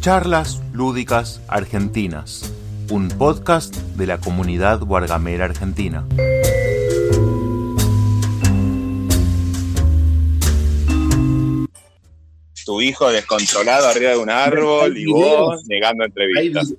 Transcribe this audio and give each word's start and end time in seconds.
Charlas 0.00 0.62
Lúdicas 0.72 1.42
Argentinas, 1.46 2.50
un 2.88 3.08
podcast 3.08 3.76
de 3.76 4.06
la 4.06 4.16
comunidad 4.16 4.80
Guargamera 4.80 5.44
Argentina. 5.44 6.06
Tu 12.64 12.80
hijo 12.80 13.10
descontrolado 13.10 13.88
arriba 13.88 14.12
de 14.12 14.16
un 14.16 14.30
árbol 14.30 14.96
y 14.96 15.04
vos 15.04 15.62
negando 15.66 16.06
entrevistas. 16.06 16.72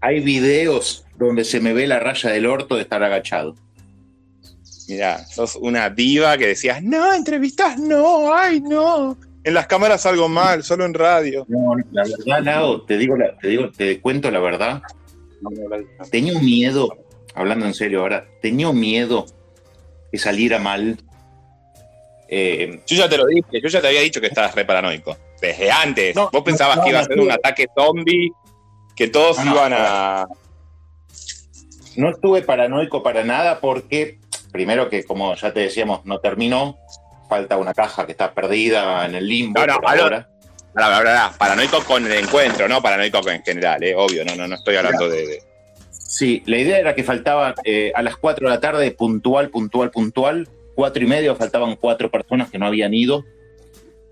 Hay 0.00 0.20
videos 0.20 1.04
donde 1.18 1.44
se 1.44 1.60
me 1.60 1.74
ve 1.74 1.86
la 1.86 1.98
raya 1.98 2.30
del 2.30 2.46
orto 2.46 2.76
de 2.76 2.82
estar 2.82 3.02
agachado. 3.02 3.54
Mira, 4.88 5.26
sos 5.26 5.56
una 5.56 5.90
diva 5.90 6.38
que 6.38 6.46
decías, 6.46 6.82
no, 6.82 7.12
entrevistas 7.12 7.78
no, 7.78 8.34
ay, 8.34 8.62
no. 8.62 9.18
En 9.42 9.54
las 9.54 9.66
cámaras 9.66 10.04
algo 10.04 10.28
mal, 10.28 10.62
solo 10.62 10.84
en 10.84 10.94
radio. 10.94 11.46
No, 11.48 11.74
la 11.92 12.02
verdad, 12.02 12.42
Lao, 12.42 12.82
te 12.82 12.98
digo, 12.98 13.16
te 13.40 13.48
digo, 13.48 13.70
te 13.70 14.00
cuento 14.00 14.30
la 14.30 14.40
verdad. 14.40 14.82
Tenía 16.10 16.34
un 16.34 16.44
miedo, 16.44 16.96
hablando 17.34 17.64
en 17.64 17.74
serio 17.74 18.00
ahora, 18.00 18.26
tenía 18.42 18.68
un 18.68 18.78
miedo 18.78 19.24
que 20.12 20.18
saliera 20.18 20.58
mal. 20.58 20.98
Eh, 22.28 22.82
yo 22.86 22.96
ya 22.96 23.08
te 23.08 23.16
lo 23.16 23.26
dije, 23.26 23.60
yo 23.62 23.68
ya 23.68 23.80
te 23.80 23.88
había 23.88 24.02
dicho 24.02 24.20
que 24.20 24.26
estabas 24.26 24.54
re 24.54 24.64
paranoico. 24.64 25.16
Desde 25.40 25.70
antes. 25.70 26.14
Vos 26.14 26.42
pensabas 26.44 26.80
que 26.80 26.90
iba 26.90 27.00
a 27.00 27.04
ser 27.04 27.18
un 27.18 27.32
ataque 27.32 27.66
zombie, 27.74 28.30
que 28.94 29.08
todos 29.08 29.42
iban 29.44 29.72
a. 29.74 30.26
No 31.96 32.10
estuve 32.10 32.42
paranoico 32.42 33.02
para 33.02 33.24
nada 33.24 33.60
porque, 33.60 34.18
primero 34.52 34.90
que, 34.90 35.04
como 35.04 35.34
ya 35.34 35.52
te 35.52 35.60
decíamos, 35.60 36.04
no 36.04 36.20
terminó 36.20 36.76
falta 37.30 37.56
una 37.56 37.72
caja 37.72 38.04
que 38.04 38.12
está 38.12 38.34
perdida 38.34 39.06
en 39.06 39.14
el 39.14 39.26
limbo. 39.26 39.64
No, 39.64 39.78
ahora. 40.92 41.32
paranoico 41.38 41.82
con 41.84 42.04
el 42.04 42.12
encuentro, 42.12 42.68
no 42.68 42.82
paranoico 42.82 43.26
en 43.30 43.42
general, 43.42 43.82
eh, 43.82 43.94
obvio, 43.96 44.24
no, 44.24 44.34
no, 44.34 44.46
no 44.46 44.56
estoy 44.56 44.76
hablando 44.76 45.08
de, 45.08 45.42
Sí, 45.90 46.42
la 46.46 46.58
idea 46.58 46.78
era 46.78 46.94
que 46.94 47.04
faltaba 47.04 47.54
eh, 47.64 47.92
a 47.94 48.02
las 48.02 48.16
4 48.16 48.48
de 48.48 48.54
la 48.54 48.60
tarde, 48.60 48.90
puntual, 48.90 49.48
puntual, 49.48 49.92
puntual, 49.92 50.48
cuatro 50.74 51.04
y 51.04 51.06
medio, 51.06 51.36
faltaban 51.36 51.76
cuatro 51.76 52.10
personas 52.10 52.50
que 52.50 52.58
no 52.58 52.66
habían 52.66 52.92
ido, 52.92 53.24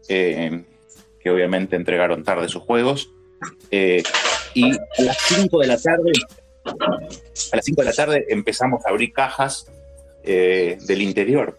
eh, 0.09 0.63
que 1.21 1.31
obviamente 1.31 1.75
entregaron 1.75 2.23
tarde 2.23 2.49
sus 2.49 2.63
juegos. 2.63 3.11
y 3.71 3.99
a 4.65 5.03
las 5.03 5.19
5 5.19 5.61
de 5.61 5.67
la 5.67 5.77
tarde, 5.77 6.13
a 6.65 7.57
las 7.57 7.65
5 7.65 7.83
de 7.83 7.85
la 7.85 7.93
tarde 7.93 8.27
empezamos 8.29 8.87
a 8.87 8.91
abrir 8.91 9.13
cajas 9.13 9.67
del 10.25 11.03
interior. 11.03 11.59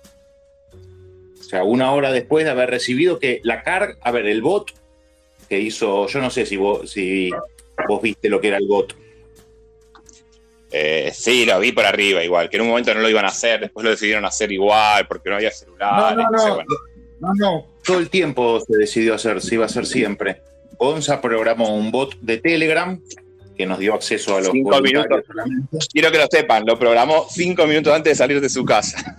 O 1.39 1.43
sea, 1.43 1.63
una 1.63 1.93
hora 1.93 2.11
después 2.11 2.45
de 2.45 2.51
haber 2.51 2.69
recibido 2.69 3.19
que 3.19 3.39
la 3.43 3.63
carga, 3.63 3.97
a 4.01 4.11
ver, 4.11 4.27
el 4.27 4.41
bot 4.41 4.71
que 5.47 5.59
hizo, 5.59 6.07
yo 6.07 6.21
no 6.21 6.29
sé 6.29 6.45
si 6.45 6.57
vos, 6.57 6.89
si 6.89 7.31
vos 7.87 8.01
viste 8.01 8.29
lo 8.29 8.39
que 8.39 8.49
era 8.49 8.57
el 8.57 8.67
bot. 8.67 8.95
Eh, 10.71 11.11
sí, 11.13 11.45
lo 11.45 11.59
vi 11.59 11.71
por 11.71 11.85
arriba 11.85 12.23
igual, 12.23 12.49
que 12.49 12.57
en 12.57 12.61
un 12.61 12.69
momento 12.69 12.93
no 12.93 12.99
lo 12.99 13.09
iban 13.09 13.25
a 13.25 13.29
hacer, 13.29 13.61
después 13.61 13.83
lo 13.83 13.89
decidieron 13.89 14.25
hacer 14.25 14.51
igual 14.51 15.07
porque 15.07 15.29
no 15.29 15.37
había 15.37 15.51
celular. 15.51 16.15
No, 16.15 16.23
no, 16.23 16.29
no, 16.29 16.63
no, 17.19 17.33
no, 17.33 17.67
todo 17.83 17.97
el 17.97 18.09
tiempo 18.09 18.59
se 18.59 18.77
decidió 18.77 19.15
hacer, 19.15 19.41
se 19.41 19.55
iba 19.55 19.63
a 19.63 19.67
hacer 19.67 19.87
siempre. 19.87 20.41
Gonza 20.77 21.19
programó 21.19 21.75
un 21.75 21.91
bot 21.91 22.15
de 22.19 22.37
Telegram 22.37 23.01
que 23.59 23.65
nos 23.65 23.77
dio 23.77 23.93
acceso 23.93 24.37
a 24.37 24.39
los 24.39 24.51
cinco 24.53 24.81
minutos. 24.81 25.25
Quiero 25.91 26.09
que 26.13 26.17
lo 26.17 26.27
sepan, 26.31 26.63
lo 26.65 26.79
programó 26.79 27.27
cinco 27.29 27.67
minutos 27.67 27.93
antes 27.93 28.11
de 28.11 28.15
salir 28.15 28.39
de 28.39 28.47
su 28.47 28.63
casa. 28.63 29.17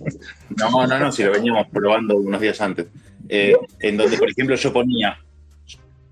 no, 0.56 0.86
no, 0.86 0.98
no, 0.98 1.12
si 1.12 1.22
lo 1.22 1.30
veníamos 1.30 1.66
probando 1.70 2.16
unos 2.16 2.40
días 2.40 2.58
antes. 2.62 2.86
Eh, 3.28 3.54
en 3.80 3.98
donde, 3.98 4.16
por 4.16 4.30
ejemplo, 4.30 4.56
yo 4.56 4.72
ponía, 4.72 5.20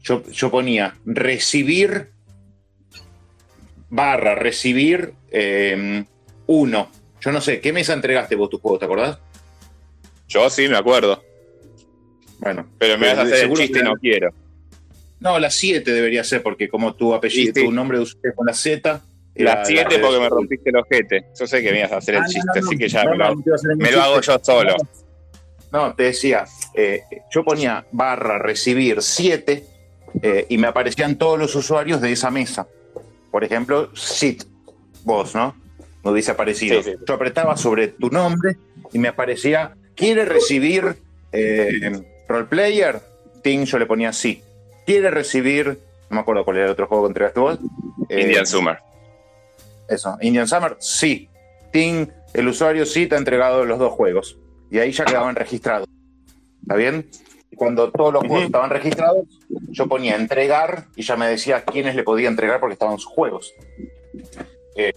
yo, 0.02 0.22
yo 0.30 0.50
ponía 0.50 0.94
recibir 1.06 2.10
barra, 3.88 4.34
recibir 4.34 5.14
em, 5.30 6.04
uno. 6.48 6.90
Yo 7.22 7.32
no 7.32 7.40
sé, 7.40 7.62
¿qué 7.62 7.72
mesa 7.72 7.94
entregaste 7.94 8.34
vos 8.34 8.50
tu 8.50 8.58
juego, 8.58 8.78
te 8.78 8.84
acordás? 8.84 9.18
Yo 10.28 10.50
sí, 10.50 10.68
me 10.68 10.76
acuerdo. 10.76 11.24
Bueno. 12.40 12.66
Pero 12.78 12.98
me 12.98 13.06
vas 13.06 13.20
a 13.20 13.22
hacer 13.22 13.44
el 13.44 13.54
chiste 13.54 13.78
y 13.78 13.82
no 13.84 13.94
quiero. 13.94 14.34
No, 15.20 15.38
la 15.38 15.50
7 15.50 15.92
debería 15.92 16.24
ser, 16.24 16.42
porque 16.42 16.68
como 16.68 16.94
tu 16.94 17.14
apellido, 17.14 17.52
tu 17.52 17.70
nombre 17.70 17.98
de 17.98 18.34
con 18.34 18.46
la 18.46 18.54
Z. 18.54 19.00
La 19.34 19.64
7 19.64 19.98
porque 19.98 20.18
me 20.18 20.28
rompiste 20.28 20.70
el 20.70 20.76
ojete. 20.76 21.26
Yo 21.38 21.46
sé 21.46 21.62
que 21.62 21.70
me 21.70 21.78
ibas 21.80 21.92
a 21.92 21.96
hacer 21.98 22.14
el 22.16 22.22
ah, 22.22 22.26
chiste, 22.26 22.58
así 22.58 22.76
que 22.76 22.88
ya 22.88 23.04
me, 23.04 23.16
lo, 23.16 24.02
hago 24.02 24.20
yo 24.20 24.38
solo. 24.42 24.74
No, 25.72 25.94
te 25.94 26.04
decía, 26.04 26.46
eh, 26.74 27.02
yo 27.30 27.44
ponía 27.44 27.84
barra 27.92 28.38
recibir 28.38 29.02
7 29.02 29.64
eh, 30.22 30.46
y 30.48 30.58
me 30.58 30.66
aparecían 30.66 31.16
todos 31.16 31.38
los 31.38 31.54
usuarios 31.54 32.00
de 32.00 32.12
esa 32.12 32.30
mesa. 32.30 32.66
Por 33.30 33.44
ejemplo, 33.44 33.94
sit, 33.94 34.44
vos, 35.04 35.34
¿no? 35.34 35.54
Me 36.02 36.12
hubiese 36.12 36.30
aparecido. 36.30 36.80
Yo 37.06 37.14
apretaba 37.14 37.56
sobre 37.58 37.88
tu 37.88 38.08
nombre 38.08 38.56
y 38.92 38.98
me 38.98 39.08
aparecía, 39.08 39.76
¿quiere 39.94 40.24
recibir 40.24 40.96
eh, 41.30 41.92
roleplayer? 42.26 43.00
Ting, 43.42 43.64
yo 43.64 43.78
le 43.78 43.86
ponía 43.86 44.12
sí 44.12 44.42
quiere 44.90 45.10
recibir, 45.10 45.78
no 46.08 46.16
me 46.16 46.20
acuerdo 46.20 46.44
cuál 46.44 46.56
era 46.56 46.66
el 46.66 46.72
otro 46.72 46.88
juego 46.88 47.04
que 47.04 47.10
entregaste 47.10 47.38
vos. 47.40 47.58
Indian 48.08 48.42
eh, 48.42 48.46
Summer. 48.46 48.78
Eso, 49.88 50.16
Indian 50.20 50.48
Summer, 50.48 50.76
sí. 50.80 51.28
Team, 51.72 52.08
el 52.34 52.48
usuario 52.48 52.84
sí 52.84 53.06
te 53.06 53.14
ha 53.14 53.18
entregado 53.18 53.64
los 53.64 53.78
dos 53.78 53.92
juegos. 53.92 54.36
Y 54.68 54.78
ahí 54.78 54.90
ya 54.90 55.04
quedaban 55.04 55.36
registrados. 55.36 55.86
¿Está 56.62 56.74
bien? 56.74 57.08
Cuando 57.54 57.92
todos 57.92 58.12
los 58.12 58.26
juegos 58.26 58.46
estaban 58.46 58.70
registrados, 58.70 59.26
yo 59.70 59.86
ponía 59.86 60.16
entregar 60.16 60.86
y 60.96 61.02
ya 61.02 61.16
me 61.16 61.28
decía 61.28 61.64
quiénes 61.64 61.94
le 61.94 62.02
podía 62.02 62.28
entregar 62.28 62.58
porque 62.58 62.72
estaban 62.72 62.98
sus 62.98 63.12
juegos. 63.12 63.54
Eh, 64.74 64.92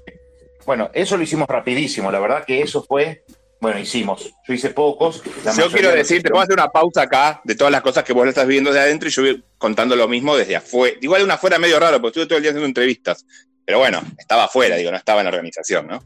bueno, 0.66 0.90
eso 0.94 1.18
lo 1.18 1.24
hicimos 1.24 1.48
rapidísimo. 1.48 2.12
La 2.12 2.20
verdad 2.20 2.46
que 2.46 2.62
eso 2.62 2.84
fue 2.84 3.24
bueno, 3.64 3.80
hicimos. 3.80 4.30
Yo 4.46 4.54
hice 4.54 4.72
pocos. 4.72 5.24
Yo 5.58 5.72
quiero 5.72 5.90
decirte, 5.90 6.28
vamos 6.28 6.42
a 6.42 6.44
hacer 6.44 6.60
una 6.60 6.68
pausa 6.68 7.04
acá 7.04 7.40
de 7.46 7.56
todas 7.56 7.72
las 7.72 7.82
cosas 7.82 8.04
que 8.04 8.12
vos 8.12 8.26
le 8.26 8.32
estás 8.32 8.46
viendo 8.46 8.74
de 8.74 8.80
adentro 8.82 9.08
y 9.08 9.12
yo 9.14 9.22
voy 9.22 9.42
contando 9.58 9.96
lo 9.96 10.10
mismo 10.10 10.36
desde 10.36 10.58
afuera. 10.58 10.98
Igual 11.00 11.22
de 11.22 11.26
una 11.26 11.36
afuera 11.36 11.58
medio 11.58 11.80
raro, 11.80 12.02
porque 12.02 12.10
estuve 12.10 12.26
todo 12.26 12.38
el 12.40 12.44
día 12.44 12.52
haciendo 12.52 12.68
entrevistas. 12.68 13.26
Pero 13.64 13.80
bueno, 13.80 14.02
estaba 14.18 14.44
afuera, 14.44 14.76
digo, 14.76 14.92
no 14.92 14.98
estaba 14.98 15.22
en 15.22 15.28
la 15.28 15.30
organización, 15.30 15.88
¿no? 15.88 16.04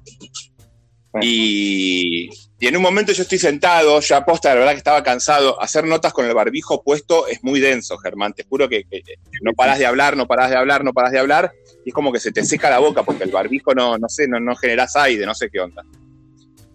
Y, 1.19 2.29
en 2.59 2.78
un 2.78 2.84
momento 2.84 3.12
yo 3.12 3.23
estoy 3.23 3.40
sentado, 3.40 4.00
ya 4.01 4.18
aposta, 4.18 4.50
la 4.50 4.59
verdad 4.59 4.74
que 4.74 4.78
estaba 4.78 5.01
cansado. 5.01 5.59
Hacer 5.59 5.85
notas 5.85 6.13
con 6.13 6.28
el 6.28 6.35
barbijo 6.35 6.84
puesto 6.84 7.25
es 7.25 7.44
muy 7.44 7.59
denso, 7.59 7.97
Germán. 7.97 8.34
Te 8.34 8.44
juro 8.44 8.69
que, 8.69 8.85
no 9.41 9.53
parás 9.53 9.79
de 9.79 9.88
hablar, 9.88 10.16
no 10.16 10.28
parás 10.28 10.51
de 10.51 10.57
hablar, 10.57 10.84
no 10.84 10.94
parás 10.94 11.12
de 11.12 11.18
hablar. 11.18 11.53
Y 11.84 11.89
es 11.89 11.94
como 11.95 12.12
que 12.12 12.19
se 12.19 12.31
te 12.31 12.45
seca 12.45 12.69
la 12.69 12.78
boca 12.78 13.01
porque 13.01 13.24
el 13.24 13.31
barbijo 13.31 13.74
no, 13.74 13.97
no 13.97 14.09
sé, 14.09 14.28
no, 14.28 14.39
no 14.39 14.56
generás 14.56 14.95
aire, 14.95 15.25
no 15.25 15.34
sé 15.34 15.50
qué 15.50 15.59
onda 15.59 15.81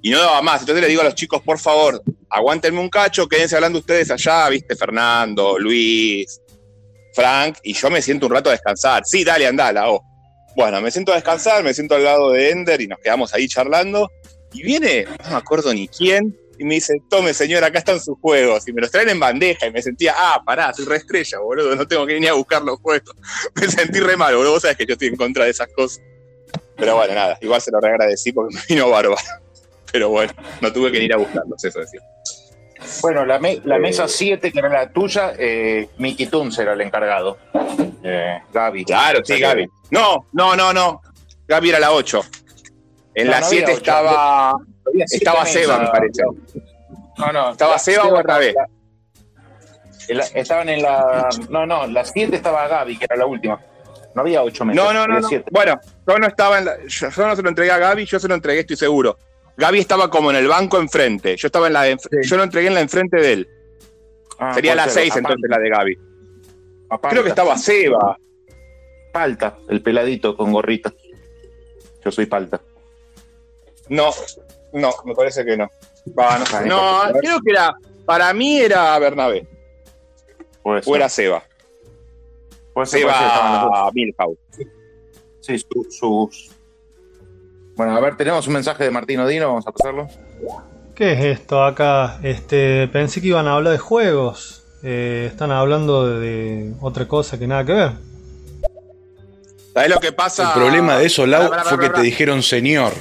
y 0.02 0.10
no 0.10 0.18
daba 0.18 0.42
más. 0.42 0.60
Entonces 0.60 0.82
le 0.82 0.88
digo 0.88 1.00
a 1.00 1.04
los 1.04 1.14
chicos, 1.14 1.40
por 1.42 1.58
favor, 1.58 2.02
aguántenme 2.28 2.80
un 2.80 2.90
cacho, 2.90 3.28
quédense 3.28 3.54
hablando 3.54 3.78
ustedes 3.78 4.10
allá, 4.10 4.48
viste, 4.48 4.74
Fernando, 4.74 5.58
Luis, 5.58 6.40
Frank, 7.14 7.58
y 7.62 7.72
yo 7.72 7.88
me 7.88 8.02
siento 8.02 8.26
un 8.26 8.32
rato 8.32 8.50
a 8.50 8.52
descansar. 8.52 9.04
Sí, 9.06 9.24
dale, 9.24 9.46
andala, 9.46 9.90
oh. 9.90 10.02
Bueno, 10.54 10.82
me 10.82 10.90
siento 10.90 11.12
a 11.12 11.14
descansar, 11.14 11.62
me 11.62 11.72
siento 11.72 11.94
al 11.94 12.04
lado 12.04 12.32
de 12.32 12.50
Ender 12.50 12.80
y 12.82 12.88
nos 12.88 12.98
quedamos 12.98 13.32
ahí 13.32 13.48
charlando. 13.48 14.10
Y 14.52 14.62
viene, 14.62 15.04
no 15.24 15.30
me 15.30 15.36
acuerdo 15.36 15.72
ni 15.72 15.88
quién, 15.88 16.36
y 16.58 16.64
me 16.64 16.74
dice, 16.74 16.94
tome 17.08 17.32
señor, 17.32 17.64
acá 17.64 17.78
están 17.78 18.00
sus 18.00 18.18
juegos. 18.20 18.68
Y 18.68 18.72
me 18.72 18.82
los 18.82 18.90
traen 18.90 19.08
en 19.08 19.20
bandeja 19.20 19.66
y 19.66 19.70
me 19.70 19.80
sentía, 19.80 20.14
ah, 20.16 20.42
pará, 20.44 20.74
soy 20.74 20.84
re 20.84 20.96
estrella, 20.96 21.38
boludo, 21.38 21.74
no 21.74 21.86
tengo 21.88 22.06
que 22.06 22.14
ir 22.14 22.20
ni 22.20 22.26
a 22.26 22.34
buscar 22.34 22.60
los 22.62 22.78
juegos. 22.80 23.14
me 23.54 23.68
sentí 23.68 24.00
re 24.00 24.16
mal, 24.16 24.34
boludo, 24.34 24.52
vos 24.52 24.62
sabés 24.62 24.76
que 24.76 24.84
yo 24.84 24.92
estoy 24.92 25.08
en 25.08 25.16
contra 25.16 25.44
de 25.44 25.52
esas 25.52 25.68
cosas. 25.68 26.02
Pero 26.76 26.96
bueno, 26.96 27.14
nada, 27.14 27.38
igual 27.40 27.60
se 27.62 27.70
lo 27.70 27.78
agradecí 27.78 28.32
porque 28.32 28.54
me 28.56 28.62
vino 28.68 28.90
bárbaro 28.90 29.16
pero 29.92 30.08
bueno, 30.08 30.32
no 30.60 30.72
tuve 30.72 30.90
que 30.90 31.02
ir 31.02 31.12
a 31.12 31.18
buscarlos, 31.18 31.62
eso 31.62 31.78
decir. 31.78 32.00
Bueno, 33.00 33.24
la, 33.24 33.40
la 33.64 33.78
mesa 33.78 34.08
7, 34.08 34.50
que 34.50 34.58
era 34.58 34.68
la 34.68 34.90
tuya, 34.90 35.34
eh, 35.38 35.88
Mickey 35.98 36.26
Toons 36.26 36.58
era 36.58 36.72
el 36.72 36.80
encargado. 36.80 37.38
Eh, 38.02 38.38
Gaby. 38.52 38.84
Claro, 38.84 39.20
sí, 39.24 39.38
Gaby. 39.38 39.68
No, 39.90 40.26
no, 40.32 40.56
no, 40.56 40.72
no. 40.72 41.00
Gaby 41.46 41.68
era 41.70 41.78
la 41.78 41.92
8. 41.92 42.20
En 43.14 43.30
la 43.30 43.42
7 43.42 43.72
estaba, 43.72 44.54
estaba 44.94 45.44
Seba, 45.46 45.78
me 45.78 45.88
parece. 45.88 46.22
No, 47.18 47.32
no. 47.32 47.50
¿Estaba 47.52 47.78
Seba 47.78 48.04
o 48.04 48.18
otra 48.18 48.38
vez? 48.38 48.54
estaban 50.34 50.68
en 50.68 50.82
la. 50.82 51.28
No, 51.50 51.66
no, 51.66 51.86
la 51.86 52.04
7 52.04 52.34
estaba 52.34 52.66
Gaby, 52.66 52.98
que 52.98 53.04
era 53.04 53.16
la 53.16 53.26
última. 53.26 53.60
No 54.14 54.22
había 54.22 54.42
8 54.42 54.64
mesas. 54.64 54.84
No, 54.84 54.92
no, 54.92 55.06
no. 55.06 55.28
Bueno, 55.50 55.80
yo 56.06 56.18
no 56.18 56.26
estaba 56.26 56.58
en 56.58 56.64
la. 56.64 56.76
Yo, 56.86 57.08
yo, 57.08 57.26
no 57.26 57.36
se 57.36 57.42
lo 57.42 57.48
entregué 57.48 57.70
a 57.70 57.78
Gaby, 57.78 58.06
yo 58.06 58.18
se 58.18 58.28
lo 58.28 58.34
entregué, 58.34 58.60
estoy 58.60 58.76
seguro. 58.76 59.18
Gaby 59.56 59.78
estaba 59.78 60.10
como 60.10 60.30
en 60.30 60.36
el 60.36 60.48
banco 60.48 60.78
enfrente. 60.78 61.36
Yo 61.36 61.48
estaba 61.48 61.66
en 61.66 61.72
la 61.74 61.88
yo 61.88 62.36
lo 62.36 62.42
entregué 62.42 62.68
en 62.68 62.74
la 62.74 62.80
enfrente 62.80 63.18
de 63.18 63.32
él. 63.32 63.48
Ah, 64.38 64.54
Sería 64.54 64.74
la 64.74 64.88
6 64.88 65.16
entonces 65.16 65.48
la 65.48 65.58
de 65.58 65.68
Gaby. 65.68 65.98
Creo 67.10 67.22
que 67.22 67.28
estaba 67.28 67.56
Seba. 67.56 68.18
Palta, 69.12 69.58
el 69.68 69.82
peladito 69.82 70.36
con 70.36 70.52
gorrita. 70.52 70.92
Yo 72.04 72.10
soy 72.10 72.26
Palta. 72.26 72.60
No, 73.88 74.10
no, 74.72 74.90
me 75.04 75.14
parece 75.14 75.44
que 75.44 75.56
no. 75.56 75.68
no, 76.66 77.02
creo 77.20 77.40
que 77.40 77.50
era. 77.50 77.74
Para 78.06 78.32
mí 78.34 78.58
era 78.58 78.98
Bernabé. 78.98 79.46
O 80.62 80.96
era 80.96 81.08
Seba. 81.08 81.42
Pues 82.72 82.90
Se 82.90 83.04
va 83.04 83.86
a 83.86 83.90
Milhouse. 83.92 84.38
Sí, 85.40 85.58
su- 85.58 85.86
sus. 85.90 86.50
Bueno, 87.76 87.96
a 87.96 88.00
ver, 88.00 88.16
tenemos 88.16 88.46
un 88.46 88.54
mensaje 88.54 88.84
de 88.84 88.90
Martín 88.90 89.20
Odino, 89.20 89.48
vamos 89.48 89.66
a 89.66 89.72
pasarlo. 89.72 90.08
¿Qué 90.94 91.12
es 91.12 91.38
esto 91.40 91.64
acá? 91.64 92.18
Este, 92.22 92.86
pensé 92.88 93.20
que 93.20 93.28
iban 93.28 93.46
a 93.46 93.54
hablar 93.54 93.72
de 93.72 93.78
juegos. 93.78 94.62
Eh, 94.82 95.28
están 95.30 95.50
hablando 95.50 96.08
de, 96.08 96.20
de 96.20 96.74
otra 96.80 97.08
cosa 97.08 97.38
que 97.38 97.46
nada 97.46 97.64
que 97.64 97.72
ver. 97.72 97.92
¿Sabés 99.72 99.90
lo 99.90 100.00
que 100.00 100.12
pasa? 100.12 100.48
El 100.48 100.60
problema 100.60 100.98
de 100.98 101.06
eso, 101.06 101.26
Lau, 101.26 101.48
Pará, 101.48 101.62
pará, 101.62 101.76
fue 101.76 101.78
que 101.78 101.94
te 101.94 102.02
dijeron 102.02 102.42
señor. 102.42 102.92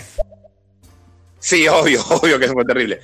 Sí, 1.39 1.67
obvio, 1.67 2.01
obvio 2.09 2.39
que 2.39 2.45
eso 2.45 2.53
fue 2.53 2.65
terrible. 2.65 3.01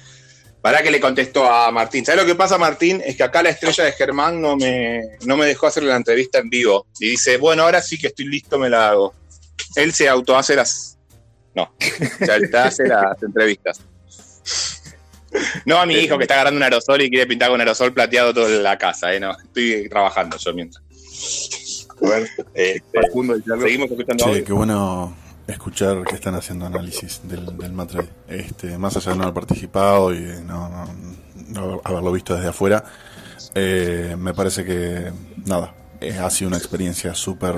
Para 0.62 0.82
que 0.82 0.92
le 0.92 1.00
contestó 1.00 1.50
a 1.50 1.72
Martín. 1.72 2.06
¿Sabes 2.06 2.22
lo 2.22 2.28
que 2.28 2.36
pasa, 2.36 2.58
Martín? 2.58 3.02
Es 3.06 3.16
que 3.16 3.24
acá 3.24 3.44
la 3.44 3.50
estrella 3.50 3.84
de 3.84 3.92
Germán 3.92 4.42
no 4.42 4.56
me, 4.56 5.02
no 5.26 5.38
me 5.38 5.46
dejó 5.46 5.68
hacerle 5.68 5.90
la 5.90 5.98
entrevista 5.98 6.40
en 6.40 6.50
vivo. 6.50 6.88
Y 7.00 7.10
dice, 7.10 7.38
bueno, 7.38 7.64
ahora 7.64 7.82
sí 7.82 7.98
que 7.98 8.08
estoy 8.08 8.26
listo, 8.26 8.58
me 8.58 8.70
la 8.70 8.90
hago. 8.90 9.14
Él 9.76 9.94
se 9.94 10.10
auto 10.10 10.38
hace 10.38 10.56
las. 10.56 10.97
No, 11.58 11.74
te 12.50 12.58
hace 12.58 12.88
las 12.88 13.22
entrevistas. 13.24 13.82
No 15.66 15.78
a 15.80 15.86
mi 15.86 15.96
hijo 15.96 16.18
que 16.18 16.24
está 16.24 16.36
agarrando 16.36 16.58
un 16.58 16.64
aerosol 16.64 17.02
y 17.02 17.10
quiere 17.10 17.28
pintar 17.28 17.50
con 17.50 17.60
aerosol 17.60 17.94
plateado 17.94 18.34
toda 18.34 18.50
la 18.50 18.78
casa, 18.78 19.14
¿eh? 19.14 19.20
No, 19.20 19.32
estoy 19.32 19.90
trabajando 19.90 20.38
yo 20.38 20.54
mientras. 20.54 20.84
A 22.04 22.10
ver, 22.10 22.30
este, 22.54 23.00
seguimos 23.60 23.90
escuchando 23.92 24.24
Sí, 24.24 24.30
audio. 24.30 24.46
qué 24.46 24.54
bueno 24.54 25.18
escuchar 25.48 26.04
que 26.04 26.16
están 26.16 26.36
haciendo 26.36 26.66
análisis 26.68 27.22
del, 27.24 27.58
del 27.58 27.72
Matre. 27.74 28.08
Este, 28.28 28.78
más 28.78 28.96
allá 28.98 29.12
de 29.12 29.18
no 29.18 29.24
haber 29.24 29.34
participado 29.34 30.14
y 30.14 30.22
de 30.22 30.42
no, 30.44 30.70
no- 30.70 31.18
no 31.50 31.82
haberlo 31.84 32.12
visto 32.12 32.36
desde 32.36 32.50
afuera, 32.50 32.84
eh, 33.56 34.16
me 34.18 34.34
parece 34.34 34.64
que, 34.64 35.12
nada, 35.46 35.74
eh, 36.02 36.18
ha 36.20 36.30
sido 36.30 36.50
una 36.50 36.58
experiencia 36.58 37.14
súper 37.16 37.56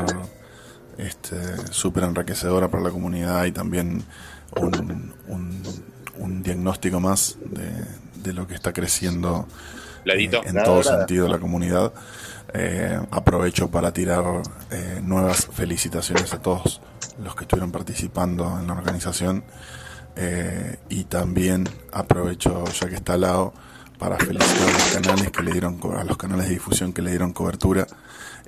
este, 0.99 1.37
súper 1.71 2.03
enriquecedora 2.03 2.67
para 2.69 2.83
la 2.83 2.89
comunidad 2.91 3.45
y 3.45 3.51
también 3.51 4.03
un, 4.55 5.13
un- 5.27 5.63
un 6.17 6.43
diagnóstico 6.43 6.99
más 6.99 7.37
de, 7.45 7.71
de 8.23 8.33
lo 8.33 8.45
que 8.47 8.53
está 8.55 8.73
creciendo 8.73 9.47
eh, 10.05 10.29
en 10.45 10.55
Nada, 10.55 10.65
todo 10.65 10.81
nada. 10.83 10.97
sentido 10.99 11.27
la 11.27 11.39
comunidad. 11.39 11.93
Eh, 12.53 12.99
aprovecho 13.11 13.69
para 13.69 13.93
tirar 13.93 14.23
eh, 14.71 15.01
nuevas 15.03 15.45
felicitaciones 15.53 16.33
a 16.33 16.41
todos 16.41 16.81
los 17.23 17.35
que 17.35 17.43
estuvieron 17.43 17.71
participando 17.71 18.57
en 18.59 18.67
la 18.67 18.73
organización 18.73 19.43
eh, 20.15 20.77
y 20.89 21.03
también 21.05 21.69
aprovecho 21.93 22.63
ya 22.65 22.89
que 22.89 22.95
está 22.95 23.13
al 23.13 23.21
lado 23.21 23.53
para 23.99 24.17
felicitar 24.17 24.67
a 24.67 24.71
los 24.73 24.83
canales 24.95 25.31
que 25.31 25.43
le 25.43 25.51
dieron 25.51 25.79
a 25.97 26.03
los 26.03 26.17
canales 26.17 26.47
de 26.47 26.53
difusión 26.53 26.91
que 26.91 27.01
le 27.03 27.11
dieron 27.11 27.33
cobertura 27.33 27.85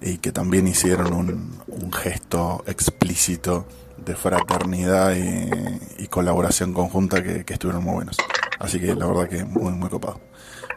y 0.02 0.18
que 0.18 0.32
también 0.32 0.68
hicieron 0.68 1.14
un, 1.14 1.60
un 1.68 1.94
gesto 1.94 2.64
explícito 2.68 3.66
de 3.98 4.16
fraternidad 4.16 5.16
y, 5.16 6.04
y 6.04 6.08
colaboración 6.08 6.74
conjunta 6.74 7.22
que, 7.24 7.46
que 7.46 7.54
estuvieron 7.54 7.84
muy 7.84 7.94
buenos. 7.94 8.18
Así 8.60 8.80
que 8.80 8.96
la 8.96 9.06
verdad 9.06 9.30
que 9.30 9.44
muy, 9.44 9.72
muy 9.74 9.90
copado. 9.90 10.20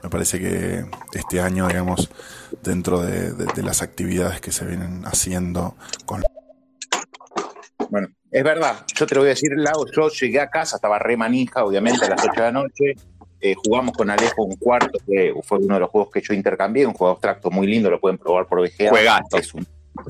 Me 0.02 0.10
parece 0.10 0.38
que 0.38 0.84
este 1.14 1.40
año, 1.40 1.66
digamos, 1.68 2.10
dentro 2.62 3.00
de, 3.00 3.32
de- 3.32 3.46
de 3.46 3.62
las 3.62 3.80
actividades 3.80 4.40
que 4.42 4.52
se 4.52 4.66
vienen 4.66 5.02
haciendo 5.06 5.76
con 6.04 6.22
Bueno, 7.90 8.08
es 8.30 8.44
verdad, 8.44 8.84
yo 8.94 9.06
te 9.06 9.14
lo 9.14 9.20
voy 9.22 9.28
a 9.28 9.30
decir, 9.30 9.50
Lau, 9.56 9.86
yo 9.94 10.08
llegué 10.10 10.40
a 10.40 10.50
casa, 10.50 10.76
estaba 10.76 10.98
re 10.98 11.16
manija, 11.16 11.64
obviamente, 11.64 12.04
a 12.04 12.10
las 12.10 12.22
8 12.22 12.32
de 12.34 12.40
la 12.42 12.52
noche. 12.52 12.94
Eh, 13.40 13.54
jugamos 13.54 13.96
con 13.96 14.10
Alejo 14.10 14.44
un 14.44 14.56
cuarto, 14.56 14.98
que 15.06 15.34
fue 15.42 15.58
uno 15.58 15.74
de 15.74 15.80
los 15.80 15.90
juegos 15.90 16.10
que 16.12 16.20
yo 16.20 16.34
intercambié, 16.34 16.86
un 16.86 16.94
juego 16.94 17.12
abstracto 17.12 17.50
muy 17.50 17.66
lindo, 17.66 17.90
lo 17.90 18.00
pueden 18.00 18.18
probar 18.18 18.46
por 18.46 18.60
VGA. 18.60 18.90
Juegazo. 18.90 19.36
Es 19.38 19.54
un 19.54 19.66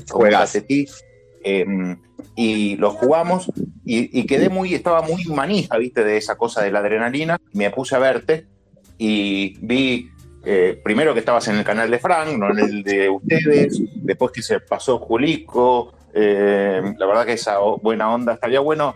Juegazo. 0.09 0.59
Eh, 1.47 1.65
y 2.35 2.75
lo 2.77 2.89
jugamos 2.91 3.51
y, 3.85 4.19
y 4.19 4.25
quedé 4.25 4.49
muy, 4.49 4.73
estaba 4.73 5.01
muy 5.03 5.23
manija, 5.25 5.77
viste, 5.77 6.03
de 6.03 6.17
esa 6.17 6.37
cosa 6.37 6.61
de 6.63 6.71
la 6.71 6.79
adrenalina. 6.79 7.37
Me 7.53 7.69
puse 7.69 7.95
a 7.95 7.99
verte 7.99 8.47
y 8.97 9.57
vi 9.61 10.09
eh, 10.45 10.79
primero 10.83 11.13
que 11.13 11.19
estabas 11.19 11.47
en 11.47 11.57
el 11.57 11.63
canal 11.63 11.89
de 11.89 11.97
Frank, 11.97 12.37
no 12.37 12.51
en 12.51 12.59
el 12.59 12.83
de 12.83 13.09
ustedes, 13.09 13.81
después 13.95 14.31
que 14.31 14.43
se 14.43 14.59
pasó 14.59 14.99
Julico. 14.99 15.93
eh, 16.13 16.81
la 16.97 17.05
verdad 17.05 17.25
que 17.25 17.33
esa 17.33 17.57
buena 17.59 18.13
onda 18.13 18.33
estaría 18.33 18.59
bueno. 18.59 18.95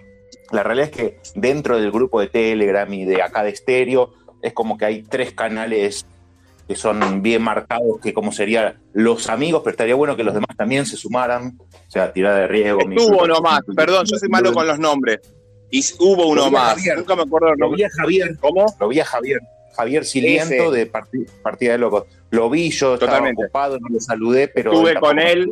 La 0.51 0.63
realidad 0.63 0.89
es 0.91 0.95
que 0.95 1.19
dentro 1.35 1.79
del 1.79 1.91
grupo 1.91 2.19
de 2.19 2.27
Telegram 2.27 2.91
y 2.93 3.05
de 3.05 3.21
acá 3.21 3.43
de 3.43 3.49
Estéreo, 3.49 4.13
es 4.41 4.53
como 4.53 4.77
que 4.77 4.85
hay 4.85 5.01
tres 5.03 5.33
canales 5.33 6.05
que 6.67 6.75
son 6.75 7.21
bien 7.23 7.41
marcados, 7.41 7.99
que 8.01 8.13
como 8.13 8.31
serían 8.31 8.79
los 8.93 9.27
amigos, 9.29 9.61
pero 9.63 9.71
estaría 9.71 9.95
bueno 9.95 10.15
que 10.15 10.23
los 10.23 10.33
demás 10.35 10.55
también 10.55 10.85
se 10.85 10.97
sumaran. 10.97 11.57
O 11.59 11.91
sea, 11.91 12.13
tirada 12.13 12.39
de 12.39 12.47
riesgo. 12.47 12.81
Estuvo 12.81 13.23
uno 13.23 13.41
más, 13.41 13.61
perdón, 13.75 14.05
yo 14.05 14.17
soy 14.19 14.29
malo 14.29 14.53
con 14.53 14.67
los 14.67 14.77
nombres. 14.77 15.19
Y 15.71 15.83
hubo 15.99 16.27
uno 16.27 16.45
Lo 16.45 16.51
más, 16.51 16.75
Javier. 16.75 16.97
nunca 16.97 17.15
me 17.15 17.21
acuerdo 17.23 17.53
Lo 17.55 17.71
vi 17.71 17.83
a 17.83 17.89
Javier, 17.89 18.37
¿Cómo? 18.39 18.65
lo 18.79 18.87
vi 18.87 18.99
a 18.99 19.05
Javier. 19.05 19.39
Javier 19.75 20.03
Siliento 20.05 20.53
Ese. 20.53 20.71
de 20.77 20.85
Parti- 20.87 21.25
Partida 21.41 21.71
de 21.73 21.77
Locos. 21.77 22.05
Lo 22.31 22.49
vi, 22.49 22.69
yo 22.69 22.95
estaba 22.95 23.11
Totalmente. 23.13 23.45
ocupado, 23.45 23.79
no 23.79 23.87
lo 23.89 23.99
saludé, 23.99 24.47
pero. 24.47 24.71
Estuve 24.73 24.95
con 24.99 25.19
él. 25.19 25.51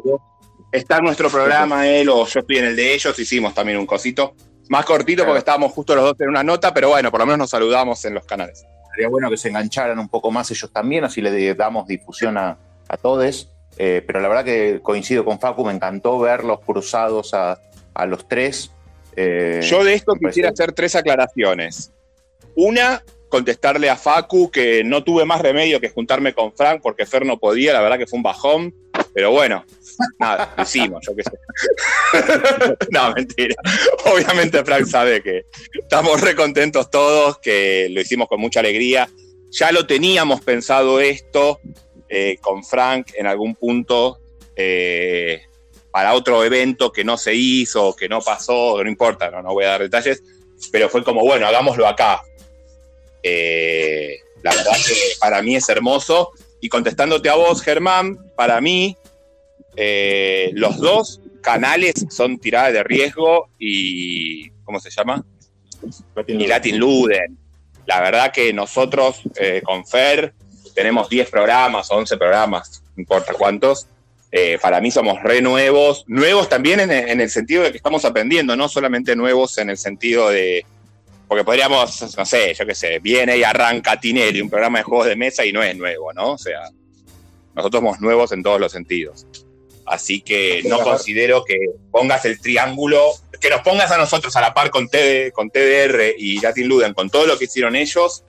Está 0.72 0.98
en 0.98 1.06
nuestro 1.06 1.30
programa 1.30 1.88
él 1.88 2.10
o 2.10 2.26
yo 2.28 2.40
estoy 2.42 2.58
en 2.58 2.66
el 2.66 2.76
de 2.76 2.94
ellos, 2.94 3.18
hicimos 3.18 3.54
también 3.54 3.78
un 3.78 3.86
cosito. 3.86 4.34
Más 4.70 4.86
cortito 4.86 5.18
Claro. 5.22 5.30
porque 5.30 5.40
estábamos 5.40 5.72
justo 5.72 5.96
los 5.96 6.04
dos 6.04 6.20
en 6.20 6.30
una 6.30 6.44
nota, 6.44 6.74
pero 6.74 6.90
bueno, 6.90 7.10
por 7.10 7.22
lo 7.22 7.26
menos 7.26 7.38
nos 7.40 7.50
saludamos 7.52 8.04
en 8.06 8.16
los 8.16 8.26
canales. 8.26 8.66
Sería 8.98 9.10
bueno 9.10 9.30
que 9.30 9.38
se 9.38 9.50
engancharan 9.50 10.00
un 10.00 10.10
poco 10.10 10.32
más 10.32 10.50
ellos 10.50 10.74
también, 10.74 11.04
así 11.04 11.22
le 11.22 11.54
damos 11.54 11.86
difusión 11.86 12.36
a, 12.36 12.58
a 12.88 12.98
todos. 12.98 13.48
Eh, 13.78 14.02
pero 14.08 14.20
la 14.20 14.28
verdad 14.28 14.44
que 14.44 14.80
coincido 14.82 15.24
con 15.24 15.40
Facu, 15.40 15.64
me 15.64 15.72
encantó 15.72 16.18
verlos 16.18 16.62
cruzados 16.62 17.32
a, 17.36 17.60
a 17.94 18.06
los 18.08 18.28
tres. 18.28 18.72
Eh, 19.16 19.60
Yo 19.62 19.84
de 19.84 19.94
esto 19.94 20.16
quisiera 20.16 20.50
hacer 20.50 20.72
tres 20.72 20.96
aclaraciones. 20.96 21.94
Una, 22.56 23.04
contestarle 23.30 23.90
a 23.90 23.96
Facu 23.96 24.50
que 24.50 24.84
no 24.84 25.04
tuve 25.04 25.26
más 25.26 25.42
remedio 25.42 25.80
que 25.80 25.90
juntarme 25.90 26.34
con 26.34 26.54
Frank 26.54 26.82
porque 26.82 27.06
Fer 27.06 27.26
no 27.26 27.38
podía, 27.38 27.74
la 27.74 27.82
verdad 27.82 27.98
que 27.98 28.08
fue 28.08 28.18
un 28.18 28.24
bajón, 28.24 28.74
pero 29.14 29.32
bueno, 29.32 29.66
nada, 30.20 30.56
hicimos, 30.62 31.06
yo 31.06 31.16
qué 31.16 31.24
sé. 31.24 32.76
no, 32.92 33.14
mentira. 33.14 33.56
Obviamente 34.06 34.64
Frank 34.64 34.86
sabe 34.86 35.22
que 35.22 35.46
estamos 35.80 36.22
re 36.22 36.36
contentos 36.36 36.90
todos, 36.90 37.40
que 37.40 37.88
lo 37.90 38.02
hicimos 38.02 38.28
con 38.28 38.40
mucha 38.40 38.60
alegría. 38.60 39.10
Ya 39.52 39.72
lo 39.72 39.88
teníamos 39.88 40.42
pensado 40.42 41.00
esto 41.00 41.60
eh, 42.10 42.38
con 42.42 42.64
Frank 42.64 43.12
en 43.16 43.28
algún 43.28 43.56
punto 43.56 44.20
eh, 44.56 45.42
para 45.92 46.14
otro 46.14 46.44
evento 46.44 46.92
que 46.92 47.04
no 47.04 47.18
se 47.18 47.34
hizo, 47.34 47.96
que 47.96 48.08
no 48.08 48.22
pasó, 48.22 48.82
no 48.84 48.90
importa, 48.90 49.32
no, 49.32 49.42
no 49.42 49.54
voy 49.54 49.66
a 49.66 49.70
dar 49.70 49.82
detalles, 49.82 50.24
pero 50.72 50.90
fue 50.90 51.04
como, 51.04 51.22
bueno, 51.22 51.48
hagámoslo 51.48 51.88
acá. 51.88 52.22
Eh, 53.28 54.20
la 54.44 54.56
verdad 54.56 54.74
que 54.86 54.94
para 55.20 55.42
mí 55.42 55.56
es 55.56 55.68
hermoso. 55.70 56.32
Y 56.62 56.70
contestándote 56.70 57.30
a 57.30 57.36
vos, 57.36 57.62
Germán, 57.62 58.18
para 58.36 58.60
mí 58.62 58.98
eh, 59.76 60.50
los 60.54 60.78
dos 60.78 61.22
canales 61.42 61.94
son 62.10 62.40
tiradas 62.40 62.74
de 62.74 62.84
riesgo 62.84 63.50
y, 63.60 64.50
¿cómo 64.64 64.80
se 64.80 64.90
llama? 64.90 65.24
y 66.28 66.48
Latin 66.48 66.80
Luden. 66.80 67.38
La 67.86 68.02
verdad 68.02 68.34
que 68.34 68.52
nosotros 68.52 69.22
eh, 69.36 69.62
con 69.64 69.86
Fer 69.86 70.34
tenemos 70.74 71.08
10 71.10 71.30
programas, 71.30 71.90
11 71.92 72.18
programas, 72.18 72.84
no 72.96 73.02
importa 73.02 73.34
cuántos. 73.34 73.88
Eh, 74.32 74.58
para 74.62 74.82
mí 74.82 74.92
somos 74.92 75.22
re 75.24 75.42
nuevos, 75.42 76.04
nuevos 76.08 76.50
también 76.50 76.80
en, 76.80 76.92
en 76.92 77.22
el 77.22 77.30
sentido 77.30 77.64
de 77.64 77.72
que 77.72 77.78
estamos 77.78 78.04
aprendiendo, 78.04 78.56
no 78.56 78.68
solamente 78.68 79.16
nuevos 79.16 79.58
en 79.58 79.70
el 79.70 79.78
sentido 79.78 80.30
de, 80.30 80.66
porque 81.28 81.44
podríamos, 81.44 82.16
no 82.18 82.26
sé, 82.26 82.54
yo 82.54 82.66
qué 82.66 82.74
sé, 82.76 83.00
viene 83.00 83.38
y 83.38 83.44
arranca 83.44 84.00
Tinelli, 84.00 84.42
un 84.42 84.50
programa 84.50 84.80
de 84.80 84.84
juegos 84.84 85.08
de 85.08 85.16
mesa 85.16 85.46
y 85.46 85.52
no 85.52 85.62
es 85.62 85.76
nuevo, 85.76 86.14
¿no? 86.14 86.34
O 86.34 86.38
sea, 86.38 86.70
nosotros 87.54 87.82
somos 87.82 88.00
nuevos 88.00 88.32
en 88.32 88.44
todos 88.44 88.60
los 88.60 88.72
sentidos. 88.72 89.26
Así 89.86 90.22
que 90.22 90.64
no 90.66 90.80
considero 90.80 91.44
que 91.46 91.58
pongas 91.92 92.26
el 92.26 92.40
triángulo, 92.40 93.12
que 93.40 93.50
nos 93.50 93.62
pongas 93.62 93.92
a 93.92 93.98
nosotros 93.98 94.36
a 94.36 94.42
la 94.42 94.54
par 94.54 94.70
con, 94.70 94.90
TD, 94.90 95.32
con 95.32 95.50
TDR 95.50 96.14
y 96.18 96.40
Latin 96.40 96.68
Luden, 96.68 96.94
con 96.94 97.10
todo 97.10 97.26
lo 97.26 97.38
que 97.38 97.46
hicieron 97.46 97.76
ellos, 97.76 98.24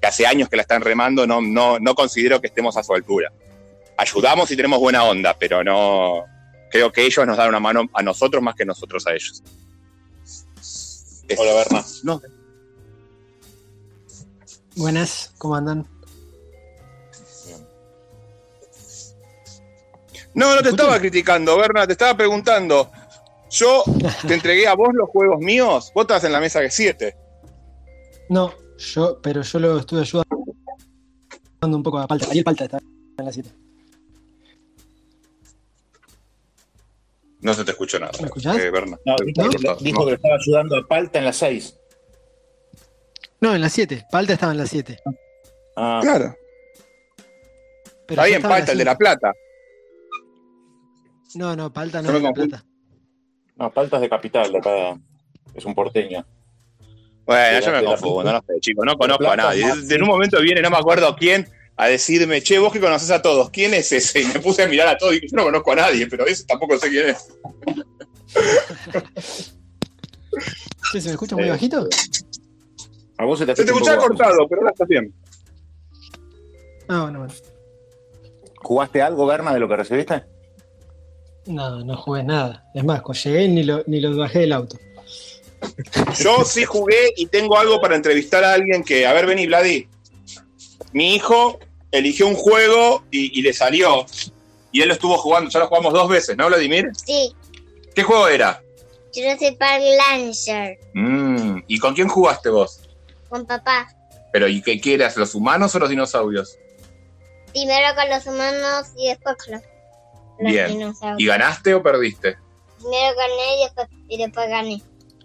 que 0.00 0.06
hace 0.06 0.26
años 0.26 0.48
que 0.48 0.56
la 0.56 0.62
están 0.62 0.82
remando, 0.82 1.26
no, 1.26 1.40
no, 1.40 1.78
no 1.78 1.94
considero 1.94 2.40
que 2.40 2.48
estemos 2.48 2.76
a 2.76 2.82
su 2.82 2.94
altura. 2.94 3.32
Ayudamos 3.96 4.50
y 4.50 4.56
tenemos 4.56 4.80
buena 4.80 5.04
onda, 5.04 5.36
pero 5.38 5.62
no 5.64 6.24
creo 6.70 6.90
que 6.90 7.04
ellos 7.04 7.26
nos 7.26 7.36
dan 7.36 7.48
una 7.48 7.60
mano 7.60 7.88
a 7.92 8.02
nosotros 8.02 8.42
más 8.42 8.54
que 8.54 8.64
nosotros 8.64 9.06
a 9.06 9.12
ellos. 9.12 9.42
Hola, 11.38 11.54
Berna. 11.54 11.84
No, 12.02 12.20
Buenas, 14.74 15.32
¿cómo 15.38 15.56
andan? 15.56 15.86
No, 20.34 20.54
no 20.54 20.62
te 20.62 20.70
estaba 20.70 20.98
criticando, 20.98 21.58
Berna, 21.58 21.86
te 21.86 21.92
estaba 21.92 22.16
preguntando. 22.16 22.90
Yo 23.50 23.84
te 24.26 24.32
entregué 24.32 24.66
a 24.66 24.74
vos 24.74 24.88
los 24.94 25.10
juegos 25.10 25.40
míos, 25.40 25.92
vos 25.94 26.02
estás 26.02 26.24
en 26.24 26.32
la 26.32 26.40
mesa 26.40 26.60
de 26.60 26.70
7. 26.70 27.16
No, 28.30 28.54
yo, 28.78 29.20
pero 29.20 29.42
yo 29.42 29.58
lo 29.58 29.78
estuve 29.78 30.00
ayudando 30.00 30.26
un 31.60 31.82
poco 31.82 31.98
a 31.98 32.06
Palta. 32.06 32.26
Ariel 32.28 32.44
Palta 32.44 32.64
está 32.64 32.78
en 33.18 33.24
la 33.26 33.32
cita. 33.32 33.50
No 37.42 37.52
se 37.54 37.64
te 37.64 37.72
escuchó 37.72 37.98
nada. 37.98 38.12
¿Me 38.20 38.26
escuchás? 38.26 38.56
Eh, 38.58 38.70
Berna. 38.70 38.98
No, 39.04 39.16
dijo, 39.24 39.42
cortó. 39.50 39.76
dijo 39.84 39.98
No. 40.00 40.04
que 40.06 40.10
le 40.12 40.16
estaba 40.16 40.34
ayudando 40.36 40.76
a 40.76 40.86
Palta 40.86 41.18
en 41.18 41.24
las 41.26 41.36
6. 41.36 41.78
No, 43.40 43.54
en 43.54 43.60
las 43.60 43.72
7. 43.72 44.06
Palta 44.10 44.32
estaba 44.34 44.52
en 44.52 44.58
las 44.58 44.70
7. 44.70 44.98
Ah, 45.76 45.98
Claro. 46.02 46.36
Pero 48.06 48.20
Está 48.22 48.24
bien, 48.26 48.42
falta 48.42 48.72
el 48.72 48.78
de 48.78 48.84
la 48.84 48.96
plata. 48.96 49.32
No, 51.34 51.56
no, 51.56 51.72
Palta 51.72 52.02
no 52.02 52.08
es 52.08 52.14
de 52.14 52.20
la 52.20 52.32
plata. 52.32 52.64
no, 53.56 53.70
Palta 53.72 53.96
es 53.96 54.02
de 54.02 54.08
capital, 54.08 54.52
de 54.52 54.58
acá. 54.58 54.98
Es 55.54 55.64
un 55.64 55.74
porteño. 55.74 56.24
Bueno, 57.24 57.56
De 57.58 57.64
yo 57.64 57.70
la- 57.72 57.80
me 57.80 57.84
confundo, 57.86 58.32
no 58.32 58.40
sé, 58.46 58.54
chicos, 58.60 58.84
no 58.84 58.96
conozco 58.96 59.28
a 59.30 59.36
nadie. 59.36 59.64
En 59.90 60.02
un 60.02 60.08
momento 60.08 60.40
viene, 60.40 60.60
no 60.60 60.70
me 60.70 60.76
acuerdo 60.76 61.14
quién, 61.16 61.48
a 61.76 61.88
decirme, 61.88 62.42
che, 62.42 62.58
vos 62.58 62.72
que 62.72 62.80
conoces 62.80 63.10
a 63.10 63.22
todos, 63.22 63.50
¿quién 63.50 63.74
es 63.74 63.90
ese? 63.92 64.20
Y 64.22 64.26
me 64.26 64.40
puse 64.40 64.62
a 64.62 64.68
mirar 64.68 64.88
a 64.88 64.98
todos 64.98 65.12
y 65.14 65.20
dije, 65.20 65.28
yo 65.30 65.36
no 65.38 65.44
conozco 65.44 65.72
a 65.72 65.76
nadie, 65.76 66.06
pero 66.06 66.26
ese 66.26 66.44
tampoco 66.44 66.78
sé 66.78 66.90
quién 66.90 67.08
es. 67.10 67.28
¿Se 70.92 71.00
me 71.00 71.10
escucha 71.12 71.36
muy 71.36 71.46
Eh, 71.46 71.50
bajito? 71.50 71.88
A 73.18 73.24
vos 73.24 73.38
se 73.38 73.46
te, 73.46 73.56
Se 73.56 73.64
te 73.64 73.70
escuchaba 73.72 74.02
cortado, 74.02 74.46
pero 74.48 74.62
ahora 74.62 74.72
está 74.72 74.84
bien. 74.84 75.12
Ah, 76.88 77.02
bueno, 77.02 77.20
bueno. 77.20 77.34
¿Jugaste 78.56 79.02
algo, 79.02 79.26
Berna, 79.26 79.52
de 79.54 79.60
lo 79.60 79.68
que 79.68 79.76
recibiste? 79.76 80.24
No, 81.46 81.84
no 81.84 81.96
jugué 81.96 82.22
nada. 82.22 82.64
Es 82.74 82.84
más, 82.84 83.02
cuando 83.02 83.20
llegué 83.22 83.48
ni 83.48 83.62
lo, 83.64 83.82
ni 83.86 84.00
lo 84.00 84.16
bajé 84.16 84.40
del 84.40 84.52
auto. 84.52 84.78
Yo 86.18 86.44
sí 86.44 86.64
jugué 86.64 87.12
y 87.16 87.26
tengo 87.26 87.58
algo 87.58 87.80
para 87.80 87.96
entrevistar 87.96 88.42
a 88.44 88.54
alguien 88.54 88.82
que, 88.82 89.06
a 89.06 89.12
ver, 89.12 89.26
vení, 89.26 89.46
Vladi. 89.46 89.88
Mi 90.92 91.14
hijo 91.14 91.58
eligió 91.90 92.26
un 92.26 92.34
juego 92.34 93.04
y, 93.10 93.38
y 93.38 93.42
le 93.42 93.52
salió. 93.52 94.06
Y 94.70 94.80
él 94.80 94.88
lo 94.88 94.94
estuvo 94.94 95.18
jugando, 95.18 95.50
ya 95.50 95.58
lo 95.60 95.68
jugamos 95.68 95.92
dos 95.92 96.08
veces, 96.08 96.36
¿no, 96.36 96.46
Vladimir? 96.46 96.90
Sí, 97.04 97.34
¿Qué 97.94 98.02
juego 98.02 98.28
era? 98.28 98.62
Park 99.58 99.82
Lancer 99.98 100.78
Mm, 100.94 101.58
¿Y 101.66 101.78
con 101.78 101.94
quién 101.94 102.08
jugaste 102.08 102.48
vos? 102.48 102.80
con 103.28 103.46
papá. 103.46 103.88
¿Pero 104.32 104.46
y 104.48 104.62
qué 104.62 104.80
quieras, 104.80 105.16
los 105.16 105.34
humanos 105.34 105.74
o 105.74 105.78
los 105.78 105.88
dinosaurios? 105.90 106.56
Primero 107.52 107.94
con 107.94 108.08
los 108.10 108.26
humanos 108.26 108.88
y 108.96 109.08
después 109.08 109.36
con 109.36 109.54
los, 109.54 109.62
los 110.38 110.52
Bien. 110.52 110.68
dinosaurios. 110.68 111.20
¿Y 111.20 111.26
ganaste 111.26 111.74
o 111.74 111.82
perdiste? 111.82 112.36
Primero 112.78 113.16
gané 113.16 113.56
y 113.56 113.64
después, 113.64 113.88
y 114.08 114.18
después 114.18 114.48
gané. 114.48 114.82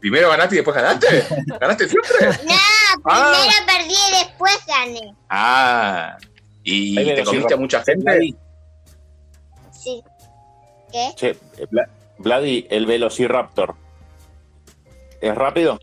¿Primero 0.10 0.30
ganaste 0.30 0.56
y 0.56 0.58
después 0.60 0.74
ganaste? 0.78 1.26
¿Ganaste 1.60 1.90
siempre? 1.90 2.28
No, 2.46 2.56
Ah. 3.04 3.34
primero 3.36 3.66
perdí 3.66 3.94
y 3.94 4.18
después 4.24 4.58
gané. 4.66 5.14
Ah, 5.30 6.18
¿y 6.64 6.98
Ahí 6.98 7.14
te 7.14 7.24
comiste 7.26 7.54
a 7.54 7.58
mucha 7.58 7.84
gente? 7.84 8.34
Sí. 9.74 10.02
¿Qué? 10.94 11.12
che, 11.18 11.30
eh, 11.32 11.68
Vladi, 12.20 12.68
el 12.70 12.86
Velociraptor. 12.86 13.76
¿Es 15.20 15.36
rápido? 15.36 15.78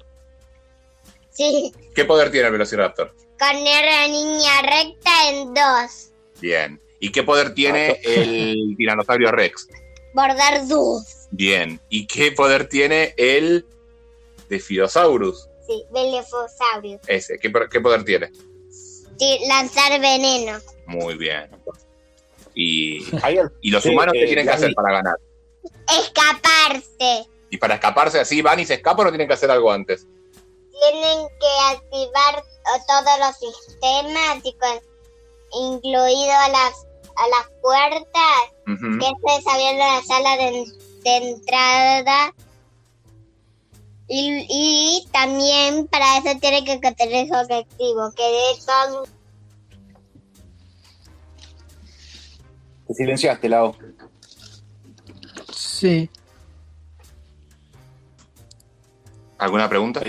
Sí. 1.31 1.75
¿Qué 1.95 2.07
poder 2.07 2.31
tiene 2.31 2.47
el 2.47 2.53
Velociraptor? 2.53 3.15
Poner 3.39 3.89
a 3.91 4.09
niña 4.09 4.63
recta 4.63 5.29
en 5.29 5.53
dos. 5.53 6.13
Bien. 6.41 6.81
¿Y 6.99 7.13
qué 7.13 7.23
poder 7.25 7.53
tiene 7.53 8.01
el 8.03 8.75
Tiranosaurio 8.79 9.31
Rex? 9.33 9.69
Bordar 10.15 10.67
dos. 10.67 11.29
Bien. 11.31 11.79
¿Y 11.91 12.07
qué 12.07 12.33
poder 12.33 12.71
tiene 12.71 13.13
el 13.19 13.67
Defidosaurus? 14.55 15.49
Sí, 15.67 15.85
Belefosaurus. 15.93 17.01
Ese. 17.07 17.39
¿Qué, 17.39 17.51
po- 17.51 17.69
qué 17.71 17.81
poder 17.81 18.05
tiene? 18.05 18.31
Sí, 19.19 19.39
lanzar 19.49 20.01
veneno. 20.01 20.59
Muy 20.87 21.15
bien. 21.17 21.51
¿Y, 22.55 23.01
los 23.71 23.83
Sí, 23.83 23.89
humanos 23.91 24.13
qué 24.13 24.25
eh, 24.25 24.27
tienen 24.27 24.47
que 24.47 24.53
hacer 24.53 24.73
para 24.75 24.93
ganar? 24.93 25.17
Escaparse. 25.89 27.29
¿Y 27.51 27.57
para 27.59 27.75
escaparse 27.75 28.21
así 28.21 28.43
van 28.43 28.61
y 28.61 28.65
se 28.67 28.75
escapan 28.75 29.07
o 29.07 29.11
tienen 29.11 29.27
que 29.29 29.35
hacer 29.35 29.51
algo 29.51 29.71
antes? 29.71 30.07
Tienen 30.71 31.27
que 31.41 31.75
activar 31.77 32.43
todos 32.87 33.19
los 33.21 33.37
sistemas, 33.39 34.39
y 34.45 34.53
con- 34.55 34.81
incluido 35.77 36.33
a 36.33 36.49
las, 36.49 36.87
a 37.17 37.29
las 37.29 37.49
puertas, 37.63 38.53
que 38.67 39.37
es 39.37 39.47
abriendo 39.47 39.85
la 39.85 40.03
sala 40.03 40.37
de, 40.37 40.65
de 41.05 41.17
entrada. 41.29 42.35
Y, 44.07 44.47
y 44.49 45.07
también 45.13 45.87
para 45.87 46.19
eso 46.19 46.39
tiene 46.41 46.65
que 46.65 46.79
tener 46.93 47.27
su 47.27 47.35
objetivo, 47.35 48.13
que 48.15 48.23
de 48.23 48.51
hecho 48.51 49.05
Te 52.87 52.95
silenciaste, 52.95 53.49
Lao. 53.49 53.75
Sí. 55.55 56.11
¿Alguna 59.39 59.69
pregunta? 59.69 60.03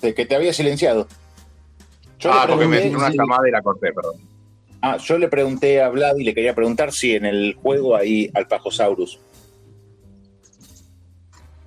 De 0.00 0.14
que 0.14 0.26
te 0.26 0.36
había 0.36 0.52
silenciado. 0.52 1.06
Yo 2.18 2.32
ah, 2.32 2.46
porque 2.48 2.66
me 2.66 2.88
una 2.94 3.10
llamada 3.10 3.48
y 3.48 3.50
la 3.50 3.62
corté, 3.62 3.92
perdón. 3.92 4.16
Ah, 4.80 4.96
yo 4.96 5.18
le 5.18 5.28
pregunté 5.28 5.80
a 5.82 5.88
Vlad 5.88 6.16
y 6.16 6.24
le 6.24 6.34
quería 6.34 6.54
preguntar 6.54 6.92
si 6.92 7.14
en 7.14 7.24
el 7.24 7.54
juego 7.54 7.96
hay 7.96 8.30
Alpajosaurus. 8.34 9.18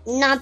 no. 0.06 0.42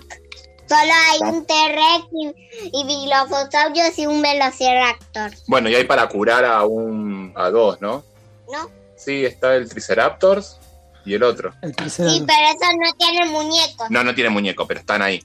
Solo 0.74 0.94
hay 1.12 1.20
un 1.32 1.46
T-Rex 1.46 2.06
y, 2.14 2.80
y 2.80 2.88
Dilophosaurus 2.88 4.00
y 4.00 4.08
un 4.08 4.24
Velociraptor. 4.24 5.32
Bueno, 5.46 5.70
y 5.70 5.76
hay 5.76 5.84
para 5.84 6.08
curar 6.08 6.46
a 6.46 6.66
un 6.66 7.32
a 7.36 7.52
dos, 7.52 7.80
¿no? 7.80 8.04
¿No? 8.52 8.72
Sí, 8.96 9.24
está 9.24 9.56
el 9.56 9.70
Triceratops 9.70 10.58
y 11.06 11.14
el 11.14 11.22
otro. 11.22 11.54
El 11.62 11.76
Sí, 11.92 12.24
pero 12.26 12.48
esos 12.48 12.76
no 12.76 12.94
tienen 12.98 13.32
muñecos. 13.32 13.92
No, 13.92 14.04
no 14.04 14.16
tiene 14.16 14.32
muñeco, 14.32 14.66
pero 14.66 14.80
están 14.80 15.04
ahí. 15.04 15.24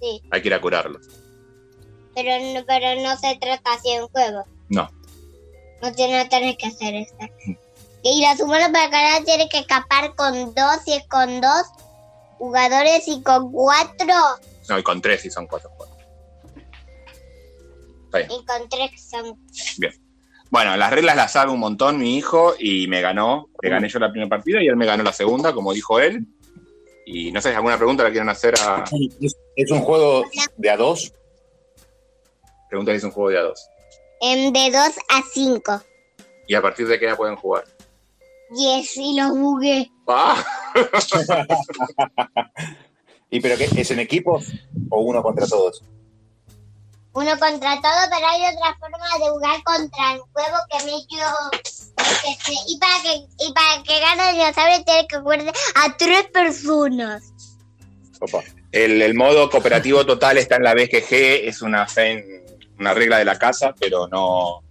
Sí. 0.00 0.22
Hay 0.30 0.42
que 0.42 0.48
ir 0.48 0.54
a 0.54 0.60
curarlos. 0.60 1.06
Pero 2.16 2.30
no, 2.52 2.64
pero 2.66 3.00
no 3.00 3.16
se 3.16 3.36
trata 3.36 3.74
así 3.74 3.90
en 3.90 4.08
juego. 4.08 4.44
No. 4.68 4.90
No 5.80 5.92
tiene 5.92 6.24
no 6.24 6.28
tienes 6.28 6.56
que 6.56 6.66
hacer 6.66 6.94
eso. 6.96 7.14
Y 8.02 8.26
los 8.26 8.40
humanos 8.40 8.70
para 8.72 8.88
ganar 8.88 9.22
tienen 9.22 9.48
que 9.48 9.58
escapar 9.58 10.16
con 10.16 10.52
dos 10.54 10.78
y 10.86 10.94
es 10.94 11.06
con 11.06 11.40
dos 11.40 11.62
jugadores 12.38 13.06
y 13.06 13.22
con 13.22 13.52
cuatro 13.52 14.14
No, 14.68 14.78
y 14.78 14.82
con 14.82 15.00
tres 15.02 15.24
y 15.26 15.30
son 15.30 15.46
cuatro. 15.46 15.70
Está 18.04 18.18
bien. 18.18 18.30
y 18.30 18.44
con 18.46 18.68
tres 18.68 18.90
son. 19.10 19.38
Bueno, 20.50 20.76
las 20.78 20.90
reglas 20.90 21.14
las 21.14 21.32
sabe 21.32 21.52
un 21.52 21.60
montón 21.60 21.98
mi 21.98 22.16
hijo 22.16 22.54
y 22.58 22.86
me 22.88 23.02
ganó. 23.02 23.50
Le 23.60 23.68
gané 23.68 23.88
yo 23.88 23.98
la 23.98 24.10
primera 24.10 24.30
partida 24.30 24.62
y 24.62 24.66
él 24.68 24.76
me 24.76 24.86
ganó 24.86 25.02
la 25.02 25.12
segunda, 25.12 25.52
como 25.52 25.72
dijo 25.74 26.00
él. 26.00 26.26
Y 27.04 27.32
no 27.32 27.40
sé, 27.40 27.54
¿alguna 27.54 27.76
pregunta 27.76 28.02
la 28.04 28.10
quieren 28.10 28.28
hacer 28.28 28.54
a. 28.60 28.84
¿Es, 29.20 29.36
es 29.56 29.70
un 29.70 29.80
juego 29.80 30.24
de 30.56 30.70
a 30.70 30.76
dos? 30.76 31.12
Pregunta 32.68 32.92
si 32.92 32.98
es 32.98 33.04
un 33.04 33.10
juego 33.10 33.30
de 33.30 33.38
a 33.38 33.42
dos. 33.42 33.68
En 34.20 34.52
de 34.52 34.70
dos 34.70 34.96
a 35.10 35.22
cinco. 35.32 35.82
¿Y 36.46 36.54
a 36.54 36.62
partir 36.62 36.86
de 36.88 36.98
qué 36.98 37.06
edad 37.06 37.16
pueden 37.16 37.36
jugar? 37.36 37.64
Yes, 38.56 38.96
y 38.96 39.14
los 39.20 39.30
bugué. 39.38 39.90
¡Ah! 40.06 40.42
¿Y 43.30 43.40
pero 43.40 43.56
qué? 43.58 43.68
¿Es 43.76 43.90
en 43.90 44.00
equipos 44.00 44.46
o 44.90 45.00
uno 45.02 45.22
contra 45.22 45.46
todos? 45.46 45.82
Uno 47.12 47.30
contra 47.38 47.74
todo, 47.80 48.00
pero 48.10 48.26
hay 48.26 48.54
otra 48.54 48.76
forma 48.78 48.98
de 49.18 49.30
jugar 49.30 49.62
contra 49.64 50.12
el 50.14 50.20
juego 50.20 50.56
que 50.70 50.84
me 50.84 50.92
yo. 50.92 51.26
que. 52.22 52.52
Y 52.68 52.78
para 52.78 53.02
que, 53.02 53.26
y 53.44 53.52
para 53.52 53.82
que 53.82 54.00
gane 54.00 54.30
el 54.30 54.36
dinosaurio 54.36 54.84
tiene 54.84 55.06
que 55.08 55.18
jugar 55.18 55.40
a 55.74 55.96
tres 55.96 56.24
personas. 56.30 57.22
Opa. 58.20 58.42
El, 58.72 59.00
el 59.02 59.14
modo 59.14 59.48
cooperativo 59.50 60.04
total 60.06 60.38
está 60.38 60.56
en 60.56 60.62
la 60.64 60.74
BGG, 60.74 61.12
es 61.48 61.62
una, 61.62 61.86
fe- 61.86 62.44
una 62.78 62.92
regla 62.94 63.18
de 63.18 63.24
la 63.24 63.38
casa, 63.38 63.74
pero 63.78 64.06
no, 64.08 64.62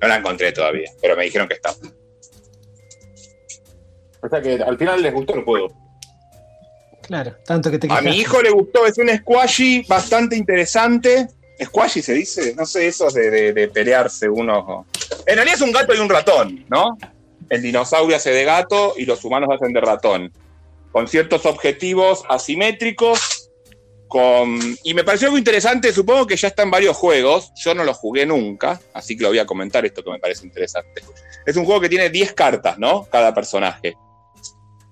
no 0.00 0.08
la 0.08 0.16
encontré 0.16 0.52
todavía. 0.52 0.90
Pero 1.00 1.16
me 1.16 1.24
dijeron 1.24 1.48
que 1.48 1.54
está. 1.54 1.74
O 4.22 4.28
sea 4.28 4.40
que 4.40 4.54
al 4.62 4.78
final 4.78 5.02
les 5.02 5.12
gustó 5.12 5.34
el 5.34 5.44
juego. 5.44 5.72
Claro, 7.02 7.34
tanto 7.44 7.70
que 7.70 7.78
te 7.78 7.86
A 7.88 7.96
mi 8.00 8.10
quejaste. 8.12 8.16
hijo 8.20 8.42
le 8.42 8.50
gustó, 8.50 8.86
es 8.86 8.96
un 8.98 9.08
squashy 9.08 9.82
bastante 9.88 10.36
interesante. 10.36 11.26
¿Squashy 11.62 12.00
se 12.02 12.14
dice? 12.14 12.54
No 12.56 12.64
sé, 12.64 12.86
esos 12.86 13.12
de, 13.14 13.30
de- 13.30 13.52
de 13.52 13.68
pelearse 13.68 14.28
uno. 14.28 14.86
En 15.26 15.34
realidad 15.36 15.56
es 15.56 15.60
un 15.62 15.72
gato 15.72 15.94
y 15.94 15.98
un 15.98 16.08
ratón, 16.08 16.64
¿no? 16.68 16.96
El 17.48 17.60
dinosaurio 17.62 18.16
hace 18.16 18.30
de 18.30 18.44
gato 18.44 18.94
y 18.96 19.04
los 19.04 19.24
humanos 19.24 19.48
hacen 19.52 19.72
de 19.72 19.80
ratón. 19.80 20.32
Con 20.92 21.08
ciertos 21.08 21.44
objetivos 21.46 22.24
asimétricos. 22.28 23.50
Con... 24.08 24.58
Y 24.84 24.94
me 24.94 25.04
pareció 25.04 25.28
algo 25.28 25.38
interesante, 25.38 25.92
supongo 25.92 26.26
que 26.26 26.36
ya 26.36 26.48
está 26.48 26.62
en 26.62 26.70
varios 26.70 26.96
juegos. 26.96 27.50
Yo 27.56 27.74
no 27.74 27.82
lo 27.84 27.94
jugué 27.94 28.26
nunca, 28.26 28.80
así 28.92 29.16
que 29.16 29.22
lo 29.22 29.30
voy 29.30 29.38
a 29.38 29.46
comentar 29.46 29.84
esto 29.86 30.02
que 30.04 30.10
me 30.10 30.18
parece 30.18 30.44
interesante. 30.46 31.02
Es 31.46 31.56
un 31.56 31.64
juego 31.64 31.80
que 31.80 31.88
tiene 31.88 32.10
10 32.10 32.32
cartas, 32.34 32.78
¿no? 32.78 33.06
Cada 33.10 33.32
personaje. 33.34 33.94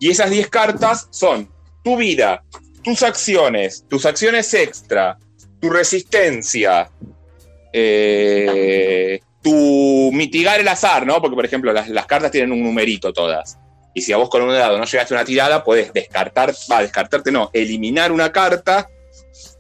Y 0.01 0.11
esas 0.11 0.31
10 0.31 0.49
cartas 0.49 1.07
son 1.11 1.49
tu 1.85 1.97
vida, 1.97 2.43
tus 2.83 3.03
acciones, 3.05 3.85
tus 3.89 4.05
acciones 4.07 4.53
extra, 4.55 5.17
tu 5.61 5.71
resistencia, 5.71 6.91
eh, 7.73 9.21
tu 9.43 10.11
mitigar 10.13 10.61
el 10.61 10.69
azar, 10.69 11.07
¿no? 11.07 11.21
Porque, 11.21 11.37
por 11.37 11.45
ejemplo, 11.45 11.73
las, 11.73 11.89
las 11.89 12.07
cartas 12.07 12.31
tienen 12.31 12.53
un 12.53 12.63
numerito 12.63 13.13
todas. 13.13 13.59
Y 13.95 14.03
si 14.03 14.13
a 14.13 14.17
vos 14.17 14.29
con 14.31 14.43
un 14.43 14.51
dado 14.53 14.79
no 14.79 14.85
llegaste 14.85 15.15
a 15.15 15.19
una 15.19 15.25
tirada, 15.25 15.65
puedes 15.65 15.93
descartar, 15.93 16.53
va, 16.71 16.83
descartarte 16.83 17.31
no, 17.33 17.51
eliminar 17.53 18.13
una 18.13 18.31
carta, 18.33 18.89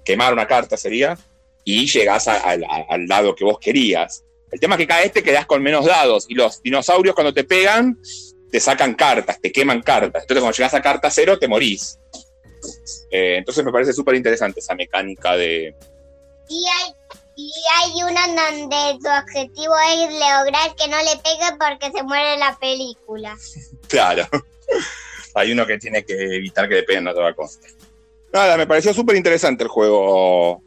quemar 0.04 0.32
una 0.32 0.46
carta 0.46 0.76
sería, 0.76 1.18
y 1.64 1.86
llegás 1.86 2.28
al- 2.28 2.64
dado 3.06 3.34
que 3.34 3.44
vos 3.44 3.58
querías. 3.58 4.24
El 4.50 4.58
tema 4.58 4.74
es 4.74 4.78
que 4.80 4.86
cada 4.86 5.02
vez 5.02 5.12
te 5.12 5.22
quedás 5.22 5.46
con 5.46 5.62
menos 5.62 5.84
dados 5.86 6.26
y 6.28 6.34
los 6.34 6.62
dinosaurios 6.62 7.14
cuando 7.14 7.32
te 7.32 7.44
pegan 7.44 7.98
te 8.50 8.60
sacan 8.60 8.94
cartas, 8.94 9.40
te 9.40 9.52
queman 9.52 9.82
cartas. 9.82 10.22
Entonces 10.22 10.42
cuando 10.42 10.56
llegás 10.56 10.74
a 10.74 10.82
carta 10.82 11.10
cero 11.10 11.38
te 11.38 11.48
morís. 11.48 11.98
Eh, 13.10 13.36
entonces 13.38 13.64
me 13.64 13.72
parece 13.72 13.92
súper 13.92 14.14
interesante 14.14 14.60
esa 14.60 14.74
mecánica 14.74 15.36
de... 15.36 15.74
Y 16.48 16.64
hay, 16.66 16.94
y 17.36 17.52
hay 17.78 18.02
una 18.02 18.26
donde 18.26 18.98
tu 19.00 19.08
objetivo 19.08 19.74
es 19.92 20.12
lograr 20.12 20.74
que 20.76 20.88
no 20.88 20.98
le 20.98 21.16
pegue 21.22 21.56
porque 21.58 21.96
se 21.96 22.02
muere 22.02 22.36
la 22.38 22.56
película. 22.58 23.36
Claro. 23.88 24.24
Hay 25.34 25.50
uno 25.50 25.66
que 25.66 25.78
tiene 25.78 26.04
que 26.04 26.14
evitar 26.14 26.68
que 26.68 26.76
le 26.76 26.82
peguen 26.84 27.08
a 27.08 27.12
toda 27.12 27.34
costa. 27.34 27.66
Nada, 28.32 28.56
me 28.56 28.68
pareció 28.68 28.94
súper 28.94 29.16
interesante 29.16 29.64
el 29.64 29.68
juego. 29.68 30.62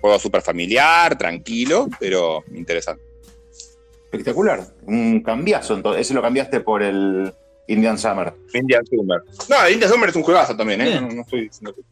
Juego 0.00 0.18
súper 0.18 0.42
familiar, 0.42 1.16
tranquilo, 1.16 1.88
pero 1.98 2.44
interesante. 2.54 3.07
Espectacular. 4.10 4.64
Un 4.86 5.22
cambiazo, 5.22 5.74
entonces. 5.74 6.02
Ese 6.02 6.14
lo 6.14 6.22
cambiaste 6.22 6.60
por 6.60 6.82
el 6.82 7.32
Indian 7.66 7.98
Summer. 7.98 8.32
Indian 8.54 8.84
Summer. 8.86 9.22
No, 9.48 9.66
el 9.66 9.74
Indian 9.74 9.90
Summer 9.90 10.08
es 10.08 10.16
un 10.16 10.22
juegazo 10.22 10.56
también, 10.56 10.80
¿eh? 10.80 11.00
No, 11.00 11.08
no 11.08 11.22
estoy 11.22 11.42
diciendo 11.42 11.74
que... 11.74 11.82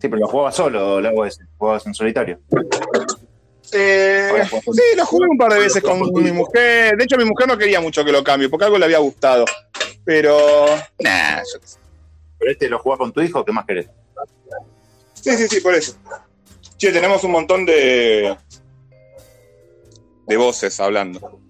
Sí, 0.00 0.08
pero 0.08 0.16
lo 0.16 0.28
jugabas 0.28 0.56
solo, 0.56 1.00
lo 1.00 1.08
hago 1.08 1.24
ese. 1.26 1.44
Jugabas 1.58 1.86
en 1.86 1.94
solitario. 1.94 2.38
Eh, 3.72 4.30
sí, 4.50 4.82
lo 4.96 5.06
jugué 5.06 5.26
un 5.28 5.38
par 5.38 5.52
de 5.52 5.58
veces 5.58 5.82
con 5.82 6.00
mi 6.00 6.32
mujer. 6.32 6.96
De 6.96 7.04
hecho, 7.04 7.16
mi 7.16 7.24
mujer 7.24 7.48
no 7.48 7.58
quería 7.58 7.80
mucho 7.80 8.04
que 8.04 8.12
lo 8.12 8.22
cambie, 8.22 8.48
porque 8.48 8.64
algo 8.66 8.78
le 8.78 8.84
había 8.84 8.98
gustado. 8.98 9.44
Pero, 10.04 10.66
nah, 10.98 11.38
yo 11.38 11.60
qué 11.60 11.66
sé. 11.66 11.78
Pero 12.38 12.52
este 12.52 12.68
lo 12.68 12.78
jugás 12.78 12.98
con 12.98 13.12
tu 13.12 13.20
hijo, 13.20 13.44
¿qué 13.44 13.52
más 13.52 13.64
querés? 13.64 13.88
Sí, 15.14 15.36
sí, 15.36 15.48
sí, 15.48 15.60
por 15.60 15.74
eso. 15.74 15.96
Che, 16.76 16.92
tenemos 16.92 17.24
un 17.24 17.32
montón 17.32 17.64
de. 17.64 18.36
De 20.26 20.36
voces 20.36 20.78
hablando. 20.80 21.40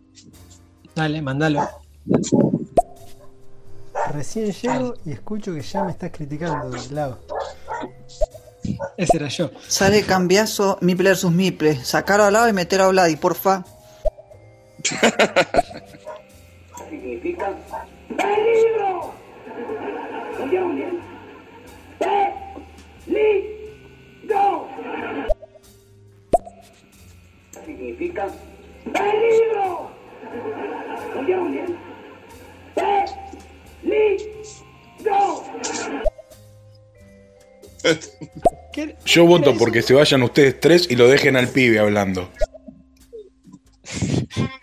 Dale, 0.95 1.23
mandalo. 1.23 1.69
Recién 4.13 4.53
llego 4.53 4.95
y 5.05 5.13
escucho 5.13 5.55
que 5.55 5.63
ya 5.63 5.85
me 5.85 5.93
estás 5.93 6.11
criticando 6.13 6.77
lado. 6.91 7.19
Ese 8.97 9.17
era 9.17 9.29
yo. 9.29 9.51
Sale 9.67 10.03
cambiazo 10.03 10.79
Miple 10.81 11.11
versus 11.11 11.33
Miple. 11.33 11.83
Sacarlo 11.85 12.25
al 12.25 12.33
lado 12.33 12.49
y 12.49 12.53
meter 12.53 12.81
a 12.81 12.89
Vladi, 12.89 13.17
porfa. 13.17 13.65
¿Qué? 38.73 38.97
Yo 39.05 39.27
voto 39.27 39.55
porque 39.57 39.83
se 39.83 39.95
vayan 39.95 40.23
ustedes 40.23 40.59
tres 40.61 40.91
y 40.91 40.97
lo 40.97 41.09
dejen 41.09 41.37
al 41.37 41.49
pibe 41.49 41.79
hablando. 41.79 42.31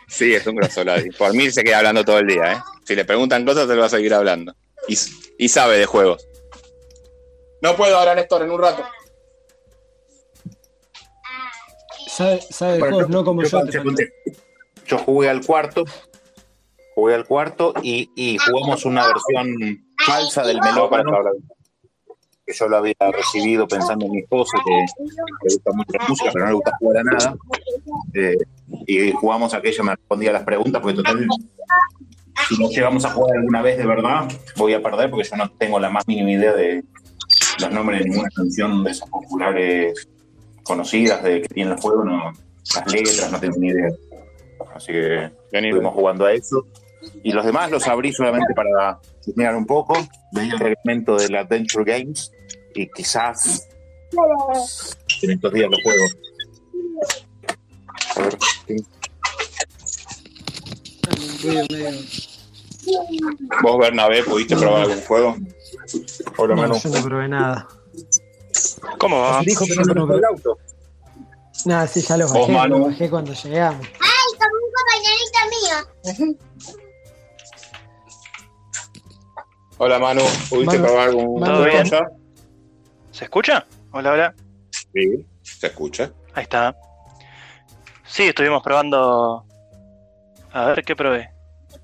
Sí, 0.08 0.34
es 0.34 0.46
un 0.46 0.56
grosso 0.56 0.84
Ladi. 0.84 1.10
Por 1.12 1.34
mí 1.34 1.50
se 1.52 1.64
queda 1.64 1.78
hablando 1.78 2.04
todo 2.04 2.20
el 2.20 2.28
día, 2.28 2.54
¿eh? 2.54 2.58
Si 2.86 2.96
le 2.96 3.06
preguntan 3.06 3.46
cosas, 3.46 3.68
se 3.68 3.76
lo 3.76 3.82
va 3.82 3.88
a 3.88 3.90
seguir 3.90 4.14
hablando. 4.14 4.56
Y, 4.88 4.98
y 5.38 5.48
sabe 5.50 5.78
de 5.78 5.86
juegos. 5.86 6.28
No 7.62 7.76
puedo 7.76 7.98
ahora, 7.98 8.16
Néstor, 8.16 8.44
en 8.44 8.52
un 8.52 8.62
rato. 8.62 8.84
Sabe, 12.22 12.42
sabe 12.50 12.74
de 12.74 12.80
Bueno, 12.80 12.96
juegos, 12.96 13.10
no 13.12 13.24
como 13.26 13.44
yo. 13.44 14.98
jugué 15.06 15.30
al 15.30 15.46
cuarto. 15.46 15.86
Jugué 16.96 17.16
al 17.16 17.26
cuarto 17.26 17.74
y, 17.82 18.10
y 18.16 18.38
jugamos 18.38 18.86
una 18.86 19.08
versión 19.08 19.56
falsa 20.06 20.44
del 20.44 20.60
melómano. 20.62 21.12
que 22.46 22.54
yo 22.54 22.68
lo 22.68 22.78
había 22.78 22.94
recibido 23.12 23.68
pensando 23.68 24.06
en 24.06 24.12
mi 24.12 24.20
esposa, 24.20 24.58
que 24.66 24.72
le 24.72 25.56
gusta 25.56 25.72
mucho 25.74 25.92
la 25.98 26.08
música, 26.08 26.30
pero 26.34 26.46
no 26.46 26.52
le 26.52 26.56
gusta 26.56 26.72
jugar 26.80 26.98
a 26.98 27.04
nada. 27.04 27.36
Eh, 28.14 28.36
y 28.88 29.12
jugamos 29.14 29.54
a 29.54 29.62
que 29.62 29.70
ella 29.70 29.84
me 29.84 29.96
respondía 29.96 30.32
las 30.32 30.44
preguntas, 30.44 30.82
porque 30.82 30.98
total, 30.98 31.28
si 32.50 32.62
no 32.62 32.70
llegamos 32.70 33.06
a 33.06 33.12
jugar 33.12 33.38
alguna 33.38 33.62
vez 33.62 33.78
de 33.78 33.86
verdad, 33.86 34.28
voy 34.58 34.74
a 34.74 34.82
perder, 34.84 35.10
porque 35.10 35.28
yo 35.30 35.38
no 35.38 35.50
tengo 35.52 35.80
la 35.80 35.90
más 35.90 36.08
mínima 36.08 36.32
idea 36.32 36.54
de 36.54 36.84
los 37.60 37.72
nombres 37.72 38.00
de 38.00 38.10
ninguna 38.10 38.30
canción 38.36 38.84
de 38.84 38.92
esas 38.92 39.10
populares 39.10 40.10
conocidas 40.64 41.24
de 41.24 41.42
que 41.42 41.48
tiene 41.50 41.72
el 41.74 41.78
juego, 41.80 42.04
no, 42.04 42.32
las 42.76 42.92
letras, 42.92 43.32
no 43.32 43.40
tengo 43.40 43.58
ni 43.58 43.68
idea. 43.70 43.90
Así 44.76 44.92
que 44.92 45.32
estuvimos 45.52 45.94
jugando 45.94 46.26
a 46.26 46.34
eso. 46.34 46.66
Y 47.24 47.32
los 47.32 47.44
demás 47.46 47.72
los 47.72 47.88
abrí 47.88 48.14
solamente 48.14 48.54
para 48.54 49.00
mirar 49.36 49.56
un 49.56 49.66
poco, 49.66 49.96
veía 50.34 50.54
el 50.54 50.60
reglamento 50.60 51.16
del 51.16 51.36
Adventure 51.36 51.84
Games 51.84 52.32
y 52.76 52.88
quizás 52.92 53.68
en 55.24 55.32
estos 55.32 55.52
días 55.54 55.70
lo 55.72 55.78
juego. 55.84 56.06
A 58.16 58.22
ver, 58.22 58.38
¿qué- 58.68 58.76
Un 61.12 61.42
ruido 61.44 61.66
medio- 61.72 62.00
¿Vos, 63.64 63.78
Bernabé, 63.80 64.24
pudiste 64.24 64.56
probar 64.56 64.82
algún 64.84 65.02
juego? 65.02 65.36
Hola, 66.38 66.56
No, 66.56 66.62
Manu. 66.62 66.76
yo 66.80 66.90
no 66.90 67.04
probé 67.04 67.28
nada. 67.28 67.68
¿Cómo 68.98 69.22
va? 69.22 69.42
Dijo 69.42 69.66
que 69.66 69.76
no 69.76 69.82
no 69.82 69.88
me 69.88 69.94
probé. 69.94 70.18
el 70.18 70.26
auto. 70.26 70.58
Nada, 71.66 71.88
sí, 71.88 72.02
ya 72.02 72.18
los 72.18 72.34
bajé, 72.34 72.52
Manu. 72.52 72.80
los 72.80 72.88
bajé 72.90 73.10
cuando 73.10 73.34
llegamos. 73.34 73.86
¡Ay, 73.86 74.38
como 74.40 74.56
un 74.56 74.72
compañerito 76.14 76.26
mío! 76.26 76.38
Hola, 79.78 80.00
Manu. 80.00 80.22
¿Pudiste 80.50 80.78
Manu, 80.78 80.84
probar 80.84 81.10
algún 81.10 81.40
Manu, 81.40 81.56
juego 81.58 81.72
bien. 81.72 81.92
¿Se 83.12 83.26
escucha? 83.26 83.66
Hola, 83.92 84.12
hola. 84.14 84.36
Sí, 84.94 85.26
se 85.42 85.68
escucha. 85.68 86.12
Ahí 86.34 86.44
está. 86.44 86.76
Sí, 88.06 88.24
estuvimos 88.24 88.64
probando. 88.64 89.46
A 90.54 90.66
ver 90.66 90.84
qué 90.84 90.96
probé. 90.96 91.30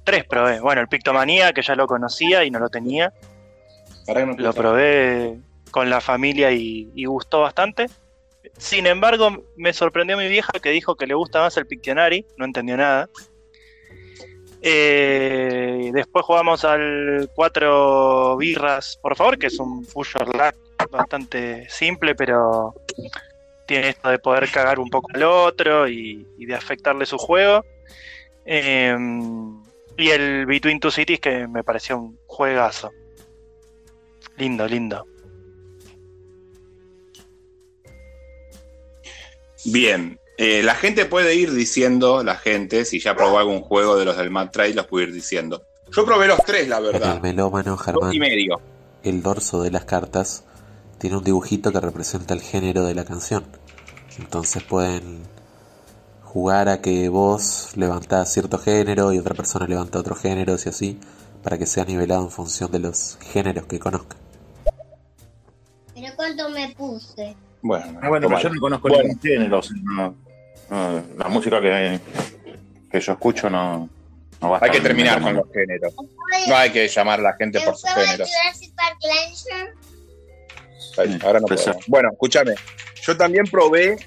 Tres 0.03 0.25
probé. 0.25 0.59
Bueno, 0.59 0.81
el 0.81 0.87
Pictomanía, 0.87 1.53
que 1.53 1.61
ya 1.61 1.75
lo 1.75 1.87
conocía 1.87 2.43
y 2.43 2.51
no 2.51 2.59
lo 2.59 2.69
tenía. 2.69 3.13
Pará 4.05 4.21
que 4.21 4.25
no 4.25 4.33
Lo 4.37 4.53
probé 4.53 5.39
con 5.77 5.91
la 5.91 6.01
familia 6.01 6.51
y, 6.51 7.05
gustó 7.05 7.41
bastante. 7.41 7.85
Sin 8.57 8.87
embargo, 8.87 9.43
me 9.55 9.73
sorprendió 9.73 10.17
mi 10.17 10.27
vieja 10.27 10.51
que 10.59 10.71
dijo 10.71 10.95
que 10.95 11.05
le 11.05 11.13
gusta 11.13 11.41
más 11.41 11.55
el 11.55 11.67
Pictionary. 11.67 12.25
No 12.35 12.45
entendió 12.45 12.75
nada. 12.77 13.07
Eh, 14.63 15.91
después 15.93 16.25
jugamos 16.25 16.65
al 16.65 17.29
4 17.35 18.37
birras, 18.37 18.97
por 19.03 19.15
favor, 19.15 19.37
que 19.37 19.45
es 19.47 19.59
un 19.59 19.85
Fusion 19.85 20.29
Lag 20.35 20.55
bastante 20.89 21.69
simple, 21.69 22.15
pero 22.15 22.73
tiene 23.67 23.89
esto 23.89 24.09
de 24.09 24.17
poder 24.17 24.49
cagar 24.49 24.79
un 24.79 24.89
poco 24.89 25.11
al 25.13 25.21
otro 25.21 25.87
y, 25.87 26.25
de 26.39 26.55
afectarle 26.55 27.05
su 27.05 27.19
juego. 27.19 27.63
Eh, 28.45 28.97
y 29.95 30.09
el 30.09 30.47
Between 30.47 30.79
Two 30.79 30.89
Cities, 30.89 31.19
que 31.19 31.47
me 31.47 31.63
pareció 31.63 31.99
un 31.99 32.17
juegazo. 32.25 32.89
Lindo, 34.37 34.67
lindo. 34.67 35.05
Bien. 39.65 40.19
Eh, 40.37 40.61
la 40.61 40.75
gente 40.75 41.05
puede 41.05 41.33
ir 41.35 41.51
diciendo, 41.51 42.23
la 42.23 42.35
gente, 42.35 42.85
si 42.85 42.99
ya 42.99 43.15
probó 43.15 43.39
algún 43.39 43.61
juego 43.61 43.97
de 43.97 44.05
los 44.05 44.17
del 44.17 44.29
Mad 44.29 44.51
Trail, 44.51 44.75
los 44.75 44.85
puede 44.85 45.05
ir 45.07 45.13
diciendo. 45.13 45.63
Yo 45.91 46.05
probé 46.05 46.27
los 46.27 46.39
tres, 46.45 46.67
la 46.67 46.77
En 46.77 46.85
el 46.85 46.91
verdad. 46.91 47.21
melómano, 47.21 47.75
Germán, 47.77 48.13
y 48.13 48.19
medio. 48.19 48.59
el 49.03 49.23
dorso 49.23 49.63
de 49.63 49.71
las 49.71 49.85
cartas 49.85 50.43
tiene 50.99 51.17
un 51.17 51.23
dibujito 51.23 51.71
que 51.71 51.79
representa 51.79 52.33
el 52.33 52.41
género 52.41 52.83
de 52.85 52.93
la 52.93 53.03
canción. 53.05 53.45
Entonces 54.19 54.61
pueden 54.63 55.21
jugar 56.23 56.69
a 56.69 56.81
que 56.81 57.09
vos 57.09 57.71
levantás 57.75 58.31
cierto 58.31 58.59
género 58.59 59.13
y 59.13 59.17
otra 59.19 59.33
persona 59.33 59.65
levanta 59.65 59.97
otro 59.99 60.15
género 60.15 60.55
y 60.63 60.69
así, 60.69 60.99
para 61.41 61.57
que 61.57 61.65
sea 61.65 61.85
nivelado 61.85 62.23
en 62.23 62.31
función 62.31 62.71
de 62.71 62.79
los 62.79 63.17
géneros 63.21 63.65
que 63.65 63.79
conozcan. 63.79 64.19
Pero 65.95 66.07
cuánto 66.15 66.49
me 66.49 66.69
puse. 66.77 67.35
Bueno, 67.61 67.99
Ah, 68.01 68.09
bueno, 68.09 68.27
pero 68.27 68.39
yo 68.41 68.49
no 68.49 68.61
conozco 68.61 68.87
Bueno. 68.89 69.03
ningún 69.03 69.19
género. 69.21 69.61
no- 69.83 70.15
no, 70.69 71.03
la 71.17 71.27
música 71.29 71.61
que, 71.61 71.99
que 72.91 72.99
yo 72.99 73.13
escucho 73.13 73.49
no, 73.49 73.89
no 74.41 74.49
va 74.49 74.57
a 74.57 74.65
Hay 74.65 74.71
que 74.71 74.81
terminar 74.81 75.21
con 75.21 75.33
los 75.35 75.45
géneros. 75.53 75.93
No 76.47 76.55
hay 76.57 76.71
que 76.71 76.87
llamar 76.87 77.19
a 77.19 77.23
la 77.23 77.33
gente 77.33 77.59
¿El 77.59 77.63
por 77.65 77.75
sus 77.77 77.89
géneros. 77.89 78.29
Legend? 79.01 79.69
Ay, 80.97 81.19
Ahora 81.23 81.39
no 81.39 81.45
puedo. 81.47 81.79
Bueno, 81.87 82.09
escúchame. 82.11 82.55
Yo 83.03 83.15
también 83.15 83.45
probé, 83.45 83.97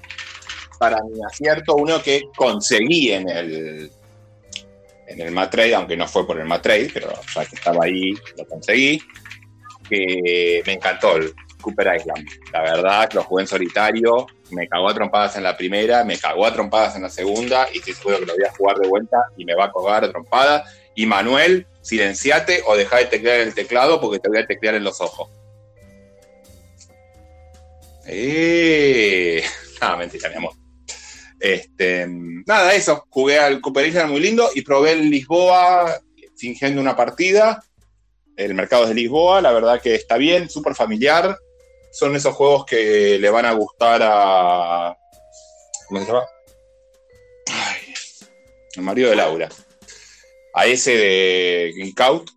para 0.77 0.97
mi 1.03 1.19
acierto, 1.25 1.75
uno 1.75 2.01
que 2.01 2.21
conseguí 2.35 3.11
en 3.11 3.29
el 3.29 3.91
en 5.07 5.19
el 5.19 5.31
Matrade, 5.31 5.75
aunque 5.75 5.97
no 5.97 6.07
fue 6.07 6.25
por 6.25 6.39
el 6.39 6.45
Matrade, 6.45 6.89
pero 6.93 7.11
ya 7.35 7.45
que 7.45 7.55
estaba 7.55 7.83
ahí, 7.85 8.13
lo 8.37 8.45
conseguí. 8.47 9.01
Que 9.89 10.63
me 10.65 10.73
encantó 10.73 11.17
el 11.17 11.33
Cooper 11.61 11.95
Island. 11.97 12.27
La 12.51 12.61
verdad, 12.61 13.09
lo 13.13 13.23
jugué 13.23 13.43
en 13.43 13.47
solitario, 13.47 14.27
me 14.49 14.67
cagó 14.67 14.89
a 14.89 14.93
trompadas 14.93 15.35
en 15.37 15.43
la 15.43 15.55
primera, 15.55 16.03
me 16.03 16.17
cagó 16.17 16.45
a 16.45 16.53
trompadas 16.53 16.95
en 16.95 17.03
la 17.03 17.09
segunda, 17.09 17.67
y 17.73 17.77
estoy 17.77 17.93
seguro 17.93 18.19
que 18.19 18.25
lo 18.25 18.33
voy 18.35 18.45
a 18.45 18.51
jugar 18.51 18.77
de 18.77 18.87
vuelta 18.87 19.17
y 19.37 19.45
me 19.45 19.55
va 19.55 19.65
a 19.65 19.71
cagar 19.71 20.03
a 20.03 20.11
trompadas. 20.11 20.75
Y 20.95 21.05
Manuel, 21.05 21.67
silenciate 21.81 22.63
o 22.65 22.75
deja 22.75 22.97
de 22.97 23.05
teclear 23.05 23.39
el 23.39 23.53
teclado 23.53 24.01
porque 24.01 24.19
te 24.19 24.29
voy 24.29 24.39
a 24.39 24.45
teclear 24.47 24.75
en 24.75 24.83
los 24.83 24.99
ojos. 25.01 25.29
¡Eh! 28.05 29.43
Ah, 29.83 29.97
mentira, 29.97 30.29
mi 30.29 30.35
amor. 30.35 30.53
Este, 31.39 32.05
nada, 32.07 32.75
eso. 32.75 33.07
Jugué 33.09 33.39
al 33.39 33.59
Cooper 33.61 33.87
Island 33.87 34.11
muy 34.11 34.19
lindo 34.19 34.47
y 34.53 34.61
probé 34.61 34.91
el 34.91 35.09
Lisboa 35.09 35.99
fingiendo 36.37 36.79
una 36.79 36.95
partida. 36.95 37.63
El 38.35 38.53
mercado 38.53 38.85
de 38.85 38.93
Lisboa, 38.93 39.41
la 39.41 39.51
verdad 39.51 39.81
que 39.81 39.95
está 39.95 40.17
bien, 40.17 40.51
súper 40.51 40.75
familiar. 40.75 41.35
Son 41.91 42.15
esos 42.15 42.33
juegos 42.33 42.65
que 42.65 43.19
le 43.19 43.29
van 43.29 43.45
a 43.45 43.53
gustar 43.53 44.01
a. 44.03 44.97
¿Cómo 45.87 45.99
se 45.99 46.07
llama? 46.07 46.25
Ay, 47.47 47.93
el 48.75 48.81
marido 48.83 49.09
de 49.09 49.15
Laura. 49.17 49.49
A 50.53 50.65
ese 50.65 50.97
de 50.97 51.73
Geekout 51.75 52.31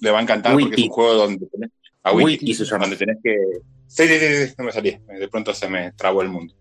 le 0.00 0.10
va 0.10 0.18
a 0.18 0.22
encantar 0.22 0.52
porque 0.52 0.74
es 0.74 0.82
un 0.82 0.88
juego 0.88 1.14
donde 1.14 1.46
tenés, 1.46 1.70
a 2.02 2.12
Wiki, 2.12 2.46
Wiki 2.46 2.64
donde 2.64 2.96
tenés 2.96 3.18
que. 3.22 3.36
Sí, 3.86 4.08
sí, 4.08 4.18
sí, 4.18 4.46
sí, 4.46 4.54
no 4.58 4.64
me 4.64 4.72
salía. 4.72 5.00
De 5.06 5.28
pronto 5.28 5.54
se 5.54 5.68
me 5.68 5.92
trabó 5.92 6.22
el 6.22 6.28
mundo. 6.28 6.54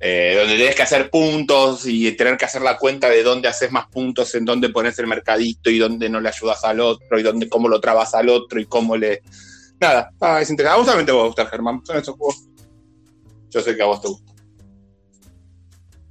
Eh, 0.00 0.34
donde 0.36 0.58
tenés 0.58 0.74
que 0.74 0.82
hacer 0.82 1.08
puntos 1.08 1.86
y 1.86 2.12
tener 2.12 2.36
que 2.36 2.44
hacer 2.44 2.60
la 2.60 2.76
cuenta 2.76 3.08
de 3.08 3.22
dónde 3.22 3.48
haces 3.48 3.72
más 3.72 3.86
puntos, 3.86 4.34
en 4.34 4.44
dónde 4.44 4.68
pones 4.68 4.98
el 4.98 5.06
mercadito 5.06 5.70
y 5.70 5.78
dónde 5.78 6.10
no 6.10 6.20
le 6.20 6.28
ayudas 6.28 6.62
al 6.64 6.80
otro 6.80 7.18
y 7.18 7.22
dónde 7.22 7.48
cómo 7.48 7.68
lo 7.68 7.80
trabas 7.80 8.14
al 8.14 8.28
otro 8.28 8.60
y 8.60 8.66
cómo 8.66 8.96
le. 8.96 9.22
Nada, 9.84 10.10
ah, 10.18 10.40
es 10.40 10.48
interesante. 10.48 10.74
A 10.74 10.78
vos 10.78 10.86
también 10.86 11.04
te 11.04 11.12
va 11.12 11.20
a 11.20 11.26
gustar, 11.26 11.46
Germán. 11.48 11.84
Son 11.84 11.98
esos 11.98 12.16
juegos. 12.16 12.44
Yo 13.50 13.60
sé 13.60 13.76
que 13.76 13.82
a 13.82 13.86
vos 13.86 14.00
te 14.00 14.08
gusta. 14.08 14.32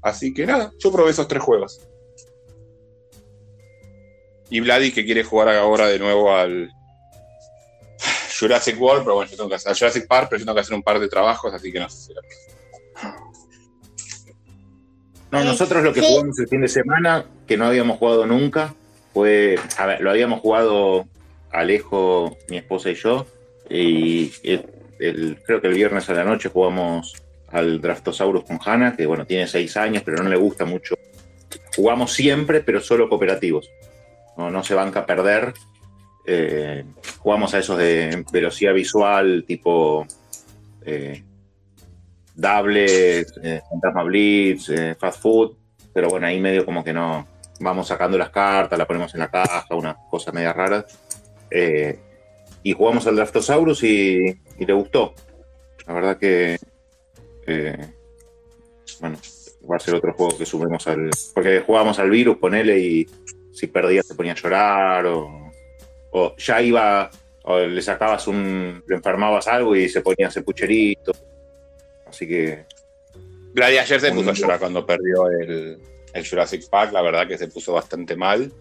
Así 0.04 0.32
que 0.32 0.46
nada, 0.46 0.72
yo 0.78 0.92
probé 0.92 1.10
esos 1.10 1.28
tres 1.28 1.42
juegos. 1.42 1.82
Y 4.52 4.60
Vladi 4.60 4.92
que 4.92 5.04
quiere 5.04 5.24
jugar 5.24 5.50
ahora 5.50 5.88
de 5.88 5.98
nuevo 5.98 6.32
al 6.32 6.70
Jurassic 8.40 8.80
World, 8.80 9.04
pero 9.04 9.16
bueno, 9.16 9.32
yo 9.32 9.38
tengo 9.38 9.50
que 9.50 9.56
hacer 9.56 9.72
al 9.72 9.78
Jurassic 9.78 10.08
Park, 10.08 10.28
pero 10.30 10.40
yo 10.40 10.46
tengo 10.46 10.56
que 10.56 10.62
hacer 10.62 10.76
un 10.76 10.84
par 10.84 11.00
de 11.00 11.08
trabajos, 11.08 11.52
así 11.52 11.72
que 11.72 11.80
no 11.80 11.90
sé 11.90 11.98
si 11.98 12.14
No, 15.32 15.44
nosotros 15.44 15.84
lo 15.84 15.94
que 15.94 16.02
jugamos 16.02 16.38
el 16.38 16.48
fin 16.48 16.62
de 16.62 16.68
semana, 16.68 17.26
que 17.48 17.58
no 17.58 17.66
habíamos 17.66 17.98
jugado 17.98 18.28
nunca, 18.28 18.76
fue, 19.14 19.56
a 19.78 19.86
ver, 19.88 20.02
lo 20.02 20.12
habíamos 20.12 20.42
jugado 20.42 21.08
Alejo, 21.52 22.38
mi 22.50 22.58
esposa 22.58 22.92
y 22.92 22.96
yo, 22.96 23.26
y 23.74 24.30
creo 25.46 25.62
que 25.62 25.68
el 25.68 25.74
viernes 25.74 26.10
a 26.10 26.14
la 26.14 26.24
noche 26.24 26.50
jugamos 26.50 27.14
al 27.50 27.82
Draftosaurus 27.82 28.46
con 28.46 28.60
Hanna, 28.64 28.96
que 28.96 29.06
bueno, 29.06 29.26
tiene 29.26 29.48
seis 29.48 29.78
años, 29.78 30.04
pero 30.04 30.24
no 30.24 30.30
le 30.30 30.36
gusta 30.36 30.66
mucho. 30.66 30.96
Jugamos 31.76 32.14
siempre, 32.14 32.62
pero 32.62 32.82
solo 32.82 33.10
cooperativos. 33.10 33.70
No, 34.38 34.50
no 34.50 34.64
se 34.64 34.74
banca 34.74 35.02
a 35.02 35.06
perder. 35.06 35.54
Eh, 36.26 36.84
jugamos 37.20 37.54
a 37.54 37.60
esos 37.60 37.78
de 37.78 38.26
velocidad 38.32 38.74
visual, 38.74 39.44
tipo 39.48 40.08
eh, 40.86 41.24
Double, 42.36 43.22
eh, 43.22 43.62
Fantasma 43.70 44.04
Blitz, 44.04 44.70
eh, 44.70 44.96
Fast 45.00 45.22
Food, 45.22 45.56
pero 45.94 46.10
bueno, 46.10 46.28
ahí 46.28 46.40
medio 46.40 46.66
como 46.66 46.84
que 46.84 46.94
no. 46.94 47.28
Vamos 47.60 47.88
sacando 47.88 48.18
las 48.18 48.32
cartas, 48.32 48.78
la 48.78 48.88
ponemos 48.88 49.14
en 49.14 49.20
la 49.20 49.30
caja, 49.30 49.66
unas 49.76 49.96
cosas 50.10 50.34
medio 50.34 50.52
raras. 50.54 50.86
Eh, 51.52 52.00
y 52.64 52.74
jugamos 52.74 53.06
al 53.08 53.16
Draftosaurus 53.16 53.84
y, 53.84 54.20
y 54.58 54.66
le 54.66 54.74
gustó. 54.74 55.14
La 55.86 55.94
verdad 55.94 56.18
que. 56.18 56.58
eh, 57.46 57.88
bueno, 59.00 59.18
va 59.70 59.76
a 59.76 59.80
ser 59.80 59.96
otro 59.96 60.14
juego 60.14 60.38
que 60.38 60.46
subimos 60.46 60.88
al. 60.88 61.10
Porque 61.34 61.60
jugábamos 61.62 62.00
al 62.00 62.10
virus, 62.10 62.38
ponele 62.38 62.80
y 62.80 63.08
si 63.52 63.68
perdía 63.68 64.02
se 64.02 64.16
ponía 64.16 64.32
a 64.32 64.36
llorar 64.36 65.06
o, 65.06 65.52
o 66.12 66.36
ya 66.38 66.62
iba. 66.62 67.10
O 67.44 67.60
le 67.60 67.82
sacabas 67.82 68.28
un. 68.28 68.82
le 68.88 68.96
enfermabas 68.96 69.48
algo 69.48 69.76
y 69.76 69.90
se 69.90 70.02
ponía 70.02 70.28
hacer 70.28 70.44
pucherito. 70.44 71.12
Así 72.08 72.28
que. 72.28 72.66
Vladi 73.54 73.78
ayer 73.78 74.00
se 74.00 74.12
puso 74.12 74.32
a 74.32 74.34
llorar 74.34 74.60
cuando 74.60 74.84
perdió 74.84 75.30
el, 75.30 75.78
el 76.14 76.28
Jurassic 76.28 76.68
Park, 76.70 76.92
la 76.92 77.02
verdad 77.02 77.28
que 77.28 77.38
se 77.38 77.48
puso 77.48 77.74
bastante 77.74 78.16
mal, 78.16 78.52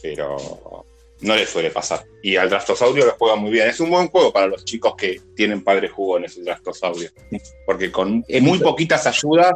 pero 0.00 0.86
no 1.24 1.34
le 1.34 1.46
suele 1.46 1.70
pasar. 1.70 2.04
Y 2.22 2.36
al 2.36 2.50
Drastosaurio 2.50 3.06
lo 3.06 3.12
juega 3.18 3.36
muy 3.36 3.50
bien. 3.50 3.68
Es 3.68 3.80
un 3.80 3.90
buen 3.90 4.08
juego 4.08 4.32
para 4.32 4.46
los 4.46 4.64
chicos 4.64 4.94
que 4.96 5.20
tienen 5.34 5.64
padres 5.64 5.90
jugones, 5.90 6.36
el 6.36 6.44
Drastosaurio, 6.44 7.10
porque 7.66 7.90
con 7.90 8.24
muy 8.42 8.58
poquitas 8.58 9.06
ayudas 9.06 9.54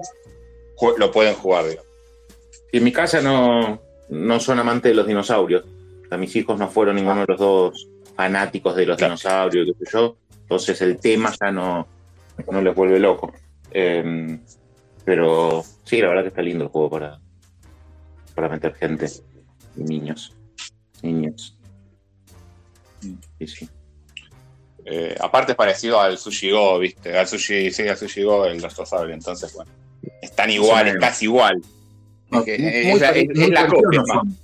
lo 0.96 1.12
pueden 1.12 1.34
jugar. 1.34 1.66
digamos. 1.66 1.86
En 2.72 2.84
mi 2.84 2.92
casa 2.92 3.20
no, 3.20 3.80
no 4.08 4.40
son 4.40 4.58
amantes 4.58 4.90
de 4.90 4.94
los 4.94 5.06
dinosaurios. 5.06 5.64
Sea, 6.08 6.16
mis 6.16 6.34
hijos 6.36 6.58
no 6.58 6.68
fueron 6.68 6.96
ninguno 6.96 7.20
de 7.20 7.26
los 7.28 7.38
dos 7.38 7.88
fanáticos 8.16 8.74
de 8.74 8.86
los 8.86 8.96
dinosaurios, 8.96 9.66
qué 9.78 9.84
sé 9.84 9.92
yo. 9.92 10.16
Entonces 10.40 10.80
el 10.80 10.98
tema 10.98 11.34
ya 11.38 11.52
no, 11.52 11.86
no 12.50 12.62
les 12.62 12.74
vuelve 12.74 12.98
loco. 12.98 13.32
Eh, 13.70 14.38
pero 15.04 15.62
sí, 15.84 16.00
la 16.00 16.08
verdad 16.08 16.22
que 16.22 16.28
está 16.28 16.42
lindo 16.42 16.64
el 16.64 16.70
juego 16.70 16.88
para, 16.88 17.20
para 18.34 18.48
meter 18.48 18.74
gente 18.74 19.06
y 19.76 19.82
niños. 19.82 20.34
Niños. 21.02 21.57
Sí, 23.00 23.46
sí. 23.46 23.68
Eh, 24.84 25.14
aparte 25.20 25.52
es 25.52 25.56
parecido 25.56 26.00
al 26.00 26.16
Sushi 26.18 26.50
Go, 26.50 26.78
¿viste? 26.78 27.16
Al 27.16 27.26
Sushi, 27.28 27.70
sí, 27.70 27.86
al 27.88 27.96
Sushi 27.96 28.22
Go, 28.22 28.46
el 28.46 28.60
Drastosaurio, 28.60 29.14
entonces, 29.14 29.52
bueno, 29.52 29.70
están 30.22 30.50
igual, 30.50 30.84
Sí. 30.86 30.90
es 30.92 30.96
casi 30.98 31.24
igual. 31.26 31.60
No, 32.30 32.38
Es 32.40 32.44
que- 32.44 32.58
muy 32.58 32.68
es 32.68 32.86
es- 32.94 33.00
la 33.00 33.08
parecidos 33.66 33.82
copia, 33.82 34.00
no 34.00 34.06
son. 34.06 34.36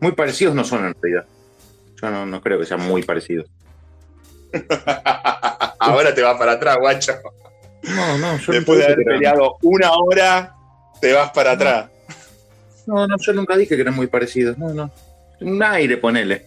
Muy 0.00 0.12
parecidos 0.12 0.54
no 0.54 0.64
son 0.64 0.86
en 0.86 0.94
realidad. 1.00 1.26
Yo 2.02 2.10
no, 2.10 2.26
no 2.26 2.40
creo 2.40 2.58
que 2.58 2.66
sean 2.66 2.80
muy 2.80 3.02
parecidos. 3.02 3.46
Ahora 5.78 6.14
te 6.14 6.22
vas 6.22 6.36
para 6.38 6.52
atrás, 6.52 6.76
guacho. 6.80 7.12
No, 7.82 8.18
no, 8.18 8.38
yo 8.38 8.52
Después 8.52 8.78
de 8.78 8.84
haber 8.86 9.04
peleado 9.04 9.56
una 9.62 9.92
hora, 9.92 10.54
te 11.00 11.12
vas 11.12 11.30
para 11.30 11.52
atrás. 11.52 11.90
No, 12.86 13.06
no, 13.06 13.16
yo 13.18 13.32
nunca 13.32 13.56
dije 13.56 13.74
que 13.76 13.82
eran 13.82 13.94
muy 13.94 14.06
parecidos. 14.06 14.56
No, 14.58 14.72
no. 14.72 14.90
Un 15.40 15.62
aire, 15.62 15.96
ponele. 15.98 16.46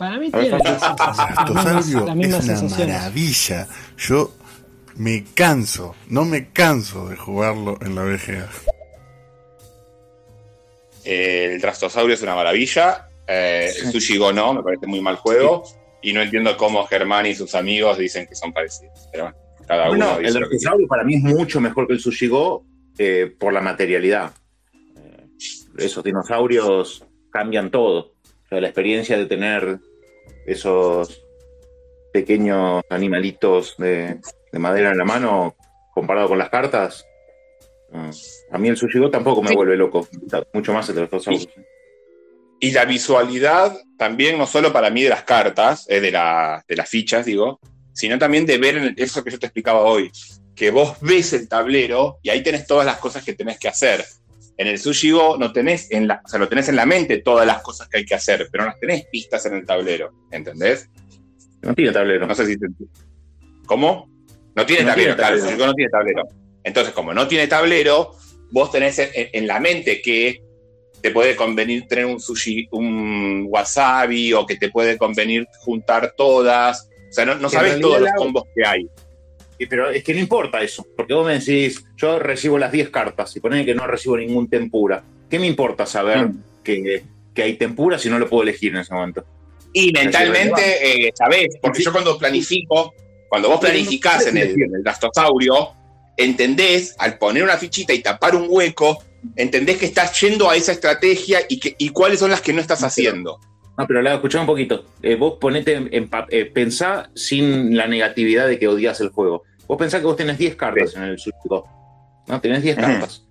Para 0.00 0.18
mí 0.18 0.30
tiene 0.30 0.48
Drastosaurio 0.48 2.06
las 2.06 2.16
mismas 2.16 2.40
es 2.40 2.48
una 2.48 2.56
sensaciones. 2.58 2.96
maravilla. 2.96 3.68
Yo 3.98 4.32
me 4.96 5.24
canso, 5.34 5.94
no 6.08 6.24
me 6.24 6.48
canso 6.52 7.08
de 7.10 7.16
jugarlo 7.16 7.78
en 7.82 7.94
la 7.94 8.04
VGA. 8.04 8.48
El 11.04 11.60
Drastosaurio 11.60 12.14
es 12.14 12.22
una 12.22 12.34
maravilla. 12.34 13.08
eh, 13.26 13.70
el 13.84 13.92
Sushi 13.92 14.16
Go 14.16 14.32
no, 14.32 14.54
me 14.54 14.62
parece 14.62 14.86
muy 14.86 15.00
mal 15.02 15.16
juego. 15.16 15.64
Y 16.02 16.14
no 16.14 16.22
entiendo 16.22 16.56
cómo 16.56 16.86
Germán 16.86 17.26
y 17.26 17.34
sus 17.34 17.54
amigos 17.54 17.98
dicen 17.98 18.26
que 18.26 18.34
son 18.34 18.54
parecidos. 18.54 19.06
Pero 19.12 19.24
bueno, 19.24 19.38
cada 19.68 19.90
uno 19.90 19.90
Bueno, 19.90 20.10
el 20.12 20.16
que 20.16 20.22
quiere. 20.22 20.38
Dracosaurio 20.40 20.88
para 20.88 21.04
mí 21.04 21.16
es 21.16 21.22
mucho 21.22 21.60
mejor 21.60 21.86
que 21.86 21.92
el 21.92 22.00
Sushi 22.00 22.26
Go 22.26 22.64
eh, 22.96 23.30
por 23.38 23.52
la 23.52 23.60
materialidad. 23.60 24.32
Eh, 24.96 25.26
esos 25.76 26.02
dinosaurios 26.02 27.04
cambian 27.30 27.70
todo. 27.70 28.14
O 28.44 28.48
sea, 28.48 28.60
la 28.62 28.68
experiencia 28.68 29.18
de 29.18 29.26
tener 29.26 29.78
esos 30.46 31.24
pequeños 32.12 32.82
animalitos 32.90 33.76
de, 33.78 34.18
de 34.52 34.58
madera 34.58 34.90
en 34.90 34.98
la 34.98 35.04
mano 35.04 35.56
comparado 35.94 36.28
con 36.28 36.38
las 36.38 36.48
cartas. 36.50 37.06
eh, 37.92 38.10
a 38.50 38.58
mí 38.58 38.68
el 38.68 38.76
Sushi 38.76 38.98
Go 38.98 39.10
tampoco 39.10 39.42
me 39.42 39.54
vuelve 39.54 39.76
loco. 39.76 40.08
Mucho 40.52 40.72
más 40.72 40.88
el 40.88 40.96
Dracosaurio. 40.96 41.46
Y 42.62 42.72
la 42.72 42.84
visualidad 42.84 43.74
también, 43.96 44.36
no 44.36 44.46
solo 44.46 44.72
para 44.72 44.90
mí 44.90 45.02
de 45.02 45.08
las 45.08 45.22
cartas, 45.24 45.86
eh, 45.88 46.00
de, 46.00 46.10
la- 46.10 46.62
de 46.68 46.76
las 46.76 46.88
fichas, 46.90 47.24
digo, 47.24 47.58
sino 47.92 48.18
también 48.18 48.44
de 48.46 48.58
ver 48.58 48.76
en 48.76 48.94
eso 48.96 49.24
que 49.24 49.30
yo 49.30 49.38
te 49.38 49.46
explicaba 49.46 49.80
hoy, 49.80 50.10
que 50.54 50.70
vos 50.70 50.96
ves 51.00 51.32
el 51.32 51.48
tablero 51.48 52.18
y 52.22 52.28
ahí 52.30 52.42
tenés 52.42 52.66
todas 52.66 52.84
las 52.84 52.98
cosas 52.98 53.24
que 53.24 53.32
tenés 53.34 53.58
que 53.58 53.68
hacer. 53.68 54.04
En 54.60 54.66
el 54.66 54.78
Sushi 54.78 55.10
Go 55.10 55.38
no 55.38 55.52
tenés 55.52 55.90
en 55.90 56.06
la, 56.06 56.20
o 56.22 56.28
sea, 56.28 56.38
lo 56.38 56.46
tenés 56.46 56.68
en 56.68 56.76
la 56.76 56.84
mente 56.84 57.22
todas 57.22 57.46
las 57.46 57.62
cosas 57.62 57.88
que 57.88 57.96
hay 57.98 58.04
que 58.04 58.14
hacer, 58.14 58.46
pero 58.52 58.64
no 58.64 58.70
las 58.70 58.78
tenés 58.78 59.06
pistas 59.10 59.46
en 59.46 59.54
el 59.54 59.64
tablero, 59.64 60.12
¿entendés? 60.30 60.86
No 61.62 61.74
tiene 61.74 61.92
tablero. 61.92 62.26
No 62.26 62.34
sé 62.34 62.44
si 62.44 62.58
te- 62.58 62.66
¿Cómo? 63.64 64.10
No 64.54 64.66
tiene 64.66 64.82
No 64.82 64.88
tablero, 64.90 65.14
tiene 65.14 65.16
claro, 65.16 65.34
el 65.36 65.40
tablero. 65.40 65.44
Sushi 65.46 65.58
Go 65.58 65.66
no 65.66 65.74
tiene 65.74 65.90
tablero. 65.90 66.22
Entonces, 66.62 66.92
como 66.92 67.14
no 67.14 67.26
tiene 67.26 67.46
tablero, 67.46 68.14
vos 68.50 68.70
tenés 68.70 68.98
en, 68.98 69.08
en 69.14 69.46
la 69.46 69.60
mente 69.60 70.02
que 70.02 70.42
te 71.00 71.10
puede 71.10 71.34
convenir 71.36 71.86
tener 71.88 72.04
un 72.04 72.20
sushi, 72.20 72.68
un 72.72 73.46
wasabi, 73.48 74.34
o 74.34 74.44
que 74.44 74.56
te 74.56 74.68
puede 74.68 74.98
convenir 74.98 75.46
juntar 75.60 76.12
todas. 76.16 76.86
O 77.08 77.12
sea, 77.12 77.24
no, 77.24 77.34
no 77.36 77.48
sabes 77.48 77.80
todos 77.80 78.02
los 78.02 78.10
combos 78.14 78.44
que 78.54 78.66
hay. 78.66 78.86
Pero 79.68 79.90
es 79.90 80.02
que 80.02 80.14
no 80.14 80.20
importa 80.20 80.62
eso, 80.62 80.86
porque 80.96 81.14
vos 81.14 81.26
me 81.26 81.38
decís, 81.38 81.84
yo 81.96 82.18
recibo 82.18 82.58
las 82.58 82.72
10 82.72 82.90
cartas 82.90 83.36
y 83.36 83.40
ponés 83.40 83.66
que 83.66 83.74
no 83.74 83.86
recibo 83.86 84.16
ningún 84.16 84.48
tempura. 84.48 85.02
¿Qué 85.28 85.38
me 85.38 85.46
importa 85.46 85.86
saber 85.86 86.30
que, 86.64 87.04
que 87.34 87.42
hay 87.42 87.54
tempura 87.54 87.98
si 87.98 88.08
no 88.08 88.18
lo 88.18 88.28
puedo 88.28 88.42
elegir 88.42 88.72
en 88.72 88.80
ese 88.80 88.94
momento? 88.94 89.24
Y 89.72 89.92
mentalmente, 89.92 91.06
eh, 91.06 91.12
sabés, 91.14 91.56
porque 91.62 91.82
yo 91.82 91.92
cuando 91.92 92.18
planifico, 92.18 92.94
cuando 93.28 93.48
vos 93.48 93.60
planificás 93.60 94.26
en 94.26 94.36
el, 94.36 94.50
en 94.50 94.74
el 94.74 94.82
gastrosaurio, 94.82 95.70
entendés, 96.16 96.96
al 96.98 97.18
poner 97.18 97.44
una 97.44 97.56
fichita 97.56 97.92
y 97.92 98.00
tapar 98.00 98.34
un 98.34 98.46
hueco, 98.48 99.02
entendés 99.36 99.78
que 99.78 99.86
estás 99.86 100.18
yendo 100.20 100.50
a 100.50 100.56
esa 100.56 100.72
estrategia 100.72 101.40
y, 101.48 101.60
que, 101.60 101.76
y 101.78 101.90
cuáles 101.90 102.18
son 102.18 102.30
las 102.30 102.40
que 102.40 102.52
no 102.52 102.60
estás 102.60 102.82
haciendo. 102.82 103.38
No, 103.78 103.86
pero 103.86 104.02
la 104.02 104.14
escuchá 104.14 104.40
un 104.40 104.46
poquito. 104.46 104.84
Eh, 105.02 105.14
vos 105.14 105.38
ponete 105.40 105.74
en, 105.74 105.88
en 105.92 106.10
eh, 106.30 106.44
pensá 106.46 107.10
sin 107.14 107.76
la 107.76 107.86
negatividad 107.86 108.46
de 108.48 108.58
que 108.58 108.68
odias 108.68 109.00
el 109.00 109.10
juego. 109.10 109.44
Vos 109.70 109.78
pensá 109.78 110.00
que 110.00 110.06
vos 110.06 110.16
tenés 110.16 110.36
10 110.36 110.56
cartas 110.56 110.96
en 110.96 111.04
el 111.04 111.16
Sushi-Go. 111.16 111.64
¿No? 112.26 112.40
Tenés 112.40 112.60
10 112.60 112.76
Ujú. 112.76 112.86
cartas. 112.86 113.24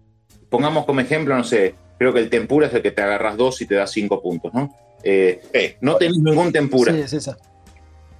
Pongamos 0.49 0.85
como 0.85 1.01
ejemplo, 1.01 1.35
no 1.35 1.43
sé, 1.43 1.75
creo 1.97 2.13
que 2.13 2.21
el 2.21 2.29
tempura 2.29 2.67
es 2.67 2.73
el 2.73 2.81
que 2.81 2.91
te 2.91 3.01
agarras 3.01 3.35
dos 3.35 3.59
y 3.61 3.65
te 3.65 3.75
da 3.75 3.85
5 3.85 4.21
puntos, 4.21 4.53
¿no? 4.53 4.73
Eh, 5.03 5.75
no 5.81 5.97
tenés 5.97 6.17
ningún 6.17 6.53
tempura. 6.53 6.93
Sí, 6.93 7.01
es 7.01 7.11
esa. 7.11 7.37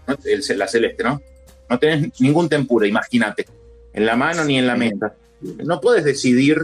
¿no? 0.06 0.18
El- 0.26 0.60
la 0.60 0.68
celeste, 0.68 1.02
¿no? 1.02 1.22
No 1.70 1.80
tenés 1.80 2.20
ningún 2.20 2.50
tempura, 2.50 2.88
imagínate. 2.88 3.46
En 3.94 4.06
la 4.06 4.18
mano 4.18 4.44
ni 4.44 4.58
en 4.58 4.68
la 4.68 4.76
mesa. 4.76 5.14
No 5.64 5.80
puedes 5.80 6.04
decidir 6.04 6.58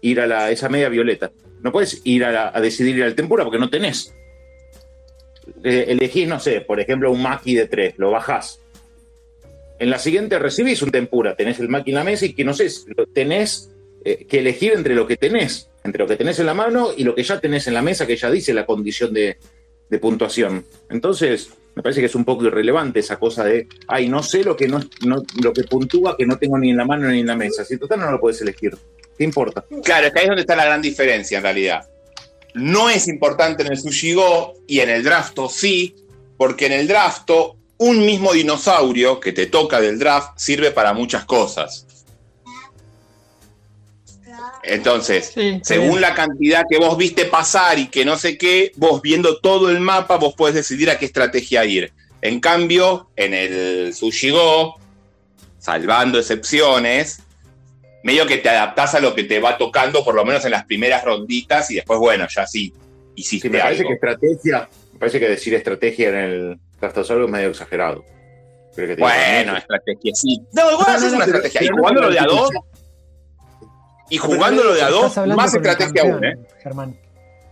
ir 0.00 0.20
a 0.20 0.26
la, 0.26 0.50
esa 0.50 0.68
media 0.68 0.88
violeta. 0.88 1.30
No 1.60 1.70
puedes 1.70 2.00
ir 2.02 2.24
a, 2.24 2.32
la- 2.32 2.50
a 2.52 2.60
decidir 2.60 2.96
ir 2.96 3.04
al 3.04 3.14
tempura 3.14 3.44
porque 3.44 3.60
no 3.60 3.70
tenés. 3.70 4.12
Eh, 5.62 5.84
elegís, 5.90 6.26
no 6.26 6.40
sé, 6.40 6.60
por 6.60 6.80
ejemplo, 6.80 7.12
un 7.12 7.22
maki 7.22 7.54
de 7.54 7.68
tres, 7.68 7.94
lo 7.98 8.10
bajás. 8.10 8.58
En 9.82 9.90
la 9.90 9.98
siguiente 9.98 10.38
recibís 10.38 10.80
un 10.82 10.92
tempura, 10.92 11.34
tenés 11.34 11.58
el 11.58 11.68
mesa 11.68 12.24
y 12.24 12.34
que 12.34 12.44
no 12.44 12.54
sé, 12.54 12.68
tenés 13.12 13.68
eh, 14.04 14.26
que 14.28 14.38
elegir 14.38 14.74
entre 14.74 14.94
lo 14.94 15.08
que 15.08 15.16
tenés, 15.16 15.70
entre 15.82 16.04
lo 16.04 16.06
que 16.06 16.14
tenés 16.14 16.38
en 16.38 16.46
la 16.46 16.54
mano 16.54 16.90
y 16.96 17.02
lo 17.02 17.16
que 17.16 17.24
ya 17.24 17.40
tenés 17.40 17.66
en 17.66 17.74
la 17.74 17.82
mesa, 17.82 18.06
que 18.06 18.14
ya 18.14 18.30
dice 18.30 18.54
la 18.54 18.64
condición 18.64 19.12
de, 19.12 19.38
puntuación. 20.00 20.64
Entonces, 20.88 21.50
me 21.74 21.82
parece 21.82 22.00
que 22.00 22.06
es 22.06 22.14
un 22.14 22.24
poco 22.24 22.44
irrelevante 22.44 23.00
esa 23.00 23.18
cosa 23.18 23.42
de, 23.42 23.66
ay, 23.88 24.08
no 24.08 24.22
sé 24.22 24.44
lo 24.44 24.56
que 24.56 24.68
no, 24.68 24.80
lo 25.42 25.52
que 25.52 25.64
puntúa 25.64 26.16
que 26.16 26.26
no 26.26 26.38
tengo 26.38 26.58
ni 26.58 26.70
en 26.70 26.76
la 26.76 26.84
mano 26.84 27.08
ni 27.08 27.18
en 27.18 27.26
la 27.26 27.34
mesa. 27.34 27.64
Si 27.64 27.76
total 27.76 27.98
no 27.98 28.12
lo 28.12 28.20
puedes 28.20 28.40
elegir. 28.40 28.78
¿Qué 29.18 29.24
importa? 29.24 29.64
Claro, 29.82 30.06
es 30.06 30.12
que 30.12 30.18
ahí 30.20 30.24
es 30.26 30.28
donde 30.28 30.42
está 30.42 30.54
la 30.54 30.64
gran 30.64 30.80
diferencia 30.80 31.38
en 31.38 31.42
realidad. 31.42 31.88
No 32.54 32.88
es 32.88 33.08
importante 33.08 33.64
en 33.64 33.72
el 33.72 33.78
Sushi 33.78 34.14
Go 34.14 34.54
y 34.68 34.78
en 34.78 34.90
el 34.90 35.02
drafto 35.02 35.48
sí, 35.48 35.96
porque 36.36 36.66
en 36.66 36.72
el 36.72 36.86
drafto 36.86 37.56
un 37.82 38.06
mismo 38.06 38.32
dinosaurio 38.32 39.18
que 39.18 39.32
te 39.32 39.46
toca 39.46 39.80
del 39.80 39.98
draft 39.98 40.38
sirve 40.38 40.70
para 40.70 40.92
muchas 40.92 41.24
cosas. 41.24 41.86
Entonces, 44.62 45.34
según 45.62 46.00
la 46.00 46.14
cantidad 46.14 46.64
que 46.70 46.78
vos 46.78 46.96
viste 46.96 47.24
pasar 47.24 47.80
y 47.80 47.88
que 47.88 48.04
no 48.04 48.16
sé 48.16 48.38
qué, 48.38 48.70
vos 48.76 49.02
viendo 49.02 49.40
todo 49.40 49.68
el 49.68 49.80
mapa, 49.80 50.16
vos 50.16 50.34
podés 50.34 50.54
decidir 50.54 50.90
a 50.90 50.98
qué 50.98 51.06
estrategia 51.06 51.64
ir. 51.64 51.92
En 52.20 52.38
cambio, 52.38 53.10
en 53.16 53.34
el 53.34 53.92
Sushi 53.92 54.30
Go, 54.30 54.76
salvando 55.58 56.20
excepciones, 56.20 57.20
medio 58.04 58.26
que 58.26 58.38
te 58.38 58.48
adaptás 58.48 58.94
a 58.94 59.00
lo 59.00 59.16
que 59.16 59.24
te 59.24 59.40
va 59.40 59.58
tocando, 59.58 60.04
por 60.04 60.14
lo 60.14 60.24
menos 60.24 60.44
en 60.44 60.52
las 60.52 60.64
primeras 60.64 61.04
ronditas, 61.04 61.68
y 61.72 61.74
después, 61.74 61.98
bueno, 61.98 62.28
ya 62.32 62.46
sí, 62.46 62.72
hiciste 63.16 63.48
Sí, 63.48 63.52
me 63.52 63.58
parece 63.58 63.80
algo. 63.80 63.88
que 63.88 63.94
estrategia, 63.94 64.68
me 64.92 64.98
parece 65.00 65.18
que 65.18 65.28
decir 65.28 65.54
estrategia 65.54 66.10
en 66.10 66.14
el 66.14 66.58
Trastosaurio 66.82 67.26
es 67.26 67.30
medio 67.30 67.48
exagerado. 67.50 68.04
Creo 68.74 68.88
que 68.88 68.96
tiene- 68.96 69.12
Bueno, 69.12 69.56
estrategia 69.56 70.12
sí. 70.14 70.42
No, 70.52 70.70
igual 70.72 70.86
No, 71.00 71.08
no, 71.10 71.16
una 71.16 71.24
pero- 71.24 71.36
estrategia. 71.38 71.62
Y 71.62 71.66
pero 71.68 71.76
jugándolo 71.78 72.10
de 72.10 72.18
a 72.18 72.24
dos, 72.24 72.50
y 74.10 74.16
jugándolo 74.18 74.74
de 74.74 74.82
a 74.82 74.90
dos, 74.90 75.16
más 75.36 75.54
estrategia 75.54 76.02
aún, 76.02 76.24
¿eh? 76.24 76.34
Germán. 76.62 76.96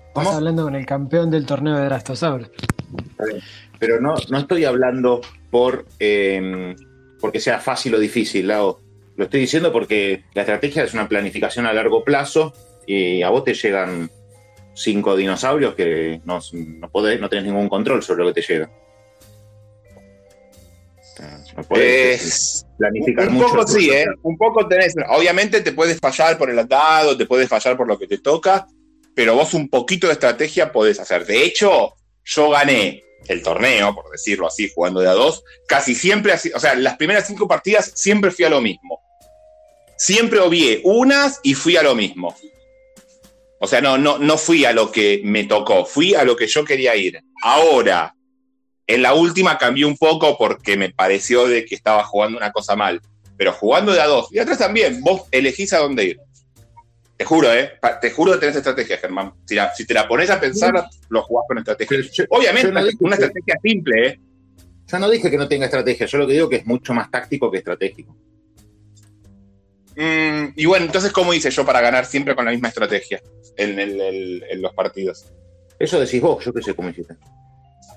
Estás 0.09 0.35
hablando 0.35 0.65
con 0.65 0.75
el 0.75 0.85
campeón 0.85 1.31
del 1.31 1.47
torneo 1.47 1.77
de 1.77 1.85
Drastosaurus. 1.85 2.51
Pero 3.79 4.01
no, 4.01 4.15
no 4.29 4.39
estoy 4.39 4.65
hablando 4.65 5.21
por 5.51 5.87
eh, 6.01 6.75
porque 7.21 7.39
sea 7.39 7.61
fácil 7.61 7.95
o 7.95 7.99
difícil, 8.01 8.49
Lau. 8.49 8.79
Lo 9.17 9.25
estoy 9.25 9.41
diciendo 9.41 9.71
porque 9.73 10.25
la 10.35 10.43
estrategia 10.43 10.83
es 10.83 10.93
una 10.93 11.09
planificación 11.09 11.67
a 11.67 11.73
largo 11.73 12.03
plazo 12.03 12.53
y 12.87 13.23
a 13.23 13.29
vos 13.31 13.45
te 13.45 13.55
llegan 13.55 14.11
cinco 14.75 15.15
dinosaurios 15.15 15.75
que 15.75 16.21
no, 16.25 16.41
no, 16.53 16.89
podés, 16.91 17.21
no 17.21 17.29
tenés 17.29 17.45
ningún 17.45 17.69
control 17.69 18.03
sobre 18.03 18.25
lo 18.25 18.33
que 18.35 18.41
te 18.41 18.53
llega. 18.53 18.71
Podés 21.69 22.23
Es- 22.25 22.67
planificar 22.79 23.29
un 23.29 23.35
mucho. 23.35 23.49
poco 23.49 23.67
sí. 23.67 23.91
¿eh? 23.91 24.07
Un 24.23 24.37
poco 24.37 24.67
tenés. 24.69 24.95
Obviamente 25.09 25.61
te 25.61 25.73
puedes 25.73 25.99
fallar 25.99 26.39
por 26.39 26.51
el 26.51 26.59
atado, 26.59 27.17
te 27.17 27.27
puedes 27.27 27.49
fallar 27.49 27.77
por 27.77 27.87
lo 27.87 27.99
que 27.99 28.07
te 28.07 28.19
toca, 28.19 28.67
pero 29.15 29.35
vos 29.35 29.55
un 29.55 29.69
poquito 29.69 30.07
de 30.07 30.15
estrategia 30.15 30.73
podés 30.73 30.99
hacer. 31.01 31.27
De 31.27 31.43
hecho, 31.45 31.95
yo 32.25 32.51
gané 32.51 33.03
el 33.29 33.43
torneo, 33.43 33.95
por 33.95 34.11
decirlo 34.11 34.47
así, 34.47 34.71
jugando 34.75 35.01
de 35.01 35.09
a 35.09 35.13
dos, 35.13 35.43
casi 35.69 35.95
siempre 35.95 36.33
así. 36.33 36.51
O 36.55 36.61
sea, 36.61 36.75
las 36.75 36.97
primeras 36.97 37.27
cinco 37.27 37.47
partidas 37.47 37.93
siempre 37.95 38.31
fui 38.31 38.45
a 38.45 38.51
lo 38.51 38.61
mismo. 38.61 39.01
Siempre 39.99 40.39
obvié 40.41 40.81
unas 40.85 41.41
y 41.43 41.55
fui 41.55 41.77
a 41.77 41.83
lo 41.83 41.95
mismo. 41.95 42.35
O 43.61 43.67
sea, 43.67 43.83
no, 43.83 43.99
no, 43.99 44.17
no 44.19 44.39
fui 44.39 44.65
a 44.65 44.73
lo 44.73 44.91
que 44.91 45.21
me 45.23 45.45
tocó, 45.45 45.85
fui 45.85 46.15
a 46.15 46.25
lo 46.25 46.35
que 46.35 46.47
yo 46.47 46.65
quería 46.65 46.97
ir. 46.97 47.21
Ahora, 47.43 48.15
en 48.95 49.03
la 49.03 49.15
última 49.15 49.57
cambié 49.59 49.85
un 49.85 49.97
poco 49.97 50.37
porque 50.39 50.77
me 50.77 50.91
pareció 50.91 51.47
de 51.47 51.65
que 51.65 51.75
estaba 51.75 52.05
jugando 52.05 52.37
una 52.39 52.53
cosa 52.53 52.77
mal. 52.77 53.01
Pero 53.37 53.53
jugando 53.53 53.93
de 53.93 54.01
a 54.01 54.07
dos, 54.07 54.29
y 54.33 54.39
atrás 54.39 54.59
también, 54.59 55.01
vos 55.03 55.23
elegís 55.31 55.73
a 55.73 55.79
dónde 55.79 56.05
ir. 56.05 56.21
Te 57.17 57.25
juro, 57.25 57.53
¿eh? 57.53 57.73
Te 58.01 58.11
juro 58.11 58.33
que 58.33 58.39
tenés 58.39 58.57
estrategia, 58.57 58.97
Germán. 58.99 59.33
Si, 59.47 59.55
la- 59.55 59.75
si 59.75 59.87
te 59.87 59.95
la 59.95 60.07
pones 60.09 60.29
a 60.31 60.41
pensar, 60.41 60.73
lo 61.09 61.23
jugás 61.23 61.45
con 61.49 61.59
estrategia. 61.59 61.99
Obviamente, 62.31 62.69
yo 62.69 62.73
no 62.75 62.85
dije 62.85 62.97
una 63.01 63.17
que- 63.17 63.25
estrategia 63.25 63.57
simple, 63.63 64.07
¿eh? 64.09 64.21
Yo 64.87 64.99
no 64.99 65.09
dije 65.11 65.31
que 65.31 65.37
no 65.37 65.47
tenga 65.49 65.67
estrategia, 65.67 66.07
yo 66.07 66.19
lo 66.19 66.27
que 66.27 66.33
digo 66.33 66.49
que 66.49 66.57
es 66.57 66.67
mucho 66.67 66.93
más 66.95 67.11
táctico 67.11 67.51
que 67.51 67.59
estratégico. 67.59 68.17
Mm, 69.97 70.53
y 70.57 70.65
bueno, 70.67 70.87
entonces, 70.87 71.13
¿cómo 71.13 71.35
hice 71.35 71.51
yo 71.51 71.65
para 71.65 71.81
ganar 71.81 72.07
siempre 72.07 72.35
con 72.35 72.45
la 72.45 72.51
misma 72.53 72.69
estrategia 72.69 73.21
en, 73.57 73.79
el- 73.79 74.01
el- 74.01 74.45
en 74.51 74.63
los 74.63 74.73
partidos? 74.75 75.27
Eso 75.79 75.99
decís 76.01 76.21
vos, 76.21 76.45
yo 76.45 76.53
qué 76.53 76.63
sé 76.63 76.75
cómo 76.75 76.89
hiciste. 76.91 77.17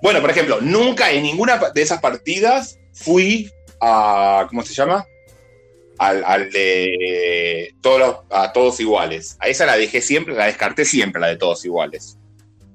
Bueno, 0.04 0.20
por 0.20 0.30
ejemplo, 0.32 0.60
nunca 0.60 1.12
en 1.12 1.24
ninguna 1.24 1.58
de 1.74 1.82
esas 1.82 2.02
partidas 2.02 2.78
fui 2.92 3.50
a. 3.80 4.46
¿Cómo 4.50 4.62
se 4.62 4.74
llama? 4.74 5.06
Al, 5.98 6.26
al 6.26 6.52
de 6.52 7.74
todos 7.82 8.00
los- 8.00 8.16
a 8.30 8.52
todos 8.52 8.82
iguales. 8.82 9.38
A 9.40 9.48
esa 9.48 9.66
la 9.66 9.78
dejé 9.78 10.02
siempre, 10.02 10.36
la 10.36 10.48
descarté 10.48 10.84
siempre, 10.84 11.22
la 11.22 11.28
de 11.28 11.38
todos 11.38 11.64
iguales. 11.64 12.18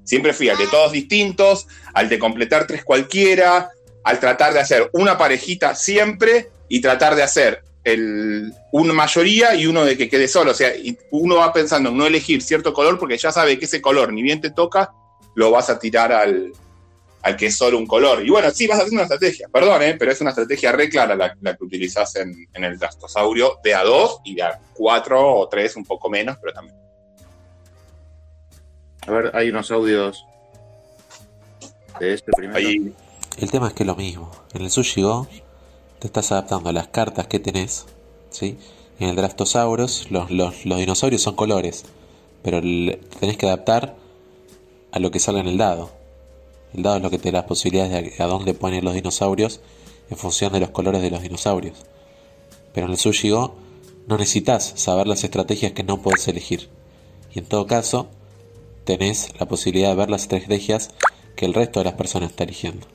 Siempre 0.03 0.33
fui 0.33 0.49
al 0.49 0.57
de 0.57 0.65
todos 0.65 0.91
distintos, 0.91 1.67
al 1.93 2.09
de 2.09 2.17
completar 2.17 2.65
tres 2.65 2.83
cualquiera, 2.83 3.69
al 4.03 4.19
tratar 4.19 4.51
de 4.53 4.61
hacer 4.61 4.89
una 4.93 5.19
parejita 5.19 5.75
siempre 5.75 6.49
y 6.67 6.81
tratar 6.81 7.13
de 7.13 7.21
hacer 7.21 7.61
el, 7.83 8.51
una 8.71 8.93
mayoría 8.93 9.53
y 9.53 9.67
uno 9.67 9.85
de 9.85 9.97
que 9.97 10.09
quede 10.09 10.27
solo. 10.27 10.49
O 10.49 10.55
sea, 10.55 10.71
uno 11.11 11.35
va 11.35 11.53
pensando 11.53 11.89
en 11.91 11.97
no 11.97 12.07
elegir 12.07 12.41
cierto 12.41 12.73
color 12.73 12.97
porque 12.97 13.19
ya 13.19 13.31
sabe 13.31 13.59
que 13.59 13.65
ese 13.65 13.81
color 13.81 14.11
ni 14.13 14.23
bien 14.23 14.41
te 14.41 14.49
toca, 14.49 14.89
lo 15.35 15.51
vas 15.51 15.69
a 15.69 15.77
tirar 15.77 16.11
al, 16.11 16.53
al 17.21 17.35
que 17.35 17.47
es 17.47 17.57
solo 17.57 17.77
un 17.77 17.85
color. 17.85 18.25
Y 18.25 18.29
bueno, 18.29 18.49
sí, 18.51 18.65
vas 18.67 18.77
haciendo 18.77 18.95
una 18.95 19.03
estrategia, 19.03 19.47
perdón, 19.51 19.81
¿eh? 19.83 19.95
pero 19.99 20.11
es 20.11 20.21
una 20.21 20.29
estrategia 20.31 20.71
re 20.71 20.89
clara 20.89 21.15
la, 21.15 21.35
la 21.41 21.55
que 21.55 21.63
utilizás 21.63 22.15
en, 22.15 22.33
en 22.53 22.63
el 22.63 22.77
Drastosaurio 22.79 23.59
de 23.63 23.75
A2 23.75 24.21
y 24.23 24.35
de 24.35 24.43
A4 24.43 25.11
o 25.17 25.47
3, 25.49 25.75
un 25.75 25.85
poco 25.85 26.09
menos, 26.09 26.37
pero 26.41 26.53
también. 26.53 26.75
A 29.07 29.11
ver, 29.11 29.31
hay 29.35 29.49
unos 29.49 29.71
audios 29.71 30.25
de 31.99 32.13
este 32.13 32.31
primero. 32.31 32.93
El 33.37 33.51
tema 33.51 33.67
es 33.67 33.73
que 33.73 33.83
es 33.83 33.87
lo 33.87 33.95
mismo. 33.95 34.31
En 34.53 34.61
el 34.63 34.69
Sushi 34.71 35.01
Go 35.01 35.27
te 35.99 36.07
estás 36.07 36.31
adaptando 36.31 36.69
a 36.69 36.73
las 36.73 36.87
cartas 36.89 37.27
que 37.27 37.39
tenés, 37.39 37.85
¿sí? 38.29 38.57
Y 38.99 39.03
en 39.05 39.09
el 39.11 39.15
Drastosaurus 39.15 40.11
los, 40.11 40.29
los, 40.31 40.65
los 40.65 40.77
dinosaurios 40.79 41.21
son 41.21 41.35
colores, 41.35 41.85
pero 42.43 42.57
el- 42.57 42.99
tenés 43.19 43.37
que 43.37 43.45
adaptar 43.47 43.95
a 44.91 44.99
lo 44.99 45.11
que 45.11 45.19
salga 45.19 45.41
en 45.41 45.47
el 45.47 45.57
dado. 45.57 45.89
El 46.73 46.83
dado 46.83 46.97
es 46.97 47.03
lo 47.03 47.09
que 47.09 47.17
te 47.17 47.31
da 47.31 47.39
las 47.39 47.47
posibilidades 47.47 48.17
de 48.17 48.23
a, 48.23 48.27
dónde 48.27 48.53
poner 48.53 48.83
los 48.83 48.93
dinosaurios 48.93 49.61
en 50.09 50.17
función 50.17 50.53
de 50.53 50.59
los 50.59 50.69
colores 50.69 51.01
de 51.01 51.11
los 51.11 51.21
dinosaurios. 51.21 51.85
Pero 52.73 52.85
en 52.85 52.91
el 52.91 52.97
Sushi 52.97 53.29
Go 53.29 53.55
no 54.07 54.17
necesitas 54.17 54.73
saber 54.75 55.07
las 55.07 55.23
estrategias 55.23 55.73
que 55.73 55.83
no 55.83 56.01
puedes 56.01 56.27
elegir. 56.27 56.69
Y 57.33 57.39
en 57.39 57.45
todo 57.45 57.67
caso, 57.67 58.09
tenés 58.85 59.29
la 59.39 59.47
posibilidad 59.47 59.89
de 59.89 59.95
ver 59.95 60.09
las 60.09 60.23
estrategias 60.23 60.91
que 61.35 61.45
el 61.45 61.53
resto 61.53 61.79
de 61.79 61.85
las 61.85 61.93
personas 61.93 62.31
está 62.31 62.43
eligiendo. 62.43 62.87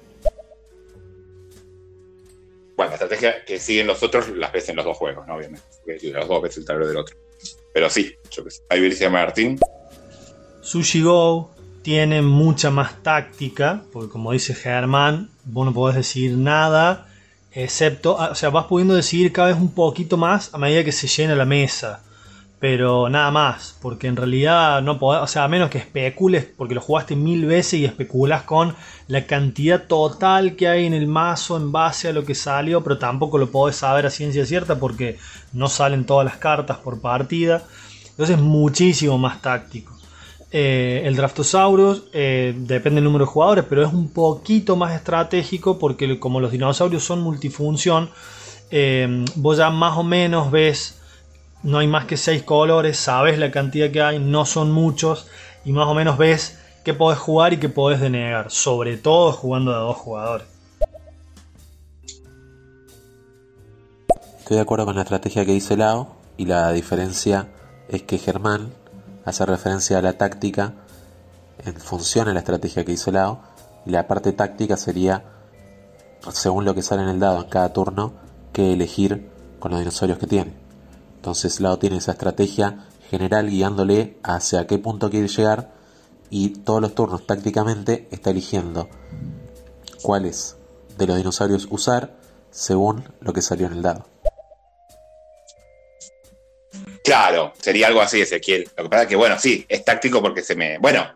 Bueno, 2.76 2.90
la 2.90 2.94
estrategia 2.94 3.44
que 3.44 3.60
siguen 3.60 3.86
los 3.86 4.02
otros 4.02 4.28
las 4.30 4.52
ves 4.52 4.68
en 4.68 4.76
los 4.76 4.84
dos 4.84 4.96
juegos, 4.96 5.26
¿no? 5.26 5.36
Obviamente. 5.36 5.64
Porque 5.84 6.10
los 6.10 6.26
dos 6.26 6.42
ves 6.42 6.56
el 6.56 6.64
tablero 6.64 6.88
del 6.88 6.96
otro. 6.96 7.16
Pero 7.72 7.88
sí, 7.88 8.12
yo 8.30 8.44
qué 8.44 8.50
sé. 8.50 8.62
Ahí 8.68 9.10
Martín. 9.10 9.58
Sushi 10.62 11.02
Go 11.02 11.53
tiene 11.84 12.22
mucha 12.22 12.70
más 12.70 13.02
táctica, 13.02 13.82
porque 13.92 14.10
como 14.10 14.32
dice 14.32 14.54
Germán, 14.54 15.28
vos 15.44 15.66
no 15.66 15.74
podés 15.74 15.96
decidir 15.96 16.36
nada, 16.38 17.06
excepto, 17.52 18.18
ah, 18.18 18.30
o 18.32 18.34
sea, 18.34 18.48
vas 18.50 18.64
pudiendo 18.66 18.94
decidir 18.94 19.32
cada 19.32 19.48
vez 19.48 19.58
un 19.58 19.72
poquito 19.72 20.16
más 20.16 20.52
a 20.54 20.58
medida 20.58 20.82
que 20.82 20.92
se 20.92 21.06
llena 21.06 21.36
la 21.36 21.44
mesa. 21.44 22.00
pero 22.58 23.10
nada 23.10 23.30
más, 23.30 23.76
porque 23.82 24.06
en 24.06 24.16
realidad 24.16 24.80
no 24.80 24.98
podés, 24.98 25.22
o 25.22 25.26
sea, 25.26 25.44
a 25.44 25.48
menos 25.48 25.68
que 25.68 25.76
especules, 25.78 26.46
porque 26.56 26.74
lo 26.74 26.80
jugaste 26.80 27.14
mil 27.14 27.44
veces 27.44 27.74
y 27.74 27.84
especulas 27.84 28.44
con 28.44 28.74
la 29.06 29.26
cantidad 29.26 29.86
total 29.86 30.56
que 30.56 30.68
hay 30.68 30.86
en 30.86 30.94
el 30.94 31.06
mazo 31.06 31.58
en 31.58 31.72
base 31.72 32.08
a 32.08 32.12
lo 32.14 32.24
que 32.24 32.34
salió, 32.34 32.82
pero 32.82 32.96
tampoco 32.96 33.36
lo 33.36 33.50
podés 33.50 33.76
saber 33.76 34.06
a 34.06 34.10
ciencia 34.10 34.46
cierta 34.46 34.78
porque 34.80 35.18
no 35.52 35.68
salen 35.68 36.06
todas 36.06 36.24
las 36.24 36.38
cartas 36.38 36.78
por 36.78 37.02
partida, 37.02 37.64
entonces 38.10 38.36
es 38.36 38.42
muchísimo 38.42 39.18
más 39.18 39.42
táctico. 39.42 39.93
Eh, 40.56 41.02
el 41.04 41.16
Draftosaurus 41.16 42.04
eh, 42.12 42.54
depende 42.56 42.98
del 42.98 43.04
número 43.06 43.24
de 43.24 43.30
jugadores, 43.32 43.64
pero 43.68 43.84
es 43.84 43.92
un 43.92 44.10
poquito 44.10 44.76
más 44.76 44.94
estratégico 44.94 45.80
porque 45.80 46.20
como 46.20 46.38
los 46.38 46.52
dinosaurios 46.52 47.02
son 47.02 47.22
multifunción, 47.22 48.08
eh, 48.70 49.24
vos 49.34 49.58
ya 49.58 49.70
más 49.70 49.98
o 49.98 50.04
menos 50.04 50.52
ves 50.52 51.00
no 51.64 51.78
hay 51.78 51.88
más 51.88 52.04
que 52.04 52.16
6 52.16 52.44
colores, 52.44 52.96
sabes 52.96 53.36
la 53.36 53.50
cantidad 53.50 53.90
que 53.90 54.00
hay, 54.00 54.20
no 54.20 54.46
son 54.46 54.70
muchos 54.70 55.26
y 55.64 55.72
más 55.72 55.88
o 55.88 55.94
menos 55.94 56.18
ves 56.18 56.60
qué 56.84 56.94
podés 56.94 57.18
jugar 57.18 57.52
y 57.54 57.56
qué 57.56 57.68
podés 57.68 57.98
denegar, 57.98 58.52
sobre 58.52 58.96
todo 58.96 59.32
jugando 59.32 59.72
de 59.72 59.78
dos 59.78 59.96
jugadores. 59.96 60.46
Estoy 64.38 64.54
de 64.54 64.62
acuerdo 64.62 64.84
con 64.84 64.94
la 64.94 65.02
estrategia 65.02 65.44
que 65.44 65.50
dice 65.50 65.76
Lao 65.76 66.14
y 66.36 66.44
la 66.46 66.70
diferencia 66.70 67.48
es 67.88 68.02
que 68.02 68.18
Germán 68.18 68.83
hace 69.24 69.46
referencia 69.46 69.98
a 69.98 70.02
la 70.02 70.14
táctica 70.14 70.74
en 71.64 71.74
función 71.74 72.28
a 72.28 72.32
la 72.32 72.40
estrategia 72.40 72.84
que 72.84 72.92
hizo 72.92 73.10
Lao 73.10 73.40
y 73.86 73.90
la 73.90 74.06
parte 74.06 74.32
táctica 74.32 74.76
sería 74.76 75.24
según 76.32 76.64
lo 76.64 76.74
que 76.74 76.82
sale 76.82 77.02
en 77.02 77.08
el 77.08 77.20
dado 77.20 77.42
en 77.42 77.48
cada 77.48 77.72
turno 77.72 78.14
que 78.52 78.72
elegir 78.72 79.30
con 79.58 79.70
los 79.70 79.80
dinosaurios 79.80 80.18
que 80.18 80.26
tiene. 80.26 80.54
Entonces 81.16 81.60
Lao 81.60 81.78
tiene 81.78 81.96
esa 81.96 82.12
estrategia 82.12 82.86
general 83.10 83.48
guiándole 83.48 84.18
hacia 84.22 84.66
qué 84.66 84.78
punto 84.78 85.10
quiere 85.10 85.28
llegar 85.28 85.72
y 86.30 86.50
todos 86.50 86.80
los 86.80 86.94
turnos 86.94 87.26
tácticamente 87.26 88.08
está 88.10 88.30
eligiendo 88.30 88.88
cuáles 90.02 90.56
de 90.98 91.06
los 91.06 91.16
dinosaurios 91.16 91.68
usar 91.70 92.16
según 92.50 93.04
lo 93.20 93.32
que 93.32 93.42
salió 93.42 93.66
en 93.66 93.74
el 93.74 93.82
dado. 93.82 94.13
Claro, 97.04 97.52
sería 97.60 97.86
algo 97.88 98.00
así, 98.00 98.22
Ezequiel. 98.22 98.66
Lo 98.78 98.84
que 98.84 98.88
pasa 98.90 99.02
es 99.02 99.08
que, 99.10 99.16
bueno, 99.16 99.38
sí, 99.38 99.64
es 99.68 99.84
táctico 99.84 100.22
porque 100.22 100.40
se 100.42 100.56
me. 100.56 100.78
Bueno, 100.78 101.06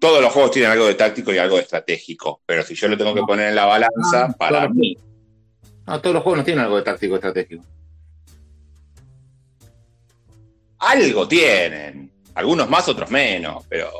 todos 0.00 0.22
los 0.22 0.32
juegos 0.32 0.50
tienen 0.52 0.70
algo 0.70 0.86
de 0.86 0.94
táctico 0.94 1.30
y 1.32 1.36
algo 1.38 1.56
de 1.56 1.62
estratégico, 1.62 2.40
pero 2.46 2.62
si 2.62 2.74
yo 2.74 2.88
lo 2.88 2.96
tengo 2.96 3.14
que 3.14 3.20
poner 3.22 3.48
en 3.50 3.54
la 3.54 3.66
balanza, 3.66 4.24
Ah, 4.24 4.34
para 4.38 4.60
todos- 4.62 4.74
mí. 4.74 4.96
No, 5.86 6.00
todos 6.00 6.14
los 6.14 6.22
juegos 6.22 6.38
no 6.38 6.44
tienen 6.44 6.64
algo 6.64 6.76
de 6.78 6.82
táctico 6.82 7.16
estratégico. 7.16 7.62
Algo 10.78 11.28
tienen. 11.28 12.10
Algunos 12.34 12.68
más, 12.68 12.88
otros 12.88 13.10
menos, 13.10 13.64
pero. 13.68 13.90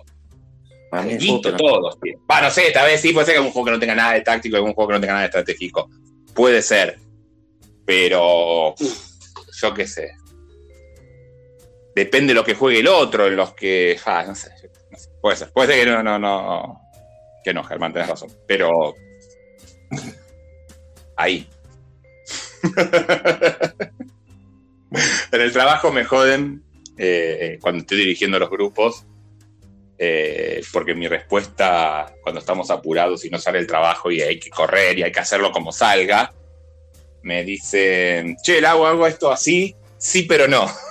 No- 0.92 1.40
todos 1.56 2.00
tienen. 2.00 2.22
Va, 2.30 2.40
no 2.40 2.50
sé, 2.50 2.68
esta 2.68 2.84
vez 2.84 3.00
sí 3.00 3.12
puede 3.12 3.26
ser 3.26 3.34
que 3.34 3.38
algún 3.38 3.52
juego 3.52 3.66
que 3.66 3.72
no 3.72 3.78
tenga 3.78 3.94
nada 3.94 4.14
de 4.14 4.22
táctico 4.22 4.56
y 4.56 4.58
algún 4.58 4.72
juego 4.72 4.88
que 4.88 4.94
no 4.94 5.00
tenga 5.00 5.12
nada 5.12 5.22
de 5.24 5.26
estratégico. 5.28 5.90
Puede 6.34 6.62
ser. 6.62 6.98
Pero. 7.84 8.70
uf, 8.72 9.10
yo 9.60 9.74
qué 9.74 9.86
sé. 9.86 10.12
Depende 11.94 12.32
de 12.32 12.34
lo 12.34 12.44
que 12.44 12.54
juegue 12.54 12.80
el 12.80 12.88
otro, 12.88 13.26
en 13.26 13.36
los 13.36 13.54
que. 13.54 13.98
ah, 14.06 14.24
no 14.26 14.34
sé. 14.34 14.50
Puede 15.20 15.36
ser. 15.36 15.50
Puede 15.52 15.74
ser 15.74 15.84
que 15.84 15.90
no, 15.90 16.02
no, 16.02 16.18
no. 16.18 16.80
Que 17.44 17.52
no, 17.54 17.64
Germán, 17.64 17.92
tenés 17.92 18.08
razón. 18.08 18.30
Pero. 18.46 18.94
Ahí. 21.16 21.48
en 25.32 25.40
el 25.40 25.52
trabajo 25.52 25.90
me 25.92 26.04
joden 26.04 26.62
eh, 26.98 27.58
cuando 27.60 27.80
estoy 27.80 27.98
dirigiendo 27.98 28.38
los 28.38 28.50
grupos. 28.50 29.06
eh, 30.02 30.62
porque 30.72 30.94
mi 30.94 31.06
respuesta 31.08 32.14
cuando 32.22 32.40
estamos 32.40 32.70
apurados 32.70 33.22
y 33.26 33.30
no 33.30 33.38
sale 33.38 33.58
el 33.58 33.66
trabajo 33.66 34.10
y 34.10 34.22
hay 34.22 34.38
que 34.40 34.48
correr 34.48 34.98
y 34.98 35.02
hay 35.02 35.12
que 35.12 35.20
hacerlo 35.20 35.52
como 35.52 35.72
salga, 35.72 36.32
me 37.22 37.44
dicen, 37.44 38.36
che, 38.42 38.64
hago, 38.64 38.86
hago 38.86 39.06
esto 39.06 39.30
así, 39.30 39.76
sí, 39.98 40.22
pero 40.22 40.48
no. 40.48 40.66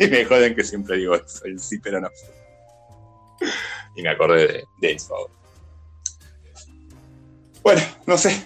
Y 0.04 0.08
me 0.08 0.24
joden 0.24 0.54
que 0.54 0.64
siempre 0.64 0.96
digo 0.96 1.14
eso, 1.14 1.44
el 1.44 1.58
sí, 1.60 1.78
pero 1.78 2.00
no. 2.00 2.08
Y 3.96 4.02
me 4.02 4.08
acordé 4.08 4.46
de, 4.46 4.64
de 4.80 4.92
eso 4.92 5.14
ahora. 5.14 5.34
Bueno, 7.62 7.82
no 8.06 8.16
sé. 8.16 8.42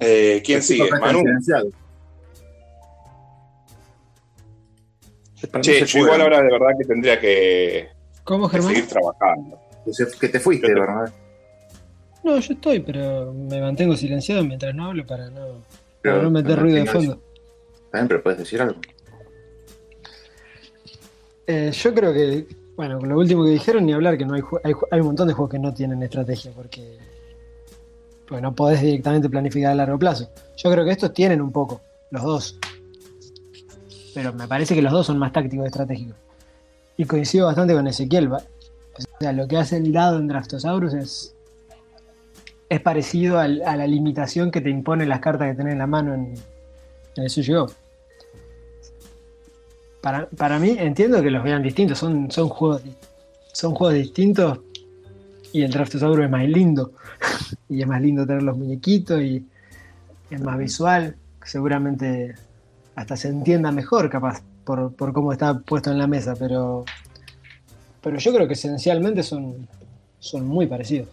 Eh, 0.00 0.42
¿Quién 0.44 0.60
sigue? 0.60 0.90
Manu. 0.90 1.22
Che, 5.60 5.80
yo 5.80 5.86
fue. 5.86 6.00
igual 6.00 6.20
ahora 6.20 6.38
de 6.42 6.50
verdad 6.50 6.68
que 6.78 6.84
tendría 6.84 7.20
que, 7.20 7.88
¿Cómo, 8.24 8.48
que 8.48 8.56
Germán? 8.56 8.74
seguir 8.74 8.88
trabajando. 8.88 9.60
Que 10.20 10.28
te 10.28 10.40
fuiste, 10.40 10.66
te- 10.68 10.74
¿verdad? 10.74 11.12
No, 12.22 12.38
yo 12.38 12.54
estoy, 12.54 12.80
pero 12.80 13.32
me 13.32 13.60
mantengo 13.60 13.96
silenciado 13.96 14.44
mientras 14.44 14.74
no 14.74 14.86
hablo 14.86 15.04
para 15.06 15.28
no, 15.30 15.62
Pero- 16.00 16.14
para 16.16 16.22
no 16.24 16.30
meter 16.30 16.58
ruido 16.58 16.76
de 16.78 16.86
fondo. 16.86 17.20
También, 17.90 18.08
pero 18.08 18.22
puedes 18.22 18.38
decir 18.38 18.62
algo. 18.62 18.80
Eh, 21.46 21.70
yo 21.72 21.94
creo 21.94 22.12
que, 22.12 22.46
bueno, 22.76 22.98
con 22.98 23.08
lo 23.08 23.18
último 23.18 23.44
que 23.44 23.50
dijeron, 23.50 23.84
ni 23.84 23.92
hablar 23.92 24.16
que 24.16 24.24
no 24.24 24.34
hay, 24.34 24.42
hay, 24.64 24.72
hay 24.90 25.00
un 25.00 25.06
montón 25.06 25.28
de 25.28 25.34
juegos 25.34 25.50
que 25.50 25.58
no 25.58 25.74
tienen 25.74 26.02
estrategia 26.02 26.52
porque, 26.54 26.98
porque 28.28 28.40
no 28.42 28.54
podés 28.54 28.80
directamente 28.80 29.28
planificar 29.28 29.72
a 29.72 29.74
largo 29.74 29.98
plazo. 29.98 30.28
Yo 30.56 30.70
creo 30.70 30.84
que 30.84 30.92
estos 30.92 31.12
tienen 31.12 31.40
un 31.40 31.52
poco, 31.52 31.80
los 32.10 32.22
dos. 32.22 32.58
Pero 34.14 34.32
me 34.32 34.46
parece 34.46 34.74
que 34.74 34.82
los 34.82 34.92
dos 34.92 35.06
son 35.06 35.18
más 35.18 35.32
tácticos 35.32 35.66
estratégicos. 35.66 36.16
Y 36.96 37.04
coincido 37.06 37.46
bastante 37.46 37.74
con 37.74 37.86
Ezequiel. 37.86 38.30
O 38.30 38.38
sea, 39.18 39.32
lo 39.32 39.48
que 39.48 39.56
hace 39.56 39.78
el 39.78 39.92
dado 39.92 40.18
en 40.18 40.28
Draftosaurus 40.28 40.94
es, 40.94 41.34
es 42.68 42.80
parecido 42.80 43.38
a 43.38 43.48
la 43.48 43.86
limitación 43.86 44.50
que 44.50 44.60
te 44.60 44.70
imponen 44.70 45.08
las 45.08 45.20
cartas 45.20 45.48
que 45.48 45.54
tenés 45.54 45.72
en 45.72 45.78
la 45.78 45.86
mano 45.86 46.14
en, 46.14 46.34
en 47.16 47.22
el 47.24 47.30
Sushi-Go. 47.30 47.70
Para, 50.02 50.26
para 50.28 50.58
mí, 50.58 50.76
entiendo 50.78 51.22
que 51.22 51.30
los 51.30 51.42
vean 51.42 51.62
distintos, 51.62 51.98
son, 51.98 52.30
son, 52.30 52.48
juegos, 52.48 52.82
son 53.52 53.74
juegos 53.74 53.94
distintos 53.94 54.58
y 55.52 55.62
el 55.62 55.70
Draftosaurus 55.70 56.24
es 56.24 56.30
más 56.30 56.46
lindo. 56.46 56.92
y 57.68 57.80
es 57.80 57.86
más 57.86 58.02
lindo 58.02 58.26
tener 58.26 58.42
los 58.42 58.56
muñequitos 58.56 59.22
y 59.22 59.46
es 60.30 60.40
más 60.40 60.58
visual. 60.58 61.16
Seguramente 61.44 62.34
hasta 62.94 63.16
se 63.16 63.28
entienda 63.28 63.72
mejor, 63.72 64.10
capaz, 64.10 64.42
por, 64.64 64.92
por 64.94 65.12
cómo 65.12 65.32
está 65.32 65.58
puesto 65.60 65.90
en 65.90 65.98
la 65.98 66.06
mesa, 66.06 66.34
pero, 66.38 66.84
pero 68.02 68.18
yo 68.18 68.34
creo 68.34 68.46
que 68.46 68.54
esencialmente 68.54 69.22
son, 69.22 69.68
son 70.18 70.46
muy 70.46 70.66
parecidos. 70.66 71.08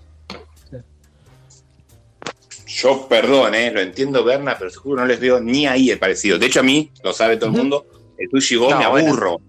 Yo, 2.65 3.07
perdón, 3.09 3.55
eh, 3.55 3.71
lo 3.71 3.81
entiendo, 3.81 4.23
Berna, 4.23 4.55
pero 4.57 4.69
seguro 4.69 5.01
no 5.01 5.07
les 5.07 5.19
veo 5.19 5.41
ni 5.41 5.65
ahí 5.65 5.89
el 5.89 5.99
parecido. 5.99 6.37
De 6.37 6.45
hecho, 6.45 6.59
a 6.59 6.63
mí, 6.63 6.91
lo 7.03 7.11
sabe 7.13 7.35
todo 7.35 7.49
el 7.49 7.57
mundo, 7.57 7.85
el 8.19 8.29
Sushi 8.29 8.55
Go 8.55 8.69
No, 8.69 8.79
me 8.79 8.87
bueno. 8.87 9.07
aburro. 9.07 9.41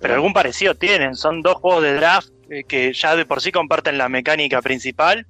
Pero 0.00 0.14
algún 0.14 0.32
parecido 0.32 0.74
tienen. 0.74 1.14
Son 1.14 1.42
dos 1.42 1.54
juegos 1.54 1.82
de 1.84 1.94
draft 1.94 2.28
eh, 2.50 2.64
que 2.64 2.92
ya 2.92 3.14
de 3.16 3.24
por 3.24 3.40
sí 3.40 3.52
comparten 3.52 3.96
la 3.98 4.08
mecánica 4.08 4.60
principal 4.60 5.26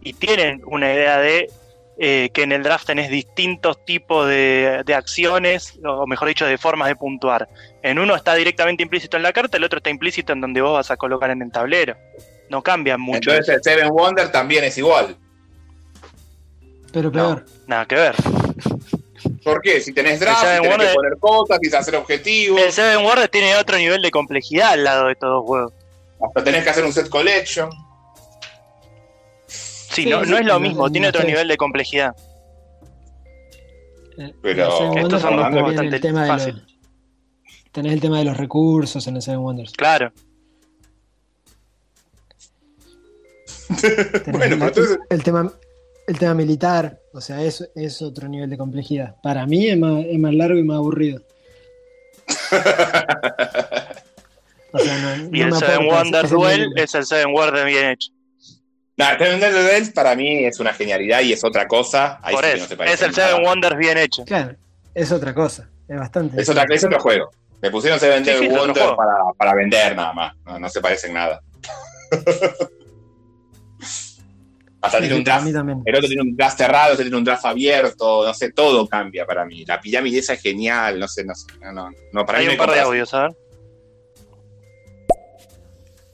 y 0.00 0.12
tienen 0.12 0.60
una 0.66 0.92
idea 0.92 1.18
de 1.18 1.50
eh, 2.00 2.30
que 2.32 2.42
en 2.42 2.52
el 2.52 2.62
draft 2.62 2.86
tenés 2.86 3.10
distintos 3.10 3.84
tipos 3.84 4.28
de, 4.28 4.82
de 4.84 4.94
acciones, 4.94 5.78
o 5.84 6.06
mejor 6.06 6.28
dicho, 6.28 6.46
de 6.46 6.58
formas 6.58 6.88
de 6.88 6.96
puntuar. 6.96 7.48
En 7.82 7.98
uno 7.98 8.14
está 8.14 8.34
directamente 8.34 8.82
implícito 8.82 9.16
en 9.16 9.22
la 9.24 9.32
carta, 9.32 9.56
el 9.56 9.64
otro 9.64 9.78
está 9.78 9.90
implícito 9.90 10.32
en 10.32 10.40
donde 10.40 10.60
vos 10.60 10.74
vas 10.74 10.90
a 10.90 10.96
colocar 10.96 11.30
en 11.30 11.42
el 11.42 11.50
tablero. 11.50 11.96
No 12.50 12.62
cambian 12.62 13.00
mucho. 13.00 13.30
Entonces 13.30 13.56
el 13.56 13.62
Seven 13.62 13.88
Wonder 13.90 14.30
también 14.30 14.64
es 14.64 14.78
igual. 14.78 15.16
Pero 16.92 17.12
peor. 17.12 17.44
Nada 17.66 17.84
que 17.86 17.94
ver. 17.96 18.14
¿Por 19.44 19.60
qué? 19.60 19.80
Si 19.80 19.92
tenés 19.92 20.20
draft, 20.20 20.40
si 20.44 20.62
que 20.62 20.68
poner 20.94 21.16
cosas, 21.18 21.58
si 21.62 21.74
hacer 21.74 21.96
objetivos, 21.96 22.60
El 22.60 22.72
Seven 22.72 23.02
Wonder 23.04 23.28
tiene 23.28 23.56
otro 23.56 23.76
nivel 23.76 24.00
de 24.02 24.10
complejidad 24.10 24.70
al 24.72 24.84
lado 24.84 25.06
de 25.06 25.12
estos 25.12 25.28
dos 25.30 25.44
juegos. 25.44 25.72
hasta 26.26 26.44
tenés 26.44 26.64
que 26.64 26.70
hacer 26.70 26.84
un 26.84 26.92
set 26.92 27.08
collection. 27.08 27.70
Sí, 29.46 30.04
Sí, 30.04 30.06
no, 30.06 30.24
sí, 30.24 30.30
no 30.30 30.38
es 30.38 30.44
lo 30.46 30.60
mismo, 30.60 30.90
tiene 30.90 31.08
otro 31.08 31.24
nivel 31.24 31.48
de 31.48 31.56
complejidad. 31.56 32.14
Pero 34.42 34.64
el 34.66 34.72
Seven 34.72 34.98
estos 34.98 35.22
Wonders 35.22 35.22
son 35.22 35.36
dos 35.36 35.46
juegos 35.48 35.62
bastante 35.74 36.00
tema 36.00 36.22
de 36.22 36.28
los- 36.28 36.36
fáciles. 36.36 36.62
tenés 37.72 37.92
el 37.92 38.00
tema 38.00 38.18
de 38.18 38.24
los 38.24 38.36
recursos 38.36 39.06
en 39.06 39.16
el 39.16 39.22
Seven 39.22 39.40
Wonders. 39.40 39.72
Claro. 39.72 40.12
Bueno, 44.26 44.56
pero 44.56 44.66
entonces- 44.66 44.98
el, 45.10 45.22
tema, 45.22 45.52
el 46.06 46.18
tema 46.18 46.34
militar, 46.34 46.98
o 47.18 47.20
sea, 47.20 47.42
es, 47.42 47.68
es 47.74 48.00
otro 48.02 48.28
nivel 48.28 48.48
de 48.48 48.56
complejidad. 48.56 49.16
Para 49.22 49.44
mí 49.46 49.66
es 49.68 49.76
más, 49.78 50.04
es 50.06 50.18
más 50.18 50.32
largo 50.34 50.58
y 50.58 50.62
más 50.62 50.76
aburrido. 50.78 51.20
O 54.70 54.78
sea, 54.78 54.98
no, 54.98 55.24
Y 55.34 55.40
no 55.40 55.46
el 55.46 55.54
Seven 55.54 55.76
aporta 55.76 55.96
Wonder 56.02 56.24
ese 56.26 56.34
Duel 56.34 56.72
es 56.76 56.94
el 56.94 57.06
Seven 57.06 57.32
Wonder 57.32 57.64
bien 57.64 57.86
hecho. 57.88 58.10
Nah, 58.98 59.12
el 59.12 59.18
Seven 59.18 59.32
Wonder 59.40 59.52
Duels 59.62 59.90
para 59.90 60.14
mí 60.14 60.44
es 60.44 60.60
una 60.60 60.74
genialidad 60.74 61.22
y 61.22 61.32
es 61.32 61.42
otra 61.42 61.66
cosa. 61.66 62.18
Ahí 62.22 62.34
Por 62.34 62.44
sí 62.44 62.50
eso, 62.50 62.62
no 62.64 62.68
se 62.68 62.76
parece 62.76 62.94
es 62.96 63.02
el. 63.02 63.14
Seven 63.14 63.44
Wonders 63.46 63.76
bien 63.78 63.96
hecho. 63.96 64.24
Claro, 64.26 64.56
es 64.94 65.10
otra 65.10 65.32
cosa. 65.32 65.70
Es 65.88 65.98
bastante. 65.98 66.38
Es, 66.42 66.46
otra- 66.50 66.66
es 66.68 66.84
otro 66.84 67.00
juego. 67.00 67.30
Me 67.62 67.70
pusieron 67.70 67.98
Seven 67.98 68.22
Sí, 68.24 68.30
Day 68.30 68.40
sí, 68.40 68.44
es 68.44 68.50
otro 68.52 68.60
Wonder 68.66 68.82
juego. 68.82 68.96
para, 68.98 69.14
para 69.38 69.54
vender 69.54 69.96
nada 69.96 70.12
más. 70.12 70.36
No, 70.44 70.58
no 70.58 70.68
se 70.68 70.80
parecen 70.82 71.14
nada. 71.14 71.40
Hasta 74.80 75.00
tiene 75.00 75.16
un 75.16 75.24
draft. 75.24 75.46
El 75.46 75.96
otro 75.96 76.08
tiene 76.08 76.22
un 76.22 76.36
draft 76.36 76.58
cerrado, 76.58 76.92
este 76.92 77.04
tiene 77.04 77.16
un 77.16 77.24
draft 77.24 77.44
abierto, 77.44 78.24
no 78.24 78.32
sé, 78.32 78.52
todo 78.52 78.86
cambia 78.86 79.26
para 79.26 79.44
mí. 79.44 79.64
La 79.64 79.80
pirámide 79.80 80.18
esa 80.18 80.34
es 80.34 80.40
genial, 80.40 81.00
no 81.00 81.08
sé, 81.08 81.24
no 81.24 81.34
sé. 81.34 81.46
No, 81.60 81.72
no, 81.72 81.90
no, 82.12 82.24
para 82.24 82.38
Hay 82.38 82.46
mí 82.46 82.52
un 82.52 82.58
no 82.58 82.64
par 82.64 82.74
de 82.74 82.80
audios, 82.80 83.12
a 83.14 83.22
ver. 83.22 83.36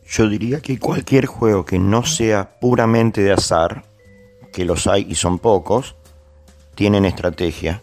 Yo 0.06 0.28
diría 0.28 0.60
que 0.60 0.78
cualquier 0.78 1.26
juego 1.26 1.64
que 1.64 1.78
no 1.78 2.06
sea 2.06 2.58
puramente 2.60 3.20
de 3.20 3.32
azar, 3.32 3.84
que 4.52 4.64
los 4.64 4.86
hay 4.86 5.06
y 5.08 5.14
son 5.16 5.38
pocos, 5.38 5.96
tienen 6.74 7.04
estrategia. 7.04 7.82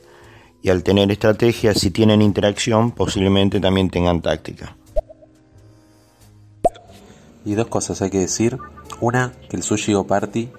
Y 0.63 0.69
al 0.69 0.83
tener 0.83 1.11
estrategia, 1.11 1.73
si 1.73 1.91
tienen 1.91 2.21
interacción, 2.21 2.91
posiblemente 2.91 3.59
también 3.59 3.89
tengan 3.89 4.21
táctica. 4.21 4.77
Y 7.43 7.55
dos 7.55 7.67
cosas 7.67 8.01
hay 8.01 8.09
que 8.09 8.19
decir. 8.19 8.57
Una, 8.99 9.33
que 9.49 9.57
el 9.57 9.63
Sushi 9.63 9.93
Go 9.93 10.05
Party 10.05 10.49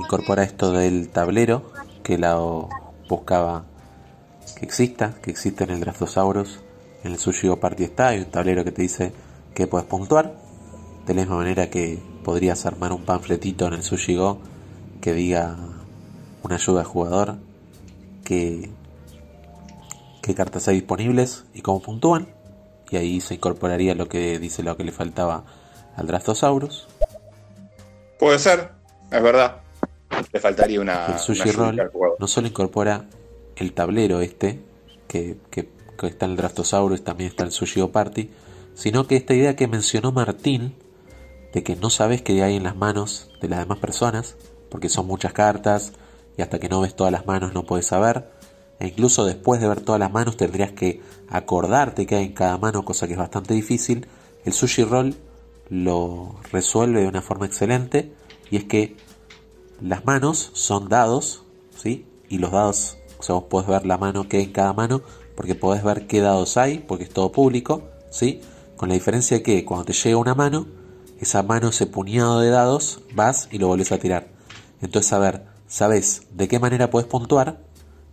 incorpora 0.00 0.42
esto 0.42 0.72
del 0.72 1.08
tablero, 1.08 1.70
que 2.02 2.18
la 2.18 2.38
buscaba 3.08 3.64
que 4.56 4.64
exista, 4.64 5.14
que 5.22 5.30
existe 5.30 5.64
en 5.64 5.70
el 5.70 5.80
Draftosaurus. 5.80 6.60
En 7.04 7.12
el 7.12 7.18
Sushi 7.18 7.48
Party 7.56 7.84
está, 7.84 8.08
hay 8.08 8.20
un 8.20 8.30
tablero 8.30 8.64
que 8.64 8.72
te 8.72 8.82
dice 8.82 9.12
que 9.54 9.66
puedes 9.66 9.86
puntuar. 9.86 10.34
De 11.06 11.14
la 11.14 11.22
misma 11.22 11.36
manera 11.36 11.70
que 11.70 11.98
podrías 12.24 12.66
armar 12.66 12.92
un 12.92 13.04
panfletito 13.04 13.66
en 13.66 13.74
el 13.74 13.82
Sushi 13.82 14.16
Go 14.16 14.38
que 15.00 15.14
diga 15.14 15.56
una 16.42 16.56
ayuda 16.56 16.80
al 16.80 16.86
jugador, 16.86 17.36
que 18.24 18.70
qué 20.22 20.34
cartas 20.34 20.68
hay 20.68 20.76
disponibles 20.76 21.44
y 21.54 21.62
cómo 21.62 21.80
puntúan. 21.80 22.28
Y 22.90 22.96
ahí 22.96 23.20
se 23.20 23.34
incorporaría 23.34 23.94
lo 23.94 24.08
que 24.08 24.38
dice 24.38 24.62
lo 24.62 24.76
que 24.76 24.84
le 24.84 24.92
faltaba 24.92 25.44
al 25.96 26.06
Draftosaurus. 26.06 26.88
Puede 28.18 28.38
ser, 28.38 28.72
es 29.10 29.22
verdad. 29.22 29.56
Le 30.32 30.40
faltaría 30.40 30.80
una. 30.80 31.06
el 31.06 31.18
Sushi 31.18 31.42
una 31.50 31.52
Roll 31.52 31.80
al 31.80 31.90
no 32.18 32.26
solo 32.26 32.46
incorpora 32.46 33.08
el 33.56 33.72
tablero 33.72 34.20
este, 34.20 34.60
que, 35.08 35.36
que- 35.50 35.68
que 35.98 36.06
está 36.06 36.24
en 36.24 36.32
el 36.32 36.36
Draftosaurus, 36.38 37.04
también 37.04 37.28
está 37.30 37.44
el 37.44 37.52
Sushi 37.52 37.80
Go 37.80 37.92
Party, 37.92 38.30
sino 38.74 39.06
que 39.06 39.16
esta 39.16 39.34
idea 39.34 39.54
que 39.56 39.68
mencionó 39.68 40.12
Martín, 40.12 40.74
de 41.52 41.62
que 41.62 41.76
no 41.76 41.90
sabes 41.90 42.22
qué 42.22 42.42
hay 42.42 42.56
en 42.56 42.62
las 42.62 42.74
manos 42.76 43.30
de 43.42 43.48
las 43.48 43.58
demás 43.60 43.78
personas, 43.78 44.36
porque 44.70 44.88
son 44.88 45.06
muchas 45.06 45.32
cartas, 45.34 45.92
y 46.38 46.42
hasta 46.42 46.58
que 46.58 46.68
no 46.70 46.80
ves 46.80 46.96
todas 46.96 47.12
las 47.12 47.26
manos 47.26 47.52
no 47.52 47.64
puedes 47.64 47.86
saber, 47.86 48.30
e 48.78 48.86
incluso 48.88 49.26
después 49.26 49.60
de 49.60 49.68
ver 49.68 49.82
todas 49.82 49.98
las 49.98 50.10
manos 50.10 50.38
tendrías 50.38 50.72
que 50.72 51.02
acordarte 51.28 52.06
qué 52.06 52.16
hay 52.16 52.24
en 52.26 52.32
cada 52.32 52.56
mano, 52.56 52.82
cosa 52.84 53.06
que 53.06 53.12
es 53.12 53.18
bastante 53.18 53.52
difícil, 53.52 54.06
el 54.46 54.52
Sushi 54.54 54.84
Roll 54.84 55.14
lo 55.68 56.36
resuelve 56.50 57.02
de 57.02 57.08
una 57.08 57.20
forma 57.20 57.44
excelente, 57.44 58.14
y 58.50 58.56
es 58.56 58.64
que 58.64 58.96
las 59.80 60.04
manos 60.04 60.50
son 60.54 60.88
dados, 60.88 61.44
¿sí? 61.76 62.06
Y 62.28 62.38
los 62.38 62.52
dados, 62.52 62.98
o 63.18 63.22
sea, 63.22 63.34
vos 63.34 63.44
podés 63.44 63.68
ver 63.68 63.86
la 63.86 63.98
mano 63.98 64.28
que 64.28 64.38
hay 64.38 64.44
en 64.44 64.52
cada 64.52 64.72
mano, 64.72 65.02
porque 65.34 65.54
podés 65.54 65.82
ver 65.82 66.06
qué 66.06 66.20
dados 66.20 66.56
hay, 66.56 66.78
porque 66.78 67.04
es 67.04 67.10
todo 67.10 67.32
público, 67.32 67.82
¿sí? 68.10 68.40
Con 68.76 68.88
la 68.88 68.94
diferencia 68.94 69.38
de 69.38 69.42
que 69.42 69.64
cuando 69.64 69.86
te 69.86 69.92
llega 69.92 70.16
una 70.16 70.34
mano, 70.34 70.66
esa 71.18 71.42
mano, 71.42 71.68
ese 71.68 71.86
puñado 71.86 72.40
de 72.40 72.50
dados, 72.50 73.00
vas 73.14 73.48
y 73.50 73.58
lo 73.58 73.68
volvés 73.68 73.92
a 73.92 73.98
tirar. 73.98 74.28
Entonces, 74.80 75.12
a 75.12 75.18
ver, 75.18 75.44
sabes 75.66 76.26
de 76.32 76.48
qué 76.48 76.58
manera 76.58 76.90
puedes 76.90 77.08
puntuar, 77.08 77.60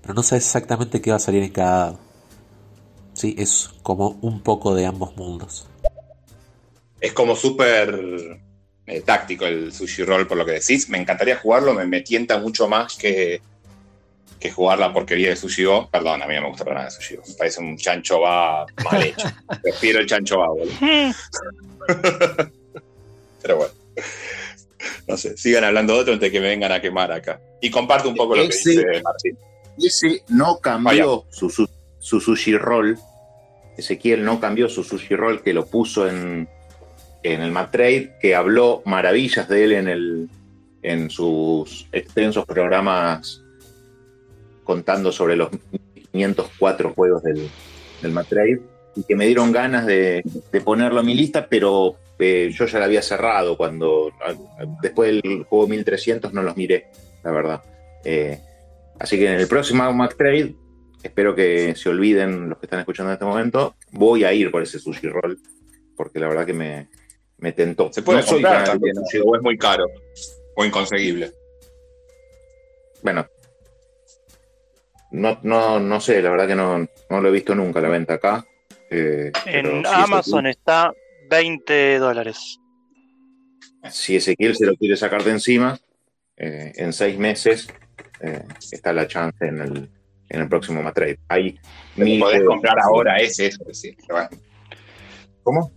pero 0.01 0.13
no 0.13 0.23
sabes 0.23 0.45
exactamente 0.45 1.01
qué 1.01 1.11
va 1.11 1.17
a 1.17 1.19
salir 1.19 1.43
en 1.43 1.51
cada 1.51 1.77
dado. 1.77 1.99
¿Sí? 3.13 3.35
Es 3.37 3.69
como 3.81 4.17
un 4.21 4.41
poco 4.41 4.75
de 4.75 4.85
ambos 4.85 5.15
mundos. 5.17 5.67
Es 7.01 7.13
como 7.13 7.35
súper 7.35 8.39
eh, 8.87 9.01
táctico 9.01 9.45
el 9.45 9.71
Sushi 9.71 10.03
Roll, 10.03 10.27
por 10.27 10.37
lo 10.37 10.45
que 10.45 10.53
decís. 10.53 10.89
Me 10.89 10.97
encantaría 10.97 11.37
jugarlo, 11.37 11.73
me, 11.73 11.85
me 11.85 12.01
tienta 12.01 12.39
mucho 12.39 12.67
más 12.67 12.95
que, 12.97 13.41
que 14.39 14.49
jugar 14.51 14.79
la 14.79 14.91
porquería 14.93 15.29
de 15.29 15.35
Sushi 15.35 15.65
Go. 15.65 15.89
Perdón, 15.89 16.21
a 16.23 16.25
mí 16.27 16.35
no 16.35 16.41
me 16.43 16.47
gusta 16.49 16.63
para 16.63 16.77
nada 16.77 16.87
el 16.87 16.93
Sushi 16.93 17.15
Go. 17.17 17.23
Me 17.27 17.33
parece 17.35 17.59
un 17.61 17.77
chancho 17.77 18.21
va 18.21 18.65
mal 18.83 19.03
hecho. 19.03 19.27
Prefiero 19.61 19.99
el 19.99 20.07
chancho 20.07 20.39
va, 20.39 20.47
boludo. 20.47 20.73
Pero 23.41 23.57
bueno. 23.57 23.73
No 25.07 25.17
sé, 25.17 25.37
sigan 25.37 25.63
hablando 25.63 25.93
de 25.93 25.99
otro 26.01 26.13
antes 26.13 26.27
de 26.27 26.31
que 26.31 26.39
me 26.41 26.47
vengan 26.49 26.71
a 26.71 26.81
quemar 26.81 27.11
acá. 27.11 27.39
Y 27.61 27.69
comparto 27.71 28.09
un 28.09 28.15
poco 28.15 28.35
lo 28.35 28.43
que 28.43 28.49
Ese- 28.49 28.71
dice 28.71 29.01
Martín. 29.03 29.37
Ese 29.77 30.23
no 30.29 30.57
cambió 30.59 31.25
su, 31.29 31.49
su, 31.49 31.69
su 31.99 32.19
sushi 32.19 32.57
roll. 32.57 32.97
Ezequiel 33.77 34.23
no 34.25 34.39
cambió 34.39 34.67
su 34.69 34.83
sushi 34.83 35.15
roll 35.15 35.41
que 35.43 35.53
lo 35.53 35.65
puso 35.67 36.07
en, 36.07 36.49
en 37.33 37.41
el 37.41 37.51
Matrade, 37.51 38.13
que 38.19 38.35
habló 38.35 38.81
maravillas 38.85 39.47
de 39.47 39.63
él 39.63 39.71
en, 39.73 39.87
el, 39.87 40.29
en 40.81 41.09
sus 41.09 41.87
extensos 41.91 42.45
programas 42.45 43.43
contando 44.63 45.11
sobre 45.11 45.35
los 45.35 45.49
504 46.11 46.93
juegos 46.93 47.23
del, 47.23 47.49
del 48.01 48.11
Matrade 48.11 48.61
y 48.95 49.03
que 49.03 49.15
me 49.15 49.25
dieron 49.27 49.51
ganas 49.51 49.85
de, 49.85 50.23
ponerlo 50.65 50.99
en 50.99 51.05
mi 51.05 51.13
lista, 51.13 51.47
pero 51.47 51.95
eh, 52.19 52.51
yo 52.53 52.65
ya 52.65 52.79
la 52.79 52.85
había 52.85 53.01
cerrado 53.01 53.55
cuando 53.55 54.11
después 54.81 55.21
del 55.21 55.43
juego 55.43 55.67
1300 55.67 56.33
no 56.33 56.41
los 56.41 56.57
miré, 56.57 56.87
la 57.23 57.31
verdad. 57.31 57.63
Eh, 58.03 58.39
Así 58.99 59.17
que 59.17 59.27
en 59.27 59.39
el 59.39 59.47
próximo 59.47 59.91
Mac 59.93 60.15
Trade, 60.17 60.55
espero 61.03 61.35
que 61.35 61.75
se 61.75 61.89
olviden 61.89 62.49
los 62.49 62.57
que 62.57 62.65
están 62.65 62.79
escuchando 62.79 63.11
en 63.11 63.13
este 63.13 63.25
momento, 63.25 63.75
voy 63.91 64.23
a 64.23 64.33
ir 64.33 64.49
por 64.49 64.63
ese 64.63 64.79
sushi 64.79 65.07
roll, 65.07 65.39
porque 65.95 66.19
la 66.19 66.27
verdad 66.27 66.45
que 66.45 66.53
me, 66.53 66.87
me 67.37 67.51
tentó. 67.51 67.91
Se 67.91 68.01
puede 68.01 68.19
No 68.19 68.25
soy 68.25 68.33
comprar 68.41 68.65
fanático 68.65 68.87
también, 68.87 69.23
Go, 69.23 69.35
es 69.35 69.41
muy 69.41 69.57
caro 69.57 69.85
o 70.55 70.65
inconseguible. 70.65 71.31
Bueno, 73.03 73.27
no, 75.11 75.39
no, 75.43 75.79
no 75.79 75.99
sé, 76.01 76.21
la 76.21 76.29
verdad 76.31 76.47
que 76.47 76.55
no, 76.55 76.79
no 77.09 77.21
lo 77.21 77.29
he 77.29 77.31
visto 77.31 77.55
nunca 77.55 77.79
a 77.79 77.83
la 77.83 77.89
venta 77.89 78.15
acá. 78.15 78.45
eh, 78.89 79.31
En 79.45 79.85
si 79.85 79.91
Amazon 79.93 80.47
está 80.47 80.93
20 81.29 81.99
dólares. 81.99 82.59
Si 83.89 84.15
Ezequiel 84.15 84.55
se 84.55 84.65
lo 84.65 84.75
quiere 84.75 84.97
sacar 84.97 85.23
de 85.23 85.31
encima, 85.31 85.79
eh, 86.35 86.73
en 86.75 86.91
seis 86.91 87.17
meses 87.17 87.67
eh, 88.19 88.43
está 88.71 88.91
la 88.91 89.07
chance 89.07 89.45
en 89.45 89.61
el, 89.61 89.89
en 90.29 90.41
el 90.41 90.49
próximo 90.49 90.81
Mac 90.81 90.95
Trade. 90.95 91.19
Hay 91.29 91.51
Lo 91.51 91.59
que 91.95 92.03
mil 92.03 92.19
podés 92.19 92.43
comprar 92.43 92.77
ahora 92.79 93.17
es 93.17 93.39
eso. 93.39 93.63
¿Cómo? 95.43 95.71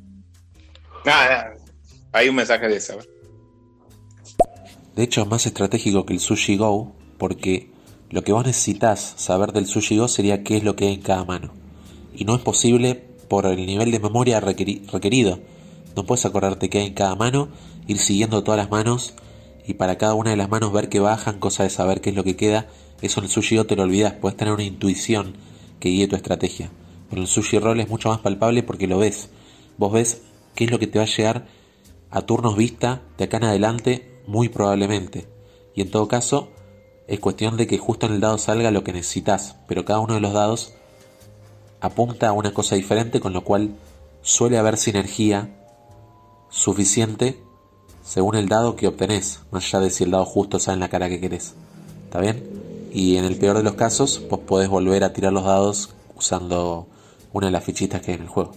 Hay 2.12 2.28
un 2.28 2.34
mensaje 2.34 2.68
de 2.68 2.76
eso. 2.76 2.98
De 4.96 5.02
hecho, 5.04 5.22
es 5.22 5.28
más 5.28 5.46
estratégico 5.46 6.04
que 6.04 6.12
el 6.12 6.20
Sushi 6.20 6.56
Go, 6.56 6.92
porque 7.18 7.70
lo 8.10 8.24
que 8.24 8.32
vos 8.32 8.44
necesitas 8.44 9.14
saber 9.16 9.52
del 9.52 9.66
Sushi 9.66 9.98
Go 9.98 10.08
sería 10.08 10.42
qué 10.42 10.56
es 10.56 10.64
lo 10.64 10.76
que 10.76 10.86
hay 10.86 10.94
en 10.94 11.02
cada 11.02 11.24
mano. 11.24 11.52
Y 12.14 12.24
no 12.24 12.34
es 12.34 12.42
posible 12.42 12.94
por 13.28 13.46
el 13.46 13.64
nivel 13.64 13.92
de 13.92 14.00
memoria 14.00 14.40
requeri- 14.40 14.90
requerido. 14.90 15.38
No 15.96 16.04
puedes 16.04 16.26
acordarte 16.26 16.68
qué 16.68 16.78
hay 16.78 16.86
en 16.88 16.94
cada 16.94 17.14
mano, 17.14 17.48
ir 17.86 17.98
siguiendo 17.98 18.42
todas 18.42 18.58
las 18.58 18.70
manos 18.70 19.14
y 19.66 19.74
para 19.74 19.98
cada 19.98 20.14
una 20.14 20.30
de 20.30 20.36
las 20.36 20.48
manos 20.50 20.72
ver 20.72 20.88
que 20.88 21.00
bajan, 21.00 21.38
cosa 21.38 21.62
de 21.62 21.70
saber 21.70 22.00
qué 22.00 22.10
es 22.10 22.16
lo 22.16 22.24
que 22.24 22.36
queda. 22.36 22.66
Eso 23.00 23.20
en 23.20 23.24
el 23.24 23.30
Sushi 23.30 23.56
Go 23.56 23.64
te 23.66 23.76
lo 23.76 23.84
olvidas, 23.84 24.14
puedes 24.14 24.36
tener 24.36 24.52
una 24.52 24.64
intuición 24.64 25.36
que 25.78 25.90
guíe 25.90 26.08
tu 26.08 26.16
estrategia. 26.16 26.70
Pero 27.08 27.22
el 27.22 27.28
Sushi 27.28 27.58
Roll 27.58 27.80
es 27.80 27.88
mucho 27.88 28.08
más 28.08 28.18
palpable 28.18 28.62
porque 28.62 28.86
lo 28.86 28.98
ves. 28.98 29.30
Vos 29.78 29.92
ves 29.92 30.22
qué 30.60 30.66
es 30.66 30.70
lo 30.70 30.78
que 30.78 30.86
te 30.86 30.98
va 30.98 31.06
a 31.06 31.08
llegar 31.08 31.46
a 32.10 32.20
turnos 32.20 32.54
vista 32.54 33.00
de 33.16 33.24
acá 33.24 33.38
en 33.38 33.44
adelante, 33.44 34.20
muy 34.26 34.50
probablemente. 34.50 35.26
Y 35.74 35.80
en 35.80 35.90
todo 35.90 36.06
caso, 36.06 36.50
es 37.08 37.18
cuestión 37.18 37.56
de 37.56 37.66
que 37.66 37.78
justo 37.78 38.04
en 38.04 38.12
el 38.12 38.20
dado 38.20 38.36
salga 38.36 38.70
lo 38.70 38.84
que 38.84 38.92
necesitas, 38.92 39.56
pero 39.66 39.86
cada 39.86 40.00
uno 40.00 40.12
de 40.12 40.20
los 40.20 40.34
dados 40.34 40.74
apunta 41.80 42.28
a 42.28 42.32
una 42.32 42.52
cosa 42.52 42.76
diferente, 42.76 43.20
con 43.20 43.32
lo 43.32 43.42
cual 43.42 43.70
suele 44.20 44.58
haber 44.58 44.76
sinergia 44.76 45.48
suficiente 46.50 47.42
según 48.04 48.36
el 48.36 48.46
dado 48.46 48.76
que 48.76 48.86
obtenés, 48.86 49.40
más 49.50 49.64
allá 49.64 49.84
de 49.84 49.90
si 49.90 50.04
el 50.04 50.10
dado 50.10 50.26
justo 50.26 50.58
sale 50.58 50.74
en 50.74 50.80
la 50.80 50.90
cara 50.90 51.08
que 51.08 51.20
querés. 51.20 51.54
¿Está 52.04 52.20
bien? 52.20 52.90
Y 52.92 53.16
en 53.16 53.24
el 53.24 53.38
peor 53.38 53.56
de 53.56 53.62
los 53.62 53.76
casos, 53.76 54.20
vos 54.28 54.40
podés 54.40 54.68
volver 54.68 55.04
a 55.04 55.14
tirar 55.14 55.32
los 55.32 55.44
dados 55.44 55.88
usando 56.16 56.86
una 57.32 57.46
de 57.46 57.52
las 57.52 57.64
fichitas 57.64 58.02
que 58.02 58.10
hay 58.10 58.16
en 58.18 58.24
el 58.24 58.28
juego. 58.28 58.52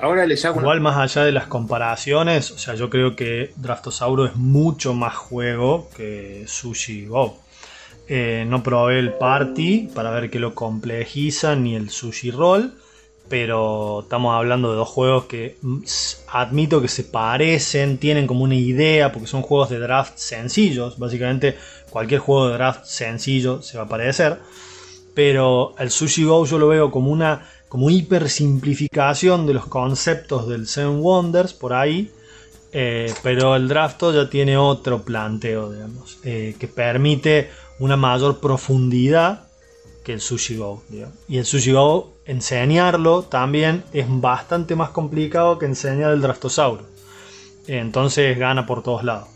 Ahora 0.00 0.24
les 0.26 0.44
hago 0.44 0.60
Igual 0.60 0.80
más 0.80 0.96
allá 0.96 1.24
de 1.24 1.32
las 1.32 1.46
comparaciones, 1.46 2.52
o 2.52 2.58
sea, 2.58 2.74
yo 2.74 2.90
creo 2.90 3.16
que 3.16 3.52
Draftosauro 3.56 4.24
es 4.26 4.36
mucho 4.36 4.94
más 4.94 5.16
juego 5.16 5.90
que 5.96 6.44
Sushi 6.46 7.06
Go. 7.06 7.38
Eh, 8.06 8.44
no 8.46 8.62
probé 8.62 8.98
el 8.98 9.14
Party 9.14 9.88
para 9.94 10.10
ver 10.10 10.30
que 10.30 10.38
lo 10.38 10.54
complejiza 10.54 11.56
ni 11.56 11.74
el 11.74 11.90
Sushi 11.90 12.30
Roll, 12.30 12.74
pero 13.28 14.00
estamos 14.02 14.36
hablando 14.36 14.70
de 14.70 14.76
dos 14.76 14.88
juegos 14.88 15.24
que 15.24 15.56
mm, 15.62 15.82
admito 16.28 16.80
que 16.80 16.88
se 16.88 17.02
parecen, 17.02 17.98
tienen 17.98 18.26
como 18.26 18.44
una 18.44 18.54
idea, 18.54 19.10
porque 19.10 19.26
son 19.26 19.42
juegos 19.42 19.70
de 19.70 19.78
draft 19.80 20.18
sencillos. 20.18 20.98
Básicamente, 20.98 21.56
cualquier 21.90 22.20
juego 22.20 22.48
de 22.48 22.54
draft 22.54 22.84
sencillo 22.84 23.62
se 23.62 23.78
va 23.78 23.84
a 23.84 23.88
parecer. 23.88 24.38
Pero 25.14 25.74
el 25.78 25.90
Sushi 25.90 26.24
Go 26.24 26.44
yo 26.44 26.58
lo 26.58 26.68
veo 26.68 26.90
como 26.90 27.10
una 27.10 27.48
como 27.74 27.90
hiper 27.90 28.30
simplificación 28.30 29.48
de 29.48 29.54
los 29.54 29.66
conceptos 29.66 30.46
del 30.46 30.68
Seven 30.68 31.00
Wonders 31.00 31.54
por 31.54 31.72
ahí. 31.72 32.08
eh, 32.72 33.12
pero 33.20 33.56
el 33.56 33.66
Drafto 33.66 34.14
ya 34.14 34.30
tiene 34.30 34.56
otro 34.56 35.02
planteo, 35.02 35.72
digamos, 35.72 36.18
eh, 36.22 36.54
que 36.56 36.68
permite 36.68 37.50
una 37.80 37.96
mayor 37.96 38.38
profundidad 38.38 39.48
que 40.04 40.12
el 40.12 40.20
Sushi 40.20 40.56
Go. 40.56 40.84
Y 41.28 41.38
el 41.38 41.44
Sushi 41.44 41.72
Go, 41.72 42.12
enseñarlo 42.26 43.24
también 43.24 43.82
es 43.92 44.06
bastante 44.08 44.76
más 44.76 44.90
complicado 44.90 45.58
que 45.58 45.66
enseñar 45.66 46.12
el 46.12 46.20
Draftosaurus. 46.20 46.86
Entonces 47.66 48.38
gana 48.38 48.66
por 48.66 48.84
todos 48.84 49.02
lados. 49.02 49.28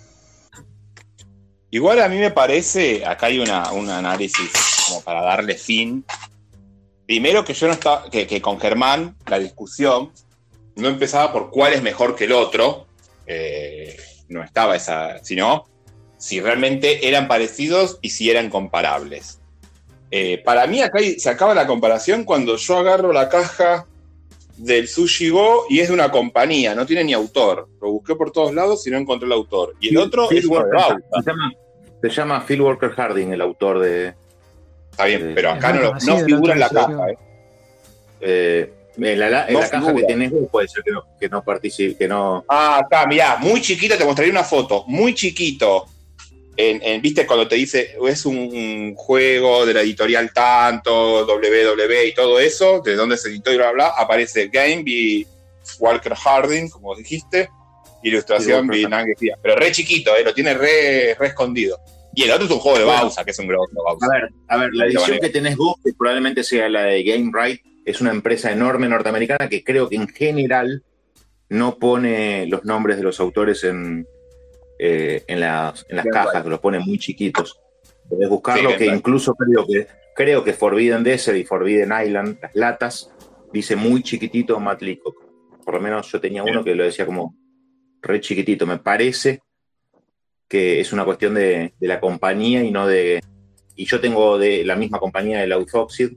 Igual 1.72 2.00
a 2.02 2.08
mí 2.08 2.18
me 2.18 2.30
parece, 2.30 3.04
acá 3.04 3.26
hay 3.26 3.40
una, 3.40 3.72
un 3.72 3.90
análisis 3.90 4.86
como 4.86 5.02
para 5.02 5.22
darle 5.22 5.56
fin. 5.56 6.04
Primero 7.08 7.42
que 7.42 7.54
yo 7.54 7.66
no 7.66 7.72
estaba, 7.72 8.10
que, 8.10 8.26
que 8.26 8.42
con 8.42 8.60
Germán 8.60 9.16
la 9.26 9.38
discusión 9.38 10.12
no 10.76 10.88
empezaba 10.88 11.32
por 11.32 11.48
cuál 11.48 11.72
es 11.72 11.82
mejor 11.82 12.14
que 12.14 12.24
el 12.24 12.32
otro, 12.32 12.86
eh, 13.26 13.96
no 14.28 14.44
estaba 14.44 14.76
esa, 14.76 15.24
sino 15.24 15.64
si 16.18 16.38
realmente 16.40 17.08
eran 17.08 17.26
parecidos 17.26 17.98
y 18.02 18.10
si 18.10 18.30
eran 18.30 18.50
comparables. 18.50 19.40
Eh, 20.10 20.42
para 20.44 20.66
mí 20.66 20.82
acá 20.82 20.98
se 21.16 21.30
acaba 21.30 21.54
la 21.54 21.66
comparación 21.66 22.24
cuando 22.24 22.56
yo 22.56 22.76
agarro 22.76 23.10
la 23.14 23.30
caja 23.30 23.86
del 24.58 24.86
Sushi 24.86 25.30
Go 25.30 25.64
y 25.70 25.80
es 25.80 25.88
de 25.88 25.94
una 25.94 26.10
compañía, 26.10 26.74
no 26.74 26.84
tiene 26.84 27.04
ni 27.04 27.14
autor. 27.14 27.70
Lo 27.80 27.90
busqué 27.92 28.16
por 28.16 28.32
todos 28.32 28.52
lados 28.52 28.86
y 28.86 28.90
no 28.90 28.98
encontré 28.98 29.24
el 29.24 29.32
autor. 29.32 29.76
Y 29.80 29.88
el 29.88 29.96
otro 29.96 30.28
Phil 30.28 30.40
es 30.40 30.46
Bauta. 30.46 30.98
se, 31.22 31.30
llama, 31.30 31.52
se 32.02 32.10
llama 32.10 32.44
Phil 32.46 32.60
Walker 32.60 32.90
Harding, 32.90 33.32
el 33.32 33.40
autor 33.40 33.78
de. 33.78 34.14
Está 34.98 35.04
bien, 35.04 35.32
pero 35.32 35.50
acá 35.52 35.72
no, 35.72 35.74
muy 35.74 35.82
lo- 35.84 35.92
no 36.18 36.24
figura 36.24 36.54
en 36.54 36.60
la 36.60 36.68
caja. 36.70 37.10
eh. 37.10 37.18
Eh, 38.20 38.72
en 39.00 39.18
la, 39.20 39.46
en 39.46 39.52
No 39.54 39.60
la 39.60 39.70
caja 39.70 39.86
figura. 39.86 40.06
que 40.08 40.12
tenés 40.12 40.30
vos 40.32 40.48
puede 40.50 40.66
ser 40.66 40.82
que 40.82 40.90
no, 40.90 41.04
que 41.20 41.28
no 41.28 41.44
participe, 41.44 41.96
que 41.96 42.08
no. 42.08 42.44
Ah, 42.48 42.80
acá, 42.84 43.06
mirá, 43.06 43.36
muy 43.36 43.60
chiquito, 43.60 43.96
te 43.96 44.04
mostraría 44.04 44.32
una 44.32 44.42
foto, 44.42 44.82
muy 44.88 45.14
chiquito. 45.14 45.86
En, 46.56 46.82
en- 46.82 47.00
¿Viste 47.00 47.24
cuando 47.24 47.46
te 47.46 47.54
dice 47.54 47.96
es 48.08 48.26
un, 48.26 48.36
un 48.36 48.94
juego 48.96 49.64
de 49.64 49.74
la 49.74 49.82
editorial 49.82 50.32
tanto, 50.32 51.24
WW 51.24 52.06
y 52.08 52.14
todo 52.14 52.40
eso? 52.40 52.80
De 52.80 52.96
dónde 52.96 53.16
se 53.16 53.28
editó 53.28 53.52
y 53.52 53.56
bla, 53.56 53.70
bla, 53.70 53.90
bla, 53.90 53.94
aparece 53.96 54.48
Game 54.48 54.82
y 54.84 55.24
Walker 55.78 56.14
Harding, 56.16 56.68
como 56.70 56.96
dijiste, 56.96 57.48
ilustración 58.02 58.68
y 58.74 58.84
Pero 59.40 59.54
re 59.54 59.70
chiquito, 59.70 60.16
eh, 60.16 60.24
lo 60.24 60.34
tiene 60.34 60.54
re, 60.54 61.14
re 61.16 61.26
escondido. 61.28 61.78
Y 62.18 62.24
el 62.24 62.32
otro 62.32 62.46
es 62.46 62.50
un 62.50 62.58
juego 62.58 62.78
de 62.78 62.84
Bueno. 62.84 63.00
Bausa, 63.02 63.24
que 63.24 63.30
es 63.30 63.38
un 63.38 63.46
grosso 63.46 63.70
Bausa. 63.84 64.06
A 64.06 64.08
ver, 64.12 64.28
a 64.48 64.56
ver, 64.56 64.70
la 64.74 64.86
edición 64.86 65.18
que 65.20 65.28
tenés 65.28 65.56
vos, 65.56 65.76
que 65.84 65.92
probablemente 65.96 66.42
sea 66.42 66.68
la 66.68 66.82
de 66.82 67.04
Game 67.04 67.30
Right, 67.32 67.60
es 67.84 68.00
una 68.00 68.10
empresa 68.10 68.50
enorme 68.50 68.88
norteamericana 68.88 69.48
que 69.48 69.62
creo 69.62 69.88
que 69.88 69.94
en 69.94 70.08
general 70.08 70.82
no 71.48 71.78
pone 71.78 72.46
los 72.48 72.64
nombres 72.64 72.96
de 72.96 73.04
los 73.04 73.20
autores 73.20 73.62
en, 73.62 74.04
eh, 74.80 75.22
en 75.28 75.38
las, 75.38 75.86
en 75.88 75.94
las 75.96 76.06
Game 76.06 76.12
cajas, 76.12 76.34
Right. 76.34 76.42
que 76.42 76.50
los 76.50 76.58
pone 76.58 76.80
muy 76.80 76.98
chiquitos. 76.98 77.60
Podés 78.08 78.28
buscarlo, 78.28 78.70
Sí, 78.70 78.76
que 78.78 78.84
Right. 78.86 78.94
incluso 78.96 79.34
creo 79.34 79.64
que 79.64 79.86
creo 80.16 80.42
que 80.42 80.52
Forbidden 80.54 81.04
Desert 81.04 81.38
y 81.38 81.44
Forbidden 81.44 81.92
Island, 82.04 82.38
las 82.42 82.54
latas, 82.56 83.10
dice 83.52 83.76
muy 83.76 84.02
chiquitito 84.02 84.58
Matt 84.58 84.82
Leacock. 84.82 85.14
Por 85.64 85.74
lo 85.74 85.80
menos 85.80 86.10
yo 86.10 86.20
tenía 86.20 86.42
uno 86.42 86.64
que 86.64 86.74
lo 86.74 86.82
decía 86.82 87.06
como 87.06 87.36
re 88.02 88.20
chiquitito. 88.20 88.66
Me 88.66 88.78
parece 88.78 89.40
que 90.48 90.80
es 90.80 90.92
una 90.92 91.04
cuestión 91.04 91.34
de, 91.34 91.74
de 91.78 91.88
la 91.88 92.00
compañía 92.00 92.62
y 92.64 92.70
no 92.70 92.86
de. 92.86 93.20
Y 93.76 93.84
yo 93.86 94.00
tengo 94.00 94.38
de 94.38 94.64
la 94.64 94.74
misma 94.76 94.98
compañía 94.98 95.38
de 95.40 95.46
Lauthoxid, 95.46 96.12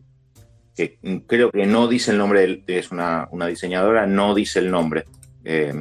que 0.76 0.98
creo 1.28 1.52
que 1.52 1.66
no 1.66 1.88
dice 1.88 2.12
el 2.12 2.18
nombre, 2.18 2.42
del- 2.42 2.64
es 2.68 2.92
una, 2.92 3.28
una 3.32 3.46
diseñadora, 3.48 4.08
no 4.08 4.34
dice 4.34 4.60
el 4.60 4.72
nombre. 4.72 5.06
Eh, 5.44 5.74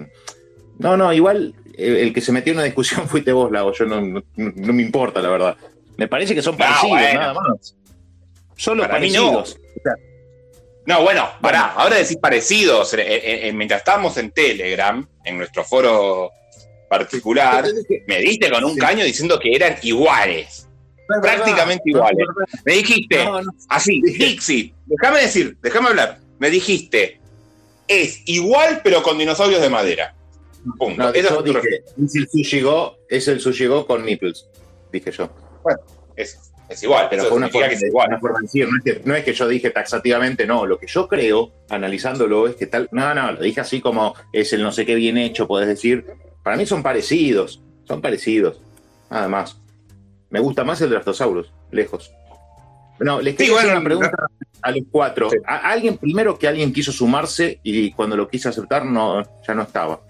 no, 0.79 0.97
no, 0.97 1.13
igual 1.13 1.55
el 1.79 2.13
que 2.13 2.21
se 2.21 2.33
metió 2.33 2.53
en 2.53 2.59
una 2.59 2.65
discusión 2.67 3.07
fuiste 3.09 3.33
vos, 3.33 3.51
Lago, 3.51 3.73
yo 3.73 3.87
no, 3.87 4.01
no, 4.03 4.23
no 4.37 4.73
me 4.73 4.83
importa, 4.83 5.23
la 5.23 5.31
verdad. 5.31 5.57
Me 5.97 6.09
parece 6.09 6.35
que 6.35 6.43
son 6.43 6.53
No, 6.55 6.59
parecidos, 6.59 6.91
bueno. 6.99 7.21
nada 7.21 7.35
más. 7.35 7.77
Solo 8.57 8.83
Para 8.83 8.95
no. 8.95 8.99
parecidos. 9.01 9.59
No, 10.87 11.03
bueno, 11.03 11.29
pará, 11.41 11.73
ahora 11.75 11.97
decís 11.97 12.17
parecidos. 12.17 12.93
Eh, 12.95 13.49
eh, 13.49 13.53
mientras 13.53 13.81
estábamos 13.81 14.17
en 14.17 14.31
Telegram, 14.33 15.07
en 15.25 15.39
nuestro 15.39 15.63
foro 15.63 16.31
particular, 16.91 17.65
me 18.09 18.19
diste 18.19 18.51
con 18.51 18.65
un 18.65 18.77
caño 18.77 19.05
diciendo 19.05 19.39
que 19.39 19.55
eran 19.55 19.77
iguales. 19.83 20.69
prácticamente 21.23 21.85
iguales. 21.87 22.27
no. 22.27 22.45
Me 22.65 22.75
dijiste, 22.75 23.25
No, 23.25 23.41
así, 23.69 24.03
Dixit, 24.03 24.75
déjame 24.87 25.21
decir, 25.21 25.57
déjame 25.63 25.89
hablar. 25.91 26.19
Me 26.41 26.51
dijiste, 26.51 27.21
es 27.87 28.23
igual 28.27 28.81
pero 28.83 29.03
con 29.05 29.17
dinosaurios 29.19 29.63
de 29.63 29.71
madera. 29.71 30.15
Punto. 30.79 31.13
Dije, 31.13 31.83
es 31.97 32.15
el 32.17 32.29
sushi 32.29 32.61
go, 32.61 32.97
es 33.09 33.29
el 33.29 33.41
sushi 33.41 33.67
go 33.67 33.87
con 33.87 34.05
nipples, 34.05 34.49
dije 34.93 35.13
yo. 35.13 35.31
Bueno, 35.63 35.79
es, 36.17 36.39
es 36.69 36.83
igual, 36.83 37.07
Pero 37.09 37.23
eso 37.23 37.29
fue 37.31 37.39
una 37.39 37.49
forma, 37.49 37.69
que 37.69 37.75
es 37.75 37.83
igual. 37.85 38.09
una 38.09 38.21
forma 38.21 38.39
de 38.41 38.43
decir, 38.43 38.69
no 38.69 38.77
es, 38.77 38.85
que, 38.85 39.03
no 39.05 39.15
es 39.15 39.25
que 39.25 39.33
yo 39.33 39.49
dije 39.49 39.71
taxativamente, 39.71 40.45
no, 40.45 40.67
lo 40.67 40.79
que 40.79 40.87
yo 40.89 41.09
creo, 41.09 41.53
analizándolo, 41.69 42.49
es 42.49 42.57
que 42.57 42.67
tal, 42.67 42.89
no, 42.93 43.15
no, 43.15 43.33
lo 43.33 43.41
dije 43.41 43.61
así 43.61 43.81
como 43.81 44.15
es 44.33 44.53
el 44.53 44.63
no 44.63 44.71
sé 44.73 44.85
qué 44.85 44.97
bien 44.97 45.17
hecho, 45.17 45.47
podés 45.47 45.69
decir, 45.69 46.05
para 46.43 46.57
mí 46.57 46.67
son 46.67 46.83
parecidos, 46.83 47.63
son 47.85 48.01
parecidos, 48.01 48.61
nada 49.11 49.29
más. 49.29 49.57
Me 50.31 50.41
gusta 50.41 50.65
más 50.65 50.81
el 50.81 50.91
Draftosaurus, 50.91 51.53
lejos. 51.71 52.13
No, 53.01 53.21
les 53.21 53.37
bueno, 53.37 53.57
hacer 53.57 53.71
una 53.71 53.85
pregunta 53.85 54.13
a 54.63 54.71
los 54.71 54.83
cuatro. 54.91 55.31
A- 55.47 55.71
alguien, 55.71 55.97
primero 55.97 56.39
que 56.39 56.47
alguien 56.47 56.73
quiso 56.73 56.93
sumarse 56.93 57.59
y 57.63 57.93
cuando 57.93 58.17
lo 58.17 58.29
quise 58.29 58.49
aceptar 58.49 58.85
no, 58.85 59.23
ya 59.47 59.55
no 59.55 59.63
estaba. 59.63 60.01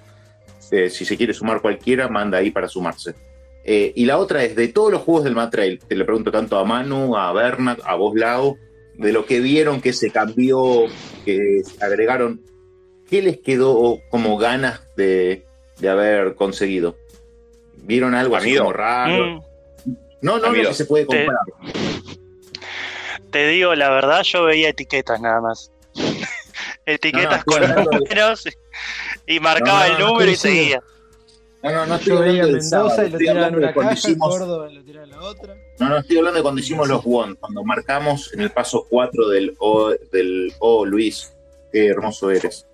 Eh, 0.72 0.90
si 0.90 1.04
se 1.04 1.16
quiere 1.16 1.32
sumar 1.32 1.60
cualquiera, 1.60 2.08
manda 2.08 2.38
ahí 2.38 2.50
para 2.50 2.68
sumarse. 2.68 3.14
Eh, 3.64 3.92
y 3.94 4.06
la 4.06 4.18
otra 4.18 4.42
es, 4.44 4.56
de 4.56 4.68
todos 4.68 4.90
los 4.90 5.02
juegos 5.02 5.24
del 5.24 5.34
Matrail, 5.34 5.78
te 5.78 5.94
le 5.94 6.04
pregunto 6.04 6.30
tanto 6.32 6.58
a 6.58 6.64
Manu, 6.64 7.16
a 7.16 7.32
Bernat, 7.32 7.80
a 7.84 7.94
vos, 7.94 8.14
Lao, 8.16 8.56
de 8.96 9.12
lo 9.12 9.24
que 9.24 9.40
vieron 9.40 9.80
que 9.80 9.92
se 9.92 10.10
cambió, 10.10 10.84
que 11.24 11.62
se 11.64 11.84
agregaron, 11.84 12.40
¿qué 13.08 13.22
les 13.22 13.38
quedó 13.38 13.98
como 14.10 14.36
ganas 14.36 14.80
de, 14.96 15.44
de 15.80 15.88
haber 15.88 16.34
conseguido? 16.34 16.96
¿Vieron 17.76 18.14
algo 18.14 18.36
así 18.36 18.48
Amigo. 18.50 18.64
como 18.64 18.72
raro? 18.74 19.26
Mm, 19.26 19.42
No, 20.22 20.38
no, 20.38 20.46
Amigo. 20.48 20.64
lo 20.64 20.68
que 20.70 20.74
se 20.74 20.84
puede 20.84 21.06
comprar. 21.06 21.38
te 23.30 23.46
digo 23.48 23.74
la 23.74 23.90
verdad, 23.90 24.22
yo 24.22 24.44
veía 24.44 24.68
etiquetas 24.70 25.20
nada 25.20 25.40
más. 25.40 25.70
etiquetas 26.86 27.44
No, 27.46 27.58
no, 27.58 27.66
con 27.66 27.84
de- 27.84 27.84
números 27.98 28.44
y 29.26 29.40
marcaba 29.40 29.80
No, 29.80 29.88
no, 29.88 29.94
el 29.94 30.00
no, 30.00 30.08
número 30.12 30.30
y 30.30 30.36
seguía. 30.36 30.82
No, 31.62 31.70
no, 31.72 31.86
no 31.86 31.94
estoy 31.96 32.12
hablando 32.16 32.32
del 32.46 32.52
Mendoza 32.56 32.70
sábado, 32.70 33.06
y 33.06 33.10
lo 33.10 33.18
tiraban 33.18 33.54
una 33.56 33.66
de 33.68 33.74
cuando 33.74 33.90
caja, 33.94 34.08
hicimos- 34.08 34.28
Córdoba 34.30 34.68
lo 34.70 34.82
tiraban 34.82 35.10
la 35.10 35.20
otra. 35.20 35.54
No, 35.78 35.88
no, 35.90 35.98
estoy 35.98 36.16
hablando 36.18 36.36
de 36.38 36.42
cuando 36.42 36.60
hicimos 36.60 36.88
los 36.88 37.02
one, 37.04 37.34
cuando 37.36 37.64
marcamos 37.64 38.32
en 38.32 38.40
el 38.40 38.50
paso 38.50 38.86
4 38.88 39.28
del 39.28 39.54
O, 39.58 39.90
del 40.10 40.52
O 40.58 40.84
Luis. 40.86 41.32
Qué 41.72 41.86
hermoso 41.86 42.30
eres. 42.30 42.66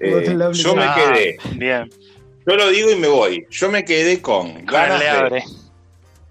Eh, 0.00 0.36
Yo 0.52 0.74
me 0.76 0.82
Ah, 0.84 0.94
quedé, 0.94 1.36
Bien, 1.56 1.90
yo 2.46 2.54
lo 2.56 2.68
digo 2.68 2.90
y 2.90 2.96
me 2.96 3.08
voy. 3.08 3.46
Yo 3.50 3.70
me 3.70 3.84
quedé 3.84 4.20
con 4.20 4.64
ganas 4.66 4.98
le 4.98 5.04
de, 5.06 5.10
abre. 5.10 5.44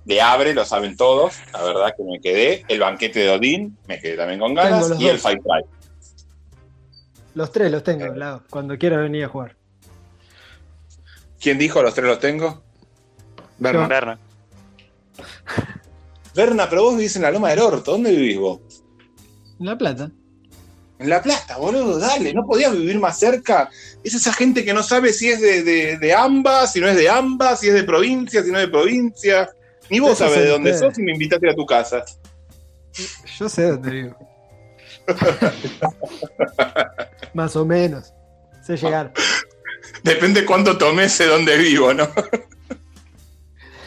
de 0.05 0.21
Abre, 0.21 0.53
lo 0.53 0.63
saben 0.65 0.95
todos. 0.95 1.35
La 1.51 1.63
verdad 1.63 1.93
que 1.97 2.03
me 2.03 2.19
quedé. 2.21 2.63
El 2.67 2.79
banquete 2.79 3.19
de 3.19 3.29
Odín, 3.31 3.77
me 3.87 3.99
quedé 3.99 4.15
también 4.15 4.39
con 4.39 4.53
ganas. 4.53 4.99
Y 4.99 5.07
el. 5.07 5.19
Fight 5.19 5.41
Try. 5.41 5.63
Los 7.33 7.51
tres 7.51 7.69
los 7.71 7.83
tengo, 7.83 8.05
Lao, 8.15 8.43
cuando 8.49 8.77
quieras 8.77 8.99
venir 9.01 9.25
a 9.25 9.27
jugar. 9.27 9.55
¿Quién 11.39 11.57
dijo 11.57 11.81
los 11.81 11.93
tres 11.93 12.07
los 12.07 12.19
tengo? 12.19 12.63
Berna. 13.57 13.87
Berna. 13.87 14.19
Berna, 16.33 16.69
pero 16.69 16.83
vos 16.83 16.95
vivís 16.97 17.15
en 17.15 17.21
la 17.23 17.31
Loma 17.31 17.49
del 17.49 17.59
Orto. 17.59 17.91
¿Dónde 17.91 18.11
vivís 18.11 18.37
vos? 18.37 18.59
En 19.59 19.65
La 19.65 19.77
Plata. 19.77 20.11
En 20.97 21.09
La 21.09 21.21
Plata, 21.21 21.57
boludo, 21.57 21.99
dale, 21.99 22.33
no 22.33 22.45
podías 22.45 22.71
vivir 22.71 22.99
más 22.99 23.19
cerca. 23.19 23.69
Es 24.03 24.13
esa 24.13 24.31
gente 24.33 24.63
que 24.63 24.73
no 24.73 24.81
sabe 24.81 25.11
si 25.11 25.29
es 25.29 25.41
de, 25.41 25.61
de, 25.63 25.97
de 25.97 26.13
ambas, 26.13 26.71
si 26.71 26.79
no 26.79 26.87
es 26.87 26.95
de 26.95 27.09
ambas, 27.09 27.59
si 27.59 27.67
es 27.67 27.73
de 27.73 27.83
provincia, 27.83 28.41
si 28.43 28.51
no 28.51 28.59
es 28.59 28.65
de 28.67 28.71
provincia. 28.71 29.49
Ni 29.89 29.99
vos 29.99 30.17
sabés 30.17 30.39
de 30.39 30.49
dónde 30.49 30.77
sos 30.77 30.97
y 30.97 31.03
me 31.03 31.11
invitaste 31.11 31.49
a 31.49 31.55
tu 31.55 31.65
casa. 31.65 32.03
Yo 33.37 33.49
sé 33.49 33.63
dónde 33.63 33.91
vivo. 33.91 34.17
Más 37.33 37.55
o 37.55 37.65
menos. 37.65 38.13
Sé 38.65 38.77
llegar. 38.77 39.11
Depende 40.01 40.45
cuánto 40.45 40.77
tomes 40.77 41.17
de 41.17 41.27
dónde 41.27 41.57
vivo, 41.57 41.93
¿no? 41.93 42.07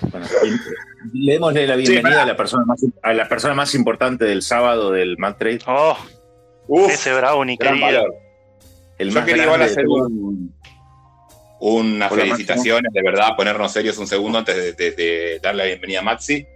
Bueno, 0.02 0.26
y- 0.44 0.88
le 1.12 1.32
démosle 1.32 1.66
la 1.66 1.76
bienvenida 1.76 2.22
a, 2.22 2.26
la 2.26 2.36
persona 2.36 2.64
más, 2.66 2.84
a 3.02 3.12
la 3.14 3.28
persona 3.28 3.54
más 3.54 3.74
importante 3.74 4.24
del 4.24 4.42
sábado 4.42 4.90
del 4.90 5.16
Mad 5.16 5.36
Trade. 5.36 5.60
Oh, 5.66 5.96
Uf, 6.68 6.92
ese 6.92 7.12
brownie, 7.14 7.56
gran 7.56 7.74
querido. 7.78 7.86
valor. 8.02 8.14
El 8.98 9.10
Yo 9.10 9.24
quería 9.24 9.44
igual 9.44 9.62
hacer 9.62 9.86
un, 9.86 10.54
unas 11.60 12.12
Hola, 12.12 12.22
felicitaciones, 12.22 12.92
de 12.92 13.02
verdad, 13.02 13.30
ponernos 13.36 13.72
serios 13.72 13.98
un 13.98 14.06
segundo 14.06 14.38
antes 14.38 14.56
de, 14.56 14.72
de- 14.72 14.90
de 14.92 15.40
darle 15.42 15.62
la 15.64 15.66
bienvenida 15.68 16.00
a 16.00 16.02
Maxi. 16.02 16.46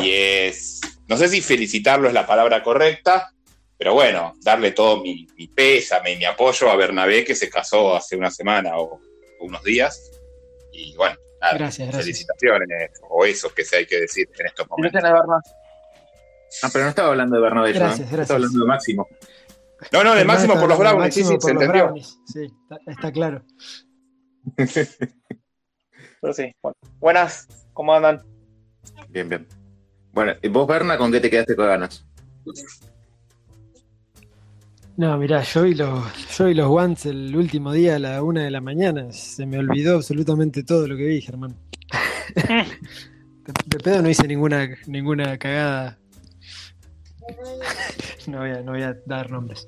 Y 0.00 0.10
es, 0.10 0.80
no 1.06 1.16
sé 1.16 1.28
si 1.28 1.40
felicitarlo 1.40 2.08
es 2.08 2.14
la 2.14 2.26
palabra 2.26 2.62
correcta, 2.62 3.28
Pero 3.78 3.94
bueno, 3.94 4.34
darle 4.42 4.70
todo 4.70 5.02
mi, 5.02 5.26
mi 5.36 5.48
pésame 5.48 6.12
y 6.12 6.16
mi 6.16 6.24
apoyo 6.24 6.70
a 6.70 6.76
Bernabé, 6.76 7.24
que 7.24 7.34
se 7.34 7.50
casó 7.50 7.96
hace 7.96 8.16
una 8.16 8.30
semana 8.30 8.78
o, 8.78 8.94
o 8.94 9.00
unos 9.44 9.62
días. 9.64 10.08
Y 10.72 10.94
bueno, 10.96 11.16
nada, 11.40 11.54
Gracias, 11.58 11.88
gracias. 11.88 12.04
felicitaciones, 12.04 12.90
o 13.10 13.24
eso 13.24 13.52
que 13.52 13.64
se 13.64 13.78
hay 13.78 13.86
que 13.86 13.98
decir 14.00 14.28
en 14.38 14.46
estos 14.46 14.68
momentos. 14.68 15.02
Ah, 16.62 16.68
pero 16.72 16.84
no 16.84 16.90
estaba 16.90 17.08
hablando 17.08 17.34
de 17.36 17.42
Bernabé, 17.42 17.72
Gracias, 17.72 18.00
¿eh? 18.00 18.02
gracias. 18.02 18.20
Estaba 18.20 18.36
hablando 18.36 18.60
de 18.60 18.66
Máximo. 18.66 19.08
No, 19.90 20.04
no, 20.04 20.14
de 20.14 20.24
máximo 20.24 20.54
por 20.54 20.68
los 20.68 20.78
Brownies, 20.78 21.14
sí, 21.14 21.20
Máximo 21.22 21.28
sí, 21.28 21.34
por 21.34 21.42
se 21.42 21.54
los 21.54 21.62
entendió. 21.62 21.84
Brownies, 21.84 22.20
Sí, 22.26 22.44
está, 22.44 22.78
está 22.90 23.12
claro. 23.12 23.44
Pero 24.56 26.32
sí, 26.32 26.52
bueno. 26.62 26.76
Buenas, 27.00 27.48
¿cómo 27.72 27.94
andan? 27.94 28.22
Bien, 29.08 29.28
bien. 29.28 29.46
Bueno, 30.12 30.34
¿y 30.42 30.48
vos, 30.48 30.66
Berna, 30.68 30.96
con 30.98 31.10
qué 31.10 31.20
te 31.20 31.30
quedaste 31.30 31.56
con 31.56 31.66
ganas? 31.66 32.06
No, 34.96 35.16
mirá, 35.16 35.42
yo 35.42 35.62
vi 35.62 35.74
los, 35.74 36.36
yo 36.36 36.44
vi 36.46 36.54
los 36.54 36.66
Ones 36.70 37.06
el 37.06 37.34
último 37.34 37.72
día 37.72 37.96
a 37.96 37.98
la 37.98 38.22
una 38.22 38.44
de 38.44 38.50
la 38.50 38.60
mañana. 38.60 39.10
Se 39.10 39.46
me 39.46 39.58
olvidó 39.58 39.96
absolutamente 39.96 40.62
todo 40.64 40.86
lo 40.86 40.96
que 40.96 41.04
vi, 41.06 41.20
Germán. 41.22 41.56
de, 42.34 42.42
de 43.66 43.78
pedo 43.78 44.02
no 44.02 44.08
hice 44.10 44.28
ninguna, 44.28 44.68
ninguna 44.86 45.38
cagada. 45.38 45.98
No 48.28 48.38
voy, 48.38 48.50
a, 48.50 48.62
no 48.62 48.72
voy 48.72 48.82
a 48.82 48.96
dar 49.04 49.30
nombres. 49.30 49.66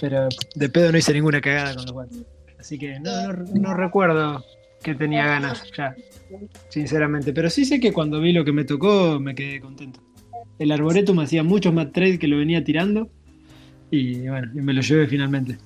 Pero 0.00 0.28
de 0.56 0.68
pedo 0.68 0.90
no 0.90 0.98
hice 0.98 1.12
ninguna 1.12 1.40
cagada 1.40 1.74
con 1.76 1.86
los 1.86 1.94
Ones. 1.94 2.24
Así 2.58 2.78
que 2.78 2.98
no, 2.98 3.32
no, 3.32 3.44
no 3.54 3.74
recuerdo 3.74 4.44
que 4.82 4.94
tenía 4.94 5.24
ganas 5.26 5.64
ya, 5.76 5.94
sinceramente. 6.68 7.32
Pero 7.32 7.50
sí 7.50 7.64
sé 7.64 7.78
que 7.78 7.92
cuando 7.92 8.20
vi 8.20 8.32
lo 8.32 8.44
que 8.44 8.52
me 8.52 8.64
tocó 8.64 9.20
me 9.20 9.34
quedé 9.34 9.60
contento. 9.60 10.00
El 10.58 10.72
Arboretum 10.72 11.18
hacía 11.20 11.42
muchos 11.42 11.72
más 11.72 11.92
trade 11.92 12.18
que 12.18 12.28
lo 12.28 12.38
venía 12.38 12.62
tirando. 12.62 13.08
Y 13.90 14.28
bueno, 14.28 14.50
y 14.54 14.60
me 14.60 14.72
lo 14.72 14.82
llevé 14.82 15.06
finalmente. 15.06 15.58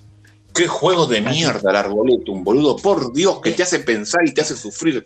Qué 0.55 0.67
juego 0.67 1.07
de 1.07 1.21
mierda 1.21 1.71
el 1.71 1.77
Arboletum, 1.77 2.43
boludo. 2.43 2.77
Por 2.77 3.13
Dios, 3.13 3.41
que 3.41 3.53
te 3.53 3.63
hace 3.63 3.81
pensar 3.81 4.27
y 4.27 4.33
te 4.33 4.41
hace 4.41 4.57
sufrir. 4.57 5.05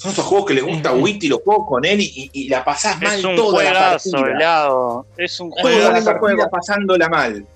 Son 0.00 0.12
esos 0.12 0.24
juegos 0.24 0.46
que 0.48 0.54
le 0.54 0.62
gusta 0.62 0.88
a 0.88 0.94
Witty, 0.94 1.28
los 1.28 1.42
juegos 1.42 1.66
con 1.68 1.84
él 1.84 2.00
y, 2.00 2.04
y- 2.04 2.30
y 2.32 2.48
la 2.48 2.64
pasás 2.64 2.98
mal 3.02 3.18
Es 3.18 3.22
un 3.24 3.36
toda 3.36 3.62
la 3.64 3.70
juegazo, 3.70 4.10
partida. 4.12 4.30
helado. 4.34 5.06
Es 5.18 5.40
un 5.40 5.50
Toda 5.50 6.00
la 6.00 6.04
partida 6.04 6.48
pasándola 6.48 7.08
mal. 7.10 7.46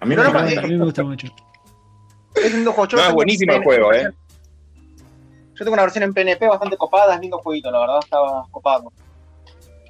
A 0.00 0.04
mí 0.04 0.14
no 0.16 0.22
A 0.22 0.30
me 0.30 0.38
a 0.58 0.62
mí 0.62 0.76
me 0.76 0.84
gusta 0.84 1.02
mucho. 1.02 1.28
Es 2.34 2.52
lindo 2.52 2.72
juego. 2.72 2.90
Yo 2.90 2.96
No, 2.98 3.02
lo 3.02 3.02
es 3.02 3.06
tengo 3.08 3.16
buenísimo 3.16 3.52
en 3.52 3.58
el 3.58 3.64
juego, 3.64 3.92
eh. 3.94 4.10
Yo 5.54 5.64
tengo 5.64 5.72
una 5.72 5.82
versión 5.82 6.04
en 6.04 6.12
PNP 6.12 6.46
bastante 6.46 6.76
copada, 6.76 7.14
es 7.14 7.20
lindo 7.22 7.38
jueguito, 7.38 7.70
la 7.70 7.80
verdad, 7.80 7.98
estaba 8.04 8.46
copado. 8.50 8.92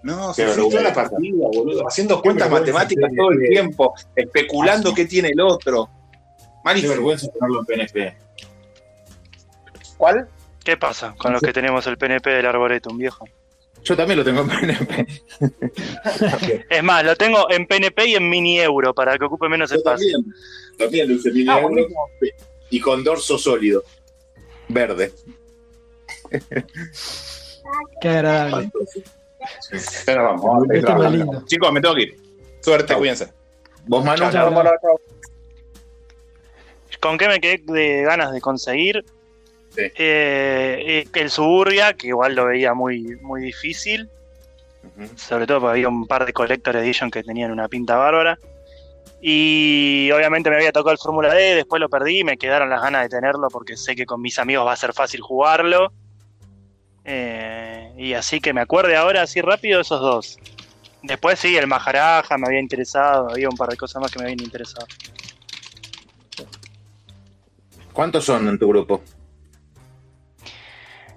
No, 0.05 0.33
se 0.33 0.47
toda 0.55 0.83
la 0.83 0.95
partida, 0.95 1.35
boludo. 1.53 1.85
Haciendo 1.89 2.23
cuentas 2.23 2.49
matemáticas 2.49 3.11
todo 3.17 3.33
el 3.33 3.49
tiempo, 3.49 3.93
especulando 4.15 4.95
qué 4.95 5.05
tiene 5.05 5.31
el 5.31 5.41
otro. 5.41 5.91
Qué 6.77 6.87
vergüenza 6.87 7.27
tenerlo 7.33 7.59
en 7.61 7.67
PNP. 7.67 8.17
¿Cuál? 9.97 10.29
¿Qué 10.65 10.77
pasa 10.77 11.15
con 11.17 11.33
los 11.33 11.41
que 11.41 11.53
tenemos 11.53 11.87
el 11.87 11.97
PNP 11.97 12.31
del 12.31 12.47
Arboretum, 12.47 12.99
viejo? 12.99 13.27
Yo 13.83 13.97
también 13.97 14.19
lo 14.19 14.25
tengo 14.25 14.43
en 14.43 14.49
PNP. 14.49 15.07
Es 16.71 16.83
más, 16.83 17.03
lo 17.05 17.17
tengo 17.17 17.51
en 17.51 17.67
PNP 17.67 18.07
y 18.09 18.15
en 18.15 18.29
mini 18.29 18.61
euro 18.61 18.93
para 18.93 19.17
que 19.19 19.25
ocupe 19.25 19.49
menos 19.49 19.71
Yo 19.71 19.77
espacio. 19.77 20.13
también. 20.13 20.35
También 20.79 21.09
lo 21.09 21.33
mini 21.33 21.47
Ah, 21.51 21.61
euro 21.61 21.87
y 22.69 22.81
con 22.81 23.03
dorso 23.03 23.39
sólido. 23.39 23.83
Verde. 24.69 25.13
Qué 28.01 28.09
agradable. 28.09 28.71
Pero 30.05 30.25
vamos, 30.25 30.67
Este 30.71 31.11
lindo. 31.11 31.43
Chicos, 31.47 31.73
me 31.73 31.81
tengo 31.81 31.95
que 31.95 32.03
ir. 32.03 32.17
Suerte, 32.61 32.89
Chau. 32.89 32.99
cuídense. 32.99 33.33
¿Vos, 33.87 34.05
Manu? 34.05 34.27
¿Con 37.01 37.17
qué 37.17 37.29
me 37.29 37.41
quedé 37.41 37.63
de 37.65 38.03
ganas 38.03 38.33
de 38.33 38.41
conseguir? 38.43 39.05
Sí. 39.71 39.83
Eh, 39.97 41.07
el 41.13 41.31
Suburbia, 41.31 41.95
que 41.95 42.09
igual 42.09 42.35
lo 42.35 42.47
veía 42.47 42.75
muy, 42.75 43.17
muy 43.23 43.43
difícil. 43.43 44.09
Sobre 45.17 45.47
todo 45.47 45.61
porque 45.61 45.73
había 45.73 45.89
un 45.89 46.07
par 46.07 46.27
de 46.27 46.33
Collector 46.33 46.77
Edition 46.77 47.11
que 47.11 47.23
tenían 47.23 47.51
una 47.51 47.69
pinta 47.69 47.97
bárbara. 47.97 48.39
Y 49.23 50.11
obviamente 50.13 50.49
me 50.49 50.57
había 50.57 50.73
tocado 50.73 50.93
el 50.93 50.99
Fórmula 50.99 51.33
D, 51.35 51.55
después 51.55 51.79
lo 51.81 51.91
perdí 51.91 52.21
y 52.21 52.25
me 52.25 52.39
quedaron 52.39 52.71
las 52.71 52.81
ganas 52.81 53.03
de 53.03 53.09
tenerlo 53.11 53.49
porque 53.49 53.77
sé 53.77 53.95
que 53.95 54.07
con 54.07 54.23
mis 54.23 54.39
amigos 54.39 54.67
va 54.67 54.73
a 54.73 54.77
ser 54.77 54.95
fácil 54.95 55.21
jugarlo. 55.21 55.93
Eh, 57.05 57.93
y 57.99 58.15
así 58.15 58.41
que 58.41 58.53
me 58.53 58.63
acuerde 58.63 58.97
ahora 58.97 59.23
así 59.23 59.41
rápido 59.43 59.81
esos 59.81 60.01
dos. 60.01 60.39
Después 61.03 61.39
sí, 61.39 61.57
el 61.57 61.67
Maharaja 61.67 62.39
me 62.39 62.47
había 62.47 62.61
interesado, 62.61 63.31
había 63.31 63.49
un 63.49 63.57
par 63.57 63.69
de 63.69 63.77
cosas 63.77 64.01
más 64.01 64.11
que 64.11 64.19
me 64.19 64.27
habían 64.27 64.43
interesado. 64.43 64.87
¿Cuántos 67.93 68.25
son 68.25 68.49
en 68.49 68.59
tu 68.59 68.69
grupo? 68.69 69.03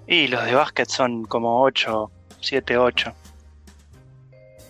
Y 0.08 0.28
los 0.28 0.44
de 0.46 0.54
básquet 0.54 0.90
son 0.90 1.26
como 1.26 1.62
8, 1.62 2.12
7, 2.40 2.78
8. 2.78 3.14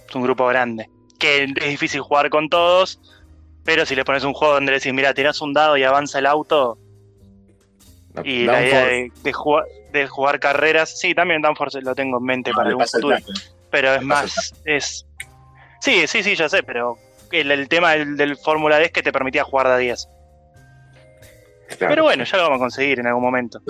Es 0.08 0.16
un 0.16 0.22
grupo 0.22 0.46
grande. 0.48 0.90
Que 1.20 1.44
es 1.44 1.54
difícil 1.54 2.02
jugar 2.02 2.30
con 2.30 2.50
todos, 2.50 3.00
pero 3.64 3.86
si 3.86 3.96
le 3.96 4.06
pones 4.06 4.24
un 4.24 4.34
juego 4.34 4.56
donde 4.56 4.72
le 4.72 4.80
decís, 4.80 4.94
mira, 4.94 5.14
tirás 5.14 5.42
un 5.42 5.54
dado 5.54 5.78
y 5.78 5.84
avanza 5.84 6.20
el 6.20 6.26
auto. 6.26 6.78
Y 8.24 8.46
la 8.46 8.64
idea 8.64 8.86
de, 8.86 10.08
jugar, 10.08 10.40
carreras, 10.40 11.00
sí, 11.00 11.16
también 11.16 11.42
Danforth 11.42 11.76
lo 11.82 11.96
tengo 11.96 12.20
en 12.20 12.24
mente 12.24 12.52
para 12.52 12.70
algún 12.70 12.86
futuro. 12.86 13.18
Pero 13.72 13.96
es 13.96 14.02
más, 14.04 14.54
es... 14.66 15.08
Sí, 15.82 16.08
sí, 16.08 16.22
sí, 16.22 16.36
ya 16.36 16.48
sé, 16.48 16.62
pero 16.62 16.98
el, 17.32 17.68
tema 17.68 17.94
del, 17.94 18.16
del 18.16 18.38
Fórmula 18.38 18.80
es 18.82 18.92
que 18.92 19.02
te 19.02 19.12
permitía 19.12 19.44
jugar 19.44 19.68
de 19.70 19.80
10. 19.80 20.08
Pero 21.80 22.04
bueno, 22.04 22.24
ya 22.24 22.38
lo 22.38 22.44
vamos 22.44 22.58
a 22.58 22.60
conseguir 22.60 23.00
en 23.00 23.08
algún 23.08 23.24
momento. 23.24 23.62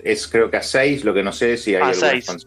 es 0.00 0.26
creo 0.28 0.50
que 0.50 0.56
a 0.56 0.62
6, 0.62 1.04
lo 1.04 1.14
que 1.14 1.22
no 1.22 1.32
sé 1.32 1.56
si 1.56 1.74
hay 1.74 1.90
a 1.90 1.94
6. 1.94 2.46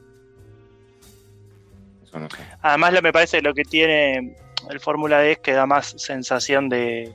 Además, 2.61 2.93
lo, 2.93 3.01
me 3.01 3.13
parece 3.13 3.37
que 3.37 3.43
lo 3.43 3.53
que 3.53 3.63
tiene 3.63 4.35
el 4.69 4.79
Fórmula 4.79 5.19
D 5.19 5.33
es 5.33 5.39
que 5.39 5.53
da 5.53 5.65
más 5.65 5.95
sensación 5.97 6.69
de, 6.69 7.13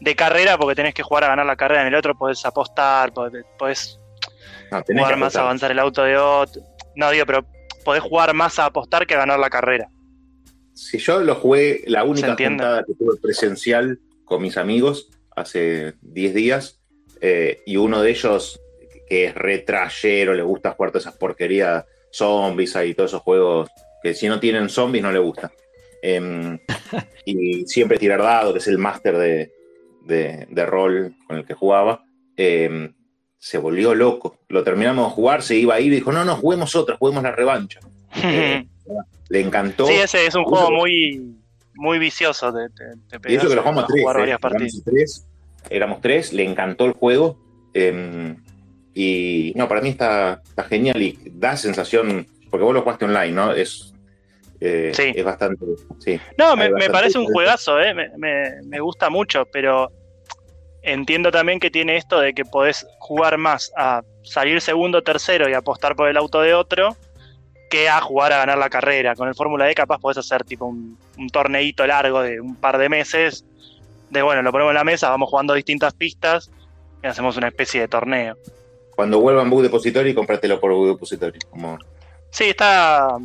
de, 0.00 0.16
carrera 0.16 0.58
porque 0.58 0.74
tenés 0.74 0.94
que 0.94 1.02
jugar 1.02 1.24
a 1.24 1.28
ganar 1.28 1.46
la 1.46 1.56
carrera. 1.56 1.82
En 1.82 1.88
el 1.88 1.94
otro 1.94 2.16
podés 2.16 2.44
apostar, 2.44 3.12
podés, 3.12 3.98
jugar 4.70 5.16
más 5.16 5.36
a 5.36 5.42
avanzar 5.42 5.70
el 5.70 5.78
auto 5.78 6.02
de 6.02 6.16
otro. 6.16 6.62
No, 6.96 7.10
digo, 7.10 7.26
pero 7.26 7.46
podés 7.84 8.02
jugar 8.02 8.34
más 8.34 8.58
a 8.58 8.66
apostar 8.66 9.06
que 9.06 9.14
a 9.14 9.18
ganar 9.18 9.38
la 9.38 9.50
carrera. 9.50 9.88
Si 10.74 10.98
yo 10.98 11.20
lo 11.20 11.34
jugué, 11.34 11.82
la 11.86 12.04
única 12.04 12.36
juntada 12.36 12.84
que 12.84 12.94
tuve 12.94 13.16
presencial 13.20 13.98
con 14.24 14.42
mis 14.42 14.56
amigos 14.56 15.10
hace 15.34 15.94
10 16.02 16.34
días, 16.34 16.77
eh, 17.20 17.62
y 17.66 17.76
uno 17.76 18.02
de 18.02 18.10
ellos, 18.10 18.60
que 19.08 19.26
es 19.26 19.34
retrayero, 19.34 20.34
le 20.34 20.42
gusta 20.42 20.72
jugar 20.72 20.90
todas 20.92 21.04
esas 21.06 21.16
porquerías, 21.16 21.84
zombies 22.10 22.76
y 22.84 22.94
todos 22.94 23.10
esos 23.10 23.22
juegos 23.22 23.70
que 24.02 24.14
si 24.14 24.28
no 24.28 24.38
tienen 24.40 24.68
zombies 24.68 25.02
no 25.02 25.12
le 25.12 25.18
gusta. 25.18 25.52
Em, 26.02 26.58
y 27.24 27.66
siempre 27.66 27.98
tirar 27.98 28.22
dado, 28.22 28.52
que 28.52 28.58
es 28.60 28.68
el 28.68 28.78
máster 28.78 29.16
de, 29.16 29.52
de- 30.04 30.46
de 30.48 30.66
rol 30.66 31.14
con 31.26 31.36
el 31.38 31.44
que 31.44 31.54
jugaba, 31.54 32.04
em, 32.36 32.94
se 33.38 33.58
volvió 33.58 33.94
loco. 33.94 34.38
Lo 34.48 34.62
terminamos 34.64 35.08
de 35.08 35.14
jugar, 35.14 35.42
se 35.42 35.56
iba 35.56 35.74
a 35.74 35.80
ir 35.80 35.92
y 35.92 35.96
dijo, 35.96 36.12
no, 36.12 36.24
no, 36.24 36.36
juguemos 36.36 36.74
otra, 36.76 36.96
juguemos 36.96 37.22
la 37.22 37.32
revancha. 37.32 37.80
Eh, 38.22 38.64
le 39.28 39.40
encantó. 39.40 39.86
sí, 39.86 39.94
ese 39.94 40.26
es 40.26 40.34
un 40.34 40.44
juego 40.44 40.70
muy, 40.70 41.36
muy 41.74 41.98
vicioso. 41.98 42.52
Te, 42.52 42.68
te, 42.70 43.18
te 43.18 43.32
Y 43.32 43.36
eso 43.36 43.48
que 43.48 43.54
lo 43.56 43.62
jugamos 43.62 43.84
a 43.84 43.86
tres, 43.88 44.00
jugar 44.02 44.16
eh, 44.16 44.20
varias 44.20 44.40
partidas. 44.40 44.82
tres, 44.84 45.26
éramos 45.70 46.00
tres, 46.00 46.32
le 46.32 46.44
encantó 46.44 46.84
el 46.86 46.92
juego. 46.92 47.38
eh, 47.74 48.34
y 48.94 49.52
no, 49.54 49.68
para 49.68 49.80
mí 49.80 49.90
está, 49.90 50.40
está 50.44 50.64
genial 50.64 51.00
y 51.00 51.16
da 51.32 51.56
sensación, 51.56 52.26
porque 52.50 52.64
vos 52.64 52.74
lo 52.74 52.82
jugaste 52.82 53.04
online, 53.04 53.30
¿no? 53.32 53.52
Es, 53.52 53.94
eh, 54.60 54.90
Sí. 54.92 55.12
es 55.14 55.24
bastante. 55.24 55.64
Sí, 56.00 56.18
No, 56.36 56.56
me, 56.56 56.70
parece 56.90 57.18
un 57.18 57.26
juegazo, 57.26 57.78
¿eh? 57.80 57.94
me, 57.94 58.08
me- 58.16 58.62
me 58.66 58.80
gusta 58.80 59.08
mucho, 59.08 59.44
pero 59.52 59.92
entiendo 60.82 61.30
también 61.30 61.60
que 61.60 61.70
tiene 61.70 61.96
esto 61.96 62.18
de 62.20 62.32
que 62.34 62.44
podés 62.44 62.86
jugar 62.98 63.38
más 63.38 63.70
a 63.76 64.02
salir 64.24 64.60
segundo, 64.60 65.02
tercero 65.02 65.48
y 65.48 65.54
apostar 65.54 65.94
por 65.94 66.08
el 66.08 66.16
auto 66.16 66.40
de 66.40 66.54
otro 66.54 66.96
que 67.70 67.88
a 67.88 68.00
jugar 68.00 68.32
a 68.32 68.38
ganar 68.38 68.58
la 68.58 68.70
carrera. 68.70 69.14
Con 69.14 69.28
el 69.28 69.34
Fórmula 69.34 69.66
D 69.66 69.74
capaz 69.74 69.98
podés 69.98 70.18
hacer 70.18 70.42
tipo 70.42 70.64
un, 70.64 70.98
un 71.18 71.28
torneito 71.28 71.86
largo 71.86 72.22
de 72.22 72.40
un 72.40 72.56
par 72.56 72.78
de 72.78 72.88
meses, 72.88 73.44
de 74.10 74.22
bueno, 74.22 74.42
lo 74.42 74.50
ponemos 74.52 74.70
en 74.70 74.76
la 74.76 74.84
mesa, 74.84 75.10
vamos 75.10 75.28
jugando 75.30 75.54
distintas 75.54 75.94
pistas 75.94 76.50
y 77.02 77.06
hacemos 77.06 77.36
una 77.36 77.48
especie 77.48 77.80
de 77.82 77.88
torneo. 77.88 78.36
Cuando 78.96 79.20
vuelvan 79.20 79.48
Bug 79.50 79.62
Depository, 79.62 80.14
cómpratelo 80.14 80.58
por 80.60 80.72
Bug 80.72 80.88
Depository. 80.88 81.38
Como, 81.50 81.78
Sí, 82.30 82.44
está 82.44 83.16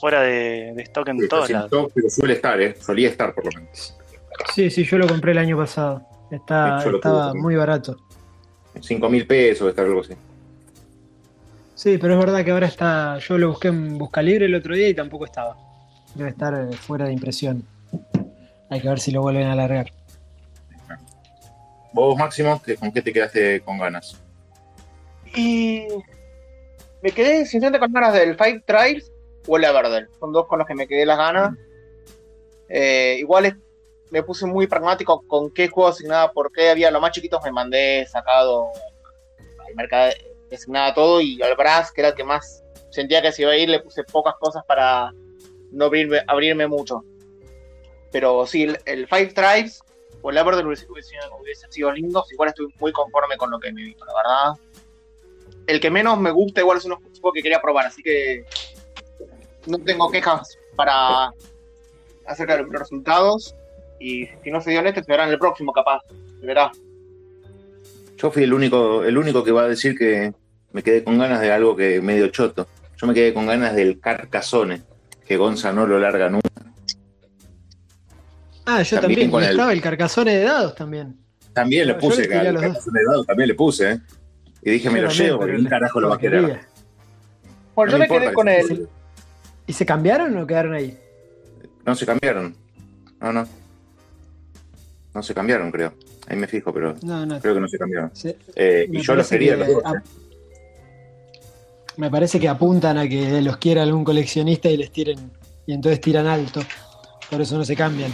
fuera 0.00 0.20
de, 0.22 0.72
de 0.74 0.82
stock 0.82 1.08
en 1.08 1.18
Sí, 1.18 1.28
lados. 1.30 1.46
sin 1.46 1.56
stock, 1.56 1.92
pero 1.94 2.10
suele 2.10 2.34
estar, 2.34 2.60
¿eh? 2.60 2.74
Solía 2.80 3.08
estar 3.08 3.34
por 3.34 3.44
lo 3.44 3.60
menos. 3.60 3.94
Sí, 4.54 4.70
sí, 4.70 4.84
yo 4.84 4.98
lo 4.98 5.06
compré 5.06 5.32
el 5.32 5.38
año 5.38 5.56
pasado. 5.56 6.02
Está, 6.30 6.82
estaba 6.84 7.34
muy 7.34 7.56
barato. 7.56 7.96
5 8.80 9.08
mil 9.08 9.26
pesos, 9.26 9.68
está 9.68 9.82
algo 9.82 10.00
así. 10.00 10.14
Sí, 11.74 11.98
pero 11.98 12.14
es 12.14 12.18
verdad 12.20 12.44
que 12.44 12.50
ahora 12.50 12.66
está. 12.66 13.18
Yo 13.18 13.38
lo 13.38 13.48
busqué 13.50 13.68
en 13.68 13.98
Busca 13.98 14.20
Libre 14.22 14.46
el 14.46 14.54
otro 14.54 14.74
día 14.74 14.88
y 14.88 14.94
tampoco 14.94 15.24
estaba. 15.24 15.56
Debe 16.14 16.30
estar 16.30 16.54
eh, 16.54 16.72
fuera 16.76 17.06
de 17.06 17.12
impresión. 17.12 17.64
hay 18.70 18.80
que 18.80 18.88
ver 18.88 18.98
si 19.00 19.10
lo 19.12 19.22
vuelven 19.22 19.46
a 19.46 19.52
alargar. 19.52 19.92
Vos, 21.98 22.16
Máximo, 22.16 22.62
¿qué- 22.64 22.76
¿con 22.76 22.92
qué 22.92 23.02
te 23.02 23.12
quedaste 23.12 23.60
con 23.62 23.76
ganas? 23.76 24.16
Y 25.34 25.88
me 27.02 27.10
quedé 27.10 27.38
sinceramente 27.44 27.80
con 27.80 27.92
ganas 27.92 28.12
del 28.14 28.36
Five 28.36 28.62
Trials 28.64 29.10
o 29.48 29.56
el 29.56 29.64
Everdell. 29.64 30.08
Son 30.20 30.32
dos 30.32 30.46
con 30.46 30.60
los 30.60 30.68
que 30.68 30.76
me 30.76 30.86
quedé 30.86 31.04
las 31.04 31.18
ganas. 31.18 31.56
Eh, 32.68 33.16
igual 33.18 33.60
me 34.12 34.22
puse 34.22 34.46
muy 34.46 34.68
pragmático 34.68 35.24
con 35.26 35.50
qué 35.50 35.66
juego 35.66 35.88
asignaba, 35.88 36.30
por 36.30 36.52
qué 36.52 36.70
había 36.70 36.92
los 36.92 37.02
más 37.02 37.10
chiquitos 37.10 37.42
me 37.42 37.50
mandé 37.50 38.06
sacado 38.06 38.68
al 39.66 39.74
mercado 39.74 40.12
asignada 40.52 40.94
todo 40.94 41.20
y 41.20 41.42
al 41.42 41.56
Brass, 41.56 41.90
que 41.90 42.02
era 42.02 42.10
el 42.10 42.14
que 42.14 42.22
más 42.22 42.62
sentía 42.90 43.20
que 43.22 43.32
se 43.32 43.42
iba 43.42 43.50
a 43.50 43.56
ir, 43.56 43.68
le 43.68 43.80
puse 43.80 44.04
pocas 44.04 44.34
cosas 44.38 44.62
para 44.68 45.12
no 45.72 45.86
abrirme, 45.86 46.20
abrirme 46.28 46.68
mucho. 46.68 47.02
Pero 48.12 48.46
sí, 48.46 48.62
el, 48.62 48.78
el 48.84 49.08
Five 49.08 49.32
Tribes 49.34 49.80
o 50.22 50.30
el 50.30 50.36
Everdell 50.36 50.66
hubiese, 50.66 50.86
hubiese- 50.88 51.16
hubiesen 51.40 51.70
sido 51.72 51.92
lindos. 51.92 52.30
Igual 52.32 52.48
estoy 52.50 52.72
muy 52.80 52.92
conforme 52.92 53.36
con 53.36 53.50
lo 53.50 53.58
que 53.60 53.72
me 53.72 53.82
vino, 53.82 54.04
la 54.04 54.14
verdad. 54.14 54.60
El 55.66 55.80
que 55.80 55.90
menos 55.90 56.18
me 56.18 56.30
gusta 56.30 56.60
igual 56.60 56.78
es 56.78 56.84
uno 56.84 56.96
juego 57.20 57.32
que 57.32 57.42
quería 57.42 57.60
probar, 57.60 57.86
así 57.86 58.02
que 58.02 58.44
no 59.66 59.78
tengo 59.78 60.10
quejas 60.10 60.56
para 60.76 61.30
acerca 62.26 62.56
de 62.56 62.62
los 62.62 62.72
resultados. 62.72 63.54
Y 64.00 64.26
si 64.44 64.50
no 64.50 64.60
se 64.60 64.70
dio 64.70 64.80
en 64.80 64.86
este, 64.86 65.02
se 65.02 65.10
verá 65.10 65.24
en 65.24 65.30
el 65.30 65.38
próximo, 65.38 65.72
capaz. 65.72 66.02
Se 66.40 66.46
verá. 66.46 66.70
Yo 68.16 68.30
fui 68.30 68.44
el 68.44 68.52
único, 68.54 69.04
el 69.04 69.18
único 69.18 69.44
que 69.44 69.52
va 69.52 69.62
a 69.62 69.68
decir 69.68 69.96
que 69.96 70.32
me 70.72 70.82
quedé 70.82 71.02
con 71.04 71.18
ganas 71.18 71.40
de 71.40 71.52
algo 71.52 71.76
que 71.76 72.00
medio 72.00 72.28
choto. 72.28 72.66
Yo 72.96 73.06
me 73.06 73.14
quedé 73.14 73.32
con 73.34 73.46
ganas 73.46 73.74
del 73.74 74.00
Carcassonne, 74.00 74.82
que 75.26 75.36
Gonza 75.36 75.72
no 75.72 75.86
lo 75.86 75.98
larga 75.98 76.28
nunca. 76.28 76.48
Ah, 78.70 78.82
yo 78.82 79.00
También 79.00 79.30
también. 79.30 79.44
el- 79.44 79.50
estaba 79.56 79.72
el 79.72 79.80
carcasone 79.80 80.36
de 80.36 80.44
dados 80.44 80.74
también. 80.74 81.16
También 81.54 81.86
le 81.88 81.94
puse 81.94 82.22
dos. 82.28 82.28
Carcassonne 82.30 83.00
de 83.00 83.04
dado, 83.06 83.24
también 83.24 83.48
le 83.48 83.54
puse, 83.54 83.90
¿eh? 83.92 84.00
Y 84.62 84.70
dije, 84.72 84.90
me 84.90 84.96
Yo 84.98 85.02
lo 85.02 85.08
también, 85.08 85.26
llevo, 85.28 85.38
porque 85.40 85.56
un 85.56 85.64
carajo 85.64 86.00
lo 86.00 86.08
va 86.10 86.16
a 86.16 86.18
querer. 86.18 86.42
Bueno, 87.74 87.92
No 87.92 87.92
yo 87.92 87.98
me 87.98 87.98
me 87.98 88.08
quedé 88.08 88.32
con 88.34 88.48
el. 88.48 88.88
¿Y 89.66 89.72
se 89.72 89.86
cambiaron 89.86 90.36
o 90.36 90.46
quedaron 90.46 90.74
ahí? 90.74 90.98
No 91.86 91.94
se 91.94 92.04
cambiaron. 92.04 92.54
No, 93.20 93.32
no. 93.32 93.46
No 95.14 95.22
se 95.22 95.32
cambiaron, 95.34 95.70
creo. 95.72 95.94
Ahí 96.28 96.36
me 96.36 96.46
fijo, 96.46 96.72
pero 96.74 96.94
No, 97.02 97.24
no. 97.24 97.40
creo 97.40 97.54
que 97.54 97.60
no 97.60 97.68
se 97.68 97.78
cambiaron. 97.78 98.12
Eh, 98.54 98.84
y 98.88 98.92
Me 98.92 99.00
yo 99.02 99.14
los 99.14 99.28
quería 99.28 99.52
que 99.52 99.58
los 99.64 99.68
dos, 99.82 99.94
¿eh? 99.94 100.00
Me 101.96 102.10
parece 102.10 102.38
que 102.38 102.48
apuntan 102.48 102.98
a 102.98 103.08
que 103.08 103.40
los 103.42 103.56
quiera 103.56 103.82
algún 103.82 104.04
coleccionista 104.04 104.68
y 104.68 104.76
les 104.76 104.92
tiren. 104.92 105.30
Y 105.66 105.72
entonces 105.72 106.00
tiran 106.00 106.26
alto. 106.26 106.60
Por 107.30 107.40
eso 107.40 107.56
no 107.58 107.64
se 107.64 107.74
cambian. 107.74 108.10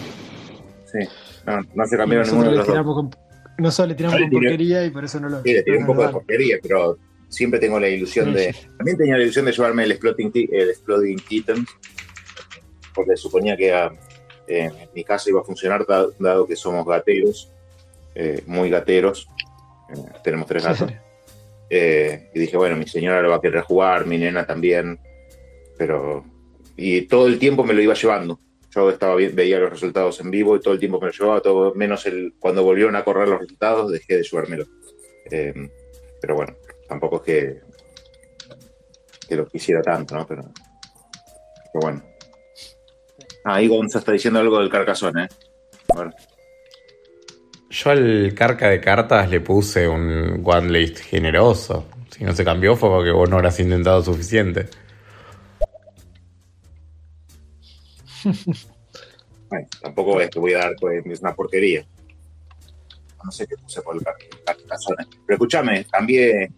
Sí. 0.94 1.08
No, 1.46 1.60
no 1.74 1.86
se 1.86 1.96
cambiaron 1.96 2.26
ninguno 2.28 2.50
de 2.50 2.56
los 2.56 2.66
dos. 2.66 2.72
tiramos 2.74 2.94
con, 2.94 3.10
nosotros 3.58 3.88
le 3.88 3.94
tiramos 3.96 4.18
con 4.20 4.30
tiré- 4.30 4.32
porquería 4.48 4.84
y 4.86 4.90
por 4.90 5.04
eso 5.04 5.20
no 5.20 5.28
lo. 5.28 5.42
Sí, 5.42 5.52
le 5.52 5.62
tiré 5.64 5.78
un 5.78 5.86
poco 5.86 6.02
de 6.06 6.08
porquería, 6.12 6.56
pero 6.62 6.98
siempre 7.28 7.58
tengo 7.58 7.80
la 7.80 7.88
ilusión 7.88 8.26
Sí, 8.28 8.32
de. 8.34 8.54
También 8.78 8.96
tenía 8.96 9.16
la 9.16 9.22
ilusión 9.24 9.44
de 9.44 9.52
llevarme 9.52 9.84
el 9.84 9.92
Exploding, 9.92 10.32
el 10.52 10.70
Exploding 10.70 11.18
Kittens, 11.18 11.68
porque 12.94 13.16
suponía 13.16 13.56
que 13.56 13.70
eh, 13.70 13.90
en 14.46 14.72
mi 14.94 15.02
casa 15.04 15.30
iba 15.30 15.40
a 15.40 15.44
funcionar, 15.44 15.84
da- 15.86 16.06
dado 16.18 16.46
que 16.46 16.54
somos 16.56 16.86
gateros, 16.86 17.50
eh, 18.14 18.42
muy 18.46 18.70
gateros. 18.70 19.28
Eh, 19.92 19.98
tenemos 20.22 20.46
tres 20.46 20.64
gatos. 20.64 20.92
Y 21.70 22.38
dije, 22.38 22.56
bueno, 22.56 22.76
mi 22.76 22.86
señora 22.86 23.20
lo 23.20 23.30
va 23.30 23.36
a 23.36 23.40
querer 23.40 23.62
jugar, 23.62 24.06
mi 24.06 24.16
nena 24.16 24.46
también, 24.46 25.00
pero. 25.76 26.24
Y 26.76 27.02
todo 27.02 27.26
el 27.26 27.40
tiempo 27.40 27.64
me 27.64 27.74
lo 27.74 27.80
iba 27.82 27.94
llevando. 27.94 28.38
Yo 28.74 28.90
estaba 28.90 29.14
bien, 29.14 29.36
veía 29.36 29.58
los 29.58 29.70
resultados 29.70 30.18
en 30.20 30.30
vivo 30.30 30.56
y 30.56 30.60
todo 30.60 30.74
el 30.74 30.80
tiempo 30.80 31.00
me 31.00 31.06
lo 31.06 31.12
llevaba, 31.12 31.40
todo, 31.40 31.74
menos 31.74 32.06
el 32.06 32.34
cuando 32.38 32.64
volvieron 32.64 32.96
a 32.96 33.04
correr 33.04 33.28
los 33.28 33.40
resultados, 33.40 33.92
dejé 33.92 34.16
de 34.16 34.22
llevármelo. 34.22 34.64
Eh, 35.30 35.54
pero 36.20 36.34
bueno, 36.34 36.56
tampoco 36.88 37.16
es 37.16 37.22
que, 37.22 37.60
que 39.28 39.36
lo 39.36 39.46
quisiera 39.46 39.82
tanto, 39.82 40.16
¿no? 40.16 40.26
Pero, 40.26 40.42
pero 41.72 41.82
bueno. 41.82 42.02
Ah, 43.44 43.56
ahí 43.56 43.68
Gonza 43.68 43.98
está 43.98 44.12
diciendo 44.12 44.40
algo 44.40 44.58
del 44.58 44.70
Carcassonne, 44.70 45.24
¿eh? 45.24 45.28
Yo 47.70 47.90
al 47.90 48.34
carca 48.34 48.68
de 48.68 48.80
cartas 48.80 49.28
le 49.28 49.40
puse 49.40 49.88
un 49.88 50.42
one 50.44 50.70
list 50.70 50.98
generoso. 51.00 51.86
Si 52.10 52.24
no 52.24 52.32
se 52.32 52.44
cambió 52.44 52.76
fue 52.76 52.88
porque 52.88 53.10
vos 53.10 53.28
no 53.28 53.36
habrás 53.36 53.58
intentado 53.60 54.02
suficiente. 54.02 54.68
Bueno, 59.48 59.68
tampoco 59.82 60.20
es 60.20 60.30
que 60.30 60.38
voy 60.38 60.54
a 60.54 60.58
dar, 60.58 60.72
pues, 60.80 61.04
es 61.06 61.20
una 61.20 61.34
porquería. 61.34 61.86
No 63.24 63.30
sé 63.30 63.46
qué 63.46 63.56
puse 63.56 63.80
por 63.82 63.96
el 63.96 64.02
Car- 64.02 64.14
Carcassonne. 64.44 65.06
Pero 65.26 65.36
escúchame, 65.36 65.84
cambié. 65.86 66.50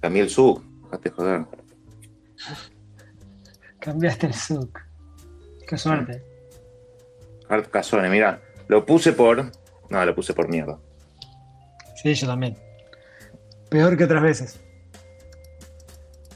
Cambié 0.00 0.22
el 0.22 0.30
sub. 0.30 0.62
Déjate 0.84 1.10
joder. 1.10 1.44
Cambiaste 3.80 4.26
el 4.26 4.34
SUC. 4.34 4.80
Qué 5.66 5.76
suerte. 5.78 6.22
Carcassonne, 7.48 8.08
mira. 8.08 8.42
Lo 8.68 8.84
puse 8.86 9.12
por. 9.12 9.50
No, 9.90 10.04
lo 10.04 10.14
puse 10.14 10.32
por 10.34 10.48
mierda. 10.48 10.78
Sí, 12.02 12.14
yo 12.14 12.26
también. 12.26 12.56
Peor 13.70 13.96
que 13.96 14.04
otras 14.04 14.22
veces. 14.22 14.60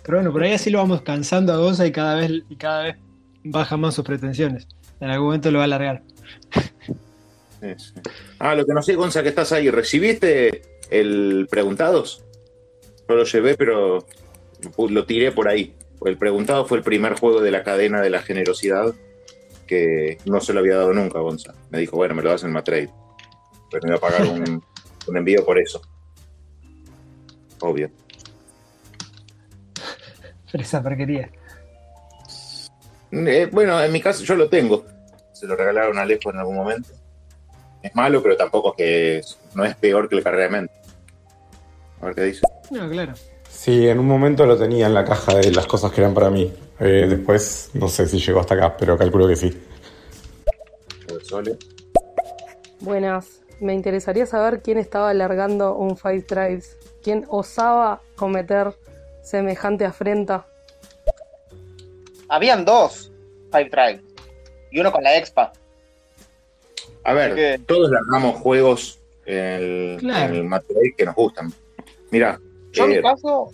Pero 0.03 0.19
bueno, 0.19 0.33
por 0.33 0.43
ahí 0.43 0.53
así 0.53 0.71
lo 0.71 0.79
vamos 0.79 1.03
cansando 1.03 1.53
a 1.53 1.57
Gonza 1.57 1.87
y 1.87 1.93
cada 1.93 2.15
vez, 2.17 2.31
y 2.49 2.57
cada 2.57 2.83
vez 2.85 2.97
baja 3.45 3.77
más 3.77 3.95
sus 3.95 4.05
pretensiones. 4.05 4.69
En 5.01 5.11
algún 5.11 5.27
momento 5.29 5.51
lo 5.51 5.59
va 5.59 5.65
a 5.65 5.67
alargar. 5.67 6.03
Sí, 7.61 7.69
sí. 7.77 7.93
Ah, 8.39 8.55
lo 8.55 8.65
que 8.65 8.73
no 8.73 8.83
sé, 8.83 8.95
Gonza, 8.95 9.23
que 9.23 9.29
estás 9.31 9.53
ahí. 9.53 9.71
¿Recibiste 9.71 10.63
el 10.91 11.47
preguntados? 11.51 12.25
Yo 13.09 13.15
lo 13.15 13.25
llevé, 13.25 13.57
pero 13.57 14.07
lo 14.77 15.07
tiré 15.07 15.33
por 15.33 15.49
ahí. 15.49 15.75
El 16.05 16.17
preguntado 16.17 16.67
fue 16.67 16.79
el 16.79 16.85
primer 16.85 17.19
juego 17.19 17.41
de 17.41 17.51
la 17.51 17.65
cadena 17.65 18.01
de 18.01 18.11
la 18.11 18.23
generosidad 18.23 18.95
que 19.67 20.19
no 20.25 20.41
se 20.41 20.53
lo 20.53 20.61
había 20.61 20.77
dado 20.77 20.93
nunca, 20.93 21.19
Gonza. 21.21 21.55
Me 21.71 21.79
dijo, 21.79 21.97
bueno, 21.97 22.15
me 22.15 22.23
lo 22.23 22.31
das 22.31 22.45
en 22.45 22.53
Matrade. 22.53 22.91
Pero 23.71 23.83
me 23.83 23.89
iba 23.91 23.97
a 23.97 24.01
pagar 24.01 24.27
un, 24.27 24.63
un 25.07 25.17
envío 25.17 25.45
por 25.45 25.59
eso. 25.59 25.83
Obvio. 27.61 27.91
Pero 30.51 30.63
esa 30.63 30.83
porquería. 30.83 31.31
Eh, 33.13 33.49
bueno, 33.53 33.83
en 33.83 33.93
mi 33.93 34.01
caso 34.01 34.23
yo 34.25 34.35
lo 34.35 34.49
tengo. 34.49 34.85
Se 35.33 35.47
lo 35.47 35.57
regalaron 35.57 35.99
a 35.99 36.03
Alejo 36.03 36.31
en 36.31 36.39
algún 36.39 36.57
momento. 36.57 36.91
Es 37.83 37.95
malo, 37.95 38.23
pero 38.23 38.37
tampoco 38.37 38.71
es 38.71 38.77
que 38.77 39.19
es- 39.19 39.39
no 39.55 39.65
es 39.65 39.75
peor 39.77 40.09
que 40.09 40.17
el 40.17 40.23
carrera 40.23 40.45
de 40.45 40.51
mente. 40.51 40.75
A 42.01 42.07
ver 42.07 42.15
qué 42.15 42.23
dice. 42.25 42.43
No, 42.71 42.89
claro. 42.91 43.15
Sí, 43.49 43.89
en 43.89 43.99
un 43.99 44.07
momento 44.07 44.47
lo 44.47 44.57
tenía 44.59 44.87
en 44.87 44.95
la 44.95 45.05
caja 45.05 45.35
de 45.37 45.51
las 45.53 45.67
cosas 45.67 45.91
que 45.93 46.01
eran 46.01 46.15
para 46.15 46.31
mí. 46.31 46.53
Eh, 46.81 47.07
después 47.09 47.71
no 47.75 47.89
sé 47.89 48.07
si 48.07 48.19
llegó 48.21 48.41
hasta 48.41 48.55
acá, 48.55 48.77
pero 48.77 48.97
calculo 48.97 49.27
que 49.27 49.37
sí. 49.37 49.63
Sole. 51.23 51.57
Buenas. 52.81 53.41
Me 53.61 53.75
interesaría 53.75 54.27
saber 54.27 54.63
quién 54.63 54.79
estaba 54.79 55.11
alargando 55.11 55.75
un 55.75 55.97
Five 55.97 56.23
Tribes. 56.23 56.77
¿Quién 57.03 57.27
osaba 57.29 58.01
cometer 58.17 58.75
semejante 59.23 59.85
afrenta? 59.85 60.47
Habían 62.29 62.65
dos 62.65 63.11
Five 63.53 63.71
Trials. 63.71 64.03
Y 64.71 64.81
uno 64.81 64.93
con 64.93 65.03
la 65.03 65.17
Expa. 65.17 65.53
A 67.05 67.13
ver, 67.15 67.61
todos 67.67 67.91
largamos 67.91 68.37
juegos 68.41 68.99
en 69.25 69.37
el, 69.37 69.97
Claro. 70.01 70.35
en 70.35 70.53
el 70.53 70.95
que 70.97 71.05
nos 71.07 71.15
gustan. 71.15 71.53
Mira, 72.11 72.39
Yo 72.73 72.85
en 72.85 72.93
eh, 72.93 72.97
mi 72.97 73.03
caso, 73.03 73.51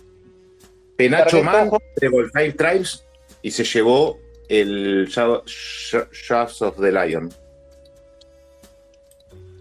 Penacho 0.97 1.41
Man 1.43 1.69
entregó 1.93 2.19
el 2.21 2.31
Five 2.31 2.53
Tribes 2.53 3.05
y 3.41 3.51
se 3.51 3.63
llevó 3.63 4.19
el 4.49 5.07
Shafts 5.07 6.61
of 6.61 6.79
the 6.81 6.91
Lion. 6.91 7.31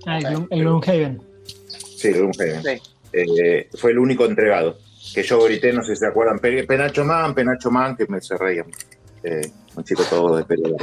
Ah, 0.06 0.18
el, 0.18 0.24
Gloom- 0.24 0.48
el 0.50 0.60
Gloomhaven. 0.60 1.22
Sí, 1.96 2.08
el 2.08 2.14
Gloomhaven. 2.14 2.80
Eh, 3.12 3.68
fue 3.76 3.92
el 3.92 3.98
único 3.98 4.24
entregado. 4.24 4.76
Que 5.14 5.22
yo 5.22 5.42
grité, 5.44 5.72
no 5.72 5.84
sé 5.84 5.94
si 5.94 6.00
se 6.00 6.06
acuerdan, 6.06 6.38
Pe- 6.40 6.64
Penacho 6.64 7.04
Man, 7.04 7.34
Penacho 7.34 7.70
Man, 7.70 7.96
que 7.96 8.06
me 8.06 8.20
se 8.20 8.36
reían. 8.36 8.66
Eh, 9.24 9.50
un 9.74 9.84
chico 9.84 10.02
todo 10.04 10.36
de 10.36 10.44
pelo. 10.44 10.76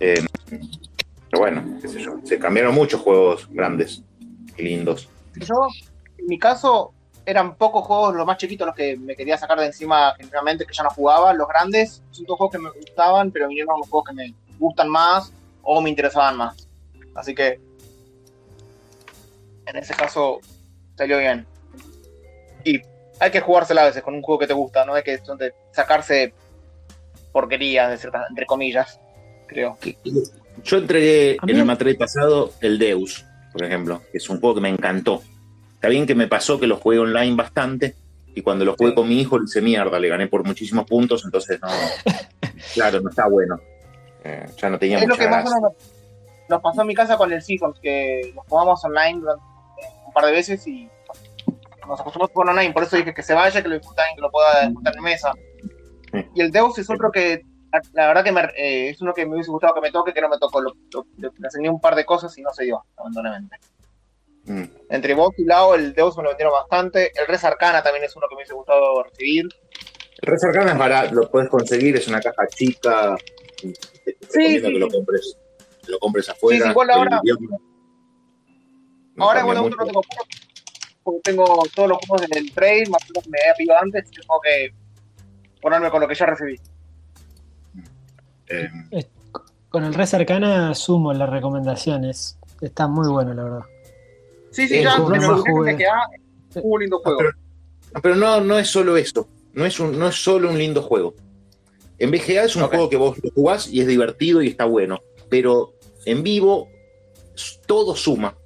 Eh, 0.00 0.24
pero 1.30 1.42
bueno, 1.42 1.78
qué 1.80 1.88
sé 1.88 2.00
yo. 2.00 2.18
Se 2.24 2.38
cambiaron 2.38 2.74
muchos 2.74 3.00
juegos 3.00 3.48
grandes 3.50 4.02
y 4.56 4.62
lindos. 4.62 5.08
yo, 5.34 5.68
en 6.16 6.26
mi 6.26 6.38
caso, 6.38 6.94
eran 7.26 7.56
pocos 7.56 7.84
juegos, 7.84 8.14
los 8.14 8.26
más 8.26 8.38
chiquitos, 8.38 8.66
los 8.66 8.74
que 8.74 8.96
me 8.96 9.14
quería 9.14 9.36
sacar 9.36 9.58
de 9.58 9.66
encima 9.66 10.14
generalmente, 10.16 10.64
que 10.64 10.72
ya 10.72 10.82
no 10.82 10.90
jugaba. 10.90 11.34
Los 11.34 11.46
grandes 11.46 12.02
son 12.10 12.24
todos 12.24 12.38
juegos 12.38 12.52
que 12.56 12.62
me 12.62 12.70
gustaban, 12.70 13.30
pero 13.30 13.48
vinieron 13.48 13.78
los 13.78 13.88
juegos 13.88 14.08
que 14.08 14.14
me 14.14 14.34
gustan 14.58 14.88
más 14.88 15.32
o 15.62 15.80
me 15.82 15.90
interesaban 15.90 16.36
más. 16.36 16.68
Así 17.14 17.34
que, 17.34 17.60
en 19.66 19.76
ese 19.76 19.94
caso, 19.94 20.40
salió 20.96 21.18
bien. 21.18 21.46
Y 22.64 22.80
hay 23.20 23.30
que 23.30 23.40
jugársela 23.40 23.82
a 23.82 23.86
veces 23.86 24.02
con 24.02 24.14
un 24.14 24.22
juego 24.22 24.38
que 24.38 24.46
te 24.46 24.54
gusta, 24.54 24.84
no 24.84 24.94
hay 24.94 25.02
que 25.02 25.20
sacarse 25.72 26.32
porquerías, 27.36 27.90
de 27.90 27.98
ciertas, 27.98 28.30
entre 28.30 28.46
comillas, 28.46 28.98
creo. 29.46 29.76
Yo 30.64 30.78
entregué 30.78 31.36
en 31.46 31.50
el 31.50 31.66
material 31.66 31.96
pasado 31.96 32.54
el 32.62 32.78
Deus, 32.78 33.26
por 33.52 33.62
ejemplo, 33.62 34.00
que 34.10 34.16
es 34.16 34.30
un 34.30 34.40
juego 34.40 34.54
que 34.54 34.62
me 34.62 34.70
encantó. 34.70 35.20
Está 35.74 35.88
bien 35.88 36.06
que 36.06 36.14
me 36.14 36.28
pasó 36.28 36.58
que 36.58 36.66
lo 36.66 36.78
jugué 36.78 36.98
online 36.98 37.36
bastante 37.36 37.94
y 38.34 38.40
cuando 38.40 38.64
lo 38.64 38.74
jugué 38.74 38.94
con 38.94 39.06
mi 39.06 39.20
hijo 39.20 39.38
le 39.38 39.44
hice 39.44 39.60
mierda, 39.60 40.00
le 40.00 40.08
gané 40.08 40.28
por 40.28 40.44
muchísimos 40.44 40.86
puntos, 40.86 41.26
entonces 41.26 41.60
no. 41.60 41.68
claro, 42.72 43.02
no 43.02 43.10
está 43.10 43.28
bueno. 43.28 43.60
Eh, 44.24 44.46
ya 44.56 44.70
no 44.70 44.78
tenía 44.78 44.96
Es 44.96 45.06
lo 45.06 45.14
que 45.18 45.28
más 45.28 45.44
menos 45.44 45.72
nos 46.48 46.62
pasó 46.62 46.80
en 46.80 46.86
mi 46.86 46.94
casa 46.94 47.18
con 47.18 47.30
el 47.30 47.42
Seasons, 47.42 47.78
que 47.80 48.32
lo 48.34 48.42
jugamos 48.48 48.82
online 48.82 49.20
durante 49.20 49.44
un 50.06 50.12
par 50.14 50.24
de 50.24 50.32
veces 50.32 50.66
y 50.66 50.88
nos 51.86 52.00
acostumbramos 52.00 52.30
a 52.30 52.32
jugar 52.32 52.48
online. 52.48 52.72
Por 52.72 52.84
eso 52.84 52.96
dije 52.96 53.12
que 53.12 53.22
se 53.22 53.34
vaya, 53.34 53.62
que 53.62 53.68
lo 53.68 53.74
disfruten, 53.74 54.06
que 54.14 54.22
lo 54.22 54.30
pueda 54.30 54.68
disfrutar 54.68 54.96
en 54.96 55.02
mesa. 55.02 55.34
Y 56.34 56.40
el 56.40 56.50
Deus 56.50 56.78
es 56.78 56.88
otro 56.90 57.10
que, 57.12 57.42
la, 57.92 58.06
verdad 58.08 58.24
que 58.24 58.32
me, 58.32 58.40
eh, 58.56 58.90
es 58.90 59.00
uno 59.02 59.12
que 59.12 59.26
me 59.26 59.34
hubiese 59.34 59.50
gustado 59.50 59.74
que 59.74 59.80
me 59.80 59.90
toque, 59.90 60.12
que 60.12 60.20
no 60.20 60.28
me 60.28 60.38
tocó. 60.38 60.60
Lo, 60.60 60.72
lo- 60.92 61.06
le 61.18 61.30
enseñé 61.42 61.68
un 61.70 61.80
par 61.80 61.94
de 61.94 62.04
cosas 62.04 62.36
y 62.38 62.42
no 62.42 62.52
se 62.52 62.64
dio, 62.64 62.84
lamentablemente. 62.96 63.56
Mm. 64.44 64.64
Entre 64.90 65.14
vos 65.14 65.30
y 65.38 65.44
Lao, 65.44 65.74
el 65.74 65.92
Deus 65.92 66.16
me 66.16 66.22
lo 66.22 66.28
vendieron 66.30 66.52
bastante. 66.52 67.10
El 67.20 67.26
Res 67.26 67.42
Arcana 67.44 67.82
también 67.82 68.04
es 68.04 68.14
uno 68.14 68.26
que 68.28 68.34
me 68.36 68.38
hubiese 68.40 68.54
gustado 68.54 69.02
recibir. 69.02 69.46
El 70.22 70.30
Res 70.32 70.44
Arcana 70.44 70.72
es 70.72 70.78
barato, 70.78 71.14
lo 71.14 71.30
puedes 71.30 71.48
conseguir, 71.50 71.96
es 71.96 72.06
una 72.08 72.20
caja 72.20 72.46
chica. 72.48 73.16
Te, 73.60 74.12
te 74.12 74.16
recomiendo 74.22 74.68
sí. 74.68 74.72
que 74.74 74.78
lo 74.78 74.88
compres, 74.88 75.36
lo 75.88 75.98
compres 75.98 76.28
afuera. 76.28 76.58
Sí, 76.58 76.64
sí, 76.64 76.70
igual 76.70 76.90
ahora- 76.90 77.20
no 79.14 79.24
Ahora 79.24 79.40
igual 79.40 79.58
mucho. 79.62 79.76
no 79.76 79.84
tengo 79.86 80.00
porque 81.02 81.20
tengo 81.22 81.44
todos 81.74 81.88
los 81.88 81.98
juegos 82.06 82.26
del 82.28 82.52
trade, 82.52 82.84
más 82.90 83.00
los 83.14 83.22
que 83.24 83.30
me 83.30 83.38
había 83.40 83.54
pedido 83.54 83.78
antes, 83.80 84.10
tengo 84.10 84.40
que 84.42 84.74
ponerme 85.66 85.90
con 85.90 86.00
lo 86.00 86.06
que 86.06 86.14
ya 86.14 86.26
recibí. 86.26 86.60
Eh, 88.46 88.68
Con 89.68 89.82
el 89.82 89.94
Res 89.94 90.14
Arcana 90.14 90.72
sumo 90.76 91.12
las 91.12 91.28
recomendaciones. 91.28 92.38
Está 92.60 92.86
muy 92.86 93.08
bueno, 93.08 93.34
la 93.34 93.42
verdad. 93.42 93.64
Sí, 94.52 94.68
sí, 94.68 94.76
El 94.76 94.84
ya 94.84 94.96
me 95.00 95.18
jugué. 95.18 95.76
que 95.76 95.86
ha 95.88 96.06
un 96.62 96.80
lindo 96.80 97.00
juego. 97.00 97.20
No, 97.92 98.00
pero 98.00 98.14
no, 98.14 98.40
no 98.42 98.56
es 98.60 98.68
solo 98.68 98.96
esto. 98.96 99.26
No 99.54 99.66
es, 99.66 99.80
un, 99.80 99.98
no 99.98 100.06
es 100.06 100.14
solo 100.14 100.50
un 100.50 100.56
lindo 100.56 100.82
juego. 100.82 101.14
En 101.98 102.12
VGA 102.12 102.44
es 102.44 102.54
un 102.54 102.62
juego 102.62 102.88
que 102.88 102.96
vos 102.96 103.18
lo 103.20 103.30
jugás 103.32 103.66
y 103.66 103.80
es 103.80 103.88
divertido 103.88 104.42
y 104.42 104.46
está 104.46 104.66
bueno. 104.66 105.00
Pero 105.28 105.72
en 106.04 106.22
vivo 106.22 106.68
todo 107.66 107.96
suma. 107.96 108.36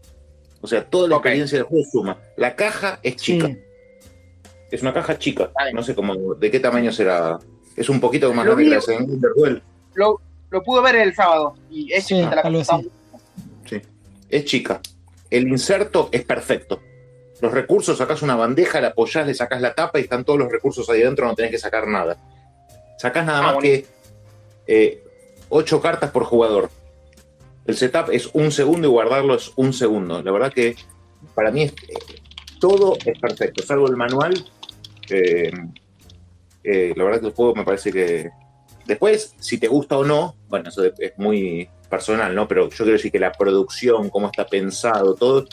O 0.63 0.67
sea, 0.67 0.89
toda 0.89 1.07
la 1.07 1.17
experiencia 1.17 1.59
del 1.59 1.67
juego 1.67 1.85
suma. 1.93 2.19
La 2.39 2.57
caja 2.57 2.99
es 3.03 3.17
chica. 3.17 3.55
Es 4.71 4.83
una 4.83 4.93
caja 4.93 5.19
chica. 5.19 5.51
No 5.75 5.83
sé 5.83 5.95
cómo, 5.95 6.35
de 6.35 6.51
qué 6.51 6.61
tamaño 6.61 6.93
será. 6.93 7.39
Es 7.77 7.89
un 7.89 8.01
poquito 8.01 8.33
más 8.33 8.45
Lo 8.47 8.53
grande 8.57 8.65
que 8.65 8.71
la. 8.77 8.81
Lo, 9.95 10.21
lo 10.51 10.63
pude 10.63 10.83
ver 10.83 10.97
el 10.97 11.15
sábado 11.15 11.55
y 11.71 11.93
es 11.93 12.07
chiquita 12.07 12.35
la 12.37 12.43
así. 12.43 12.91
Sí. 13.67 13.81
Es 14.29 14.45
chica. 14.45 14.81
El 15.31 15.49
inserto 15.49 16.09
es 16.13 16.25
perfecto. 16.25 16.81
Los 17.41 17.53
recursos, 17.53 17.97
sacás 17.99 18.23
una 18.23 18.37
bandeja, 18.37 18.81
la 18.81 18.89
apoyás, 18.89 19.27
le 19.27 19.35
sacás 19.35 19.61
la 19.61 19.75
tapa 19.75 19.99
y 19.99 20.03
están 20.03 20.25
todos 20.25 20.39
los 20.39 20.51
recursos 20.53 20.89
ahí 20.91 21.03
adentro, 21.03 21.27
no 21.27 21.35
tenés 21.35 21.51
que 21.53 21.59
sacar 21.59 21.87
nada. 21.87 22.17
Sacás 22.99 23.25
nada 23.25 23.41
más 23.43 23.57
que 23.63 23.87
eh, 24.67 25.03
ocho 25.49 25.81
cartas 25.81 26.11
por 26.11 26.25
jugador. 26.25 26.69
El 27.67 27.77
setup 27.77 28.11
es 28.11 28.29
un 28.35 28.51
segundo 28.53 28.89
y 28.89 28.91
guardarlo 28.91 29.35
es 29.35 29.53
un 29.57 29.73
segundo. 29.73 30.23
La 30.23 30.33
verdad 30.33 30.53
que 30.53 30.77
para 31.35 31.51
mí 31.51 31.63
es- 31.63 31.73
eh, 31.73 32.21
todo 32.61 32.97
es 33.05 33.19
perfecto, 33.19 33.63
salvo 33.63 33.87
el 33.89 33.97
manual. 33.97 34.45
Eh, 35.13 35.53
eh, 36.65 36.93
la 36.97 37.05
verdad 37.05 37.21
que 37.21 37.27
el 37.27 37.33
juego 37.33 37.55
me 37.55 37.65
parece 37.65 37.93
que. 37.93 38.31
Después, 38.87 39.35
si 39.39 39.59
te 39.59 39.69
gusta 39.69 39.99
o 39.99 40.05
no, 40.05 40.37
bueno, 40.49 40.69
eso 40.69 40.85
es 40.85 41.17
muy 41.17 41.69
personal, 41.89 42.35
¿no? 42.35 42.49
Pero 42.49 42.69
yo 42.69 42.77
quiero 42.77 42.93
decir 42.93 43.13
que 43.13 43.19
la 43.19 43.33
producción, 43.33 44.09
cómo 44.09 44.27
está 44.27 44.47
pensado, 44.47 45.15
todo, 45.15 45.47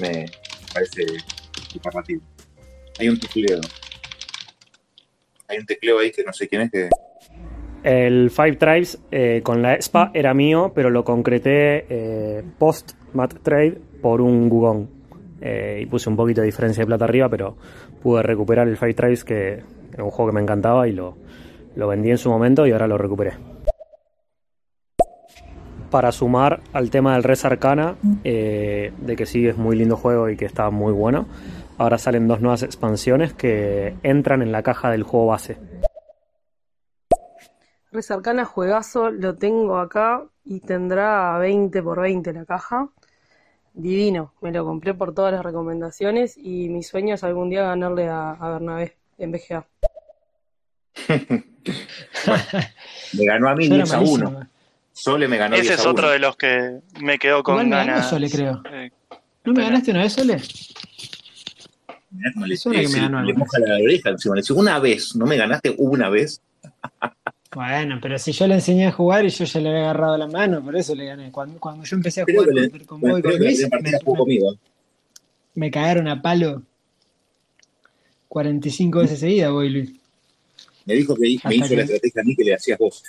me 0.00 0.26
parece 0.72 1.04
superlativo. 1.72 2.22
Hay 2.98 3.08
un 3.08 3.18
tecleo. 3.18 3.60
Hay 5.48 5.58
un 5.58 5.66
tecleo 5.66 5.98
ahí 5.98 6.12
que 6.12 6.22
no 6.22 6.32
sé 6.32 6.48
quién 6.48 6.62
es 6.62 6.70
que. 6.70 6.88
El 7.82 8.30
Five 8.30 8.56
Tribes 8.56 8.98
eh, 9.10 9.40
con 9.42 9.62
la 9.62 9.74
ESPA 9.74 10.10
era 10.12 10.34
mío, 10.34 10.72
pero 10.74 10.90
lo 10.90 11.04
concreté 11.04 12.44
post 12.58 12.92
Mat 13.12 13.34
Trade 13.42 13.80
por 14.02 14.20
un 14.20 14.48
Gugón. 14.48 14.97
Eh, 15.40 15.80
y 15.82 15.86
puse 15.86 16.10
un 16.10 16.16
poquito 16.16 16.40
de 16.40 16.46
diferencia 16.46 16.82
de 16.82 16.86
plata 16.86 17.04
arriba, 17.04 17.28
pero 17.28 17.56
pude 18.02 18.22
recuperar 18.22 18.66
el 18.66 18.76
Five 18.76 18.94
Tribes, 18.94 19.24
que 19.24 19.54
es 19.92 19.98
un 19.98 20.10
juego 20.10 20.30
que 20.30 20.34
me 20.34 20.40
encantaba 20.40 20.88
y 20.88 20.92
lo, 20.92 21.16
lo 21.76 21.86
vendí 21.88 22.10
en 22.10 22.18
su 22.18 22.28
momento 22.28 22.66
y 22.66 22.72
ahora 22.72 22.88
lo 22.88 22.98
recuperé. 22.98 23.34
Para 25.90 26.12
sumar 26.12 26.60
al 26.72 26.90
tema 26.90 27.14
del 27.14 27.22
Res 27.22 27.44
Arcana, 27.44 27.96
eh, 28.24 28.92
de 28.98 29.16
que 29.16 29.24
sí 29.24 29.46
es 29.46 29.56
muy 29.56 29.76
lindo 29.76 29.96
juego 29.96 30.28
y 30.28 30.36
que 30.36 30.44
está 30.44 30.68
muy 30.70 30.92
bueno, 30.92 31.26
ahora 31.78 31.96
salen 31.96 32.28
dos 32.28 32.40
nuevas 32.40 32.62
expansiones 32.62 33.32
que 33.32 33.94
entran 34.02 34.42
en 34.42 34.52
la 34.52 34.62
caja 34.62 34.90
del 34.90 35.04
juego 35.04 35.26
base. 35.26 35.56
Res 37.90 38.10
Arcana 38.10 38.44
juegazo, 38.44 39.10
lo 39.10 39.36
tengo 39.36 39.78
acá 39.78 40.24
y 40.44 40.60
tendrá 40.60 41.38
20 41.38 41.82
por 41.82 42.00
20 42.02 42.32
la 42.34 42.44
caja. 42.44 42.90
Divino, 43.88 44.32
me 44.40 44.50
lo 44.50 44.64
compré 44.64 44.92
por 44.92 45.14
todas 45.14 45.32
las 45.32 45.44
recomendaciones 45.44 46.36
y 46.36 46.68
mi 46.68 46.82
sueño 46.82 47.14
es 47.14 47.22
algún 47.22 47.48
día 47.48 47.62
ganarle 47.62 48.08
a, 48.08 48.32
a 48.32 48.50
Bernabé 48.50 48.96
en 49.18 49.30
BGA. 49.30 49.68
Me 53.12 53.24
ganó 53.24 53.48
a 53.48 53.54
mí 53.54 53.68
Yo 53.68 53.76
era 53.76 53.84
10 53.84 53.92
a 53.94 53.96
malísimo. 53.98 54.28
1. 54.30 54.48
Sole 54.92 55.28
me 55.28 55.36
ganó 55.38 55.54
Ese 55.54 55.62
10 55.62 55.74
es 55.74 55.80
a 55.80 55.82
1. 55.84 55.90
otro 55.92 56.10
de 56.10 56.18
los 56.18 56.36
que 56.36 56.80
me 57.00 57.18
quedó 57.20 57.44
con 57.44 57.54
Igual 57.54 57.66
me 57.68 57.76
ganó 57.76 57.92
ganas. 57.92 58.10
Sole, 58.10 58.28
creo. 58.28 58.62
Eh, 58.72 58.90
¿No 59.44 59.52
me 59.52 59.62
ganaste 59.62 59.92
una 59.92 60.00
vez, 60.02 60.12
Sole? 60.12 60.38
Mirá 62.10 62.30
le, 62.46 62.56
que 62.58 62.68
me 62.68 62.82
le- 62.82 63.00
ganó 63.00 63.20
le 63.22 63.28
alguna 63.28 63.38
moja 63.44 63.58
la 63.60 63.74
oreja 63.76 64.10
encima. 64.10 64.34
Le 64.34 64.40
dice, 64.40 64.52
una 64.54 64.78
vez, 64.80 65.14
¿no 65.14 65.24
me 65.24 65.36
ganaste 65.36 65.74
una 65.78 66.08
vez? 66.08 66.42
Bueno, 67.54 67.98
pero 68.02 68.18
si 68.18 68.32
yo 68.32 68.46
le 68.46 68.54
enseñé 68.54 68.86
a 68.88 68.92
jugar 68.92 69.24
y 69.24 69.30
yo 69.30 69.44
ya 69.44 69.60
le 69.60 69.68
había 69.70 69.80
agarrado 69.84 70.18
la 70.18 70.26
mano, 70.26 70.62
por 70.62 70.76
eso 70.76 70.94
le 70.94 71.06
gané. 71.06 71.32
Cuando, 71.32 71.58
cuando 71.58 71.82
yo 71.84 71.96
empecé 71.96 72.20
a 72.20 72.24
Creo 72.26 72.42
jugar 72.42 72.54
le- 72.54 72.70
con, 72.70 72.84
con 72.84 73.00
vos 73.00 73.18
y 73.18 73.22
creo 73.22 73.22
con 73.22 73.32
la 73.32 73.38
Luis, 73.38 73.68
me, 73.82 73.98
conmigo. 74.16 74.54
me 75.54 75.70
cagaron 75.70 76.08
a 76.08 76.20
palo 76.20 76.62
45 78.28 78.98
veces 79.00 79.20
seguidas, 79.20 79.50
vos 79.50 79.64
y 79.64 79.68
Luis. 79.70 79.92
Me 80.84 80.94
dijo 80.94 81.14
que 81.14 81.20
me 81.20 81.28
hizo 81.56 81.68
que- 81.68 81.76
la 81.76 81.82
estrategia 81.82 82.20
a 82.20 82.24
mí 82.24 82.36
que 82.36 82.44
le 82.44 82.54
hacías 82.54 82.78
vos. 82.78 83.02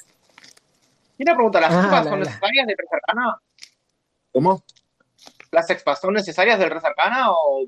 Y 1.18 1.24
una 1.24 1.34
pregunta, 1.36 1.60
¿las 1.60 1.74
Ah, 1.74 1.80
expas 1.82 2.06
la- 2.06 2.10
son 2.12 2.20
la- 2.20 2.26
necesarias 2.26 2.68
del 2.68 2.78
Res 2.78 2.90
Arcana? 2.94 3.38
¿Cómo? 4.32 4.64
¿Las 5.52 5.70
expas 5.70 6.00
son 6.00 6.14
necesarias 6.14 6.58
del 6.60 6.70
Res 6.70 6.84
Arcana 6.86 7.32
o 7.32 7.66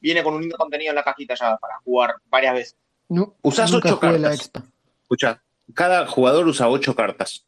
viene 0.00 0.22
con 0.22 0.32
un 0.34 0.40
lindo 0.40 0.56
contenido 0.56 0.90
en 0.90 0.96
la 0.96 1.04
cajita 1.04 1.34
ya 1.34 1.58
para 1.58 1.76
jugar 1.84 2.14
varias 2.30 2.54
veces? 2.54 2.76
No, 3.10 3.34
Usás 3.42 3.70
nunca 3.70 3.90
ocho 3.94 3.98
la 4.02 4.12
cartas. 4.12 4.34
expa. 4.40 4.62
Escucha, 5.02 5.42
cada 5.74 6.06
jugador 6.06 6.46
usa 6.46 6.68
ocho 6.68 6.94
cartas. 6.94 7.46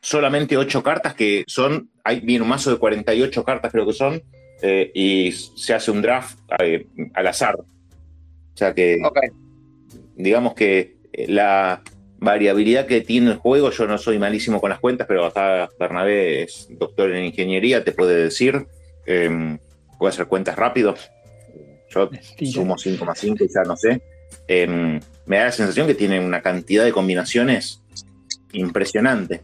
Solamente 0.00 0.56
ocho 0.56 0.82
cartas 0.82 1.14
que 1.14 1.44
son. 1.46 1.90
Hay, 2.04 2.20
viene 2.20 2.42
un 2.42 2.48
mazo 2.48 2.70
de 2.70 2.78
48 2.78 3.44
cartas, 3.44 3.72
creo 3.72 3.86
que 3.86 3.92
son. 3.92 4.22
eh, 4.62 4.90
y 4.94 5.32
se 5.32 5.74
hace 5.74 5.90
un 5.90 6.00
draft 6.02 6.38
eh, 6.58 6.86
al 7.14 7.26
azar. 7.26 7.56
O 7.58 8.56
sea 8.56 8.74
que. 8.74 8.98
Digamos 10.14 10.54
que 10.54 10.96
eh, 11.12 11.26
la 11.28 11.82
variabilidad 12.18 12.86
que 12.86 13.02
tiene 13.02 13.32
el 13.32 13.36
juego, 13.36 13.70
yo 13.70 13.86
no 13.86 13.98
soy 13.98 14.18
malísimo 14.18 14.60
con 14.60 14.70
las 14.70 14.80
cuentas, 14.80 15.06
pero 15.06 15.26
acá 15.26 15.68
Bernabé 15.78 16.44
es 16.44 16.66
doctor 16.70 17.12
en 17.12 17.26
ingeniería, 17.26 17.84
te 17.84 17.92
puede 17.92 18.16
decir. 18.22 18.66
eh, 19.06 19.58
puede 19.98 20.12
hacer 20.12 20.26
cuentas 20.26 20.56
rápido. 20.56 20.94
Yo 21.90 22.10
sumo 22.50 22.76
5,5 22.76 23.44
y 23.44 23.48
ya 23.48 23.62
no 23.62 23.76
sé. 23.76 24.02
Eh, 24.48 25.00
me 25.26 25.38
da 25.38 25.44
la 25.46 25.52
sensación 25.52 25.86
que 25.86 25.94
tiene 25.94 26.20
una 26.20 26.40
cantidad 26.42 26.84
de 26.84 26.92
combinaciones 26.92 27.82
impresionante. 28.52 29.42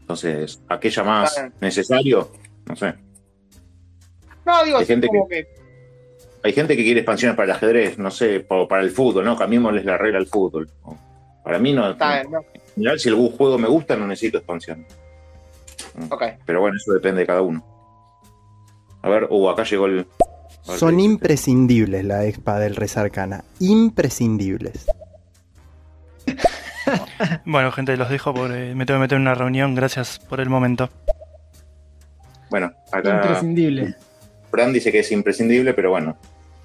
Entonces, 0.00 0.60
¿aquella 0.68 1.04
más 1.04 1.34
Claro. 1.34 1.52
necesario? 1.60 2.32
No 2.66 2.76
sé. 2.76 2.94
No, 4.44 4.64
digo, 4.64 4.78
Hay 4.78 4.86
gente 4.86 5.06
como 5.06 5.28
que... 5.28 5.46
Hay 6.42 6.52
gente 6.52 6.74
que 6.76 6.82
quiere 6.82 7.00
expansiones 7.00 7.36
para 7.36 7.44
el 7.44 7.50
ajedrez, 7.50 7.98
no 7.98 8.10
sé, 8.10 8.40
para 8.40 8.82
el 8.82 8.90
fútbol, 8.90 9.24
¿no? 9.24 9.36
Cambiémosles 9.36 9.84
la 9.84 9.98
regla 9.98 10.18
al 10.18 10.26
fútbol. 10.26 10.70
Para 11.44 11.58
mí 11.58 11.72
no. 11.72 11.90
Está 11.90 12.20
bien, 12.20 12.30
¿no? 12.30 12.38
En 12.54 12.74
general, 12.74 12.98
si 12.98 13.08
el 13.10 13.14
juego 13.14 13.58
me 13.58 13.68
gusta, 13.68 13.94
no 13.96 14.06
necesito 14.06 14.38
expansión. 14.38 14.86
Pero 16.46 16.60
bueno, 16.60 16.76
eso 16.76 16.92
depende 16.92 17.20
de 17.20 17.26
cada 17.26 17.42
uno. 17.42 17.64
A 19.02 19.08
ver, 19.08 19.26
uh, 19.30 19.48
acá 19.50 19.64
llegó 19.64 19.86
el. 19.86 20.06
Son 20.62 21.00
imprescindibles 21.00 22.04
la 22.04 22.24
expa 22.26 22.58
del 22.58 22.76
Res 22.76 22.96
Arcana. 22.96 23.44
Imprescindibles. 23.60 24.86
Bueno, 27.44 27.70
gente, 27.70 27.96
los 27.96 28.08
dejo 28.08 28.34
porque 28.34 28.74
me 28.74 28.84
tengo 28.86 28.98
que 28.98 29.02
meter 29.02 29.16
en 29.16 29.22
una 29.22 29.34
reunión. 29.34 29.74
Gracias 29.74 30.18
por 30.18 30.40
el 30.40 30.48
momento. 30.48 30.88
Bueno, 32.50 32.72
acá. 32.90 33.16
Imprescindible. 33.16 33.94
Fran 34.50 34.72
dice 34.72 34.90
que 34.90 35.00
es 35.00 35.12
imprescindible, 35.12 35.72
pero 35.74 35.90
bueno, 35.90 36.16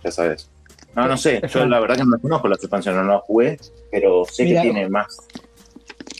ya 0.03 0.11
sabes. 0.11 0.49
No, 0.95 1.07
no 1.07 1.17
sé, 1.17 1.41
yo 1.53 1.65
la 1.67 1.79
verdad 1.79 1.97
que 1.97 2.05
no 2.05 2.17
conozco 2.19 2.47
las 2.47 2.59
expansiones, 2.59 3.03
no 3.03 3.11
las 3.13 3.21
jugué, 3.23 3.59
pero 3.91 4.23
sé 4.25 4.45
que 4.45 4.61
tiene 4.61 4.89
más. 4.89 5.17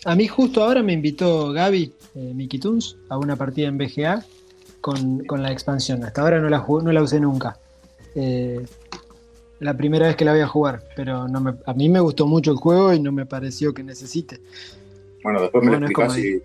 A 0.03 0.15
mí 0.15 0.27
justo 0.27 0.63
ahora 0.63 0.83
me 0.83 0.93
invitó 0.93 1.51
Gaby, 1.53 1.93
eh, 2.15 2.31
Mickey 2.35 2.59
Toons, 2.59 2.97
a 3.09 3.17
una 3.17 3.35
partida 3.37 3.69
en 3.69 3.77
BGA 3.77 4.23
con, 4.81 5.23
con 5.25 5.41
la 5.41 5.51
expansión. 5.51 6.03
Hasta 6.03 6.21
ahora 6.21 6.39
no 6.39 6.49
la, 6.49 6.59
jugué- 6.59 6.83
no 6.83 6.91
la 6.91 7.01
usé 7.01 7.19
nunca. 7.19 7.57
Eh, 8.15 8.65
la 9.59 9.75
primera 9.75 10.07
vez 10.07 10.15
que 10.15 10.25
la 10.25 10.31
voy 10.31 10.41
a 10.41 10.47
jugar, 10.47 10.83
pero 10.95 11.27
no 11.27 11.39
me, 11.39 11.53
a 11.65 11.73
mí 11.73 11.89
me 11.89 11.99
gustó 11.99 12.27
mucho 12.27 12.51
el 12.51 12.57
juego 12.57 12.93
y 12.93 12.99
no 12.99 13.11
me 13.11 13.25
pareció 13.25 13.73
que 13.73 13.83
necesite. 13.83 14.39
Bueno, 15.23 15.41
después 15.41 15.63
me 15.63 15.71
Bueno, 15.71 15.87
lo 15.87 15.91
explicás 15.91 16.17
y 16.19 16.41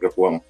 lo 0.00 0.10
jugamos. 0.10 0.42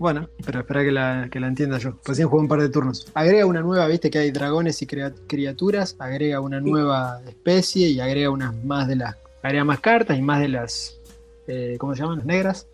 Bueno, 0.00 0.30
pero 0.46 0.60
espera 0.60 0.82
que 0.82 0.90
la, 0.90 1.28
que 1.30 1.40
la 1.40 1.48
entienda 1.48 1.76
yo. 1.76 1.92
Recién 2.06 2.26
jugué 2.26 2.40
un 2.40 2.48
par 2.48 2.62
de 2.62 2.70
turnos. 2.70 3.06
Agrega 3.12 3.44
una 3.44 3.60
nueva, 3.60 3.86
viste 3.86 4.10
que 4.10 4.18
hay 4.18 4.30
dragones 4.30 4.80
y 4.80 4.86
criaturas, 4.86 5.94
agrega 5.98 6.40
una 6.40 6.58
nueva 6.58 7.20
especie 7.28 7.88
y 7.88 8.00
agrega 8.00 8.30
unas 8.30 8.54
más 8.64 8.88
de 8.88 8.96
las. 8.96 9.16
Agrega 9.42 9.64
más 9.64 9.80
cartas 9.80 10.18
y 10.18 10.22
más 10.22 10.40
de 10.40 10.48
las. 10.48 10.98
eh, 11.46 11.76
¿Cómo 11.78 11.94
se 11.94 12.00
llaman? 12.00 12.18
Las 12.18 12.26
negras. 12.26 12.66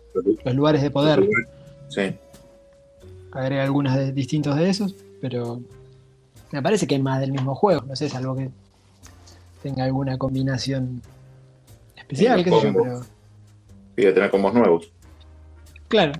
Los 0.45 0.55
lugares 0.55 0.81
de 0.81 0.89
poder. 0.89 1.27
Sí. 1.89 2.15
Agrega 3.31 3.63
algunas 3.63 3.97
de, 3.97 4.13
distintos 4.13 4.55
de 4.55 4.69
esos, 4.69 4.95
pero 5.19 5.59
me 6.51 6.61
parece 6.61 6.87
que 6.87 6.95
es 6.95 7.01
más 7.01 7.19
del 7.19 7.31
mismo 7.31 7.55
juego. 7.55 7.81
No 7.87 7.95
sé, 7.95 8.09
salvo 8.09 8.35
que 8.35 8.49
tenga 9.63 9.83
alguna 9.83 10.17
combinación 10.17 11.01
especial, 11.95 12.43
qué 12.43 12.49
sé 12.51 12.55
yo, 12.57 12.73
combos. 12.73 12.83
pero. 12.83 13.05
Y 13.97 14.01
de 14.05 14.13
tener 14.13 14.29
combos 14.29 14.53
nuevos. 14.53 14.91
Claro, 15.87 16.13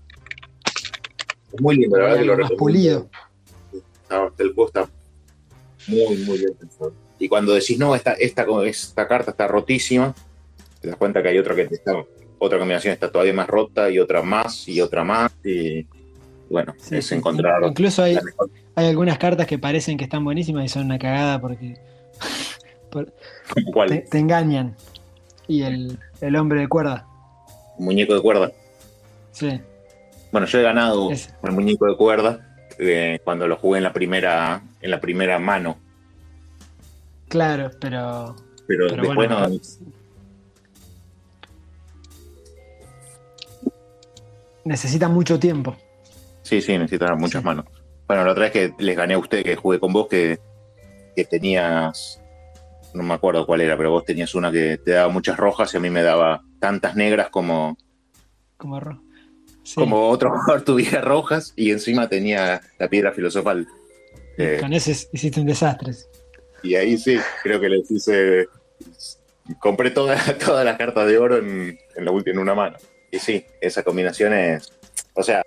Es 1.54 1.62
muy 1.62 1.76
lindo, 1.78 1.98
la 1.98 2.04
verdad 2.06 2.20
que 2.20 2.26
lo 2.26 2.38
más 2.38 2.52
pulido. 2.54 3.10
El 4.10 4.54
juego 4.54 4.68
está 4.68 4.90
muy, 5.88 6.18
muy 6.26 6.38
bien 6.38 6.54
pensado. 6.54 6.94
Y 7.20 7.28
cuando 7.28 7.54
decís, 7.54 7.78
no, 7.78 7.94
esta, 7.96 8.14
esta, 8.14 8.46
esta 8.66 9.08
carta 9.08 9.32
está 9.32 9.48
rotísima, 9.48 10.14
te 10.82 10.88
das 10.88 10.98
cuenta 10.98 11.22
que 11.22 11.30
hay 11.30 11.38
otra 11.38 11.56
que 11.56 11.64
está, 11.64 11.94
otra 12.40 12.58
combinación 12.60 12.94
está 12.94 13.12
todavía 13.12 13.34
más 13.34 13.48
rota 13.48 13.90
y 13.90 14.00
otra 14.00 14.22
más 14.22 14.68
y 14.68 14.80
otra 14.82 15.04
más. 15.04 15.32
Y 15.44 15.86
bueno, 16.50 16.74
Sí, 16.78 16.98
es 16.98 17.08
sí. 17.08 17.16
encontrar. 17.16 17.62
Incluso 17.64 18.04
hay, 18.04 18.16
mejor- 18.16 18.50
hay 18.78 18.86
algunas 18.90 19.18
cartas 19.18 19.48
que 19.48 19.58
parecen 19.58 19.98
que 19.98 20.04
están 20.04 20.24
buenísimas 20.24 20.64
y 20.66 20.70
son 20.70 20.86
una 20.86 21.00
cagada 21.00 21.42
porque 21.42 21.78
por- 22.92 23.12
cuál, 23.74 23.90
te, 23.90 23.98
te 24.02 24.20
engañan. 24.20 24.76
Y 25.48 25.64
el, 25.64 25.98
el 26.22 26.36
hombre 26.36 26.60
de 26.62 26.68
cuerda, 26.68 27.08
muñeco 27.80 28.14
de 28.14 28.22
cuerda. 28.22 28.52
sí. 29.32 29.60
Bueno, 30.32 30.46
yo 30.46 30.60
he 30.60 30.62
ganado 30.62 31.10
Ese. 31.10 31.32
el 31.42 31.52
muñeco 31.54 31.88
de 31.88 31.96
cuerda 31.96 32.56
eh, 32.78 33.20
cuando 33.24 33.48
lo 33.48 33.56
jugué 33.56 33.78
en 33.78 33.84
la 33.86 33.94
primera, 33.94 34.62
en 34.82 34.92
la 34.92 35.00
primera 35.02 35.40
mano. 35.40 35.78
Claro, 37.30 37.72
pero. 37.80 38.36
Pero, 38.68 38.88
Pero 38.90 38.96
después 39.04 39.16
bueno, 39.16 39.48
no. 39.48 39.60
necesita 44.66 45.08
mucho 45.08 45.40
tiempo. 45.40 45.76
Sí, 46.44 46.62
sí, 46.62 46.78
necesitan 46.78 47.18
muchas 47.18 47.44
manos. 47.44 47.66
Bueno, 48.08 48.24
la 48.26 48.32
otra 48.32 48.44
vez 48.46 48.52
que 48.52 48.74
les 48.80 48.96
gané 48.96 49.16
a 49.16 49.20
usted, 49.20 49.44
que 49.44 49.56
jugué 49.56 49.80
con 49.80 49.92
vos, 49.94 50.08
que, 50.08 50.40
que 51.16 51.26
tenías, 51.26 52.22
no 52.94 53.04
me 53.04 53.14
acuerdo 53.14 53.46
cuál 53.46 53.62
era, 53.62 53.76
pero 53.78 53.92
vos 53.92 54.06
tenías 54.06 54.34
una 54.36 54.52
que 54.52 54.78
te 54.78 54.92
daba 54.92 55.10
muchas 55.10 55.38
rojas 55.38 55.74
y 55.74 55.78
a 55.78 55.80
mí 55.80 55.90
me 55.90 56.02
daba 56.04 56.44
tantas 56.60 56.96
negras 56.96 57.30
como, 57.30 57.78
Como 58.58 58.78
arroz. 58.78 58.98
Sí. 59.64 59.76
como 59.76 60.08
otro 60.10 60.30
jugador 60.32 60.62
tuviera 60.66 61.02
rojas 61.02 61.52
y 61.58 61.72
encima 61.72 62.08
tenía 62.08 62.62
la 62.80 62.88
piedra 62.88 63.12
filosofal. 63.12 63.68
Eh, 64.38 64.58
Con 64.62 64.72
ese 64.72 64.92
hiciste 65.12 65.42
un 65.42 65.48
desastre. 65.48 65.92
y 66.64 66.76
ahí 66.76 66.98
sí, 66.98 67.18
creo 67.44 67.60
que 67.60 67.68
les 67.70 67.92
hice, 67.92 68.48
compré 69.60 69.92
toda- 69.92 70.16
todas 70.46 70.64
las 70.64 70.78
cartas 70.78 71.08
de 71.08 71.18
oro 71.18 71.38
en, 71.38 71.78
en 71.96 72.06
la 72.06 72.12
última 72.12 72.36
en 72.36 72.40
una 72.40 72.56
mano. 72.56 72.78
Y 73.12 73.20
sí, 73.20 73.46
esa 73.60 73.84
combinación 73.84 74.34
es, 74.34 74.72
o 75.14 75.24
sea, 75.24 75.42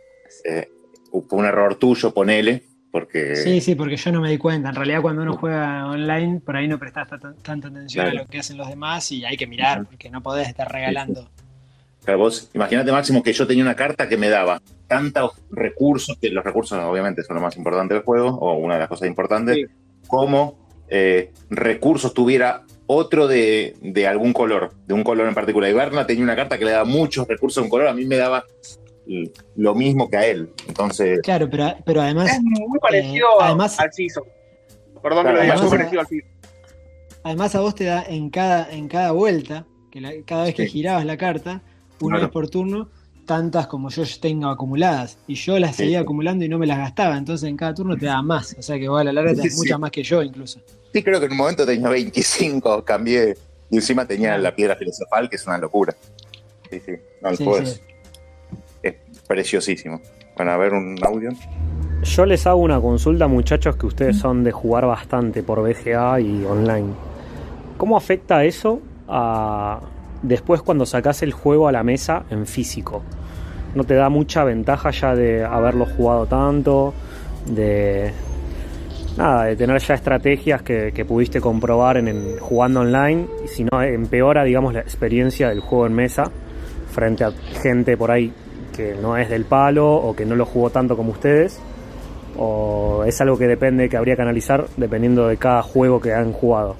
eh, 0.45 0.69
fue 1.11 1.39
un 1.39 1.45
error 1.47 1.75
tuyo, 1.77 2.13
ponele, 2.13 2.63
porque... 2.93 3.37
Sí, 3.37 3.61
sí, 3.61 3.75
porque 3.75 3.97
yo 3.97 4.11
no 4.13 4.21
me 4.21 4.31
di 4.31 4.39
cuenta. 4.39 4.69
En 4.71 4.75
realidad, 4.75 5.03
cuando 5.03 5.23
uno 5.23 5.37
juega 5.37 5.87
online, 5.87 6.41
por 6.41 6.57
ahí 6.57 6.67
no 6.69 6.79
prestas 6.79 7.09
ta- 7.09 7.35
tanta 7.43 7.69
atención 7.69 8.05
Claro. 8.05 8.19
a 8.19 8.23
lo 8.23 8.29
que 8.29 8.39
hacen 8.39 8.57
los 8.57 8.69
demás 8.69 9.11
y 9.13 9.25
hay 9.25 9.37
que 9.37 9.47
mirar, 9.47 9.85
porque 9.87 10.11
no 10.11 10.23
podés 10.23 10.49
estar 10.49 10.71
regalando. 10.71 11.29
Claro, 12.05 12.19
vos 12.19 12.51
imagínate, 12.55 12.91
Máximo, 12.93 13.23
que 13.23 13.33
yo 13.33 13.47
tenía 13.47 13.63
una 13.63 13.77
carta 13.77 14.09
que 14.09 14.17
me 14.17 14.29
daba 14.29 14.61
tantos 14.87 15.33
recursos, 15.51 16.17
que 16.21 16.31
los 16.31 16.43
recursos 16.45 16.79
obviamente 16.83 17.23
son 17.23 17.37
lo 17.37 17.43
más 17.43 17.57
importante 17.57 17.95
del 17.95 18.03
juego, 18.03 18.29
o 18.39 18.55
una 18.59 18.75
de 18.75 18.81
las 18.81 18.89
cosas 18.89 19.07
importantes, 19.07 19.69
como 20.09 20.59
eh, 20.89 21.31
recursos 21.51 22.13
tuviera 22.15 22.63
otro 22.87 23.29
de, 23.29 23.77
de 23.83 24.07
algún 24.09 24.33
color, 24.33 24.73
de 24.89 24.95
un 24.95 25.05
color 25.05 25.29
en 25.29 25.35
particular. 25.35 25.71
Y 25.71 25.75
Berna 25.75 26.07
tenía 26.07 26.25
una 26.25 26.35
carta 26.35 26.59
que 26.59 26.65
le 26.65 26.73
daba 26.73 26.85
muchos 26.85 27.29
recursos 27.29 27.63
de 27.63 27.67
un 27.67 27.71
color, 27.71 27.87
a 27.87 27.95
mí 27.95 28.05
me 28.07 28.17
daba 28.17 28.45
lo 29.57 29.75
mismo 29.75 30.09
que 30.09 30.17
a 30.17 30.27
él. 30.27 30.53
Entonces, 30.69 31.21
Claro, 31.23 31.49
pero, 31.51 31.75
pero 31.85 32.01
además. 32.03 32.31
Es 32.31 32.41
muy 32.43 32.79
parecido 32.79 33.27
eh, 33.29 33.43
a- 33.43 33.47
además, 33.47 33.79
al 33.81 33.93
Season. 33.93 34.25
Perdón 35.03 35.23
Claro, 35.23 35.29
que 35.29 35.33
lo 35.35 35.41
diga, 35.43 35.55
es 35.55 35.61
muy 35.63 35.71
parecido 35.71 36.01
al 36.01 36.07
Season. 36.07 36.31
además 37.23 37.55
a 37.55 37.61
vos 37.61 37.75
te 37.75 37.85
da 37.85 38.05
en 38.07 38.31
cada, 38.31 38.71
en 38.71 38.89
cada 38.89 39.13
vuelta, 39.13 39.67
que 39.91 40.01
la- 40.01 40.13
cada 40.25 40.45
vez 40.45 40.55
que 40.55 40.65
Sí. 40.65 40.71
girabas 40.73 41.05
la 41.05 41.17
carta, 41.17 41.63
una 42.01 42.17
Claro. 42.17 42.27
vez 42.29 42.33
por 42.33 42.49
turno, 42.49 42.89
tantas 43.27 43.67
como 43.67 43.91
yo 43.91 44.03
tengo 44.21 44.49
acumuladas. 44.49 45.19
Y 45.27 45.35
yo 45.35 45.59
las 45.59 45.77
Sí, 45.77 45.83
seguía 45.85 46.01
acumulando 46.01 46.45
y 46.45 46.49
no 46.49 46.59
me 46.59 46.67
las 46.67 46.79
gastaba. 46.79 47.17
Entonces 47.17 47.49
en 47.49 47.57
cada 47.57 47.75
turno 47.75 47.97
te 47.97 48.07
da 48.07 48.23
más. 48.23 48.57
O 48.59 48.63
sea 48.63 48.79
que 48.79 48.89
vos 48.89 49.01
a 49.01 49.05
la 49.05 49.13
larga 49.13 49.33
te 49.35 49.43
das 49.43 49.53
Sí. 49.53 49.57
muchas 49.57 49.79
más 49.79 49.91
que 49.91 50.03
yo 50.03 50.23
incluso. 50.23 50.61
sí, 50.93 51.03
creo 51.05 51.21
que 51.21 51.27
en 51.27 51.33
un 51.33 51.39
momento 51.39 51.65
tenía 51.65 51.89
25, 51.89 52.85
cambié, 52.85 53.37
y 53.71 53.77
encima 53.77 54.05
tenía 54.07 54.37
la 54.39 54.55
piedra 54.57 54.75
filosofal, 54.75 55.29
que 55.31 55.37
es 55.37 55.47
una 55.47 55.59
locura. 55.59 55.95
Sí, 56.69 56.81
sí, 56.85 56.93
no, 57.23 57.29
el 57.31 57.37
Sí, 57.37 57.45
preciosísimo. 59.31 60.01
Bueno, 60.37 60.51
a 60.51 60.57
ver 60.57 60.73
un 60.73 60.97
audio. 61.07 61.31
Yo 62.03 62.27
les 62.27 62.47
hago 62.49 62.59
una 62.61 62.81
consulta, 62.81 63.29
muchachos, 63.29 63.77
que 63.77 63.87
ustedes 63.87 64.17
son 64.19 64.43
de 64.43 64.51
jugar 64.51 64.87
bastante 64.87 65.45
por 65.45 65.63
BGA 65.63 66.21
y 66.21 66.45
online. 66.45 66.89
¿Cómo 67.77 67.97
afecta 67.97 68.43
eso 68.45 68.81
a 69.09 69.79
después 70.23 70.63
cuando 70.63 70.85
sacás 70.85 71.23
el 71.23 71.33
juego 71.33 71.69
a 71.69 71.73
la 71.73 71.85
mesa 71.85 72.25
en 72.31 72.45
físico? 72.47 73.03
¿No 73.77 73.85
te 73.85 73.95
da 73.95 74.09
mucha 74.09 74.43
ventaja 74.43 74.91
ya 74.91 75.15
de 75.15 75.45
haberlo 75.45 75.87
jugado 75.87 76.27
tanto? 76.27 76.93
De. 77.47 78.11
Nada, 79.17 79.45
de 79.45 79.57
tener 79.57 79.79
ya 79.81 79.95
estrategias 79.95 80.63
que, 80.63 80.91
que 80.93 81.05
pudiste 81.05 81.41
comprobar 81.41 81.99
en, 81.99 82.09
en- 82.09 82.39
jugando 82.41 82.81
online, 82.81 83.27
y 83.45 83.49
si 83.49 83.63
no 83.65 83.81
empeora, 83.83 84.43
digamos, 84.43 84.73
la 84.75 84.81
experiencia 84.81 85.51
del 85.51 85.61
juego 85.61 85.87
en 85.87 85.93
mesa 85.95 86.25
frente 86.91 87.23
a 87.25 87.31
gente 87.63 87.97
por 87.97 88.11
ahí 88.11 88.33
que 88.71 88.95
no 88.95 89.17
es 89.17 89.29
del 89.29 89.45
palo 89.45 89.93
o 89.95 90.15
que 90.17 90.25
no 90.27 90.37
lo 90.37 90.45
jugó 90.47 90.71
tanto 90.71 90.97
como 90.97 91.13
ustedes 91.13 91.61
o 92.37 93.05
es 93.07 93.21
algo 93.21 93.37
que 93.37 93.47
depende 93.47 93.89
que 93.89 93.97
habría 93.97 94.17
que 94.17 94.23
analizar 94.23 94.67
dependiendo 94.77 95.27
de 95.29 95.37
cada 95.37 95.63
juego 95.63 96.01
que 96.01 96.15
han 96.15 96.33
jugado. 96.33 96.77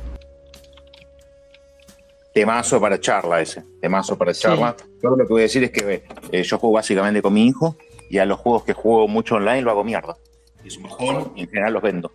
Temazo 2.33 2.81
para 2.81 3.01
charla 3.01 3.41
ese, 3.41 3.65
temazo 3.81 4.17
para 4.17 4.33
charla. 4.33 4.77
Yo 5.03 5.11
lo 5.11 5.17
que 5.27 5.33
voy 5.33 5.41
a 5.41 5.43
decir 5.43 5.65
es 5.65 5.71
que 5.73 6.05
eh, 6.31 6.43
yo 6.45 6.59
juego 6.59 6.75
básicamente 6.77 7.21
con 7.21 7.33
mi 7.35 7.47
hijo 7.49 7.77
y 8.09 8.19
a 8.19 8.25
los 8.25 8.39
juegos 8.39 8.63
que 8.65 8.73
juego 8.73 9.09
mucho 9.09 9.35
online 9.37 9.63
lo 9.63 9.73
hago 9.73 9.83
mierda. 9.83 10.17
Es 10.65 10.77
un 10.77 10.85
bajón 10.85 11.33
y 11.35 11.43
en 11.43 11.49
general 11.49 11.73
los 11.73 11.83
vendo, 11.83 12.13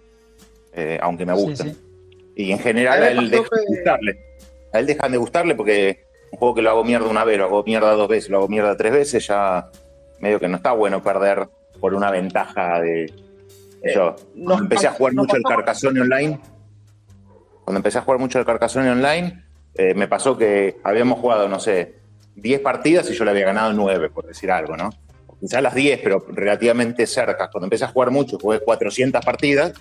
eh, 0.73 0.97
aunque 1.01 1.26
me 1.26 1.36
Sí, 1.36 1.41
gusten. 1.41 1.73
sí. 1.73 1.82
Y 2.38 2.51
en 2.51 2.59
general 2.59 3.03
A 3.03 3.09
él 3.11 3.17
pasó 3.17 3.30
deja 3.43 3.55
de 3.55 3.65
gustarle. 3.67 4.19
A 4.73 4.80
él 4.80 4.86
dejan 4.86 5.11
de 5.11 5.17
gustarle 5.17 5.55
porque 5.55 6.05
un 6.32 6.39
juego 6.39 6.55
que 6.55 6.61
lo 6.61 6.69
hago 6.69 6.84
mierda 6.84 7.07
una 7.07 7.23
vez, 7.23 7.38
lo 7.38 7.45
hago 7.45 7.63
mierda 7.63 7.91
dos 7.93 8.07
veces, 8.07 8.30
lo 8.30 8.38
hago 8.38 8.47
mierda 8.47 8.76
tres 8.76 8.91
veces, 8.91 9.28
ya 9.28 9.69
medio 10.19 10.39
que 10.39 10.47
no 10.47 10.57
está 10.57 10.71
bueno 10.71 11.01
perder 11.01 11.47
por 11.80 11.93
una 11.93 12.11
ventaja 12.11 12.80
de... 12.82 13.11
Yo 13.93 14.15
nos 14.34 14.61
empecé 14.61 14.88
a 14.88 14.91
jugar 14.91 15.13
mucho 15.13 15.36
el 15.36 15.43
Carcassonne 15.43 16.01
online. 16.01 16.39
Cuando 17.63 17.78
empecé 17.78 17.99
a 17.99 18.01
jugar 18.01 18.19
mucho 18.19 18.39
el 18.39 18.45
Carcassonne 18.45 18.89
online, 18.89 19.43
eh, 19.76 19.93
me 19.93 20.07
pasó 20.07 20.36
que 20.36 20.78
habíamos 20.84 21.19
jugado, 21.19 21.47
no 21.47 21.59
sé, 21.59 21.95
10 22.36 22.61
partidas 22.61 23.09
y 23.11 23.13
yo 23.13 23.23
le 23.26 23.32
había 23.32 23.45
ganado 23.45 23.73
9, 23.73 24.09
por 24.09 24.26
decir 24.26 24.49
algo, 24.51 24.76
¿no? 24.76 24.89
Quizás 25.39 25.61
las 25.61 25.76
10, 25.76 25.99
pero 26.03 26.26
relativamente 26.30 27.05
cerca. 27.05 27.49
Cuando 27.51 27.65
empecé 27.65 27.86
a 27.86 27.89
jugar 27.89 28.09
mucho, 28.09 28.39
jugué 28.39 28.59
400 28.59 29.23
partidas, 29.23 29.73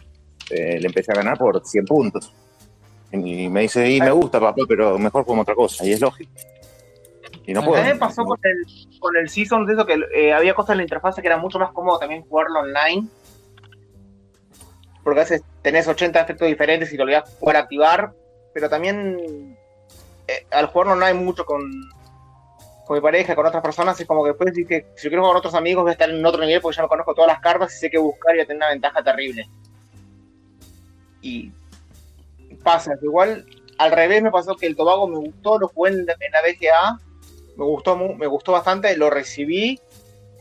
eh, 0.50 0.78
le 0.78 0.86
empecé 0.86 1.12
a 1.12 1.14
ganar 1.14 1.38
por 1.38 1.64
100 1.64 1.84
puntos. 1.86 2.34
Y 3.14 3.48
me 3.48 3.60
dice, 3.62 3.88
y 3.88 4.00
me 4.00 4.10
gusta, 4.10 4.40
papá, 4.40 4.62
pero 4.68 4.98
mejor 4.98 5.24
como 5.24 5.42
otra 5.42 5.54
cosa. 5.54 5.84
Y 5.86 5.92
es 5.92 6.00
lógico. 6.00 6.32
Y 7.46 7.52
no 7.52 7.60
A 7.60 7.64
puedo. 7.64 7.82
mí 7.82 7.88
me 7.90 7.96
pasó 7.96 8.24
con 8.24 8.38
el, 8.42 8.98
con 8.98 9.16
el 9.16 9.28
Season 9.28 9.66
de 9.66 9.74
eso 9.74 9.86
que 9.86 10.00
eh, 10.14 10.32
había 10.32 10.54
cosas 10.54 10.70
en 10.72 10.78
la 10.78 10.82
interfaz 10.84 11.14
que 11.16 11.26
era 11.26 11.36
mucho 11.36 11.58
más 11.58 11.70
cómodo 11.72 11.98
también 11.98 12.22
jugarlo 12.22 12.60
online. 12.60 13.06
Porque 15.02 15.20
a 15.20 15.22
veces 15.24 15.42
tenés 15.62 15.86
80 15.86 16.18
efectos 16.20 16.48
diferentes 16.48 16.92
y 16.92 16.96
lo 16.96 17.04
olvidás 17.04 17.30
poder 17.32 17.58
activar. 17.58 18.12
Pero 18.52 18.68
también 18.68 19.56
eh, 20.26 20.46
al 20.50 20.66
jugarlo 20.66 20.94
online 20.94 21.14
mucho 21.14 21.44
con, 21.44 21.60
con 22.86 22.96
mi 22.96 23.00
pareja, 23.02 23.34
con 23.36 23.46
otras 23.46 23.62
personas, 23.62 24.00
es 24.00 24.06
como 24.06 24.24
que 24.24 24.30
después 24.30 24.54
dije, 24.54 24.86
si 24.96 25.04
yo 25.04 25.10
quiero 25.10 25.22
jugar 25.22 25.34
con 25.34 25.38
otros 25.40 25.54
amigos 25.54 25.84
voy 25.84 25.90
a 25.90 25.92
estar 25.92 26.08
en 26.10 26.24
otro 26.24 26.40
nivel 26.44 26.60
porque 26.60 26.76
ya 26.76 26.82
me 26.82 26.88
conozco 26.88 27.14
todas 27.14 27.28
las 27.28 27.40
cartas 27.40 27.74
y 27.74 27.78
sé 27.78 27.90
qué 27.90 27.98
buscar 27.98 28.34
y 28.34 28.38
voy 28.38 28.44
a 28.44 28.46
tener 28.46 28.56
una 28.58 28.70
ventaja 28.70 29.02
terrible. 29.02 29.46
Y 31.20 31.52
pasa, 32.64 32.94
igual 33.00 33.46
al 33.78 33.92
revés 33.92 34.22
me 34.22 34.32
pasó 34.32 34.56
que 34.56 34.66
el 34.66 34.74
Tobago 34.74 35.06
me 35.06 35.18
gustó, 35.18 35.58
lo 35.58 35.68
jugué 35.68 35.92
en, 35.92 36.00
en 36.00 36.32
la 36.32 36.42
BGA 36.42 37.00
me 37.56 37.64
gustó, 37.64 37.96
me 37.96 38.26
gustó 38.26 38.52
bastante, 38.52 38.96
lo 38.96 39.10
recibí 39.10 39.80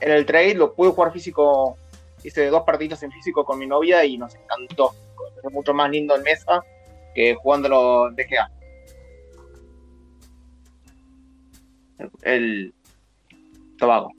en 0.02 0.12
el 0.12 0.26
trade, 0.26 0.56
lo 0.56 0.74
pude 0.74 0.92
jugar 0.92 1.14
físico, 1.14 1.78
hice 2.24 2.48
dos 2.48 2.64
partidas 2.64 3.04
en 3.04 3.12
físico 3.12 3.46
con 3.46 3.60
mi 3.60 3.68
novia 3.68 4.04
y 4.06 4.18
nos 4.18 4.36
encantó. 4.36 4.94
Es 5.44 5.52
mucho 5.52 5.74
más 5.74 5.90
lindo 5.90 6.16
en 6.16 6.24
mesa 6.24 6.64
que 7.14 7.36
jugándolo 7.36 8.10
en. 8.10 8.16
El, 12.00 12.10
el 12.24 12.74
Tobago. 13.78 14.12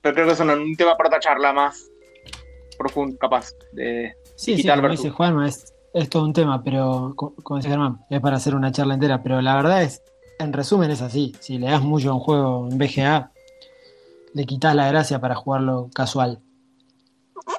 Pero 0.00 0.14
creo 0.14 0.26
que 0.26 0.32
es 0.34 0.40
un, 0.40 0.50
un 0.50 0.76
tema 0.76 0.96
para 0.96 1.08
otra 1.08 1.20
charla 1.20 1.52
más 1.52 1.90
profundo, 2.78 3.16
capaz, 3.18 3.52
de 3.72 4.14
Sí, 4.36 4.56
sí, 4.56 4.68
como 4.68 4.88
dice 4.88 5.10
Juanma, 5.10 5.48
es, 5.48 5.72
es 5.92 6.08
todo 6.10 6.24
un 6.24 6.32
tema, 6.32 6.62
pero 6.62 7.12
co- 7.16 7.34
como 7.42 7.58
dice 7.58 7.68
Germán, 7.70 8.04
es 8.10 8.20
para 8.20 8.36
hacer 8.36 8.54
una 8.54 8.72
charla 8.72 8.94
entera, 8.94 9.22
pero 9.22 9.40
la 9.40 9.56
verdad 9.56 9.82
es, 9.82 10.02
en 10.38 10.52
resumen 10.52 10.90
es 10.90 11.02
así, 11.02 11.32
si 11.40 11.58
le 11.58 11.70
das 11.70 11.82
mucho 11.82 12.10
a 12.10 12.14
un 12.14 12.20
juego 12.20 12.68
en 12.70 12.78
BGA, 12.78 13.30
le 14.34 14.44
quitas 14.46 14.74
la 14.74 14.88
gracia 14.88 15.20
para 15.20 15.34
jugarlo 15.34 15.88
casual. 15.94 16.40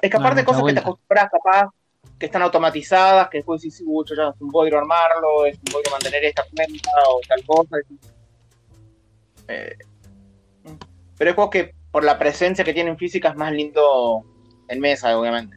Es 0.02 0.10
que 0.10 0.18
No 0.18 0.24
mucha 0.24 0.44
cosas 0.44 0.64
que 0.64 0.72
te 0.74 0.80
acostumbras 0.80 1.30
capaz, 1.30 1.70
que 2.18 2.26
están 2.26 2.42
automatizadas, 2.42 3.28
que 3.28 3.38
después 3.38 3.62
decís, 3.62 3.82
mucho 3.84 4.14
ya 4.14 4.28
es 4.28 4.40
un 4.40 4.48
bodrio 4.50 4.78
armarlo, 4.78 5.46
es 5.46 5.56
un 5.56 5.72
bodrio 5.72 5.90
mantener 5.92 6.24
esta 6.24 6.44
cuenta 6.54 6.90
o 7.08 7.20
tal 7.26 7.44
cosa. 7.46 7.76
Eh, 9.48 9.76
pero 11.16 11.30
hay 11.30 11.34
juegos 11.34 11.50
que 11.50 11.74
por 11.90 12.04
la 12.04 12.18
presencia 12.18 12.64
que 12.64 12.74
tienen 12.74 12.98
física 12.98 13.30
es 13.30 13.36
más 13.36 13.52
lindo 13.52 14.22
en 14.68 14.80
mesa, 14.80 15.18
obviamente. 15.18 15.56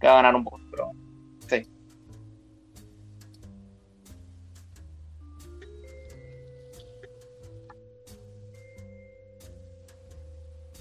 Que 0.00 0.06
va 0.06 0.12
a 0.12 0.16
ganar 0.16 0.34
un 0.34 0.44
poco, 0.44 0.60
pero 0.70 0.92
sí. 1.48 1.66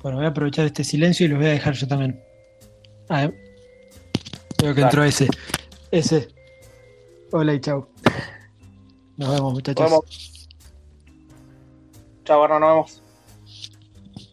Bueno, 0.02 0.18
voy 0.18 0.26
a 0.26 0.30
aprovechar 0.30 0.66
este 0.66 0.84
silencio 0.84 1.26
y 1.26 1.30
los 1.30 1.40
voy 1.40 1.48
a 1.48 1.52
dejar 1.52 1.74
yo 1.74 1.88
también. 1.88 2.24
A 3.10 3.22
ver. 3.22 3.36
Veo 4.62 4.76
que 4.76 4.82
entró 4.82 5.04
ese. 5.04 5.28
Ese. 5.92 6.28
Hola 7.32 7.54
y 7.54 7.60
chau. 7.60 7.88
Nos 9.18 9.34
vemos, 9.34 9.54
muchachos. 9.54 9.82
Nos 9.82 9.92
vemos. 9.92 10.48
Chao, 12.24 12.40
Barno, 12.40 12.60
nos 12.60 12.70
vemos. 12.70 13.04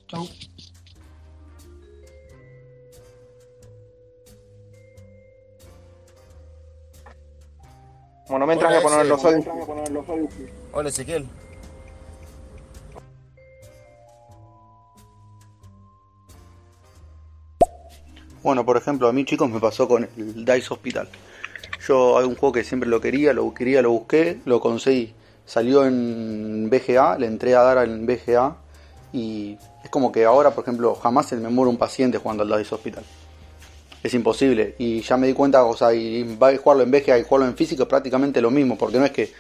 Chau. 0.09 0.29
Bueno, 8.29 8.47
mientras 8.47 8.71
voy 8.71 8.79
a 8.79 8.83
poner 8.83 9.07
los 9.07 10.09
audios. 10.09 10.29
Hola 10.73 10.89
Ezequiel. 10.89 11.29
Bueno, 18.43 18.65
por 18.65 18.77
ejemplo, 18.77 19.09
a 19.09 19.13
mí 19.13 19.25
chicos 19.25 19.49
me 19.51 19.61
pasó 19.61 19.89
con 19.89 20.05
el 20.05 20.45
Dice 20.45 20.73
Hospital. 20.73 21.09
Yo 21.87 22.19
hay 22.19 22.25
un 22.25 22.35
juego 22.35 22.53
que 22.53 22.65
siempre 22.65 22.89
lo 22.89 23.01
quería, 23.01 23.33
lo 23.33 23.53
quería, 23.53 23.83
lo 23.83 23.91
busqué, 23.91 24.41
lo 24.47 24.61
conseguí. 24.61 25.15
Salió 25.45 25.85
en 25.85 26.71
BGA, 26.71 27.19
le 27.19 27.27
entré 27.27 27.55
a 27.55 27.63
dar 27.63 27.87
en 27.87 28.07
BGA 28.07 28.57
y 29.13 29.59
es 29.83 29.91
como 29.91 30.11
que 30.11 30.25
ahora, 30.25 30.51
por 30.51 30.65
ejemplo, 30.65 30.95
jamás 30.95 31.27
se 31.27 31.37
me 31.37 31.51
muere 31.51 31.71
un 31.71 31.77
paciente 31.77 32.19
jugando 32.19 32.43
al 32.43 32.59
Dice 32.59 32.75
Hospital. 32.75 33.05
Es 34.05 34.13
imposible. 34.13 34.75
Y 34.77 35.01
ya 35.01 35.17
me 35.17 35.27
di 35.27 35.33
cuenta, 35.33 35.65
o 35.65 35.75
sea, 35.75 35.95
y 35.95 36.37
jugarlo 36.63 36.83
en 36.83 36.91
BGA 36.91 37.19
y 37.19 37.23
jugarlo 37.23 37.49
en 37.49 37.57
físico 37.57 37.85
es 37.85 37.89
prácticamente 37.89 38.43
lo 38.43 38.51
mismo, 38.51 38.77
porque 38.77 38.99
no 38.99 39.07
es 39.07 39.11
que 39.11 39.33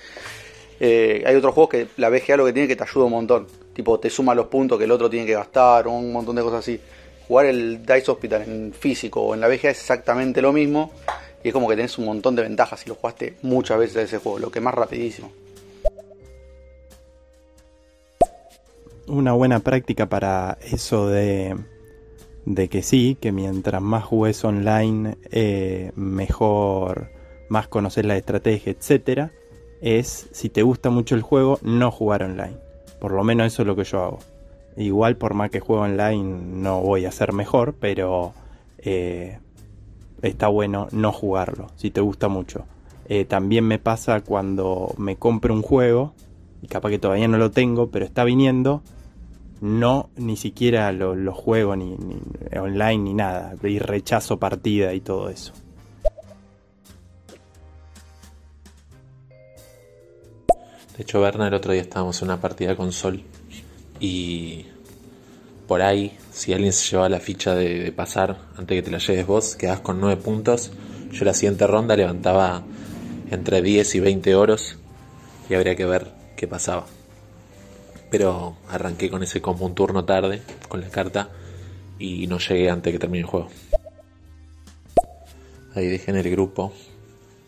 eh, 0.80 1.22
hay 1.26 1.36
otros 1.36 1.52
juegos 1.52 1.70
que 1.70 1.88
la 1.98 2.08
BGA 2.08 2.38
lo 2.38 2.46
que 2.46 2.54
tiene 2.54 2.66
que 2.66 2.74
te 2.74 2.82
ayuda 2.82 3.04
un 3.04 3.12
montón. 3.12 3.46
Tipo, 3.74 4.00
te 4.00 4.08
suma 4.08 4.34
los 4.34 4.46
puntos 4.46 4.78
que 4.78 4.84
el 4.84 4.90
otro 4.90 5.10
tiene 5.10 5.26
que 5.26 5.34
gastar, 5.34 5.86
o 5.86 5.92
un 5.92 6.10
montón 6.10 6.34
de 6.36 6.42
cosas 6.42 6.60
así. 6.60 6.80
Jugar 7.28 7.44
el 7.44 7.84
Dice 7.84 8.10
Hospital 8.10 8.42
en 8.42 8.72
físico 8.72 9.20
o 9.20 9.34
en 9.34 9.42
la 9.42 9.48
BGA 9.48 9.68
es 9.68 9.80
exactamente 9.80 10.40
lo 10.40 10.50
mismo. 10.50 10.92
Y 11.42 11.48
es 11.48 11.52
como 11.52 11.68
que 11.68 11.76
tenés 11.76 11.98
un 11.98 12.06
montón 12.06 12.34
de 12.34 12.40
ventajas 12.40 12.80
si 12.80 12.88
lo 12.88 12.94
jugaste 12.94 13.36
muchas 13.42 13.78
veces 13.78 13.96
a 13.98 14.02
ese 14.02 14.16
juego, 14.16 14.38
lo 14.38 14.50
que 14.50 14.62
más 14.62 14.72
rapidísimo. 14.72 15.30
Una 19.06 19.34
buena 19.34 19.60
práctica 19.60 20.06
para 20.06 20.56
eso 20.62 21.06
de, 21.06 21.54
de 22.46 22.68
que 22.68 22.82
sí, 22.82 23.16
que 23.20 23.32
mientras 23.32 23.80
más 23.80 24.04
jugues 24.04 24.44
online, 24.44 25.16
eh, 25.30 25.92
mejor, 25.96 27.10
más 27.48 27.68
conoces 27.68 28.04
la 28.04 28.16
estrategia, 28.16 28.72
etcétera, 28.72 29.32
es 29.80 30.28
si 30.32 30.48
te 30.48 30.62
gusta 30.62 30.90
mucho 30.90 31.14
el 31.14 31.22
juego, 31.22 31.58
no 31.62 31.90
jugar 31.90 32.22
online. 32.22 32.56
Por 33.00 33.12
lo 33.12 33.24
menos 33.24 33.46
eso 33.46 33.62
es 33.62 33.66
lo 33.66 33.76
que 33.76 33.84
yo 33.84 34.02
hago. 34.02 34.18
Igual 34.76 35.16
por 35.16 35.34
más 35.34 35.50
que 35.50 35.60
juego 35.60 35.82
online 35.82 36.40
no 36.54 36.80
voy 36.80 37.04
a 37.04 37.12
ser 37.12 37.32
mejor, 37.32 37.74
pero 37.78 38.32
eh, 38.78 39.38
está 40.22 40.48
bueno 40.48 40.88
no 40.92 41.12
jugarlo, 41.12 41.68
si 41.76 41.90
te 41.90 42.00
gusta 42.00 42.28
mucho. 42.28 42.64
Eh, 43.08 43.24
también 43.24 43.64
me 43.64 43.78
pasa 43.78 44.20
cuando 44.22 44.94
me 44.96 45.16
compro 45.16 45.54
un 45.54 45.62
juego, 45.62 46.14
y 46.62 46.66
capaz 46.66 46.90
que 46.90 46.98
todavía 46.98 47.28
no 47.28 47.36
lo 47.36 47.50
tengo, 47.50 47.90
pero 47.90 48.04
está 48.04 48.24
viniendo, 48.24 48.82
no 49.60 50.10
ni 50.16 50.36
siquiera 50.36 50.92
lo, 50.92 51.14
lo 51.14 51.32
juego 51.32 51.76
ni, 51.76 51.96
ni 51.96 52.20
online 52.58 52.98
ni 52.98 53.14
nada, 53.14 53.54
y 53.62 53.78
rechazo 53.78 54.38
partida 54.38 54.92
y 54.94 55.00
todo 55.00 55.28
eso. 55.28 55.52
De 60.96 61.02
hecho, 61.02 61.20
Berna, 61.20 61.48
el 61.48 61.54
otro 61.54 61.72
día 61.72 61.82
estábamos 61.82 62.22
en 62.22 62.28
una 62.28 62.40
partida 62.40 62.76
con 62.76 62.92
Sol 62.92 63.22
y 63.98 64.66
por 65.66 65.82
ahí, 65.82 66.16
si 66.30 66.52
alguien 66.52 66.72
se 66.72 66.90
llevaba 66.90 67.08
la 67.08 67.20
ficha 67.20 67.54
de, 67.54 67.82
de 67.82 67.92
pasar 67.92 68.38
antes 68.56 68.76
que 68.76 68.82
te 68.82 68.90
la 68.90 68.98
lleves 68.98 69.26
vos, 69.26 69.56
quedás 69.56 69.80
con 69.80 70.00
9 70.00 70.20
puntos. 70.22 70.72
Yo 71.10 71.24
la 71.24 71.34
siguiente 71.34 71.66
ronda 71.66 71.96
levantaba 71.96 72.62
entre 73.30 73.62
10 73.62 73.94
y 73.94 74.00
20 74.00 74.34
oros 74.34 74.78
y 75.48 75.54
habría 75.54 75.74
que 75.74 75.86
ver 75.86 76.12
qué 76.36 76.46
pasaba. 76.46 76.86
Pero 78.16 78.54
arranqué 78.70 79.10
con 79.10 79.24
ese 79.24 79.42
combo 79.42 79.66
un 79.66 79.74
turno 79.74 80.04
tarde 80.04 80.40
con 80.68 80.80
la 80.80 80.88
carta 80.88 81.30
y 81.98 82.28
no 82.28 82.38
llegué 82.38 82.70
antes 82.70 82.92
que 82.92 83.00
termine 83.00 83.22
el 83.24 83.26
juego. 83.26 83.48
Ahí 85.74 85.88
dejé 85.88 86.12
en 86.12 86.18
el 86.18 86.30
grupo 86.30 86.72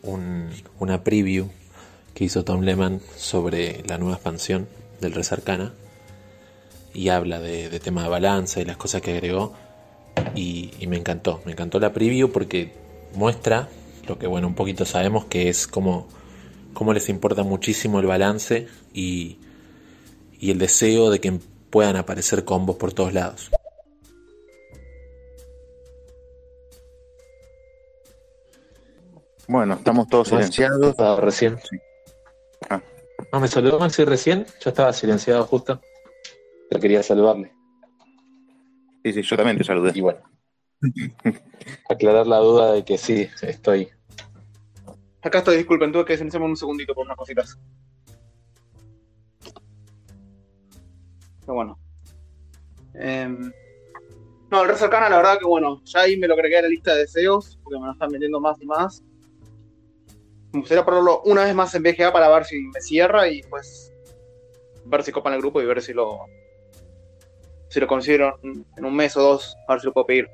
un- 0.03 0.51
una 0.81 1.05
preview 1.05 1.51
que 2.15 2.25
hizo 2.25 2.43
Tom 2.45 2.63
Lehman 2.63 3.01
sobre 3.17 3.85
la 3.87 3.97
nueva 3.99 4.15
expansión 4.17 4.67
del 5.01 5.13
Res 5.13 5.31
Arcana 5.31 5.73
y 6.93 7.11
habla 7.11 7.39
de, 7.39 7.69
tema 7.79 8.03
de 8.03 8.09
balance 8.09 8.61
y 8.61 8.65
las 8.65 8.77
cosas 8.77 9.03
que 9.03 9.13
agregó 9.13 9.55
y, 10.35 10.73
y 10.81 10.89
me 10.89 10.97
encantó, 10.97 11.43
me 11.47 11.53
encantó 11.53 11.79
la 11.79 11.93
preview 11.93 12.33
porque 12.33 12.73
muestra 13.15 13.69
lo 14.09 14.19
que 14.19 14.27
bueno 14.27 14.49
un 14.49 14.57
poquito 14.57 14.85
sabemos 14.85 15.27
que 15.27 15.49
es 15.49 15.69
como, 15.69 16.09
como 16.75 16.93
les 16.93 17.09
importa 17.09 17.45
muchísimo 17.45 18.01
el 18.01 18.07
balance 18.07 18.67
y, 18.93 19.39
y 20.39 20.51
el 20.51 20.59
deseo 20.59 21.11
de 21.11 21.21
que 21.21 21.39
puedan 21.71 21.97
aparecer 21.97 22.45
combos 22.45 22.77
por 22.77 22.93
todos 22.93 23.13
lados. 23.13 23.51
Bueno, 29.49 29.75
estamos 29.75 30.09
todos 30.09 30.29
silenciados. 30.29 30.91
Estaba 30.91 31.21
recién. 31.21 31.59
Ah. 32.69 32.83
No, 33.33 33.41
me 33.41 33.49
saludó 33.49 33.79
Maxi 33.79 34.05
recién, 34.05 34.47
yo 34.61 34.71
estaba 34.71 34.93
silenciado 34.93 35.45
justo. 35.45 35.81
Pero 36.69 36.81
quería 36.81 37.03
saludarle. 37.03 37.53
Sí, 39.05 39.13
sí, 39.13 39.23
yo 39.23 39.37
también 39.37 39.57
te 39.57 39.65
saludé. 39.65 39.93
Y 39.95 40.01
bueno. 40.01 40.21
Aclarar 41.89 42.27
la 42.27 42.39
duda 42.39 42.73
de 42.73 42.85
que 42.85 42.99
sí, 42.99 43.29
estoy. 43.43 43.89
Acá 45.23 45.39
estoy, 45.39 45.57
disculpen, 45.57 45.93
tuve 45.93 46.05
que 46.05 46.17
silenciarme 46.17 46.49
un 46.49 46.57
segundito 46.57 46.95
por 46.95 47.05
unas 47.05 47.17
cositas. 47.17 47.59
Pero 51.47 51.55
bueno. 51.55 51.79
Em, 52.95 53.53
no, 54.51 54.63
el 54.63 54.69
Res 54.69 54.83
Arcana, 54.83 55.09
la 55.09 55.17
verdad 55.17 55.39
que 55.39 55.47
bueno, 55.47 55.81
ya 55.85 56.01
ahí 56.01 56.17
me 56.17 56.27
lo 56.27 56.35
agregué 56.35 56.59
a 56.59 56.63
la 56.63 56.69
lista 56.69 56.93
de 56.93 57.01
deseos, 57.01 57.59
porque 57.63 57.79
me 57.79 57.87
lo 57.87 57.93
están 57.93 58.11
metiendo 58.11 58.41
más 58.41 58.61
y 58.61 58.67
más. 58.67 59.03
Me 60.53 60.61
gustaría 60.61 60.85
probarlo 60.85 61.23
una 61.23 61.45
vez 61.45 61.55
más 61.55 61.75
en 61.75 61.83
BGA 61.83 62.13
para 62.13 62.29
ver 62.29 62.45
si 62.45 62.61
me 62.61 62.81
cierra 62.81 63.29
y 63.29 63.43
pues 63.43 63.93
ver 64.85 65.03
si 65.03 65.13
copan 65.13 65.35
el 65.35 65.41
grupo 65.41 65.61
y 65.61 65.67
ver 65.67 65.83
si 65.83 65.93
lo 65.93 66.21
si 67.69 67.81
lo 67.81 67.87
considero 67.87 68.39
en 68.43 68.85
un 68.85 68.95
mes 68.95 69.17
o 69.17 69.23
dos, 69.23 69.57
a 69.69 69.73
ver 69.73 69.81
si 69.81 69.87
lo 69.87 69.93
puedo 69.93 70.07
pedir. 70.07 70.29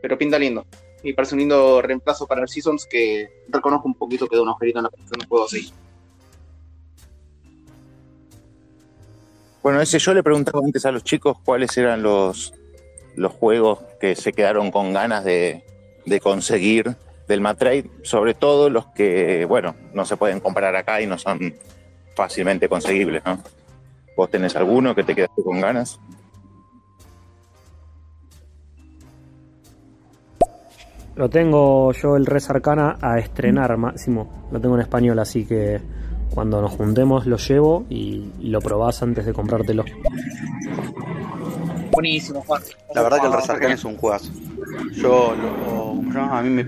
Pero 0.00 0.16
pinta 0.16 0.38
lindo. 0.38 0.64
Y 1.02 1.12
parece 1.12 1.34
un 1.34 1.40
lindo 1.40 1.82
reemplazo 1.82 2.26
para 2.26 2.42
el 2.42 2.48
Seasons 2.48 2.86
que 2.86 3.28
reconozco 3.48 3.88
un 3.88 3.94
poquito 3.94 4.26
que 4.26 4.36
da 4.36 4.42
un 4.42 4.48
agujerito 4.48 4.78
en 4.78 4.84
la 4.84 4.90
construcción 4.90 5.20
del 5.20 5.28
juego 5.28 5.44
así. 5.46 5.72
Bueno, 9.62 9.80
ese 9.80 9.98
yo 9.98 10.14
le 10.14 10.22
preguntaba 10.22 10.60
antes 10.64 10.86
a 10.86 10.90
los 10.90 11.04
chicos 11.04 11.36
cuáles 11.44 11.76
eran 11.76 12.02
los, 12.02 12.54
los 13.16 13.32
juegos 13.32 13.80
que 14.00 14.16
se 14.16 14.32
quedaron 14.32 14.70
con 14.70 14.92
ganas 14.92 15.24
de, 15.24 15.64
de 16.06 16.20
conseguir 16.20 16.96
del 17.28 17.40
Matrade, 17.40 17.90
sobre 18.02 18.34
todo 18.34 18.70
los 18.70 18.86
que, 18.86 19.44
bueno, 19.44 19.76
no 19.92 20.04
se 20.04 20.16
pueden 20.16 20.40
comprar 20.40 20.74
acá 20.74 21.00
y 21.00 21.06
no 21.06 21.18
son 21.18 21.54
fácilmente 22.16 22.68
conseguibles, 22.68 23.22
¿no? 23.24 23.38
¿Vos 24.16 24.30
tenés 24.30 24.56
alguno 24.56 24.94
que 24.94 25.04
te 25.04 25.14
quedaste 25.14 25.42
con 25.42 25.60
ganas? 25.60 26.00
Lo 31.14 31.28
tengo 31.28 31.92
yo 31.92 32.16
el 32.16 32.24
Res 32.24 32.48
Arcana 32.48 32.96
a 33.00 33.18
estrenar 33.18 33.76
máximo. 33.76 34.48
Lo 34.50 34.60
tengo 34.60 34.74
en 34.76 34.80
español, 34.80 35.18
así 35.18 35.44
que 35.44 35.80
cuando 36.34 36.60
nos 36.62 36.72
juntemos 36.72 37.26
lo 37.26 37.36
llevo 37.36 37.84
y, 37.88 38.30
y 38.40 38.48
lo 38.48 38.60
probás 38.60 39.02
antes 39.02 39.26
de 39.26 39.32
comprártelo. 39.32 39.84
Buenísimo, 41.92 42.42
Juan. 42.42 42.62
La 42.94 43.02
verdad 43.02 43.20
que 43.20 43.26
el 43.26 43.32
Resarcan 43.32 43.72
es 43.72 43.84
un 43.84 43.96
juegazo. 43.96 44.30
Yo 44.92 45.34
lo. 45.34 45.94
¿cómo 45.96 46.12
se 46.12 46.18
llama? 46.18 46.38
A 46.38 46.42
mí 46.42 46.50
me. 46.50 46.66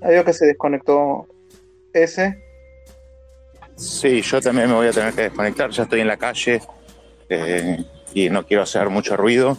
Adiós 0.00 0.24
que 0.24 0.32
se 0.32 0.46
desconectó 0.46 1.26
ese. 1.92 2.42
Sí, 3.74 4.22
yo 4.22 4.40
también 4.40 4.68
me 4.68 4.74
voy 4.74 4.86
a 4.86 4.92
tener 4.92 5.12
que 5.12 5.22
desconectar, 5.22 5.70
ya 5.70 5.82
estoy 5.82 6.00
en 6.00 6.06
la 6.06 6.16
calle 6.16 6.62
eh, 7.28 7.84
y 8.14 8.30
no 8.30 8.46
quiero 8.46 8.62
hacer 8.62 8.88
mucho 8.88 9.16
ruido. 9.16 9.56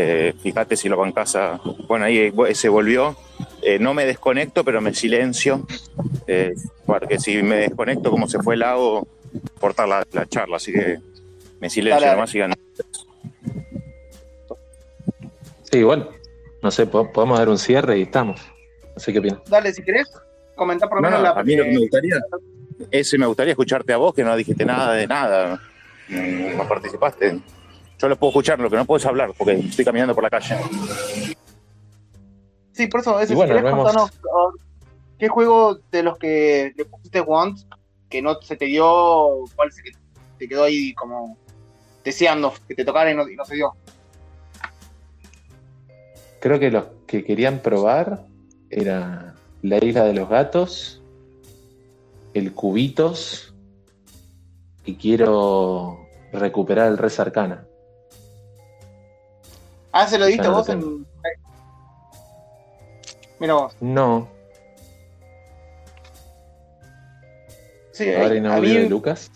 Eh, 0.00 0.32
fíjate 0.40 0.76
si 0.76 0.88
lo 0.88 0.96
bancas 0.96 1.34
a... 1.34 1.60
Bueno, 1.88 2.04
ahí 2.04 2.32
se 2.54 2.68
volvió. 2.68 3.16
Eh, 3.62 3.80
no 3.80 3.94
me 3.94 4.06
desconecto, 4.06 4.62
pero 4.64 4.80
me 4.80 4.94
silencio, 4.94 5.66
eh, 6.28 6.54
porque 6.86 7.18
si 7.18 7.42
me 7.42 7.56
desconecto, 7.56 8.08
como 8.12 8.28
se 8.28 8.38
fue 8.38 8.54
el 8.54 8.60
lago, 8.60 9.08
cortar 9.60 9.88
la, 9.88 10.06
la 10.12 10.26
charla, 10.26 10.56
así 10.58 10.72
que 10.72 10.98
me 11.58 11.68
silencio 11.68 12.00
Dale, 12.06 12.12
nomás 12.14 12.32
y. 12.34 12.38
Sí, 15.70 15.82
bueno, 15.82 16.08
no 16.62 16.70
sé, 16.70 16.86
po- 16.86 17.10
podemos 17.12 17.38
dar 17.38 17.48
un 17.48 17.58
cierre 17.58 17.98
y 17.98 18.02
estamos. 18.02 18.40
No 18.94 19.00
sé 19.00 19.12
qué 19.12 19.18
opinas. 19.18 19.40
Dale, 19.48 19.72
si 19.72 19.82
querés, 19.82 20.06
comentar 20.54 20.88
por 20.88 20.98
lo 20.98 21.02
No, 21.02 21.08
menos 21.16 21.28
no, 21.28 21.34
la. 21.34 21.40
a 21.40 21.44
mí 21.44 21.56
lo 21.56 21.64
que 21.64 21.70
me 21.70 21.76
eh, 21.76 21.80
gustaría, 21.80 22.16
ese 22.92 23.18
me 23.18 23.26
gustaría 23.26 23.52
escucharte 23.52 23.92
a 23.92 23.96
vos, 23.96 24.14
que 24.14 24.22
no 24.22 24.36
dijiste 24.36 24.64
nada 24.64 24.92
de 24.92 25.06
nada, 25.08 25.60
no 26.08 26.68
participaste. 26.68 27.40
Yo 27.98 28.08
lo 28.08 28.16
puedo 28.16 28.30
escuchar, 28.30 28.60
lo 28.60 28.70
que 28.70 28.76
no 28.76 28.84
puedo 28.84 28.98
es 28.98 29.06
hablar, 29.06 29.32
porque 29.36 29.54
estoy 29.54 29.84
caminando 29.84 30.14
por 30.14 30.22
la 30.22 30.30
calle. 30.30 30.56
Sí, 32.72 32.86
por 32.86 33.00
eso, 33.00 33.18
eso 33.18 33.34
bueno, 33.34 33.54
si 33.54 33.58
querés 33.58 33.74
contanos, 33.74 34.10
¿qué 35.18 35.28
juego 35.28 35.80
de 35.90 36.02
los 36.04 36.16
que 36.16 36.72
le 36.76 36.84
pusiste 36.84 37.24
once 37.26 37.66
que 38.08 38.22
no 38.22 38.40
se 38.40 38.56
te 38.56 38.66
dio, 38.66 39.44
cuál 39.56 39.72
se 39.72 39.82
te 40.38 40.48
quedó 40.48 40.64
ahí 40.64 40.94
como 40.94 41.36
deseando 42.04 42.54
que 42.68 42.76
te 42.76 42.84
tocara 42.84 43.10
y 43.10 43.16
no, 43.16 43.28
y 43.28 43.34
no 43.34 43.44
se 43.44 43.56
dio? 43.56 43.74
Creo 46.40 46.60
que 46.60 46.70
los 46.70 46.84
que 47.08 47.24
querían 47.24 47.58
probar 47.58 48.24
era 48.70 49.34
la 49.62 49.84
isla 49.84 50.04
de 50.04 50.14
los 50.14 50.28
gatos, 50.28 51.02
el 52.32 52.52
cubitos 52.52 53.54
y 54.84 54.94
quiero 54.94 56.06
recuperar 56.32 56.88
el 56.88 56.98
Res 56.98 57.18
Arcana. 57.18 57.66
Ah, 59.92 60.06
se 60.06 60.18
lo 60.18 60.26
diste 60.26 60.46
lo 60.46 60.52
vos 60.54 60.68
en. 60.68 61.06
Mira 63.40 63.54
vos. 63.54 63.74
No, 63.80 64.28
Sí, 67.92 68.08
ahora 68.14 68.34
eh, 68.34 68.38
en 68.38 68.46
a 68.46 68.54
audio 68.56 68.74
mí- 68.74 68.76
de 68.76 68.88
Lucas. 68.88 69.30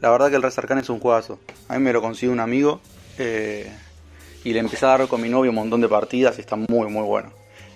La 0.00 0.10
verdad 0.10 0.30
que 0.30 0.36
el 0.36 0.42
Resarcan 0.42 0.78
es 0.78 0.88
un 0.90 0.98
juegazo. 1.00 1.38
A 1.68 1.74
mí 1.74 1.80
me 1.80 1.92
lo 1.92 2.00
consiguió 2.00 2.32
un 2.32 2.40
amigo 2.40 2.80
eh, 3.18 3.70
y 4.44 4.52
le 4.52 4.58
empecé 4.60 4.84
a 4.86 4.90
dar 4.98 5.08
con 5.08 5.20
mi 5.20 5.28
novio 5.28 5.50
un 5.50 5.54
montón 5.56 5.80
de 5.80 5.88
partidas 5.88 6.38
y 6.38 6.40
está 6.40 6.56
muy, 6.56 6.88
muy 6.90 7.02
bueno. 7.04 7.30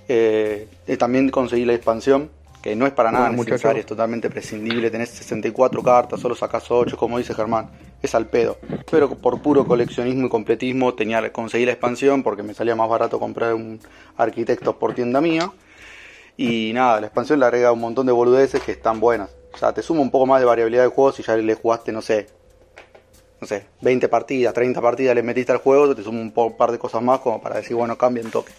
Eh, 0.08 0.68
eh, 0.86 0.96
también 0.96 1.28
conseguí 1.30 1.64
la 1.64 1.74
expansión, 1.74 2.30
que 2.62 2.74
no 2.76 2.86
es 2.86 2.92
para 2.92 3.10
nada 3.12 3.26
Bueno, 3.28 3.42
necesaria, 3.44 3.68
muchacho. 3.68 3.80
es 3.80 3.86
totalmente 3.86 4.28
prescindible. 4.30 4.90
Tenés 4.90 5.10
64 5.10 5.82
cartas, 5.82 6.20
solo 6.20 6.34
sacás 6.34 6.68
8, 6.70 6.96
como 6.96 7.18
dice 7.18 7.34
Germán. 7.34 7.68
Es 8.02 8.14
al 8.14 8.26
pedo. 8.26 8.56
Pero 8.90 9.10
por 9.10 9.40
puro 9.40 9.66
coleccionismo 9.66 10.26
y 10.26 10.30
completismo 10.30 10.94
tenía, 10.94 11.32
conseguí 11.32 11.64
la 11.64 11.72
expansión 11.72 12.22
porque 12.22 12.42
me 12.42 12.54
salía 12.54 12.76
más 12.76 12.88
barato 12.88 13.18
comprar 13.18 13.54
un 13.54 13.80
arquitecto 14.16 14.78
por 14.78 14.94
tienda 14.94 15.20
mía. 15.20 15.50
Y 16.36 16.72
nada, 16.74 17.00
la 17.00 17.06
expansión 17.06 17.40
le 17.40 17.46
agrega 17.46 17.72
un 17.72 17.80
montón 17.80 18.06
de 18.06 18.12
boludeces 18.12 18.62
que 18.62 18.72
están 18.72 19.00
buenas. 19.00 19.30
O 19.54 19.58
sea, 19.58 19.72
te 19.72 19.82
suma 19.82 20.02
un 20.02 20.10
poco 20.10 20.26
más 20.26 20.40
de 20.40 20.46
variabilidad 20.46 20.82
de 20.84 20.90
juego 20.90 21.12
si 21.12 21.22
ya 21.22 21.36
le 21.36 21.54
jugaste, 21.54 21.90
no 21.92 22.02
sé, 22.02 22.26
no 23.40 23.46
sé, 23.46 23.66
20 23.80 24.08
partidas, 24.08 24.52
30 24.52 24.82
partidas 24.82 25.14
le 25.14 25.22
metiste 25.22 25.52
al 25.52 25.58
juego, 25.58 25.94
te 25.94 26.02
suma 26.02 26.20
un 26.20 26.30
po- 26.32 26.56
par 26.56 26.72
de 26.72 26.78
cosas 26.78 27.02
más 27.02 27.20
como 27.20 27.40
para 27.40 27.56
decir, 27.56 27.74
bueno, 27.76 27.96
cambia 27.96 28.22
en 28.22 28.30
toque. 28.30 28.52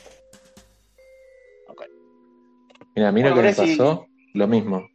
Mira, 2.95 3.09
a 3.09 3.11
mí 3.11 3.21
lo 3.21 3.29
Bueno, 3.29 3.41
que 3.43 3.47
me 3.49 3.53
pasó, 3.55 4.07
lo 4.33 4.47
mismo. 4.47 4.89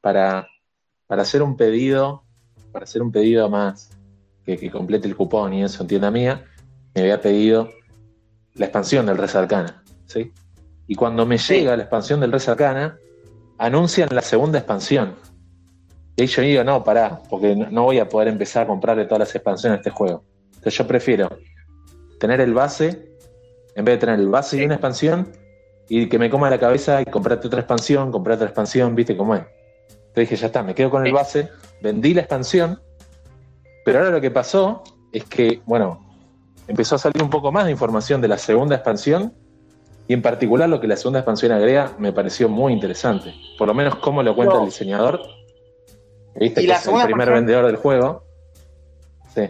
Para, 0.00 0.48
para 1.06 1.22
hacer 1.22 1.42
un 1.42 1.56
pedido, 1.56 2.24
para 2.76 2.84
hacer 2.84 3.00
un 3.00 3.10
pedido 3.10 3.48
más 3.48 3.88
que, 4.44 4.58
que 4.58 4.70
complete 4.70 5.08
el 5.08 5.16
cupón 5.16 5.54
y 5.54 5.64
eso 5.64 5.82
en 5.82 5.88
tienda 5.88 6.10
mía, 6.10 6.44
me 6.94 7.00
había 7.00 7.18
pedido 7.22 7.70
la 8.52 8.66
expansión 8.66 9.06
del 9.06 9.16
Res 9.16 9.34
Arcana, 9.34 9.82
¿sí? 10.04 10.30
Y 10.86 10.94
cuando 10.94 11.24
me 11.24 11.38
llega 11.38 11.74
la 11.74 11.84
expansión 11.84 12.20
del 12.20 12.32
Res 12.32 12.50
Arcana, 12.50 12.98
anuncian 13.56 14.10
la 14.12 14.20
segunda 14.20 14.58
expansión. 14.58 15.14
Y 16.16 16.20
ahí 16.20 16.28
yo 16.28 16.42
digo, 16.42 16.64
no, 16.64 16.84
pará, 16.84 17.22
porque 17.30 17.56
no, 17.56 17.70
no 17.70 17.84
voy 17.84 17.98
a 17.98 18.10
poder 18.10 18.28
empezar 18.28 18.64
a 18.64 18.66
comprarle 18.66 19.06
todas 19.06 19.20
las 19.20 19.34
expansiones 19.34 19.78
a 19.78 19.80
este 19.80 19.88
juego. 19.88 20.22
Entonces 20.48 20.76
yo 20.76 20.86
prefiero 20.86 21.30
tener 22.20 22.42
el 22.42 22.52
base, 22.52 23.16
en 23.74 23.86
vez 23.86 23.94
de 23.94 23.98
tener 24.00 24.20
el 24.20 24.28
base 24.28 24.58
y 24.58 24.66
una 24.66 24.74
expansión, 24.74 25.32
y 25.88 26.10
que 26.10 26.18
me 26.18 26.28
coma 26.28 26.50
la 26.50 26.60
cabeza 26.60 27.00
y 27.00 27.06
comprarte 27.06 27.46
otra 27.46 27.60
expansión, 27.60 28.12
comprar 28.12 28.34
otra 28.34 28.48
expansión, 28.48 28.94
viste 28.94 29.16
cómo 29.16 29.34
es. 29.34 29.44
Entonces 29.88 30.28
dije, 30.28 30.36
ya 30.36 30.46
está, 30.48 30.62
me 30.62 30.74
quedo 30.74 30.90
con 30.90 31.06
el 31.06 31.14
base, 31.14 31.48
vendí 31.86 32.14
la 32.14 32.22
expansión, 32.22 32.80
pero 33.84 33.98
ahora 33.98 34.10
lo 34.10 34.20
que 34.20 34.30
pasó 34.32 34.82
es 35.12 35.24
que, 35.24 35.60
bueno, 35.66 36.04
empezó 36.66 36.96
a 36.96 36.98
salir 36.98 37.22
un 37.22 37.30
poco 37.30 37.52
más 37.52 37.64
de 37.66 37.70
información 37.70 38.20
de 38.20 38.28
la 38.28 38.38
segunda 38.38 38.74
expansión, 38.74 39.32
y 40.08 40.14
en 40.14 40.22
particular 40.22 40.68
lo 40.68 40.80
que 40.80 40.88
la 40.88 40.96
segunda 40.96 41.20
expansión 41.20 41.52
agrega 41.52 41.92
me 41.98 42.12
pareció 42.12 42.48
muy 42.48 42.72
interesante. 42.72 43.34
Por 43.58 43.68
lo 43.68 43.74
menos 43.74 43.96
cómo 43.96 44.22
lo 44.22 44.34
cuenta 44.34 44.54
No. 44.54 44.60
el 44.60 44.66
diseñador, 44.66 45.20
viste 46.34 46.62
¿Y 46.62 46.66
que 46.66 46.72
es 46.72 46.86
el 46.86 46.92
primer 46.92 47.08
expansión? 47.08 47.34
vendedor 47.34 47.66
del 47.66 47.76
juego. 47.76 48.24
Sí. 49.34 49.48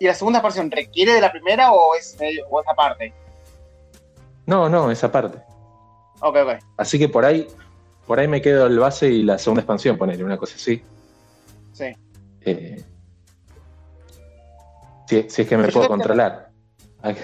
¿Y 0.00 0.06
la 0.06 0.14
segunda 0.14 0.38
expansión 0.38 0.70
requiere 0.70 1.12
de 1.12 1.20
la 1.20 1.30
primera 1.30 1.72
o 1.72 1.94
es, 1.94 2.16
o 2.50 2.60
es 2.60 2.68
aparte? 2.68 3.12
No, 4.46 4.68
no, 4.68 4.90
esa 4.90 5.12
parte. 5.12 5.38
Ok, 6.20 6.36
ok. 6.36 6.52
Así 6.78 6.98
que 6.98 7.08
por 7.08 7.24
ahí, 7.24 7.46
por 8.06 8.18
ahí 8.18 8.28
me 8.28 8.40
quedo 8.40 8.66
el 8.66 8.78
base 8.78 9.08
y 9.08 9.22
la 9.22 9.38
segunda 9.38 9.60
expansión, 9.60 9.96
ponerle 9.96 10.24
una 10.24 10.36
cosa 10.36 10.56
así. 10.56 10.82
Sí. 11.74 11.92
Eh, 12.40 12.82
si, 15.06 15.28
si 15.28 15.42
es 15.42 15.48
que 15.48 15.56
me 15.56 15.68
puedo 15.68 15.88
controlar. 15.88 16.50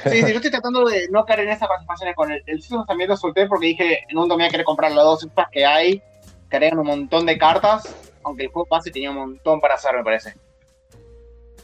Sí, 0.04 0.10
sí, 0.10 0.20
yo 0.20 0.26
estoy 0.36 0.50
tratando 0.50 0.84
de 0.84 1.08
no 1.08 1.24
caer 1.24 1.40
en 1.40 1.50
esas 1.50 1.68
expansiones 1.78 2.14
con 2.14 2.30
el, 2.30 2.42
el 2.46 2.60
Seasons 2.60 2.86
también 2.86 3.08
lo 3.08 3.16
solté 3.16 3.46
porque 3.46 3.68
dije, 3.68 4.00
en 4.08 4.16
un 4.18 4.28
momento 4.28 4.36
me 4.36 4.42
voy 4.44 4.48
a 4.48 4.50
querer 4.50 4.66
comprar 4.66 4.92
las 4.92 5.04
dos 5.04 5.24
estas 5.24 5.48
que 5.50 5.64
hay, 5.64 6.02
que 6.50 6.70
un 6.76 6.86
montón 6.86 7.24
de 7.24 7.38
cartas, 7.38 7.94
aunque 8.22 8.44
el 8.44 8.50
juego 8.50 8.68
base 8.70 8.90
tenía 8.90 9.10
un 9.10 9.16
montón 9.16 9.60
para 9.60 9.74
hacer, 9.74 9.96
me 9.96 10.04
parece. 10.04 10.34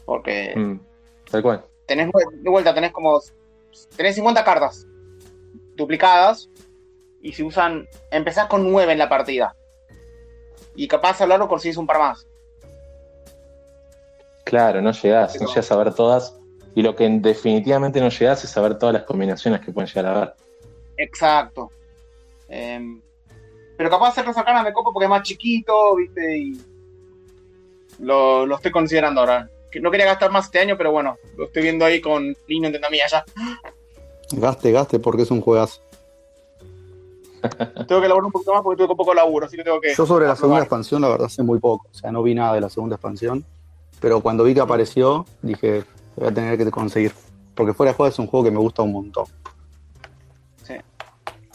Porque 0.05 0.53
Mm, 0.55 0.79
tal 1.29 1.43
cual. 1.43 1.65
tenés 1.85 2.09
de 2.41 2.49
vuelta, 2.49 2.73
tenés 2.73 2.91
como 2.91 3.19
tenés 3.95 4.15
50 4.15 4.43
cartas 4.43 4.87
duplicadas 5.75 6.49
y 7.21 7.33
si 7.33 7.43
usan, 7.43 7.87
empezás 8.09 8.47
con 8.47 8.71
9 8.71 8.93
en 8.93 8.97
la 8.97 9.09
partida. 9.09 9.55
Y 10.75 10.87
capaz 10.87 11.21
hablarlo 11.21 11.47
consigues 11.47 11.77
un 11.77 11.85
par 11.87 11.99
más. 11.99 12.25
Claro, 14.49 14.81
no 14.81 14.91
llegás, 14.91 15.39
no 15.39 15.47
llegás 15.47 15.71
a 15.71 15.75
ver 15.75 15.93
todas. 15.93 16.35
Y 16.75 16.81
lo 16.81 16.95
que 16.95 17.09
definitivamente 17.09 17.99
no 17.99 18.09
llegás 18.09 18.43
es 18.43 18.55
a 18.55 18.61
ver 18.61 18.77
todas 18.77 18.93
las 18.93 19.03
combinaciones 19.03 19.61
que 19.61 19.71
pueden 19.71 19.87
llegar 19.87 20.05
a 20.05 20.19
ver. 20.19 20.33
Exacto. 20.97 21.71
Em, 22.47 23.01
pero 23.75 23.89
capaz 23.89 24.09
hacerlo 24.09 24.33
sacana 24.33 24.63
me 24.63 24.73
copo 24.73 24.93
porque 24.93 25.05
es 25.05 25.09
más 25.09 25.23
chiquito, 25.23 25.95
viste, 25.95 26.37
y 26.37 26.61
lo, 27.99 28.45
lo 28.45 28.55
estoy 28.55 28.71
considerando 28.71 29.21
ahora. 29.21 29.49
Que 29.71 29.81
no 29.81 29.91
quería 29.91 30.05
gastar 30.05 30.31
más 30.31 30.45
este 30.45 30.59
año, 30.59 30.77
pero 30.77 30.91
bueno, 30.91 31.17
lo 31.35 31.45
estoy 31.45 31.63
viendo 31.63 31.83
ahí 31.83 31.99
con 31.99 32.35
Lino 32.47 32.63
Nintendo 32.63 32.89
mía 32.89 33.05
ya. 33.09 33.25
Gaste, 34.31 34.71
gaste, 34.71 34.99
porque 34.99 35.23
es 35.23 35.31
un 35.31 35.41
juegazo. 35.41 35.81
Tengo 37.87 38.01
que 38.01 38.05
elaborar 38.05 38.25
un 38.25 38.31
poquito 38.31 38.53
más 38.53 38.61
porque 38.61 38.83
tuve 38.83 38.95
poco 38.95 39.13
laburo, 39.13 39.45
así 39.45 39.57
que 39.57 39.63
tengo 39.63 39.79
que. 39.81 39.93
Yo 39.93 40.05
sobre 40.05 40.27
la 40.27 40.35
segunda 40.35 40.61
expansión, 40.61 41.01
la 41.01 41.09
verdad, 41.09 41.27
sé 41.27 41.43
muy 41.43 41.59
poco. 41.59 41.87
O 41.91 41.93
sea, 41.93 42.11
no 42.11 42.23
vi 42.23 42.33
nada 42.33 42.53
de 42.53 42.61
la 42.61 42.69
segunda 42.69 42.95
expansión. 42.95 43.45
Pero 43.99 44.21
cuando 44.21 44.43
vi 44.43 44.53
que 44.53 44.61
apareció, 44.61 45.25
dije, 45.41 45.83
voy 46.15 46.27
a 46.27 46.33
tener 46.33 46.57
que 46.57 46.69
conseguir. 46.71 47.13
Porque 47.55 47.73
fuera 47.73 47.91
de 47.91 47.95
juego 47.95 48.09
es 48.09 48.19
un 48.19 48.27
juego 48.27 48.45
que 48.45 48.51
me 48.51 48.59
gusta 48.59 48.83
un 48.83 48.93
montón. 48.93 49.25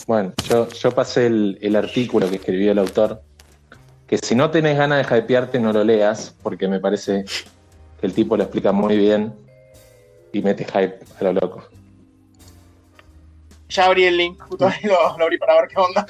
Bueno, 0.06 0.32
yo, 0.48 0.69
yo 0.69 0.90
pasé 0.90 1.27
el, 1.27 1.59
el 1.60 1.77
artículo 1.77 2.28
que 2.28 2.36
escribió 2.36 2.73
el 2.73 2.78
autor, 2.81 3.23
que 4.06 4.19
si 4.19 4.35
no 4.35 4.51
tenés 4.51 4.77
ganas 4.77 5.09
de 5.09 5.19
hypearte 5.19 5.60
no 5.60 5.73
lo 5.73 5.85
leas, 5.85 6.35
porque 6.43 6.66
me 6.66 6.81
parece 6.81 7.24
que 8.01 8.06
el 8.06 8.12
tipo 8.12 8.36
lo 8.36 8.43
explica 8.43 8.73
muy 8.73 8.97
bien 8.97 9.32
y 10.32 10.43
mete 10.43 10.64
hype 10.64 10.98
a 11.20 11.24
lo 11.24 11.32
loco. 11.35 11.64
Ya 13.69 13.86
abrí 13.86 14.05
el 14.05 14.16
link, 14.16 14.40
justo 14.43 14.66
ahí 14.66 14.82
lo, 14.82 15.16
lo 15.16 15.24
abrí 15.24 15.39
para 15.39 15.55
ver 15.60 15.69
qué 15.69 15.81
onda. 15.81 16.06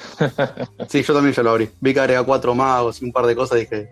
Sí, 0.88 1.02
yo 1.02 1.14
también 1.14 1.34
ya 1.34 1.42
lo 1.42 1.50
abrí. 1.50 1.70
Vi 1.80 1.94
que 1.94 2.00
agrega 2.00 2.24
cuatro 2.24 2.54
magos 2.54 3.00
y 3.00 3.04
un 3.04 3.12
par 3.12 3.26
de 3.26 3.36
cosas 3.36 3.58
y 3.58 3.60
dije, 3.60 3.90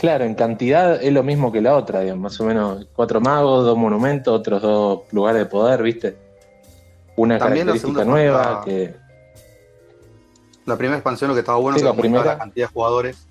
Claro, 0.00 0.24
en 0.24 0.34
cantidad 0.34 0.94
es 1.02 1.12
lo 1.12 1.22
mismo 1.22 1.52
que 1.52 1.60
la 1.60 1.76
otra, 1.76 2.00
digamos, 2.00 2.22
más 2.22 2.40
o 2.40 2.44
menos 2.44 2.86
cuatro 2.96 3.20
magos, 3.20 3.66
dos 3.66 3.76
monumentos, 3.76 4.32
otros 4.40 4.62
dos 4.62 5.00
lugares 5.12 5.40
de 5.42 5.46
poder, 5.46 5.82
¿viste? 5.82 6.16
Una 7.16 7.38
También 7.38 7.66
la 7.66 7.72
característica 7.74 8.00
segunda 8.00 8.04
nueva 8.06 8.42
etapa- 8.42 8.64
que 8.64 8.94
la 10.64 10.76
primera 10.78 10.96
expansión 10.96 11.28
lo 11.28 11.34
que 11.34 11.40
estaba 11.40 11.58
bueno 11.58 11.76
Sí, 11.78 11.84
es 11.84 11.92
que 11.92 12.08
la 12.08 12.24
la 12.24 12.38
cantidad 12.38 12.66
de 12.68 12.72
jugadores. 12.72 13.26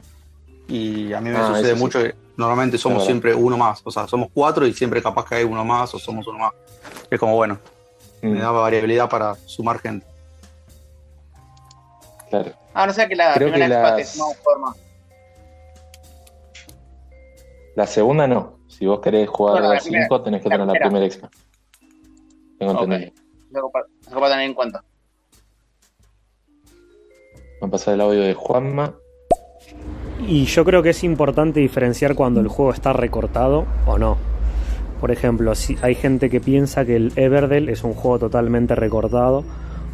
Y 0.68 1.12
a 1.14 1.22
mí 1.22 1.32
me 1.32 1.38
Ah, 1.38 1.48
sucede 1.48 1.74
sí. 1.74 1.80
mucho 1.80 1.98
que 2.04 2.14
normalmente 2.38 2.78
somos 2.78 3.04
siempre 3.04 3.34
uno 3.34 3.58
más. 3.58 3.82
O 3.84 3.90
sea, 3.90 4.08
somos 4.08 4.28
cuatro 4.32 4.68
y 4.68 4.74
siempre 4.74 5.02
capaz 5.02 5.26
que 5.28 5.36
hay 5.36 5.46
uno 5.46 5.66
más 5.66 5.92
o 5.96 5.98
somos 5.98 6.28
uno 6.28 6.38
más. 6.38 6.52
Es 7.10 7.20
como 7.20 7.36
bueno, 7.36 7.58
Mm. 8.22 8.28
me 8.30 8.40
da 8.42 8.52
variabilidad 8.52 9.10
para 9.10 9.34
sumar 9.48 9.80
gente. 9.80 10.06
Claro. 12.30 12.52
Ah, 12.76 12.86
no 12.86 12.94
sé 12.94 13.08
que 13.08 13.16
la 13.16 13.34
Creo 13.34 13.48
que 13.48 13.54
primera 13.54 13.96
te 13.96 14.02
las- 14.04 14.16
forma. 14.44 14.76
La 17.80 17.88
segunda 17.88 18.28
no. 18.28 18.60
Si 18.68 18.86
vos 18.86 19.00
querés 19.00 19.30
jugar 19.30 19.54
Bueno, 19.54 19.68
a 19.68 19.70
la 19.70 19.76
las 19.76 19.84
primera. 19.84 20.04
5, 20.10 20.22
tenés 20.22 20.44
que 20.44 20.50
La 20.50 20.56
tener 20.56 20.68
la 20.68 20.74
primera. 20.74 20.90
primera 20.90 21.06
expa. 21.06 21.30
Tengo 22.58 22.72
entendido. 22.74 23.12
Algo 23.56 23.72
para, 23.72 24.30
tener 24.32 24.50
en 24.50 24.54
cuenta. 24.54 24.84
Vamos 27.62 27.70
a 27.70 27.72
pasar 27.72 27.94
el 27.94 28.02
audio 28.02 28.20
de 28.20 28.34
Juanma. 28.34 28.96
Y 30.28 30.44
yo 30.44 30.66
creo 30.66 30.84
que 30.84 30.90
es 30.90 31.06
importante 31.06 31.62
diferenciar 31.62 32.16
cuando 32.16 32.42
el 32.42 32.50
juego 32.50 32.74
está 32.74 32.92
recortado 32.92 33.66
o 33.86 33.98
no. 33.98 34.18
Por 35.00 35.12
ejemplo, 35.12 35.56
si 35.56 35.78
hay 35.82 35.96
gente 35.96 36.30
que 36.30 36.42
piensa 36.42 36.84
que 36.84 36.98
el 36.98 37.14
Everdell 37.16 37.70
es 37.70 37.86
un 37.86 37.94
juego 37.94 38.20
totalmente 38.20 38.76
recortado, 38.76 39.46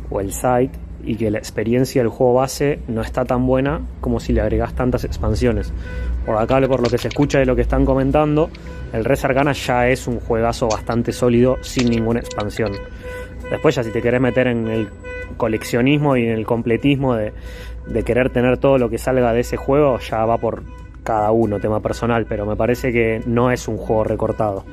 o 0.09 0.21
el 0.21 0.33
Sight, 0.33 0.71
y 1.03 1.17
que 1.17 1.29
la 1.29 1.37
experiencia 1.37 2.01
del 2.01 2.09
juego 2.09 2.33
base 2.33 2.79
no 2.87 3.01
está 3.01 3.25
tan 3.25 3.45
buena 3.45 3.81
como 4.01 4.19
si 4.19 4.33
le 4.33 4.41
agregas 4.41 4.73
tantas 4.73 5.03
expansiones. 5.03 5.71
Por 6.26 6.35
acá, 6.38 6.60
por 6.68 6.81
lo 6.81 6.89
que 6.89 6.97
se 6.97 7.07
escucha 7.10 7.39
de 7.39 7.45
lo 7.45 7.56
que 7.56 7.61
están 7.61 7.85
comentando, 7.85 8.49
el 8.93 9.06
Res 9.06 9.23
Arcana 9.26 9.52
ya 9.53 9.88
es 9.88 10.07
un 10.07 10.19
juegazo 10.19 10.68
bastante 10.68 11.11
sólido 11.11 11.57
sin 11.61 11.89
ninguna 11.89 12.19
expansión. 12.19 12.72
Después 13.49 13.76
ya 13.76 13.84
si 13.84 13.91
te 13.91 14.02
querés 14.02 14.19
meter 14.22 14.47
en 14.47 14.68
el 14.68 14.89
coleccionismo 15.38 16.18
y 16.18 16.26
en 16.26 16.31
el 16.34 16.45
completismo 16.45 17.14
de, 17.14 17.31
de 17.85 18.03
querer 18.03 18.31
tener 18.31 18.57
todo 18.57 18.77
lo 18.80 18.89
que 18.89 18.97
salga 18.97 19.34
de 19.34 19.41
ese 19.41 19.56
juego, 19.57 19.99
ya 19.99 20.26
va 20.26 20.38
por 20.39 20.64
cada 21.03 21.31
uno, 21.31 21.60
tema 21.60 21.80
personal, 21.80 22.26
pero 22.26 22.47
me 22.47 22.56
parece 22.56 22.91
que 22.91 23.22
no 23.27 23.52
es 23.52 23.68
un 23.68 23.77
juego 23.77 24.03
recortado. 24.03 24.65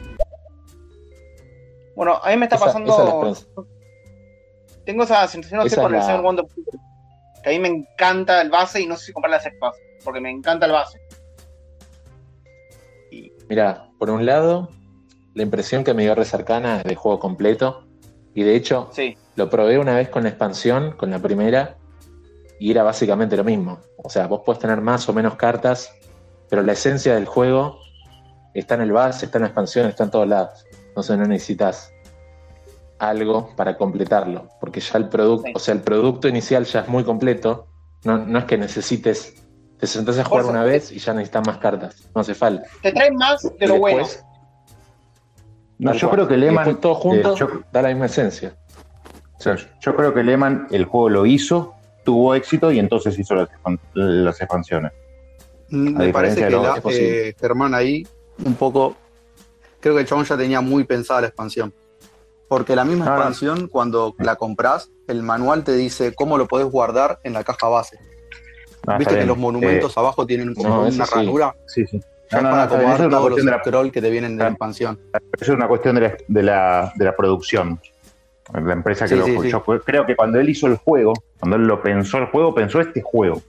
Bueno, 1.95 2.19
a 2.23 2.31
mí 2.31 2.37
me 2.39 2.47
está 2.47 2.59
pasando. 2.59 2.91
esa 2.91 3.03
es 3.03 3.09
la 3.09 3.15
esperanza. 3.15 3.47
Tengo 4.87 5.03
esa 5.05 5.29
sensación, 5.29 5.59
no 5.59 5.63
sé, 5.69 5.75
Esa 5.75 5.83
por 5.83 5.91
es 5.91 5.95
el 5.95 6.01
la- 6.01 6.07
Seven 6.07 6.23
Wonder 6.23 6.45
que 7.43 7.51
a 7.51 7.53
mí 7.53 7.59
me 7.59 7.69
encanta 7.69 8.41
el 8.41 8.51
base 8.51 8.81
y 8.81 8.87
no 8.87 8.97
sé 8.97 9.07
si 9.07 9.13
comprar 9.13 9.33
las 9.33 9.45
expas, 9.45 9.75
porque 10.05 10.21
me 10.21 10.31
encanta 10.31 10.65
el 10.67 10.73
base. 10.73 11.01
Mira, 13.53 13.91
por 13.99 14.09
un 14.09 14.25
lado, 14.25 14.71
la 15.35 15.43
impresión 15.43 15.85
que 15.85 15.93
me 15.93 16.05
dio 16.05 16.15
Res 16.15 16.33
Arcana 16.33 16.79
es 16.79 16.85
de 16.85 16.95
juego 16.95 17.19
completo. 17.19 17.85
Y 18.33 18.45
de 18.45 18.57
hecho, 18.57 18.91
lo 19.37 19.51
probé 19.51 19.79
una 19.79 19.95
vez 19.95 20.09
con 20.09 20.23
la 20.23 20.31
expansión, 20.31 20.93
con 20.93 21.11
la 21.11 21.19
primera, 21.19 21.77
y 22.59 22.71
era 22.71 22.83
básicamente 22.83 23.37
lo 23.37 23.45
mismo. 23.45 23.81
O 23.99 24.09
sea, 24.09 24.27
vos 24.27 24.41
puedes 24.43 24.59
tener 24.59 24.81
más 24.81 25.07
o 25.11 25.13
menos 25.13 25.35
cartas, 25.35 25.93
pero 26.49 26.63
la 26.63 26.73
esencia 26.73 27.15
del 27.15 27.27
juego 27.27 27.79
está 28.55 28.77
en 28.77 28.81
el 28.81 28.93
base, 28.93 29.27
está 29.27 29.37
en 29.37 29.43
la 29.43 29.49
expansión, 29.49 29.87
está 29.87 30.05
en 30.05 30.11
todos 30.13 30.29
lados. 30.29 30.65
Entonces 30.89 31.19
no 31.19 31.27
necesitas 31.27 31.93
algo 32.99 33.55
para 33.55 33.77
completarlo, 33.77 34.49
porque 34.61 34.81
ya 34.81 34.97
el 34.97 35.11
producto, 35.11 35.51
o 35.55 35.59
sea, 35.59 35.75
el 35.75 35.83
producto 35.83 36.27
inicial 36.27 36.65
ya 36.65 36.81
es 36.81 36.89
muy 36.89 37.05
completo. 37.05 37.67
No, 38.05 38.17
no 38.17 38.39
es 38.39 38.47
que 38.47 38.57
necesites, 38.57 39.42
te 39.83 39.89
sentás 39.89 40.17
a 40.17 40.23
jugar 40.23 40.45
una 40.45 40.63
vez 40.63 40.93
y 40.93 41.01
ya 41.01 41.13
necesitas 41.13 41.45
más 41.45 41.59
cartas. 41.59 41.97
No 42.15 42.21
hace 42.21 42.37
falta. 42.37 42.69
Te 42.83 42.93
traen 42.93 43.17
más 43.17 43.43
de 43.43 43.65
Y 43.65 43.67
lo 43.67 43.79
bueno. 43.81 44.07
No, 45.79 45.93
yo 45.93 46.09
creo 46.09 46.29
que 46.29 46.37
Lehman. 46.37 46.65
después 46.65 46.81
todo 46.81 46.95
junto 46.95 47.33
eh, 47.33 47.37
yo, 47.37 47.49
da 47.73 47.83
la 47.83 47.89
misma 47.89 48.07
esencia. 48.07 48.55
o 49.37 49.41
sea, 49.43 49.57
yo 49.81 49.97
creo 49.97 50.15
que 50.15 50.23
Lehman 50.23 50.69
el 50.71 50.85
juego 50.85 51.09
lo 51.09 51.27
hizo, 51.27 51.75
tuvo 52.05 52.37
éxito 52.37 52.71
y 52.71 52.79
entonces 52.79 53.19
hizo 53.19 53.35
las, 53.35 53.49
las 53.95 54.41
expansiones. 54.41 54.93
Mm, 55.71 55.97
Me 55.97 56.13
parece 56.13 56.45
que 56.47 56.51
la- 56.51 56.81
eh, 56.89 57.35
Germán 57.41 57.75
ahí 57.75 58.07
un 58.45 58.55
poco. 58.55 58.95
Creo 59.81 59.97
que 59.97 60.03
el 60.03 60.07
chabón 60.07 60.27
ya 60.27 60.37
tenía 60.37 60.61
muy 60.61 60.85
pensada 60.85 61.23
la 61.23 61.27
expansión. 61.27 61.75
Porque 62.49 62.77
la 62.77 62.85
misma 62.85 63.07
Ah. 63.07 63.15
expansión, 63.17 63.67
cuando 63.67 64.15
la 64.21 64.37
compras, 64.37 64.91
el 65.09 65.25
manual 65.25 65.65
te 65.65 65.73
dice 65.73 66.15
cómo 66.15 66.39
lo 66.39 66.47
podés 66.47 66.67
guardar 66.69 67.19
en 67.25 67.33
la 67.33 67.43
caja 67.43 67.67
base. 67.67 67.99
Ah, 68.87 68.99
Viste 68.99 69.17
que 69.17 69.27
los 69.27 69.39
monumentos 69.39 69.91
Eh, 69.97 70.01
abajo 70.01 70.27
tienen 70.27 70.55
como 70.55 70.69
no, 70.69 70.87
eso 70.87 70.97
una 70.97 71.07
sí. 71.07 71.15
ranura. 71.15 71.55
Sí, 71.67 71.87
sí. 71.87 72.01
Ya 72.31 72.41
No, 72.41 72.43
no, 72.43 72.49
es 72.49 72.53
para 72.55 72.63
acomodar 72.65 72.95
es 72.95 73.01
una 73.01 73.09
todos 73.11 73.23
los 73.23 73.23
cuestión 73.31 73.47
de 73.47 73.53
la- 73.53 73.59
scroll 73.65 73.93
que 73.93 74.01
te 74.03 74.11
vienen 74.11 74.37
de 74.37 74.43
la 74.43 74.49
Ah. 74.49 74.53
expansión. 74.53 74.99
Eso 75.41 75.53
es 75.53 75.57
una 75.57 75.69
cuestión 75.69 75.95
de 75.95 76.01
la, 76.01 76.17
de 76.27 76.43
la, 76.43 76.93
de 76.97 77.05
la 77.05 77.15
producción. 77.17 77.79
La 78.53 78.73
empresa 78.73 79.05
que 79.07 79.15
Sí, 79.15 79.17
lo 79.35 79.43
sí, 79.43 79.49
yo 79.51 79.63
creo 79.63 80.05
que 80.05 80.17
cuando 80.17 80.39
él 80.41 80.49
hizo 80.49 80.67
el 80.67 80.77
juego, 80.77 81.13
cuando 81.39 81.57
él 81.57 81.63
lo 81.67 81.81
pensó 81.83 82.19
el 82.19 82.27
juego, 82.27 82.55
pensó 82.55 82.81
este 82.81 83.01
juego. 83.01 83.41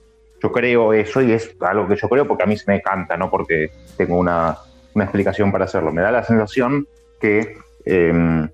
Yo 0.42 0.52
creo 0.52 0.92
eso 0.92 1.20
y 1.22 1.32
es 1.32 1.54
algo 1.60 1.88
que 1.88 1.96
yo 1.96 2.08
creo 2.08 2.26
porque 2.28 2.44
a 2.44 2.46
mí 2.46 2.56
se 2.56 2.70
me 2.70 2.80
canta, 2.80 3.16
no 3.16 3.28
porque 3.30 3.70
tengo 3.96 4.16
una, 4.18 4.56
una 4.94 5.04
explicación 5.04 5.50
para 5.50 5.64
hacerlo. 5.64 5.90
Me 5.92 6.00
da 6.02 6.10
la 6.12 6.22
sensación 6.22 6.86
que 7.20 7.56
eh, 7.86 8.48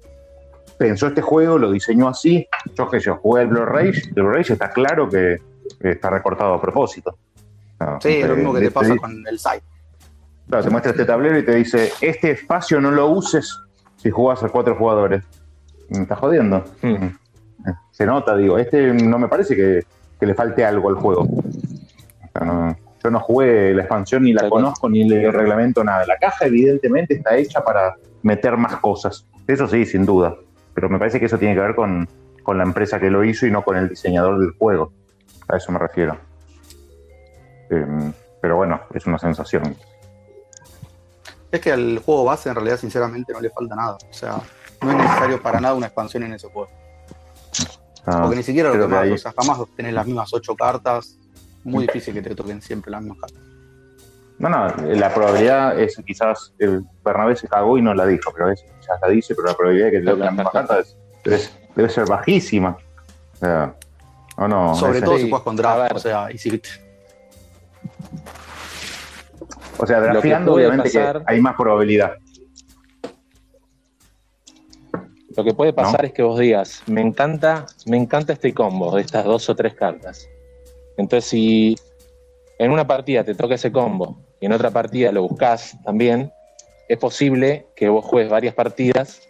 pensó 0.79 1.09
este 1.09 1.21
juego, 1.21 1.59
lo 1.59 1.71
diseñó 1.71 2.09
así. 2.09 2.47
Yo 2.75 2.89
que 2.89 3.01
yo 3.01 3.17
jugué 3.17 3.43
el 3.43 3.49
Blu-ray, 3.49 3.89
el 3.89 4.13
Blu-ray 4.23 4.43
está 4.49 4.71
claro 4.71 5.09
que 5.09 5.37
está 5.81 6.11
recortado 6.11 6.55
a 6.55 6.61
propósito. 6.61 7.17
No, 7.81 7.99
Sí, 8.01 8.09
es 8.21 8.27
lo 8.29 8.35
eh, 8.35 8.37
mismo 8.37 8.53
que 8.55 8.61
te 8.61 8.71
pasa 8.71 8.97
con 8.97 9.27
el 9.27 9.39
site. 9.39 9.63
Claro, 10.49 10.65
te 10.65 10.71
muestra 10.71 10.93
este 10.93 11.05
tablero 11.05 11.39
y 11.39 11.45
te 11.45 11.55
dice, 11.55 11.91
este 12.01 12.33
espacio 12.33 12.81
no 12.81 12.91
lo 12.91 13.07
uses 13.09 13.57
si 13.97 14.11
jugás 14.11 14.43
a 14.43 14.49
cuatro 14.49 14.75
jugadores. 14.77 15.23
Me 15.89 16.03
estás 16.03 16.19
jodiendo. 16.19 16.65
Hmm. 16.83 17.09
Se 17.91 18.07
nota, 18.07 18.37
digo, 18.37 18.59
este 18.59 18.93
no 18.93 19.19
me 19.19 19.29
parece 19.29 19.55
que, 19.55 19.85
que 20.19 20.27
le 20.27 20.35
falte 20.35 20.65
algo 20.65 20.89
al 20.89 20.95
juego. 20.97 21.23
O 21.23 21.43
sea, 22.33 22.47
no- 22.47 22.77
yo 23.03 23.11
no 23.11 23.19
jugué 23.21 23.73
la 23.73 23.83
expansión 23.83 24.25
ni 24.25 24.35
la 24.35 24.47
conozco 24.51 24.87
ni 24.91 25.01
el 25.11 25.33
reglamento 25.33 25.83
nada. 25.83 26.05
La 26.07 26.19
caja 26.19 26.45
evidentemente 26.47 27.15
está 27.15 27.35
hecha 27.37 27.65
para 27.65 27.95
meter 28.23 28.59
más 28.59 28.77
cosas. 28.77 29.27
Eso 29.47 29.67
sí, 29.67 29.87
sin 29.87 30.05
duda. 30.05 30.35
Pero 30.75 30.91
me 30.91 30.99
parece 30.99 31.19
que 31.19 31.25
eso 31.27 31.39
tiene 31.39 31.55
que 31.55 31.61
ver 31.63 31.75
con, 31.75 32.07
con 32.43 32.59
la 32.59 32.65
empresa 32.65 33.01
que 33.01 33.09
lo 33.11 33.25
hizo 33.25 33.47
y 33.47 33.51
no 33.51 33.63
con 33.63 33.77
el 33.79 33.89
diseñador 33.89 34.39
del 34.39 34.51
juego. 34.53 34.93
A 35.53 35.57
eso 35.57 35.73
me 35.73 35.79
refiero. 35.79 36.17
Em, 37.71 38.13
pero 38.41 38.57
bueno, 38.57 38.81
es 38.95 39.07
una 39.07 39.19
sensación. 39.19 39.77
Es 41.51 41.61
que 41.61 41.73
al 41.73 41.99
juego 42.05 42.25
base 42.25 42.49
en 42.49 42.55
realidad 42.55 42.77
sinceramente 42.77 43.33
no 43.33 43.41
le 43.41 43.51
falta 43.51 43.75
nada. 43.75 43.97
O 44.09 44.13
sea, 44.13 44.41
no 44.83 44.91
es 44.91 44.97
necesario 44.97 45.43
para 45.43 45.61
nada 45.61 45.75
una 45.75 45.87
expansión 45.87 46.23
en 46.23 46.35
ese 46.35 46.49
juego. 46.49 46.71
Ah, 48.07 48.21
Porque 48.23 48.37
ni 48.37 48.43
siquiera 48.43 48.69
lo 48.71 48.75
que 48.77 48.81
que 48.83 48.87
más, 48.89 49.03
ahí- 49.03 49.13
o 49.13 49.19
sea, 49.19 49.33
jamás 49.37 49.59
tenés 49.77 49.93
las 49.93 50.07
mismas 50.07 50.33
ocho 50.33 50.55
cartas. 50.57 51.17
Muy 51.65 51.87
difícil 51.87 52.15
que 52.15 52.23
te 52.23 52.35
toquen 52.35 52.63
siempre 52.63 52.91
las 52.91 53.03
mismas 53.03 53.21
cartas. 53.21 53.43
No, 54.39 54.49
no, 54.49 54.69
la 54.95 55.13
probabilidad 55.13 55.79
es 55.79 56.01
quizás 56.07 56.55
el 56.59 56.83
Bernabé 57.05 57.37
se 57.37 57.47
cagó 57.47 57.77
y 57.77 57.83
no 57.83 57.93
la 57.93 58.07
dijo, 58.07 58.33
pero 58.33 58.51
es, 58.51 58.63
quizás 58.81 58.99
la 59.03 59.09
dice, 59.09 59.35
pero 59.35 59.49
la 59.49 59.55
probabilidad 59.55 59.87
de 59.87 59.93
que 59.93 59.99
te 60.01 60.07
toque 60.07 60.21
la 60.25 60.31
misma 60.31 60.51
carta 60.51 60.79
es- 60.79 60.97
debe, 61.23 61.41
debe 61.77 61.89
ser 61.91 62.07
bajísima. 62.07 62.79
O 63.35 63.37
sea, 63.37 63.75
o 64.41 64.49
no. 64.49 64.75
Sobre 64.75 64.99
ese- 64.99 65.05
todo 65.07 65.17
si 65.19 65.23
juegas 65.29 65.43
con 65.43 65.57
draft, 65.57 65.95
o 65.95 65.99
sea, 65.99 66.31
y 66.33 66.39
si 66.39 66.61
O 69.79 69.87
sea, 69.87 69.97
que 69.97 70.03
drafteando 70.09 70.55
obviamente 70.55 70.89
pasar- 70.91 71.19
que 71.25 71.33
hay 71.33 71.41
más 71.41 71.55
probabilidad. 71.57 72.15
Lo 75.37 75.45
que 75.45 75.55
puede 75.55 75.73
pasar 75.73 76.05
es 76.05 76.13
que 76.13 76.23
vos 76.23 76.39
digas, 76.39 76.83
me 76.87 77.01
encanta, 77.01 77.65
me 77.87 77.97
encanta 77.97 78.33
este 78.33 78.53
combo 78.53 78.95
de 78.97 79.03
estas 79.03 79.25
dos 79.25 79.49
o 79.49 79.55
tres 79.55 79.75
cartas. 79.75 80.29
Entonces, 80.97 81.31
si 81.31 81.77
en 82.59 82.73
una 82.73 82.87
partida 82.87 83.25
te 83.25 83.35
toca 83.35 83.55
ese 83.55 83.71
combo 83.73 84.19
y 84.41 84.47
en 84.47 84.53
otra 84.53 84.71
partida 84.71 85.13
lo 85.13 85.23
buscas 85.23 85.77
también, 85.85 86.33
es 86.89 86.99
posible 86.99 87.67
que 87.77 87.89
vos 87.89 88.05
juegues 88.05 88.31
varias 88.31 88.55
partidas 88.55 89.21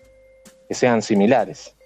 que 0.68 0.74
sean 0.74 1.02
similares. 1.02 1.76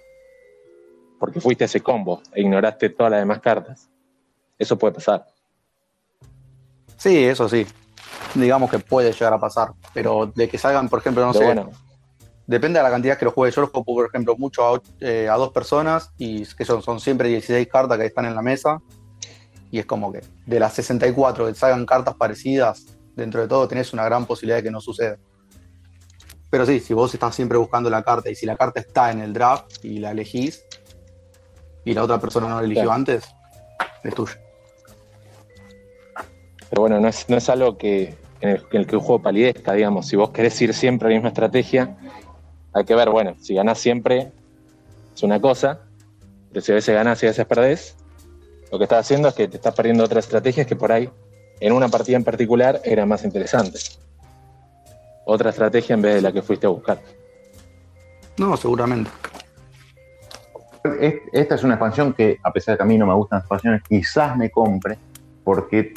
Porque 1.25 1.41
fuiste 1.41 1.63
a 1.63 1.65
ese 1.65 1.81
combo 1.81 2.21
e 2.33 2.41
ignoraste 2.41 2.89
todas 2.89 3.11
las 3.11 3.21
demás 3.21 3.39
cartas. 3.39 3.89
Eso 4.57 4.77
puede 4.77 4.93
pasar. 4.93 5.25
Sí, 6.97 7.23
eso 7.23 7.49
sí. 7.49 7.65
Digamos 8.35 8.69
que 8.69 8.79
puede 8.79 9.11
llegar 9.11 9.33
a 9.33 9.39
pasar. 9.39 9.69
Pero 9.93 10.27
de 10.27 10.47
que 10.47 10.57
salgan, 10.57 10.87
por 10.87 10.99
ejemplo, 10.99 11.25
no 11.25 11.33
Pero 11.33 11.47
sé. 11.47 11.53
bueno. 11.53 11.71
Depende 12.47 12.77
de 12.79 12.83
la 12.83 12.91
cantidad 12.91 13.17
que 13.17 13.25
lo 13.25 13.31
juegue. 13.31 13.53
Yo 13.55 13.61
lo 13.61 13.67
juego, 13.67 13.85
por 13.85 14.05
ejemplo, 14.07 14.35
mucho 14.37 14.75
a, 14.75 14.81
eh, 14.99 15.27
a 15.27 15.35
dos 15.35 15.51
personas 15.51 16.11
y 16.17 16.45
que 16.45 16.63
son, 16.63 16.83
son 16.83 16.99
siempre 16.99 17.27
16 17.29 17.67
cartas 17.67 17.97
que 17.97 18.05
están 18.05 18.25
en 18.25 18.35
la 18.35 18.41
mesa. 18.41 18.81
Y 19.71 19.79
es 19.79 19.85
como 19.85 20.11
que 20.11 20.21
de 20.45 20.59
las 20.59 20.73
64 20.73 21.47
que 21.47 21.55
salgan 21.55 21.85
cartas 21.85 22.15
parecidas, 22.15 22.85
dentro 23.15 23.41
de 23.41 23.47
todo 23.47 23.67
tenés 23.67 23.93
una 23.93 24.05
gran 24.05 24.25
posibilidad 24.25 24.57
de 24.57 24.63
que 24.63 24.71
no 24.71 24.79
suceda. 24.79 25.17
Pero 26.49 26.65
sí, 26.65 26.79
si 26.79 26.93
vos 26.93 27.13
estás 27.13 27.35
siempre 27.35 27.57
buscando 27.57 27.89
la 27.89 28.03
carta 28.03 28.29
y 28.29 28.35
si 28.35 28.45
la 28.45 28.55
carta 28.55 28.79
está 28.79 29.11
en 29.11 29.19
el 29.19 29.33
draft 29.33 29.83
y 29.83 29.97
la 29.97 30.11
elegís, 30.11 30.63
y 31.85 31.93
la 31.93 32.03
otra 32.03 32.19
persona 32.19 32.49
no 32.49 32.59
lo 32.59 32.65
eligió 32.65 32.83
Claro. 32.83 32.95
antes, 32.95 33.23
es 34.03 34.13
tuyo. 34.15 34.33
Pero 36.69 36.81
bueno, 36.81 36.99
no 36.99 37.07
es, 37.07 37.29
no 37.29 37.37
es 37.37 37.47
algo 37.49 37.77
que 37.77 38.15
en 38.41 38.49
el, 38.49 38.57
en 38.71 38.81
el 38.81 38.87
que 38.87 38.95
un 38.97 39.01
juego 39.03 39.21
palidezca, 39.21 39.73
digamos. 39.73 40.07
Si 40.07 40.15
vos 40.15 40.31
querés 40.31 40.59
ir 40.61 40.73
siempre 40.73 41.07
a 41.07 41.09
la 41.09 41.15
misma 41.15 41.29
estrategia, 41.29 41.95
hay 42.73 42.83
que 42.83 42.95
ver, 42.95 43.09
bueno, 43.09 43.35
si 43.39 43.53
ganás 43.55 43.77
siempre 43.79 44.31
es 45.15 45.23
una 45.23 45.39
cosa, 45.39 45.81
pero 46.51 46.61
si 46.65 46.71
a 46.71 46.75
veces 46.75 46.93
ganás 46.95 47.21
y 47.23 47.27
a 47.27 47.29
veces 47.29 47.45
perdés, 47.45 47.95
lo 48.71 48.77
que 48.77 48.83
estás 48.85 48.99
haciendo 49.05 49.29
es 49.29 49.35
que 49.35 49.47
te 49.47 49.57
estás 49.57 49.73
perdiendo 49.75 50.03
otras 50.03 50.25
estrategias 50.25 50.67
que 50.67 50.75
por 50.75 50.91
ahí, 50.91 51.09
en 51.59 51.71
una 51.71 51.87
partida 51.87 52.17
en 52.17 52.23
particular, 52.23 52.81
eran 52.83 53.07
más 53.07 53.23
interesantes. 53.23 53.99
Otra 55.25 55.51
estrategia 55.51 55.93
en 55.93 56.01
vez 56.01 56.15
de 56.15 56.21
la 56.21 56.31
que 56.31 56.41
fuiste 56.41 56.65
a 56.65 56.69
buscar. 56.69 56.99
No, 58.37 58.57
seguramente. 58.57 59.09
Es- 60.99 61.15
Esta 61.31 61.55
es 61.55 61.63
una 61.63 61.75
expansión 61.75 62.13
que, 62.13 62.37
a 62.43 62.51
pesar 62.51 62.73
de 62.73 62.77
que 62.77 62.83
a 62.83 62.85
mí 62.85 62.97
no 62.97 63.05
me 63.05 63.13
gustan 63.13 63.37
las 63.37 63.43
expansiones, 63.43 63.81
quizás 63.87 64.35
me 64.37 64.49
compre, 64.49 64.97
porque 65.43 65.93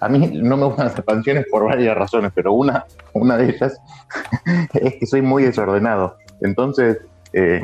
a 0.00 0.08
mí 0.08 0.40
no 0.42 0.56
me 0.56 0.64
gustan 0.66 0.86
las 0.86 0.96
expansiones 0.96 1.46
por 1.50 1.64
varias 1.64 1.96
razones, 1.96 2.32
pero 2.34 2.52
una, 2.52 2.84
una 3.14 3.36
de 3.36 3.50
ellas 3.50 3.78
es 4.74 4.94
que 4.94 5.06
soy 5.06 5.22
muy 5.22 5.42
desordenado. 5.44 6.16
Entonces, 6.40 6.98
eh, 7.32 7.60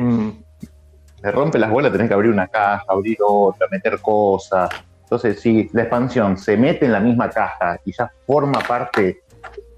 me 1.21 1.31
rompe 1.31 1.59
las 1.59 1.69
bolas 1.71 1.91
tener 1.91 2.07
que 2.07 2.13
abrir 2.13 2.31
una 2.31 2.47
caja, 2.47 2.83
abrir 2.87 3.17
otra, 3.25 3.67
meter 3.69 3.99
cosas. 3.99 4.69
Entonces, 5.03 5.39
si 5.41 5.69
la 5.73 5.81
expansión 5.83 6.37
se 6.37 6.55
mete 6.55 6.85
en 6.85 6.91
la 6.93 6.99
misma 6.99 7.29
caja 7.29 7.79
y 7.83 7.91
ya 7.91 8.09
forma 8.27 8.59
parte 8.59 9.21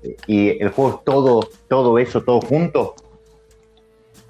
eh, 0.04 0.16
y 0.28 0.50
el 0.62 0.70
juego 0.70 0.98
es 0.98 1.04
todo, 1.06 1.40
todo 1.70 1.98
eso, 1.98 2.22
todo 2.24 2.42
junto, 2.42 2.96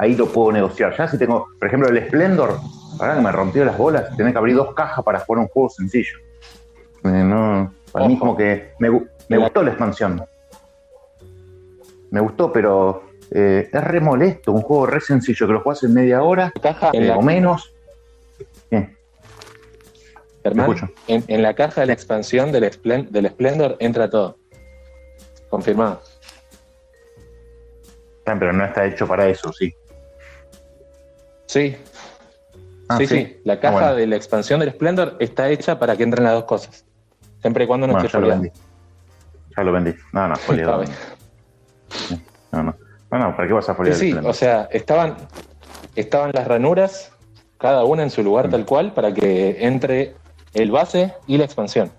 ahí 0.01 0.15
lo 0.15 0.25
puedo 0.27 0.51
negociar. 0.51 0.95
Ya 0.97 1.07
si 1.07 1.15
tengo, 1.17 1.47
por 1.59 1.67
ejemplo, 1.67 1.87
el 1.89 2.07
Splendor, 2.07 2.57
ahora 2.99 3.15
que 3.15 3.21
me 3.21 3.31
rompió 3.31 3.63
las 3.63 3.77
bolas, 3.77 4.17
tener 4.17 4.31
que 4.33 4.37
abrir 4.39 4.55
dos 4.55 4.73
cajas 4.73 5.05
para 5.05 5.19
jugar 5.19 5.43
un 5.43 5.47
juego 5.47 5.69
sencillo. 5.69 6.17
Eh, 7.03 7.07
no, 7.23 7.71
para 7.91 8.07
mí 8.07 8.17
como 8.17 8.35
que 8.35 8.71
me, 8.79 8.89
gu- 8.89 9.07
me 9.29 9.37
gustó 9.37 9.61
la 9.61 9.69
expansión. 9.69 10.23
Me 12.09 12.19
gustó, 12.19 12.51
pero 12.51 13.03
eh, 13.29 13.69
es 13.71 13.83
re 13.83 13.99
molesto, 14.01 14.51
un 14.51 14.63
juego 14.63 14.87
re 14.87 15.01
sencillo 15.01 15.45
que 15.45 15.53
lo 15.53 15.61
juegas 15.61 15.83
en 15.83 15.93
media 15.93 16.23
hora 16.23 16.51
en 16.93 17.03
eh, 17.03 17.07
la- 17.07 17.17
o 17.17 17.21
menos. 17.21 17.71
Germán, 20.43 20.71
escucho. 20.71 20.91
en, 21.07 21.23
en 21.27 21.43
la 21.43 21.53
caja 21.53 21.81
de 21.81 21.87
la 21.87 21.93
expansión 21.93 22.51
del, 22.51 22.63
Splen- 22.71 23.09
del 23.09 23.29
Splendor 23.29 23.75
entra 23.79 24.09
todo. 24.09 24.37
Confirmado. 25.51 26.01
Ah, 28.25 28.35
Pero 28.39 28.51
no 28.51 28.65
está 28.65 28.85
hecho 28.85 29.07
para 29.07 29.27
eso, 29.27 29.53
sí. 29.53 29.71
Sí. 31.51 31.75
Ah, 32.87 32.97
sí, 32.97 33.07
sí. 33.07 33.15
sí, 33.25 33.41
La 33.43 33.59
caja 33.59 33.75
Ah, 33.75 33.81
bueno. 33.81 33.95
de 33.95 34.07
la 34.07 34.15
expansión 34.15 34.61
del 34.61 34.71
Splendor 34.71 35.17
está 35.19 35.49
hecha 35.49 35.77
para 35.77 35.97
que 35.97 36.03
entren 36.03 36.23
las 36.23 36.33
dos 36.33 36.45
cosas. 36.45 36.85
Siempre 37.41 37.65
y 37.65 37.67
cuando 37.67 37.87
no 37.87 37.93
Bueno, 37.93 38.05
esté 38.07 38.17
ya 38.17 38.21
lo 38.21 38.27
vendí. 38.29 38.49
Ya 39.57 39.63
lo 39.63 39.71
vendí. 39.73 39.93
No, 40.13 40.27
no, 40.29 40.35
foliado. 40.37 40.83
No, 42.53 42.63
no. 42.63 42.75
No, 43.11 43.19
no, 43.19 43.35
¿para 43.35 43.47
qué 43.49 43.53
vas 43.53 43.67
a 43.67 43.73
Sí, 43.73 43.77
foliar 43.77 43.95
sí, 43.97 44.05
el 44.05 44.11
Splendor? 44.11 44.31
o 44.31 44.33
sea, 44.33 44.69
estaban, 44.71 45.17
estaban 45.93 46.31
las 46.33 46.47
ranuras, 46.47 47.11
cada 47.57 47.83
una 47.83 48.03
en 48.03 48.11
su 48.11 48.23
lugar 48.23 48.47
Mm. 48.47 48.51
tal 48.51 48.65
cual, 48.65 48.93
para 48.93 49.13
que 49.13 49.65
entre 49.65 50.15
el 50.53 50.71
base 50.71 51.13
y 51.27 51.37
la 51.37 51.43
expansión. 51.43 51.91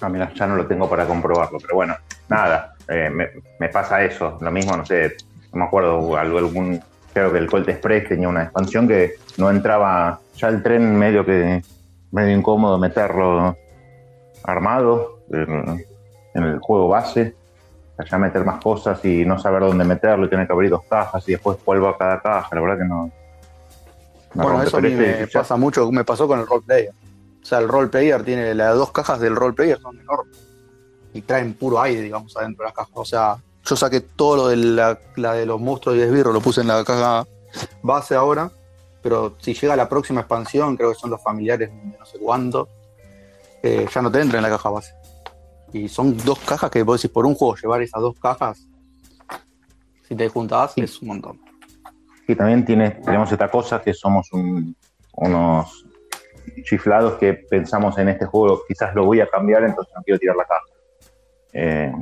Ah, 0.00 0.08
mira, 0.08 0.32
ya 0.34 0.46
no 0.46 0.56
lo 0.56 0.66
tengo 0.66 0.88
para 0.88 1.04
comprobarlo, 1.06 1.58
pero 1.60 1.74
bueno, 1.74 1.94
nada, 2.30 2.72
eh, 2.88 3.10
me, 3.10 3.28
me 3.58 3.68
pasa 3.68 4.02
eso. 4.02 4.38
Lo 4.40 4.50
mismo, 4.50 4.74
no 4.74 4.86
sé, 4.86 5.12
no 5.52 5.58
me 5.60 5.64
acuerdo, 5.66 6.16
algún, 6.16 6.82
creo 7.12 7.32
que 7.32 7.38
el 7.38 7.50
Colt 7.50 7.68
Express 7.68 8.08
tenía 8.08 8.28
una 8.28 8.44
expansión 8.44 8.86
que 8.88 9.14
no 9.36 9.50
entraba, 9.50 10.20
ya 10.36 10.48
el 10.48 10.62
tren 10.62 10.96
medio 10.96 11.24
que, 11.24 11.62
medio 12.12 12.36
incómodo 12.36 12.78
meterlo 12.78 13.56
armado 14.44 15.20
en, 15.30 15.84
en 16.34 16.42
el 16.42 16.58
juego 16.60 16.88
base, 16.88 17.34
allá 17.98 18.18
meter 18.18 18.44
más 18.44 18.62
cosas 18.62 19.04
y 19.04 19.24
no 19.24 19.38
saber 19.38 19.60
dónde 19.62 19.84
meterlo 19.84 20.26
y 20.26 20.30
tener 20.30 20.46
que 20.46 20.52
abrir 20.52 20.70
dos 20.70 20.82
cajas 20.88 21.28
y 21.28 21.32
después 21.32 21.58
polvo 21.58 21.88
a 21.88 21.98
cada 21.98 22.20
caja, 22.20 22.54
la 22.54 22.60
verdad 22.60 22.78
que 22.78 22.84
no. 22.88 23.10
no 24.34 24.42
Bueno, 24.42 24.62
eso 24.62 24.78
a 24.78 24.80
mí 24.80 24.88
este 24.88 25.02
me 25.20 25.26
ya- 25.26 25.40
pasa 25.40 25.56
mucho, 25.56 25.90
me 25.92 26.04
pasó 26.04 26.26
con 26.26 26.40
el 26.40 26.46
roleplayer. 26.46 26.92
O 27.42 27.44
sea, 27.46 27.58
el 27.58 27.68
roleplayer 27.68 28.22
tiene 28.22 28.54
las 28.54 28.74
dos 28.76 28.92
cajas 28.92 29.20
del 29.20 29.34
roleplayer 29.36 29.78
son 29.80 29.98
enormes. 29.98 30.46
Y 31.12 31.22
traen 31.22 31.54
puro 31.54 31.80
aire, 31.80 32.02
digamos, 32.02 32.36
adentro 32.36 32.62
de 32.64 32.68
las 32.68 32.74
cajas. 32.74 32.92
O 32.94 33.04
sea, 33.04 33.36
yo 33.70 33.76
saqué 33.76 34.00
todo 34.00 34.36
lo 34.36 34.48
de 34.48 34.56
la, 34.56 34.98
la 35.16 35.34
de 35.34 35.46
los 35.46 35.60
monstruos 35.60 35.96
y 35.96 36.00
esbirros, 36.02 36.34
lo 36.34 36.40
puse 36.40 36.60
en 36.60 36.66
la 36.66 36.82
caja 36.84 37.24
base 37.82 38.16
ahora. 38.16 38.50
Pero 39.02 39.36
si 39.38 39.54
llega 39.54 39.76
la 39.76 39.88
próxima 39.88 40.20
expansión, 40.20 40.76
creo 40.76 40.90
que 40.90 40.98
son 40.98 41.08
los 41.10 41.22
familiares 41.22 41.70
de 41.70 41.98
no 41.98 42.04
sé 42.04 42.18
cuánto, 42.18 42.68
eh, 43.62 43.86
ya 43.94 44.02
no 44.02 44.10
te 44.10 44.20
entra 44.20 44.38
en 44.38 44.42
la 44.42 44.50
caja 44.50 44.68
base. 44.70 44.92
Y 45.72 45.88
son 45.88 46.16
dos 46.18 46.38
cajas 46.40 46.70
que 46.70 46.82
vos 46.82 47.00
decís, 47.00 47.12
por 47.14 47.24
un 47.24 47.34
juego 47.34 47.54
llevar 47.56 47.80
esas 47.80 48.02
dos 48.02 48.18
cajas, 48.20 48.66
si 50.08 50.14
te 50.16 50.28
juntás, 50.28 50.72
es 50.76 51.00
un 51.00 51.08
montón. 51.08 51.40
Y 52.26 52.34
también 52.34 52.64
tiene, 52.64 52.90
tenemos 52.90 53.30
esta 53.32 53.48
cosa 53.50 53.80
que 53.80 53.94
somos 53.94 54.30
un- 54.32 54.76
unos 55.14 55.86
chiflados 56.64 57.14
que 57.18 57.34
pensamos 57.34 57.96
en 57.98 58.08
este 58.08 58.26
juego, 58.26 58.62
quizás 58.66 58.94
lo 58.94 59.04
voy 59.04 59.20
a 59.20 59.28
cambiar, 59.28 59.62
entonces 59.64 59.92
no 59.96 60.02
quiero 60.02 60.18
tirar 60.18 60.36
la 60.36 60.44
caja. 60.44 60.64
Eh, 61.52 61.92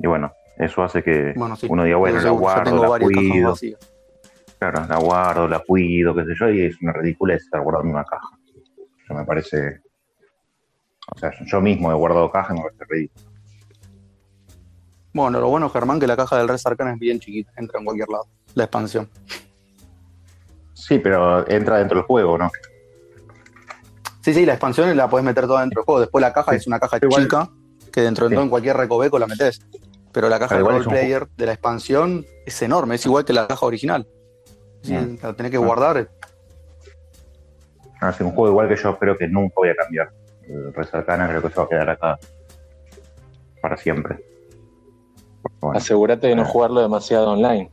y 0.00 0.06
bueno, 0.06 0.32
eso 0.58 0.82
hace 0.82 1.02
que 1.02 1.32
Bueno, 1.36 1.56
sí. 1.56 1.66
uno 1.70 1.84
diga, 1.84 1.96
bueno, 1.96 2.20
la 2.20 2.30
guardo, 2.30 2.82
la 2.82 2.98
cajas 2.98 3.00
cuido. 3.00 3.54
Claro, 4.58 4.86
la 4.88 4.98
guardo, 4.98 5.48
la 5.48 5.58
cuido, 5.60 6.14
qué 6.14 6.24
sé 6.24 6.32
yo, 6.38 6.48
y 6.50 6.62
es 6.66 6.80
una 6.80 6.92
ridiculez 6.92 7.42
estar 7.42 7.60
guardando 7.62 7.90
una 7.90 8.04
caja. 8.04 8.28
Eso 9.04 9.14
me 9.14 9.24
parece. 9.24 9.80
O 11.14 11.18
sea, 11.18 11.32
yo 11.44 11.60
mismo 11.60 11.90
he 11.90 11.94
guardado 11.94 12.30
caja 12.30 12.54
y 12.54 12.56
me 12.56 12.62
parece 12.62 12.84
ridículo. 12.88 13.24
Bueno, 15.12 15.38
lo 15.40 15.48
bueno, 15.48 15.68
Germán, 15.70 16.00
que 16.00 16.06
la 16.06 16.16
caja 16.16 16.38
del 16.38 16.48
Res 16.48 16.66
Arcana 16.66 16.92
es 16.94 16.98
bien 16.98 17.20
chiquita, 17.20 17.52
entra 17.56 17.78
en 17.78 17.84
cualquier 17.84 18.08
lado. 18.08 18.26
La 18.54 18.64
expansión. 18.64 19.08
Sí, 20.72 20.98
pero 20.98 21.48
entra 21.48 21.78
dentro 21.78 21.98
del 21.98 22.06
juego, 22.06 22.36
¿no? 22.38 22.50
Sí, 24.22 24.32
sí, 24.34 24.46
la 24.46 24.54
expansión 24.54 24.96
la 24.96 25.08
puedes 25.08 25.24
meter 25.24 25.46
toda 25.46 25.60
dentro 25.60 25.80
del 25.82 25.84
juego. 25.84 26.00
Después 26.00 26.22
la 26.22 26.32
caja 26.32 26.54
es 26.54 26.66
una 26.66 26.80
caja 26.80 26.98
chica 26.98 27.50
que 27.92 28.00
dentro 28.00 28.24
de 28.24 28.30
Sí. 28.30 28.34
todo 28.34 28.44
en 28.44 28.50
cualquier 28.50 28.76
recoveco 28.76 29.18
la 29.18 29.26
metes. 29.26 29.60
Pero 30.14 30.28
la 30.30 30.38
caja 30.38 30.54
Pero 30.54 30.68
de 30.68 30.72
roleplayer 30.78 31.26
de 31.36 31.44
la 31.46 31.52
expansión 31.52 32.24
es 32.46 32.62
enorme, 32.62 32.94
es 32.94 33.04
igual 33.04 33.24
que 33.26 33.32
la 33.34 33.46
caja 33.46 33.66
original. 33.66 34.06
Sí, 34.80 34.94
Mm. 34.94 35.18
La 35.22 35.32
tenés 35.34 35.50
que 35.52 35.58
guardar. 35.58 36.08
Hace 38.00 38.22
un 38.24 38.30
juego 38.32 38.50
igual 38.50 38.68
que 38.68 38.76
yo 38.76 38.96
creo 38.98 39.16
que 39.16 39.26
nunca 39.28 39.54
voy 39.56 39.70
a 39.70 39.74
cambiar. 39.74 40.10
El 40.46 40.72
Res 40.74 40.92
Arcana 40.94 41.26
creo 41.28 41.42
que 41.42 41.48
se 41.48 41.56
va 41.56 41.62
a 41.64 41.68
quedar 41.68 41.90
acá 41.90 42.18
para 43.62 43.76
siempre. 43.76 44.18
Bueno. 45.60 45.78
Asegúrate 45.78 46.26
de 46.28 46.36
no 46.36 46.44
jugarlo 46.44 46.80
demasiado 46.82 47.30
online. 47.30 47.70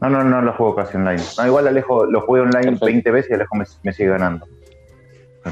No, 0.00 0.08
no, 0.08 0.22
no 0.22 0.40
lo 0.42 0.52
juego 0.54 0.76
casi 0.76 0.96
online. 0.96 1.22
No, 1.36 1.46
igual 1.46 1.66
Alejo 1.66 2.06
lo 2.06 2.20
jugué 2.20 2.40
online 2.42 2.78
20 2.80 3.10
veces 3.10 3.30
y 3.32 3.34
Alejo 3.34 3.56
me, 3.56 3.64
me 3.82 3.92
sigue 3.92 4.10
ganando. 4.10 4.46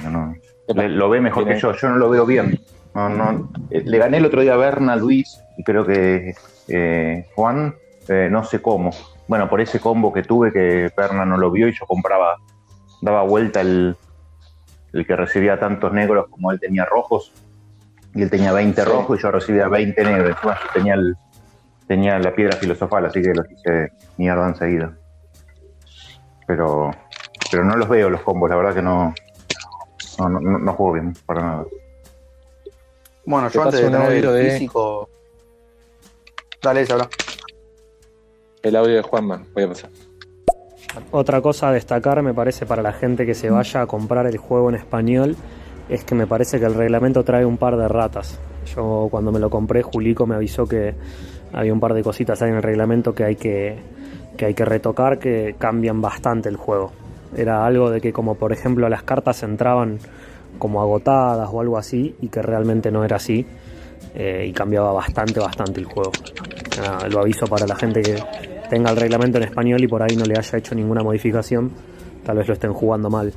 No, 0.08 0.34
le- 0.68 0.88
lo 0.88 1.08
ve 1.10 1.20
mejor 1.20 1.44
que 1.46 1.58
yo, 1.58 1.72
yo 1.72 1.88
no 1.88 1.96
lo 1.96 2.08
veo 2.08 2.24
bien. 2.24 2.60
No, 2.94 3.08
no, 3.08 3.50
le 3.70 3.98
gané 3.98 4.18
el 4.18 4.24
otro 4.26 4.40
día 4.42 4.54
a 4.54 4.56
Berna, 4.56 4.94
Luis 4.96 5.42
y 5.58 5.64
creo 5.64 5.84
que 5.84 6.34
eh, 6.68 7.26
Juan, 7.34 7.74
eh, 8.08 8.28
no 8.30 8.44
sé 8.44 8.62
cómo. 8.62 8.90
Bueno, 9.26 9.50
por 9.50 9.60
ese 9.60 9.80
combo 9.80 10.12
que 10.12 10.22
tuve 10.22 10.52
que 10.52 10.88
Berna 10.96 11.24
no 11.26 11.36
lo 11.36 11.50
vio 11.50 11.68
y 11.68 11.72
yo 11.72 11.84
compraba, 11.84 12.36
daba 13.02 13.24
vuelta 13.24 13.60
el, 13.60 13.96
el 14.92 15.06
que 15.06 15.16
recibía 15.16 15.58
tantos 15.58 15.92
negros 15.92 16.26
como 16.30 16.52
él 16.52 16.60
tenía 16.60 16.84
rojos. 16.84 17.32
Y 18.14 18.22
él 18.22 18.30
tenía 18.30 18.52
20 18.52 18.82
Sí. 18.82 18.88
rojos 18.88 19.18
y 19.18 19.22
yo 19.22 19.30
recibía 19.32 19.66
20 19.68 20.02
negros. 20.04 20.30
Encima 20.30 20.54
yo 20.62 20.68
tenía, 20.72 20.94
el, 20.94 21.16
tenía 21.88 22.18
la 22.20 22.32
piedra 22.34 22.56
filosofal, 22.56 23.04
así 23.06 23.20
que 23.20 23.34
los 23.34 23.50
hice 23.50 23.90
mierda 24.16 24.46
enseguida. 24.48 24.96
Pero, 26.46 26.92
pero 27.50 27.64
no 27.64 27.76
los 27.76 27.88
veo 27.88 28.08
los 28.08 28.22
combos, 28.22 28.48
la 28.48 28.56
verdad 28.56 28.74
que 28.74 28.82
no, 28.82 29.12
no, 30.20 30.28
no, 30.28 30.58
no 30.58 30.72
juego 30.72 30.92
bien, 30.94 31.14
para 31.26 31.42
nada. 31.42 31.64
Bueno, 33.26 33.48
yo 33.50 33.62
antes 33.64 33.80
de 33.82 33.90
tener 33.90 34.12
el 34.12 34.22
de- 34.32 34.50
físico. 34.52 35.08
Dale, 36.62 36.84
se 36.86 36.92
habla. 36.92 37.08
El 38.62 38.76
audio 38.76 38.96
de 38.96 39.02
Juanma, 39.02 39.44
voy 39.54 39.64
a 39.64 39.68
pasar. 39.68 39.90
Otra 41.10 41.40
cosa 41.40 41.68
a 41.68 41.72
destacar, 41.72 42.22
me 42.22 42.34
parece, 42.34 42.66
para 42.66 42.82
la 42.82 42.92
gente 42.92 43.24
que 43.24 43.34
se 43.34 43.50
vaya 43.50 43.82
a 43.82 43.86
comprar 43.86 44.26
el 44.26 44.36
juego 44.38 44.68
en 44.68 44.74
español, 44.74 45.36
es 45.88 46.04
que 46.04 46.14
me 46.14 46.26
parece 46.26 46.58
que 46.58 46.66
el 46.66 46.74
reglamento 46.74 47.24
trae 47.24 47.44
un 47.44 47.56
par 47.56 47.76
de 47.76 47.86
ratas. 47.86 48.38
Yo 48.74 49.08
cuando 49.10 49.30
me 49.30 49.38
lo 49.38 49.48
compré, 49.48 49.82
Julico 49.82 50.26
me 50.26 50.34
avisó 50.34 50.66
que 50.66 50.94
había 51.52 51.72
un 51.72 51.80
par 51.80 51.94
de 51.94 52.02
cositas 52.02 52.42
ahí 52.42 52.50
en 52.50 52.56
el 52.56 52.62
reglamento 52.62 53.14
que 53.14 53.24
hay 53.24 53.36
que, 53.36 53.78
que 54.36 54.46
hay 54.46 54.54
que 54.54 54.64
retocar, 54.64 55.18
que 55.18 55.54
cambian 55.58 56.00
bastante 56.00 56.48
el 56.48 56.56
juego. 56.56 56.92
Era 57.36 57.64
algo 57.64 57.90
de 57.90 58.00
que 58.00 58.12
como 58.12 58.34
por 58.34 58.52
ejemplo 58.52 58.88
las 58.88 59.02
cartas 59.02 59.42
entraban 59.42 59.98
como 60.58 60.80
agotadas 60.80 61.48
o 61.52 61.60
algo 61.60 61.78
así, 61.78 62.16
y 62.20 62.28
que 62.28 62.42
realmente 62.42 62.90
no 62.90 63.04
era 63.04 63.16
así, 63.16 63.46
eh, 64.14 64.46
y 64.48 64.52
cambiaba 64.52 64.92
bastante, 64.92 65.40
bastante 65.40 65.80
el 65.80 65.86
juego. 65.86 66.12
Lo 67.10 67.20
aviso 67.20 67.46
para 67.46 67.66
la 67.66 67.74
gente 67.74 68.00
que 68.00 68.22
tenga 68.70 68.90
el 68.90 68.96
reglamento 68.96 69.38
en 69.38 69.44
español 69.44 69.82
y 69.82 69.88
por 69.88 70.02
ahí 70.02 70.16
no 70.16 70.24
le 70.24 70.38
haya 70.38 70.58
hecho 70.58 70.74
ninguna 70.74 71.02
modificación, 71.02 71.72
tal 72.24 72.36
vez 72.36 72.46
lo 72.46 72.54
estén 72.54 72.72
jugando 72.72 73.10
mal. 73.10 73.32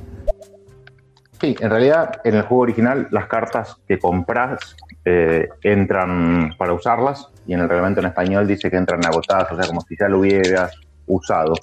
Sí, 1.40 1.56
en 1.58 1.70
realidad 1.70 2.20
en 2.22 2.36
el 2.36 2.42
juego 2.42 2.62
original 2.62 3.08
las 3.10 3.26
cartas 3.26 3.76
que 3.88 3.98
compras 3.98 4.76
eh, 5.04 5.48
entran 5.62 6.54
para 6.56 6.72
usarlas 6.72 7.28
y 7.46 7.54
en 7.54 7.60
el 7.60 7.68
reglamento 7.68 8.00
en 8.00 8.06
español 8.06 8.46
dice 8.46 8.70
que 8.70 8.76
entran 8.76 9.04
agotadas, 9.04 9.50
o 9.50 9.56
sea, 9.56 9.66
como 9.66 9.80
si 9.80 9.96
ya 9.98 10.08
lo 10.08 10.20
hubieras 10.20 10.72
usado. 11.06 11.54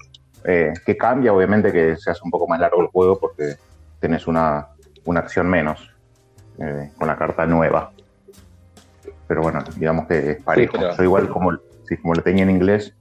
Eh, 0.43 0.73
que 0.85 0.97
cambia, 0.97 1.33
obviamente, 1.33 1.71
que 1.71 1.95
se 1.97 2.11
hace 2.11 2.21
un 2.23 2.31
poco 2.31 2.47
más 2.47 2.59
largo 2.59 2.81
el 2.81 2.87
juego 2.87 3.19
porque 3.19 3.55
tenés 3.99 4.27
una, 4.27 4.67
una 5.05 5.19
acción 5.21 5.47
menos 5.47 5.93
con 6.97 7.07
la 7.07 7.15
carta 7.15 7.45
nueva. 7.45 7.91
Pero 9.29 9.43
bueno, 9.43 9.63
digamos 9.77 10.07
que 10.07 10.31
es 10.31 10.41
parejo. 10.43 10.73
pero- 10.73 10.97
Yo 10.97 11.03
igual 11.03 11.29
como, 11.29 11.51
sí, 11.87 11.95
como 11.97 12.15
lo 12.15 12.23
tenía 12.23 12.41
en 12.43 12.49
inglés. 12.49 12.93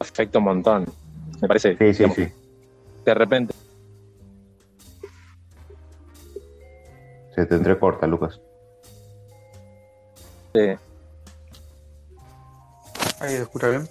Afecta 0.00 0.38
un 0.38 0.44
montón. 0.46 0.86
Me 1.42 1.46
parece. 1.48 1.72
Sí, 1.76 1.92
sí, 1.92 1.92
digamos, 1.98 2.16
sí. 2.16 2.28
De 3.04 3.14
repente. 3.14 3.54
Se 7.34 7.44
te 7.44 7.54
entrecorta, 7.56 8.06
Lucas. 8.06 8.40
Sí. 10.54 10.60
Ahí 13.20 13.28
se 13.36 13.42
escucha 13.42 13.68
bien. 13.68 13.86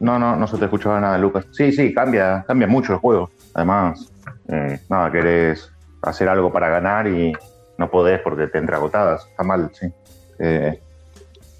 No, 0.00 0.18
no, 0.18 0.36
no 0.36 0.46
se 0.46 0.56
te 0.58 0.64
escuchaba 0.64 1.00
nada, 1.00 1.18
Lucas. 1.18 1.46
Sí, 1.52 1.72
sí, 1.72 1.92
cambia, 1.92 2.44
cambia 2.46 2.68
mucho 2.68 2.92
el 2.92 2.98
juego. 3.00 3.30
Además, 3.54 4.12
eh, 4.48 4.80
nada, 4.88 5.10
querés 5.10 5.70
hacer 6.02 6.28
algo 6.28 6.52
para 6.52 6.68
ganar 6.68 7.06
y 7.06 7.32
no 7.76 7.90
podés 7.90 8.20
porque 8.20 8.46
te 8.48 8.58
entra 8.58 8.76
agotadas. 8.76 9.26
Está 9.26 9.42
mal, 9.42 9.70
sí. 9.72 9.86
Eh, 10.38 10.80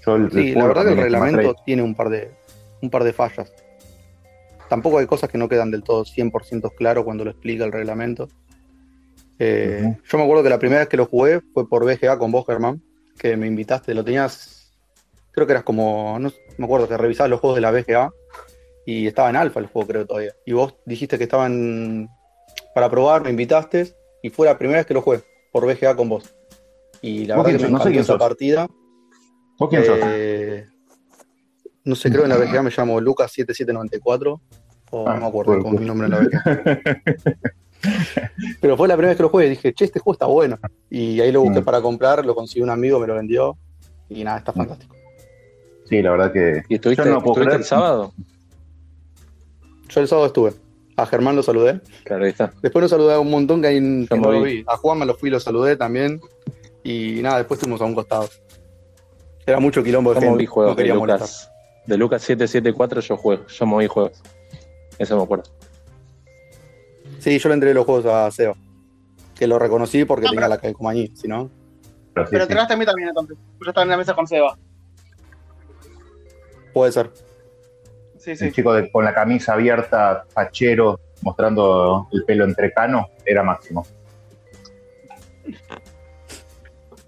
yo 0.05 0.15
el, 0.15 0.31
Sí, 0.31 0.51
el 0.51 0.57
la 0.57 0.67
verdad 0.67 0.85
que 0.85 0.91
el 0.91 0.97
reglamento 0.97 1.55
tiene 1.65 1.81
un 1.81 1.95
par 1.95 2.09
de 2.09 2.31
un 2.81 2.89
par 2.89 3.03
de 3.03 3.13
fallas. 3.13 3.51
Tampoco 4.69 4.99
hay 4.99 5.07
cosas 5.07 5.29
que 5.29 5.37
no 5.37 5.49
quedan 5.49 5.71
del 5.71 5.83
todo 5.83 6.05
100% 6.05 6.71
claro 6.75 7.03
cuando 7.03 7.25
lo 7.25 7.31
explica 7.31 7.65
el 7.65 7.71
reglamento. 7.71 8.29
Eh, 9.39 9.97
Yo 10.05 10.17
me 10.17 10.23
acuerdo 10.23 10.43
que 10.43 10.49
la 10.49 10.59
primera 10.59 10.81
vez 10.81 10.89
que 10.89 10.97
lo 10.97 11.05
jugué 11.05 11.41
fue 11.53 11.67
por 11.67 11.85
BGA 11.85 12.19
con 12.19 12.31
vos, 12.31 12.45
Germán, 12.45 12.81
que 13.17 13.35
me 13.35 13.47
invitaste, 13.47 13.93
lo 13.93 14.03
tenías, 14.03 14.71
creo 15.31 15.47
que 15.47 15.53
eras 15.53 15.63
como, 15.63 16.17
no 16.19 16.31
me 16.57 16.65
acuerdo, 16.65 16.87
que 16.87 16.97
revisabas 16.97 17.29
los 17.29 17.39
juegos 17.39 17.55
de 17.55 17.61
la 17.61 17.71
BGA 17.71 18.11
y 18.91 19.05
estaba 19.05 19.29
en 19.29 19.35
alfa 19.35 19.59
el 19.59 19.67
juego, 19.67 19.87
creo 19.87 20.05
todavía. 20.07 20.33
Y 20.47 20.53
vos 20.53 20.73
dijiste 20.85 21.17
que 21.19 21.25
estaban 21.25 22.09
para 22.73 22.89
probar, 22.89 23.21
me 23.23 23.29
invitaste 23.29 23.93
y 24.23 24.29
fue 24.31 24.47
la 24.47 24.57
primera 24.57 24.79
vez 24.79 24.87
que 24.87 24.95
lo 24.95 25.01
jugué 25.03 25.19
por 25.51 25.65
BGA 25.67 25.95
con 25.95 26.09
vos. 26.09 26.33
Y 27.01 27.25
la 27.25 27.35
¿Vos 27.35 27.45
verdad 27.45 27.59
que 27.59 27.65
me? 27.65 27.71
No 27.71 27.77
sé 27.83 27.89
quién 27.89 28.01
esa 28.01 28.13
sos. 28.13 28.19
partida. 28.19 28.67
¿Vos 29.59 29.69
quién 29.69 29.85
sos? 29.85 29.99
Eh, 30.01 30.65
No 31.83 31.95
sé, 31.95 32.09
creo 32.09 32.23
que 32.23 32.31
en 32.31 32.39
la 32.39 32.43
BGA 32.43 32.63
me 32.63 32.71
llamo 32.75 32.99
Lucas7794 32.99 34.39
o 34.91 35.07
Ah, 35.07 35.13
no 35.13 35.21
me 35.21 35.27
acuerdo 35.27 35.61
con 35.61 35.79
mi 35.79 35.85
nombre 35.85 36.07
en 36.07 36.11
la 36.11 36.19
BGA. 36.19 36.81
Pero 38.61 38.75
fue 38.75 38.87
la 38.87 38.95
primera 38.95 39.09
vez 39.11 39.17
que 39.17 39.23
lo 39.23 39.29
jugué 39.29 39.45
y 39.45 39.49
dije, 39.51 39.71
che, 39.73 39.85
este 39.85 39.99
juego 39.99 40.13
está 40.13 40.25
bueno. 40.25 40.57
Y 40.89 41.21
ahí 41.21 41.31
lo 41.31 41.41
Mm. 41.41 41.45
busqué 41.45 41.61
para 41.61 41.79
comprar, 41.81 42.25
lo 42.25 42.33
conseguí 42.35 42.61
un 42.63 42.69
amigo, 42.71 42.99
me 42.99 43.07
lo 43.07 43.15
vendió 43.15 43.55
y 44.09 44.23
nada, 44.23 44.39
está 44.39 44.51
fantástico. 44.51 44.95
Sí, 45.85 46.01
la 46.01 46.11
verdad 46.11 46.33
que. 46.33 46.63
¿Y 46.69 46.75
estuviste, 46.75 47.03
yo 47.05 47.11
no 47.11 47.19
puedo 47.21 47.33
estuviste 47.33 47.49
creer- 47.55 47.59
el 47.59 47.63
sábado? 47.65 48.13
Yo 49.89 50.01
el 50.01 50.07
sábado 50.07 50.27
estuve. 50.27 50.53
A 50.95 51.05
Germán 51.05 51.35
lo 51.35 51.43
saludé. 51.43 51.79
Claro, 52.03 52.25
ahí 52.25 52.31
está. 52.31 52.51
Después 52.61 52.83
lo 52.83 52.89
saludé 52.89 53.13
a 53.13 53.19
un 53.19 53.29
montón 53.31 53.61
que, 53.61 53.67
hay, 53.67 53.75
que 53.75 54.15
me 54.15 54.21
no 54.21 54.31
lo 54.31 54.41
vi. 54.41 54.63
A 54.67 54.77
Juan 54.77 54.99
me 54.99 55.05
lo 55.05 55.15
fui 55.15 55.29
y 55.29 55.31
lo 55.31 55.39
saludé 55.39 55.75
también. 55.75 56.19
Y 56.83 57.21
nada, 57.21 57.37
después 57.37 57.57
estuvimos 57.57 57.81
a 57.81 57.85
un 57.85 57.95
costado. 57.95 58.29
Era 59.45 59.59
mucho 59.59 59.83
quilombo 59.83 60.11
de 60.11 60.15
Yo 60.15 60.21
gente. 60.21 60.33
moví 60.33 60.45
juegos 60.45 60.71
no 60.71 60.75
de 60.75 60.83
quería 60.83 60.95
molestar. 60.95 61.27
Lucas. 61.27 61.51
De 61.85 61.97
Lucas 61.97 62.21
774 62.21 63.01
yo 63.01 63.17
juego. 63.17 63.47
Yo 63.47 63.65
moví 63.65 63.87
juegos. 63.87 64.21
Eso 64.97 65.17
me 65.17 65.23
acuerdo. 65.23 65.45
Sí, 67.19 67.37
yo 67.39 67.49
le 67.49 67.55
entregué 67.55 67.73
los 67.73 67.85
juegos 67.85 68.05
a 68.05 68.29
Seba. 68.31 68.55
Que 69.35 69.47
lo 69.47 69.57
reconocí 69.57 70.05
porque 70.05 70.27
tenía 70.27 70.47
la 70.47 70.57
calcomanía, 70.57 71.07
si 71.15 71.27
no. 71.27 71.49
Pero 72.13 72.43
entregaste 72.43 72.73
a 72.73 72.77
mí 72.77 72.85
también 72.85 73.09
entonces. 73.09 73.37
Yo 73.61 73.69
estaba 73.69 73.83
en 73.83 73.89
la 73.89 73.97
mesa 73.97 74.13
con 74.13 74.27
Seba. 74.27 74.57
Puede 76.73 76.91
ser. 76.91 77.09
Sí, 78.19 78.35
sí. 78.35 78.45
El 78.45 78.53
chico 78.53 78.73
de- 78.73 78.91
con 78.91 79.03
la 79.05 79.13
camisa 79.13 79.53
abierta, 79.53 80.25
fachero, 80.29 80.99
mostrando 81.21 82.07
el 82.11 82.23
pelo 82.25 82.45
entrecano, 82.45 83.07
era 83.25 83.43
máximo. 83.43 83.85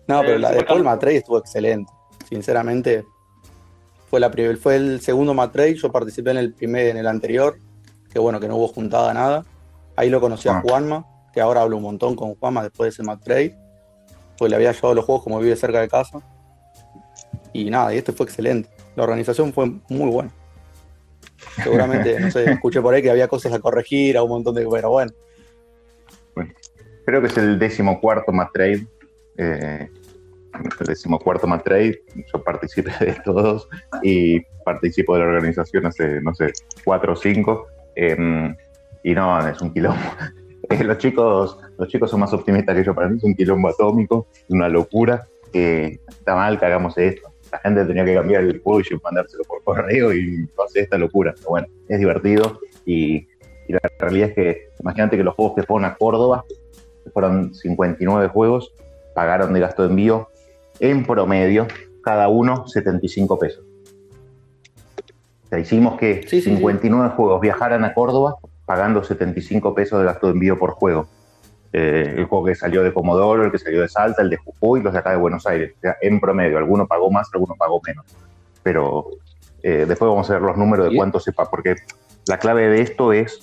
No, 0.08 0.22
pero 0.22 0.34
Eh, 0.36 0.40
la 0.40 0.52
de 0.52 0.64
Paul. 0.64 0.84
Matrey 0.84 1.18
estuvo 1.18 1.38
excelente. 1.38 1.92
Sinceramente, 2.28 3.06
fue 4.10 4.20
la 4.20 4.32
primer, 4.32 4.58
fue 4.58 4.76
el 4.76 5.02
segundo 5.02 5.34
Matrey. 5.34 5.76
Yo 5.76 5.92
participé 5.92 6.32
en 6.32 6.38
el 6.38 6.54
primer, 6.54 6.88
en 6.88 6.98
el 6.98 7.08
anterior, 7.08 7.58
que 8.12 8.20
bueno, 8.20 8.40
que 8.40 8.48
no 8.48 8.58
hubo 8.58 8.68
juntada 8.68 9.14
nada. 9.14 9.46
Ahí 9.96 10.10
lo 10.10 10.20
conocí 10.20 10.50
a 10.50 10.58
Ah. 10.58 10.62
Juanma, 10.64 11.06
que 11.34 11.40
ahora 11.42 11.62
hablo 11.62 11.78
un 11.78 11.84
montón 11.84 12.16
con 12.16 12.36
Juanma 12.36 12.64
después 12.64 12.88
de 12.88 12.90
ese 12.90 13.04
Matrey. 13.04 13.56
Pues 14.38 14.50
le 14.50 14.56
había 14.56 14.72
llevado 14.72 14.96
los 14.96 15.06
juegos 15.06 15.24
como 15.24 15.40
vive 15.40 15.56
cerca 15.56 15.80
de 15.82 15.88
casa. 15.88 16.20
Y 17.54 17.70
nada, 17.70 17.94
y 17.94 17.98
este 17.98 18.12
fue 18.12 18.26
excelente. 18.26 18.70
La 18.96 19.04
organización 19.04 19.54
fue 19.54 19.68
muy 19.90 20.10
buena. 20.10 20.32
Seguramente, 21.64 22.20
no 22.20 22.32
sé, 22.32 22.44
escuché 22.52 22.82
por 22.82 22.94
ahí 22.94 23.02
que 23.02 23.12
había 23.12 23.28
cosas 23.28 23.54
a 23.54 23.60
corregir, 23.60 24.18
a 24.18 24.24
un 24.24 24.30
montón 24.30 24.56
de. 24.56 24.68
Pero 24.70 24.90
bueno, 24.90 25.12
Creo 27.06 27.20
que 27.20 27.28
es 27.28 27.38
el 27.38 27.58
décimo 27.58 28.00
cuarto 28.00 28.32
más 28.32 28.52
trade. 28.52 28.86
Eh, 29.38 29.90
el 30.80 30.88
décimo 30.88 31.20
cuarto 31.20 31.48
más 31.48 31.64
trade. 31.64 32.02
Yo 32.32 32.44
participé 32.44 32.92
de 33.00 33.18
todos 33.26 33.68
y 34.04 34.40
participo 34.64 35.16
de 35.16 35.22
la 35.22 35.28
organización 35.28 35.86
hace, 35.86 36.22
no 36.22 36.34
sé, 36.34 36.52
cuatro 36.84 37.14
o 37.14 37.16
cinco. 37.16 37.68
Eh, 37.96 38.16
y 39.04 39.14
no, 39.14 39.48
es 39.48 39.62
un 39.62 39.74
quilombo. 39.74 40.00
Eh, 40.70 40.84
los, 40.86 41.00
chicos, 41.00 41.58
los 41.78 41.90
chicos 41.90 42.10
son 42.10 42.22
más 42.22 42.32
optimistas 42.32 42.76
que 42.76 42.84
yo. 42.84 42.96
Para 42.96 43.10
mí 43.10 43.18
es 43.18 43.24
un 43.24 43.36
quilombo 43.36 43.68
atómico, 43.68 44.28
es 44.32 44.50
una 44.50 44.70
locura. 44.70 45.28
Eh, 45.52 46.00
está 46.08 46.36
mal 46.36 46.60
que 46.60 46.66
hagamos 46.66 46.98
esto. 46.98 47.31
La 47.52 47.60
gente 47.60 47.86
tenía 47.86 48.06
que 48.06 48.14
cambiar 48.14 48.44
el 48.44 48.62
juego 48.62 48.80
y 48.80 49.04
mandárselo 49.04 49.44
por 49.44 49.64
correo 49.64 50.14
y 50.14 50.50
hace 50.66 50.82
esta 50.82 50.98
locura. 50.98 51.34
Pero 51.36 51.50
bueno, 51.50 51.68
es 51.88 52.00
divertido 52.00 52.60
y, 52.86 53.28
y 53.68 53.74
la 53.74 53.80
realidad 54.00 54.30
es 54.30 54.36
que 54.36 54.70
imagínate 54.80 55.18
que 55.18 55.24
los 55.24 55.36
juegos 55.36 55.56
que 55.56 55.64
fueron 55.64 55.86
a 55.86 55.96
Córdoba 55.96 56.46
que 57.04 57.10
fueron 57.10 57.54
59 57.54 58.28
juegos, 58.30 58.74
pagaron 59.14 59.54
de 59.54 59.60
gasto 59.60 59.84
de 59.84 59.90
envío 59.90 60.30
en 60.80 61.06
promedio 61.06 61.68
cada 62.04 62.28
uno 62.28 62.68
75 62.68 63.40
pesos. 63.40 63.64
O 65.46 65.48
sea, 65.50 65.60
hicimos 65.60 66.00
que 66.00 66.26
59 66.28 67.14
juegos 67.16 67.42
viajaran 67.42 67.84
a 67.84 67.94
Córdoba 67.94 68.38
pagando 68.66 69.04
75 69.04 69.76
pesos 69.76 70.00
de 70.00 70.06
gasto 70.06 70.28
de 70.28 70.34
envío 70.34 70.58
por 70.58 70.72
juego. 70.72 71.08
Eh, 71.74 72.16
el 72.18 72.26
juego 72.26 72.46
que 72.46 72.56
salió 72.56 72.84
de 72.84 72.94
Comodoro, 72.94 73.46
el 73.46 73.52
que 73.52 73.58
salió 73.58 73.82
de 73.82 73.88
Salta, 73.88 74.22
el 74.22 74.30
de 74.30 74.38
Jujuy, 74.38 74.82
los 74.82 74.92
de 74.94 75.00
acá 75.00 75.12
de 75.12 75.18
Buenos 75.18 75.48
Aires. 75.48 75.74
O 75.78 75.80
sea, 75.82 75.96
en 76.02 76.20
promedio, 76.20 76.58
alguno 76.58 76.86
pagó 76.88 77.10
más, 77.10 77.30
alguno 77.34 77.56
pagó 77.58 77.82
menos. 77.86 78.06
Pero 78.64 79.08
eh, 79.64 79.86
después 79.88 80.10
vamos 80.10 80.30
a 80.30 80.34
ver 80.34 80.42
los 80.42 80.58
números 80.58 80.86
de 80.88 80.92
cuánto 80.98 81.20
sepa, 81.20 81.50
porque 81.50 81.76
la 82.28 82.38
clave 82.40 82.68
de 82.68 82.82
esto 82.82 83.14
es 83.14 83.40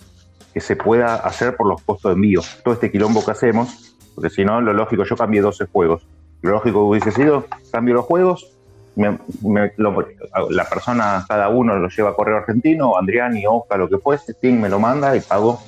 que 0.52 0.60
se 0.60 0.76
pueda 0.76 1.14
hacer 1.16 1.56
por 1.56 1.68
los 1.68 1.80
costos 1.82 2.10
de 2.10 2.14
envío. 2.16 2.40
Todo 2.64 2.74
este 2.74 2.90
quilombo 2.90 3.24
que 3.24 3.30
hacemos, 3.30 3.96
porque 4.14 4.30
si 4.30 4.44
no, 4.44 4.60
lo 4.60 4.72
lógico, 4.72 5.04
yo 5.04 5.16
cambié 5.16 5.40
12 5.40 5.66
juegos. 5.66 6.06
Lo 6.42 6.50
lógico 6.52 6.80
hubiese 6.84 7.10
sido, 7.12 7.46
cambio 7.72 7.94
los 7.94 8.04
juegos, 8.04 8.52
me- 8.94 9.18
me- 9.42 9.72
lo- 9.76 10.06
la 10.50 10.64
persona, 10.68 11.24
cada 11.28 11.48
uno 11.48 11.76
lo 11.76 11.88
lleva 11.88 12.10
a 12.10 12.14
correo 12.14 12.36
argentino, 12.36 12.96
Andriani, 12.98 13.44
Oca, 13.46 13.76
lo 13.76 13.88
que 13.88 13.98
fuese, 13.98 14.32
Steam 14.34 14.60
me 14.60 14.68
lo 14.68 14.78
manda 14.78 15.16
y 15.16 15.20
pago 15.20 15.60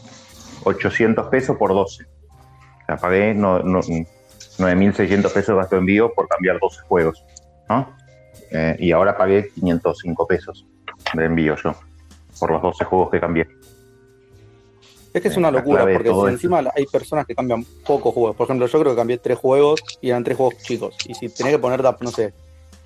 800 0.65 1.27
pesos 1.29 1.57
por 1.57 1.71
12. 1.71 2.05
Sea, 2.91 2.97
pagué 2.97 3.35
no, 3.35 3.61
no- 3.61 3.81
9.600 4.59 5.33
pesos 5.33 5.49
de 5.49 5.55
gasto 5.55 5.77
de 5.77 5.81
envío 5.81 6.13
por 6.13 6.27
cambiar 6.27 6.59
12 6.61 6.81
juegos. 6.83 7.25
¿no? 7.69 7.97
Eh, 8.51 8.77
y 8.81 8.91
ahora 8.91 9.17
pagué 9.17 9.51
505 9.55 10.27
pesos 10.27 10.67
de 11.15 11.25
envío 11.25 11.55
yo 11.63 11.73
por 12.41 12.51
los 12.51 12.61
12 12.61 12.85
juegos 12.85 13.11
que 13.11 13.21
cambié. 13.21 13.47
Es 15.13 15.23
que 15.23 15.29
es 15.29 15.37
una 15.37 15.51
La 15.53 15.59
locura, 15.59 15.83
porque 15.83 16.09
esto. 16.09 16.29
encima 16.29 16.65
hay 16.75 16.85
personas 16.87 17.27
que 17.27 17.35
cambian 17.35 17.65
pocos 17.87 18.13
juegos. 18.13 18.35
Por 18.37 18.45
ejemplo, 18.47 18.67
yo 18.67 18.81
creo 18.81 18.93
que 18.93 18.97
cambié 18.97 19.19
tres 19.19 19.39
juegos 19.39 19.81
y 20.01 20.11
eran 20.11 20.25
tres 20.25 20.37
juegos 20.37 20.57
chicos. 20.59 20.97
Y 21.07 21.15
si 21.15 21.29
tenés 21.29 21.53
que 21.55 21.59
poner, 21.61 21.83
no 22.01 22.11
sé, 22.11 22.33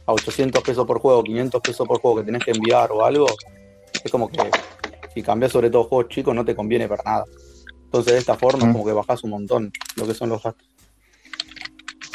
a 0.07 0.13
800 0.13 0.63
pesos 0.63 0.87
por 0.87 0.99
juego, 1.01 1.23
500 1.25 1.61
pesos 1.63 1.89
por 1.89 1.99
juego 2.01 2.19
que 2.19 2.25
tenés 2.25 2.45
que 2.45 2.51
enviar 2.51 2.93
o 2.93 3.05
algo, 3.05 3.27
es 4.05 4.11
como 4.13 4.29
que 4.29 4.39
si 5.15 5.23
cambias 5.23 5.51
sobre 5.53 5.71
todo 5.71 5.85
juegos 5.85 6.09
chicos 6.09 6.35
no 6.35 6.45
te 6.45 6.55
conviene 6.55 6.89
para 6.89 7.03
nada. 7.05 7.25
Entonces 7.95 8.13
de 8.15 8.19
esta 8.19 8.35
forma 8.37 8.67
es 8.67 8.73
como 8.73 8.85
que 8.85 8.93
bajás 8.93 9.23
un 9.23 9.31
montón 9.31 9.73
lo 9.95 10.05
que 10.05 10.15
son 10.15 10.29
los 10.29 10.43
gastos. 10.43 10.67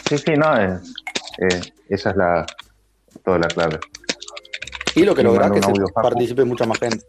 Sí, 0.10 0.18
sí, 0.18 0.34
no, 0.36 0.58
es, 0.60 0.94
eh, 1.38 1.62
esa 1.88 2.10
es 2.10 2.16
la, 2.18 2.46
toda 3.24 3.40
la 3.40 3.48
clave. 3.48 3.80
Y 4.96 5.04
lo 5.06 5.16
que 5.16 5.24
lográs 5.24 5.50
que 5.52 5.62
se 5.62 5.72
participe 5.94 6.44
mucha 6.44 6.66
más 6.66 6.80
gente. 6.80 7.06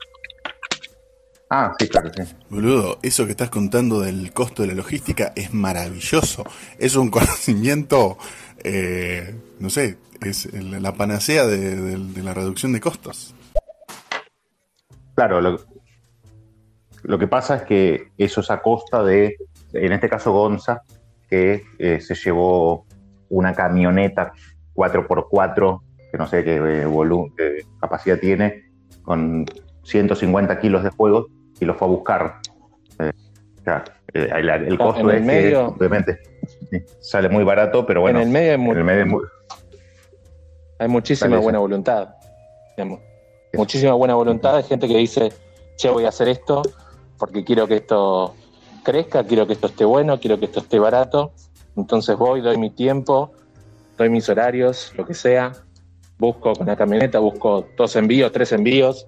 Ah, 1.50 1.74
sí, 1.80 1.88
claro, 1.88 2.12
sí. 2.14 2.22
Boludo, 2.48 3.00
eso 3.02 3.24
que 3.24 3.32
estás 3.32 3.50
contando 3.50 4.02
del 4.02 4.32
costo 4.32 4.62
de 4.62 4.68
la 4.68 4.74
logística 4.74 5.32
es 5.34 5.52
maravilloso. 5.52 6.44
Es 6.78 6.94
un 6.94 7.10
conocimiento 7.10 8.18
eh, 8.62 9.34
no 9.58 9.68
sé, 9.68 9.98
es 10.20 10.46
la 10.54 10.94
panacea 10.94 11.44
de, 11.44 11.74
de- 11.74 11.96
de 12.12 12.22
la 12.22 12.34
reducción 12.34 12.72
de 12.72 12.80
costos. 12.80 13.34
Claro, 15.16 15.40
lo, 15.40 15.58
lo 17.10 17.18
que 17.18 17.26
pasa 17.26 17.56
es 17.56 17.62
que 17.62 18.08
eso 18.16 18.40
es 18.40 18.50
a 18.52 18.62
costa 18.62 19.02
de, 19.02 19.36
en 19.72 19.92
este 19.92 20.08
caso 20.08 20.30
Gonza, 20.32 20.82
que 21.28 21.64
eh, 21.78 22.00
se 22.00 22.14
llevó 22.14 22.86
una 23.30 23.52
camioneta 23.52 24.32
4x4, 24.76 25.80
que 26.12 26.18
no 26.18 26.26
sé 26.28 26.44
qué, 26.44 26.54
eh, 26.56 26.86
volu- 26.86 27.32
qué 27.36 27.62
capacidad 27.80 28.16
tiene, 28.18 28.64
con 29.02 29.44
150 29.82 30.60
kilos 30.60 30.84
de 30.84 30.90
juegos 30.90 31.26
y 31.58 31.64
lo 31.64 31.74
fue 31.74 31.88
a 31.88 31.90
buscar. 31.90 32.34
Eh, 33.00 33.10
o 33.58 33.62
sea, 33.64 33.84
eh, 34.14 34.28
el, 34.36 34.48
el 34.48 34.78
costo 34.78 35.00
en 35.00 35.10
el 35.10 35.16
es 35.16 35.20
que, 35.22 35.26
medio- 35.26 35.66
obviamente, 35.66 36.18
sale 37.00 37.28
muy 37.28 37.42
barato, 37.42 37.84
pero 37.86 38.02
bueno, 38.02 38.20
en 38.20 38.28
el 38.28 38.32
medio 38.32 38.52
hay, 38.52 38.58
mu- 38.58 38.72
en 38.72 38.78
el 38.78 38.84
medio 38.84 39.00
es 39.02 39.08
muy- 39.10 39.24
hay 40.78 40.86
muchísima 40.88 41.38
buena 41.38 41.58
eso. 41.58 41.62
voluntad. 41.62 42.08
digamos. 42.76 43.00
Muchísima 43.54 43.94
buena 43.94 44.14
voluntad 44.14 44.56
de 44.56 44.62
gente 44.62 44.86
que 44.86 44.96
dice, 44.96 45.32
che, 45.76 45.90
voy 45.90 46.04
a 46.04 46.08
hacer 46.10 46.28
esto 46.28 46.62
porque 47.20 47.44
quiero 47.44 47.68
que 47.68 47.76
esto 47.76 48.34
crezca, 48.82 49.22
quiero 49.24 49.46
que 49.46 49.52
esto 49.52 49.66
esté 49.66 49.84
bueno, 49.84 50.18
quiero 50.18 50.38
que 50.38 50.46
esto 50.46 50.60
esté 50.60 50.78
barato. 50.78 51.32
Entonces 51.76 52.16
voy, 52.16 52.40
doy 52.40 52.56
mi 52.56 52.70
tiempo, 52.70 53.30
doy 53.98 54.08
mis 54.08 54.28
horarios, 54.28 54.92
lo 54.96 55.04
que 55.06 55.14
sea. 55.14 55.52
Busco 56.18 56.54
con 56.54 56.66
la 56.66 56.76
camioneta, 56.76 57.18
busco 57.18 57.66
dos 57.76 57.94
envíos, 57.96 58.32
tres 58.32 58.52
envíos. 58.52 59.06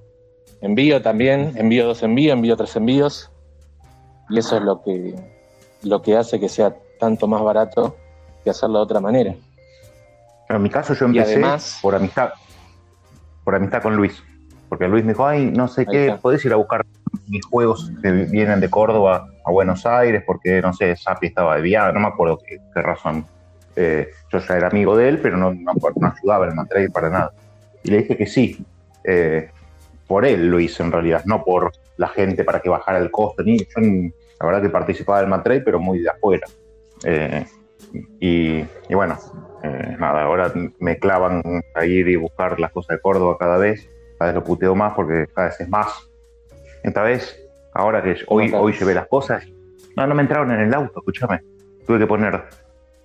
Envío 0.60 1.02
también, 1.02 1.55
envío 1.56 1.86
dos 1.86 2.02
envíos, 2.02 2.34
envío 2.34 2.56
tres 2.56 2.76
envíos. 2.76 3.30
Y 4.28 4.39
eso 4.39 4.56
es 4.59 4.62
lo 4.62 4.82
que, 4.82 5.14
lo 5.82 6.02
que 6.02 6.16
hace 6.16 6.39
que 6.39 6.48
sea 6.48 6.76
tanto 7.01 7.26
más 7.26 7.43
barato 7.43 7.97
que 8.44 8.51
hacerlo 8.51 8.78
de 8.78 8.84
otra 8.84 9.01
manera. 9.01 9.34
En 10.48 10.62
mi 10.62 10.68
caso 10.70 10.94
yo 10.94 11.06
empecé 11.06 11.32
además- 11.32 11.78
por 11.80 11.94
amistad, 11.94 12.30
por 13.43 13.55
amistad 13.55 13.82
con 13.82 13.97
Luis, 13.97 14.22
porque 14.68 14.86
Luis 14.86 15.05
me 15.05 15.12
dijo, 15.12 15.26
ay, 15.26 15.47
no 15.47 15.66
sé 15.66 15.86
qué, 15.86 16.09
está. 16.09 16.18
podés 16.18 16.44
ir 16.44 16.52
a 16.52 16.56
buscar 16.56 16.84
mis 17.28 17.44
juegos 17.47 17.90
vienen 18.02 18.60
de 18.60 18.70
Córdoba 18.70 19.28
a 19.44 19.51
Buenos 19.51 19.86
Aires, 19.86 20.22
porque 20.26 20.60
no 20.60 20.72
sé, 20.72 20.97
Sapi 20.97 21.28
estaba 21.28 21.56
de 21.56 21.62
viaje, 21.62 21.93
no 21.93 22.01
me 22.01 22.09
acuerdo 22.09 22.39
qué, 22.39 22.59
razón. 22.74 23.24
Eh, 23.74 24.10
yo 24.30 24.39
ya 24.39 24.56
era 24.56 24.68
amigo 24.68 24.97
de 24.97 25.09
él, 25.09 25.18
pero 25.20 25.36
no, 25.36 25.52
no, 25.52 25.72
no 25.97 26.12
ayudaba 26.14 26.44
en 26.44 26.51
el 26.51 26.56
Mantrade 26.56 26.90
para 26.90 27.10
nada. 27.10 27.32
Y 27.82 27.90
le 27.90 27.98
dije 27.98 28.16
que 28.16 28.26
sí, 28.26 28.64
eh, 29.05 29.51
por 30.06 30.24
él 30.24 30.48
lo 30.48 30.60
hice 30.60 30.82
en 30.82 30.93
realidad, 30.93 31.22
no 31.24 31.43
por 31.43 31.72
la 31.97 32.09
gente 32.09 32.44
para 32.44 32.60
que 32.60 32.68
bajara 32.68 32.98
el 32.98 33.10
costo. 33.10 33.43
Ni, 33.43 33.59
yo 33.59 33.80
la 34.40 34.47
verdad 34.47 34.62
que 34.62 34.68
participaba 34.68 35.20
del 35.20 35.28
Mantrade, 35.28 35.60
pero 35.60 35.80
muy 35.80 36.01
de 36.01 36.10
afuera. 36.10 36.47
Eh, 37.05 37.44
y, 38.20 38.64
y 38.89 38.94
bueno, 38.94 39.18
eh, 39.62 39.97
nada, 39.98 40.24
ahora 40.24 40.52
me 40.80 40.98
clavan 40.98 41.43
a 41.74 41.86
ir 41.86 42.09
y 42.09 42.16
buscar 42.16 42.59
las 42.59 42.72
cosas 42.72 42.97
de 42.97 43.01
Córdoba 43.01 43.36
cada 43.39 43.59
vez. 43.59 43.89
Cada 44.18 44.32
vez 44.32 44.34
lo 44.34 44.44
puteo 44.44 44.74
más 44.74 44.94
porque 44.94 45.26
cada 45.32 45.48
vez 45.48 45.60
es 45.60 45.68
más. 45.68 46.09
Esta 46.82 47.02
vez, 47.02 47.38
ahora 47.74 48.02
que 48.02 48.16
hoy, 48.26 48.52
hoy 48.52 48.72
llevé 48.72 48.94
las 48.94 49.06
cosas, 49.06 49.46
no, 49.96 50.06
no 50.06 50.14
me 50.14 50.22
entraron 50.22 50.50
en 50.52 50.60
el 50.60 50.74
auto, 50.74 51.00
escúchame. 51.00 51.40
Tuve 51.86 51.98
que 51.98 52.06
poner, 52.06 52.44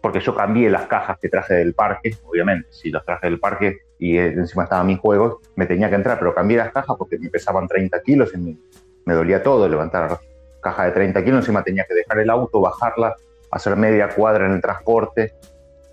porque 0.02 0.20
yo 0.20 0.36
cambié 0.36 0.70
las 0.70 0.88
cajas 0.88 1.18
que 1.20 1.30
traje 1.30 1.56
del 1.56 1.74
parque, 1.74 2.16
obviamente, 2.26 2.68
si 2.72 2.90
los 2.92 3.04
traje 3.06 3.28
del 3.28 3.40
parque 3.40 3.78
y 4.00 4.18
eh, 4.18 4.28
encima 4.28 4.64
estaban 4.64 4.88
mis 4.88 5.00
juegos, 5.00 5.38
me 5.56 5.66
tenía 5.66 5.90
que 5.90 5.96
entrar, 5.96 6.20
pero 6.20 6.34
cambié 6.34 6.58
las 6.58 6.72
cajas 6.72 6.96
porque 6.98 7.18
me 7.20 7.30
pesaban 7.30 7.68
30 7.68 8.02
kilos 8.02 8.32
y 8.34 8.38
me, 8.38 8.58
me 9.06 9.14
dolía 9.14 9.42
todo 9.42 9.68
levantar 9.68 10.20
caja 10.62 10.86
de 10.86 10.92
30 10.92 11.24
kilos, 11.24 11.40
encima 11.40 11.64
tenía 11.64 11.86
que 11.86 11.94
dejar 11.94 12.20
el 12.20 12.30
auto, 12.30 12.62
bajarla, 12.62 13.16
hacer 13.52 13.76
media 13.76 14.10
cuadra 14.10 14.46
en 14.46 14.54
el 14.54 14.62
transporte. 14.62 15.34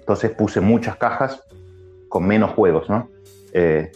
Entonces 0.01 0.31
puse 0.33 0.61
muchas 0.61 0.97
cajas 0.97 1.43
con 2.09 2.27
menos 2.27 2.51
juegos, 2.53 2.89
¿no? 2.91 3.09
Eh, 3.53 3.91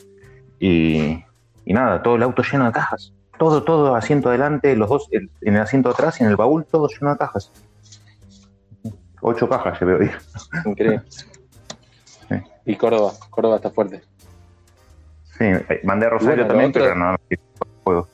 y, 0.58 1.24
y 1.64 1.72
nada, 1.72 2.02
todo 2.02 2.16
el 2.16 2.22
auto 2.22 2.42
lleno 2.42 2.66
de 2.66 2.72
cajas. 2.72 3.12
Todo, 3.38 3.62
todo, 3.62 3.94
asiento 3.94 4.28
adelante, 4.30 4.74
los 4.74 4.88
dos 4.88 5.08
el- 5.12 5.30
en 5.42 5.54
el 5.54 5.62
asiento 5.62 5.90
atrás 5.90 6.20
y 6.20 6.24
en 6.24 6.30
el 6.30 6.36
baúl, 6.36 6.64
todo 6.64 6.88
lleno 6.88 7.12
de 7.12 7.18
cajas. 7.18 7.52
Ocho 9.20 9.48
cajas 9.48 9.78
llevé 9.80 9.94
hoy. 9.94 10.10
Increíble. 10.64 11.02
Y 12.64 12.76
Córdoba, 12.76 13.12
Córdoba 13.30 13.56
está 13.56 13.70
fuerte. 13.70 14.02
Sí, 15.38 15.44
eh, 15.44 15.80
mandé 15.84 16.06
a 16.06 16.10
Rosario 16.10 16.44
Bueno, 16.44 16.48
también, 16.48 16.70
otro- 16.70 16.82
pero 16.82 16.94
no, 16.96 17.16
juegos. 17.84 18.08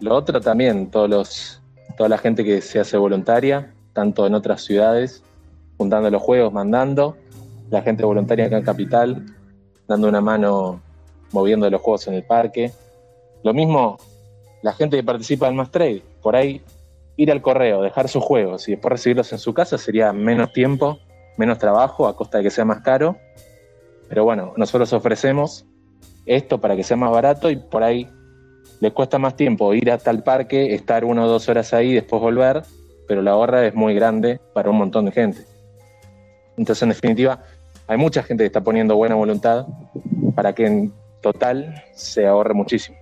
Lo 0.00 0.14
otro 0.14 0.40
también, 0.40 0.90
todos 0.90 1.10
los, 1.10 1.62
toda 1.96 2.08
la 2.08 2.18
gente 2.18 2.44
que 2.44 2.60
se 2.60 2.78
hace 2.80 2.96
voluntaria, 2.96 3.74
tanto 3.92 4.26
en 4.26 4.34
otras 4.34 4.62
ciudades, 4.62 5.22
juntando 5.76 6.08
los 6.10 6.22
juegos, 6.22 6.52
mandando, 6.52 7.16
la 7.70 7.82
gente 7.82 8.04
voluntaria 8.04 8.46
acá 8.46 8.58
en 8.58 8.64
Capital, 8.64 9.26
dando 9.88 10.08
una 10.08 10.20
mano 10.20 10.80
moviendo 11.32 11.68
los 11.68 11.80
juegos 11.82 12.06
en 12.06 12.14
el 12.14 12.22
parque. 12.24 12.72
Lo 13.42 13.54
mismo, 13.54 13.98
la 14.62 14.72
gente 14.72 14.96
que 14.96 15.04
participa 15.04 15.48
en 15.48 15.56
Más 15.56 15.70
Trade, 15.70 16.02
por 16.22 16.36
ahí 16.36 16.62
ir 17.16 17.30
al 17.30 17.42
correo, 17.42 17.82
dejar 17.82 18.08
sus 18.08 18.22
juegos 18.22 18.68
y 18.68 18.72
después 18.72 18.92
recibirlos 18.92 19.32
en 19.32 19.38
su 19.38 19.52
casa 19.52 19.78
sería 19.78 20.12
menos 20.12 20.52
tiempo, 20.52 20.98
menos 21.36 21.58
trabajo, 21.58 22.06
a 22.06 22.16
costa 22.16 22.38
de 22.38 22.44
que 22.44 22.50
sea 22.50 22.64
más 22.64 22.80
caro. 22.82 23.16
Pero 24.08 24.24
bueno, 24.24 24.52
nosotros 24.56 24.92
ofrecemos 24.92 25.66
esto 26.26 26.60
para 26.60 26.76
que 26.76 26.84
sea 26.84 26.96
más 26.96 27.10
barato 27.10 27.50
y 27.50 27.56
por 27.56 27.82
ahí 27.82 28.08
les 28.80 28.92
cuesta 28.92 29.18
más 29.18 29.34
tiempo 29.34 29.74
ir 29.74 29.90
hasta 29.90 30.10
el 30.10 30.22
parque, 30.22 30.74
estar 30.74 31.04
una 31.04 31.24
o 31.24 31.28
dos 31.28 31.48
horas 31.48 31.74
ahí 31.74 31.94
después 31.94 32.22
volver, 32.22 32.62
pero 33.06 33.22
la 33.22 33.32
ahorra 33.32 33.66
es 33.66 33.74
muy 33.74 33.94
grande 33.94 34.40
para 34.52 34.70
un 34.70 34.78
montón 34.78 35.06
de 35.06 35.12
gente. 35.12 35.40
Entonces, 36.56 36.82
en 36.82 36.90
definitiva, 36.90 37.42
hay 37.86 37.96
mucha 37.96 38.22
gente 38.22 38.42
que 38.42 38.46
está 38.46 38.60
poniendo 38.60 38.96
buena 38.96 39.14
voluntad 39.14 39.66
para 40.34 40.54
que 40.54 40.66
en 40.66 40.92
total 41.20 41.82
se 41.94 42.26
ahorre 42.26 42.54
muchísimo. 42.54 42.96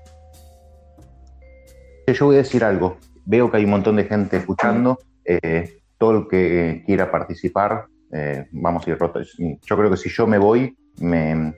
Yo 2.13 2.27
voy 2.27 2.37
a 2.37 2.39
decir 2.39 2.65
algo. 2.65 2.99
Veo 3.25 3.51
que 3.51 3.57
hay 3.59 3.65
un 3.65 3.71
montón 3.71 3.97
de 3.97 4.05
gente 4.05 4.37
escuchando. 4.37 4.99
eh, 5.25 5.81
todo 5.99 6.11
el 6.13 6.29
que 6.29 6.83
quiera 6.87 7.11
participar, 7.11 7.87
eh, 8.13 8.47
vamos 8.53 8.87
a 8.87 8.91
ir 8.91 8.99
rotos. 8.99 9.35
Yo 9.39 9.77
creo 9.77 9.91
que 9.91 9.97
si 9.97 10.09
yo 10.11 10.27
me 10.27 10.39
voy, 10.39 10.77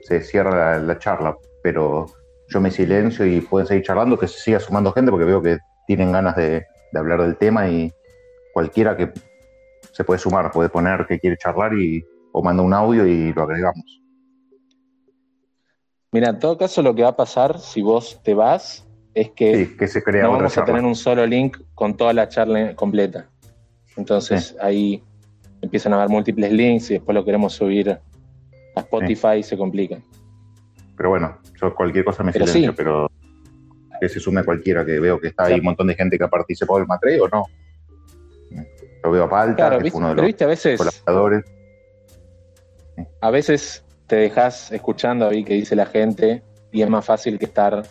se 0.01 0.21
cierra 0.21 0.77
la, 0.77 0.79
la 0.79 0.97
charla, 0.97 1.35
pero 1.61 2.07
yo 2.47 2.61
me 2.61 2.71
silencio 2.71 3.25
y 3.25 3.41
pueden 3.41 3.67
seguir 3.67 3.83
charlando, 3.83 4.17
que 4.17 4.27
se 4.27 4.39
siga 4.39 4.59
sumando 4.59 4.91
gente, 4.93 5.11
porque 5.11 5.25
veo 5.25 5.41
que 5.41 5.57
tienen 5.87 6.11
ganas 6.11 6.35
de, 6.35 6.65
de 6.91 6.99
hablar 6.99 7.21
del 7.21 7.37
tema 7.37 7.67
y 7.69 7.91
cualquiera 8.53 8.95
que 8.95 9.11
se 9.91 10.03
puede 10.03 10.19
sumar, 10.19 10.51
puede 10.51 10.69
poner 10.69 11.05
que 11.05 11.19
quiere 11.19 11.37
charlar 11.37 11.73
y, 11.73 12.03
o 12.31 12.41
manda 12.41 12.63
un 12.63 12.73
audio 12.73 13.05
y 13.05 13.33
lo 13.33 13.43
agregamos. 13.43 14.01
Mira, 16.11 16.29
en 16.29 16.39
todo 16.39 16.57
caso, 16.57 16.81
lo 16.81 16.95
que 16.95 17.03
va 17.03 17.09
a 17.09 17.15
pasar 17.15 17.59
si 17.59 17.81
vos 17.81 18.19
te 18.23 18.33
vas 18.33 18.87
es 19.13 19.31
que, 19.31 19.65
Sí, 19.65 19.77
que 19.77 19.87
se 19.87 20.03
crea 20.03 20.23
no 20.23 20.31
vamos 20.33 20.57
a 20.57 20.65
tener 20.65 20.83
un 20.83 20.95
solo 20.95 21.25
link 21.25 21.57
con 21.75 21.95
toda 21.97 22.13
la 22.13 22.27
charla 22.29 22.75
completa. 22.75 23.27
Entonces 23.97 24.55
ahí 24.61 25.03
empiezan 25.61 25.93
a 25.93 25.97
haber 25.97 26.09
múltiples 26.09 26.51
links 26.51 26.89
y 26.91 26.93
después 26.95 27.13
lo 27.15 27.25
queremos 27.25 27.53
subir 27.53 27.89
a 27.91 27.99
Spotify 28.79 29.37
y 29.39 29.43
se 29.43 29.57
complica. 29.57 29.97
Pero 30.95 31.09
bueno, 31.09 31.37
yo 31.61 31.73
cualquier 31.75 32.05
cosa 32.05 32.23
me 32.23 32.31
Pero 32.31 32.45
silencio, 32.47 32.75
pero 32.75 33.09
que 33.99 34.07
se 34.09 34.19
sume 34.19 34.43
cualquiera, 34.43 34.85
que 34.85 34.99
veo 34.99 35.19
que 35.19 35.27
está 35.27 35.45
ahí 35.45 35.59
un 35.59 35.65
montón 35.65 35.87
de 35.87 35.95
gente 35.95 36.17
que 36.17 36.23
ha 36.23 36.29
participado 36.29 36.79
del 36.79 36.87
Matre 36.87 37.19
o 37.19 37.27
no. 37.27 37.43
Lo 39.03 39.11
veo 39.11 39.23
a 39.25 39.29
Palta, 39.29 39.55
Claro, 39.55 39.77
que 39.77 39.83
viste- 39.83 39.91
fue 39.91 39.99
uno 39.99 40.09
de 40.09 40.15
los 40.15 40.25
viste, 40.25 40.43
a 40.43 40.47
veces- 40.47 40.77
colaboradores. 40.77 41.45
A 43.21 43.29
veces 43.31 43.83
te 44.07 44.15
dejas 44.17 44.71
escuchando 44.71 45.27
ahí 45.27 45.43
que 45.43 45.53
dice 45.53 45.75
la 45.75 45.85
gente 45.85 46.41
y 46.71 46.81
es 46.81 46.89
más 46.89 47.05
fácil 47.05 47.37
que 47.39 47.45
estar 47.45 47.83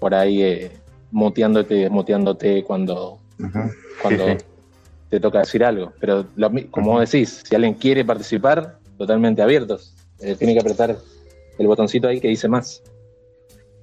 por 0.00 0.14
ahí 0.14 0.42
eh, 0.42 0.70
muteándote 1.12 1.74
y 1.76 1.80
desmuteándote 1.82 2.64
cuando, 2.64 3.18
cuando 4.02 4.24
Sí, 4.26 4.32
sí. 4.38 4.44
te 5.10 5.20
toca 5.20 5.40
decir 5.40 5.62
algo. 5.64 5.92
Pero 6.00 6.24
lo 6.36 6.50
como 6.70 6.92
vos 6.92 7.10
decís, 7.10 7.42
si 7.46 7.54
alguien 7.54 7.74
quiere 7.74 8.04
participar, 8.04 8.78
totalmente 8.98 9.42
abiertos. 9.42 9.94
Eh, 10.20 10.34
tiene 10.36 10.54
que 10.54 10.60
apretar 10.60 10.96
el 11.58 11.66
botoncito 11.66 12.08
ahí 12.08 12.20
que 12.20 12.28
dice 12.28 12.48
más. 12.48 12.82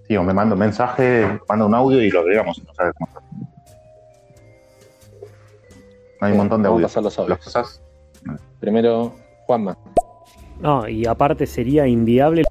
Sí, 0.07 0.15
o 0.15 0.23
me 0.23 0.34
manda 0.34 0.53
un 0.53 0.60
mensaje, 0.60 1.39
manda 1.49 1.65
un 1.65 1.76
audio 1.76 2.02
y 2.02 2.10
lo 2.10 2.22
agregamos. 2.22 2.61
No 2.64 2.73
sabe 2.73 2.91
cómo 2.94 3.07
está. 3.07 3.22
Hay 6.22 6.31
un 6.31 6.38
montón 6.38 6.64
de 6.64 6.69
Vamos 6.69 6.95
a 6.95 6.99
audios. 6.99 7.11
pasar 7.11 7.27
los 7.27 7.53
audios. 7.53 7.81
Primero, 8.60 9.14
Juanma. 9.45 9.77
No, 10.60 10.88
y 10.88 11.06
aparte 11.06 11.45
sería 11.45 11.85
inviable. 11.88 12.44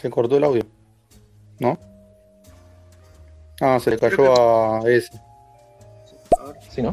Se 0.00 0.08
cortó 0.08 0.36
el 0.36 0.44
audio. 0.44 0.62
¿No? 1.58 1.76
Ah, 3.60 3.80
se 3.80 3.90
le 3.90 3.98
cayó 3.98 4.32
a 4.32 4.88
ese. 4.88 5.20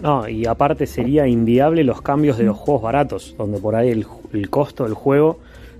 ¿no? 0.01 0.27
y 0.27 0.47
aparte 0.47 0.87
sería 0.87 1.27
inviable 1.27 1.83
los 1.83 2.01
cambios 2.01 2.39
de 2.39 2.45
los 2.45 2.57
juegos 2.57 2.81
baratos, 2.81 3.35
donde 3.37 3.59
por 3.59 3.75
ahí 3.75 3.91
el, 3.91 4.07
el 4.33 4.49
costo 4.49 4.85
del 4.85 4.95
juego 4.95 5.37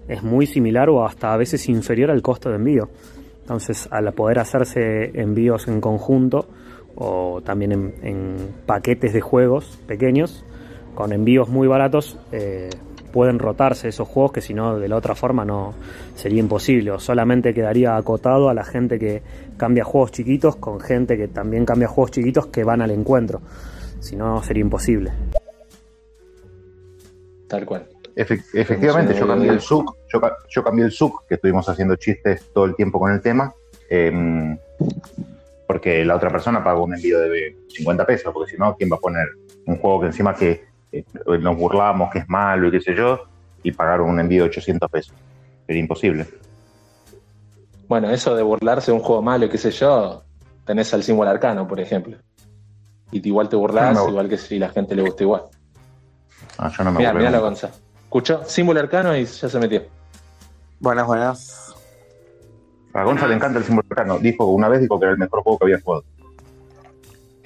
es 0.07 0.21
muy 0.21 0.45
similar 0.45 0.87
o 0.91 1.03
hasta 1.03 1.33
a 1.33 1.37
veces 1.37 1.67
inferior 1.67 2.11
al 2.11 2.21
costo 2.21 2.49
de 2.49 2.57
envío. 2.57 2.89
Entonces, 3.41 3.87
al 3.89 4.13
poder 4.13 4.37
hacerse 4.37 5.19
envíos 5.19 5.67
en 5.67 5.81
conjunto, 5.81 6.47
o 6.95 7.41
también 7.43 7.71
en, 7.71 7.95
en 8.03 8.35
paquetes 8.67 9.13
de 9.13 9.21
juegos 9.21 9.79
pequeños, 9.87 10.45
con 10.93 11.11
envíos 11.11 11.49
muy 11.49 11.67
baratos, 11.67 12.17
eh, 12.31 12.69
pueden 13.15 13.39
rotarse 13.39 13.87
esos 13.87 14.09
juegos 14.09 14.33
que 14.33 14.41
si 14.41 14.53
no 14.53 14.77
de 14.77 14.89
la 14.89 14.97
otra 14.97 15.15
forma 15.15 15.45
no 15.45 15.73
sería 16.15 16.41
imposible. 16.41 16.91
O 16.91 16.99
solamente 16.99 17.53
quedaría 17.53 17.95
acotado 17.95 18.49
a 18.49 18.53
la 18.53 18.65
gente 18.65 18.99
que 18.99 19.21
cambia 19.55 19.85
juegos 19.85 20.11
chiquitos 20.11 20.57
con 20.57 20.81
gente 20.81 21.15
que 21.15 21.29
también 21.29 21.65
cambia 21.65 21.87
juegos 21.87 22.11
chiquitos 22.11 22.47
que 22.47 22.65
van 22.65 22.81
al 22.81 22.91
encuentro. 22.91 23.39
Si 24.01 24.17
no 24.17 24.43
sería 24.43 24.61
imposible. 24.63 25.13
Tal 27.47 27.65
cual. 27.65 27.87
Efe- 28.17 28.43
efectivamente, 28.53 29.13
yo 29.17 29.25
cambié 29.27 29.49
el 29.51 29.61
SUC, 29.61 29.95
yo, 30.11 30.19
ca- 30.19 30.35
yo 30.49 30.61
cambié 30.63 30.83
el 30.85 30.91
SUC, 30.91 31.25
que 31.27 31.35
estuvimos 31.35 31.67
haciendo 31.69 31.95
chistes 31.95 32.49
todo 32.53 32.65
el 32.65 32.75
tiempo 32.75 32.99
con 32.99 33.13
el 33.13 33.21
tema, 33.21 33.53
em, 33.89 34.57
porque 35.67 36.03
la 36.03 36.15
otra 36.17 36.29
persona 36.29 36.61
pagó 36.63 36.83
un 36.83 36.95
envío 36.95 37.19
de 37.19 37.55
50 37.69 38.05
pesos, 38.05 38.33
porque 38.33 38.51
si 38.51 38.57
no, 38.57 38.75
¿quién 38.75 38.89
va 38.91 38.97
a 38.97 38.99
poner 38.99 39.25
un 39.65 39.77
juego 39.77 40.01
que 40.01 40.07
encima 40.07 40.35
que 40.35 40.63
eh, 40.99 41.37
nos 41.39 41.57
burlamos, 41.57 42.11
que 42.11 42.19
es 42.19 42.29
malo 42.29 42.67
y 42.67 42.71
qué 42.71 42.81
sé 42.81 42.95
yo, 42.95 43.23
y 43.63 43.71
pagaron 43.71 44.09
un 44.09 44.19
envío 44.19 44.43
de 44.43 44.49
800 44.49 44.89
pesos? 44.91 45.13
Sería 45.65 45.81
imposible. 45.81 46.27
Bueno, 47.87 48.09
eso 48.09 48.35
de 48.35 48.43
burlarse 48.43 48.91
de 48.91 48.97
un 48.97 49.03
juego 49.03 49.21
malo 49.21 49.45
y 49.45 49.49
qué 49.49 49.57
sé 49.57 49.71
yo, 49.71 50.23
tenés 50.65 50.93
al 50.93 51.03
símbolo 51.03 51.29
arcano, 51.29 51.67
por 51.67 51.79
ejemplo. 51.79 52.17
Y 53.11 53.25
igual 53.27 53.47
te 53.49 53.55
burlás, 53.55 53.93
No, 53.93 54.03
no. 54.05 54.09
igual 54.09 54.27
que 54.29 54.37
si 54.37 54.57
la 54.57 54.69
gente 54.69 54.95
le 54.95 55.03
gusta 55.03 55.23
igual. 55.23 55.43
Ah, 56.57 56.71
yo 56.75 56.83
no 56.83 56.91
me 56.91 56.97
Mira, 56.99 57.11
burlé 57.11 57.25
mira 57.27 57.37
la. 57.37 57.43
Gonza. 57.43 57.69
Escuchó 58.03 58.43
símbolo 58.45 58.79
arcano 58.79 59.15
y 59.15 59.25
ya 59.25 59.49
se 59.49 59.59
metió. 59.59 59.83
Buenas, 60.79 61.05
buenas. 61.05 61.75
A 62.93 63.03
Gonza 63.03 63.27
le 63.27 63.35
encanta 63.35 63.59
el 63.59 63.65
símbolo 63.65 63.85
arcano. 63.89 64.17
Dijo, 64.19 64.45
una 64.45 64.69
vez 64.69 64.81
dijo 64.81 64.97
que 64.99 65.05
era 65.05 65.11
el 65.13 65.19
mejor 65.19 65.43
juego 65.43 65.59
que 65.59 65.65
había 65.65 65.81
jugado. 65.81 66.03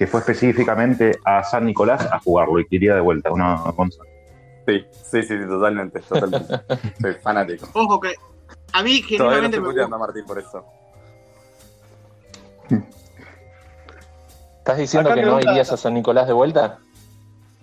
Que 0.00 0.06
fue 0.06 0.20
específicamente 0.20 1.20
a 1.26 1.44
San 1.44 1.66
Nicolás 1.66 2.08
a 2.10 2.18
jugarlo 2.20 2.58
y 2.58 2.66
quería 2.66 2.94
de 2.94 3.02
vuelta. 3.02 3.30
Una 3.30 3.56
Gonza. 3.56 4.02
Sí, 4.66 4.82
sí, 4.92 5.22
sí, 5.22 5.38
sí, 5.38 5.46
totalmente, 5.46 6.00
totalmente. 6.00 6.54
Soy 7.02 7.14
fanático. 7.16 7.68
Ojo 7.74 8.00
que 8.00 8.14
a 8.72 8.82
mí 8.82 9.02
no 9.02 9.06
genuinamente 9.06 9.56
estoy 9.58 9.60
me 9.60 9.68
puteando 9.68 9.96
a 9.96 9.98
Martín 9.98 10.24
por 10.24 10.38
eso. 10.38 10.64
¿Estás 14.56 14.78
diciendo 14.78 15.10
Acá 15.10 15.20
que 15.20 15.26
no 15.26 15.38
irías 15.38 15.70
a 15.70 15.76
San 15.76 15.92
Nicolás 15.92 16.26
de 16.26 16.32
vuelta? 16.32 16.78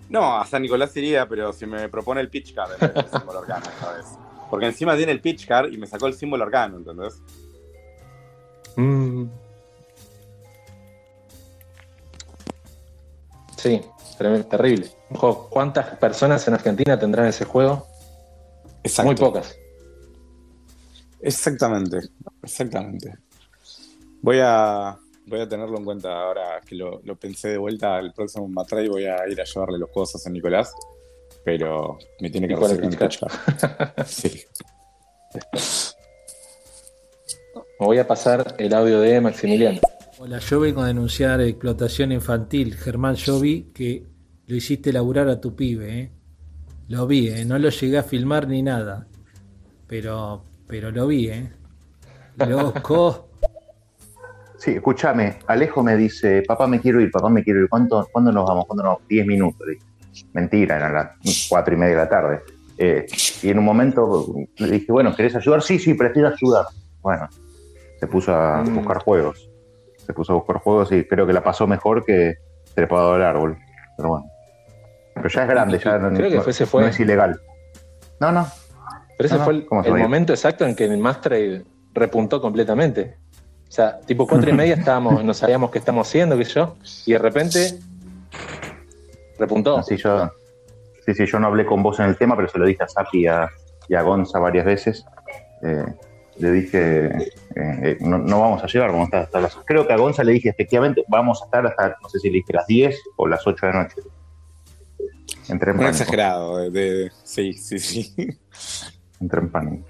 No, 0.08 0.38
a 0.38 0.46
San 0.46 0.62
Nicolás 0.62 0.96
iría, 0.96 1.28
pero 1.28 1.52
si 1.52 1.66
me 1.66 1.88
propone 1.88 2.20
el 2.20 2.30
pitch 2.30 2.54
card 2.54 2.70
en 2.74 2.78
vez 2.78 2.94
del 2.94 3.10
símbolo 3.10 3.40
arcano 3.40 3.66
esta 3.66 3.92
vez. 3.94 4.06
Porque 4.48 4.66
encima 4.66 4.96
tiene 4.96 5.10
el 5.10 5.20
pitch 5.20 5.44
card 5.44 5.72
y 5.72 5.76
me 5.76 5.88
sacó 5.88 6.06
el 6.06 6.14
símbolo 6.14 6.44
arcano, 6.44 6.76
¿entendés? 6.76 7.20
Mm. 8.76 9.24
Sí, 13.58 13.80
terrible. 14.16 14.86
Un 15.10 15.16
juego. 15.16 15.48
¿Cuántas 15.50 15.96
personas 15.96 16.46
en 16.46 16.54
Argentina 16.54 16.98
tendrán 16.98 17.26
ese 17.26 17.44
juego? 17.44 17.88
Muy 19.04 19.16
pocas. 19.16 19.56
Exactamente, 21.20 21.98
exactamente. 22.42 23.14
Voy 24.22 24.38
a, 24.40 24.96
voy 25.26 25.40
a 25.40 25.48
tenerlo 25.48 25.76
en 25.76 25.84
cuenta 25.84 26.22
ahora 26.22 26.60
que 26.64 26.76
lo, 26.76 27.00
lo 27.02 27.16
pensé 27.16 27.48
de 27.48 27.58
vuelta 27.58 27.96
al 27.96 28.12
próximo 28.12 28.46
Matray. 28.46 28.88
Voy 28.88 29.06
a 29.06 29.26
ir 29.28 29.40
a 29.40 29.44
llevarle 29.44 29.78
los 29.78 29.90
juegos 29.90 30.14
a 30.14 30.18
San 30.18 30.32
Nicolás, 30.32 30.72
pero 31.44 31.98
me 32.20 32.30
tiene 32.30 32.46
que 32.46 32.54
recibir 32.54 32.96
Sí. 34.06 34.44
Me 37.80 37.86
voy 37.86 37.98
a 37.98 38.06
pasar 38.08 38.56
el 38.58 38.74
audio 38.74 39.00
de 39.00 39.20
Maximiliano. 39.20 39.80
Hola, 40.20 40.38
yo 40.38 40.60
vengo 40.60 40.82
a 40.82 40.86
denunciar 40.86 41.40
explotación 41.40 42.12
infantil. 42.12 42.74
Germán, 42.74 43.14
yo 43.14 43.38
vi 43.38 43.70
que 43.74 44.04
lo 44.46 44.56
hiciste 44.56 44.92
laburar 44.92 45.28
a 45.28 45.40
tu 45.40 45.54
pibe, 45.54 46.00
¿eh? 46.00 46.10
Lo 46.88 47.06
vi, 47.06 47.28
¿eh? 47.28 47.44
No 47.44 47.58
lo 47.58 47.68
llegué 47.68 47.98
a 47.98 48.02
filmar 48.02 48.48
ni 48.48 48.62
nada. 48.62 49.06
Pero, 49.86 50.44
pero 50.66 50.90
lo 50.90 51.06
vi, 51.06 51.28
¿eh? 51.28 51.52
Loco. 52.46 53.24
Sí, 54.60 54.72
escúchame. 54.72 55.38
Alejo 55.46 55.84
me 55.84 55.96
dice, 55.96 56.42
papá 56.44 56.66
me 56.66 56.80
quiero 56.80 57.00
ir, 57.00 57.12
papá 57.12 57.30
me 57.30 57.44
quiero 57.44 57.60
ir. 57.62 57.68
¿Cuánto, 57.68 58.08
¿Cuándo 58.10 58.32
nos 58.32 58.44
vamos? 58.44 58.66
¿Cuándo 58.66 58.82
nos 58.82 58.94
vamos? 58.94 59.08
Diez 59.08 59.24
minutos. 59.24 59.64
Mentira, 60.32 60.78
eran 60.78 60.94
las 60.94 61.46
cuatro 61.48 61.74
y 61.74 61.76
media 61.76 61.90
de 61.94 61.96
la 62.02 62.08
tarde. 62.08 62.40
Eh, 62.76 63.06
y 63.44 63.50
en 63.50 63.58
un 63.60 63.64
momento 63.64 64.34
le 64.56 64.68
dije, 64.68 64.90
bueno, 64.90 65.14
¿querés 65.14 65.36
ayudar? 65.36 65.62
Sí, 65.62 65.78
sí, 65.78 65.94
prefiero 65.94 66.26
ayudar. 66.30 66.64
Bueno, 67.00 67.28
se 68.00 68.06
puso 68.08 68.34
a 68.34 68.64
Mm. 68.64 68.74
buscar 68.74 68.98
juegos. 68.98 69.47
Se 70.08 70.14
puso 70.14 70.32
a 70.32 70.36
buscar 70.36 70.56
juegos 70.56 70.90
y 70.90 71.04
creo 71.04 71.26
que 71.26 71.34
la 71.34 71.44
pasó 71.44 71.66
mejor 71.66 72.02
que 72.02 72.38
trepado 72.74 73.12
al 73.12 73.22
árbol. 73.22 73.58
Pero 73.94 74.08
bueno. 74.08 74.26
Pero 75.12 75.28
ya 75.28 75.42
es 75.42 75.48
grande, 75.48 75.78
ya 75.78 75.98
no, 75.98 76.16
Creo 76.16 76.30
que 76.30 76.40
fue- 76.40 76.54
se 76.54 76.64
fue. 76.64 76.80
no 76.80 76.88
es 76.88 76.98
ilegal. 76.98 77.38
No, 78.18 78.32
no. 78.32 78.48
Pero 79.18 79.26
ese 79.26 79.36
No, 79.36 79.44
fue 79.44 79.66
el, 79.84 79.94
momento 79.98 80.32
exacto 80.32 80.64
en 80.64 80.74
que 80.74 80.86
el 80.86 80.96
Mastrade 80.96 81.62
repuntó 81.92 82.40
completamente. 82.40 83.18
O 83.68 83.70
sea, 83.70 84.00
tipo 84.00 84.26
cuatro 84.26 84.48
y 84.48 84.54
media 84.54 84.76
estábamos, 84.76 85.22
no 85.24 85.34
sabíamos 85.34 85.70
qué 85.70 85.78
estamos 85.78 86.08
haciendo, 86.08 86.38
qué 86.38 86.46
sé 86.46 86.52
yo, 86.54 86.76
y 87.04 87.12
de 87.12 87.18
repente 87.18 87.78
repuntó. 89.38 89.82
Sí, 89.82 89.98
yo, 89.98 90.30
sí, 91.04 91.12
sí, 91.12 91.26
yo 91.26 91.38
no 91.38 91.48
hablé 91.48 91.66
con 91.66 91.82
vos 91.82 92.00
en 92.00 92.06
el 92.06 92.16
tema, 92.16 92.34
pero 92.34 92.48
se 92.48 92.58
lo 92.58 92.64
dije 92.64 92.82
a 92.82 92.88
Sapi 92.88 93.24
y 93.24 93.26
a, 93.26 93.46
y 93.90 93.94
a 93.94 94.00
Gonza 94.00 94.38
varias 94.38 94.64
veces. 94.64 95.04
Eh, 95.62 95.84
le 96.38 96.50
dije, 96.52 97.06
eh, 97.06 97.32
eh, 97.56 97.96
no, 98.00 98.18
no 98.18 98.40
vamos 98.40 98.62
a 98.62 98.66
llegar, 98.66 98.90
vamos 98.90 99.02
a 99.02 99.06
estar 99.06 99.22
hasta 99.22 99.40
las... 99.40 99.56
Creo 99.64 99.86
que 99.86 99.92
a 99.92 99.96
Gonza 99.96 100.22
le 100.24 100.32
dije, 100.32 100.48
efectivamente, 100.50 101.04
vamos 101.08 101.42
a 101.42 101.46
estar 101.46 101.66
hasta, 101.66 101.96
no 102.02 102.08
sé 102.08 102.18
si 102.20 102.28
le 102.30 102.34
dije 102.36 102.52
las 102.52 102.66
10 102.66 102.96
o 103.16 103.26
las 103.26 103.46
8 103.46 103.66
de 103.66 103.72
la 103.72 103.82
noche. 103.82 103.96
Entré 105.48 105.70
en 105.72 105.76
Un 105.78 105.84
pánico. 105.84 106.02
exagerado. 106.02 106.58
de- 106.58 106.70
de- 106.70 107.12
sí, 107.24 107.52
sí, 107.54 107.78
sí. 107.78 108.14
Entré 109.20 109.40
en 109.40 109.50
pánico. 109.50 109.86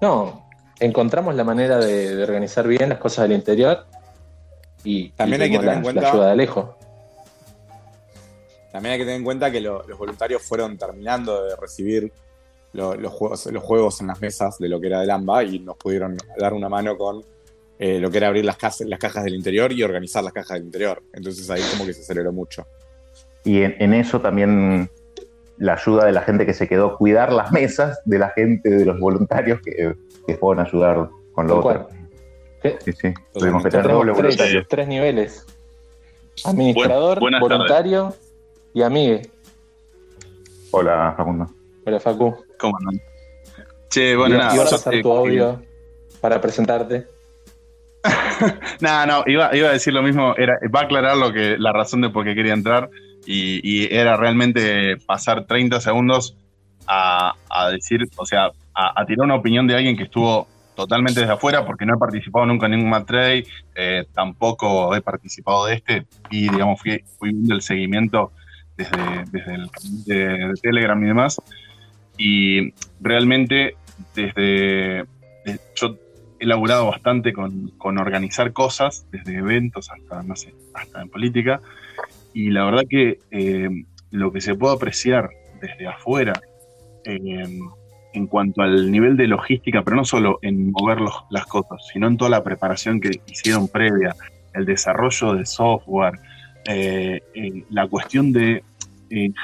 No, 0.00 0.48
encontramos 0.80 1.34
la 1.34 1.44
manera 1.44 1.78
de, 1.78 2.14
de 2.16 2.22
organizar 2.22 2.66
bien 2.66 2.88
las 2.88 2.98
cosas 2.98 3.24
del 3.28 3.32
interior 3.38 3.86
y 4.84 5.10
También 5.10 5.40
y 5.40 5.44
hay 5.44 5.50
que 5.50 5.58
tener 5.58 5.74
en 5.76 5.82
cuenta- 5.82 6.00
la 6.02 6.08
ayuda 6.10 6.26
de 6.26 6.32
Alejo. 6.32 6.78
También 8.72 8.92
hay 8.94 8.98
que 8.98 9.04
tener 9.04 9.18
en 9.18 9.24
cuenta 9.24 9.50
que 9.50 9.60
lo- 9.60 9.86
los 9.86 9.98
voluntarios 9.98 10.42
fueron 10.42 10.76
terminando 10.76 11.44
de 11.44 11.56
recibir 11.56 12.12
lo- 12.74 12.94
los, 12.94 13.12
juegos, 13.12 13.46
los 13.46 13.62
juegos 13.62 14.00
en 14.02 14.08
las 14.08 14.20
mesas 14.20 14.58
de 14.58 14.68
lo 14.68 14.78
que 14.80 14.88
era 14.88 15.00
del 15.00 15.10
AMBA 15.10 15.44
y 15.44 15.58
nos 15.60 15.76
pudieron 15.76 16.16
dar 16.38 16.52
una 16.52 16.68
mano 16.68 16.96
con 16.98 17.24
eh, 17.78 17.98
lo 17.98 18.10
que 18.10 18.18
era 18.18 18.28
abrir 18.28 18.44
las, 18.44 18.56
casas, 18.56 18.86
las 18.86 18.98
cajas 18.98 19.24
del 19.24 19.34
interior 19.34 19.72
y 19.72 19.82
organizar 19.82 20.22
las 20.22 20.32
cajas 20.32 20.58
del 20.58 20.64
interior. 20.66 21.02
Entonces 21.12 21.48
ahí 21.50 21.62
como 21.72 21.86
que 21.86 21.92
se 21.94 22.02
aceleró 22.02 22.32
mucho. 22.32 22.66
Y 23.44 23.62
en, 23.62 23.74
en 23.78 23.94
eso 23.94 24.20
también 24.20 24.90
la 25.58 25.74
ayuda 25.74 26.04
de 26.04 26.12
la 26.12 26.22
gente 26.22 26.46
que 26.46 26.52
se 26.54 26.66
quedó, 26.68 26.96
cuidar 26.96 27.32
las 27.32 27.50
mesas 27.52 28.00
de 28.04 28.18
la 28.18 28.30
gente, 28.30 28.70
de 28.70 28.84
los 28.84 28.98
voluntarios 29.00 29.60
que, 29.64 29.94
que 30.26 30.36
fueron 30.36 30.64
a 30.64 30.68
ayudar 30.68 31.08
con 31.32 31.46
lo 31.46 31.58
otro. 31.60 31.88
Sí, 32.62 32.92
sí. 32.92 33.14
Doble 33.34 33.70
tenemos 33.70 34.36
tres, 34.36 34.66
tres 34.68 34.88
niveles. 34.88 35.46
Administrador, 36.44 37.20
voluntario 37.20 38.14
y 38.72 38.82
amigue. 38.82 39.30
Hola, 40.70 41.14
Facundo. 41.16 41.48
Hola, 41.86 42.00
Facu. 42.00 42.44
¿Cómo 42.58 42.78
no? 42.80 42.90
Che, 43.90 44.16
bueno, 44.16 44.38
nada. 44.38 44.56
pasar 44.56 44.92
te- 44.92 45.02
tu 45.02 45.12
audio 45.12 45.62
para 46.20 46.40
presentarte. 46.40 47.06
No, 48.80 49.06
no, 49.06 49.22
iba, 49.26 49.54
iba 49.56 49.68
a 49.68 49.72
decir 49.72 49.94
lo 49.94 50.02
mismo, 50.02 50.34
era, 50.36 50.58
va 50.74 50.80
a 50.80 50.82
aclarar 50.84 51.16
lo 51.16 51.32
que, 51.32 51.56
la 51.56 51.72
razón 51.72 52.00
de 52.02 52.10
por 52.10 52.24
qué 52.24 52.34
quería 52.34 52.52
entrar 52.52 52.90
y, 53.24 53.60
y 53.62 53.94
era 53.94 54.16
realmente 54.16 54.96
pasar 55.06 55.46
30 55.46 55.80
segundos 55.80 56.36
a, 56.86 57.34
a 57.48 57.70
decir, 57.70 58.00
o 58.16 58.26
sea, 58.26 58.50
a, 58.74 59.00
a 59.00 59.06
tirar 59.06 59.24
una 59.24 59.36
opinión 59.36 59.66
de 59.66 59.76
alguien 59.76 59.96
que 59.96 60.02
estuvo 60.02 60.48
totalmente 60.74 61.20
desde 61.20 61.32
afuera 61.32 61.64
porque 61.64 61.86
no 61.86 61.94
he 61.94 61.98
participado 61.98 62.44
nunca 62.44 62.66
en 62.66 62.72
ningún 62.72 62.90
Mad 62.90 63.04
Trade, 63.04 63.46
eh, 63.76 64.04
tampoco 64.12 64.94
he 64.94 65.00
participado 65.00 65.66
de 65.66 65.74
este 65.76 66.06
y 66.30 66.50
digamos 66.50 66.80
fui, 66.82 67.02
fui 67.18 67.30
viendo 67.30 67.54
el 67.54 67.62
seguimiento 67.62 68.32
desde, 68.76 69.24
desde 69.30 69.54
el 69.54 69.70
canal 69.70 70.04
de, 70.04 70.14
de 70.48 70.54
Telegram 70.60 71.02
y 71.02 71.06
demás 71.06 71.40
y 72.18 72.72
realmente 73.00 73.76
desde, 74.14 75.04
de- 75.44 75.60
yo 75.76 75.96
he 76.40 76.46
laburado 76.46 76.86
bastante 76.86 77.32
con, 77.32 77.68
con 77.78 77.98
organizar 77.98 78.52
cosas, 78.52 79.06
desde 79.10 79.36
eventos 79.38 79.90
hasta, 79.90 80.22
no 80.22 80.36
sé, 80.36 80.54
hasta 80.74 81.02
en 81.02 81.08
política, 81.08 81.60
y 82.32 82.50
la 82.50 82.64
verdad 82.64 82.82
que 82.88 83.18
eh, 83.30 83.68
lo 84.10 84.32
que 84.32 84.40
se 84.40 84.54
puede 84.54 84.74
apreciar 84.74 85.30
desde 85.60 85.86
afuera 85.86 86.34
eh, 87.04 87.48
en 88.12 88.26
cuanto 88.28 88.62
al 88.62 88.90
nivel 88.90 89.16
de 89.16 89.26
logística, 89.26 89.82
pero 89.82 89.96
no 89.96 90.04
solo 90.04 90.38
en 90.42 90.70
mover 90.70 91.00
los- 91.00 91.24
las 91.30 91.46
cosas, 91.46 91.80
sino 91.92 92.06
en 92.06 92.16
toda 92.16 92.30
la 92.30 92.44
preparación 92.44 93.00
que 93.00 93.20
hicieron 93.26 93.68
previa, 93.68 94.14
el 94.54 94.64
desarrollo 94.66 95.34
de 95.34 95.46
software, 95.46 96.18
eh, 96.66 97.20
eh, 97.34 97.64
la 97.70 97.86
cuestión 97.88 98.32
de 98.32 98.62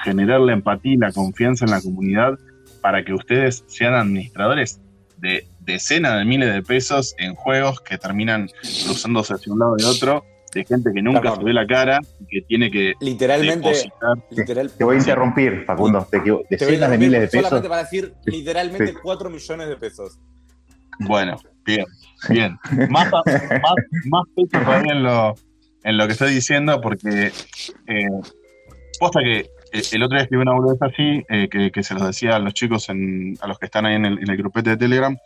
generar 0.04 0.40
la 0.40 0.52
empatía 0.52 0.92
y 0.94 0.96
la 0.96 1.12
confianza 1.12 1.64
en 1.64 1.70
la 1.70 1.80
comunidad 1.80 2.38
para 2.80 3.04
que 3.04 3.12
ustedes 3.12 3.64
sean 3.66 3.94
administradores 3.94 4.80
de 5.18 5.46
decenas 5.60 6.18
de 6.18 6.24
miles 6.24 6.52
de 6.52 6.62
pesos 6.62 7.14
en 7.18 7.34
juegos 7.34 7.80
que 7.80 7.98
terminan 7.98 8.48
cruzándose 8.86 9.34
hacia 9.34 9.52
un 9.52 9.58
lado 9.58 9.76
y 9.78 9.84
otro 9.84 10.24
de 10.54 10.64
gente 10.64 10.90
que 10.92 11.00
nunca 11.02 11.36
se 11.36 11.44
ve 11.44 11.52
la 11.52 11.66
cara 11.66 12.00
y 12.18 12.26
que 12.26 12.40
tiene 12.42 12.70
que 12.70 12.94
Literalmente, 13.00 13.68
depositar. 13.68 14.16
literal- 14.30 14.70
Te 14.76 14.82
voy 14.84 14.96
a 14.96 14.98
interrumpir, 14.98 15.64
Facundo. 15.64 16.08
Te 16.10 16.16
equivo- 16.16 16.42
Te 16.48 16.56
voy 16.56 16.66
a 16.66 16.68
decenas 16.70 16.90
de 16.90 16.98
miles 16.98 17.20
de 17.20 17.26
pesos. 17.28 17.48
Solamente 17.48 17.68
para 17.68 17.82
decir 17.82 18.14
literalmente 18.24 18.86
Sí. 18.88 18.94
4 19.02 19.30
millones 19.30 19.68
de 19.68 19.76
pesos. 19.76 20.18
Bueno, 21.00 21.36
bien, 21.64 21.86
bien. 22.28 22.58
Más, 22.90 23.10
más, 23.12 23.22
más 24.06 24.24
peso 24.34 24.48
todavía 24.64 24.92
en 24.92 25.02
lo, 25.04 25.34
en 25.84 25.96
lo 25.96 26.06
que 26.06 26.12
estoy 26.14 26.34
diciendo, 26.34 26.80
porque 26.80 27.30
eh, 27.86 28.06
posta 28.98 29.20
que 29.20 29.48
eh, 29.72 29.82
el 29.92 30.02
otro 30.02 30.16
día 30.16 30.24
escribí 30.24 30.42
una 30.42 30.52
boludez 30.52 30.80
así, 30.82 31.24
eh, 31.28 31.48
que, 31.50 31.70
que 31.70 31.82
se 31.82 31.94
los 31.94 32.06
decía 32.06 32.36
a 32.36 32.38
los 32.38 32.54
chicos, 32.54 32.88
en- 32.88 33.36
a 33.40 33.46
los 33.46 33.58
que 33.58 33.66
están 33.66 33.86
ahí 33.86 33.94
en 33.94 34.04
el, 34.04 34.36
grupete 34.36 34.70
de 34.70 34.76
Telegram, 34.76 35.16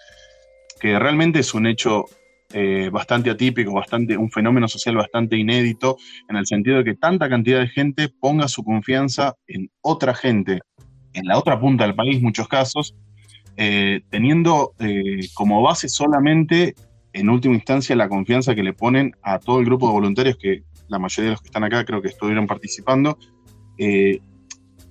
que 0.81 0.99
realmente 0.99 1.41
es 1.41 1.55
un 1.55 1.67
hecho 1.67 2.05
eh, 2.53 2.89
bastante 2.93 3.31
atípico, 3.31 3.73
bastante, 3.73 4.17
un 4.17 4.31
fenómeno 4.31 4.69
social 4.69 4.97
bastante 4.97 5.37
inédito, 5.37 5.97
en 6.29 6.37
el 6.37 6.47
sentido 6.47 6.79
de 6.79 6.85
que 6.85 6.95
tanta 6.95 7.29
cantidad 7.29 7.61
de 7.61 7.69
gente 7.69 8.09
ponga 8.21 8.49
su 8.49 8.63
confianza 8.63 9.35
en 9.47 9.71
otra 9.81 10.15
gente, 10.15 10.61
en 11.15 11.27
la 11.27 11.39
otra 11.39 11.59
punta 11.59 11.85
del 11.85 11.95
país, 11.95 12.21
muchos 12.21 12.47
casos, 12.47 12.95
teniendo 13.57 14.75
como 15.35 15.63
base 15.63 15.89
solamente, 15.89 16.75
en 17.13 17.29
última 17.29 17.55
instancia, 17.55 17.95
la 17.97 18.09
confianza 18.09 18.55
que 18.55 18.63
le 18.65 18.73
ponen 18.73 19.15
a 19.23 19.39
todo 19.39 19.61
el 19.61 19.65
grupo 19.65 19.87
de 19.87 19.93
voluntarios, 19.93 20.37
que 20.37 20.63
la 20.89 20.99
mayoría 20.99 21.31
de 21.31 21.33
los 21.35 21.41
que 21.41 21.49
están 21.49 21.65
acá 21.65 21.85
creo 21.85 22.03
que 22.03 22.09
estuvieron 22.09 22.47
participando, 22.47 23.17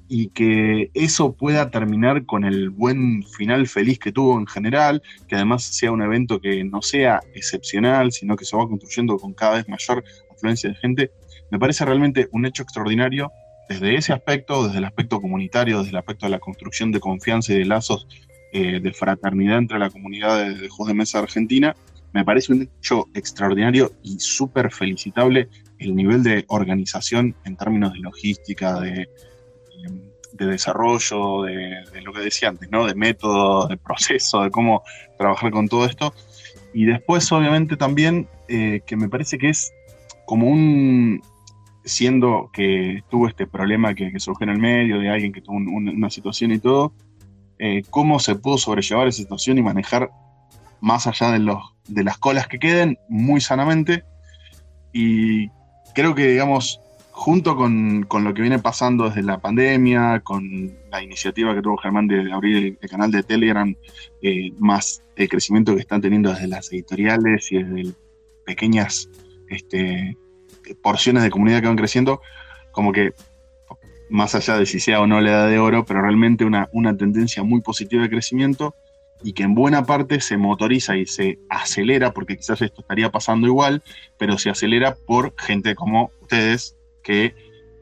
y 0.07 0.27
que 0.29 0.91
eso 0.93 1.33
pueda 1.33 1.71
terminar 1.71 2.25
con 2.25 2.43
el 2.43 2.69
buen 2.69 3.23
final 3.23 3.67
feliz 3.67 3.99
que 3.99 4.11
tuvo 4.11 4.37
en 4.37 4.47
general, 4.47 5.01
que 5.27 5.35
además 5.35 5.63
sea 5.63 5.91
un 5.91 6.01
evento 6.01 6.39
que 6.39 6.63
no 6.63 6.81
sea 6.81 7.21
excepcional, 7.33 8.11
sino 8.11 8.35
que 8.35 8.45
se 8.45 8.55
va 8.55 8.67
construyendo 8.67 9.17
con 9.17 9.33
cada 9.33 9.55
vez 9.55 9.69
mayor 9.69 10.03
afluencia 10.31 10.69
de 10.69 10.75
gente, 10.75 11.11
me 11.51 11.59
parece 11.59 11.85
realmente 11.85 12.27
un 12.31 12.45
hecho 12.45 12.63
extraordinario 12.63 13.31
desde 13.69 13.95
ese 13.95 14.13
aspecto, 14.13 14.65
desde 14.65 14.79
el 14.79 14.85
aspecto 14.85 15.21
comunitario, 15.21 15.79
desde 15.79 15.91
el 15.91 15.97
aspecto 15.97 16.25
de 16.25 16.31
la 16.31 16.39
construcción 16.39 16.91
de 16.91 16.99
confianza 16.99 17.53
y 17.53 17.59
de 17.59 17.65
lazos 17.65 18.07
eh, 18.51 18.79
de 18.79 18.93
fraternidad 18.93 19.57
entre 19.57 19.79
la 19.79 19.89
comunidad 19.89 20.37
de, 20.37 20.55
de 20.55 20.69
de 20.69 20.93
mesa 20.93 21.19
argentina, 21.19 21.75
me 22.13 22.23
parece 22.23 22.53
un 22.53 22.61
hecho 22.61 23.07
extraordinario 23.15 23.91
y 24.03 24.19
súper 24.19 24.71
felicitable 24.71 25.49
el 25.79 25.95
nivel 25.95 26.21
de 26.23 26.45
organización 26.47 27.35
en 27.45 27.57
términos 27.57 27.93
de 27.93 27.99
logística, 27.99 28.79
de, 28.79 29.09
de 30.33 30.45
desarrollo, 30.47 31.43
de, 31.43 32.01
lo 32.03 32.11
que 32.13 32.21
decía 32.21 32.49
antes, 32.49 32.69
¿no? 32.71 32.85
De 32.85 32.95
método, 32.95 33.67
de 33.67 33.77
proceso, 33.77 34.41
de 34.41 34.49
cómo 34.49 34.83
trabajar 35.17 35.51
con 35.51 35.67
todo 35.67 35.85
esto. 35.85 36.13
Y 36.73 36.85
después, 36.85 37.31
obviamente, 37.31 37.77
también 37.77 38.27
eh, 38.47 38.81
que 38.85 38.95
me 38.95 39.09
parece 39.09 39.37
que 39.37 39.49
es 39.49 39.71
como 40.25 40.47
un, 40.47 41.21
siendo 41.85 42.49
que 42.51 43.03
tuvo 43.09 43.27
este 43.27 43.45
problema 43.45 43.93
que, 43.93 44.11
que 44.11 44.19
surgió 44.19 44.45
en 44.45 44.49
el 44.51 44.59
medio, 44.59 44.99
de 44.99 45.09
alguien 45.09 45.31
que 45.33 45.41
tuvo 45.41 45.57
un- 45.57 45.67
un- 45.67 45.89
una 45.89 46.09
situación 46.09 46.51
y 46.51 46.59
todo, 46.59 46.93
eh, 47.59 47.83
cómo 47.91 48.19
se 48.19 48.35
pudo 48.35 48.57
sobrellevar 48.57 49.07
esa 49.07 49.21
situación 49.21 49.57
y 49.59 49.61
manejar 49.61 50.09
más 50.81 51.05
allá 51.07 51.31
de, 51.31 51.39
los, 51.39 51.61
de 51.87 52.03
las 52.03 52.17
colas 52.17 52.47
que 52.47 52.57
queden 52.57 52.97
muy 53.07 53.39
sanamente. 53.39 54.03
Y 54.91 55.49
creo 55.93 56.15
que, 56.15 56.27
digamos, 56.27 56.81
junto 57.13 57.55
con, 57.55 58.03
con 58.03 58.23
lo 58.23 58.33
que 58.33 58.41
viene 58.41 58.57
pasando 58.57 59.07
desde 59.07 59.21
la 59.21 59.37
pandemia, 59.37 60.21
con 60.21 60.75
la 60.91 61.01
iniciativa 61.01 61.53
que 61.53 61.61
tuvo 61.61 61.77
Germán 61.77 62.07
de, 62.07 62.33
abrir 62.33 62.77
el, 62.81 62.89
canal 62.89 63.11
de 63.11 63.21
Telegram, 63.21 63.73
eh, 64.23 64.51
más 64.57 65.03
el 65.15 65.29
crecimiento 65.29 65.75
que 65.75 65.81
están 65.81 66.01
teniendo 66.01 66.31
desde 66.31 66.47
las 66.47 66.73
editoriales 66.73 67.51
y 67.51 67.61
desde 67.61 67.93
pequeñas 68.45 69.09
este, 69.47 70.17
porciones 70.81 71.21
de 71.21 71.29
comunidad 71.29 71.61
que 71.61 71.67
van 71.67 71.77
creciendo, 71.77 72.19
como 72.71 72.91
que 72.91 73.13
más 74.09 74.33
allá 74.33 74.57
de 74.57 74.65
si 74.65 74.79
sea 74.79 74.99
o 74.99 75.07
no 75.07 75.21
la 75.21 75.29
edad 75.29 75.49
de 75.49 75.59
oro, 75.59 75.85
pero 75.85 76.01
realmente 76.01 76.45
una, 76.45 76.67
una 76.73 76.97
tendencia 76.97 77.43
muy 77.43 77.61
positiva 77.61 78.01
de 78.01 78.09
crecimiento 78.09 78.75
y 79.23 79.33
que 79.33 79.43
en 79.43 79.53
buena 79.53 79.85
parte 79.85 80.19
se 80.19 80.35
motoriza 80.37 80.97
y 80.97 81.05
se 81.05 81.37
acelera, 81.47 82.11
porque 82.11 82.37
quizás 82.37 82.59
esto 82.63 82.81
estaría 82.81 83.11
pasando 83.11 83.45
igual, 83.45 83.83
pero 84.17 84.39
se 84.39 84.49
acelera 84.49 84.95
por 84.95 85.35
gente 85.37 85.75
como 85.75 86.11
ustedes 86.21 86.75
que 87.03 87.35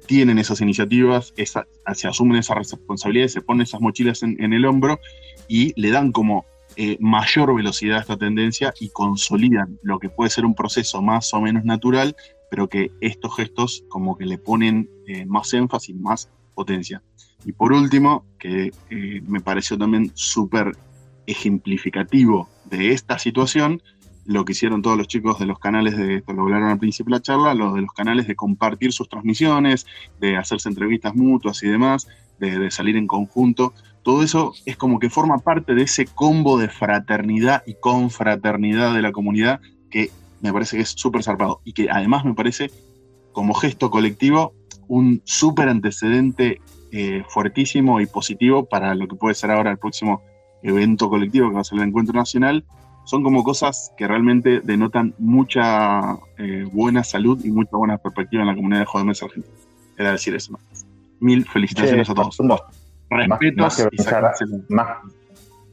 tienen 0.08 0.40
esas 0.40 0.60
iniciativas, 0.62 1.34
se 1.36 2.08
asumen 2.08 2.38
esas 2.38 2.58
responsabilidades, 2.58 3.34
se 3.34 3.42
ponen 3.42 3.62
esas 3.62 3.80
mochilas 3.80 4.24
en, 4.24 4.42
en 4.44 4.54
el 4.54 4.66
hombro 4.66 5.00
y 5.48 5.80
le 5.80 5.92
dan 5.92 6.12
como 6.12 6.46
eh, 6.78 6.98
mayor 7.02 7.54
velocidad 7.54 7.98
a 7.98 8.02
esta 8.02 8.18
tendencia 8.18 8.74
y 8.80 8.90
consolidan 8.90 9.78
lo 9.84 10.00
que 10.00 10.10
puede 10.10 10.30
ser 10.30 10.46
un 10.46 10.56
proceso 10.56 11.02
más 11.02 11.34
o 11.34 11.42
menos 11.42 11.66
natural, 11.66 12.16
pero 12.50 12.70
que 12.70 12.92
estos 13.02 13.36
gestos 13.36 13.84
como 13.90 14.18
que 14.18 14.26
le 14.26 14.38
ponen 14.38 14.90
eh, 15.06 15.26
más 15.26 15.54
énfasis, 15.54 15.96
más 15.96 16.30
potencia. 16.56 17.02
Y 17.44 17.52
por 17.52 17.74
último, 17.74 18.26
que 18.40 18.72
eh, 18.90 19.22
me 19.28 19.42
pareció 19.42 19.78
también 19.78 20.12
súper 20.14 20.72
ejemplificativo 21.28 22.48
de 22.66 22.92
esta 22.92 23.20
situación, 23.20 23.82
lo 24.26 24.46
que 24.46 24.52
hicieron 24.52 24.82
todos 24.82 24.98
los 24.98 25.08
chicos 25.08 25.40
de 25.40 25.46
los 25.46 25.60
canales 25.60 25.98
de, 25.98 26.16
esto 26.16 26.34
lo 26.34 26.44
hablaron 26.44 26.70
al 26.70 26.80
principio 26.80 27.12
de 27.12 27.20
la 27.20 27.22
charla, 27.22 27.54
los 27.54 27.74
de 27.74 27.82
los 27.82 27.92
canales 27.94 28.28
de 28.28 28.36
compartir 28.36 28.94
sus 28.94 29.10
transmisiones, 29.10 29.86
de 30.20 30.38
hacerse 30.38 30.70
entrevistas 30.70 31.16
mutuas 31.16 31.62
y 31.64 31.68
demás, 31.68 32.08
de, 32.40 32.72
salir 32.72 32.98
en 32.98 33.08
conjunto. 33.08 33.74
Todo 34.04 34.24
eso 34.24 34.54
es 34.66 34.78
como 34.78 35.00
que 35.00 35.10
forma 35.10 35.40
parte 35.40 35.76
de 35.76 35.84
ese 35.84 36.06
combo 36.06 36.58
de 36.58 36.70
fraternidad 36.70 37.64
y 37.66 37.76
confraternidad 37.76 38.94
de 38.94 39.02
la 39.02 39.12
comunidad 39.12 39.60
que 39.90 40.10
me 40.42 40.52
parece 40.52 40.78
que 40.78 40.84
es 40.84 40.90
súper 40.90 41.24
zarpado 41.24 41.62
y 41.64 41.74
que 41.74 41.90
además 41.90 42.26
me 42.26 42.34
parece 42.34 42.72
como 43.32 43.54
gesto 43.54 43.92
colectivo 43.92 44.54
un 44.88 45.22
súper 45.24 45.70
antecedente 45.70 46.60
eh, 46.92 47.24
fuertísimo 47.30 48.02
y 48.02 48.08
positivo 48.08 48.66
para 48.66 48.96
lo 48.96 49.08
que 49.08 49.16
puede 49.16 49.36
ser 49.36 49.52
ahora 49.52 49.72
el 49.72 49.78
próximo 49.78 50.22
evento 50.64 51.10
colectivo 51.10 51.48
que 51.50 51.56
va 51.56 51.62
a 51.62 51.64
ser 51.64 51.80
el 51.80 51.88
encuentro 51.88 52.14
nacional. 52.14 52.66
Son 53.06 53.24
como 53.24 53.44
cosas 53.44 53.92
que 53.98 54.08
realmente 54.08 54.62
denotan 54.62 55.14
mucha 55.18 56.18
eh, 56.38 56.66
buena 56.72 57.04
salud 57.04 57.44
y 57.44 57.52
mucha 57.52 57.76
buena 57.76 57.98
perspectiva 57.98 58.44
en 58.44 58.48
la 58.48 58.56
comunidad 58.56 58.86
de 58.94 59.04
mesa 59.04 59.26
argentina. 59.26 59.56
Era 59.98 60.12
decir 60.14 60.36
eso. 60.36 60.54
más. 60.54 60.86
Mil 61.20 61.46
felicitaciones 61.46 62.10
a 62.10 62.14
todos. 62.14 62.36
Facundo, 62.38 62.60
más, 63.10 63.28
más, 63.28 63.28
más 63.30 63.40
que 63.40 63.82
que 63.82 63.84
organizar, 63.84 64.24
organizar, 64.24 64.48
más, 64.70 64.98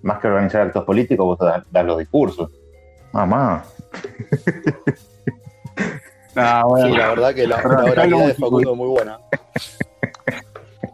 más 0.02 0.18
que 0.18 0.26
organizar 0.26 0.62
actos 0.62 0.84
políticos, 0.84 1.24
vos 1.24 1.38
das, 1.38 1.64
das 1.70 1.86
los 1.86 1.98
discursos. 1.98 2.50
Mamá. 3.12 3.64
Ah, 6.36 6.64
bueno. 6.66 6.88
Sí, 6.88 6.96
la 6.96 7.08
verdad 7.08 7.34
que 7.34 7.46
la, 7.46 7.62
la 7.62 7.84
oralidad 7.90 8.26
de 8.26 8.34
Facundo 8.34 8.72
es 8.72 8.76
muy 8.76 8.88
buena. 8.88 9.18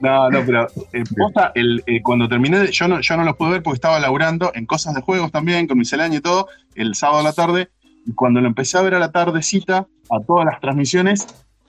No, 0.05 0.29
no, 0.29 0.45
pero 0.45 0.67
eh, 0.93 1.03
posta, 1.17 1.51
el, 1.55 1.83
eh, 1.87 2.03
cuando 2.03 2.29
terminé, 2.29 2.71
yo 2.71 2.87
no, 2.87 3.01
yo 3.01 3.17
no 3.17 3.25
los 3.25 3.37
pude 3.37 3.53
ver 3.53 3.63
porque 3.63 3.77
estaba 3.77 3.99
laburando 3.99 4.53
en 4.55 4.67
cosas 4.67 4.95
de 4.95 5.01
juegos 5.01 5.33
también, 5.33 5.67
con 5.67 5.79
miscelánea 5.79 6.19
y 6.19 6.21
todo, 6.21 6.49
el 6.75 6.95
sábado 6.95 7.21
a 7.21 7.23
la 7.23 7.33
tarde, 7.33 7.71
y 8.05 8.13
cuando 8.13 8.43
lo 8.43 8.47
empecé 8.47 8.77
a 8.77 8.83
ver 8.83 8.95
a 8.95 8.99
la 8.99 9.13
tardecita, 9.13 9.87
a 10.11 10.21
todas 10.27 10.45
las 10.45 10.61
transmisiones, 10.61 11.27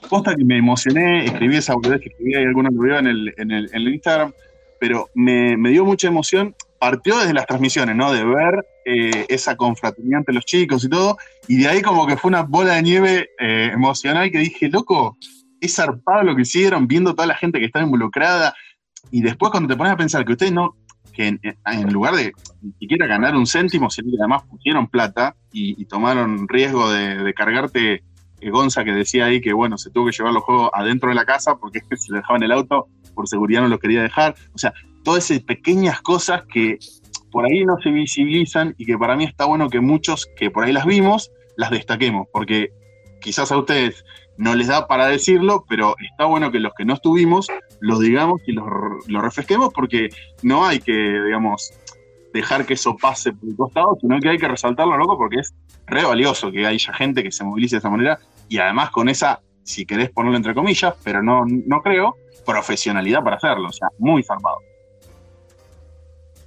posta 0.09 0.35
que 0.35 0.43
me 0.43 0.57
emocioné, 0.57 1.23
escribí 1.23 1.55
esa 1.55 1.75
boludez 1.75 2.01
que 2.01 2.09
escribí, 2.09 2.35
hay 2.35 2.43
algunos 2.43 2.73
lo 2.73 2.99
en 2.99 3.07
el, 3.07 3.33
en 3.37 3.51
el, 3.51 3.69
en 3.71 3.81
el 3.81 3.93
Instagram, 3.93 4.33
pero 4.81 5.07
me, 5.15 5.55
me 5.55 5.69
dio 5.69 5.85
mucha 5.85 6.09
emoción, 6.09 6.53
partió 6.77 7.17
desde 7.17 7.33
las 7.33 7.45
transmisiones, 7.45 7.95
¿no? 7.95 8.11
De 8.11 8.25
ver 8.25 8.65
eh, 8.83 9.25
esa 9.29 9.55
confraternidad 9.55 10.19
entre 10.19 10.35
los 10.35 10.43
chicos 10.43 10.83
y 10.83 10.89
todo, 10.89 11.15
y 11.47 11.59
de 11.59 11.69
ahí 11.69 11.81
como 11.81 12.05
que 12.05 12.17
fue 12.17 12.27
una 12.27 12.43
bola 12.43 12.73
de 12.73 12.81
nieve 12.81 13.29
eh, 13.39 13.71
emocional 13.73 14.29
que 14.29 14.39
dije, 14.39 14.67
loco, 14.67 15.15
zarpado 15.67 16.23
lo 16.23 16.35
que 16.35 16.43
hicieron, 16.43 16.87
viendo 16.87 17.13
toda 17.13 17.27
la 17.27 17.35
gente 17.35 17.59
que 17.59 17.65
estaba 17.65 17.85
involucrada, 17.85 18.53
y 19.11 19.21
después 19.21 19.51
cuando 19.51 19.69
te 19.69 19.77
pones 19.77 19.93
a 19.93 19.97
pensar 19.97 20.25
que 20.25 20.33
ustedes 20.33 20.51
no, 20.51 20.75
que 21.13 21.27
en, 21.27 21.93
lugar 21.93 22.15
de 22.15 22.33
ni 22.61 22.73
siquiera 22.73 23.07
ganar 23.07 23.35
un 23.35 23.45
céntimo, 23.45 23.89
sino 23.89 24.11
que 24.11 24.17
además 24.19 24.43
pusieron 24.43 24.87
plata 24.87 25.35
y, 25.51 25.85
tomaron 25.85 26.47
riesgo 26.47 26.91
de, 26.91 27.23
de 27.23 27.33
cargarte, 27.33 28.03
eh, 28.41 28.49
Gonza 28.49 28.83
que 28.83 28.91
decía 28.91 29.25
ahí 29.25 29.41
que 29.41 29.53
bueno, 29.53 29.77
se 29.77 29.89
tuvo 29.89 30.07
que 30.07 30.11
llevar 30.11 30.33
los 30.33 30.43
juegos 30.43 30.69
adentro 30.73 31.09
de 31.09 31.15
la 31.15 31.25
casa 31.25 31.55
porque 31.55 31.79
se 31.95 32.11
lo 32.11 32.17
dejaban 32.17 32.43
en 32.43 32.51
el 32.51 32.57
auto, 32.57 32.87
por 33.13 33.27
seguridad 33.27 33.61
no 33.61 33.69
los 33.69 33.79
quería 33.79 34.03
dejar, 34.03 34.35
o 34.53 34.57
sea, 34.57 34.73
todas 35.03 35.29
esas 35.29 35.43
pequeñas 35.43 36.01
cosas 36.01 36.43
que 36.51 36.77
por 37.31 37.45
ahí 37.45 37.65
no 37.65 37.77
se 37.81 37.89
visibilizan 37.89 38.75
y 38.77 38.85
que 38.85 38.97
para 38.97 39.15
mí 39.15 39.25
está 39.25 39.45
bueno 39.45 39.69
que 39.69 39.79
muchos 39.79 40.27
que 40.37 40.51
por 40.51 40.63
ahí 40.63 40.73
las 40.73 40.85
vimos, 40.85 41.31
las 41.57 41.71
destaquemos, 41.71 42.27
porque 42.31 42.69
quizás 43.21 43.51
a 43.51 43.57
ustedes 43.57 44.03
no 44.37 44.55
les 44.55 44.67
da 44.67 44.87
para 44.87 45.07
decirlo, 45.07 45.65
pero 45.67 45.95
está 45.99 46.25
bueno 46.25 46.51
que 46.51 46.59
los 46.59 46.73
que 46.73 46.85
no 46.85 46.95
estuvimos 46.95 47.47
los 47.79 47.99
digamos 47.99 48.41
y 48.47 48.53
los, 48.53 48.65
refresquemos 49.07 49.73
porque 49.73 50.09
no 50.43 50.65
hay 50.65 50.79
que, 50.79 50.91
digamos, 50.91 51.73
dejar 52.33 52.65
que 52.65 52.73
eso 52.73 52.97
pase 52.97 53.31
por 53.31 53.49
el 53.49 53.55
costado, 53.55 53.97
sino 54.01 54.19
que 54.19 54.29
hay 54.29 54.37
que 54.37 54.47
resaltarlo, 54.47 54.97
loco, 54.97 55.17
porque 55.17 55.39
es 55.39 55.53
re 55.87 56.03
valioso 56.03 56.51
que 56.51 56.65
haya 56.65 56.93
gente 56.93 57.23
que 57.23 57.31
se 57.31 57.43
movilice 57.43 57.75
de 57.75 57.79
esa 57.79 57.89
manera 57.89 58.19
y 58.49 58.57
además 58.57 58.89
con 58.91 59.07
esa, 59.07 59.41
si 59.63 59.85
querés 59.85 60.09
ponerlo 60.09 60.37
entre 60.37 60.53
comillas, 60.53 60.95
pero 61.03 61.23
no, 61.23 61.45
no 61.45 61.81
creo, 61.81 62.15
profesionalidad 62.45 63.23
para 63.23 63.37
hacerlo, 63.37 63.69
o 63.69 63.73
sea, 63.73 63.87
muy 63.97 64.23
zarpado. 64.23 64.57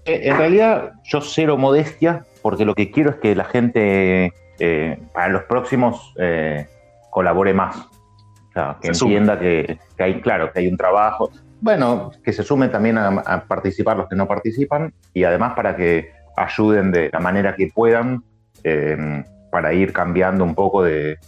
Eh, 0.04 0.28
En 0.28 0.36
realidad, 0.36 0.92
yo 1.04 1.20
cero 1.20 1.56
modestia, 1.56 2.26
porque 2.42 2.64
lo 2.64 2.74
que 2.74 2.90
quiero 2.90 3.10
es 3.10 3.16
que 3.16 3.34
la 3.34 3.44
gente, 3.44 4.32
eh, 4.58 4.98
para 5.12 5.28
los 5.28 5.44
próximos 5.44 6.14
eh, 6.18 6.66
colabore 7.10 7.54
más. 7.54 7.76
O 7.76 8.52
sea, 8.52 8.78
que 8.80 8.94
Se 8.94 9.04
entienda 9.04 9.38
que, 9.38 9.78
que 9.96 10.02
hay, 10.02 10.20
claro, 10.20 10.52
que 10.52 10.60
hay 10.60 10.68
un 10.68 10.76
trabajo. 10.76 11.30
Bueno, 11.60 12.10
que 12.24 12.32
se 12.32 12.42
sumen 12.42 12.70
también 12.70 12.98
a, 12.98 13.08
a 13.08 13.44
participar 13.44 13.96
los 13.96 14.08
que 14.08 14.16
no 14.16 14.26
participan 14.28 14.92
y 15.12 15.24
además 15.24 15.54
para 15.54 15.76
que 15.76 16.12
ayuden 16.36 16.92
de 16.92 17.10
la 17.12 17.18
manera 17.20 17.54
que 17.56 17.68
puedan 17.74 18.22
eh, 18.64 19.24
para 19.50 19.72
ir 19.72 19.92
cambiando 19.92 20.44
un 20.44 20.54
poco 20.54 20.82
de, 20.84 21.18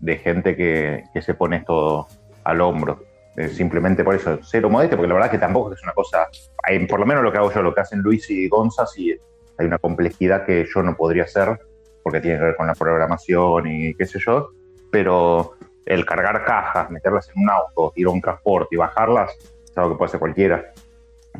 de 0.00 0.16
gente 0.18 0.56
que, 0.56 1.04
que 1.12 1.22
se 1.22 1.34
pone 1.34 1.56
esto 1.58 2.08
al 2.44 2.60
hombro. 2.60 3.02
Eh, 3.36 3.48
simplemente 3.48 4.02
por 4.02 4.16
eso, 4.16 4.38
cero 4.42 4.68
modestia, 4.68 4.96
porque 4.96 5.08
la 5.08 5.14
verdad 5.14 5.30
que 5.30 5.38
tampoco 5.38 5.72
es 5.72 5.80
una 5.84 5.92
cosa, 5.92 6.26
hay- 6.64 6.84
por 6.86 6.98
lo 6.98 7.06
menos 7.06 7.22
lo 7.22 7.30
que 7.30 7.38
hago 7.38 7.52
yo, 7.52 7.62
lo 7.62 7.72
que 7.72 7.80
hacen 7.82 8.00
Luis 8.00 8.28
y 8.30 8.48
Gonza, 8.48 8.84
sí 8.84 9.16
hay 9.58 9.66
una 9.66 9.78
complejidad 9.78 10.44
que 10.44 10.66
yo 10.74 10.82
no 10.82 10.96
podría 10.96 11.22
hacer, 11.22 11.56
porque 12.02 12.20
tiene 12.20 12.36
que 12.38 12.44
ver 12.46 12.56
con 12.56 12.66
la 12.66 12.74
programación 12.74 13.68
y 13.68 13.94
qué 13.94 14.06
sé 14.06 14.18
yo, 14.18 14.50
pero 14.90 15.54
el 15.86 16.04
cargar 16.04 16.44
cajas, 16.44 16.90
meterlas 16.90 17.30
en 17.34 17.42
un 17.42 17.50
auto, 17.50 17.92
ir 17.96 18.06
a 18.06 18.10
un 18.10 18.20
transporte 18.20 18.68
y 18.74 18.78
bajarlas, 18.78 19.32
es 19.64 19.76
algo 19.78 19.90
que 19.90 19.96
puede 19.98 20.08
hacer 20.08 20.20
cualquiera. 20.20 20.72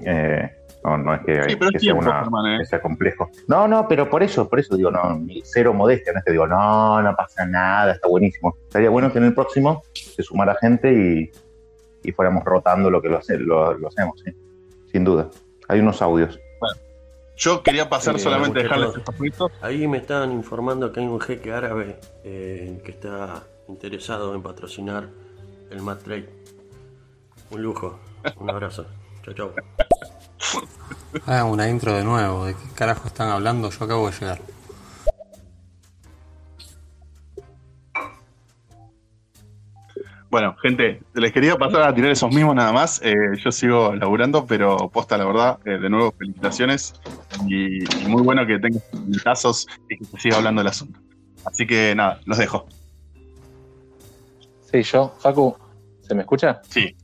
Eh, 0.02 0.50
no, 0.84 0.96
no 0.96 1.14
es 1.14 1.20
que, 1.22 1.42
Sí, 1.44 1.56
pero 1.56 1.66
es 1.66 1.72
que 1.72 1.78
sea, 1.80 1.92
tiempo, 1.92 2.02
una- 2.02 2.20
Germán, 2.22 2.46
¿eh? 2.54 2.58
que 2.60 2.64
sea 2.66 2.80
complejo. 2.80 3.28
No, 3.48 3.66
no, 3.68 3.86
pero 3.88 4.08
por 4.08 4.22
eso, 4.22 4.48
por 4.48 4.60
eso 4.60 4.76
digo, 4.76 4.90
no, 4.90 5.20
cero 5.42 5.74
modestia, 5.74 6.12
no 6.12 6.20
es 6.20 6.24
que 6.24 6.32
digo, 6.32 6.46
no, 6.46 7.02
no 7.02 7.14
pasa 7.16 7.44
nada, 7.46 7.92
está 7.92 8.08
buenísimo. 8.08 8.56
Estaría 8.64 8.88
bueno 8.90 9.12
que 9.12 9.18
en 9.18 9.24
el 9.24 9.34
próximo 9.34 9.82
se 9.92 10.22
sumara 10.22 10.54
gente 10.60 10.92
y, 10.92 11.30
y 12.08 12.12
fuéramos 12.12 12.44
rotando 12.44 12.90
lo 12.90 13.02
que 13.02 13.08
lo, 13.08 13.18
hace- 13.18 13.38
lo, 13.38 13.74
lo 13.74 13.88
hacemos, 13.88 14.20
sí. 14.24 14.32
sin 14.92 15.04
duda. 15.04 15.28
Hay 15.68 15.80
unos 15.80 16.00
audios. 16.00 16.40
Yo 17.38 17.62
quería 17.62 17.88
pasar 17.88 18.16
Eh, 18.16 18.18
solamente 18.18 18.58
a 18.58 18.62
dejarles 18.64 18.96
estos 18.96 19.20
minutos. 19.20 19.52
Ahí 19.62 19.86
me 19.86 19.98
estaban 19.98 20.32
informando 20.32 20.92
que 20.92 21.00
hay 21.00 21.06
un 21.06 21.20
jeque 21.20 21.52
árabe 21.52 22.00
eh, 22.24 22.80
que 22.84 22.90
está 22.90 23.44
interesado 23.68 24.34
en 24.34 24.42
patrocinar 24.42 25.08
el 25.70 25.80
Mad 25.82 25.98
Trade. 25.98 26.28
Un 27.50 27.62
lujo. 27.62 27.98
Un 28.36 28.50
abrazo. 28.50 28.86
Chau, 29.24 29.34
chau. 29.34 29.50
Ah, 31.26 31.44
una 31.44 31.68
intro 31.68 31.94
de 31.94 32.02
nuevo. 32.04 32.46
¿De 32.46 32.54
qué 32.54 32.74
carajo 32.74 33.06
están 33.08 33.28
hablando? 33.30 33.70
Yo 33.70 33.84
acabo 33.84 34.10
de 34.10 34.18
llegar. 34.18 34.40
Bueno, 40.30 40.54
gente, 40.62 41.00
les 41.14 41.32
quería 41.32 41.56
pasar 41.56 41.82
a 41.82 41.94
tirar 41.94 42.10
esos 42.10 42.34
mismos 42.34 42.54
nada 42.54 42.70
más. 42.70 43.00
Eh, 43.02 43.14
yo 43.42 43.50
sigo 43.50 43.94
laburando, 43.94 44.44
pero 44.46 44.90
posta, 44.90 45.16
la 45.16 45.24
verdad, 45.24 45.58
eh, 45.64 45.78
de 45.78 45.88
nuevo, 45.88 46.12
felicitaciones. 46.18 46.94
Y, 47.46 47.82
y 47.82 48.06
muy 48.08 48.22
bueno 48.22 48.46
que 48.46 48.58
tengas 48.58 48.82
casos 49.24 49.66
y 49.88 49.96
que 49.96 50.04
se 50.04 50.18
siga 50.18 50.36
hablando 50.36 50.60
del 50.60 50.68
asunto. 50.68 51.00
Así 51.46 51.66
que 51.66 51.94
nada, 51.94 52.20
los 52.26 52.36
dejo. 52.36 52.66
Sí, 54.70 54.82
yo, 54.82 55.14
Facu, 55.18 55.56
¿se 56.02 56.14
me 56.14 56.20
escucha? 56.20 56.60
Sí, 56.68 56.94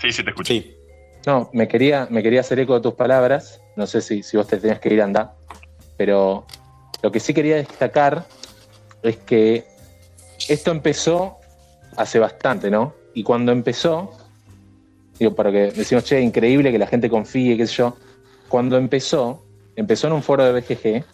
sí, 0.00 0.10
sí 0.10 0.24
te 0.24 0.30
escucho. 0.30 0.54
No, 1.26 1.50
me 1.52 1.68
quería, 1.68 2.08
me 2.10 2.22
quería 2.22 2.40
hacer 2.40 2.58
eco 2.58 2.74
de 2.74 2.80
tus 2.80 2.94
palabras. 2.94 3.60
No 3.76 3.86
sé 3.86 4.00
si, 4.00 4.22
si 4.22 4.38
vos 4.38 4.46
te 4.46 4.56
tenías 4.56 4.80
que 4.80 4.94
ir 4.94 5.02
a 5.02 5.04
andar. 5.04 5.34
Pero 5.98 6.46
lo 7.02 7.12
que 7.12 7.20
sí 7.20 7.34
quería 7.34 7.56
destacar 7.56 8.24
es 9.02 9.18
que 9.18 9.66
esto 10.48 10.70
empezó 10.70 11.36
hace 11.96 12.18
bastante, 12.18 12.70
¿no? 12.70 12.94
Y 13.14 13.22
cuando 13.22 13.52
empezó, 13.52 14.10
digo, 15.18 15.34
para 15.34 15.50
que 15.52 15.70
decimos, 15.72 16.04
che, 16.04 16.20
increíble 16.20 16.72
que 16.72 16.78
la 16.78 16.86
gente 16.86 17.08
confíe, 17.08 17.56
qué 17.56 17.66
sé 17.66 17.74
yo. 17.74 17.96
Cuando 18.48 18.76
empezó, 18.76 19.44
empezó 19.76 20.06
en 20.06 20.14
un 20.14 20.22
foro 20.22 20.44
de 20.44 20.52
BGG, 20.60 21.04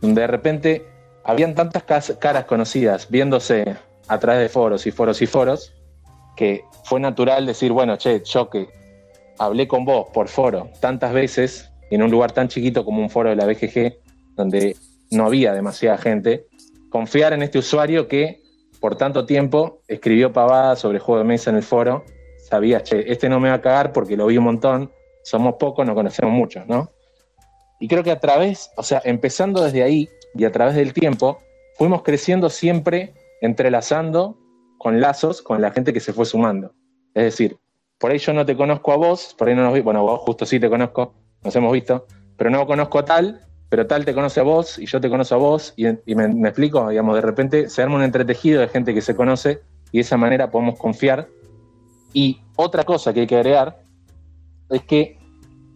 donde 0.00 0.20
de 0.20 0.26
repente 0.26 0.86
habían 1.24 1.54
tantas 1.54 1.82
caras 2.18 2.44
conocidas 2.44 3.08
viéndose 3.10 3.76
a 4.08 4.18
través 4.18 4.40
de 4.40 4.48
foros 4.48 4.86
y 4.86 4.90
foros 4.90 5.20
y 5.22 5.26
foros, 5.26 5.74
que 6.36 6.64
fue 6.84 7.00
natural 7.00 7.46
decir, 7.46 7.72
bueno, 7.72 7.96
che, 7.96 8.22
yo 8.24 8.48
que 8.48 8.68
hablé 9.38 9.68
con 9.68 9.84
vos 9.84 10.08
por 10.12 10.28
foro 10.28 10.70
tantas 10.80 11.12
veces, 11.12 11.70
en 11.90 12.02
un 12.02 12.10
lugar 12.10 12.32
tan 12.32 12.48
chiquito 12.48 12.84
como 12.84 13.02
un 13.02 13.10
foro 13.10 13.30
de 13.30 13.36
la 13.36 13.46
BGG, 13.46 13.96
donde 14.36 14.76
no 15.10 15.26
había 15.26 15.52
demasiada 15.52 15.98
gente, 15.98 16.46
confiar 16.90 17.32
en 17.32 17.42
este 17.42 17.58
usuario 17.58 18.08
que 18.08 18.42
por 18.80 18.96
tanto 18.96 19.26
tiempo 19.26 19.80
escribió 19.88 20.32
pavadas 20.32 20.78
sobre 20.78 20.98
juego 20.98 21.20
de 21.20 21.28
mesa 21.28 21.50
en 21.50 21.56
el 21.56 21.62
foro, 21.62 22.04
sabía, 22.38 22.82
che, 22.82 23.10
este 23.10 23.28
no 23.28 23.40
me 23.40 23.48
va 23.48 23.56
a 23.56 23.60
cagar 23.60 23.92
porque 23.92 24.16
lo 24.16 24.26
vi 24.26 24.38
un 24.38 24.44
montón, 24.44 24.90
somos 25.22 25.54
pocos, 25.58 25.86
no 25.86 25.94
conocemos 25.94 26.32
muchos, 26.32 26.66
¿no? 26.66 26.90
Y 27.80 27.88
creo 27.88 28.02
que 28.02 28.10
a 28.10 28.18
través, 28.18 28.70
o 28.76 28.82
sea, 28.82 29.00
empezando 29.04 29.62
desde 29.62 29.82
ahí 29.82 30.08
y 30.34 30.44
a 30.44 30.52
través 30.52 30.74
del 30.74 30.92
tiempo, 30.92 31.40
fuimos 31.76 32.02
creciendo 32.02 32.50
siempre 32.50 33.14
entrelazando 33.40 34.36
con 34.78 35.00
lazos 35.00 35.42
con 35.42 35.60
la 35.60 35.70
gente 35.70 35.92
que 35.92 36.00
se 36.00 36.12
fue 36.12 36.24
sumando. 36.24 36.72
Es 37.14 37.24
decir, 37.24 37.58
por 37.98 38.10
ahí 38.10 38.18
yo 38.18 38.32
no 38.32 38.46
te 38.46 38.56
conozco 38.56 38.92
a 38.92 38.96
vos, 38.96 39.34
por 39.36 39.48
ahí 39.48 39.54
no 39.54 39.62
nos 39.62 39.74
vi, 39.74 39.80
bueno, 39.80 40.02
vos 40.02 40.20
justo 40.20 40.46
sí 40.46 40.58
te 40.58 40.68
conozco, 40.68 41.14
nos 41.42 41.54
hemos 41.54 41.72
visto, 41.72 42.06
pero 42.36 42.50
no 42.50 42.66
conozco 42.66 42.98
a 42.98 43.04
tal, 43.04 43.46
pero 43.68 43.86
tal 43.86 44.04
te 44.04 44.14
conoce 44.14 44.40
a 44.40 44.42
vos 44.42 44.78
y 44.78 44.86
yo 44.86 45.00
te 45.00 45.10
conozco 45.10 45.34
a 45.34 45.38
vos, 45.38 45.74
y, 45.76 45.86
y 45.88 46.14
me, 46.14 46.28
me 46.28 46.48
explico, 46.48 46.88
digamos, 46.88 47.14
de 47.14 47.20
repente 47.20 47.68
se 47.68 47.82
arma 47.82 47.96
un 47.96 48.02
entretejido 48.02 48.60
de 48.60 48.68
gente 48.68 48.94
que 48.94 49.00
se 49.00 49.14
conoce 49.14 49.60
y 49.92 49.98
de 49.98 50.02
esa 50.02 50.16
manera 50.16 50.50
podemos 50.50 50.78
confiar. 50.78 51.28
Y 52.12 52.40
otra 52.56 52.84
cosa 52.84 53.12
que 53.12 53.20
hay 53.20 53.26
que 53.26 53.36
agregar 53.36 53.82
es 54.70 54.82
que 54.82 55.18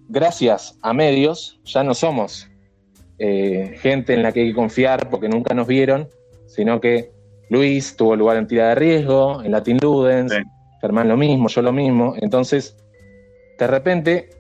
gracias 0.09 0.79
a 0.83 0.93
medios 0.93 1.61
ya 1.65 1.83
no 1.83 1.95
somos 1.95 2.49
eh, 3.19 3.77
gente 3.81 4.15
en 4.15 4.23
la 4.23 4.33
que 4.33 4.41
hay 4.41 4.49
que 4.49 4.55
confiar 4.55 5.09
porque 5.09 5.29
nunca 5.29 5.55
nos 5.55 5.67
vieron, 5.67 6.09
sino 6.47 6.81
que 6.81 7.13
Luis 7.51 7.97
tuvo 7.97 8.17
lugar 8.17 8.37
en 8.37 8.47
tira 8.47 8.69
de 8.69 8.75
riesgo, 8.75 9.43
en 9.43 9.53
Latin 9.53 9.79
Ludens, 9.81 10.33
Germán 10.81 11.09
lo 11.09 11.17
mismo, 11.17 11.49
yo 11.49 11.63
lo 11.63 11.73
mismo. 11.73 12.15
Entonces, 12.21 12.77
de 13.59 13.67
repente, 13.67 14.31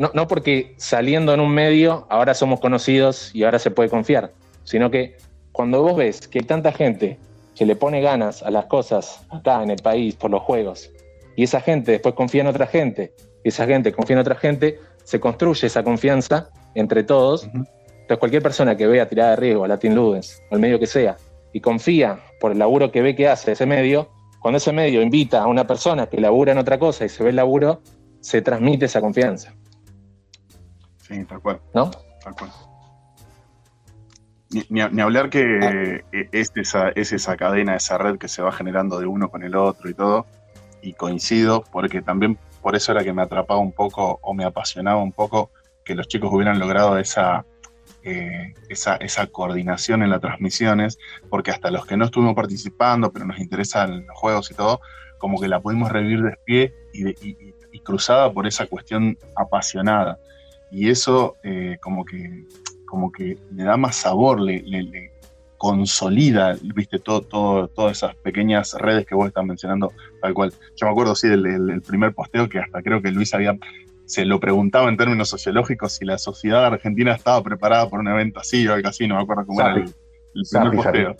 no, 0.00 0.10
no 0.14 0.26
porque 0.26 0.72
saliendo 0.78 1.34
en 1.34 1.40
un 1.40 1.52
medio 1.52 2.06
ahora 2.08 2.32
somos 2.32 2.58
conocidos 2.58 3.34
y 3.34 3.44
ahora 3.44 3.58
se 3.58 3.70
puede 3.70 3.90
confiar, 3.90 4.32
sino 4.64 4.90
que 4.90 5.18
cuando 5.52 5.82
vos 5.82 5.94
ves 5.94 6.26
que 6.26 6.38
hay 6.38 6.46
tanta 6.46 6.72
gente 6.72 7.18
que 7.54 7.66
le 7.66 7.76
pone 7.76 8.00
ganas 8.00 8.42
a 8.42 8.50
las 8.50 8.64
cosas 8.64 9.20
acá 9.28 9.62
en 9.62 9.68
el 9.68 9.82
país 9.82 10.14
por 10.14 10.30
los 10.30 10.40
juegos, 10.40 10.90
y 11.36 11.42
esa 11.42 11.60
gente 11.60 11.92
después 11.92 12.14
confía 12.14 12.40
en 12.40 12.46
otra 12.46 12.66
gente, 12.66 13.12
y 13.44 13.50
esa 13.50 13.66
gente 13.66 13.92
confía 13.92 14.14
en 14.14 14.20
otra 14.20 14.36
gente, 14.36 14.80
se 15.04 15.20
construye 15.20 15.66
esa 15.66 15.82
confianza 15.82 16.48
entre 16.74 17.02
todos. 17.02 17.44
Entonces, 17.44 18.18
cualquier 18.18 18.42
persona 18.42 18.78
que 18.78 18.86
vea 18.86 19.06
tirada 19.06 19.32
de 19.32 19.36
riesgo 19.36 19.64
a 19.64 19.68
Latin 19.68 19.94
Ludens, 19.94 20.42
o 20.50 20.54
el 20.54 20.62
medio 20.62 20.78
que 20.78 20.86
sea, 20.86 21.18
y 21.52 21.60
confía 21.60 22.20
por 22.40 22.52
el 22.52 22.58
laburo 22.58 22.90
que 22.90 23.02
ve 23.02 23.14
que 23.14 23.28
hace 23.28 23.52
ese 23.52 23.66
medio, 23.66 24.08
cuando 24.40 24.56
ese 24.56 24.72
medio 24.72 25.02
invita 25.02 25.42
a 25.42 25.46
una 25.46 25.66
persona 25.66 26.06
que 26.06 26.18
labura 26.18 26.52
en 26.52 26.58
otra 26.58 26.78
cosa 26.78 27.04
y 27.04 27.10
se 27.10 27.22
ve 27.22 27.28
el 27.28 27.36
laburo, 27.36 27.82
se 28.20 28.40
transmite 28.40 28.86
esa 28.86 29.02
confianza. 29.02 29.52
Sí, 31.10 31.24
tal 31.24 31.40
cual. 31.40 31.60
¿No? 31.74 31.90
Tal 32.22 32.34
cual. 32.36 32.50
Ni, 34.50 34.64
ni- 34.68 34.88
ni 34.90 35.02
hablar 35.02 35.28
que 35.30 36.02
eh, 36.12 36.28
es, 36.32 36.52
esa, 36.54 36.90
es 36.90 37.12
esa 37.12 37.36
cadena, 37.36 37.74
esa 37.76 37.98
red 37.98 38.16
que 38.16 38.28
se 38.28 38.42
va 38.42 38.52
generando 38.52 38.98
de 39.00 39.06
uno 39.06 39.28
con 39.28 39.42
el 39.42 39.56
otro 39.56 39.90
y 39.90 39.94
todo. 39.94 40.26
Y 40.82 40.92
coincido, 40.94 41.64
porque 41.72 42.00
también 42.00 42.38
por 42.62 42.76
eso 42.76 42.92
era 42.92 43.02
que 43.04 43.12
me 43.12 43.22
atrapaba 43.22 43.58
un 43.60 43.72
poco 43.72 44.18
o 44.22 44.34
me 44.34 44.44
apasionaba 44.44 45.02
un 45.02 45.12
poco 45.12 45.50
que 45.84 45.94
los 45.96 46.06
chicos 46.08 46.30
hubieran 46.32 46.58
logrado 46.60 46.96
esa, 46.98 47.44
eh, 48.04 48.54
esa, 48.68 48.96
esa 48.96 49.26
coordinación 49.26 50.02
en 50.04 50.10
las 50.10 50.20
transmisiones, 50.20 50.96
porque 51.28 51.50
hasta 51.50 51.70
los 51.72 51.86
que 51.86 51.96
no 51.96 52.04
estuvimos 52.04 52.34
participando, 52.36 53.12
pero 53.12 53.24
nos 53.26 53.38
interesan 53.40 54.06
los 54.06 54.16
juegos 54.16 54.50
y 54.50 54.54
todo, 54.54 54.80
como 55.18 55.40
que 55.40 55.48
la 55.48 55.60
pudimos 55.60 55.90
revivir 55.90 56.22
de 56.22 56.36
pie 56.44 56.74
y, 56.92 57.02
de- 57.02 57.16
y- 57.20 57.30
y- 57.48 57.54
y 57.72 57.80
cruzada 57.80 58.32
por 58.32 58.46
esa 58.46 58.66
cuestión 58.66 59.18
apasionada. 59.36 60.18
Y 60.70 60.88
eso 60.88 61.36
eh, 61.42 61.76
como 61.80 62.04
que 62.04 62.44
como 62.86 63.12
que 63.12 63.38
le 63.52 63.62
da 63.64 63.76
más 63.76 63.96
sabor, 63.96 64.40
le, 64.40 64.62
le- 64.62 64.82
le 64.82 65.12
consolida, 65.56 66.56
viste, 66.74 66.98
todo, 66.98 67.20
todo, 67.22 67.68
todas 67.68 67.98
esas 67.98 68.16
pequeñas 68.16 68.72
redes 68.74 69.06
que 69.06 69.14
vos 69.14 69.28
estás 69.28 69.44
mencionando, 69.44 69.92
tal 70.20 70.34
cual. 70.34 70.52
Yo 70.76 70.86
me 70.86 70.90
acuerdo, 70.92 71.14
sí, 71.14 71.28
del, 71.28 71.42
del- 71.44 71.66
del 71.66 71.82
primer 71.82 72.12
posteo 72.14 72.48
que 72.48 72.58
hasta 72.58 72.82
creo 72.82 73.00
que 73.02 73.12
Luis 73.12 73.32
había, 73.34 73.56
se 74.06 74.24
lo 74.24 74.40
preguntaba 74.40 74.88
en 74.88 74.96
términos 74.96 75.28
sociológicos 75.28 75.92
si 75.92 76.04
la 76.04 76.18
sociedad 76.18 76.64
argentina 76.66 77.12
estaba 77.14 77.42
preparada 77.44 77.88
por 77.88 78.00
un 78.00 78.08
evento 78.08 78.40
así 78.40 78.66
o 78.66 78.74
algo 78.74 78.88
así, 78.88 79.06
no 79.06 79.16
me 79.16 79.22
acuerdo 79.22 79.46
cómo 79.46 79.60
era 79.60 79.74
el, 79.74 79.94
primer 80.50 80.72
posteo. 80.92 81.16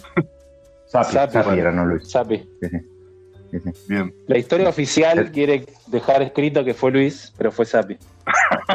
Era, 1.58 1.70
no 1.70 1.86
Luis. 1.86 2.10
Sapi. 2.10 2.48
Bien. 3.88 4.14
La 4.26 4.38
historia 4.38 4.68
oficial 4.68 5.30
quiere 5.32 5.66
dejar 5.88 6.22
escrito 6.22 6.64
que 6.64 6.74
fue 6.74 6.90
Luis, 6.90 7.32
pero 7.36 7.50
fue 7.50 7.66
Sapi. 7.66 7.96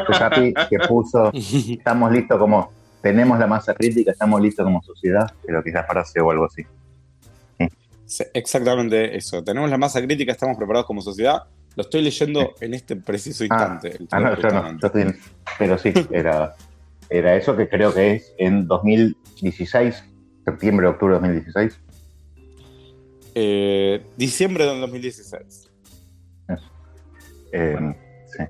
Fue 0.05 0.15
Sapi 0.15 0.53
que 0.69 0.79
puso, 0.87 1.31
estamos 1.33 2.11
listos 2.11 2.37
como, 2.37 2.71
tenemos 3.01 3.39
la 3.39 3.47
masa 3.47 3.73
crítica, 3.73 4.11
estamos 4.11 4.41
listos 4.41 4.65
como 4.65 4.81
sociedad, 4.83 5.31
creo 5.45 5.63
que 5.63 5.69
es 5.69 5.75
la 5.75 5.83
frase 5.85 6.19
o 6.19 6.31
algo 6.31 6.45
así. 6.45 6.63
Sí, 8.05 8.23
Exactamente 8.33 9.15
eso. 9.17 9.43
Tenemos 9.43 9.69
la 9.69 9.77
masa 9.77 10.01
crítica, 10.01 10.31
estamos 10.31 10.57
preparados 10.57 10.85
como 10.85 11.01
sociedad. 11.01 11.43
Lo 11.75 11.81
estoy 11.81 12.01
leyendo 12.03 12.53
en 12.61 12.73
este 12.73 12.95
preciso 12.95 13.43
instante. 13.43 13.95
el 13.97 14.07
Ah, 14.11 14.19
no, 14.19 14.37
yo 14.39 14.49
no, 14.49 14.79
yo 14.79 14.87
estoy 14.87 15.01
en- 15.03 15.19
pero 15.57 15.77
sí, 15.77 15.91
era, 16.11 16.53
era 17.09 17.35
eso 17.35 17.55
que 17.57 17.67
creo 17.67 17.93
que 17.93 18.13
es 18.13 18.33
en 18.37 18.67
2016, 18.67 20.03
septiembre, 20.45 20.87
octubre 20.87 21.15
de 21.15 21.19
2016. 21.21 21.79
Eh, 23.35 24.01
diciembre 24.17 24.65
del 24.65 24.79
2016. 24.81 25.71
Eh, 27.51 27.77
sí. 28.27 28.43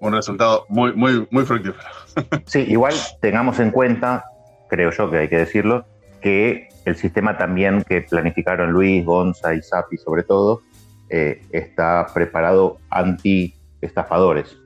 Un 0.00 0.12
resultado 0.14 0.64
muy, 0.68 0.92
muy, 0.94 1.26
muy 1.30 1.44
fructífero. 1.44 1.88
Sí, 2.46 2.64
igual 2.68 2.94
tengamos 3.20 3.60
en 3.60 3.70
cuenta, 3.70 4.24
creo 4.68 4.90
yo 4.90 5.10
que 5.10 5.18
hay 5.18 5.28
que 5.28 5.36
decirlo, 5.38 5.84
que 6.20 6.68
el 6.84 6.96
sistema 6.96 7.36
también 7.38 7.84
que 7.88 8.00
planificaron 8.02 8.72
Luis, 8.72 9.04
Gonza 9.04 9.54
y 9.54 9.62
Sapi 9.62 9.96
sobre 9.96 10.22
todo, 10.24 10.62
eh, 11.08 11.42
está 11.52 12.06
preparado 12.12 12.78
anti-estafadores. 12.90 14.56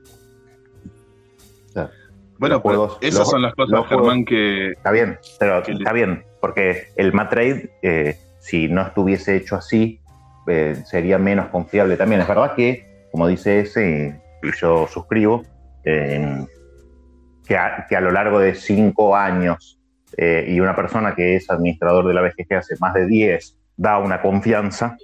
O 1.69 1.71
sea, 1.71 1.91
Bueno, 2.39 2.59
juegos- 2.61 2.97
esas 3.01 3.19
los- 3.19 3.29
son 3.29 3.41
las 3.43 3.53
cosas, 3.55 3.85
Germán, 3.87 4.25
que... 4.25 4.71
Está 4.71 4.91
bien, 4.91 5.19
pero 5.39 5.59
está 5.59 5.93
bien, 5.93 6.23
porque 6.41 6.87
el 6.95 7.13
Matrade, 7.13 7.71
eh, 7.83 8.17
si 8.45 8.67
no 8.67 8.83
estuviese 8.83 9.35
hecho 9.35 9.55
así, 9.55 9.99
eh, 10.47 10.75
sería 10.85 11.17
menos 11.17 11.47
confiable 11.47 11.97
también. 11.97 12.21
Es 12.21 12.27
verdad 12.27 12.53
que, 12.55 13.07
como 13.11 13.27
dice 13.27 13.61
ese, 13.61 14.21
y 14.43 14.51
yo 14.61 14.87
suscribo, 14.87 15.43
eh, 15.83 16.45
que, 17.47 17.57
a, 17.57 18.01
lo 18.01 18.11
largo 18.11 18.39
de 18.39 18.53
cinco 18.53 19.15
años 19.15 19.79
eh, 20.17 20.45
y 20.47 20.59
una 20.59 20.75
persona 20.75 21.15
que 21.15 21.35
es 21.35 21.49
administrador 21.49 22.07
de 22.07 22.13
la 22.13 22.21
BGG 22.21 22.53
hace 22.55 22.75
más 22.79 22.93
de 22.93 23.07
10 23.07 23.57
da 23.77 23.97
una 23.97 24.21
confianza, 24.21 24.95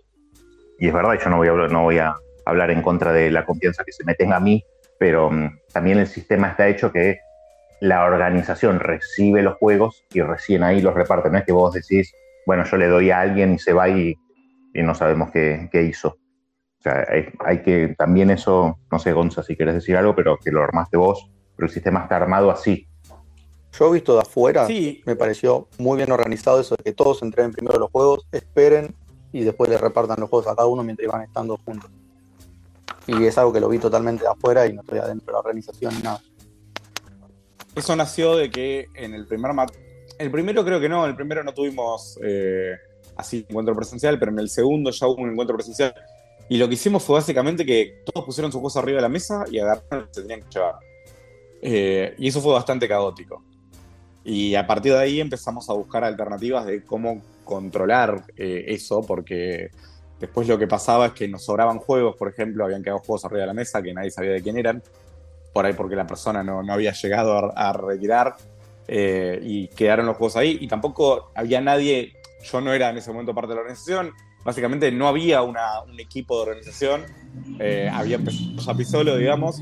y 0.78 0.88
es 0.88 0.94
verdad, 0.94 1.18
yo 1.24 1.30
no 1.32 1.38
voy 1.38 1.48
a, 1.48 1.52
no 1.52 1.82
voy 1.82 1.98
a 1.98 2.16
hablar 2.46 2.70
en 2.70 2.84
contra 2.84 3.12
de 3.12 3.32
la 3.32 3.44
confianza 3.44 3.84
que 3.84 3.92
se 3.92 4.04
me 4.04 4.14
tenga 4.14 4.36
a 4.36 4.40
mí, 4.40 4.64
pero 5.00 5.32
mm, 5.32 5.58
también 5.74 5.98
el 5.98 6.08
sistema 6.08 6.50
está 6.50 6.68
hecho 6.68 6.92
que 6.92 7.20
la 7.80 8.06
organización 8.06 8.80
recibe 8.80 9.42
los 9.42 9.56
juegos 9.56 10.06
y 10.14 10.22
recién 10.22 10.62
ahí 10.62 10.80
los 10.80 10.94
reparte. 10.94 11.32
No 11.32 11.40
es 11.40 11.44
que 11.44 11.52
vos 11.52 11.74
decís, 11.74 12.14
bueno, 12.46 12.64
yo 12.66 12.78
le 12.78 12.88
doy 12.88 13.12
a 13.12 13.22
alguien 13.22 13.54
y 13.54 13.60
se 13.60 13.74
va 13.74 13.90
y, 13.90 14.16
y 14.74 14.82
no 14.84 14.96
sabemos 14.96 15.32
qué, 15.32 15.70
qué 15.72 15.84
hizo. 15.84 16.10
O 16.80 16.82
sea, 16.84 17.06
hay, 17.10 17.26
hay 17.46 17.62
que 17.62 17.96
también 17.98 18.32
eso, 18.32 18.80
no 18.92 19.00
sé, 19.00 19.14
Gonza, 19.14 19.44
si 19.44 19.56
quieres 19.56 19.76
decir 19.76 19.96
algo, 19.98 20.16
pero 20.16 20.38
que 20.38 20.52
lo 20.52 20.64
armaste 20.64 20.98
vos, 20.98 21.30
pero 21.56 21.68
el 21.68 21.74
sistema 21.74 22.02
está 22.02 22.16
armado 22.16 22.50
así. 22.50 22.88
Yo 23.74 23.88
he 23.90 23.94
visto 23.94 24.16
de 24.16 24.22
afuera, 24.22 24.66
Sí. 24.66 25.02
me 25.06 25.16
pareció 25.16 25.68
muy 25.78 25.98
bien 25.98 26.12
organizado 26.12 26.60
eso 26.60 26.76
de 26.76 26.84
que 26.84 26.94
todos 26.94 27.22
entreguen 27.22 27.52
primero 27.54 27.80
los 27.80 27.90
juegos, 27.92 28.28
esperen 28.32 28.96
y 29.32 29.44
después 29.44 29.70
le 29.70 29.78
repartan 29.78 30.20
los 30.20 30.30
juegos 30.30 30.48
a 30.52 30.56
cada 30.56 30.68
uno 30.68 30.84
mientras 30.84 31.08
van 31.10 31.22
estando 31.22 31.56
juntos. 31.58 31.90
Y 33.08 33.26
es 33.26 33.38
algo 33.38 33.54
que 33.54 33.60
lo 33.60 33.70
vi 33.70 33.78
totalmente 33.80 34.24
de 34.24 34.30
afuera 34.30 34.66
y 34.68 34.74
no 34.74 34.82
estoy 34.82 35.00
adentro 35.00 35.28
de 35.28 35.32
la 35.34 35.40
organización 35.40 35.94
ni 35.96 36.02
nada. 36.02 36.20
Eso 37.76 37.96
nació 37.96 38.36
de 38.36 38.50
que 38.50 38.88
en 38.96 39.14
el 39.14 39.26
primer 39.26 39.54
El 40.22 40.30
primero 40.30 40.64
creo 40.64 40.80
que 40.80 40.88
no, 40.88 41.08
el 41.08 41.16
primero 41.16 41.44
no 41.44 41.52
tuvimos 41.52 42.20
eh, 42.24 42.76
así 43.16 43.44
encuentro 43.50 43.76
presencial, 43.76 44.20
pero 44.20 44.32
en 44.32 44.38
el 44.38 44.50
segundo 44.50 44.92
ya 44.92 45.08
hubo 45.08 45.24
un 45.24 45.32
encuentro 45.32 45.56
presencial. 45.56 45.96
Y 46.48 46.58
lo 46.58 46.68
que 46.68 46.76
hicimos 46.76 47.02
fue 47.02 47.16
básicamente 47.16 47.66
que 47.66 48.04
todos 48.06 48.24
pusieron 48.24 48.52
sus 48.52 48.62
cosas 48.62 48.84
arriba 48.84 48.98
de 48.98 49.02
la 49.02 49.10
mesa 49.10 49.46
y 49.50 49.58
agarraron 49.58 50.02
lo 50.02 50.08
que 50.08 50.14
se 50.14 50.22
tenían 50.22 50.42
que 50.42 50.48
llevar. 50.54 50.76
Eh, 51.64 52.14
y 52.20 52.28
eso 52.28 52.40
fue 52.40 52.54
bastante 52.54 52.88
caótico. 52.88 53.44
Y 54.24 54.54
a 54.54 54.68
partir 54.68 54.94
de 54.94 55.00
ahí 55.00 55.20
empezamos 55.20 55.68
a 55.72 55.74
buscar 55.74 56.04
alternativas 56.04 56.68
de 56.68 56.84
cómo 56.84 57.24
controlar 57.44 58.24
eh, 58.38 58.66
eso, 58.68 59.02
porque 59.02 59.72
después 60.20 60.48
lo 60.48 60.60
que 60.60 60.68
pasaba 60.68 61.08
es 61.08 61.14
que 61.14 61.28
nos 61.28 61.44
sobraban 61.44 61.80
juegos, 61.80 62.16
por 62.16 62.30
ejemplo, 62.30 62.64
habían 62.64 62.84
quedado 62.84 63.00
juegos 63.00 63.26
arriba 63.26 63.42
de 63.42 63.48
la 63.48 63.54
mesa 63.56 63.82
que 63.82 63.92
nadie 63.92 64.12
sabía 64.12 64.34
de 64.34 64.44
quién 64.44 64.56
eran, 64.56 64.84
por 65.52 65.66
ahí 65.66 65.74
porque 65.74 65.96
la 65.96 66.06
persona 66.06 66.44
no, 66.44 66.62
no 66.62 66.74
había 66.74 66.92
llegado 66.92 67.34
a, 67.34 67.70
a 67.70 67.74
retirar 67.74 68.36
eh, 68.88 69.40
y 69.44 69.68
quedaron 69.70 70.06
los 70.06 70.18
juegos 70.18 70.36
ahí. 70.36 70.58
Y 70.62 70.68
tampoco 70.68 71.32
había 71.36 71.62
nadie, 71.62 72.14
yo 72.44 72.62
no 72.62 72.74
era 72.74 72.90
en 72.90 72.98
ese 72.98 73.12
momento 73.12 73.34
parte 73.34 73.50
de 73.50 73.56
la 73.56 73.62
organización, 73.62 74.12
básicamente 74.44 74.92
no 74.92 75.08
había 75.08 75.42
una- 75.44 75.82
un 75.82 76.00
equipo 76.00 76.36
de 76.38 76.42
organización, 76.50 77.06
eh, 77.60 77.90
había 77.94 78.16
empezado 78.18 78.48
Yapi 78.58 78.86
solo, 78.86 79.16
digamos, 79.18 79.62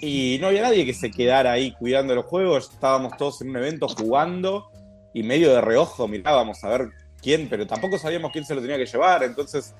y 0.00 0.38
no 0.40 0.46
había 0.48 0.62
nadie 0.62 0.86
que 0.86 0.94
se 0.94 1.10
quedara 1.10 1.52
ahí 1.52 1.72
cuidando 1.78 2.14
los 2.14 2.24
juegos, 2.24 2.70
estábamos 2.72 3.16
todos 3.16 3.40
en 3.42 3.50
un 3.50 3.56
evento 3.56 3.86
jugando 3.88 4.70
y 5.12 5.22
medio 5.22 5.52
de 5.52 5.60
reojo 5.60 6.06
mirábamos 6.08 6.62
a 6.64 6.68
ver 6.68 6.88
quién, 7.20 7.48
pero 7.48 7.66
tampoco 7.66 7.98
sabíamos 7.98 8.30
quién 8.32 8.44
se 8.44 8.54
lo 8.54 8.60
tenía 8.62 8.76
que 8.78 8.86
llevar, 8.86 9.24
entonces 9.24 9.74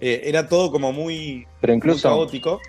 eh, 0.00 0.22
era 0.24 0.48
todo 0.48 0.70
como 0.70 0.92
muy, 0.92 1.46
Pero 1.60 1.72
muy 1.72 1.76
incluso, 1.78 2.08
caótico. 2.08 2.60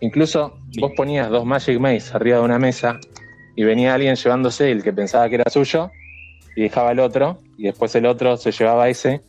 incluso 0.00 0.58
vos 0.78 0.92
ponías 0.96 1.28
dos 1.30 1.44
Magic 1.44 1.78
Maze 1.78 2.14
arriba 2.16 2.38
de 2.38 2.44
una 2.44 2.58
mesa 2.58 2.98
y 3.56 3.64
venía 3.64 3.94
alguien 3.94 4.16
llevándose 4.16 4.70
el 4.70 4.82
que 4.82 4.92
pensaba 4.92 5.28
que 5.28 5.36
era 5.36 5.50
suyo 5.50 5.90
y 6.56 6.62
dejaba 6.62 6.92
el 6.92 7.00
otro 7.00 7.38
y 7.56 7.64
después 7.64 7.94
el 7.94 8.06
otro 8.06 8.36
se 8.36 8.52
llevaba 8.52 8.88
ese 8.88 9.22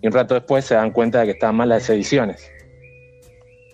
y 0.00 0.06
un 0.06 0.12
rato 0.12 0.34
después 0.34 0.64
se 0.64 0.74
dan 0.74 0.90
cuenta 0.90 1.20
de 1.20 1.26
que 1.26 1.32
estaban 1.32 1.56
mal 1.56 1.68
las 1.68 1.88
ediciones. 1.90 2.50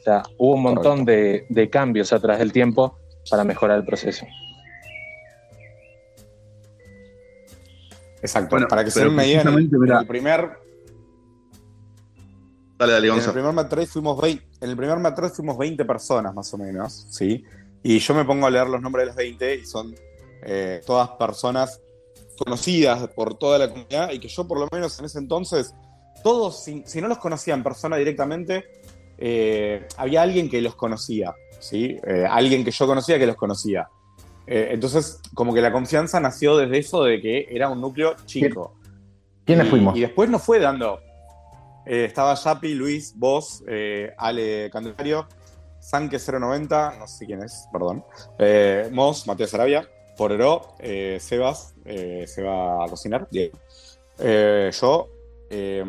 O 0.01 0.02
sea, 0.02 0.23
hubo 0.39 0.55
un 0.55 0.62
montón 0.62 1.05
de, 1.05 1.47
de 1.48 1.70
cambios 1.70 2.12
a 2.12 2.20
través 2.20 2.39
del 2.40 2.52
tiempo 2.52 2.98
para 3.31 3.44
mejorar 3.44 3.78
el 3.78 3.85
proceso. 3.85 4.27
Exacto, 8.20 8.51
Bueno, 8.51 8.69
para 8.69 8.85
que 8.85 8.90
se 8.90 9.01
den 9.01 9.10
una 9.10 9.27
idea, 9.27 9.43
en 9.43 9.48
el, 9.48 10.06
primer 10.06 10.59
Dale, 12.78 12.93
dale, 12.93 13.09
En 13.09 13.14
el 13.14 13.32
primer 13.32 13.52
Mat 13.52 13.86
fuimos 13.86 14.20
20, 14.20 14.44
en 14.60 14.70
el 14.70 14.77
primer 14.77 14.98
Mat 14.98 15.19
fuimos 15.35 15.59
20 15.59 15.85
personas 15.85 16.35
más 16.35 16.52
o 16.55 16.59
menos, 16.59 17.06
¿sí? 17.10 17.44
Y 17.82 17.98
yo 17.98 18.14
me 18.14 18.24
pongo 18.24 18.46
a 18.46 18.50
leer 18.50 18.68
los 18.68 18.80
nombres 18.80 19.02
de 19.04 19.06
las 19.09 19.16
20 19.16 19.54
y 19.56 19.66
son 19.66 19.94
eh, 20.44 20.80
todas 20.86 21.10
personas 21.10 21.80
conocidas 22.38 23.09
por 23.09 23.34
toda 23.38 23.59
la 23.59 23.68
comunidad 23.68 24.10
y 24.12 24.18
que 24.18 24.28
yo 24.28 24.46
por 24.46 24.59
lo 24.59 24.68
menos 24.72 24.98
en 24.98 25.04
ese 25.04 25.18
entonces, 25.18 25.74
todos, 26.22 26.62
si, 26.64 26.82
si 26.86 27.00
no 27.00 27.09
los 27.09 27.18
conocía 27.18 27.54
en 27.54 27.62
persona 27.62 27.96
directamente, 27.96 28.64
eh, 29.18 29.86
había 29.96 30.22
alguien 30.22 30.48
que 30.48 30.60
los 30.62 30.74
conocía, 30.74 31.34
¿sí? 31.60 31.96
Eh, 32.06 32.26
alguien 32.28 32.64
que 32.64 32.70
yo 32.70 32.86
conocía 32.86 33.18
que 33.18 33.26
los 33.26 33.36
conocía. 33.36 33.88
Entonces, 34.44 35.20
como 35.34 35.54
que 35.54 35.60
la 35.60 35.70
confianza 35.72 36.18
nació 36.18 36.56
desde 36.56 36.78
eso 36.78 37.04
de 37.04 37.20
que 37.20 37.46
era 37.50 37.68
un 37.68 37.80
núcleo 37.80 38.16
chico. 38.26 38.74
¿Quiénes 39.46 39.66
Y- 39.66 39.70
fuimos? 39.70 39.96
Y 39.96 40.00
después 40.00 40.28
nos 40.28 40.42
fue 40.42 40.59
dando. 40.59 40.98
Estaba 41.86 42.34
Yapi, 42.34 42.74
Luis, 42.74 43.14
vos, 43.16 43.62
Ale 44.18 44.68
Candelario, 44.72 45.28
Sanke 45.82 46.18
090, 46.18 46.96
no 46.98 47.06
sé 47.09 47.26
quién 47.26 47.42
es, 47.42 47.66
perdón. 47.72 48.04
Eh, 48.38 48.88
Mos, 48.92 49.26
Matías 49.26 49.52
Arabia, 49.54 49.88
Porero, 50.16 50.76
eh, 50.78 51.18
Sebas, 51.20 51.74
eh, 51.84 52.24
se 52.26 52.42
va 52.42 52.84
a 52.84 52.88
cocinar. 52.88 53.28
Eh, 54.18 54.70
yo, 54.80 55.09
eh, 55.50 55.84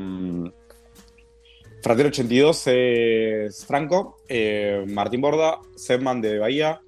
Fratero 1.84 2.10
82 2.10 2.64
es 2.68 3.66
Franco, 3.66 4.18
eh, 4.28 4.84
Martín 4.88 5.22
Borda, 5.22 5.60
Sebman 5.76 6.22
de 6.22 6.40
Bahía, 6.40 6.82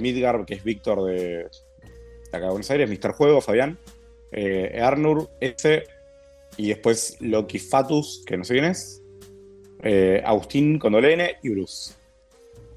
Midgar, 0.00 0.44
que 0.44 0.54
es 0.54 0.64
Víctor 0.64 1.04
de, 1.04 1.14
de 1.14 1.48
acá 2.32 2.40
de 2.40 2.48
Buenos 2.48 2.70
Aires, 2.70 2.90
Mr. 2.90 3.12
Juego, 3.12 3.40
Fabián, 3.40 3.78
Arnur, 4.80 5.30
S, 5.40 5.84
y 6.56 6.68
después 6.68 7.16
Loki 7.20 7.58
Fatus, 7.58 8.24
que 8.26 8.36
no 8.36 8.44
sé 8.44 8.54
quién 8.54 8.64
es, 8.64 9.02
eh, 9.82 10.22
Agustín 10.24 10.78
con 10.78 10.92
doble 10.92 11.12
N 11.12 11.36
y 11.42 11.48
Bruce. 11.50 11.94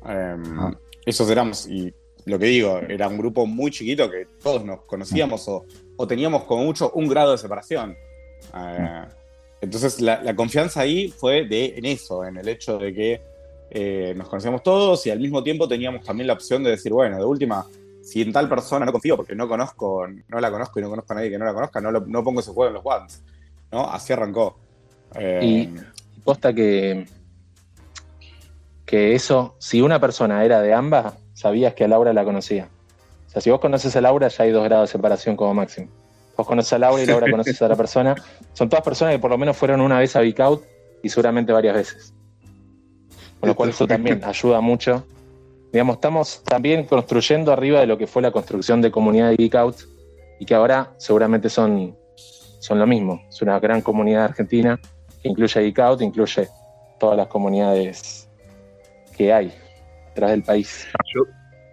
Em, 0.08 0.74
Esos 1.06 1.30
éramos, 1.30 1.68
y 1.68 1.94
lo 2.26 2.38
que 2.38 2.46
digo, 2.46 2.78
era 2.88 3.08
un 3.08 3.18
grupo 3.18 3.46
muy 3.48 3.72
chiquito 3.72 4.10
que 4.10 4.28
todos 4.42 4.64
nos 4.64 4.82
conocíamos 4.84 5.48
o, 5.48 5.66
o 5.98 6.08
teníamos 6.08 6.44
como 6.44 6.64
mucho 6.64 6.92
un 6.92 7.08
grado 7.08 7.32
de 7.32 7.38
separación. 7.40 7.96
Eh, 8.56 9.02
entonces 9.62 10.00
la, 10.02 10.22
la 10.22 10.36
confianza 10.36 10.82
ahí 10.82 11.10
fue 11.10 11.46
de, 11.46 11.74
en 11.78 11.86
eso, 11.86 12.24
en 12.26 12.38
el 12.38 12.48
hecho 12.48 12.78
de 12.78 12.94
que 12.94 13.22
eh, 13.72 14.14
nos 14.16 14.28
conocíamos 14.28 14.62
todos 14.64 15.06
y 15.08 15.12
al 15.12 15.20
mismo 15.20 15.42
tiempo 15.44 15.68
teníamos 15.68 16.04
también 16.04 16.28
la 16.28 16.34
opción 16.34 16.64
de 16.64 16.72
decir, 16.72 16.92
bueno, 16.94 17.18
de 17.18 17.26
última, 17.26 17.66
si 18.04 18.22
en 18.22 18.32
tal 18.32 18.50
persona 18.50 18.86
no 18.86 18.92
confío 18.92 19.16
porque 19.18 19.36
no 19.36 19.48
conozco, 19.48 20.06
no 20.28 20.40
la 20.40 20.52
conozco 20.52 20.80
y 20.80 20.84
no 20.84 20.90
conozco 20.90 21.14
a 21.14 21.16
nadie 21.18 21.30
que 21.30 21.38
no 21.38 21.46
la 21.46 21.54
conozca, 21.54 21.80
no, 21.82 21.92
lo- 21.92 22.06
no 22.06 22.24
pongo 22.24 22.40
ese 22.42 22.52
juego 22.52 22.68
en 22.70 22.74
los 22.76 22.86
ones. 22.86 23.24
¿no? 23.72 23.90
Así 23.90 24.12
arrancó. 24.14 24.58
Eh, 25.16 25.40
Y 25.44 26.22
posta 26.24 26.54
que, 26.54 27.06
que 28.92 29.16
eso, 29.16 29.56
si 29.58 29.82
una 29.82 30.02
persona 30.02 30.44
era 30.44 30.62
de 30.62 30.74
ambas, 30.74 31.14
sabías 31.34 31.74
que 31.74 31.86
a 31.86 31.88
Laura 31.88 32.12
la 32.12 32.26
conocía. 32.26 32.68
O 33.26 33.30
sea, 33.30 33.42
si 33.42 33.50
vos 33.50 33.62
conoces 33.62 33.96
a 33.96 34.02
Laura, 34.02 34.28
ya 34.28 34.44
hay 34.44 34.52
dos 34.52 34.66
grados 34.66 34.90
de 34.90 34.92
separación 34.92 35.38
como 35.38 35.54
máximo. 35.54 35.88
Vos 36.36 36.46
conoces 36.46 36.74
a 36.74 36.78
Laura 36.78 37.02
y 37.02 37.06
Laura 37.06 37.32
conoces 37.32 37.62
a 37.62 37.70
la 37.70 37.78
persona. 37.78 38.16
Son 38.52 38.68
todas 38.68 38.84
personas 38.84 39.14
que 39.14 39.20
por 39.20 39.32
lo 39.32 39.38
menos 39.38 39.56
fueron 39.56 39.80
una 39.80 39.98
vez 39.98 40.18
a 40.18 40.20
Big 40.20 40.42
Out 40.42 40.64
y 41.02 41.08
seguramente 41.08 41.54
varias 41.54 41.74
veces. 41.74 42.14
Con 43.40 43.48
lo 43.48 43.56
cual 43.56 43.70
eso 43.70 43.88
también 43.88 44.26
ayuda 44.26 44.60
mucho. 44.60 45.06
Digamos, 45.72 45.96
estamos 45.96 46.44
también 46.44 46.84
construyendo 46.84 47.54
arriba 47.54 47.80
de 47.80 47.88
lo 47.88 47.98
que 47.98 48.08
fue 48.08 48.22
la 48.22 48.32
construcción 48.32 48.82
de 48.82 48.92
comunidad 48.92 49.30
de 49.30 49.38
Geek 49.38 49.56
Out 49.56 49.78
y 50.38 50.46
que 50.46 50.54
ahora 50.54 50.94
seguramente 50.98 51.48
son, 51.50 51.96
son 52.60 52.78
lo 52.78 52.86
mismo. 52.86 53.22
Es 53.30 53.42
una 53.42 53.58
gran 53.58 53.80
comunidad 53.80 54.26
argentina 54.26 54.78
que 55.24 55.30
incluye 55.30 55.62
Geek 55.62 55.80
Out, 55.80 56.02
incluye 56.02 56.50
todas 57.00 57.16
las 57.16 57.28
comunidades 57.28 58.21
que 59.16 59.34
hay 59.34 59.54
detrás 60.08 60.32
del 60.32 60.44
país. 60.44 60.88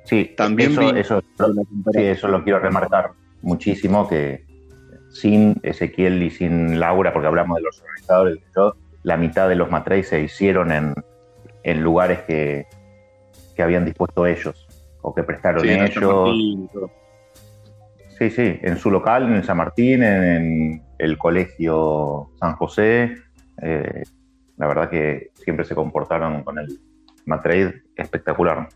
Sí, 0.04 0.34
También 0.36 0.70
eso, 0.72 0.80
vi- 0.80 0.98
eso, 1.00 1.20
sí, 1.92 2.02
eso 2.02 2.28
lo 2.28 2.42
quiero 2.42 2.58
remarcar 2.60 3.10
muchísimo, 3.42 4.08
que 4.08 4.44
sin 5.10 5.56
Ezequiel 5.62 6.22
y 6.22 6.30
sin 6.30 6.78
Laura, 6.80 7.12
porque 7.12 7.28
hablamos 7.28 7.56
de 7.56 7.62
los 7.62 7.80
organizadores, 7.80 8.38
yo, 8.56 8.74
la 9.02 9.16
mitad 9.16 9.48
de 9.48 9.54
los 9.56 9.70
matrays 9.70 10.08
se 10.08 10.20
hicieron 10.20 10.72
en, 10.72 10.94
en 11.62 11.82
lugares 11.82 12.20
que, 12.20 12.64
que 13.54 13.62
habían 13.62 13.84
dispuesto 13.84 14.26
ellos 14.26 14.66
o 15.02 15.14
que 15.14 15.22
prestaron 15.22 15.62
Sí, 15.64 15.70
ellos. 15.70 16.36
Sí, 18.18 18.30
sí, 18.30 18.58
en 18.62 18.76
su 18.78 18.90
local, 18.90 19.24
en 19.28 19.34
el 19.34 19.44
San 19.44 19.58
Martín, 19.58 20.02
en 20.02 20.82
el 20.98 21.18
colegio 21.18 22.30
San 22.40 22.54
José. 22.56 23.14
eh, 23.62 24.02
la 24.56 24.66
verdad 24.66 24.90
que 24.90 25.30
siempre 25.36 25.64
se 25.64 25.76
comportaron 25.76 26.42
con 26.42 26.58
el 26.58 26.66
Matrade 27.28 27.82
espectacular. 27.96 28.68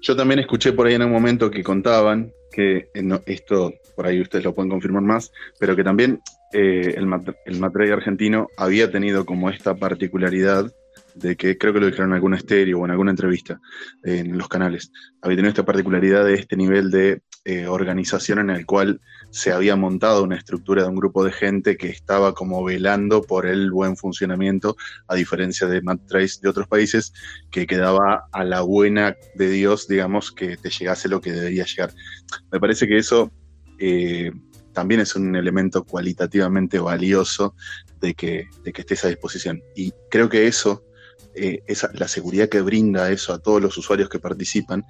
Yo 0.00 0.14
también 0.14 0.40
escuché 0.40 0.72
por 0.74 0.86
ahí 0.86 0.94
en 0.94 1.02
un 1.02 1.10
momento 1.10 1.50
que 1.50 1.62
contaban 1.62 2.30
que 2.52 2.90
eh, 2.94 3.20
esto, 3.26 3.72
por 3.96 4.06
ahí 4.06 4.20
ustedes 4.20 4.44
lo 4.44 4.54
pueden 4.54 4.70
confirmar 4.70 5.02
más, 5.02 5.32
pero 5.58 5.74
que 5.74 5.82
también 5.82 6.20
eh, 6.52 6.94
el, 6.96 7.06
mat- 7.06 7.34
el 7.46 7.92
argentino 7.92 8.48
había 8.58 8.90
tenido 8.92 9.24
como 9.24 9.48
esta 9.48 9.74
particularidad 9.74 10.70
de 11.14 11.36
que 11.36 11.56
creo 11.56 11.72
que 11.72 11.80
lo 11.80 11.86
dijeron 11.86 12.10
en 12.10 12.16
algún 12.16 12.34
estéreo 12.34 12.80
o 12.80 12.84
en 12.84 12.90
alguna 12.90 13.12
entrevista 13.12 13.60
eh, 14.04 14.18
en 14.18 14.36
los 14.36 14.48
canales, 14.48 14.92
había 15.22 15.36
tenido 15.36 15.50
esta 15.50 15.64
particularidad 15.64 16.24
de 16.24 16.34
este 16.34 16.56
nivel 16.56 16.90
de 16.90 17.22
eh, 17.46 17.66
organización 17.66 18.38
en 18.38 18.48
el 18.48 18.64
cual 18.64 19.02
se 19.30 19.52
había 19.52 19.76
montado 19.76 20.22
una 20.22 20.36
estructura 20.36 20.82
de 20.82 20.88
un 20.88 20.96
grupo 20.96 21.22
de 21.24 21.32
gente 21.32 21.76
que 21.76 21.90
estaba 21.90 22.32
como 22.32 22.64
velando 22.64 23.20
por 23.20 23.44
el 23.44 23.70
buen 23.70 23.98
funcionamiento, 23.98 24.76
a 25.08 25.14
diferencia 25.14 25.66
de 25.66 25.82
Matt 25.82 26.06
Trace 26.06 26.38
de 26.40 26.48
otros 26.48 26.66
países, 26.68 27.12
que 27.50 27.66
quedaba 27.66 28.28
a 28.32 28.44
la 28.44 28.62
buena 28.62 29.14
de 29.34 29.50
Dios, 29.50 29.86
digamos, 29.86 30.32
que 30.32 30.56
te 30.56 30.70
llegase 30.70 31.08
lo 31.08 31.20
que 31.20 31.32
debería 31.32 31.64
llegar. 31.64 31.92
Me 32.50 32.58
parece 32.58 32.86
que 32.86 32.96
eso 32.96 33.30
eh, 33.78 34.32
también 34.72 35.00
es 35.00 35.14
un 35.14 35.36
elemento 35.36 35.84
cualitativamente 35.84 36.78
valioso 36.78 37.54
de 38.00 38.14
que, 38.14 38.48
de 38.62 38.72
que 38.72 38.80
estés 38.80 39.04
a 39.04 39.08
disposición. 39.08 39.62
Y 39.76 39.92
creo 40.10 40.30
que 40.30 40.46
eso, 40.46 40.82
eh, 41.34 41.62
la 41.92 42.08
seguridad 42.08 42.48
que 42.48 42.62
brinda 42.62 43.10
eso 43.10 43.34
a 43.34 43.38
todos 43.38 43.60
los 43.60 43.76
usuarios 43.76 44.08
que 44.08 44.18
participan, 44.18 44.82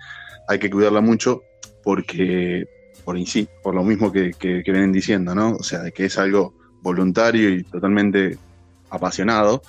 hay 0.46 0.58
que 0.58 0.70
cuidarla 0.70 1.00
mucho 1.00 1.42
porque, 1.84 2.66
por, 3.04 3.24
sí, 3.26 3.46
por 3.62 3.74
lo 3.74 3.84
mismo 3.84 4.10
que, 4.10 4.32
que, 4.32 4.62
que 4.64 4.72
vienen 4.72 4.92
diciendo, 4.92 5.34
¿no? 5.34 5.52
O 5.52 5.62
sea, 5.62 5.80
de 5.82 5.92
que 5.92 6.06
es 6.06 6.18
algo 6.18 6.54
voluntario 6.82 7.50
y 7.50 7.62
totalmente 7.62 8.38
apasionado 8.90 9.62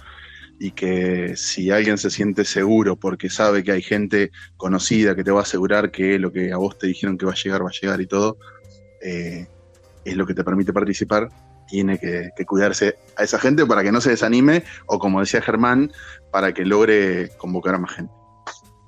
y 0.59 0.71
que 0.71 1.35
si 1.35 1.69
alguien 1.71 1.97
se 1.97 2.09
siente 2.09 2.45
seguro 2.45 2.95
porque 2.95 3.29
sabe 3.29 3.63
que 3.63 3.73
hay 3.73 3.81
gente 3.81 4.31
conocida 4.57 5.15
que 5.15 5.23
te 5.23 5.31
va 5.31 5.39
a 5.39 5.43
asegurar 5.43 5.91
que 5.91 6.17
lo 6.17 6.31
que 6.31 6.53
a 6.53 6.57
vos 6.57 6.77
te 6.77 6.87
dijeron 6.87 7.17
que 7.17 7.25
va 7.25 7.33
a 7.33 7.35
llegar, 7.35 7.63
va 7.63 7.69
a 7.69 7.79
llegar 7.79 7.99
y 7.99 8.07
todo, 8.07 8.37
eh, 9.01 9.47
es 10.05 10.15
lo 10.15 10.25
que 10.25 10.33
te 10.33 10.43
permite 10.43 10.71
participar, 10.71 11.29
tiene 11.67 11.99
que, 11.99 12.29
que 12.35 12.45
cuidarse 12.45 12.95
a 13.17 13.23
esa 13.23 13.39
gente 13.39 13.65
para 13.65 13.83
que 13.83 13.91
no 13.91 13.99
se 13.99 14.11
desanime 14.11 14.63
o 14.85 14.99
como 14.99 15.19
decía 15.19 15.41
Germán, 15.41 15.91
para 16.31 16.53
que 16.53 16.63
logre 16.63 17.29
convocar 17.37 17.75
a 17.75 17.79
más 17.79 17.95
gente. 17.95 18.13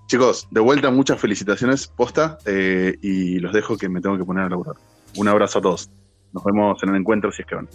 Chicos, 0.08 0.48
de 0.52 0.62
vuelta 0.62 0.90
muchas 0.90 1.20
felicitaciones, 1.20 1.88
posta, 1.88 2.38
eh, 2.46 2.98
y 3.02 3.40
los 3.40 3.52
dejo 3.52 3.78
que 3.78 3.90
me 3.90 4.00
tengo 4.00 4.18
que 4.18 4.24
poner 4.24 4.46
a 4.46 4.50
laburar. 4.50 4.76
Un 5.18 5.28
abrazo 5.28 5.60
a 5.60 5.62
todos. 5.62 5.90
Nos 6.32 6.46
vemos 6.46 6.82
en 6.82 6.90
el 6.90 6.96
encuentro 6.96 7.30
si 7.32 7.42
es 7.42 7.48
que 7.48 7.56
van. 7.56 7.70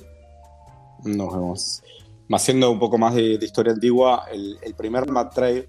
Nos 1.05 1.35
vemos. 1.35 1.83
Haciendo 2.31 2.71
un 2.71 2.79
poco 2.79 2.97
más 2.97 3.15
de, 3.15 3.37
de 3.37 3.45
historia 3.45 3.75
antigua, 3.75 4.25
el, 4.33 4.57
el 4.63 4.75
primer 4.75 5.11
Mad 5.11 5.29
Trade 5.29 5.69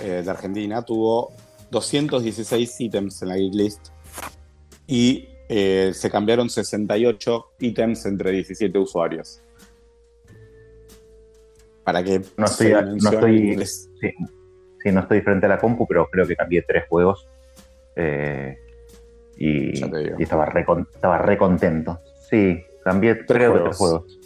eh, 0.00 0.22
de 0.24 0.30
Argentina 0.30 0.80
tuvo 0.80 1.32
216 1.70 2.80
ítems 2.80 3.20
en 3.20 3.28
la 3.28 3.36
Geek 3.36 3.54
List 3.54 3.88
y 4.86 5.28
eh, 5.50 5.92
se 5.94 6.10
cambiaron 6.10 6.48
68 6.48 7.46
ítems 7.60 8.06
entre 8.06 8.32
17 8.32 8.78
usuarios. 8.78 9.42
Para 11.84 12.02
que 12.02 12.22
No 12.38 12.46
se 12.46 12.72
estoy, 12.72 12.96
no 12.96 13.10
estoy, 13.10 13.66
sí, 13.66 14.08
sí, 14.82 14.90
no 14.92 15.00
estoy 15.00 15.20
frente 15.20 15.46
a 15.46 15.48
la 15.48 15.58
compu, 15.58 15.86
pero 15.86 16.08
creo 16.08 16.26
que 16.26 16.36
cambié 16.36 16.62
tres 16.62 16.84
juegos. 16.88 17.28
eh, 17.96 18.58
y, 19.36 19.70
y 19.78 20.22
estaba, 20.22 20.46
re, 20.46 20.64
estaba 20.94 21.18
re 21.18 21.36
contento. 21.38 22.00
Sí, 22.28 22.62
cambié 22.84 23.24
creo 23.26 23.54
que 23.54 23.60
tres 23.60 23.76
juegos. 23.76 23.76
juegos. 23.76 24.18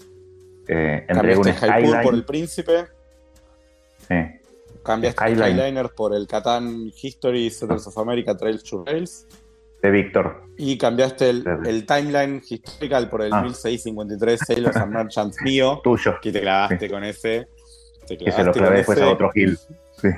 Eh, 0.68 1.04
entregué 1.08 1.36
un 1.36 1.42
Cambiaste 1.44 1.66
Hypur 1.66 1.80
por 1.80 1.86
el 1.86 1.92
Skyline. 2.02 2.24
Príncipe, 2.24 2.86
sí, 4.08 4.14
cambiaste 4.82 5.20
Skyline. 5.20 5.54
Skyliner 5.56 5.88
por 5.90 6.14
el 6.14 6.26
Catán 6.26 6.92
History, 7.00 7.50
Settlers 7.50 7.86
of 7.86 7.98
America, 7.98 8.36
Trails 8.36 8.64
to 8.64 8.84
Rails. 8.84 9.26
de 9.82 9.90
Víctor. 9.90 10.42
Y 10.58 10.76
cambiaste 10.76 11.30
el, 11.30 11.44
el 11.66 11.86
timeline 11.86 12.42
historical 12.48 13.08
por 13.08 13.22
el 13.22 13.32
Ah. 13.32 13.42
1653 13.42 14.40
Sailors 14.44 14.76
and 14.76 14.92
Merchants 14.92 15.36
mío. 15.42 15.80
Tuyo. 15.84 16.16
Que 16.20 16.32
te 16.32 16.40
clavaste 16.40 16.90
con 16.90 17.04
ese. 17.04 17.46
Te 18.08 18.16
Que 18.18 18.32
se 18.32 18.42
lo 18.42 18.52
clavé 18.52 18.78
después 18.78 18.98
ese. 18.98 19.06
a 19.06 19.12
otro 19.12 19.30
Gil. 19.30 19.56
Sí. 20.00 20.08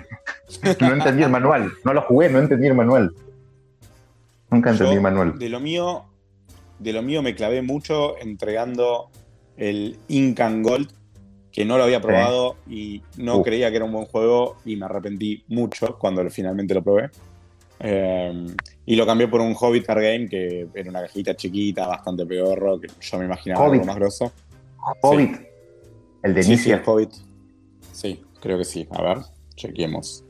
No 0.80 0.92
entendí 0.94 1.22
el 1.22 1.30
manual. 1.30 1.72
No 1.84 1.92
lo 1.92 2.02
jugué, 2.02 2.28
no 2.30 2.38
entendí 2.38 2.66
el 2.66 2.74
manual. 2.74 3.12
Nunca 4.50 4.70
entendí 4.70 4.92
Yo, 4.92 4.96
el 4.96 5.02
manual. 5.02 5.38
De 5.38 5.48
lo 5.48 5.60
mío, 5.60 6.05
de 6.78 6.92
lo 6.92 7.02
mío 7.02 7.22
me 7.22 7.34
clavé 7.34 7.62
mucho 7.62 8.18
entregando 8.18 9.10
el 9.56 9.98
Incan 10.09 10.62
Gold, 10.62 10.90
que 11.52 11.64
no 11.64 11.76
lo 11.78 11.84
había 11.84 12.00
probado 12.00 12.56
y 12.68 13.02
no 13.16 13.38
Uh. 13.38 13.42
creía 13.42 13.70
que 13.70 13.76
era 13.76 13.84
un 13.84 13.92
buen 13.92 14.06
juego 14.06 14.56
y 14.64 14.76
me 14.76 14.86
arrepentí 14.86 15.44
mucho 15.48 15.98
cuando 15.98 16.28
finalmente 16.30 16.74
lo 16.74 16.82
probé. 16.82 17.10
Eh, 17.80 18.46
y 18.86 18.96
lo 18.96 19.06
cambié 19.06 19.28
por 19.28 19.40
un 19.40 19.55
Hobbit 19.59 19.84
Card 19.86 20.02
Game, 20.02 20.28
que 20.28 20.66
era 20.74 20.90
una 20.90 21.02
cajita 21.02 21.34
chiquita, 21.36 21.86
bastante 21.86 22.26
peor, 22.26 22.80
que 22.80 22.88
yo 23.00 23.18
me 23.18 23.24
imaginaba 23.26 23.64
Hobbit. 23.66 23.74
algo 23.82 23.86
más 23.86 23.96
grosso. 23.96 24.32
Hobbit. 25.02 25.36
El 26.22 26.34
de 26.34 26.42
Sí, 26.42 26.52
Inicia. 26.52 26.82
Hobbit. 26.84 27.10
Sí, 27.92 28.24
creo 28.40 28.59
que 28.59 28.64
sí. 28.64 28.88
A 28.90 29.02
ver, 29.02 29.18
chequemos. 29.59 30.24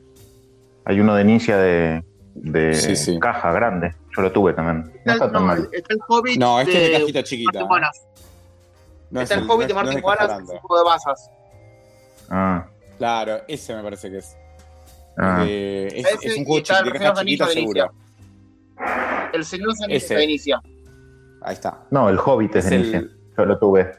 Hay 0.85 0.99
uno 0.99 1.13
de 1.15 1.21
Inicia 1.21 1.57
de, 1.57 2.03
de 2.35 2.73
Sí, 2.73 2.95
sí. 2.95 3.19
caja 3.19 3.51
grande. 3.51 3.95
Yo 4.15 4.23
lo 4.23 4.31
tuve 4.31 4.53
también. 4.53 4.91
No 5.05 5.13
está 5.13 5.25
tan 5.31 5.33
No, 5.33 5.47
mal. 5.47 5.69
está 5.71 5.93
el 5.93 5.99
Hobbit 6.07 6.39
No, 6.39 6.59
este 6.59 6.73
es 6.73 6.79
de 6.81 6.89
de 6.89 6.99
cajita 6.99 7.23
chiquita. 7.23 7.59
No 9.11 9.21
está 9.21 9.35
es 9.35 9.39
el, 9.39 9.45
el- 9.45 9.49
Hobbit 9.51 9.69
no 9.69 9.75
de 9.75 9.81
es- 9.81 9.89
es 9.89 9.95
de 9.95 10.01
caja 10.01 10.07
Wallace, 10.07 10.27
grande. 10.33 10.53
un 10.53 10.59
juego 10.59 10.77
de 10.83 10.89
basas. 10.89 11.31
Ah, 12.29 12.67
Claro, 12.97 13.37
ese 13.47 13.75
me 13.75 13.83
parece 13.83 14.09
que 14.09 14.17
es. 14.17 14.35
ah. 15.17 15.43
Eh, 15.47 15.87
es, 15.95 16.07
es 16.23 16.37
un 16.37 16.43
juego 16.45 16.57
el 16.57 16.63
de 16.63 16.65
Señor 16.75 16.93
caja 16.93 17.13
de 17.13 17.19
chiquita 17.19 17.19
Anillos 17.19 17.47
de 17.47 17.53
seguro. 17.53 17.91
El 19.33 19.45
Señor 19.45 19.75
se 19.75 19.95
Ese. 19.95 20.07
se 20.15 20.23
inicia. 20.23 20.61
Ahí 21.41 21.53
está. 21.53 21.79
No, 21.91 22.09
el 22.09 22.17
Hobbit 22.19 22.55
es, 22.55 22.65
Es 22.65 22.69
de 22.71 22.75
el- 22.77 22.81
Inicia. 22.81 23.07
Yo 23.37 23.45
lo 23.45 23.57
tuve. 23.59 23.91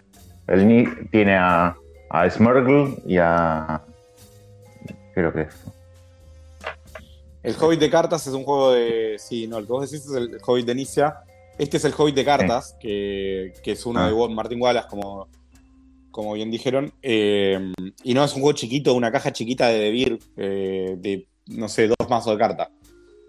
El 0.49 0.67
Ni 0.69 0.85
tiene 1.11 1.37
a, 1.37 1.75
a 2.11 2.29
Smurgle 2.31 3.01
y 3.07 3.17
a. 3.19 3.81
Creo 5.15 5.33
que 5.33 5.43
es. 5.43 5.55
El 7.43 7.57
Hobbit 7.59 7.81
de 7.81 7.91
cartas 7.91 8.27
es 8.27 8.35
un 8.35 8.45
juego 8.45 8.73
de. 8.73 9.17
Sí, 9.19 9.47
no, 9.47 9.59
el 9.59 9.67
que 9.67 9.73
vos 9.73 9.91
decís 9.91 10.07
es 10.07 10.13
el 10.15 10.39
Hobbit 10.47 10.67
de 10.67 10.73
Inicia. 10.73 11.17
Este 11.59 11.77
es 11.79 11.85
el 11.85 11.95
Hobbit 11.97 12.15
de 12.15 12.25
cartas, 12.25 12.77
que, 12.81 13.53
que 13.63 13.73
es 13.73 13.85
uno 13.87 14.01
Ah. 14.01 14.09
de 14.11 14.35
Martin 14.35 14.61
Wallace, 14.61 14.89
como, 14.89 15.29
como 16.11 16.35
bien 16.35 16.51
dijeron. 16.51 16.93
Eh, 17.03 17.73
y 18.05 18.15
no 18.15 18.25
es 18.25 18.35
un 18.35 18.43
juego 18.43 18.57
chiquito, 18.57 18.95
una 18.95 19.11
caja 19.13 19.33
chiquita 19.33 19.69
de 19.69 19.79
Debir, 19.79 20.19
eh, 20.37 20.97
de, 20.99 21.27
no 21.47 21.69
sé, 21.69 21.89
dos 21.89 22.09
mazos 22.09 22.33
de 22.35 22.39
carta. 22.39 22.71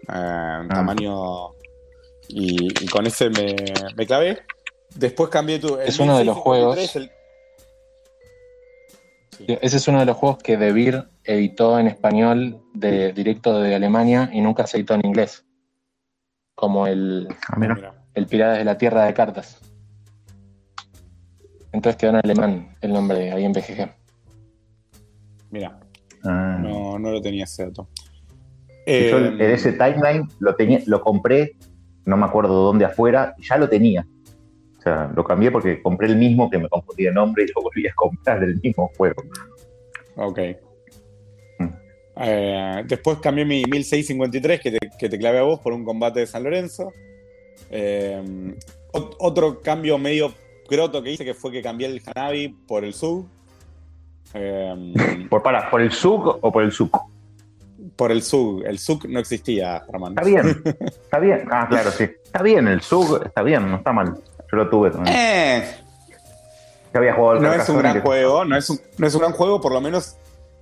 Eh, 0.08 0.66
Tamaño. 0.68 1.48
Y, 2.28 2.84
y 2.84 2.86
con 2.88 3.06
ese 3.06 3.28
me, 3.30 3.54
me 3.96 4.06
clavé. 4.06 4.40
Después 4.94 5.30
cambié 5.30 5.58
tu. 5.58 5.78
Es 5.78 5.98
uno 5.98 6.18
de 6.18 6.24
los 6.24 6.36
1653, 6.36 6.42
juegos- 6.42 6.96
el- 6.96 7.10
Ese 9.48 9.76
es 9.76 9.88
uno 9.88 9.98
de 10.00 10.06
los 10.06 10.16
juegos 10.16 10.38
que 10.42 10.56
De 10.56 10.72
Beer 10.72 11.08
editó 11.24 11.78
en 11.78 11.86
español 11.88 12.60
de, 12.74 13.12
directo 13.12 13.60
de 13.60 13.74
Alemania 13.74 14.30
y 14.32 14.40
nunca 14.40 14.66
se 14.66 14.78
editó 14.78 14.94
en 14.94 15.06
inglés. 15.06 15.44
Como 16.54 16.86
el, 16.86 17.28
el 18.14 18.26
Piratas 18.26 18.58
de 18.58 18.64
la 18.64 18.78
Tierra 18.78 19.04
de 19.04 19.14
Cartas. 19.14 19.58
Entonces 21.72 21.96
quedó 21.96 22.10
en 22.10 22.16
alemán 22.16 22.76
el 22.82 22.92
nombre 22.92 23.32
ahí 23.32 23.44
en 23.44 23.52
BGG. 23.52 23.90
Mira, 25.50 25.78
Ah. 26.24 26.58
no, 26.60 26.98
no 27.00 27.10
lo 27.10 27.20
tenía 27.20 27.44
ese 27.44 27.64
dato. 27.66 27.88
Y 28.86 29.10
yo 29.10 29.18
Eh, 29.18 29.28
el- 29.28 29.40
ese 29.40 29.72
timeline 29.72 30.28
lo, 30.38 30.54
tenía, 30.54 30.80
lo 30.86 31.00
compré, 31.00 31.56
no 32.04 32.16
me 32.16 32.26
acuerdo 32.26 32.62
dónde 32.62 32.84
afuera, 32.84 33.34
y 33.38 33.44
ya 33.48 33.56
lo 33.56 33.68
tenía. 33.68 34.06
O 34.82 34.84
sea, 34.84 35.08
lo 35.14 35.22
cambié 35.22 35.52
porque 35.52 35.80
compré 35.80 36.08
el 36.08 36.16
mismo 36.16 36.50
que 36.50 36.58
me 36.58 36.68
confundí 36.68 37.04
de 37.04 37.12
nombre 37.12 37.44
y 37.44 37.46
lo 37.54 37.62
volví 37.62 37.86
a 37.86 37.92
comprar 37.94 38.42
el 38.42 38.60
mismo 38.60 38.90
juego. 38.96 39.22
Ok. 40.16 40.38
Eh, 42.16 42.82
después 42.86 43.18
cambié 43.18 43.44
mi 43.44 43.62
1653 43.64 44.60
que 44.60 44.70
te, 44.72 44.78
que 44.98 45.08
te 45.08 45.18
clavé 45.18 45.38
a 45.38 45.42
vos 45.42 45.60
por 45.60 45.72
un 45.72 45.84
combate 45.84 46.20
de 46.20 46.26
San 46.26 46.42
Lorenzo. 46.42 46.92
Eh, 47.70 48.20
ot- 48.92 49.16
otro 49.20 49.60
cambio 49.60 49.96
medio 49.98 50.32
croto 50.68 51.00
que 51.02 51.12
hice 51.12 51.24
que 51.24 51.34
fue 51.34 51.52
que 51.52 51.62
cambié 51.62 51.86
el 51.86 52.02
Hanabi 52.04 52.48
por 52.48 52.84
el 52.84 52.92
Zug. 52.92 53.26
Eh, 54.34 55.26
¿Por, 55.30 55.42
para, 55.44 55.70
¿Por 55.70 55.80
el 55.80 55.92
SUG 55.92 56.38
o 56.40 56.52
por 56.52 56.64
el 56.64 56.72
SUC? 56.72 56.96
por 57.96 58.10
el 58.12 58.22
Zug. 58.22 58.62
El 58.64 58.78
Zug 58.78 59.08
no 59.08 59.18
existía, 59.20 59.80
Germán. 59.90 60.12
Está 60.16 60.24
bien, 60.24 60.62
está 60.80 61.18
bien. 61.18 61.42
Ah, 61.50 61.66
claro, 61.68 61.90
sí. 61.90 62.04
Está 62.04 62.42
bien, 62.42 62.68
el 62.68 62.80
SUG 62.80 63.22
está 63.26 63.42
bien, 63.42 63.68
no 63.70 63.76
está 63.78 63.92
mal. 63.92 64.14
Yo 64.52 64.58
lo 64.58 64.68
tuve 64.68 64.90
también. 64.90 65.16
Eh, 65.16 65.76
Ya 66.92 66.98
había 66.98 67.14
jugado 67.14 67.38
al 67.38 67.42
no 67.42 67.54
es 67.54 67.68
un 67.70 67.78
gran 67.78 68.00
juego, 68.02 68.44
no 68.44 68.56
es 68.56 68.68
un, 68.68 68.78
no 68.98 69.06
es 69.06 69.14
un 69.14 69.20
gran 69.22 69.32
juego, 69.32 69.60
por 69.62 69.72
lo 69.72 69.80
menos 69.80 70.16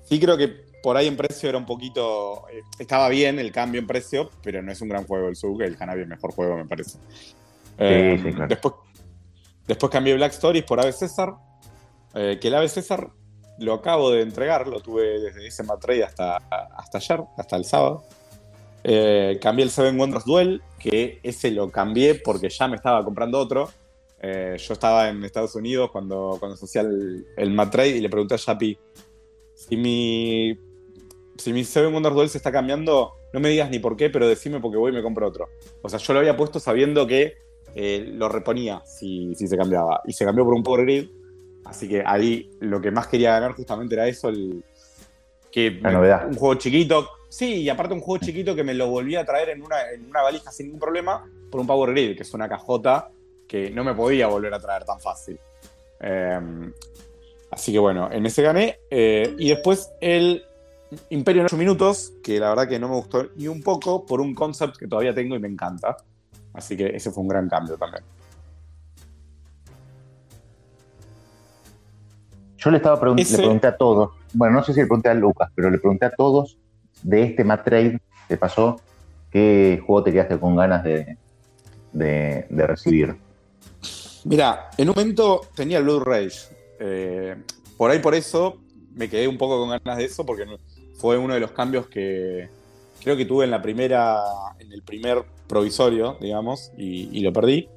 sí 0.05 0.21
creo 0.21 0.37
que 0.37 0.71
por 0.83 0.97
ahí 0.97 1.09
en 1.09 1.17
precio 1.17 1.49
era 1.49 1.59
un 1.59 1.67
poquito. 1.67 2.45
eh, 2.51 2.63
estaba 2.79 3.09
bien 3.09 3.39
el 3.41 3.51
cambio 3.53 3.81
en 3.81 3.87
precio, 3.89 4.31
pero 4.43 4.63
no 4.63 4.71
es 4.73 4.81
un 4.81 4.89
gran 4.89 5.05
juego 5.07 5.29
el 5.29 5.37
Zug. 5.37 5.61
El 5.63 5.77
Hanabi 5.79 6.03
es 6.03 6.09
mejor 6.09 6.33
juego, 6.33 6.57
me 6.57 6.67
parece. 6.67 6.99
Eh, 7.79 8.19
sí, 8.23 8.33
claro. 8.33 8.49
Después, 8.49 8.75
después 9.67 9.91
cambié 9.93 10.15
Black 10.15 10.33
Stories 10.33 10.65
por 10.65 10.81
Ave 10.81 10.93
César. 10.93 11.35
eh, 12.15 12.39
que 12.41 12.49
el 12.49 12.55
Ave 12.55 12.69
César 12.69 13.09
lo 13.59 13.75
acabo 13.75 14.11
de 14.11 14.23
entregar, 14.23 14.69
lo 14.69 14.81
tuve 14.81 15.19
desde 15.21 15.47
ese 15.47 15.65
trade 15.81 16.05
hasta, 16.05 16.37
hasta 16.37 16.99
ayer, 16.99 17.21
hasta 17.37 17.57
el 17.57 17.65
sábado. 17.65 18.05
Cambié 19.43 19.65
el 19.65 19.71
Seven 19.71 19.99
Wonders 19.99 20.25
Duel, 20.25 20.63
que 20.79 21.21
ese 21.23 21.51
lo 21.51 21.71
cambié 21.71 22.15
porque 22.15 22.49
ya 22.49 22.69
me 22.69 22.77
estaba 22.77 23.05
comprando 23.05 23.39
otro. 23.39 23.69
Eh, 24.23 24.57
yo 24.59 24.75
estaba 24.75 25.09
en 25.09 25.25
Estados 25.25 25.55
Unidos 25.55 25.91
cuando, 25.91 26.37
cuando 26.39 26.57
hacía 26.63 26.83
el, 26.83 27.27
el 27.37 27.51
mat 27.53 27.71
trade 27.71 27.97
y 27.97 28.01
le 28.01 28.11
pregunté 28.11 28.35
a 28.35 28.37
Yapi 28.39 28.79
si 29.55 29.77
mi, 29.77 30.59
si 31.37 31.53
mi 31.53 31.65
Seven 31.65 31.93
Wonders 31.93 32.15
Duel 32.15 32.29
se 32.29 32.39
está 32.39 32.51
cambiando, 32.51 33.13
no 33.33 33.41
me 33.41 33.51
digas 33.51 33.71
ni 33.71 33.79
por 33.79 33.97
qué, 33.97 34.11
pero 34.11 34.27
decime 34.29 34.61
porque 34.61 34.79
voy 34.79 34.91
y 34.91 34.95
me 34.95 35.03
compro 35.03 35.27
otro. 35.27 35.49
O 35.83 35.89
sea, 35.89 35.99
yo 35.99 36.13
lo 36.15 36.21
había 36.21 36.37
puesto 36.37 36.59
sabiendo 36.61 37.07
que 37.07 37.35
eh, 37.75 38.11
lo 38.15 38.29
reponía 38.29 38.83
si, 38.87 39.35
si 39.35 39.47
se 39.47 39.57
cambiaba. 39.57 40.01
Y 40.07 40.13
se 40.13 40.25
cambió 40.25 40.45
por 40.45 40.55
un 40.55 40.63
Power 40.63 40.85
Grid. 40.85 41.11
Así 41.65 41.89
que 41.89 42.03
ahí 42.05 42.51
lo 42.61 42.81
que 42.81 42.91
más 42.91 43.07
quería 43.07 43.33
ganar 43.33 43.53
justamente 43.53 43.95
era 43.95 44.09
eso, 44.09 44.31
el, 44.31 44.65
que 45.51 45.79
La 45.83 45.93
novedad. 45.93 46.27
un 46.27 46.35
juego 46.35 46.55
chiquito. 46.55 47.09
Sí, 47.29 47.57
y 47.63 47.69
aparte 47.69 47.95
un 47.95 48.01
juego 48.01 48.25
chiquito 48.25 48.57
que 48.57 48.65
me 48.65 48.75
lo 48.75 48.89
volví 48.89 49.15
a 49.15 49.25
traer 49.25 49.51
en 49.51 49.63
una, 49.63 49.91
en 49.93 50.07
una 50.07 50.23
valija 50.23 50.51
sin 50.51 50.67
ningún 50.67 50.81
problema 50.81 51.31
por 51.51 51.61
un 51.61 51.67
Power 51.67 51.91
Grid, 51.91 52.17
que 52.17 52.23
es 52.23 52.35
una 52.35 52.49
cajota 52.49 53.11
que 53.51 53.69
no 53.69 53.83
me 53.83 53.95
podía 53.95 54.29
volver 54.29 54.55
a 54.55 54.61
traer 54.61 54.85
tan 54.85 55.01
fácil. 55.01 55.37
Eh, 55.99 56.39
así 57.51 57.73
que 57.73 57.81
bueno, 57.81 58.09
en 58.13 58.25
ese 58.25 58.43
gané. 58.43 58.79
eh, 58.89 59.35
y 59.39 59.49
después 59.49 59.91
el 60.01 60.45
Imperio 61.09 61.41
en 61.43 61.47
8 61.47 61.57
minutos, 61.57 62.13
que 62.23 62.39
la 62.39 62.51
verdad 62.51 62.69
que 62.69 62.79
no 62.79 62.89
me 62.89 62.95
gustó 62.95 63.29
ni 63.35 63.49
un 63.49 63.61
poco 63.61 64.07
por 64.07 64.21
un 64.21 64.35
concept 64.37 64.77
que 64.77 64.87
todavía 64.87 65.13
tengo 65.13 65.35
y 65.35 65.41
me 65.41 65.49
encanta. 65.49 65.97
Así 66.53 66.77
que 66.77 66.87
ese 66.95 67.11
fue 67.11 67.23
un 67.23 67.29
gran 67.29 67.49
cambio 67.49 67.77
también. 67.77 68.05
Yo 72.59 72.71
le 72.71 72.77
estaba 72.77 73.01
pregun- 73.01 73.19
Ese- 73.19 73.33
le 73.37 73.39
pregunté 73.43 73.67
a 73.67 73.77
todos, 73.77 74.11
bueno, 74.35 74.57
no 74.59 74.63
sé 74.65 74.73
si 74.75 74.81
le 74.81 74.87
pregunté 74.87 75.09
a 75.09 75.15
Lucas, 75.15 75.51
pero 75.57 75.71
le 75.71 75.79
pregunté 75.79 76.07
a 76.07 76.11
todos 76.11 76.57
de 77.03 77.23
este 77.25 77.43
mat 77.43 77.65
trade 77.65 78.01
que 78.29 78.37
pasó, 78.37 78.81
qué 79.31 79.83
juego 79.85 80.05
te 80.05 80.13
quedaste 80.13 80.39
con 80.39 80.55
ganas 80.57 80.85
de, 80.85 81.17
de, 81.93 82.47
de 82.49 82.67
recibir. 82.67 83.17
Mira, 84.25 84.71
en 84.77 84.89
un 84.89 84.95
momento 84.95 85.41
tenía 85.55 85.79
el 85.79 86.01
Rage. 86.01 86.55
Eh, 86.79 87.37
por 87.77 87.91
ahí 87.91 87.99
por 87.99 88.15
eso 88.15 88.59
me 88.95 89.09
quedé 89.09 89.27
un 89.29 89.39
poco 89.39 89.59
con 89.59 89.71
ganas 89.71 89.99
de 89.99 90.05
eso, 90.05 90.25
porque 90.27 90.45
fue 90.97 91.17
uno 91.19 91.35
de 91.35 91.41
los 91.41 91.53
cambios 91.53 91.89
que 91.89 92.49
creo 93.03 93.17
que 93.17 93.25
tuve 93.25 93.45
en 93.45 93.51
la 93.51 93.63
primera, 93.63 94.19
en 94.59 94.73
el 94.73 94.83
primer 94.83 95.25
provisorio, 95.47 96.17
digamos, 96.21 96.71
y, 96.77 97.09
y 97.17 97.21
lo 97.23 97.33
perdí. 97.33 97.69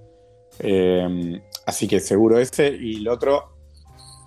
Eh, 0.60 1.41
así 1.65 1.88
que 1.88 1.99
seguro 1.99 2.38
ese. 2.40 2.76
Y 2.80 2.98
el 2.98 3.07
otro 3.07 3.56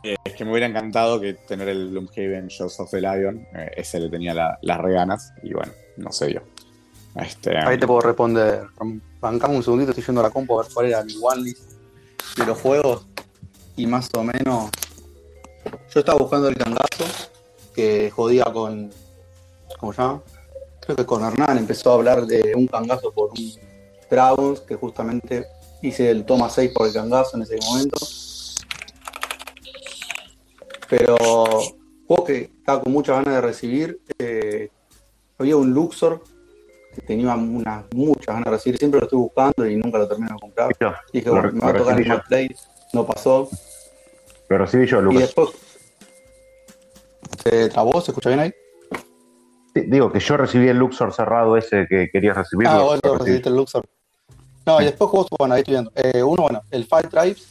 eh, 0.03 0.17
es 0.25 0.35
que 0.35 0.45
me 0.45 0.51
hubiera 0.53 0.67
encantado 0.67 1.21
que 1.21 1.35
tener 1.35 1.69
el 1.69 1.91
Gloomhaven 1.91 2.49
Jaws 2.49 2.81
of 2.81 2.91
the 2.91 3.01
Lion. 3.01 3.47
Eh, 3.55 3.73
ese 3.77 4.01
le 4.01 4.09
tenía 4.09 4.33
la- 4.35 4.59
las 4.63 4.81
reganas, 4.81 5.33
y 5.43 5.53
bueno, 5.53 5.73
no 5.99 6.13
sé 6.13 6.33
yo. 6.33 6.41
Este, 7.21 7.57
Ahí 7.57 7.79
te 7.79 7.87
puedo 7.87 8.01
responder. 8.01 8.67
Bancamos 9.21 9.57
un 9.59 9.63
segundito, 9.63 9.91
estoy 9.93 10.05
yendo 10.05 10.21
a 10.21 10.25
la 10.25 10.31
compu 10.31 10.59
a 10.59 10.63
ver 10.63 10.73
cuál 10.73 10.87
era 10.87 11.03
mi 11.05 11.15
one 11.21 11.43
list 11.43 11.73
de 12.37 12.47
los 12.47 12.59
juegos. 12.61 13.07
Y 13.77 13.87
más 13.87 14.09
o 14.15 14.23
menos. 14.23 14.71
Yo 15.93 16.01
estaba 16.01 16.19
buscando 16.19 16.49
el 16.49 16.57
cangazo, 16.57 17.05
que 17.75 18.11
jodía 18.11 18.45
con. 18.45 18.91
¿Cómo 19.79 19.93
se 19.93 20.03
llama? 20.03 20.23
Creo 20.81 20.97
que 20.97 21.07
con 21.07 21.25
Hernán 21.25 21.59
empezó 21.59 21.91
a 21.91 21.95
hablar 21.95 22.27
de 22.27 22.55
un 22.55 22.67
cangazo 22.67 23.13
por 23.13 23.31
un 23.31 23.53
Dragons, 24.09 24.61
que 24.61 24.77
justamente 24.77 25.47
hice 25.83 26.11
el 26.11 26.25
toma 26.25 26.49
6 26.49 26.71
por 26.75 26.87
el 26.87 26.93
cangazo 26.93 27.37
en 27.37 27.43
ese 27.43 27.57
momento. 27.67 27.99
Pero 30.89 31.17
juego 32.07 32.25
que 32.25 32.43
estaba 32.59 32.83
con 32.83 32.93
muchas 32.93 33.17
ganas 33.17 33.35
de 33.35 33.41
recibir. 33.41 34.01
eh, 34.19 34.71
había 35.39 35.57
un 35.57 35.75
Luxor 35.75 36.23
tenía 37.03 37.35
unas 37.35 37.85
muchas 37.95 38.27
ganas 38.27 38.45
de 38.45 38.51
recibir. 38.51 38.79
Siempre 38.79 39.01
lo 39.01 39.07
estoy 39.07 39.19
buscando 39.19 39.67
y 39.67 39.77
nunca 39.77 39.99
lo 39.99 40.09
termino 40.09 40.35
de 40.35 40.41
comprar. 40.41 40.77
Y 41.13 41.19
dije, 41.19 41.31
bueno, 41.31 41.51
me 41.53 41.61
va 41.61 41.71
a 41.71 41.75
tocar. 41.77 42.07
Mad 42.07 42.23
Play. 42.29 42.55
No 42.93 43.05
pasó. 43.07 43.49
Lo 44.49 44.59
recibí 44.59 44.87
yo, 44.87 44.99
Y 45.01 45.03
Lucas. 45.03 45.21
después. 45.21 45.49
¿Se 47.43 47.69
trabó? 47.69 48.01
¿Se 48.01 48.11
escucha 48.11 48.31
bien 48.31 48.41
ahí? 48.41 48.53
Sí, 49.75 49.83
digo 49.89 50.11
que 50.11 50.21
yo 50.21 50.37
recibí 50.37 50.69
el 50.69 50.79
Luxor 50.79 51.13
cerrado 51.13 51.57
ese 51.57 51.87
que 51.89 52.09
querías 52.11 52.37
recibir. 52.37 52.67
Ah, 52.69 52.79
vos 52.79 53.01
recibí. 53.01 53.19
recibiste 53.19 53.49
el 53.49 53.57
Luxor. 53.57 53.85
No, 54.65 54.81
y 54.81 54.85
después 54.85 55.11
juegos, 55.11 55.29
bueno, 55.39 55.55
ahí 55.55 55.61
estoy 55.61 55.75
viendo. 55.75 55.93
Eh, 55.95 56.23
uno, 56.23 56.43
bueno, 56.43 56.63
el 56.71 56.85
Five 56.87 57.05
Tribes, 57.11 57.47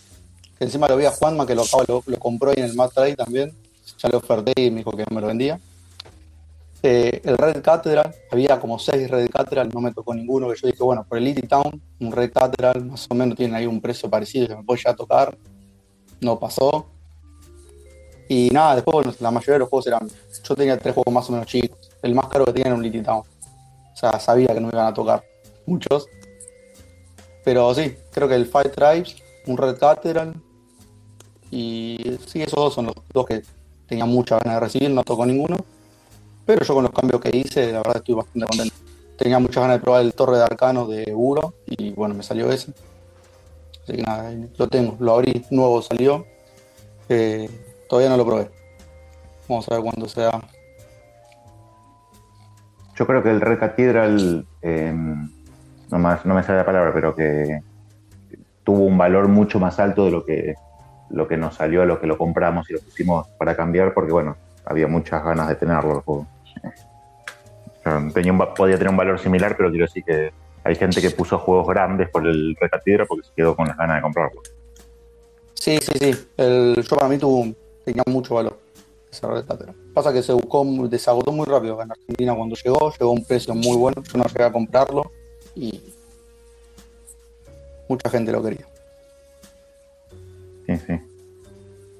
que 0.57 0.65
encima 0.65 0.87
lo 0.87 0.97
vi 0.97 1.05
a 1.05 1.11
Juanma, 1.11 1.45
que 1.45 1.55
lo, 1.55 1.63
lo, 1.87 2.03
lo 2.05 2.19
compró 2.19 2.49
ahí 2.49 2.55
en 2.57 2.65
el 2.65 2.75
Mad 2.75 2.89
Trade 2.89 3.15
también. 3.15 3.53
Ya 3.99 4.09
lo 4.09 4.17
oferté 4.17 4.53
y 4.57 4.71
me 4.71 4.77
dijo 4.77 4.91
que 4.91 5.03
no 5.09 5.15
me 5.15 5.21
lo 5.21 5.27
vendía. 5.27 5.59
El 6.85 7.37
Red 7.37 7.63
Cathedral, 7.63 8.13
había 8.29 8.59
como 8.59 8.77
seis 8.77 9.09
Red 9.09 9.29
Cathedral, 9.31 9.69
no 9.73 9.81
me 9.81 9.91
tocó 9.91 10.13
ninguno, 10.13 10.49
que 10.49 10.55
yo 10.55 10.67
dije, 10.67 10.83
bueno, 10.83 11.03
por 11.03 11.17
el 11.17 11.25
Elite 11.25 11.47
Town, 11.47 11.81
un 11.99 12.11
Red 12.11 12.31
Cathedral, 12.31 12.85
más 12.85 13.07
o 13.09 13.15
menos 13.15 13.35
tiene 13.35 13.57
ahí 13.57 13.65
un 13.65 13.81
precio 13.81 14.07
parecido 14.07 14.47
que 14.47 14.55
me 14.55 14.63
puede 14.63 14.81
ya 14.83 14.93
tocar. 14.93 15.35
No 16.21 16.39
pasó. 16.39 16.85
Y 18.29 18.49
nada, 18.51 18.75
después 18.75 18.93
bueno, 18.93 19.13
la 19.19 19.31
mayoría 19.31 19.53
de 19.53 19.59
los 19.59 19.69
juegos 19.69 19.87
eran. 19.87 20.07
Yo 20.43 20.55
tenía 20.55 20.77
tres 20.77 20.93
juegos 20.93 21.11
más 21.11 21.27
o 21.29 21.33
menos 21.33 21.47
chicos. 21.47 21.91
El 22.03 22.13
más 22.13 22.27
caro 22.27 22.45
que 22.45 22.53
tenía 22.53 22.67
era 22.67 22.75
un 22.75 22.83
Little 22.83 23.01
Town. 23.01 23.19
O 23.21 23.95
sea, 23.95 24.19
sabía 24.19 24.47
que 24.47 24.59
no 24.59 24.67
me 24.67 24.73
iban 24.73 24.85
a 24.85 24.93
tocar 24.93 25.23
muchos. 25.65 26.07
Pero 27.43 27.73
sí, 27.73 27.95
creo 28.11 28.27
que 28.27 28.35
el 28.35 28.45
Five 28.45 28.69
Tribes, 28.69 29.15
un 29.47 29.57
Red 29.57 29.77
Cathedral. 29.77 30.33
Y 31.49 32.17
sí, 32.27 32.43
esos 32.43 32.55
dos 32.55 32.73
son 32.75 32.85
los 32.87 32.95
dos 33.11 33.25
que 33.25 33.41
tenía 33.87 34.05
muchas 34.05 34.39
ganas 34.43 34.59
de 34.59 34.65
recibir, 34.65 34.89
no 34.91 35.03
tocó 35.03 35.25
ninguno. 35.25 35.57
Pero 36.45 36.63
yo 36.63 36.73
con 36.73 36.83
los 36.83 36.93
cambios 36.93 37.21
que 37.21 37.35
hice, 37.35 37.71
la 37.71 37.79
verdad 37.79 37.97
estoy 37.97 38.15
bastante 38.15 38.47
contento. 38.47 38.75
Tenía 39.17 39.39
muchas 39.39 39.61
ganas 39.63 39.77
de 39.77 39.83
probar 39.83 40.01
el 40.01 40.13
Torre 40.13 40.37
de 40.37 40.43
Arcanos 40.43 40.89
de 40.89 41.11
Uro 41.13 41.53
y 41.65 41.91
bueno, 41.93 42.13
me 42.13 42.23
salió 42.23 42.51
ese. 42.51 42.73
Así 43.83 43.97
que 43.97 44.01
nada, 44.01 44.31
lo 44.57 44.67
tengo, 44.67 44.95
lo 44.99 45.13
abrí, 45.13 45.45
nuevo 45.51 45.81
salió. 45.81 46.25
Eh, 47.09 47.49
todavía 47.89 48.09
no 48.09 48.17
lo 48.17 48.25
probé. 48.25 48.49
Vamos 49.47 49.67
a 49.69 49.75
ver 49.75 49.83
cuándo 49.83 50.07
sea. 50.07 50.41
Yo 52.95 53.05
creo 53.05 53.23
que 53.23 53.29
el 53.29 53.41
Red 53.41 53.59
Cathedral, 53.59 54.45
eh, 54.61 54.93
no, 55.91 55.99
más, 55.99 56.25
no 56.25 56.33
me 56.33 56.43
sale 56.43 56.59
la 56.59 56.65
palabra, 56.65 56.91
pero 56.93 57.15
que 57.15 57.61
tuvo 58.63 58.85
un 58.85 58.97
valor 58.97 59.27
mucho 59.27 59.59
más 59.59 59.79
alto 59.79 60.05
de 60.05 60.11
lo 60.11 60.25
que, 60.25 60.55
lo 61.09 61.27
que 61.27 61.37
nos 61.37 61.55
salió, 61.55 61.85
lo 61.85 61.99
que 61.99 62.07
lo 62.07 62.17
compramos 62.17 62.69
y 62.69 62.73
lo 62.73 62.79
pusimos 62.79 63.27
para 63.37 63.55
cambiar, 63.55 63.93
porque 63.93 64.11
bueno, 64.11 64.37
había 64.65 64.87
muchas 64.87 65.23
ganas 65.23 65.47
de 65.47 65.55
tenerlo 65.55 65.97
el 65.97 66.01
juego. 66.01 66.27
Tenía 68.13 68.31
un 68.31 68.39
podía 68.55 68.77
tener 68.77 68.89
un 68.89 68.97
valor 68.97 69.19
similar, 69.19 69.55
pero 69.55 69.69
quiero 69.69 69.85
decir 69.85 70.03
que 70.03 70.31
hay 70.63 70.75
gente 70.75 70.99
que 71.01 71.11
puso 71.11 71.37
juegos 71.37 71.67
grandes 71.67 72.09
por 72.09 72.25
el 72.25 72.55
Red 72.59 72.71
Cathedral 72.71 73.05
porque 73.07 73.27
se 73.27 73.33
quedó 73.35 73.55
con 73.55 73.67
las 73.67 73.77
ganas 73.77 73.97
de 73.97 74.01
comprarlo. 74.01 74.41
Sí, 75.53 75.77
sí, 75.79 75.91
sí. 75.99 76.27
El, 76.35 76.75
yo 76.75 76.95
para 76.95 77.07
mí 77.07 77.19
tuvo, 77.19 77.53
tenía 77.83 78.03
mucho 78.07 78.33
valor 78.33 78.57
ese 79.11 79.27
Red 79.27 79.45
Cathedral. 79.45 79.75
Pasa 79.93 80.11
que 80.11 80.23
se 80.23 80.33
buscó, 80.33 80.65
desagotó 80.89 81.31
muy 81.31 81.45
rápido 81.45 81.79
en 81.79 81.91
Argentina 81.91 82.33
cuando 82.33 82.55
llegó, 82.55 82.91
llegó 82.91 83.11
a 83.11 83.13
un 83.13 83.23
precio 83.23 83.53
muy 83.53 83.77
bueno, 83.77 84.01
yo 84.01 84.17
no 84.17 84.25
llegué 84.25 84.43
a 84.43 84.51
comprarlo 84.51 85.11
y 85.55 85.93
mucha 87.87 88.09
gente 88.09 88.31
lo 88.31 88.41
quería. 88.41 88.65
Sí, 90.65 90.77
sí. 90.87 90.99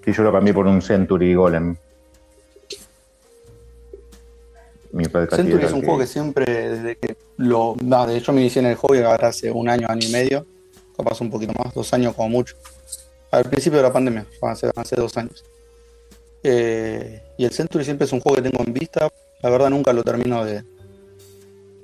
Sí, 0.03 0.14
yo 0.14 0.24
lo 0.24 0.32
cambié 0.32 0.53
por 0.53 0.66
un 0.66 0.82
Century 0.82 1.36
Golem. 1.36 1.76
Mi 4.95 5.03
Red 5.03 5.30
Century 5.30 5.65
es 5.65 5.73
un 5.73 5.81
juego 5.84 5.99
que 5.99 6.07
siempre, 6.07 6.45
desde 6.69 6.95
que 6.95 7.17
lo. 7.35 7.76
No, 7.84 8.07
de 8.07 8.15
hecho 8.17 8.31
me 8.31 8.39
inicié 8.39 8.61
en 8.61 8.67
el 8.69 8.76
hobby 8.77 8.99
ahora 8.99 9.27
hace 9.27 9.51
un 9.51 9.67
año, 9.67 9.88
año 9.89 10.07
y 10.07 10.11
medio, 10.11 10.45
capaz 10.95 11.19
un 11.19 11.30
poquito 11.30 11.51
más, 11.61 11.73
dos 11.73 11.93
años 11.93 12.15
como 12.15 12.30
mucho. 12.30 12.55
Al 13.31 13.43
principio 13.43 13.77
de 13.80 13.84
la 13.84 13.91
pandemia, 13.91 14.26
hace, 14.43 14.72
hace 14.73 14.95
dos 14.95 15.17
años. 15.17 15.43
Eh, 16.43 17.22
y 17.38 17.43
el 17.43 17.51
Century 17.51 17.84
siempre 17.84 18.05
es 18.05 18.13
un 18.13 18.22
juego 18.22 18.38
que 18.41 18.49
tengo 18.49 18.63
en 18.65 18.72
vista. 18.73 19.09
La 19.41 19.49
verdad 19.49 19.69
nunca 19.69 19.91
lo 19.91 20.01
termino 20.01 20.45
de 20.45 20.63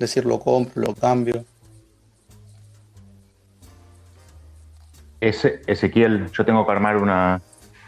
decir 0.00 0.24
lo 0.24 0.40
compro, 0.40 0.80
lo 0.82 0.94
cambio. 0.94 1.44
Ese- 5.20 5.60
Ezequiel, 5.66 6.30
yo 6.32 6.44
tengo 6.46 6.64
que 6.64 6.72
armar 6.72 6.96
una, 6.96 7.42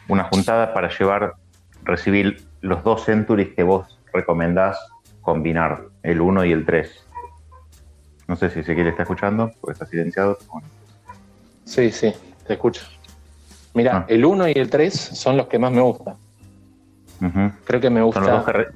una 0.09 0.25
juntada 0.25 0.73
para 0.75 0.91
llevar, 0.97 1.33
recibir 1.83 2.45
los 2.61 2.85
dos 2.85 3.05
Centuries 3.05 3.55
que 3.55 3.63
vos 3.63 3.99
recomendás 4.13 4.79
combinar, 5.25 5.89
el 6.05 6.21
1 6.21 6.45
y 6.45 6.53
el 6.53 6.65
3. 6.65 6.91
No 8.29 8.37
sé 8.37 8.51
si 8.51 8.61
Ezequiel 8.61 8.87
está 8.89 9.03
escuchando, 9.03 9.51
porque 9.61 9.73
está 9.73 9.87
silenciado. 9.87 10.39
Bueno, 10.53 10.69
Sí, 11.65 11.91
sí. 11.91 12.13
te 12.47 12.53
escucho. 12.53 12.83
Mira, 13.73 13.97
Ah. 13.99 14.05
el 14.09 14.25
1 14.25 14.49
y 14.49 14.53
el 14.53 14.71
3 14.71 14.93
son 14.95 15.37
los 15.37 15.49
que 15.49 15.59
más 15.59 15.73
me 15.73 15.81
gustan. 15.81 16.15
Ujú. 17.21 17.53
Creo 17.65 17.81
que 17.81 17.91
me 17.91 18.03
gusta 18.03 18.45
que, 18.47 18.67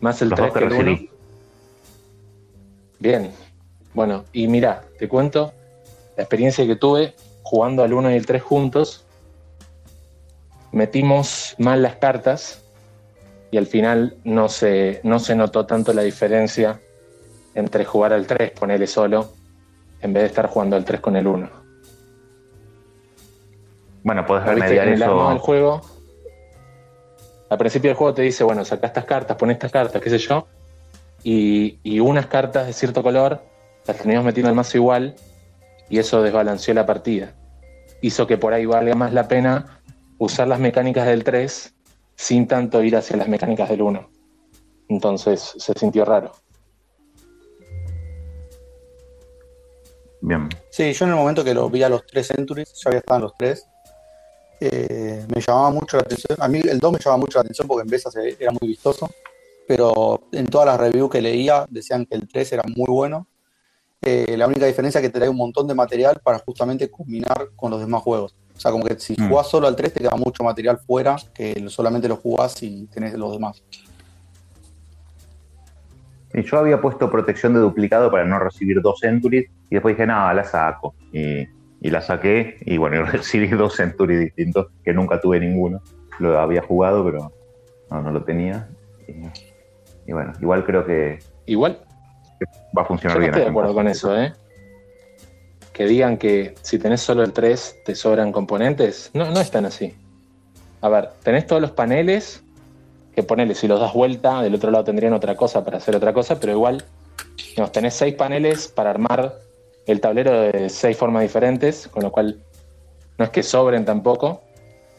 más 0.00 0.20
el 0.22 0.28
los 0.28 0.36
3 0.38 0.52
dos 0.52 0.54
que 0.54 0.58
que 0.60 0.66
el 0.66 0.72
1. 0.72 0.90
recibí. 0.92 1.10
Bien. 3.00 3.32
Bueno, 3.94 4.24
y 4.32 4.46
mira, 4.46 4.82
te 4.98 5.08
cuento 5.08 5.52
la 6.16 6.22
experiencia 6.22 6.66
que 6.66 6.76
tuve 6.76 7.14
jugando 7.42 7.82
al 7.82 7.92
1 7.92 8.10
y 8.10 8.14
el 8.14 8.26
3 8.26 8.42
juntos. 8.42 9.04
Metimos 10.72 11.54
mal 11.58 11.82
las 11.82 11.96
cartas 11.96 12.63
y 13.54 13.56
al 13.56 13.68
final 13.68 14.16
no 14.24 14.48
se, 14.48 15.00
no 15.04 15.20
se 15.20 15.36
notó 15.36 15.64
tanto 15.64 15.92
la 15.92 16.02
diferencia 16.02 16.80
entre 17.54 17.84
jugar 17.84 18.12
al 18.12 18.26
3, 18.26 18.50
ponerle 18.50 18.88
solo, 18.88 19.30
en 20.00 20.12
vez 20.12 20.24
de 20.24 20.26
estar 20.26 20.48
jugando 20.48 20.74
al 20.74 20.84
3 20.84 21.00
con 21.00 21.14
el 21.14 21.24
1. 21.24 21.48
Bueno, 24.02 24.22
¿Viste? 24.22 24.44
remediar 24.44 24.88
En 24.88 24.94
el 24.94 24.98
del 24.98 25.38
juego, 25.38 25.82
al 27.48 27.56
principio 27.56 27.90
del 27.90 27.96
juego 27.96 28.14
te 28.14 28.22
dice, 28.22 28.42
bueno, 28.42 28.64
saca 28.64 28.88
estas 28.88 29.04
cartas, 29.04 29.36
pon 29.36 29.52
estas 29.52 29.70
cartas, 29.70 30.02
qué 30.02 30.10
sé 30.10 30.18
yo, 30.18 30.48
y, 31.22 31.78
y 31.84 32.00
unas 32.00 32.26
cartas 32.26 32.66
de 32.66 32.72
cierto 32.72 33.04
color 33.04 33.40
las 33.86 33.98
teníamos 33.98 34.24
metiendo 34.24 34.48
al 34.48 34.56
mazo 34.56 34.78
igual, 34.78 35.14
y 35.88 36.00
eso 36.00 36.22
desbalanceó 36.22 36.74
la 36.74 36.86
partida. 36.86 37.34
Hizo 38.00 38.26
que 38.26 38.36
por 38.36 38.52
ahí 38.52 38.66
valga 38.66 38.96
más 38.96 39.12
la 39.12 39.28
pena 39.28 39.80
usar 40.18 40.48
las 40.48 40.58
mecánicas 40.58 41.06
del 41.06 41.22
3 41.22 41.73
sin 42.16 42.46
tanto 42.46 42.82
ir 42.82 42.96
hacia 42.96 43.16
las 43.16 43.28
mecánicas 43.28 43.68
del 43.68 43.82
1. 43.82 44.08
Entonces 44.88 45.54
se 45.56 45.72
sintió 45.74 46.04
raro. 46.04 46.32
Bien. 50.20 50.48
Sí, 50.70 50.92
yo 50.92 51.04
en 51.04 51.10
el 51.10 51.16
momento 51.16 51.44
que 51.44 51.52
lo 51.54 51.68
vi 51.68 51.82
a 51.82 51.88
los 51.88 52.06
tres 52.06 52.28
Centuries, 52.28 52.72
ya 52.82 52.88
había 52.88 53.00
estado 53.00 53.18
en 53.18 53.22
los 53.24 53.34
tres, 53.36 53.66
eh, 54.60 55.26
me 55.34 55.40
llamaba 55.40 55.70
mucho 55.70 55.96
la 55.98 56.02
atención. 56.02 56.38
A 56.40 56.48
mí 56.48 56.60
el 56.64 56.78
2 56.78 56.92
me 56.92 56.98
llamaba 56.98 57.18
mucho 57.20 57.38
la 57.38 57.42
atención 57.42 57.68
porque 57.68 57.82
en 57.82 57.88
vez 57.90 58.02
se- 58.02 58.36
era 58.42 58.50
muy 58.52 58.68
vistoso, 58.68 59.10
pero 59.66 60.22
en 60.32 60.46
todas 60.46 60.66
las 60.66 60.78
reviews 60.80 61.10
que 61.10 61.20
leía 61.20 61.66
decían 61.68 62.06
que 62.06 62.14
el 62.14 62.26
3 62.28 62.52
era 62.52 62.62
muy 62.74 62.86
bueno. 62.88 63.26
Eh, 64.00 64.36
la 64.36 64.46
única 64.46 64.66
diferencia 64.66 65.00
es 65.00 65.06
que 65.06 65.10
te 65.10 65.18
trae 65.18 65.28
un 65.28 65.36
montón 65.36 65.66
de 65.66 65.74
material 65.74 66.20
para 66.22 66.38
justamente 66.38 66.90
combinar 66.90 67.50
con 67.56 67.70
los 67.70 67.80
demás 67.80 68.02
juegos. 68.02 68.34
O 68.56 68.60
sea, 68.60 68.70
como 68.70 68.84
que 68.84 68.98
si 68.98 69.14
Mm. 69.18 69.28
jugás 69.28 69.48
solo 69.48 69.66
al 69.66 69.76
3 69.76 69.92
te 69.92 70.00
queda 70.00 70.16
mucho 70.16 70.44
material 70.44 70.78
fuera 70.78 71.16
que 71.34 71.64
solamente 71.68 72.08
lo 72.08 72.16
jugás 72.16 72.62
y 72.62 72.86
tenés 72.86 73.14
los 73.14 73.32
demás. 73.32 73.62
Y 76.32 76.42
yo 76.42 76.58
había 76.58 76.80
puesto 76.80 77.10
protección 77.10 77.54
de 77.54 77.60
duplicado 77.60 78.10
para 78.10 78.24
no 78.24 78.38
recibir 78.38 78.80
dos 78.82 78.98
Centuries 79.00 79.48
y 79.70 79.74
después 79.74 79.96
dije, 79.96 80.06
no, 80.06 80.32
la 80.32 80.44
saco. 80.44 80.94
Y, 81.12 81.46
y 81.80 81.90
la 81.90 82.00
saqué 82.00 82.56
y 82.62 82.76
bueno, 82.76 82.96
y 83.00 83.02
recibí 83.04 83.48
dos 83.48 83.74
Centuries 83.76 84.20
distintos 84.20 84.68
que 84.84 84.92
nunca 84.92 85.20
tuve 85.20 85.38
ninguno. 85.40 85.80
Lo 86.18 86.38
había 86.38 86.62
jugado, 86.62 87.04
pero 87.04 87.32
no, 87.90 88.02
no 88.02 88.10
lo 88.10 88.24
tenía. 88.24 88.68
Y, 89.06 90.10
y 90.10 90.12
bueno, 90.12 90.32
igual 90.40 90.64
creo 90.64 90.84
que 90.84 91.18
Igual 91.46 91.80
va 92.76 92.82
a 92.82 92.84
funcionar 92.86 93.16
Yo 93.16 93.20
no 93.20 93.26
bien. 93.26 93.30
estoy 93.34 93.42
de 93.44 93.50
acuerdo 93.50 93.74
con 93.74 93.88
eso, 93.88 94.16
¿eh? 94.20 94.32
Que 95.74 95.84
digan 95.84 96.16
que 96.16 96.54
si 96.62 96.78
tenés 96.78 97.02
solo 97.02 97.22
el 97.22 97.34
3 97.34 97.82
te 97.84 97.94
sobran 97.94 98.32
componentes. 98.32 99.10
No, 99.12 99.30
no 99.30 99.40
es 99.40 99.50
tan 99.50 99.66
así. 99.66 99.94
A 100.80 100.88
ver, 100.88 101.10
tenés 101.22 101.46
todos 101.46 101.60
los 101.60 101.72
paneles 101.72 102.42
que 103.14 103.22
ponele, 103.22 103.54
si 103.54 103.68
los 103.68 103.78
das 103.78 103.92
vuelta, 103.92 104.40
del 104.42 104.54
otro 104.54 104.70
lado 104.70 104.84
tendrían 104.84 105.12
otra 105.12 105.36
cosa 105.36 105.62
para 105.64 105.76
hacer 105.76 105.94
otra 105.94 106.12
cosa, 106.12 106.40
pero 106.40 106.52
igual 106.52 106.84
digamos, 107.50 107.72
tenés 107.72 107.94
seis 107.94 108.14
paneles 108.14 108.68
para 108.68 108.90
armar 108.90 109.34
el 109.86 110.00
tablero 110.00 110.32
de 110.32 110.68
seis 110.68 110.96
formas 110.96 111.22
diferentes, 111.22 111.88
con 111.88 112.02
lo 112.02 112.10
cual 112.10 112.42
no 113.18 113.24
es 113.24 113.30
que 113.30 113.42
sobren 113.42 113.84
tampoco. 113.84 114.42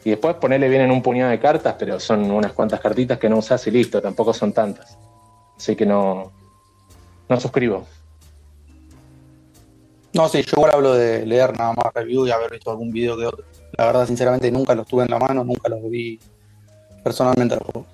Y 0.03 0.11
después 0.11 0.35
ponele 0.35 0.69
vienen 0.69 0.91
un 0.91 1.01
puñado 1.01 1.31
de 1.31 1.39
cartas, 1.39 1.75
pero 1.79 1.99
son 1.99 2.29
unas 2.29 2.53
cuantas 2.53 2.79
cartitas 2.79 3.17
que 3.17 3.27
no 3.27 3.39
usás 3.39 3.65
y 3.67 3.71
listo, 3.71 4.01
tampoco 4.01 4.33
son 4.33 4.53
tantas. 4.53 4.97
Así 5.57 5.75
que 5.75 5.85
no, 5.85 6.31
no 7.27 7.39
suscribo. 7.39 7.85
No, 10.15 10.29
sí, 10.29 10.41
yo 10.43 10.53
igual 10.55 10.71
hablo 10.73 10.93
de 10.93 11.25
leer 11.25 11.57
nada 11.57 11.73
más 11.73 11.93
review 11.93 12.25
y 12.25 12.31
haber 12.31 12.49
visto 12.49 12.71
algún 12.71 12.89
video 12.89 13.17
que 13.17 13.25
otro. 13.25 13.43
La 13.77 13.87
verdad, 13.87 14.07
sinceramente, 14.07 14.49
nunca 14.49 14.73
los 14.73 14.87
tuve 14.87 15.03
en 15.03 15.11
la 15.11 15.19
mano, 15.19 15.43
nunca 15.43 15.67
los 15.67 15.83
vi 15.89 16.17
personalmente 17.03 17.55
al 17.55 17.59
juego. 17.59 17.85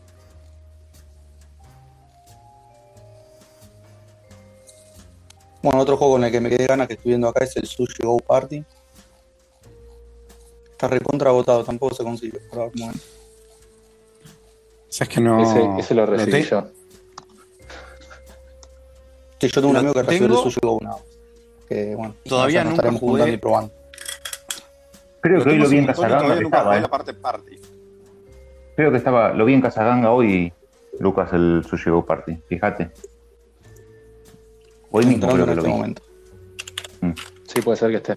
Bueno, 5.63 5.79
otro 5.79 5.97
juego 5.97 6.13
con 6.13 6.23
el 6.23 6.31
que 6.31 6.39
me 6.39 6.49
quedé 6.51 6.67
ganas 6.67 6.87
que 6.87 6.93
estoy 6.93 7.09
viendo 7.09 7.27
acá 7.27 7.43
es 7.43 7.57
el 7.57 7.65
Sushi 7.65 8.03
Go 8.03 8.19
Party. 8.19 8.63
Está 10.73 10.89
recontra 10.89 11.31
agotado, 11.31 11.63
tampoco 11.63 11.95
se 11.95 12.03
consigue 12.03 12.39
por 12.39 12.59
ahora. 12.59 12.71
Bueno. 12.77 12.93
¿Sabes 14.89 15.09
que 15.11 15.19
no? 15.19 15.41
Ese, 15.41 15.79
ese 15.79 15.95
lo 15.95 16.05
recibí 16.05 16.43
yo. 16.43 16.67
Sí, 19.39 19.47
yo 19.47 19.53
tengo 19.53 19.69
un 19.69 19.77
amigo 19.77 19.93
que 19.95 20.03
recibió 20.03 20.37
el. 20.37 20.43
Sushi 20.43 20.59
Go 20.61 20.77
nada 20.79 20.97
más. 20.97 21.10
Que 21.71 21.95
bueno, 21.95 22.13
Todavía 22.25 22.63
nunca 22.65 22.75
estaremos 22.75 22.99
jugué. 22.99 23.11
juntando 23.11 23.33
y 23.33 23.37
probando. 23.37 23.73
Creo 25.21 25.41
que 25.43 25.49
hoy 25.51 25.57
lo 25.57 25.69
vi 25.69 25.77
en 25.77 25.85
Casaganga. 25.85 26.33
estaba, 26.41 26.77
¿eh? 26.77 26.81
la 26.81 26.87
parte 26.89 27.13
party. 27.13 27.59
Creo 28.75 28.91
que 28.91 28.97
estaba, 28.97 29.31
lo 29.33 29.45
vi 29.45 29.53
en 29.53 29.61
Casaganga 29.61 30.11
hoy, 30.11 30.51
Lucas, 30.99 31.31
el 31.31 31.63
Sushi 31.65 31.89
Go 31.89 32.05
Party. 32.05 32.41
Fíjate. 32.49 32.91
Hoy 34.91 35.05
mismo 35.05 35.29
Entrando 35.31 35.45
creo 35.45 35.45
que 35.45 35.51
en 35.51 35.55
lo 35.55 35.61
este 35.61 35.71
vi. 35.71 35.77
momento. 35.77 36.01
Sí, 37.47 37.61
puede 37.61 37.77
ser 37.77 37.91
que 37.91 37.97
esté. 37.97 38.15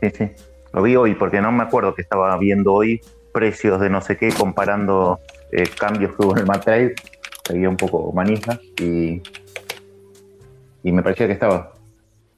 Sí, 0.00 0.10
sí. 0.16 0.30
Lo 0.72 0.80
vi 0.82 0.96
hoy 0.96 1.14
porque 1.16 1.42
no 1.42 1.52
me 1.52 1.64
acuerdo 1.64 1.94
que 1.94 2.00
estaba 2.00 2.34
viendo 2.38 2.72
hoy 2.72 3.02
precios 3.34 3.78
de 3.78 3.90
no 3.90 4.00
sé 4.00 4.16
qué 4.16 4.32
comparando 4.32 5.20
eh, 5.52 5.64
cambios 5.78 6.16
que 6.16 6.24
hubo 6.24 6.32
en 6.32 6.38
el 6.38 6.46
Mad 6.46 6.62
Trade. 6.62 6.94
Seguía 7.46 7.68
un 7.68 7.76
poco 7.76 8.10
manija 8.12 8.58
y, 8.80 9.20
y 10.82 10.92
me 10.92 11.02
parecía 11.02 11.26
que 11.26 11.34
estaba. 11.34 11.74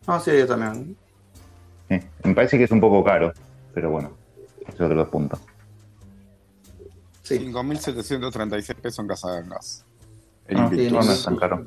Ah, 0.07 0.21
sí, 0.21 0.31
yo 0.37 0.47
también. 0.47 0.97
sí. 1.89 2.01
Me 2.25 2.35
parece 2.35 2.59
que 2.59 2.65
es 2.65 2.71
un 2.71 2.81
poco 2.81 3.03
caro, 3.05 3.33
pero 3.75 3.91
bueno, 3.91 4.11
es 4.67 4.81
otro 4.81 5.11
punto. 5.11 5.39
5.736 7.25 8.75
pesos 8.75 8.99
en 9.01 9.07
Casa 9.09 9.31
de 9.37 9.49
Gas. 9.49 9.85
El 10.49 10.57
Ah, 10.59 10.71
no, 10.71 11.03
no 11.03 11.13
es 11.13 11.25
tan 11.25 11.37
caro. 11.37 11.65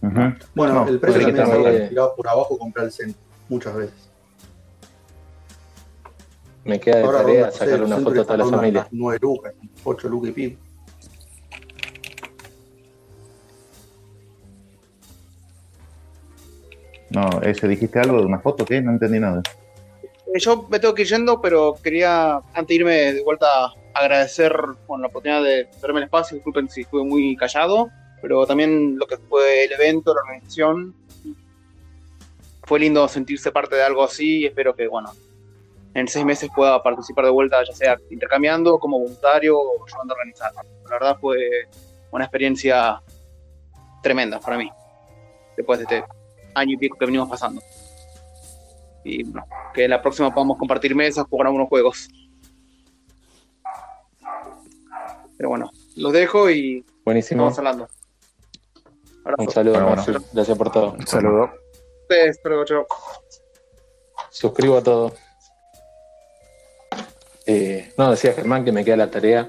Ujú. 0.00 0.20
Bueno, 0.54 0.74
No, 0.74 0.88
el 0.88 1.00
precio 1.00 1.34
también 1.34 1.66
está 1.66 1.88
tirado 1.88 2.14
por 2.14 2.28
abajo 2.28 2.56
comprar 2.56 2.86
el 2.86 2.92
centro, 2.92 3.20
muchas 3.48 3.74
veces. 3.74 4.08
Me 6.64 6.78
queda 6.78 6.98
de 6.98 7.04
Ahora 7.04 7.18
tarea 7.22 7.50
sacarle 7.50 7.84
una 7.86 7.96
foto 7.96 8.20
a 8.20 8.24
toda 8.24 8.36
la 8.36 8.44
familia. 8.44 8.80
las 8.82 8.92
9 8.92 9.18
lucas, 9.22 9.54
8 9.84 10.08
lucas 10.08 10.30
y 10.30 10.32
pico. 10.32 10.60
No, 17.10 17.28
ese 17.42 17.68
dijiste 17.68 17.98
algo 17.98 18.20
de 18.20 18.26
una 18.26 18.40
foto, 18.40 18.64
¿qué? 18.64 18.80
No 18.80 18.90
entendí 18.90 19.18
nada. 19.18 19.42
Eh, 20.02 20.38
Yo 20.38 20.66
me 20.68 20.78
tengo 20.78 20.94
que 20.94 21.02
ir 21.02 21.08
yendo, 21.08 21.40
pero 21.40 21.74
quería, 21.82 22.36
antes 22.36 22.68
de 22.68 22.74
irme 22.74 23.12
de 23.14 23.22
vuelta, 23.22 23.72
agradecer 23.94 24.54
bueno, 24.86 25.02
la 25.02 25.08
oportunidad 25.08 25.42
de 25.42 25.68
verme 25.80 26.00
el 26.00 26.04
espacio. 26.04 26.36
Disculpen 26.36 26.68
si 26.68 26.82
estuve 26.82 27.04
muy 27.04 27.34
callado, 27.36 27.88
pero 28.20 28.46
también 28.46 28.98
lo 28.98 29.06
que 29.06 29.16
fue 29.16 29.64
el 29.64 29.72
evento, 29.72 30.14
la 30.14 30.20
organización. 30.20 30.94
Fue 32.64 32.78
lindo 32.78 33.08
sentirse 33.08 33.50
parte 33.50 33.76
de 33.76 33.82
algo 33.82 34.04
así 34.04 34.40
y 34.40 34.46
espero 34.46 34.74
que, 34.74 34.86
bueno, 34.86 35.10
en 35.94 36.06
seis 36.06 36.24
meses 36.24 36.50
pueda 36.54 36.82
participar 36.82 37.24
de 37.24 37.30
vuelta, 37.30 37.64
ya 37.64 37.72
sea 37.72 37.96
intercambiando, 38.10 38.78
como 38.78 38.98
voluntario 38.98 39.58
o 39.58 39.86
ayudando 39.86 40.12
a 40.12 40.16
organizar. 40.16 40.52
La 40.84 40.90
verdad 40.90 41.16
fue 41.18 41.38
una 42.10 42.24
experiencia 42.24 43.00
tremenda 44.02 44.38
para 44.38 44.58
mí, 44.58 44.70
después 45.56 45.78
de 45.78 45.84
este 45.84 46.17
año 46.58 46.74
y 46.74 46.76
pico 46.76 46.96
que 46.98 47.06
venimos 47.06 47.28
pasando. 47.28 47.62
Y 49.04 49.22
bueno, 49.24 49.46
que 49.72 49.88
la 49.88 50.02
próxima 50.02 50.32
podamos 50.34 50.58
compartir 50.58 50.94
mesas, 50.94 51.26
jugar 51.28 51.46
algunos 51.46 51.68
juegos. 51.68 52.08
Pero 55.36 55.50
bueno, 55.50 55.70
los 55.96 56.12
dejo 56.12 56.50
y 56.50 56.84
Buenísimo. 57.04 57.48
estamos 57.48 57.58
hablando. 57.58 57.88
Un 59.38 59.50
saludo, 59.50 59.74
Bueno, 59.74 59.88
Marcel. 59.90 60.14
bueno. 60.14 60.28
Gracias 60.32 60.58
por 60.58 60.72
todo. 60.72 60.92
Un 60.92 61.06
saludo. 61.06 61.50
Ustedes, 62.02 62.36
hasta 62.36 62.48
luego, 62.48 62.64
chao. 62.64 62.86
Suscribo 64.30 64.78
a 64.78 64.82
todo. 64.82 65.12
Eh, 67.46 67.92
no, 67.96 68.10
decía 68.10 68.32
Germán 68.32 68.64
que 68.64 68.72
me 68.72 68.84
queda 68.84 68.96
la 68.96 69.10
tarea 69.10 69.46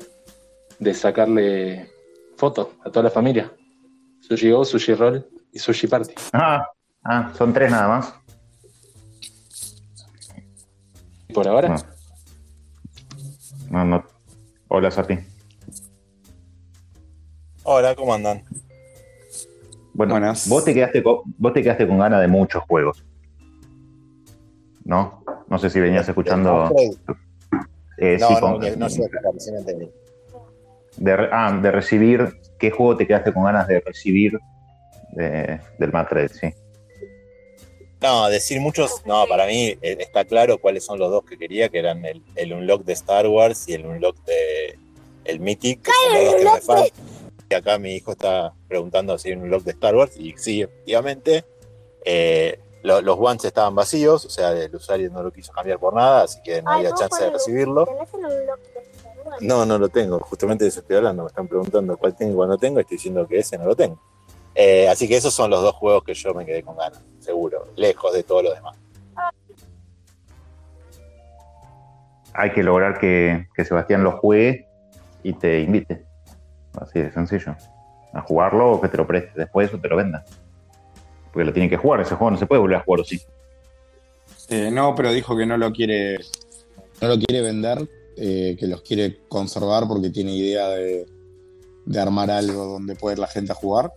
de 0.79 0.93
sacarle 0.93 1.89
fotos 2.37 2.67
a 2.85 2.89
toda 2.89 3.03
la 3.03 3.09
familia. 3.09 3.51
Sushi 4.21 4.51
Go, 4.51 4.63
Sushi 4.63 4.93
Roll 4.93 5.27
y 5.51 5.59
Sushi 5.59 5.87
Party. 5.87 6.13
Ah, 6.33 6.65
ah, 7.03 7.31
son 7.37 7.53
tres 7.53 7.71
nada 7.71 7.87
más. 7.87 8.13
Por 11.33 11.47
ahora. 11.47 11.75
No, 13.69 13.85
no. 13.85 14.03
Hola, 14.67 14.89
Sati. 14.91 15.17
Hola, 17.63 17.95
¿cómo 17.95 18.13
andan? 18.13 18.43
Bueno, 19.93 20.33
vos 20.47 20.63
te 20.65 20.73
quedaste 20.73 21.03
con, 21.03 21.19
vos 21.37 21.53
te 21.53 21.61
quedaste 21.61 21.87
con 21.87 21.99
ganas 21.99 22.21
de 22.21 22.27
muchos 22.27 22.63
juegos. 22.63 23.03
¿No? 24.85 25.23
No 25.47 25.59
sé 25.59 25.69
si 25.69 25.79
venías 25.79 26.07
escuchando. 26.07 26.71
Eh, 27.97 28.17
no, 28.19 28.27
sí, 28.27 28.33
no, 28.35 28.39
con- 28.39 28.59
no, 28.61 28.75
no 28.77 28.89
sé, 28.89 29.09
recién 29.33 29.57
entendí. 29.57 29.91
de, 30.97 31.15
re- 31.17 31.29
ah, 31.31 31.51
de 31.61 31.71
recibir. 31.71 32.39
¿Qué 32.57 32.71
juego 32.71 32.97
te 32.97 33.05
quedaste 33.05 33.33
con 33.33 33.43
ganas 33.43 33.67
de 33.67 33.81
recibir 33.81 34.39
de- 35.11 35.59
del 35.77 35.91
Madrid? 35.91 36.29
Sí. 36.31 36.53
No, 38.01 38.29
decir 38.29 38.61
muchos, 38.61 39.01
no, 39.05 39.25
para 39.27 39.45
mí 39.45 39.67
eh, 39.81 39.97
está 39.99 40.23
claro 40.23 40.57
cuáles 40.59 40.85
son 40.85 40.99
los 40.99 41.11
dos 41.11 41.23
que 41.25 41.37
quería, 41.37 41.67
que 41.69 41.79
eran 41.79 42.05
el, 42.05 42.23
el 42.35 42.53
Unlock 42.53 42.83
de 42.83 42.93
Star 42.93 43.27
Wars 43.27 43.67
y 43.67 43.73
el 43.73 43.85
Unlock 43.85 44.15
de 44.25 44.79
el 45.25 45.39
Mythic, 45.41 45.81
que 45.81 45.91
son 45.91 46.13
los 46.13 46.23
dos 46.25 46.35
que 46.35 46.41
me. 46.73 46.93
Y 47.49 47.53
acá 47.55 47.77
mi 47.77 47.95
hijo 47.95 48.11
está 48.13 48.53
preguntando 48.67 49.17
si 49.17 49.29
hay 49.29 49.35
un 49.35 49.43
Unlock 49.43 49.63
de 49.63 49.71
Star 49.71 49.95
Wars, 49.95 50.15
y 50.17 50.33
sí, 50.37 50.61
efectivamente. 50.61 51.43
Eh, 52.05 52.59
lo- 52.83 53.01
los 53.01 53.17
ones 53.19 53.43
estaban 53.43 53.75
vacíos, 53.75 54.23
o 54.25 54.29
sea, 54.29 54.51
el 54.53 54.73
usuario 54.73 55.09
no 55.11 55.21
lo 55.21 55.31
quiso 55.33 55.51
cambiar 55.51 55.79
por 55.79 55.93
nada, 55.93 56.23
así 56.23 56.39
que 56.41 56.61
no 56.61 56.71
había 56.71 56.91
chance 56.93 57.21
de 57.21 57.29
recibirlo. 57.31 57.85
No, 59.41 59.65
no 59.65 59.77
lo 59.77 59.89
tengo, 59.89 60.17
justamente 60.21 60.63
de 60.63 60.69
eso 60.69 60.79
estoy 60.79 60.95
hablando, 60.95 61.23
me 61.23 61.27
están 61.27 61.47
preguntando 61.49 61.97
cuál 61.97 62.15
tengo 62.15 62.31
y 62.31 62.35
cuál 62.37 62.49
no 62.49 62.57
tengo, 62.57 62.79
estoy 62.79 62.95
diciendo 62.95 63.27
que 63.27 63.39
ese 63.39 63.57
no 63.57 63.65
lo 63.65 63.75
tengo. 63.75 63.99
Eh, 64.55 64.87
así 64.89 65.07
que 65.07 65.15
esos 65.15 65.33
son 65.33 65.49
los 65.49 65.61
dos 65.61 65.75
juegos 65.75 66.03
que 66.03 66.13
yo 66.13 66.33
me 66.33 66.45
quedé 66.45 66.63
con 66.63 66.75
ganas, 66.75 67.01
seguro, 67.19 67.67
lejos 67.75 68.13
de 68.13 68.23
todo 68.23 68.43
lo 68.43 68.53
demás. 68.53 68.77
Hay 72.33 72.51
que 72.51 72.63
lograr 72.63 72.99
que, 72.99 73.47
que 73.55 73.65
Sebastián 73.65 74.03
lo 74.03 74.13
juegue 74.19 74.67
y 75.23 75.33
te 75.33 75.61
invite. 75.61 76.05
Así 76.79 76.99
de 76.99 77.11
sencillo. 77.11 77.55
A 78.13 78.21
jugarlo 78.21 78.71
o 78.71 78.81
que 78.81 78.87
te 78.87 78.97
lo 78.97 79.05
preste 79.05 79.31
después 79.35 79.73
o 79.73 79.79
te 79.79 79.87
lo 79.87 79.97
venda. 79.97 80.25
Porque 81.31 81.45
lo 81.45 81.53
tiene 81.53 81.69
que 81.69 81.77
jugar, 81.77 82.01
ese 82.01 82.15
juego 82.15 82.31
no 82.31 82.37
se 82.37 82.45
puede 82.45 82.61
volver 82.61 82.77
a 82.77 82.83
jugar, 82.83 83.01
¿o 83.01 83.03
sí? 83.03 83.21
Eh, 84.49 84.71
no, 84.71 84.95
pero 84.95 85.11
dijo 85.11 85.37
que 85.37 85.45
no 85.45 85.57
lo 85.57 85.71
quiere, 85.71 86.17
no 87.01 87.07
lo 87.07 87.17
quiere 87.19 87.41
vender, 87.41 87.87
eh, 88.17 88.55
que 88.59 88.67
los 88.67 88.81
quiere 88.81 89.19
conservar 89.27 89.87
porque 89.87 90.09
tiene 90.09 90.31
idea 90.33 90.69
de, 90.69 91.05
de 91.85 91.99
armar 91.99 92.31
algo 92.31 92.65
donde 92.65 92.95
puede 92.95 93.15
ir 93.15 93.19
la 93.19 93.27
gente 93.27 93.51
a 93.51 93.55
jugar. 93.55 93.91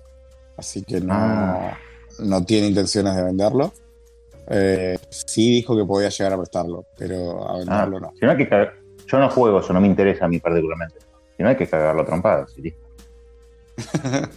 Así 0.56 0.82
que 0.82 1.00
no, 1.00 1.14
Ah. 1.14 1.78
no 2.20 2.44
tiene 2.44 2.68
intenciones 2.68 3.16
de 3.16 3.22
venderlo. 3.24 3.72
Eh, 4.48 4.98
sí 5.10 5.50
dijo 5.50 5.76
que 5.76 5.84
podía 5.84 6.08
llegar 6.08 6.32
a 6.32 6.36
prestarlo, 6.36 6.84
pero 6.98 7.48
a 7.48 7.54
Ah, 7.54 7.58
venderlo 7.58 8.00
no. 8.00 8.12
si 8.18 8.24
no 8.24 8.32
hay 8.32 8.36
que 8.36 8.48
cagar- 8.48 8.74
Yo 9.06 9.18
no 9.18 9.28
juego 9.30 9.60
eso, 9.60 9.72
no 9.72 9.80
me 9.80 9.86
interesa 9.88 10.24
a 10.24 10.28
mí 10.28 10.38
particularmente. 10.38 10.96
Si 11.36 11.42
no 11.42 11.48
hay 11.50 11.56
que 11.56 11.66
cagarlo 11.66 12.02
a 12.02 12.06
trompadas, 12.06 12.52
sí. 12.52 12.72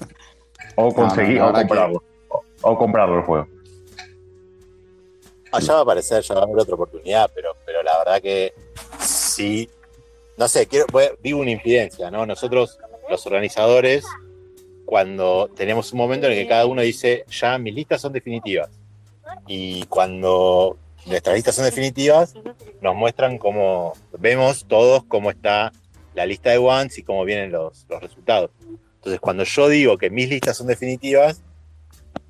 O 0.76 0.94
conseguir, 0.94 1.42
o 1.42 1.48
que- 1.54 1.60
comprarlo. 1.62 2.04
O, 2.30 2.44
o 2.62 2.78
comprarlo 2.78 3.18
el 3.20 3.24
juego. 3.24 3.48
Allá 5.52 5.74
va 5.74 5.80
a 5.80 5.84
aparecer, 5.84 6.22
ya 6.24 6.36
va 6.36 6.42
a 6.42 6.44
haber 6.44 6.58
otra 6.60 6.76
oportunidad, 6.76 7.30
pero, 7.34 7.56
pero 7.66 7.82
la 7.84 7.98
verdad 8.00 8.22
que 8.22 8.54
sí. 9.00 9.70
No 10.38 10.48
sé, 10.50 10.68
quiero, 10.68 10.86
voy- 10.92 11.12
digo 11.24 11.40
una 11.40 11.52
infidencia, 11.52 12.12
¿no? 12.12 12.26
Nosotros, 12.26 12.78
los 13.10 13.26
organizadores, 13.26 14.04
cuando 14.86 15.50
tenemos 15.56 15.92
un 15.92 15.98
momento 15.98 16.28
en 16.28 16.34
el 16.34 16.40
que 16.40 16.48
cada 16.48 16.66
uno 16.66 16.82
dice, 16.82 17.26
ya 17.30 17.58
mis 17.58 17.74
listas 17.74 18.02
son 18.02 18.14
definitivas. 18.14 18.70
Y 19.48 19.84
cuando 19.86 20.78
nuestras 21.06 21.36
listas 21.36 21.56
son 21.56 21.66
definitivas, 21.66 22.34
nos 22.82 22.96
muestran 22.96 23.38
cómo, 23.38 23.94
vemos 24.18 24.66
todos 24.68 25.04
cómo 25.06 25.30
está 25.32 25.72
la 26.14 26.26
lista 26.26 26.52
de 26.52 26.58
ones 26.58 26.98
y 26.98 27.04
cómo 27.04 27.26
vienen 27.26 27.52
los, 27.52 27.86
los 27.90 28.02
resultados. 28.02 28.52
Entonces, 28.96 29.20
cuando 29.20 29.44
yo 29.44 29.68
digo 29.68 29.98
que 29.98 30.10
mis 30.10 30.30
listas 30.30 30.58
son 30.58 30.68
definitivas, 30.68 31.42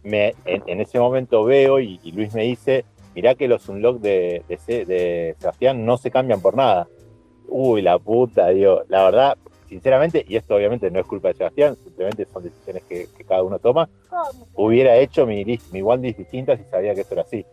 en, 0.04 0.82
ese 0.82 1.00
momento 1.00 1.44
veo 1.44 1.80
y, 1.80 2.00
Luis 2.12 2.34
me 2.34 2.44
dice, 2.44 2.86
mirá 3.16 3.36
que 3.36 3.48
los 3.48 3.68
unlock 3.70 4.00
de 4.00 4.44
Sebastián 5.40 5.86
no 5.86 5.98
se 5.98 6.12
cambian 6.12 6.42
por 6.42 6.56
nada. 6.56 6.88
Uy, 7.48 7.82
la 7.82 8.00
puta, 8.00 8.50
digo, 8.50 8.84
la 8.88 9.04
verdad, 9.04 9.38
sinceramente, 9.68 10.24
y 10.28 10.36
esto 10.36 10.56
obviamente 10.56 10.90
no 10.92 11.00
es 11.00 11.06
culpa 11.06 11.30
de 11.30 11.36
Sebastián, 11.36 11.76
simplemente 11.84 12.26
son 12.32 12.44
decisiones 12.44 12.84
que, 12.88 13.08
que 13.18 13.24
cada 13.24 13.44
uno 13.44 13.60
toma, 13.60 13.90
hubiera 14.54 14.96
hecho 14.98 15.26
mi, 15.26 15.44
list, 15.44 15.72
mi 15.72 15.82
one 15.82 16.02
list 16.02 16.20
distinta 16.20 16.56
si 16.58 16.64
sabía 16.66 16.94
que 16.96 17.02
esto 17.02 17.14
era 17.16 17.24
así. 17.24 17.46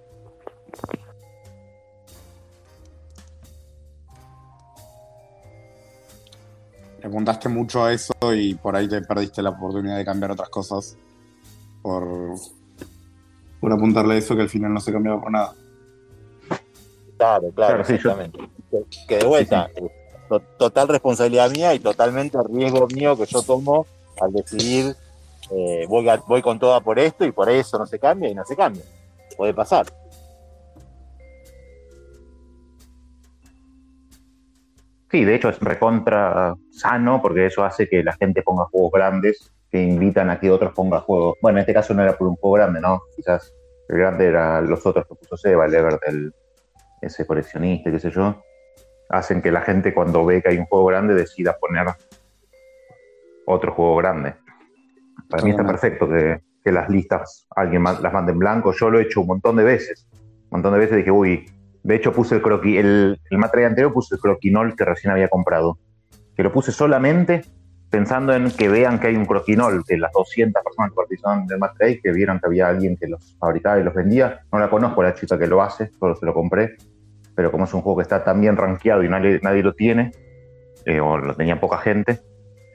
Le 7.00 7.08
apuntaste 7.08 7.48
mucho 7.48 7.82
a 7.82 7.92
eso 7.92 8.12
y 8.34 8.54
por 8.54 8.76
ahí 8.76 8.88
te 8.88 9.00
perdiste 9.02 9.42
la 9.42 9.50
oportunidad 9.50 9.96
de 9.96 10.04
cambiar 10.04 10.30
otras 10.30 10.48
cosas 10.48 10.96
por, 11.82 12.04
por 13.60 13.72
apuntarle 13.72 14.14
a 14.14 14.18
eso 14.18 14.36
que 14.36 14.42
al 14.42 14.48
final 14.48 14.72
no 14.72 14.80
se 14.80 14.92
cambiaba 14.92 15.20
por 15.20 15.32
nada. 15.32 15.52
Claro, 17.16 17.50
claro, 17.52 17.52
Claro, 17.54 17.84
sí, 17.84 17.92
yo- 17.92 17.96
exactamente. 17.96 18.38
Que, 18.70 18.84
que 19.08 19.18
de 19.18 19.26
vuelta, 19.26 19.70
to- 20.38 20.46
total 20.58 20.88
responsabilidad 20.88 21.50
mía 21.50 21.74
y 21.74 21.78
totalmente 21.78 22.38
riesgo 22.48 22.86
mío 22.88 23.16
que 23.16 23.26
yo 23.26 23.42
tomo 23.42 23.86
al 24.20 24.32
decidir, 24.32 24.94
eh, 25.50 25.84
voy, 25.88 26.06
voy 26.26 26.42
con 26.42 26.58
toda 26.58 26.80
por 26.80 26.98
esto 26.98 27.24
y 27.24 27.32
por 27.32 27.50
eso 27.50 27.78
no 27.78 27.86
se 27.86 27.98
cambia 27.98 28.30
y 28.30 28.34
no 28.34 28.44
se 28.44 28.56
cambia. 28.56 28.84
Puede 29.36 29.52
pasar. 29.54 29.86
Sí, 35.10 35.24
de 35.24 35.34
hecho 35.34 35.50
es 35.50 35.58
recontra 35.60 36.54
sano 36.70 37.20
porque 37.20 37.46
eso 37.46 37.64
hace 37.64 37.86
que 37.86 38.02
la 38.02 38.14
gente 38.14 38.42
ponga 38.42 38.64
juegos 38.64 38.92
grandes 38.92 39.52
que 39.70 39.82
invitan 39.82 40.30
a 40.30 40.40
que 40.40 40.50
otros 40.50 40.72
pongan 40.74 41.00
juegos. 41.00 41.36
Bueno, 41.42 41.58
en 41.58 41.62
este 41.62 41.74
caso 41.74 41.92
no 41.92 42.02
era 42.02 42.16
por 42.16 42.28
un 42.28 42.36
juego 42.36 42.54
grande, 42.56 42.80
¿no? 42.80 43.02
Quizás 43.14 43.52
el 43.88 43.98
grande 43.98 44.26
era 44.26 44.60
los 44.62 44.84
otros 44.86 45.06
que 45.06 45.14
puso 45.14 45.36
Seba, 45.36 45.66
el 45.66 45.74
Evertel, 45.74 46.32
ese 47.02 47.26
coleccionista, 47.26 47.90
qué 47.90 47.98
sé 47.98 48.10
yo. 48.10 48.42
Hacen 49.12 49.40
que 49.40 49.52
la 49.52 49.60
gente 49.60 49.94
cuando 49.94 50.24
ve 50.24 50.42
que 50.42 50.48
hay 50.48 50.58
un 50.58 50.64
juego 50.64 50.86
grande 50.86 51.14
decida 51.14 51.56
poner 51.58 51.86
otro 53.46 53.72
juego 53.72 53.96
grande. 53.96 54.34
Para 55.28 55.44
mí 55.44 55.50
está 55.50 55.64
perfecto 55.64 56.08
que, 56.08 56.40
que 56.64 56.72
las 56.72 56.88
listas 56.88 57.46
alguien 57.54 57.84
las 57.84 58.12
mande 58.12 58.32
en 58.32 58.38
blanco. 58.38 58.72
Yo 58.72 58.90
lo 58.90 58.98
he 58.98 59.02
hecho 59.02 59.20
un 59.20 59.28
montón 59.28 59.56
de 59.56 59.64
veces. 59.64 60.08
Un 60.14 60.58
montón 60.58 60.72
de 60.72 60.80
veces 60.80 60.96
dije, 60.96 61.10
uy, 61.10 61.46
de 61.82 61.94
hecho 61.94 62.12
puse 62.12 62.36
el 62.36 62.42
croqui, 62.42 62.78
el, 62.78 63.20
el 63.30 63.38
Matre 63.38 63.66
anterior 63.66 63.92
puse 63.92 64.14
el 64.14 64.20
croquinol 64.20 64.74
que 64.76 64.84
recién 64.84 65.12
había 65.12 65.28
comprado. 65.28 65.78
Que 66.34 66.42
lo 66.42 66.52
puse 66.52 66.72
solamente 66.72 67.42
pensando 67.92 68.32
en 68.32 68.50
que 68.50 68.70
vean 68.70 68.98
que 68.98 69.08
hay 69.08 69.16
un 69.16 69.26
croquinol, 69.26 69.84
que 69.86 69.98
las 69.98 70.12
200 70.12 70.62
personas 70.62 70.92
que 70.92 70.96
participaron 70.96 71.46
del 71.46 71.58
Matre 71.58 72.00
que 72.00 72.10
vieron 72.10 72.40
que 72.40 72.46
había 72.46 72.68
alguien 72.68 72.96
que 72.96 73.06
los 73.06 73.36
fabricaba 73.38 73.78
y 73.78 73.84
los 73.84 73.94
vendía. 73.94 74.40
No 74.50 74.58
la 74.58 74.70
conozco 74.70 75.02
la 75.02 75.14
chica 75.14 75.38
que 75.38 75.46
lo 75.46 75.62
hace, 75.62 75.90
solo 75.98 76.16
se 76.16 76.24
lo 76.24 76.32
compré. 76.32 76.76
Pero 77.42 77.50
como 77.50 77.64
es 77.64 77.74
un 77.74 77.82
juego 77.82 77.96
que 77.98 78.02
está 78.02 78.22
tan 78.22 78.40
bien 78.40 78.56
rankeado 78.56 79.02
y 79.02 79.08
nadie, 79.08 79.40
nadie 79.42 79.64
lo 79.64 79.74
tiene, 79.74 80.12
eh, 80.84 81.00
o 81.00 81.18
lo 81.18 81.34
tenía 81.34 81.58
poca 81.58 81.78
gente, 81.78 82.20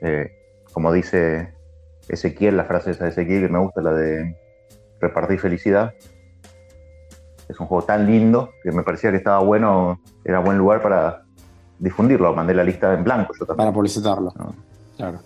eh, 0.02 0.30
como 0.74 0.92
dice 0.92 1.54
Ezequiel, 2.10 2.58
la 2.58 2.66
frase 2.66 2.92
esa 2.92 3.06
de 3.06 3.12
Ezequiel 3.12 3.44
que 3.44 3.48
me 3.48 3.60
gusta, 3.60 3.82
la 3.82 3.94
de 3.94 4.36
repartir 5.00 5.40
felicidad. 5.40 5.94
Es 7.48 7.58
un 7.62 7.68
juego 7.68 7.86
tan 7.86 8.08
lindo 8.08 8.52
que 8.62 8.74
me 8.74 8.84
parecía 8.84 9.10
que 9.10 9.16
estaba 9.16 9.40
bueno, 9.40 10.02
era 10.26 10.40
buen 10.40 10.58
lugar 10.58 10.82
para 10.82 11.24
difundirlo. 11.80 12.36
Mandé 12.36 12.54
la 12.54 12.66
lista 12.66 12.94
en 12.94 13.06
blanco 13.06 13.32
yo 13.40 13.46
también. 13.46 13.68
Para 13.68 13.74
publicitarlo. 13.74 14.34
Claro. 14.98 15.20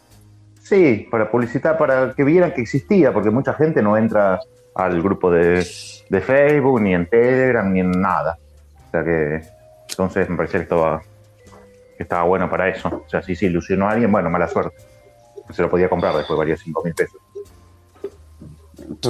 Sí, 0.62 1.08
para 1.10 1.32
publicitar, 1.32 1.80
para 1.80 2.14
que 2.14 2.24
vieran 2.24 2.54
que 2.54 2.62
existía, 2.62 3.12
porque 3.12 3.32
mucha 3.32 3.56
gente 3.56 3.82
no 3.82 3.98
entra 3.98 4.40
al 4.76 5.02
grupo 5.02 5.32
de, 5.32 5.66
de 6.12 6.22
Facebook, 6.22 6.80
ni 6.80 6.94
en 6.94 7.10
Telegram, 7.10 7.74
ni 7.74 7.80
en 7.80 7.90
nada. 7.90 8.38
O 8.92 8.94
sea 8.94 9.04
que 9.06 9.42
entonces 9.90 10.30
me 10.30 10.36
parecía 10.36 10.60
que 10.60 10.64
estaba, 10.64 11.02
que 11.96 12.04
estaba 12.04 12.24
bueno 12.24 12.50
para 12.50 12.68
eso. 12.68 12.90
O 13.06 13.10
sea, 13.10 13.22
si 13.22 13.36
se 13.36 13.46
ilusionó 13.46 13.88
a 13.88 13.92
alguien, 13.92 14.12
bueno, 14.12 14.30
mala 14.30 14.48
suerte. 14.50 14.76
Se 15.52 15.62
lo 15.62 15.70
podía 15.70 15.88
comprar, 15.90 16.14
después 16.16 16.38
valía 16.38 16.58
5 16.58 16.84
mil 16.84 16.94
pesos. 16.94 17.18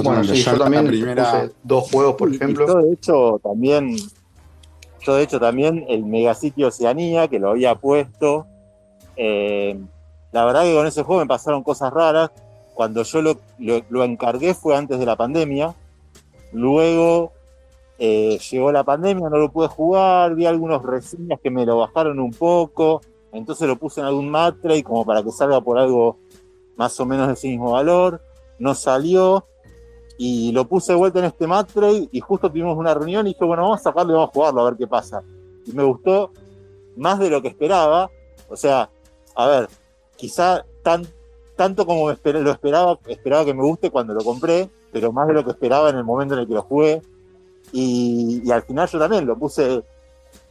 Bueno, 0.04 0.22
sí, 0.24 0.34
yo 0.42 0.58
también 0.58 0.86
puse 0.86 1.50
dos 1.62 1.90
juegos, 1.90 2.14
por 2.16 2.28
Y- 2.28 2.32
y 2.32 2.36
ejemplo. 2.36 2.66
yo, 2.66 2.74
de 2.82 2.92
hecho, 2.92 3.40
también, 3.42 3.96
yo 5.00 5.14
de 5.16 5.22
hecho 5.22 5.40
también 5.40 5.84
el 5.88 6.04
Megasitio 6.04 6.68
Oceanía, 6.68 7.28
que 7.28 7.38
lo 7.38 7.50
había 7.50 7.74
puesto, 7.74 8.46
eh, 9.16 9.78
la 10.32 10.44
verdad 10.44 10.62
que 10.62 10.74
con 10.74 10.86
ese 10.86 11.02
juego 11.02 11.20
me 11.22 11.26
pasaron 11.28 11.62
cosas 11.62 11.92
raras. 11.92 12.30
Cuando 12.74 13.02
yo 13.02 13.20
lo, 13.20 13.38
lo- 13.58 13.82
lo 13.90 14.04
encargué 14.04 14.54
fue 14.54 14.76
antes 14.76 14.98
de 14.98 15.06
la 15.06 15.16
pandemia. 15.16 15.74
Luego 16.52 17.32
eh, 18.04 18.36
llegó 18.50 18.72
la 18.72 18.82
pandemia, 18.82 19.30
no 19.30 19.38
lo 19.38 19.52
pude 19.52 19.68
jugar, 19.68 20.34
vi 20.34 20.44
algunos 20.44 20.82
reseñas 20.82 21.38
que 21.40 21.52
me 21.52 21.64
lo 21.64 21.78
bajaron 21.78 22.18
un 22.18 22.32
poco, 22.32 23.00
entonces 23.30 23.68
lo 23.68 23.76
puse 23.76 24.00
en 24.00 24.06
algún 24.06 24.28
Matrey 24.28 24.82
como 24.82 25.06
para 25.06 25.22
que 25.22 25.30
salga 25.30 25.60
por 25.60 25.78
algo 25.78 26.18
más 26.74 26.98
o 26.98 27.06
menos 27.06 27.28
de 27.28 27.34
ese 27.34 27.46
mismo 27.46 27.70
valor. 27.70 28.20
No 28.58 28.74
salió 28.74 29.46
y 30.18 30.50
lo 30.50 30.66
puse 30.66 30.94
de 30.94 30.98
vuelta 30.98 31.20
en 31.20 31.26
este 31.26 31.46
Matrey 31.46 32.08
y 32.10 32.18
justo 32.18 32.50
tuvimos 32.50 32.76
una 32.76 32.92
reunión 32.92 33.24
y 33.28 33.34
dije, 33.34 33.44
bueno, 33.44 33.62
vamos 33.62 33.78
a 33.78 33.84
sacarlo 33.84 34.14
y 34.14 34.16
vamos 34.16 34.30
a 34.30 34.32
jugarlo 34.32 34.60
a 34.62 34.64
ver 34.64 34.76
qué 34.76 34.88
pasa. 34.88 35.22
Y 35.64 35.70
me 35.70 35.84
gustó 35.84 36.32
más 36.96 37.20
de 37.20 37.30
lo 37.30 37.40
que 37.40 37.46
esperaba. 37.46 38.10
O 38.48 38.56
sea, 38.56 38.90
a 39.36 39.46
ver, 39.46 39.68
quizá 40.16 40.66
tan, 40.82 41.06
tanto 41.54 41.86
como 41.86 42.08
lo 42.08 42.50
esperaba, 42.50 42.98
esperaba 43.06 43.44
que 43.44 43.54
me 43.54 43.62
guste 43.62 43.92
cuando 43.92 44.12
lo 44.12 44.24
compré, 44.24 44.68
pero 44.90 45.12
más 45.12 45.28
de 45.28 45.34
lo 45.34 45.44
que 45.44 45.52
esperaba 45.52 45.88
en 45.88 45.98
el 45.98 46.04
momento 46.04 46.34
en 46.34 46.40
el 46.40 46.48
que 46.48 46.54
lo 46.54 46.62
jugué. 46.62 47.00
Y, 47.72 48.42
y 48.44 48.50
al 48.50 48.62
final 48.62 48.88
yo 48.88 48.98
también 48.98 49.26
lo 49.26 49.36
puse 49.36 49.82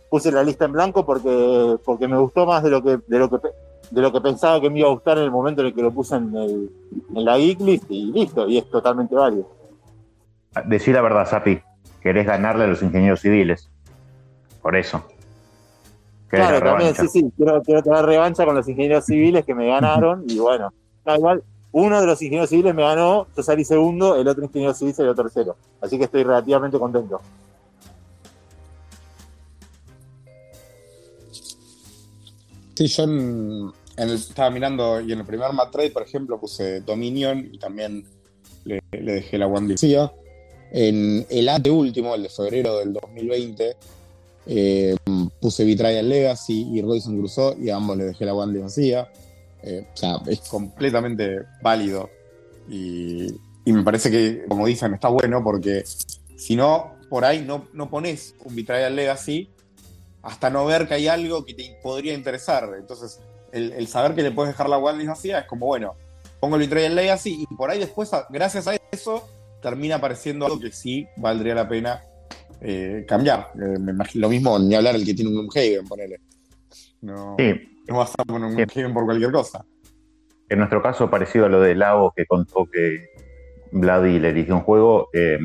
puse 0.09 0.29
la 0.29 0.43
lista 0.43 0.65
en 0.65 0.73
blanco 0.73 1.05
porque, 1.05 1.77
porque 1.85 2.07
me 2.07 2.17
gustó 2.17 2.45
más 2.45 2.61
de 2.63 2.69
lo 2.69 2.83
que, 2.83 2.99
de 3.07 3.17
lo 3.17 3.29
que 3.29 3.37
de 3.91 4.01
lo 4.01 4.11
que 4.11 4.21
pensaba 4.21 4.59
que 4.59 4.69
me 4.69 4.79
iba 4.79 4.87
a 4.87 4.93
gustar 4.93 5.17
en 5.17 5.25
el 5.25 5.31
momento 5.31 5.61
en 5.61 5.67
el 5.67 5.73
que 5.73 5.81
lo 5.81 5.91
puse 5.91 6.15
en, 6.15 6.35
el, 6.35 6.71
en 7.13 7.25
la 7.25 7.37
geek 7.37 7.59
list 7.59 7.85
y 7.89 8.11
listo, 8.11 8.47
y 8.47 8.57
es 8.57 8.69
totalmente 8.69 9.15
válido. 9.15 9.49
Decí 10.65 10.91
la 10.91 11.01
verdad, 11.01 11.27
Sapi. 11.29 11.59
Querés 12.01 12.25
ganarle 12.25 12.63
a 12.63 12.67
los 12.67 12.81
ingenieros 12.81 13.19
civiles. 13.19 13.69
Por 14.61 14.75
eso. 14.75 15.03
Querés 16.29 16.47
Claro, 16.47 16.65
la 16.65 16.71
también, 16.71 16.95
sí, 16.95 17.07
sí, 17.09 17.31
quiero, 17.35 17.61
quiero 17.61 17.83
tener 17.83 18.05
revancha 18.05 18.45
con 18.45 18.55
los 18.55 18.67
ingenieros 18.67 19.05
civiles 19.05 19.45
que 19.45 19.53
me 19.53 19.67
ganaron 19.67 20.23
y 20.27 20.39
bueno, 20.39 20.71
igual, 21.05 21.43
uno 21.73 22.01
de 22.01 22.07
los 22.07 22.21
ingenieros 22.21 22.49
civiles 22.49 22.75
me 22.75 22.81
ganó, 22.83 23.27
yo 23.35 23.43
salí 23.43 23.63
segundo, 23.63 24.15
el 24.15 24.27
otro 24.27 24.43
ingeniero 24.43 24.73
civil 24.73 24.93
salió 24.93 25.15
tercero, 25.15 25.55
así 25.79 25.97
que 25.97 26.05
estoy 26.05 26.23
relativamente 26.23 26.77
contento. 26.77 27.21
Sí, 32.75 32.87
yo 32.87 33.03
en, 33.03 33.71
el- 33.97 34.11
estaba 34.13 34.49
mirando 34.49 35.01
y 35.01 35.11
en 35.11 35.19
el 35.19 35.25
primer 35.25 35.53
mat 35.53 35.71
trade, 35.71 35.91
por 35.91 36.03
ejemplo, 36.03 36.39
puse 36.39 36.81
Dominion 36.81 37.49
y 37.51 37.57
también 37.57 38.05
le, 38.65 38.81
dejé 38.91 39.37
la 39.37 39.47
One. 39.47 39.75
En 40.73 41.25
el 41.29 41.49
anteúltimo, 41.49 42.15
el 42.15 42.23
de 42.23 42.29
febrero 42.29 42.77
del 42.79 42.93
2020, 42.93 43.75
eh, 44.47 44.95
puse 45.39 45.65
Betrayal 45.65 46.07
Legacy 46.07 46.69
y 46.71 46.81
Robinson 46.81 47.17
Crusoe 47.17 47.57
y 47.59 47.69
a 47.69 47.75
ambos 47.75 47.97
le 47.97 48.05
dejé 48.05 48.25
la 48.25 48.33
One 48.33 48.57
vacía. 48.59 49.11
Eh, 49.63 49.87
o 49.93 49.97
sea, 49.97 50.15
es 50.27 50.39
completamente 50.41 51.41
válido 51.61 52.09
y, 52.67 53.27
y 53.65 53.73
me 53.73 53.83
parece 53.83 54.09
que, 54.09 54.45
como 54.47 54.65
dicen, 54.65 54.93
está 54.93 55.07
bueno 55.07 55.43
porque 55.43 55.83
si 56.35 56.55
no, 56.55 56.95
por 57.09 57.25
ahí 57.25 57.43
no, 57.45 57.67
no 57.73 57.89
pones 57.89 58.35
un 58.43 58.55
Betrayal 58.55 58.95
Legacy 58.95 59.49
hasta 60.23 60.49
no 60.49 60.65
ver 60.65 60.87
que 60.87 60.95
hay 60.95 61.07
algo 61.07 61.45
que 61.45 61.53
te 61.53 61.77
podría 61.81 62.13
interesar. 62.13 62.69
Entonces, 62.77 63.19
el, 63.51 63.73
el 63.73 63.87
saber 63.87 64.15
que 64.15 64.23
le 64.23 64.31
puedes 64.31 64.53
dejar 64.53 64.69
la 64.69 64.77
Wildlist 64.77 65.09
vacía 65.09 65.39
es 65.39 65.45
como, 65.45 65.65
bueno, 65.67 65.95
pongo 66.39 66.55
el 66.55 66.61
Betrayal 66.61 66.95
Legacy 66.95 67.45
y 67.49 67.55
por 67.55 67.69
ahí 67.69 67.79
después, 67.79 68.09
gracias 68.29 68.67
a 68.67 68.75
eso, 68.91 69.27
termina 69.61 69.95
apareciendo 69.95 70.45
algo 70.45 70.59
que 70.59 70.71
sí 70.71 71.07
valdría 71.17 71.55
la 71.55 71.69
pena 71.69 72.01
eh, 72.61 73.05
cambiar. 73.07 73.51
Eh, 73.55 73.77
me 73.79 73.91
imagino, 73.91 74.23
lo 74.23 74.29
mismo, 74.29 74.59
ni 74.59 74.75
hablar 74.75 74.95
el 74.95 75.05
que 75.05 75.13
tiene 75.13 75.29
un 75.29 75.47
Gloomhaven, 75.47 75.87
ponele. 75.87 76.19
No, 77.01 77.35
Sí. 77.37 77.80
No 77.87 77.97
vas 77.97 78.13
a 78.17 78.23
poner 78.23 78.49
un 78.49 78.55
Gloomhaven 78.55 78.93
por 78.93 79.05
cualquier 79.05 79.31
cosa. 79.31 79.65
En 80.49 80.59
nuestro 80.59 80.81
caso, 80.81 81.09
parecido 81.09 81.45
a 81.45 81.49
lo 81.49 81.61
de 81.61 81.75
Lago 81.75 82.13
que 82.15 82.25
contó 82.25 82.65
que 82.65 83.09
Vladi 83.71 84.19
le 84.19 84.29
eligió 84.29 84.55
un 84.55 84.61
juego, 84.61 85.09
eh, 85.13 85.39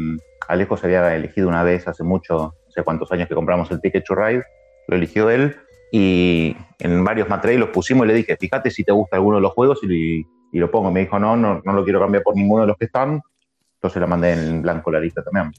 Alejo 0.48 0.76
se 0.76 0.86
había 0.86 1.14
elegido 1.14 1.48
una 1.48 1.62
vez 1.62 1.86
hace 1.86 2.02
mucho, 2.02 2.54
no 2.64 2.70
sé 2.70 2.82
cuántos 2.82 3.10
años 3.12 3.28
que 3.28 3.34
compramos 3.34 3.70
el 3.70 3.80
Ticket 3.80 4.04
to 4.04 4.14
Ride, 4.14 4.42
lo 4.88 4.96
eligió 4.96 5.30
él 5.30 5.56
y 5.92 6.56
en 6.80 7.04
varios 7.04 7.28
materiales 7.28 7.60
los 7.60 7.70
pusimos 7.70 8.04
y 8.04 8.08
le 8.08 8.14
dije, 8.14 8.36
fíjate 8.36 8.70
si 8.70 8.82
te 8.82 8.92
gusta 8.92 9.16
alguno 9.16 9.36
de 9.36 9.42
los 9.42 9.52
juegos 9.52 9.78
y, 9.84 10.26
y 10.52 10.58
lo 10.58 10.70
pongo. 10.70 10.90
Me 10.90 11.00
dijo, 11.00 11.18
no, 11.18 11.36
no, 11.36 11.62
no 11.64 11.72
lo 11.72 11.84
quiero 11.84 12.00
cambiar 12.00 12.22
por 12.22 12.34
ninguno 12.34 12.62
de 12.62 12.68
los 12.68 12.76
que 12.76 12.86
están, 12.86 13.20
entonces 13.74 14.00
la 14.00 14.06
mandé 14.06 14.32
en 14.32 14.62
blanco 14.62 14.90
la 14.90 15.00
lista 15.00 15.22
también. 15.22 15.52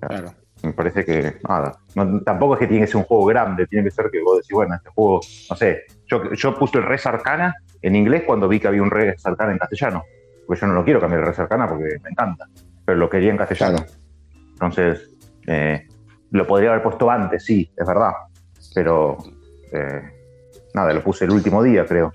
Claro. 0.00 0.43
Me 0.64 0.72
parece 0.72 1.04
que, 1.04 1.36
nada, 1.48 1.72
no- 1.94 2.20
tampoco 2.22 2.54
es 2.54 2.60
que 2.60 2.66
tiene 2.66 2.84
que 2.84 2.90
ser 2.90 2.96
un 2.96 3.04
juego 3.04 3.26
grande, 3.26 3.66
tiene 3.66 3.84
que 3.84 3.90
ser 3.90 4.10
que 4.10 4.20
vos 4.22 4.38
decís, 4.38 4.52
bueno, 4.54 4.74
este 4.74 4.88
juego, 4.90 5.20
no 5.50 5.56
sé, 5.56 5.82
yo, 6.06 6.32
yo 6.32 6.54
puse 6.58 6.78
el 6.78 6.84
Res 6.84 7.04
Arcana 7.06 7.54
en 7.82 7.94
inglés 7.96 8.22
cuando 8.26 8.48
vi 8.48 8.58
que 8.60 8.68
había 8.68 8.82
un 8.82 8.90
Res 8.90 9.24
Arcana 9.26 9.52
en 9.52 9.58
castellano, 9.58 10.04
porque 10.46 10.60
yo 10.62 10.66
no 10.66 10.72
lo 10.74 10.84
quiero 10.84 11.00
cambiar 11.00 11.20
el 11.20 11.26
Res 11.26 11.38
Arcana 11.38 11.68
porque 11.68 11.96
me 12.02 12.10
encanta, 12.10 12.46
pero 12.84 12.98
lo 12.98 13.10
quería 13.10 13.30
en 13.30 13.36
castellano. 13.36 13.84
Entonces, 14.52 15.10
eh, 15.46 15.86
lo 16.30 16.46
podría 16.46 16.70
haber 16.70 16.82
puesto 16.82 17.10
antes, 17.10 17.44
sí, 17.44 17.70
es 17.76 17.86
verdad, 17.86 18.12
pero 18.74 19.18
eh, 19.72 20.02
nada, 20.72 20.92
lo 20.94 21.02
puse 21.02 21.26
el 21.26 21.32
último 21.32 21.62
día, 21.62 21.84
creo. 21.84 22.10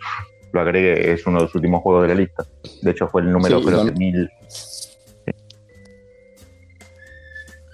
Lo 0.52 0.62
agregué, 0.62 1.12
es 1.14 1.28
uno 1.28 1.38
de 1.38 1.44
los 1.44 1.54
últimos 1.54 1.84
juegos 1.84 2.02
de 2.04 2.08
la 2.08 2.16
lista. 2.16 2.44
De 2.82 2.90
hecho, 2.92 3.08
fue 3.08 3.22
el 3.22 3.32
número, 3.32 3.60
Sí, 3.60 3.66
creo 3.66 3.86
que 3.86 3.92
mil. 3.92 4.28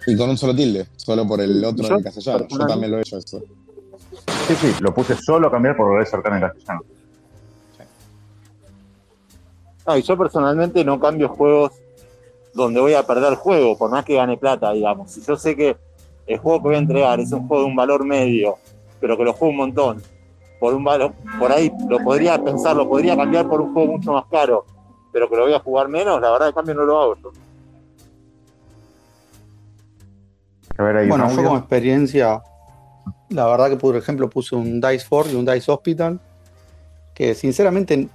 Y 0.08 0.16
con 0.16 0.30
un 0.30 0.38
solo 0.38 0.56
tilde, 0.56 0.88
solo 0.96 1.28
por 1.28 1.42
el 1.42 1.64
otro 1.64 1.88
en 1.88 2.04
castellano. 2.04 2.48
Yo 2.50 2.66
también 2.66 2.92
lo 2.92 2.98
he 2.98 3.02
hecho 3.02 3.18
eso. 3.18 3.42
Sí, 4.48 4.56
sí, 4.56 4.76
lo 4.80 4.94
puse 4.94 5.16
solo 5.16 5.48
a 5.48 5.52
cambiar 5.52 5.76
por 5.76 5.98
Res 5.98 6.14
Arcana 6.14 6.36
en 6.38 6.42
castellano. 6.44 6.82
No, 9.88 9.98
y 9.98 10.02
yo 10.02 10.18
personalmente 10.18 10.84
no 10.84 11.00
cambio 11.00 11.30
juegos 11.30 11.72
donde 12.54 12.80
voy 12.80 12.94
a 12.94 13.06
perder 13.06 13.34
el 13.34 13.36
juego, 13.36 13.78
por 13.78 13.92
más 13.92 14.06
que 14.06 14.16
gane 14.16 14.38
plata, 14.38 14.72
digamos. 14.72 15.12
Si 15.12 15.22
yo 15.22 15.36
sé 15.36 15.56
que 15.56 15.78
el 16.26 16.38
juego 16.40 16.60
que 16.60 16.68
voy 16.70 16.76
a 16.76 16.80
entregar 16.80 17.20
es 17.20 17.32
un 17.32 17.48
juego 17.48 17.64
de 17.64 17.70
un 17.70 17.76
valor 17.76 18.06
medio, 18.06 18.58
pero 19.00 19.18
que 19.18 19.24
lo 19.24 19.34
juego 19.34 19.52
un 19.52 19.58
montón, 19.58 20.02
por 20.60 20.74
un 20.74 20.84
valor, 20.84 21.14
por 21.38 21.52
ahí 21.52 21.72
lo 21.90 22.00
podría 22.00 22.42
pensar, 22.44 22.76
lo 22.76 22.88
podría 22.88 23.16
cambiar 23.16 23.48
por 23.48 23.62
un 23.62 23.74
juego 23.74 23.94
mucho 23.94 24.14
más 24.14 24.26
caro, 24.32 24.66
pero 25.12 25.30
que 25.30 25.36
lo 25.36 25.44
voy 25.44 25.54
a 25.54 25.60
jugar 25.60 25.90
menos, 25.90 26.20
la 26.22 26.32
verdad 26.32 26.48
el 26.48 26.54
cambio 26.54 26.76
no 26.76 26.84
lo 26.84 27.02
hago 27.02 27.16
yo. 27.22 27.32
A 30.78 30.84
ver, 30.84 30.98
ahí 30.98 31.08
Bueno, 31.08 31.30
yo 31.30 31.44
como 31.44 31.58
experiencia, 31.58 32.42
la 33.30 33.46
verdad 33.48 33.70
que 33.70 33.78
por 33.78 33.96
ejemplo 33.96 34.30
puse 34.30 34.56
un 34.56 34.82
Dice 34.82 35.06
Ford 35.06 35.30
y 35.32 35.36
un 35.36 35.46
Dice 35.46 35.72
Hospital, 35.72 36.20
que 37.14 37.34
sinceramente, 37.34 38.10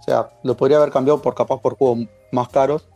o 0.00 0.02
sea, 0.02 0.30
lo 0.42 0.56
podría 0.56 0.78
haber 0.78 0.90
cambiado 0.90 1.20
por 1.20 1.34
capaz 1.34 1.60
por 1.60 1.76
juegos 1.76 2.06
más 2.32 2.48
caros, 2.48 2.88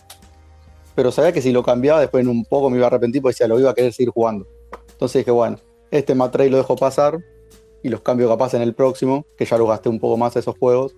pero 0.95 1.13
sabía 1.13 1.33
que 1.33 1.43
si 1.43 1.53
lo 1.53 1.63
cambiaba 1.63 2.01
después 2.01 2.25
en 2.25 2.31
un 2.31 2.45
poco 2.45 2.71
me 2.71 2.79
iba 2.79 2.87
a 2.87 2.89
arrepentir 2.89 3.21
porque 3.21 3.35
decía, 3.35 3.49
lo 3.49 3.61
iba 3.61 3.71
a 3.71 3.75
querer 3.75 3.93
seguir 3.93 4.11
jugando. 4.11 4.47
Entonces 4.93 5.21
dije, 5.21 5.31
bueno, 5.31 5.59
este 5.91 6.15
Matray 6.15 6.49
lo 6.49 6.57
dejo 6.57 6.75
pasar 6.75 7.19
y 7.83 7.91
los 7.91 8.01
cambio 8.01 8.29
capaz 8.29 8.55
en 8.55 8.63
el 8.63 8.75
próximo, 8.75 9.27
que 9.37 9.45
ya 9.45 9.59
lo 9.59 9.67
gasté 9.67 9.91
un 9.91 10.01
poco 10.01 10.17
más 10.17 10.35
a 10.37 10.39
esos 10.39 10.57
juegos 10.59 10.97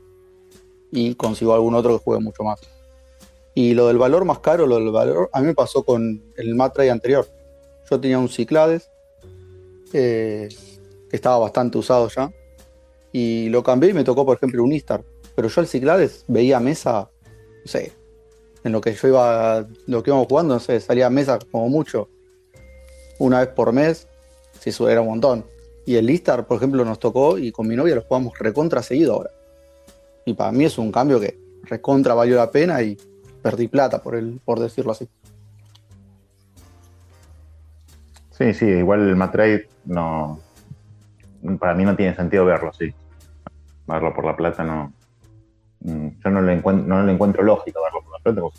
y 0.93 1.17
consigo 1.17 1.53
algún 1.53 1.75
otro 1.75 1.99
que 1.99 2.05
juegue 2.05 2.23
mucho 2.23 2.45
más. 2.45 2.61
Y 3.55 3.75
lo 3.75 3.89
del 3.89 3.99
valor 3.99 4.25
más 4.25 4.39
caro, 4.39 4.67
lo 4.69 4.77
del 4.77 4.93
valor, 4.93 5.29
a 5.33 5.41
mí 5.41 5.49
me 5.49 5.55
pasó 5.55 5.83
con 5.83 6.23
el 6.37 6.55
Matray 6.55 6.91
anterior. 6.91 7.27
Yo 7.91 8.01
tenía 8.01 8.19
un 8.19 8.29
Cyclades 8.29 8.91
eh, 9.93 10.49
que 11.09 11.17
estaba 11.17 11.39
bastante 11.39 11.79
usado 11.79 12.09
ya. 12.09 12.31
Y 13.13 13.49
lo 13.49 13.63
cambié 13.63 13.91
y 13.91 13.95
me 13.95 14.05
tocó, 14.05 14.27
por 14.27 14.37
ejemplo, 14.37 14.63
un 14.63 14.73
Istar. 14.73 15.03
Pero 15.35 15.49
yo 15.49 15.61
el 15.61 15.67
Cyclades 15.67 16.25
veía 16.29 16.61
mesa, 16.61 17.11
no 17.65 17.71
sé, 17.71 17.93
en 18.65 18.73
lo 18.73 18.81
que 18.81 18.93
yo 18.93 19.09
iba, 19.09 19.67
lo 19.87 20.03
que 20.03 20.11
íbamos 20.11 20.27
jugando, 20.29 20.55
no 20.55 20.61
sé, 20.61 20.81
salía 20.81 21.07
a 21.07 21.11
mesa 21.11 21.39
como 21.51 21.69
mucho, 21.69 22.09
una 23.19 23.41
vez 23.41 23.49
por 23.49 23.73
mes, 23.73 24.09
si 24.61 24.71
eso 24.71 24.89
era 24.89 25.01
un 25.01 25.09
montón. 25.09 25.45
Y 25.87 25.97
el 25.97 26.11
Istar, 26.11 26.47
por 26.47 26.59
ejemplo, 26.59 26.85
nos 26.85 26.99
tocó 26.99 27.39
y 27.39 27.51
con 27.51 27.67
mi 27.67 27.77
novia 27.77 27.95
lo 27.95 28.03
jugamos 28.03 28.39
recontra 28.39 28.83
seguido 28.83 29.15
ahora. 29.15 29.31
Y 30.27 30.35
para 30.35 30.53
mí 30.53 30.65
es 30.65 30.77
un 30.77 30.93
cambio 30.93 31.19
que 31.19 31.39
recontra 31.63 32.15
valió 32.15 32.37
la 32.37 32.51
pena 32.51 32.83
y 32.83 32.99
perdí 33.43 33.69
plata, 33.69 34.03
por, 34.03 34.15
el, 34.15 34.41
por 34.45 34.61
decirlo 34.61 34.93
así. 34.93 35.09
Sí, 38.39 38.55
sí, 38.55 38.67
igual 38.67 39.09
el 39.09 39.17
Matrade 39.17 39.69
no. 39.85 40.41
Para 41.59 41.75
mí 41.75 41.85
no 41.85 41.97
tiene 41.97 42.15
sentido 42.15 42.45
verlo 42.45 42.71
así. 42.71 42.93
Verlo 43.87 44.15
por 44.15 44.25
la 44.25 44.37
plata 44.37 44.63
no. 44.65 44.93
mm, 45.81 46.09
Yo 46.25 46.31
no 46.31 46.41
le 46.43 46.53
encuentro, 46.55 46.87
no 46.87 47.03
le 47.05 47.13
encuentro 47.13 47.43
lógica 47.43 47.81
verlo 47.83 48.03
por 48.03 48.13
la 48.13 48.19
plata 48.23 48.41
porque. 48.41 48.59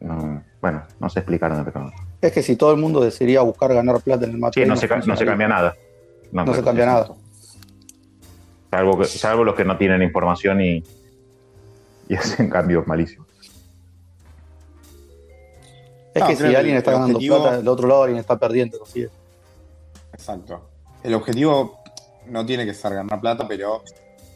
no- 0.00 0.44
bueno, 0.60 0.82
no 1.00 1.08
sé 1.08 1.20
explicarme, 1.20 1.64
pero. 1.64 1.90
Es 2.20 2.32
que 2.32 2.42
si 2.42 2.54
todo 2.56 2.72
el 2.72 2.76
mundo 2.80 3.00
decidiría 3.00 3.40
buscar 3.40 3.72
ganar 3.72 4.00
plata 4.02 4.24
en 4.26 4.32
el 4.32 4.38
match, 4.38 4.54
Sí, 4.54 4.64
no 4.66 4.76
se, 4.76 4.86
ca- 4.88 4.98
no 5.04 5.16
se 5.16 5.24
cambia 5.24 5.48
nada. 5.48 5.74
No, 6.32 6.54
se 6.54 6.62
cambia 6.62 6.86
nada. 6.86 7.08
Salvo, 8.70 8.98
que- 8.98 9.04
salvo 9.06 9.42
los 9.42 9.54
que 9.56 9.64
no 9.64 9.76
tienen 9.78 10.02
información 10.02 10.60
y, 10.60 10.84
y 12.08 12.14
hacen 12.16 12.48
cambios 12.50 12.86
malísimos. 12.86 13.26
Es 16.20 16.24
No, 16.24 16.26
que 16.28 16.36
creo 16.36 16.50
si 16.50 16.56
alguien 16.56 16.76
está 16.76 16.92
ganando 16.92 17.18
objetivo- 17.18 17.40
plata, 17.42 17.56
del 17.58 17.68
otro 17.68 17.88
lado 17.88 18.02
alguien 18.04 18.20
está 18.20 18.38
perdiendo. 18.38 18.78
así 18.82 19.02
es. 19.02 19.10
Exacto. 20.12 20.60
El 21.02 21.14
objetivo 21.14 21.78
no 22.26 22.44
tiene 22.44 22.64
que 22.66 22.74
ser 22.74 22.94
ganar 22.94 23.20
plata, 23.20 23.46
pero 23.48 23.82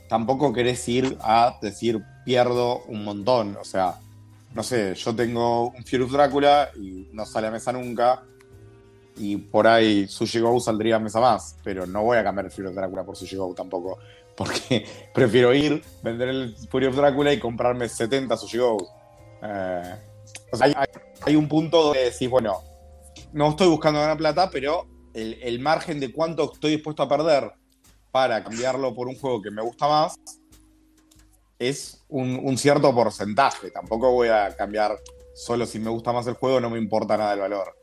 tampoco 0.08 0.52
querés 0.52 0.86
ir 0.88 1.16
a 1.20 1.58
decir 1.60 2.00
pierdo 2.24 2.82
un 2.88 3.04
montón. 3.04 3.56
O 3.60 3.64
sea, 3.64 3.94
no 4.54 4.62
sé, 4.62 4.94
yo 4.94 5.14
tengo 5.14 5.68
un 5.68 5.84
of 6.02 6.12
Drácula 6.12 6.70
y 6.76 7.08
no 7.12 7.26
sale 7.26 7.48
a 7.48 7.50
mesa 7.50 7.72
nunca. 7.72 8.22
Y 9.16 9.36
por 9.36 9.66
ahí 9.68 10.08
Sushi 10.08 10.40
Go 10.40 10.58
saldría 10.58 10.96
a 10.96 10.98
mesa 10.98 11.20
más. 11.20 11.56
Pero 11.62 11.86
no 11.86 12.02
voy 12.02 12.18
a 12.18 12.24
cambiar 12.24 12.46
el 12.56 12.66
of 12.66 12.74
Drácula 12.74 13.04
por 13.04 13.16
Sushi 13.16 13.36
Go 13.36 13.54
tampoco. 13.54 13.98
Porque 14.36 14.84
prefiero 15.14 15.54
ir, 15.54 15.80
vender 16.02 16.28
el 16.28 16.56
of 16.72 16.96
Drácula 16.96 17.32
y 17.32 17.38
comprarme 17.38 17.88
70 17.88 18.36
Sushi 18.36 18.58
Go. 18.58 18.78
Eh, 19.42 19.94
o 20.50 20.56
sea, 20.56 20.66
hay, 20.66 20.72
hay- 20.76 20.86
hay 21.26 21.36
un 21.36 21.48
punto 21.48 21.82
donde 21.82 22.04
decís, 22.10 22.28
bueno, 22.28 22.58
no 23.32 23.50
estoy 23.50 23.68
buscando 23.68 24.00
ganar 24.00 24.16
plata, 24.16 24.50
pero 24.50 24.86
el, 25.14 25.34
el 25.42 25.60
margen 25.60 26.00
de 26.00 26.12
cuánto 26.12 26.52
estoy 26.52 26.72
dispuesto 26.72 27.02
a 27.02 27.08
perder 27.08 27.52
para 28.10 28.42
cambiarlo 28.44 28.94
por 28.94 29.08
un 29.08 29.16
juego 29.16 29.42
que 29.42 29.50
me 29.50 29.62
gusta 29.62 29.88
más 29.88 30.14
es 31.58 32.04
un, 32.08 32.40
un 32.42 32.58
cierto 32.58 32.94
porcentaje. 32.94 33.70
Tampoco 33.70 34.10
voy 34.12 34.28
a 34.28 34.54
cambiar 34.56 34.98
solo 35.34 35.66
si 35.66 35.78
me 35.78 35.90
gusta 35.90 36.12
más 36.12 36.26
el 36.26 36.34
juego, 36.34 36.60
no 36.60 36.70
me 36.70 36.78
importa 36.78 37.16
nada 37.16 37.34
el 37.34 37.40
valor. 37.40 37.76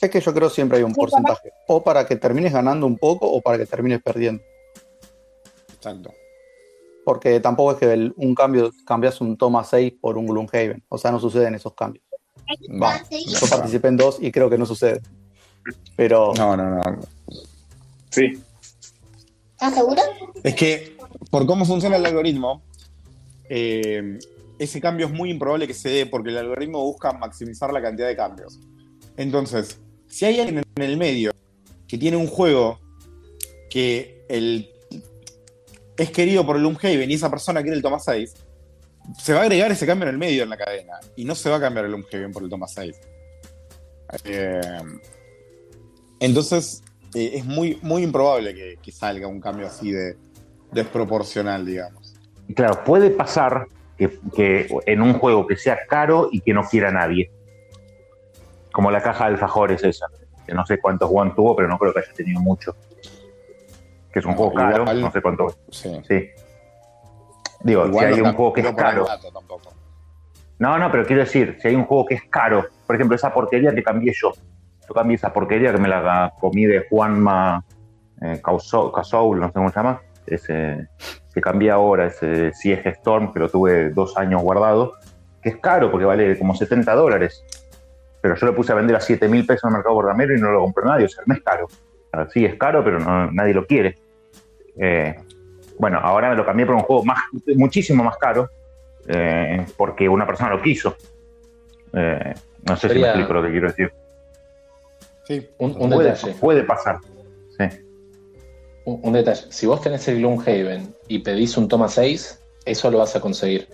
Es 0.00 0.08
que 0.10 0.20
yo 0.20 0.32
creo 0.32 0.48
siempre 0.48 0.78
hay 0.78 0.84
un 0.84 0.94
porcentaje. 0.94 1.52
O 1.68 1.82
para 1.82 2.06
que 2.06 2.16
termines 2.16 2.52
ganando 2.52 2.86
un 2.86 2.96
poco 2.96 3.30
o 3.30 3.40
para 3.42 3.58
que 3.58 3.66
termines 3.66 4.00
perdiendo. 4.02 4.42
Exacto. 5.74 6.12
Porque 7.04 7.38
tampoco 7.40 7.72
es 7.72 7.78
que 7.78 7.92
el- 7.92 8.14
un 8.16 8.34
cambio 8.34 8.70
cambias 8.86 9.20
un 9.20 9.36
toma 9.36 9.62
6 9.64 9.92
por 10.00 10.16
un 10.16 10.26
Gloomhaven. 10.26 10.84
O 10.88 10.96
sea, 10.96 11.10
no 11.10 11.20
suceden 11.20 11.54
esos 11.54 11.74
cambios. 11.74 12.04
Va, 12.82 13.02
yo 13.10 13.46
participé 13.48 13.88
en 13.88 13.96
dos 13.96 14.18
y 14.20 14.30
creo 14.32 14.50
que 14.50 14.58
no 14.58 14.66
sucede. 14.66 15.00
Pero. 15.96 16.32
No, 16.36 16.56
no, 16.56 16.70
no. 16.70 16.98
Sí. 18.10 18.40
¿Estás 19.52 19.74
seguro? 19.74 20.00
Es 20.42 20.54
que, 20.54 20.96
por 21.30 21.46
cómo 21.46 21.64
funciona 21.64 21.96
el 21.96 22.06
algoritmo, 22.06 22.62
eh, 23.48 24.18
ese 24.58 24.80
cambio 24.80 25.06
es 25.06 25.12
muy 25.12 25.30
improbable 25.30 25.66
que 25.66 25.74
se 25.74 25.90
dé 25.90 26.06
porque 26.06 26.30
el 26.30 26.38
algoritmo 26.38 26.82
busca 26.84 27.12
maximizar 27.12 27.72
la 27.72 27.82
cantidad 27.82 28.08
de 28.08 28.16
cambios. 28.16 28.58
Entonces, 29.16 29.78
si 30.08 30.24
hay 30.24 30.40
alguien 30.40 30.62
en 30.76 30.82
el 30.82 30.96
medio 30.96 31.32
que 31.86 31.98
tiene 31.98 32.16
un 32.16 32.26
juego 32.26 32.78
que 33.68 34.24
el, 34.28 34.70
es 35.96 36.10
querido 36.10 36.44
por 36.46 36.56
el 36.56 36.62
Loomhaven 36.62 37.10
y 37.10 37.14
esa 37.14 37.30
persona 37.30 37.62
quiere 37.62 37.76
el 37.76 37.82
toma 37.82 37.98
6, 37.98 38.34
se 39.18 39.32
va 39.32 39.40
a 39.40 39.42
agregar 39.42 39.70
ese 39.72 39.86
cambio 39.86 40.08
en 40.08 40.14
el 40.14 40.18
medio 40.18 40.42
en 40.42 40.50
la 40.50 40.56
cadena 40.56 40.94
y 41.16 41.24
no 41.24 41.34
se 41.34 41.50
va 41.50 41.56
a 41.56 41.60
cambiar 41.60 41.84
el 41.86 41.92
Loomhaven 41.92 42.32
por 42.32 42.42
el 42.42 42.48
toma 42.50 42.66
6. 42.68 42.96
Eh, 44.24 44.60
entonces, 46.20 46.82
eh, 47.14 47.32
es 47.34 47.44
muy, 47.44 47.78
muy 47.82 48.02
improbable 48.02 48.54
que, 48.54 48.78
que 48.82 48.92
salga 48.92 49.26
un 49.26 49.40
cambio 49.40 49.66
así 49.66 49.90
de 49.92 50.16
desproporcional, 50.72 51.64
digamos. 51.66 52.14
Claro, 52.54 52.84
puede 52.84 53.10
pasar 53.10 53.66
que, 53.96 54.18
que 54.34 54.68
en 54.86 55.02
un 55.02 55.14
juego 55.14 55.46
que 55.46 55.56
sea 55.56 55.78
caro 55.88 56.28
y 56.32 56.40
que 56.40 56.52
no 56.52 56.62
quiera 56.64 56.90
nadie. 56.90 57.30
Como 58.72 58.90
la 58.90 59.02
caja 59.02 59.26
de 59.26 59.32
alfajores 59.32 59.82
esa. 59.84 60.06
Que 60.46 60.54
no 60.54 60.64
sé 60.66 60.78
cuántos 60.80 61.08
Juan 61.10 61.34
tuvo, 61.34 61.54
pero 61.56 61.68
no 61.68 61.78
creo 61.78 61.92
que 61.92 62.00
haya 62.00 62.12
tenido 62.12 62.40
mucho. 62.40 62.76
Que 64.12 64.18
es 64.20 64.24
un 64.24 64.34
juego 64.34 64.52
caro, 64.54 64.82
igual- 64.82 65.00
no 65.00 65.12
sé 65.12 65.22
cuánto. 65.22 65.56
Sí. 65.70 65.90
Digo, 67.62 67.86
Igual 67.86 68.06
si 68.08 68.14
hay 68.14 68.20
un 68.20 68.32
juego 68.34 68.52
que 68.52 68.60
es 68.62 68.72
caro. 68.72 69.06
No, 70.58 70.78
no, 70.78 70.90
pero 70.90 71.06
quiero 71.06 71.22
decir, 71.22 71.56
si 71.60 71.68
hay 71.68 71.74
un 71.74 71.84
juego 71.84 72.04
que 72.06 72.14
es 72.14 72.22
caro, 72.24 72.66
por 72.86 72.96
ejemplo, 72.96 73.16
esa 73.16 73.32
porquería 73.32 73.74
que 73.74 73.82
cambié 73.82 74.12
yo. 74.14 74.32
Yo 74.86 74.94
cambié 74.94 75.14
esa 75.16 75.32
porquería 75.32 75.72
que 75.72 75.78
me 75.78 75.88
la 75.88 76.32
comí 76.38 76.64
de 76.66 76.86
Juanma 76.88 77.64
eh, 78.20 78.40
Causou, 78.44 79.34
no 79.36 79.46
sé 79.46 79.52
cómo 79.54 79.70
se 79.70 79.76
llama. 79.76 80.00
Ese, 80.26 80.88
que 81.34 81.40
cambié 81.40 81.70
ahora, 81.70 82.06
ese 82.06 82.52
Siege 82.52 82.90
Storm, 82.90 83.32
que 83.32 83.38
lo 83.40 83.48
tuve 83.48 83.90
dos 83.90 84.16
años 84.18 84.42
guardado, 84.42 84.94
que 85.42 85.50
es 85.50 85.56
caro 85.58 85.90
porque 85.90 86.04
vale 86.04 86.38
como 86.38 86.54
70 86.54 86.94
dólares. 86.94 87.42
Pero 88.20 88.34
yo 88.34 88.46
lo 88.46 88.54
puse 88.54 88.72
a 88.72 88.74
vender 88.74 88.96
a 88.96 89.00
7 89.00 89.28
mil 89.28 89.46
pesos 89.46 89.64
en 89.64 89.68
el 89.70 89.74
mercado 89.76 89.94
guardamero 89.94 90.36
y 90.36 90.40
no 90.40 90.50
lo 90.50 90.60
compró 90.60 90.84
nadie, 90.84 91.06
o 91.06 91.08
sea, 91.08 91.24
no 91.26 91.34
es 91.34 91.40
caro. 91.42 91.68
Sí, 92.30 92.44
es 92.44 92.56
caro, 92.56 92.84
pero 92.84 92.98
no- 92.98 93.30
nadie 93.32 93.54
lo 93.54 93.64
quiere. 93.66 93.96
Eh, 94.76 95.14
bueno, 95.80 95.98
ahora 95.98 96.28
me 96.28 96.36
lo 96.36 96.44
cambié 96.44 96.66
por 96.66 96.74
un 96.74 96.82
juego 96.82 97.04
más, 97.04 97.20
muchísimo 97.56 98.04
más 98.04 98.18
caro, 98.18 98.50
eh, 99.08 99.64
porque 99.78 100.06
una 100.08 100.26
persona 100.26 100.50
lo 100.50 100.60
quiso. 100.60 100.94
Eh, 101.94 102.34
no 102.68 102.76
sé 102.76 102.90
si 102.90 102.98
me 102.98 103.06
explico 103.06 103.32
lo 103.32 103.42
que 103.42 103.50
quiero 103.50 103.68
decir. 103.68 103.92
Sí. 105.24 105.48
Un, 105.56 105.74
un 105.80 105.90
puede, 105.90 106.10
detalle. 106.10 106.34
puede 106.34 106.64
pasar. 106.64 106.98
Sí. 107.56 107.64
Un, 108.84 109.00
un 109.02 109.12
detalle. 109.14 109.46
Si 109.48 109.66
vos 109.66 109.80
tenés 109.80 110.06
el 110.08 110.18
Gloomhaven 110.18 110.94
y 111.08 111.20
pedís 111.20 111.56
un 111.56 111.66
toma 111.66 111.88
6, 111.88 112.38
eso 112.66 112.90
lo 112.90 112.98
vas 112.98 113.16
a 113.16 113.20
conseguir. 113.20 113.66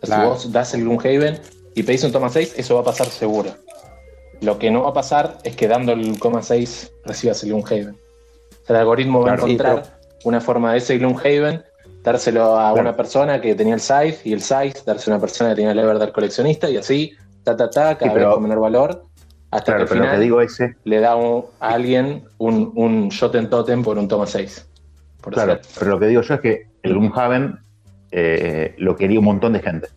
Claro. 0.00 0.22
Si 0.22 0.46
vos 0.46 0.52
das 0.52 0.74
el 0.74 0.82
Gloomhaven 0.82 1.40
y 1.74 1.82
pedís 1.82 2.04
un 2.04 2.12
toma 2.12 2.28
6, 2.28 2.54
eso 2.56 2.76
va 2.76 2.82
a 2.82 2.84
pasar 2.84 3.08
seguro. 3.08 3.50
Lo 4.40 4.60
que 4.60 4.70
no 4.70 4.84
va 4.84 4.90
a 4.90 4.94
pasar 4.94 5.38
es 5.42 5.56
que 5.56 5.66
dando 5.66 5.90
el 5.90 6.20
coma 6.20 6.40
6 6.40 6.92
recibas 7.04 7.42
el 7.42 7.48
Gloomhaven. 7.48 7.90
O 7.90 8.66
sea, 8.66 8.76
el 8.76 8.82
algoritmo 8.82 9.22
va 9.22 9.32
a 9.32 9.34
encontrar 9.34 10.01
una 10.24 10.40
forma 10.40 10.72
de 10.72 10.78
ese 10.78 10.98
Gloomhaven, 10.98 11.62
dárselo 12.02 12.58
a 12.58 12.72
Claro. 12.72 12.80
una 12.88 12.96
persona 12.96 13.40
que 13.40 13.54
tenía 13.54 13.74
el 13.74 13.80
Scythe 13.80 14.20
y 14.24 14.32
el 14.32 14.40
Scythe, 14.42 14.80
darse 14.86 15.10
a 15.10 15.14
una 15.14 15.20
persona 15.20 15.50
que 15.50 15.56
tenía 15.56 15.72
el 15.72 15.78
Everdell 15.78 16.12
coleccionista 16.12 16.68
y 16.70 16.76
así, 16.76 17.12
ta, 17.44 17.56
ta, 17.56 17.70
ta, 17.70 17.96
cada 17.98 18.12
Sí, 18.12 18.18
vez 18.18 18.26
con 18.28 18.42
menor 18.42 18.60
valor, 18.60 19.04
hasta 19.50 19.64
Claro, 19.66 19.78
que 19.78 19.82
al 19.82 19.88
final 19.98 20.10
que 20.16 20.22
digo 20.22 20.40
ese, 20.40 20.76
le 20.84 21.00
da 21.00 21.16
un- 21.16 21.44
a 21.60 21.68
alguien 21.74 22.24
un, 22.38 22.72
un 22.74 23.08
shot 23.08 23.34
en 23.34 23.50
totem 23.50 23.82
por 23.82 23.98
un 23.98 24.08
toma 24.08 24.26
6. 24.26 24.68
Por 25.20 25.32
claro, 25.34 25.56
decir. 25.56 25.72
pero 25.78 25.90
lo 25.92 26.00
que 26.00 26.06
digo 26.06 26.22
yo 26.22 26.34
es 26.34 26.40
que 26.40 26.66
el 26.82 26.92
Gloomhaven 26.92 27.58
eh, 28.10 28.74
lo 28.78 28.96
quería 28.96 29.18
un 29.18 29.24
montón 29.24 29.52
de 29.52 29.60
gente. 29.60 29.88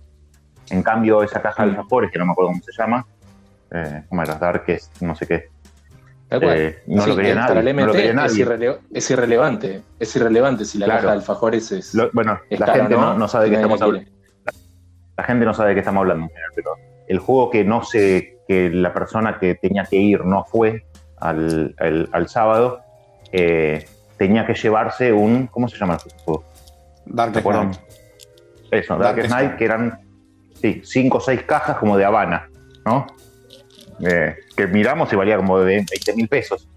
En 0.70 0.82
cambio, 0.84 1.22
esa 1.24 1.42
caja 1.42 1.64
de 1.66 1.72
alfajores, 1.72 2.12
que 2.12 2.20
no 2.20 2.26
me 2.26 2.32
acuerdo 2.32 2.52
cómo 2.52 2.62
se 2.64 2.72
llama, 2.78 3.06
eh, 3.72 4.04
¿cómo 4.10 4.22
era? 4.24 4.36
Darkest, 4.36 5.02
no 5.02 5.16
sé 5.16 5.28
qué. 5.28 5.50
Tal 6.40 6.48
cual. 6.50 6.58
Eh, 6.58 6.80
no 6.88 7.02
Sí, 7.04 7.10
lo 7.10 7.16
quería 7.16 7.36
nadie. 7.36 7.48
Para 7.48 7.60
el 7.60 7.66
no 7.66 7.72
MT 7.82 7.86
lo 7.88 7.94
quería 7.94 8.26
es, 8.26 8.38
irrele- 8.38 8.80
es 8.94 9.12
irrelevante. 9.12 9.82
Es 10.00 10.16
irrelevante 10.16 10.66
si 10.66 10.78
la 10.78 10.86
Claro. 10.86 11.02
caja 11.02 11.12
de 11.14 11.18
alfajores 11.20 11.72
es. 11.72 11.94
Lo- 11.94 12.10
bueno, 12.14 12.40
es 12.50 12.60
la 12.60 12.66
cara 12.66 12.78
gente 12.80 12.96
no, 12.96 13.14
no 13.18 13.28
sabe 13.28 13.46
de 13.46 13.50
qué 13.52 13.56
nadie 13.58 13.64
estamos 13.74 13.80
la 13.80 13.86
hablando. 13.86 14.12
La 15.18 15.24
gente 15.24 15.46
no 15.46 15.54
sabe 15.54 15.70
de 15.70 15.76
qué 15.76 15.80
estamos 15.80 16.02
hablando, 16.02 16.28
pero 16.56 16.72
el 17.08 17.20
juego 17.20 17.50
que 17.50 17.64
no 17.64 17.84
sé, 17.84 18.40
que 18.48 18.70
la 18.70 18.94
persona 18.94 19.40
que 19.40 19.56
tenía 19.56 19.86
que 19.86 19.96
ir 19.96 20.26
no 20.26 20.44
fue 20.44 20.86
al, 21.18 21.74
al- 21.80 22.10
al 22.12 22.28
sábado, 22.28 22.82
eh, 23.32 23.86
tenía 24.18 24.46
que 24.46 24.54
llevarse 24.54 25.14
un. 25.14 25.48
¿Cómo 25.48 25.68
se 25.68 25.78
llama 25.78 25.98
el 26.06 26.12
juego? 26.24 26.44
Dark 27.06 27.32
¿Te 27.34 27.40
acuerdan? 27.40 27.72
Eso, 28.72 28.98
Dark 28.98 29.16
Darkest 29.16 29.28
Knight, 29.30 29.46
Night. 29.48 29.58
que 29.58 29.66
eran 29.66 30.00
sí, 30.56 30.82
cinco 30.84 31.18
o 31.18 31.22
seis 31.22 31.44
cajas 31.44 31.78
como 31.78 31.96
de 31.98 32.04
Habana, 32.06 32.50
¿no? 32.86 33.08
Eh, 34.00 34.36
que 34.56 34.68
miramos 34.68 35.12
y 35.14 35.16
valía 35.16 35.38
como 35.38 35.60
de 35.60 35.66
20 35.66 36.14
mil 36.16 36.28
pesos. 36.28 36.68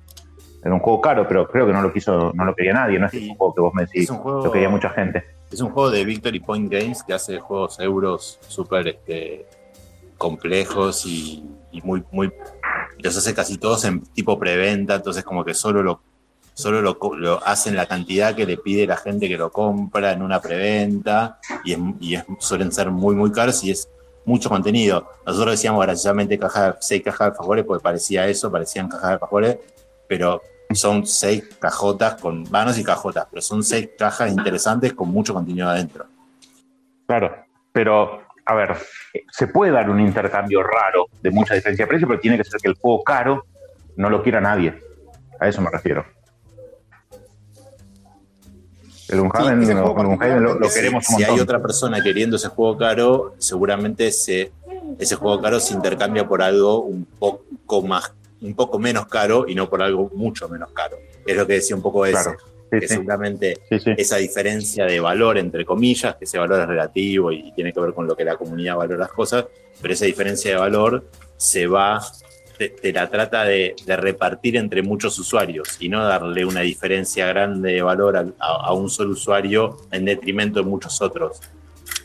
Era 0.63 0.75
un 0.75 0.81
juego 0.81 1.01
caro, 1.01 1.27
pero 1.27 1.47
creo 1.49 1.67
que 1.67 1.73
no 1.73 1.81
lo 1.83 1.93
quiso, 1.93 2.33
no 2.35 2.45
lo 2.45 2.55
quería 2.55 2.73
nadie, 2.75 2.99
no 2.99 3.07
es 3.07 3.15
un 3.15 3.37
juego 3.37 3.55
que 3.55 3.61
vos 3.61 3.75
me 3.75 3.83
decís, 3.83 4.11
juego- 4.11 4.45
lo 4.45 4.53
quería 4.53 4.69
mucha 4.69 4.91
gente. 4.91 5.25
Es 5.51 5.61
un 5.61 5.71
juego 5.71 5.91
de 5.91 6.05
Victory 6.05 6.41
Point 6.41 6.71
Games 6.71 7.03
que 7.03 7.15
hace 7.15 7.39
juegos 7.39 7.79
euros 7.81 8.39
súper 8.49 8.89
este, 8.89 9.47
complejos 10.17 11.07
y, 11.07 11.45
y 11.73 11.81
muy, 11.83 12.03
muy. 12.11 12.33
Los 12.99 13.17
hace 13.17 13.35
casi 13.35 13.59
todos 13.59 13.85
en 13.85 14.03
tipo 14.03 14.39
preventa, 14.39 14.97
entonces 14.97 15.23
como 15.25 15.45
que 15.45 15.55
solo 15.55 15.83
lo, 15.83 16.01
solo 16.55 16.83
lo, 16.83 16.99
lo 17.17 17.47
hacen 17.47 17.77
la 17.77 17.87
cantidad 17.87 18.35
que 18.35 18.45
le 18.45 18.57
pide 18.57 18.87
la 18.87 18.97
gente 18.97 19.29
que 19.29 19.37
lo 19.39 19.51
compra 19.53 20.13
en 20.13 20.23
una 20.23 20.41
preventa 20.41 21.39
y, 21.65 21.73
es, 21.75 21.79
y 22.01 22.15
es- 22.17 22.25
suelen 22.41 22.73
ser 22.73 22.91
muy, 22.91 23.15
muy 23.15 23.31
caros 23.31 23.63
y 23.63 23.71
es 23.71 23.89
mucho 24.29 24.49
contenido. 24.49 25.11
Nosotros 25.27 25.53
decíamos 25.53 25.85
graciosamente 25.85 26.39
caja, 26.39 26.77
seis 26.81 27.03
cajas 27.03 27.19
de 27.19 27.25
alfajores 27.27 27.65
porque 27.65 27.83
parecía 27.83 28.29
eso, 28.29 28.53
parecían 28.53 28.89
cajas 28.89 29.09
de 29.09 29.13
alfajores, 29.15 29.59
pero 30.07 30.43
son 30.75 31.07
seis 31.07 31.43
cajotas 31.59 32.21
con 32.21 32.45
vanos 32.45 32.79
y 32.79 32.85
cajotas, 32.85 33.27
pero 33.31 33.41
son 33.41 33.65
seis 33.65 33.91
cajas 33.99 34.31
interesantes 34.31 34.93
con 34.93 35.09
mucho 35.09 35.33
contenido 35.33 35.69
adentro. 35.69 36.07
Claro, 37.07 37.35
pero 37.73 38.21
a 38.45 38.55
ver, 38.55 38.77
se 39.31 39.47
puede 39.47 39.73
dar 39.73 39.89
un 39.89 40.01
intercambio 40.01 40.63
raro 40.63 41.07
de 41.23 41.31
mucha 41.31 41.55
diferencia 41.55 41.85
de 41.85 41.89
precio, 41.89 42.07
pero 42.07 42.21
tiene 42.21 42.37
que 42.37 42.45
ser 42.45 42.61
que 42.61 42.69
el 42.69 42.75
juego 42.75 43.03
caro 43.03 43.45
no 43.97 44.11
lo 44.11 44.23
quiera 44.23 44.41
nadie. 44.41 44.79
A 45.41 45.49
eso 45.49 45.63
me 45.63 45.71
refiero. 45.71 46.05
El 49.09 49.21
Unhaven, 49.21 49.63
ese 49.63 49.75
lo, 49.75 49.95
el 50.23 50.43
lo- 50.43 50.59
lo 50.59 50.69
queremos 50.71 51.09
un 51.09 51.17
Si 51.17 51.25
hay 51.25 51.41
otra 51.41 51.61
persona 51.63 52.03
queriendo 52.03 52.37
ese 52.37 52.49
juego 52.49 52.77
caro, 52.77 53.35
seguramente 53.39 54.09
ese, 54.09 54.53
ese 54.99 55.15
juego 55.17 55.41
caro 55.41 55.61
se 55.61 55.75
intercambia 55.75 56.27
por 56.29 56.43
algo 56.43 56.81
un 56.83 57.05
poco 57.05 57.83
más, 57.83 58.13
un 58.43 58.55
poco 58.55 58.79
menos 58.79 59.07
caro 59.07 59.47
y 59.49 59.55
no 59.55 59.69
por 59.71 59.83
algo 59.83 60.11
mucho 60.15 60.49
menos 60.49 60.71
caro. 60.73 60.99
Es 61.27 61.37
lo 61.37 61.47
que 61.47 61.55
decía 61.55 61.75
un 61.77 61.83
poco 61.83 62.05
ese. 62.07 62.23
Claro, 62.23 62.39
sí, 62.71 62.81
que 62.81 62.89
sí. 62.89 62.95
seguramente 62.95 63.59
Sí, 63.71 63.79
sí. 63.81 63.91
esa 63.97 64.17
diferencia 64.17 64.85
de 64.85 65.01
valor, 65.01 65.39
entre 65.39 65.65
comillas, 65.65 66.17
que 66.17 66.25
ese 66.27 66.39
valor 66.39 66.61
es 66.61 66.67
relativo 66.69 67.33
y 67.33 67.51
tiene 67.53 67.73
que 67.73 67.81
ver 67.81 67.95
con 67.95 68.07
lo 68.07 68.15
que 68.15 68.25
la 68.25 68.37
comunidad 68.37 68.77
valora 68.77 68.99
las 69.05 69.13
cosas, 69.13 69.47
pero 69.81 69.95
esa 69.95 70.05
diferencia 70.05 70.51
de 70.53 70.59
valor 70.59 71.05
se 71.39 71.67
va, 71.67 72.01
te, 72.59 72.93
la 72.93 73.09
trata 73.09 73.45
de, 73.45 73.75
repartir 73.87 74.57
entre 74.57 74.83
muchos 74.83 75.19
usuarios 75.19 75.77
y 75.81 75.89
no 75.89 76.05
darle 76.05 76.45
una 76.45 76.61
diferencia 76.61 77.27
grande 77.27 77.73
de 77.73 77.83
valor 77.83 78.35
a, 78.39 78.73
un 78.73 78.91
solo 78.91 79.13
usuario 79.13 79.77
en 79.91 80.05
detrimento 80.05 80.61
de 80.61 80.67
muchos 80.67 81.01
otros. 81.01 81.41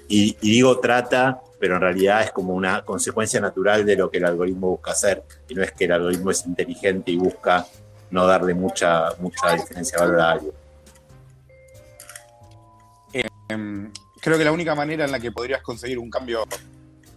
Y, 0.07 0.37
digo 0.41 0.79
trata, 0.79 1.41
pero 1.59 1.75
en 1.75 1.81
realidad 1.81 2.23
es 2.23 2.31
como 2.31 2.53
una 2.53 2.83
consecuencia 2.83 3.41
natural 3.41 3.85
de 3.85 3.95
lo 3.95 4.11
que 4.11 4.17
el 4.17 4.25
algoritmo 4.25 4.69
busca 4.69 4.91
hacer, 4.91 5.23
y 5.49 5.55
no 5.55 5.63
es 5.63 5.71
que 5.71 5.85
el 5.85 5.93
algoritmo 5.93 6.31
es 6.31 6.45
inteligente 6.45 7.11
y 7.11 7.17
busca 7.17 7.65
no 8.11 8.27
darle 8.27 8.53
mucha, 8.53 9.09
mucha 9.19 9.53
diferencia 9.55 9.97
de 9.97 10.05
valor 10.05 10.21
a 10.21 10.31
algo. 10.31 10.53
Em, 13.49 13.91
creo 14.21 14.37
que 14.37 14.43
la 14.43 14.51
única 14.51 14.75
manera 14.75 15.05
en 15.05 15.11
la 15.11 15.19
que 15.19 15.31
podrías 15.31 15.61
conseguir 15.61 15.99
un 15.99 16.09
cambio 16.09 16.45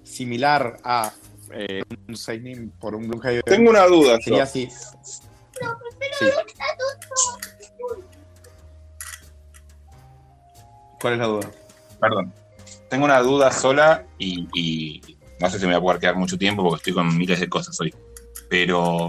similar 0.03 0.79
a 0.83 1.13
eh, 1.57 1.83
un 2.09 2.17
signing 2.17 2.71
por 2.79 2.95
un 2.95 3.09
Gloomhaven 3.09 3.43
Tengo 3.47 3.71
una 3.71 3.85
duda, 3.87 4.19
sería 4.21 4.39
yo. 4.39 4.45
así. 4.45 4.69
Sí. 5.03 6.27
¿Cuál 11.01 11.15
es 11.15 11.19
la 11.19 11.27
duda? 11.27 11.51
Perdón. 12.01 12.33
Tengo 12.89 13.05
una 13.05 13.21
duda 13.21 13.51
sola 13.51 14.05
y, 14.19 14.49
y 14.55 15.17
no 15.41 15.51
sé 15.51 15.59
si 15.59 15.67
me 15.67 15.73
voy 15.73 15.79
a 15.79 15.83
poder 15.83 16.01
quedar 16.01 16.17
mucho 16.17 16.39
tiempo 16.39 16.63
porque 16.63 16.77
estoy 16.81 16.93
con 16.95 17.17
miles 17.17 17.41
de 17.41 17.49
cosas 17.49 17.79
hoy. 17.81 17.95
pero 18.49 19.09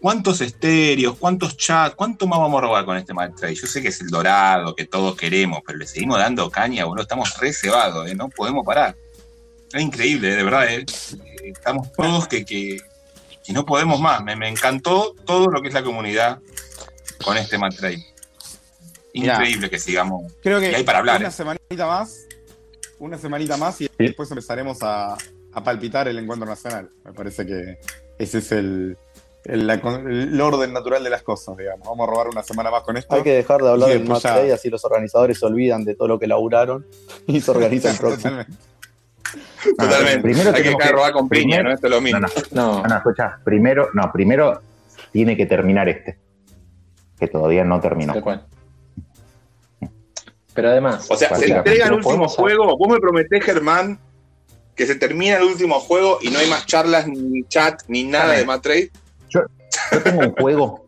¿cuántos 0.00 0.40
estéreos, 0.40 1.16
cuántos 1.18 1.56
chats, 1.56 1.94
cuánto 1.94 2.26
más 2.26 2.38
vamos 2.38 2.58
a 2.58 2.62
robar 2.66 2.84
con 2.84 2.96
este 2.96 3.12
Mad 3.12 3.32
Trade? 3.32 3.54
Yo 3.54 3.66
sé 3.66 3.82
que 3.82 3.88
es 3.88 4.00
el 4.00 4.08
dorado, 4.08 4.74
que 4.74 4.86
todos 4.86 5.14
queremos, 5.16 5.60
pero 5.66 5.78
le 5.78 5.86
seguimos 5.86 6.18
dando 6.18 6.50
caña, 6.50 6.84
boludo, 6.84 7.02
estamos 7.02 7.38
reservados, 7.38 8.10
¿eh? 8.10 8.14
no 8.14 8.28
podemos 8.28 8.64
parar. 8.64 8.96
Es 9.72 9.82
increíble, 9.82 10.34
de 10.34 10.42
verdad, 10.42 10.68
¿eh? 10.68 10.84
Estamos 11.44 11.92
todos 11.92 12.28
que, 12.28 12.44
que, 12.44 12.80
que 13.44 13.52
no 13.52 13.64
podemos 13.66 14.00
más. 14.00 14.22
Me, 14.22 14.36
me 14.36 14.48
encantó 14.48 15.14
todo 15.24 15.48
lo 15.48 15.60
que 15.62 15.68
es 15.68 15.74
la 15.74 15.82
comunidad 15.82 16.38
con 17.24 17.36
este 17.36 17.58
Mad. 17.58 17.72
Mirá. 19.14 19.34
Increíble 19.34 19.68
que 19.70 19.78
sigamos. 19.78 20.32
Creo 20.42 20.60
que 20.60 20.70
Y 20.70 20.74
hay 20.74 20.84
para 20.84 20.98
hablar. 21.00 21.20
una 21.20 21.28
¿eh? 21.28 21.32
semanita 21.32 21.86
más, 21.86 22.26
una 22.98 23.18
semanita 23.18 23.56
más 23.56 23.80
y 23.80 23.90
después 23.98 24.30
empezaremos 24.30 24.78
a, 24.82 25.14
a 25.52 25.64
palpitar 25.64 26.06
el 26.08 26.18
encuentro 26.18 26.46
nacional. 26.48 26.90
Me 27.04 27.12
parece 27.12 27.44
que 27.44 27.78
ese 28.18 28.38
es 28.38 28.52
el, 28.52 28.96
el, 29.44 29.66
la- 29.66 29.74
el 29.74 30.40
orden 30.40 30.72
natural 30.72 31.02
de 31.02 31.10
las 31.10 31.22
cosas, 31.22 31.56
digamos. 31.56 31.88
Vamos 31.88 32.06
a 32.06 32.10
robar 32.10 32.28
una 32.28 32.42
semana 32.44 32.70
más 32.70 32.82
con 32.84 32.96
esto. 32.96 33.14
Hay 33.16 33.22
que 33.22 33.32
dejar 33.32 33.60
de 33.62 33.70
hablar 33.70 33.88
del 33.88 34.06
day, 34.06 34.50
así 34.52 34.70
los 34.70 34.84
organizadores 34.84 35.38
se 35.40 35.46
olvidan 35.46 35.84
de 35.84 35.96
todo 35.96 36.06
lo 36.06 36.18
que 36.20 36.28
laburaron 36.28 36.86
y 37.26 37.40
se 37.40 37.50
organiza 37.50 37.90
el 37.90 37.96
próximo. 37.98 38.30
Totalmente. 38.30 38.62
Primero 40.22 40.52
Hay 40.54 40.62
que 40.62 40.88
robar 40.92 41.12
con 41.12 41.28
piña, 41.28 41.56
primero- 41.58 41.68
¿no? 41.68 41.74
Esto 41.74 41.86
es 41.86 41.90
lo 41.92 42.00
mismo. 42.00 42.20
No, 42.52 42.82
no, 42.82 42.82
no, 42.82 42.96
escucha, 42.96 43.38
primero, 43.44 43.88
no, 43.94 44.10
primero 44.12 44.60
tiene 45.12 45.36
que 45.36 45.46
terminar 45.46 45.88
este, 45.88 46.18
que 47.18 47.26
todavía 47.28 47.64
no 47.64 47.80
terminó. 47.80 48.14
Pero 50.54 50.68
además, 50.68 51.06
O 51.10 51.16
sea, 51.16 51.34
se 51.36 51.50
entrega 51.52 51.86
el 51.86 51.92
último 51.94 52.28
juego. 52.28 52.76
Vos 52.76 52.88
me 52.88 52.98
prometés, 52.98 53.44
Germán, 53.44 53.98
que 54.74 54.86
se 54.86 54.94
termina 54.96 55.36
el 55.36 55.44
último 55.44 55.78
juego 55.80 56.18
y 56.22 56.30
no 56.30 56.38
hay 56.38 56.48
más 56.48 56.66
charlas, 56.66 57.06
ni 57.06 57.44
chat, 57.44 57.82
ni 57.88 58.04
nada 58.04 58.32
de 58.32 58.44
Mad 58.44 58.60
Trade. 58.60 58.90
Yo, 59.28 59.42
yo 59.92 60.02
tengo 60.02 60.20
un 60.20 60.32
juego, 60.32 60.86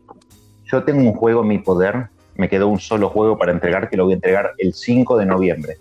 yo 0.65 0.83
tengo 0.83 1.01
un 1.01 1.13
juego 1.13 1.41
en 1.41 1.47
mi 1.47 1.59
poder, 1.59 2.07
me 2.35 2.49
quedó 2.49 2.67
un 2.67 2.79
solo 2.79 3.09
juego 3.09 3.37
para 3.37 3.51
entregar 3.51 3.89
que 3.89 3.95
lo 3.95 4.05
voy 4.05 4.13
a 4.13 4.15
entregar 4.15 4.51
el 4.57 4.73
5 4.73 5.17
de 5.17 5.25
noviembre. 5.25 5.77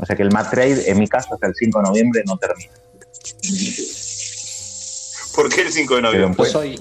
O 0.00 0.06
sea 0.06 0.14
que 0.16 0.22
el 0.22 0.30
Mad 0.30 0.48
Trade, 0.50 0.90
en 0.90 0.98
mi 0.98 1.08
caso, 1.08 1.34
hasta 1.34 1.46
el 1.48 1.54
5 1.54 1.78
de 1.80 1.88
noviembre 1.88 2.22
no 2.26 2.36
termina. 2.36 2.70
¿Por 5.34 5.48
qué 5.54 5.62
el 5.62 5.72
5 5.72 5.94
de 5.96 6.00
Pero 6.02 6.12
noviembre? 6.12 6.36
pues- 6.36 6.52
yo 6.52 6.58
soy, 6.60 6.80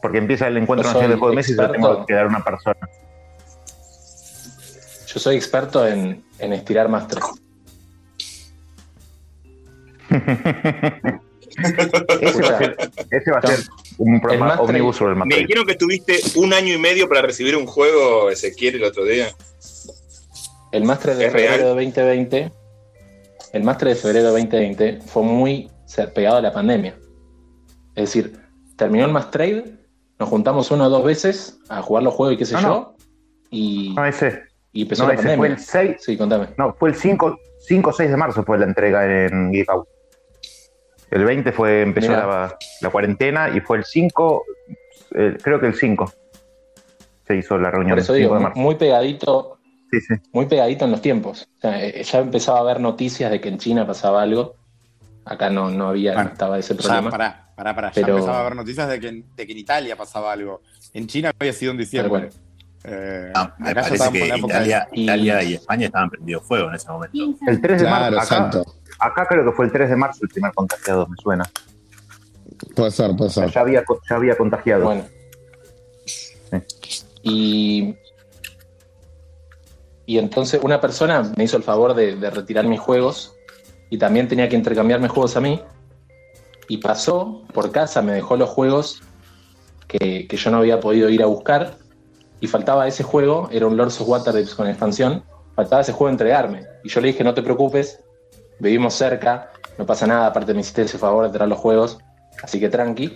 Porque 0.00 0.18
empieza 0.18 0.48
el 0.48 0.56
encuentro 0.56 0.82
Yo 0.84 0.88
nacional 0.94 1.10
de 1.10 1.16
juego 1.16 1.30
de 1.30 1.36
mesa 1.36 1.52
y 1.52 1.54
lo 1.54 1.70
tengo 1.70 2.06
que 2.06 2.14
dar 2.14 2.24
a 2.24 2.28
una 2.28 2.44
persona. 2.44 2.76
yo 5.06 5.20
soy 5.20 5.36
experto 5.36 5.86
en, 5.86 6.24
en 6.38 6.52
estirar 6.54 6.88
más 6.88 7.06
tres. 7.08 7.24
Ese 12.22 12.42
va 12.42 12.48
a 12.48 12.58
ser, 12.58 12.76
ese 13.10 13.30
va 13.30 13.38
a 13.38 13.46
ser 13.46 13.58
un 13.98 14.20
programa 14.20 14.58
omnibus 14.60 14.96
sobre 14.96 15.12
el 15.12 15.18
Mad 15.18 15.26
Me 15.26 15.36
dijeron 15.36 15.66
que 15.66 15.72
estuviste 15.72 16.18
un 16.36 16.54
año 16.54 16.72
y 16.72 16.78
medio 16.78 17.08
para 17.08 17.20
recibir 17.22 17.56
un 17.56 17.66
juego, 17.66 18.30
Ezequiel, 18.30 18.76
el 18.76 18.84
otro 18.84 19.04
día. 19.04 19.28
El 20.72 20.84
máster 20.84 21.14
de 21.16 21.26
Es 21.26 21.32
febrero 21.32 21.50
real. 21.50 21.60
de 21.60 21.66
2020, 21.86 22.52
el 23.52 23.62
máster 23.62 23.88
de 23.88 23.94
febrero 23.94 24.26
de 24.26 24.30
2020 24.32 25.00
fue 25.06 25.22
muy 25.22 25.70
pegado 26.14 26.36
a 26.38 26.40
la 26.40 26.52
pandemia. 26.52 26.94
Es 27.94 28.04
decir, 28.14 28.40
terminó 28.76 29.04
el 29.04 29.12
Mass 29.12 29.30
Trade, 29.30 29.64
nos 30.18 30.28
juntamos 30.28 30.70
una 30.70 30.86
o 30.86 30.90
dos 30.90 31.04
veces 31.04 31.58
a 31.68 31.82
jugar 31.82 32.02
los 32.04 32.14
juegos 32.14 32.34
y 32.34 32.38
qué 32.38 32.44
sé 32.46 32.54
No, 32.54 32.60
yo, 32.62 32.68
no. 32.68 32.94
y, 33.50 33.94
No, 33.94 34.06
ese, 34.06 34.40
y 34.72 34.82
empezó 34.82 35.02
no, 35.02 35.08
la 35.08 35.14
ese 35.14 35.22
pandemia. 35.24 35.38
fue 35.38 35.48
el 35.56 35.58
6. 35.92 35.96
Sí, 36.00 36.16
contame. 36.16 36.48
No, 36.56 36.72
fue 36.74 36.88
el 36.88 36.94
5, 36.94 37.38
5 37.60 37.90
o 37.90 37.92
6 37.92 38.10
de 38.10 38.16
marzo 38.16 38.42
fue 38.44 38.58
la 38.58 38.64
entrega 38.64 39.04
en 39.26 39.52
Geek 39.52 39.68
Out. 39.68 39.86
El 41.10 41.24
20 41.26 41.52
fue, 41.52 41.82
empezó 41.82 42.12
la, 42.12 42.56
la 42.80 42.90
cuarentena 42.90 43.50
y 43.54 43.60
fue 43.60 43.76
el 43.76 43.84
5, 43.84 44.44
eh, 45.14 45.36
creo 45.42 45.60
que 45.60 45.66
el 45.66 45.74
5 45.74 46.10
se 47.26 47.36
hizo 47.36 47.58
la 47.58 47.70
reunión. 47.70 47.90
Por 47.90 47.98
eso 47.98 48.14
el 48.14 48.20
5 48.22 48.24
digo, 48.28 48.34
de 48.36 48.40
marzo. 48.44 48.58
muy 48.58 48.76
pegadito, 48.76 49.58
Sí, 49.92 50.00
sí. 50.00 50.14
muy 50.32 50.46
pegadito 50.46 50.86
en 50.86 50.90
los 50.90 51.02
tiempos. 51.02 51.46
O 51.58 51.60
sea, 51.60 51.84
eh, 51.84 52.02
ya 52.02 52.18
empezaba 52.20 52.58
a 52.58 52.60
haber 52.62 52.80
noticias 52.80 53.30
de 53.30 53.40
que 53.42 53.48
en 53.50 53.58
China 53.58 53.86
pasaba 53.86 54.22
algo. 54.22 54.56
Acá 55.26 55.50
no, 55.50 55.70
no 55.70 55.88
había, 55.90 56.14
no 56.14 56.30
estaba 56.30 56.58
ese 56.58 56.74
problema. 56.74 57.10
pará, 57.10 57.52
pará, 57.54 57.74
pará. 57.74 57.92
Pero- 57.94 58.06
Ya 58.08 58.12
empezaba 58.14 58.38
a 58.38 58.40
haber 58.40 58.56
noticias 58.56 58.88
de 58.88 58.98
que, 58.98 59.08
en- 59.08 59.26
de 59.36 59.46
que 59.46 59.52
en 59.52 59.58
Italia 59.58 59.94
pasaba 59.94 60.32
algo. 60.32 60.62
En 60.94 61.06
China 61.06 61.30
había 61.38 61.52
sido 61.52 61.72
en 61.72 61.78
diciembre. 61.78 62.30
Eh, 62.84 63.30
Ah, 63.34 63.54
me 63.58 63.74
parece 63.74 64.10
que 64.10 64.36
Italia, 64.36 64.88
de- 64.90 65.00
Italia 65.02 65.42
y 65.44 65.54
España 65.54 65.86
estaban 65.86 66.10
prendidos 66.10 66.42
fuego 66.44 66.68
en 66.70 66.74
ese 66.74 66.90
momento. 66.90 67.18
El 67.46 67.60
3 67.60 67.82
de 67.82 67.86
Claro, 67.86 68.16
marzo. 68.16 68.64
Acá, 68.98 69.26
creo 69.28 69.44
que 69.44 69.52
fue 69.52 69.66
el 69.66 69.72
3 69.72 69.90
de 69.90 69.96
marzo 69.96 70.20
el 70.22 70.28
primer 70.30 70.52
contagiado, 70.52 71.06
me 71.06 71.16
suena. 71.22 71.44
Puede 72.74 72.90
ser, 72.90 73.14
puede 73.14 73.30
ser. 73.30 73.50
Ya 73.50 73.60
había, 73.60 73.84
ya 74.08 74.16
había 74.16 74.36
contagiado. 74.36 74.84
Bueno. 74.84 75.04
Y, 77.22 77.94
y 80.06 80.18
entonces 80.18 80.60
una 80.62 80.80
persona 80.80 81.32
me 81.36 81.44
hizo 81.44 81.56
el 81.56 81.62
favor 81.62 81.94
de, 81.94 82.16
retirar 82.30 82.66
mis 82.66 82.80
juegos 82.80 83.34
y 83.90 83.98
también 83.98 84.28
tenía 84.28 84.48
que 84.48 84.56
intercambiarme 84.56 85.08
juegos 85.08 85.36
a 85.36 85.40
mí. 85.40 85.60
Y 86.68 86.78
pasó 86.78 87.42
por 87.52 87.70
casa, 87.70 88.02
me 88.02 88.12
dejó 88.12 88.36
los 88.36 88.48
juegos 88.48 89.02
que, 89.86 90.26
yo 90.30 90.50
no 90.50 90.58
había 90.58 90.80
podido 90.80 91.08
ir 91.08 91.22
a 91.22 91.26
buscar. 91.26 91.76
Y 92.40 92.48
faltaba 92.48 92.88
ese 92.88 93.04
juego, 93.04 93.48
era 93.52 93.66
un 93.66 93.76
Lords 93.76 94.00
of 94.00 94.56
con 94.56 94.66
expansión. 94.66 95.22
Faltaba 95.54 95.82
ese 95.82 95.92
juego 95.92 96.10
entregarme. 96.10 96.64
Y 96.82 96.88
yo 96.88 97.00
le 97.00 97.08
dije, 97.08 97.22
no 97.22 97.34
te 97.34 97.42
preocupes, 97.42 98.02
vivimos 98.58 98.94
cerca, 98.94 99.52
no 99.78 99.86
pasa 99.86 100.06
nada, 100.06 100.26
aparte 100.26 100.54
me 100.54 100.60
hiciste 100.60 100.82
ese 100.82 100.98
favor 100.98 101.26
de 101.26 101.32
traer 101.32 101.48
los 101.48 101.58
juegos, 101.58 101.98
así 102.42 102.58
que 102.58 102.68
tranqui. 102.68 103.14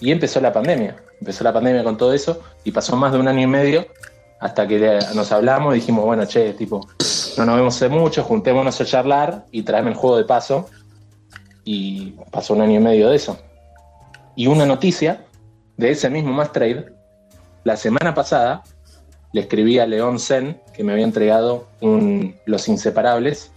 Y 0.00 0.10
empezó 0.10 0.40
la 0.40 0.52
pandemia, 0.52 0.96
empezó 1.20 1.44
la 1.44 1.52
pandemia 1.52 1.84
con 1.84 1.96
todo 1.96 2.12
eso 2.12 2.42
y 2.64 2.72
pasó 2.72 2.96
más 2.96 3.12
de 3.12 3.18
un 3.18 3.28
año 3.28 3.42
y 3.42 3.46
medio 3.46 3.86
hasta 4.40 4.66
que 4.66 4.98
nos 5.14 5.32
hablamos 5.32 5.74
y 5.74 5.80
dijimos, 5.80 6.04
bueno, 6.04 6.26
che, 6.26 6.52
tipo, 6.54 6.86
no 7.36 7.46
nos 7.46 7.56
vemos 7.56 7.76
hace 7.76 7.88
mucho, 7.88 8.22
juntémonos 8.22 8.80
a 8.80 8.84
charlar 8.84 9.46
y 9.50 9.62
traeme 9.62 9.90
el 9.90 9.96
juego 9.96 10.16
de 10.16 10.24
paso. 10.24 10.68
Y 11.64 12.10
pasó 12.30 12.52
un 12.54 12.60
año 12.60 12.78
y 12.78 12.82
medio 12.82 13.08
de 13.08 13.16
eso. 13.16 13.38
Y 14.36 14.46
una 14.46 14.66
noticia 14.66 15.24
de 15.76 15.90
ese 15.92 16.10
mismo 16.10 16.32
Mass 16.32 16.52
Trade, 16.52 16.92
la 17.64 17.76
semana 17.76 18.14
pasada 18.14 18.62
le 19.32 19.40
escribí 19.40 19.78
a 19.78 19.86
León 19.86 20.20
Zen 20.20 20.60
que 20.74 20.84
me 20.84 20.92
había 20.92 21.04
entregado 21.04 21.66
un 21.80 22.36
Los 22.44 22.68
Inseparables, 22.68 23.50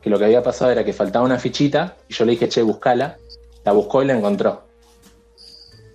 que 0.00 0.10
lo 0.10 0.18
que 0.18 0.26
había 0.26 0.42
pasado 0.42 0.70
era 0.70 0.84
que 0.84 0.92
faltaba 0.92 1.24
una 1.24 1.38
fichita 1.38 1.96
y 2.08 2.14
yo 2.14 2.24
le 2.24 2.32
dije, 2.32 2.48
che, 2.48 2.62
buscala. 2.62 3.16
La 3.64 3.72
buscó 3.72 4.02
y 4.02 4.06
la 4.06 4.12
encontró. 4.14 4.62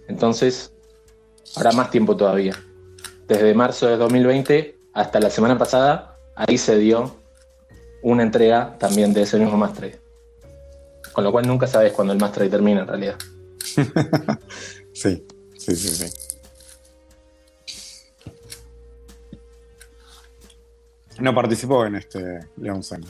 Entonces, 0.08 0.74
ahora 1.56 1.72
más 1.72 1.92
tiempo 1.92 2.18
todavía. 2.18 2.54
Desde 3.30 3.54
marzo 3.54 3.88
de 3.88 3.96
2020 3.98 4.78
hasta 4.94 5.20
la 5.20 5.30
semana 5.30 5.58
pasada, 5.58 6.18
ahí 6.36 6.58
se 6.58 6.78
dio 6.78 7.16
una 8.02 8.24
entrega 8.24 8.76
también 8.80 9.14
de 9.14 9.22
ese 9.22 9.38
mismo 9.38 9.56
Mass 9.56 9.74
Trade. 9.76 10.00
Con 11.14 11.24
lo 11.24 11.32
cual 11.32 11.48
nunca 11.48 11.68
sabes 11.68 11.94
cuándo 11.94 12.12
el 12.14 12.20
Mass 12.20 12.32
Trade 12.34 12.50
termina 12.50 12.82
en 12.82 12.88
realidad. 12.88 13.16
Sí, 14.92 15.26
sí, 15.58 15.76
sí, 15.78 15.88
sí. 15.88 16.06
No 21.20 21.34
participó 21.34 21.86
en 21.86 21.96
este 21.96 22.40
León 22.58 22.84
Sen. 22.84 23.06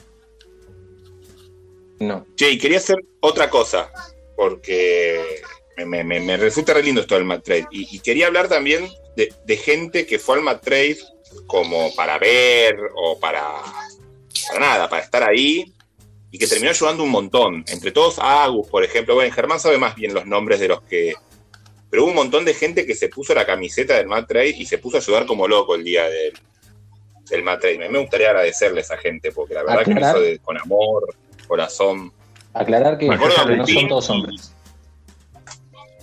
No. 2.00 2.28
Che, 2.36 2.52
y 2.52 2.58
quería 2.60 2.78
hacer 2.78 2.98
otra 3.22 3.50
cosa, 3.50 3.90
porque 4.36 5.42
me, 5.78 5.86
me- 5.86 6.04
me- 6.04 6.20
me 6.20 6.38
resulta 6.38 6.74
re 6.76 6.84
lindo 6.84 7.02
esto 7.02 7.16
del 7.16 7.42
Trade. 7.42 7.68
Y, 7.72 7.96
y 7.96 8.00
quería 8.02 8.28
hablar 8.28 8.48
también 8.48 8.88
de, 9.16 9.34
de 9.46 9.58
gente 9.58 10.06
que 10.06 10.20
fue 10.20 10.36
al 10.36 10.42
Mad 10.44 10.60
Trade 10.60 10.98
como 11.48 11.94
para 11.96 12.18
ver 12.18 12.76
o 12.96 13.20
para, 13.20 13.44
para 14.48 14.60
nada, 14.60 14.90
para 14.90 15.04
estar 15.04 15.24
ahí 15.24 15.74
y 16.32 16.38
que 16.38 16.48
terminó 16.48 16.70
ayudando 16.72 17.04
un 17.04 17.10
montón. 17.10 17.64
Entre 17.68 17.92
todos, 17.92 18.20
Agus, 18.20 18.68
por 18.68 18.84
ejemplo. 18.84 19.16
Bueno, 19.16 19.34
Germán 19.34 19.60
sabe 19.60 19.78
más 19.78 19.96
bien 19.96 20.14
los 20.14 20.26
nombres 20.26 20.60
de 20.60 20.68
los 20.68 20.82
que. 20.84 21.14
Pero 21.90 22.04
hubo 22.04 22.10
un 22.12 22.16
montón 22.16 22.46
de 22.46 22.54
gente 22.54 22.86
que 22.86 22.94
se 22.94 23.10
puso 23.10 23.34
la 23.34 23.46
camiseta 23.48 23.96
del 23.98 24.06
Mad 24.08 24.26
Trade 24.26 24.50
y 24.50 24.66
se 24.66 24.78
puso 24.78 24.98
a 24.98 25.00
ayudar 25.00 25.26
como 25.26 25.48
loco 25.48 25.74
el 25.74 25.84
día 25.84 26.08
del, 26.08 26.34
del 27.30 27.44
Mad 27.44 27.60
Trade. 27.60 27.90
Me, 27.90 28.00
gustaría 28.00 28.28
agradecerle 28.30 28.82
a 28.82 28.84
esa 28.84 28.98
gente 28.98 29.32
porque 29.32 29.56
la 29.56 29.64
verdad 29.64 29.84
que 29.84 29.94
lo 29.96 30.00
hizo 30.02 30.20
de- 30.22 30.40
con 30.40 30.56
amor, 30.58 31.16
corazón. 31.48 32.14
Aclarar 32.54 32.98
que, 33.00 33.08
que 33.10 33.16
no 33.16 33.66
son 33.68 33.88
todos 33.88 34.10
hombres. 34.12 34.54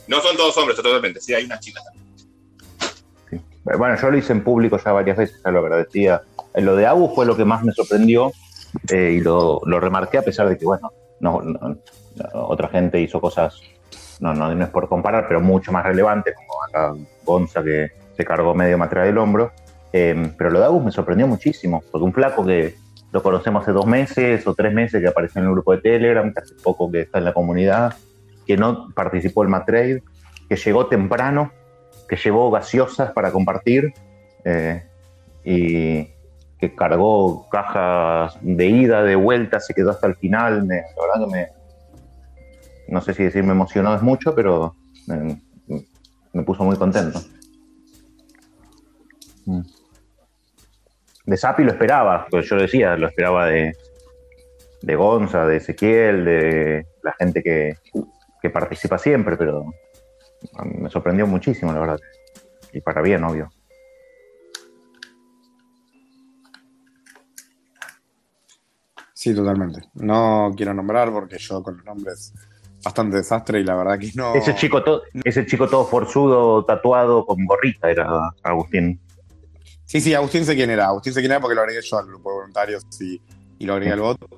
No 0.09 0.20
son 0.20 0.36
todos 0.36 0.57
hombres, 0.57 0.76
totalmente. 0.76 1.20
Sí, 1.20 1.35
hay 1.35 1.44
unas 1.44 1.60
chicas. 1.60 1.85
Bueno, 3.78 3.97
yo 3.97 4.11
lo 4.11 4.17
hice 4.17 4.33
en 4.33 4.45
público 4.45 4.78
ya 4.78 4.93
varias 4.93 5.17
veces, 5.17 5.41
ya 5.45 5.51
lo 5.51 5.59
agradecía. 5.61 6.23
Eh, 6.55 6.62
Lo 6.62 6.77
de 6.77 6.86
Agus 6.86 7.15
fue 7.15 7.27
lo 7.27 7.36
que 7.36 7.45
más 7.45 7.65
me 7.65 7.73
sorprendió 7.73 8.31
eh, 8.93 9.15
y 9.19 9.20
lo, 9.20 9.61
lo 9.65 9.81
remarqué 9.81 10.19
a 10.19 10.23
pesar 10.23 10.49
de 10.49 10.57
que, 10.57 10.65
bueno, 10.65 10.91
no, 11.20 11.41
no- 11.43 11.77
otra 12.33 12.69
gente 12.69 12.99
hizo 13.01 13.20
cosas, 13.20 13.61
no, 14.20 14.33
no, 14.35 14.55
no 14.55 14.65
es 14.65 14.70
por 14.70 14.89
comparar, 14.89 15.27
pero 15.28 15.41
mucho 15.41 15.70
más 15.73 15.85
relevantes, 15.85 16.35
como 16.35 16.62
acá 16.65 16.95
Gonza 17.25 17.62
que 17.62 17.89
se 18.17 18.25
cargó 18.25 18.55
medio 18.55 18.78
material 18.78 19.09
del 19.09 19.19
hombro. 19.19 19.53
Eh, 19.93 20.33
pero 20.39 20.51
lo 20.51 20.59
de 20.61 20.65
Agus 20.67 20.85
me 20.85 20.91
sorprendió 20.93 21.27
muchísimo, 21.27 21.83
porque 21.91 22.05
un 22.05 22.12
flaco 22.12 22.45
que 22.45 22.75
lo 23.12 23.23
conocemos 23.23 23.62
hace 23.62 23.73
dos 23.73 23.86
meses 23.86 24.47
o 24.47 24.55
tres 24.55 24.73
meses 24.73 25.01
que 25.03 25.09
apareció 25.09 25.41
en 25.41 25.47
el 25.49 25.53
grupo 25.53 25.73
de 25.73 25.78
Telegram, 25.83 26.33
que 26.33 26.41
hace 26.41 26.55
poco 26.62 26.91
que 26.91 27.03
está 27.03 27.19
en 27.19 27.25
la 27.25 27.33
comunidad, 27.35 27.95
que 28.47 28.57
no 28.57 28.89
participó 28.95 29.43
del 29.43 29.51
Matrade, 29.51 30.03
que 30.49 30.57
llegó 30.57 30.86
temprano, 30.86 31.51
que 32.09 32.17
llevó 32.17 32.51
gaseosas 32.51 33.12
para 33.12 33.33
compartir 33.33 33.93
eh, 34.44 34.85
y 35.44 36.05
que 36.59 36.75
cargó 36.75 37.49
cajas 37.51 38.39
de 38.41 38.67
ida, 38.67 39.02
de 39.02 39.17
vuelta, 39.17 39.60
se 39.60 39.75
quedó 39.75 39.91
hasta 39.91 40.07
el 40.07 40.17
final. 40.17 40.65
Me, 40.65 40.76
la 40.76 41.02
verdad 41.02 41.26
que 41.26 41.33
me, 41.33 41.49
no 42.89 43.01
sé 43.01 43.15
si 43.15 43.25
decir 43.25 43.44
me 43.44 43.52
emocionó 43.52 43.94
es 43.94 44.02
mucho, 44.02 44.35
pero 44.35 44.75
me, 45.07 46.43
puso 46.44 46.65
muy 46.65 46.76
contento. 46.76 47.20
Mm. 49.47 49.60
De 51.26 51.36
Sapi 51.36 51.65
lo 51.65 51.73
esperaba, 51.73 52.26
pues 52.31 52.49
yo 52.49 52.57
decía, 52.57 52.97
lo 52.97 53.09
esperaba 53.09 53.47
de, 53.47 53.73
de 54.83 54.97
Gonza, 54.97 55.44
de 55.44 55.57
Ezequiel, 55.57 56.25
de 56.25 56.86
la 57.02 57.12
gente 57.18 57.43
que, 57.43 57.75
que 58.41 58.51
participa 58.51 58.97
siempre, 58.97 59.36
pero 59.36 59.73
me 60.65 60.90
sorprendió 60.90 61.26
muchísimo, 61.26 61.73
la 61.73 61.81
verdad. 61.81 62.00
Y 62.73 62.81
para 62.81 63.02
bien, 63.02 63.24
obvio. 63.24 63.50
Sí, 69.15 69.34
totalmente. 69.34 69.82
No 69.94 70.52
quiero 70.56 70.74
nombrar 70.74 71.10
porque 71.10 71.39
yo 71.39 71.62
con 71.62 71.76
los 71.78 71.84
nombres 71.84 72.32
bastante 72.84 73.16
desastre 73.16 73.60
y 73.60 73.65
la 73.65 73.74
verdad 73.74 73.98
que 73.98 74.12
no. 74.15 74.34
Ese 74.34 74.55
chico, 74.55 74.84
todo, 74.84 75.02
ese 75.24 75.44
chico 75.47 75.68
todo 75.68 75.84
forzudo, 75.84 76.65
tatuado, 76.65 77.26
con 77.26 77.44
gorrita, 77.44 77.90
era 77.90 78.31
Agustín. 78.42 79.00
Sí, 79.84 80.00
sí, 80.00 80.15
Agustín 80.15 80.44
sé 80.44 80.55
quién 80.55 80.70
era. 80.70 80.86
Agustín 80.86 81.12
sé 81.12 81.20
quién 81.20 81.32
era 81.32 81.40
porque 81.40 81.55
lo 81.55 81.62
agregué 81.62 81.81
yo 81.82 81.98
al 81.98 82.06
grupo 82.06 82.31
de 82.31 82.36
voluntarios 82.36 82.84
y, 83.00 83.20
y 83.58 83.66
lo 83.66 83.73
agregué 83.73 83.92
al 83.92 84.00
voto. 84.00 84.28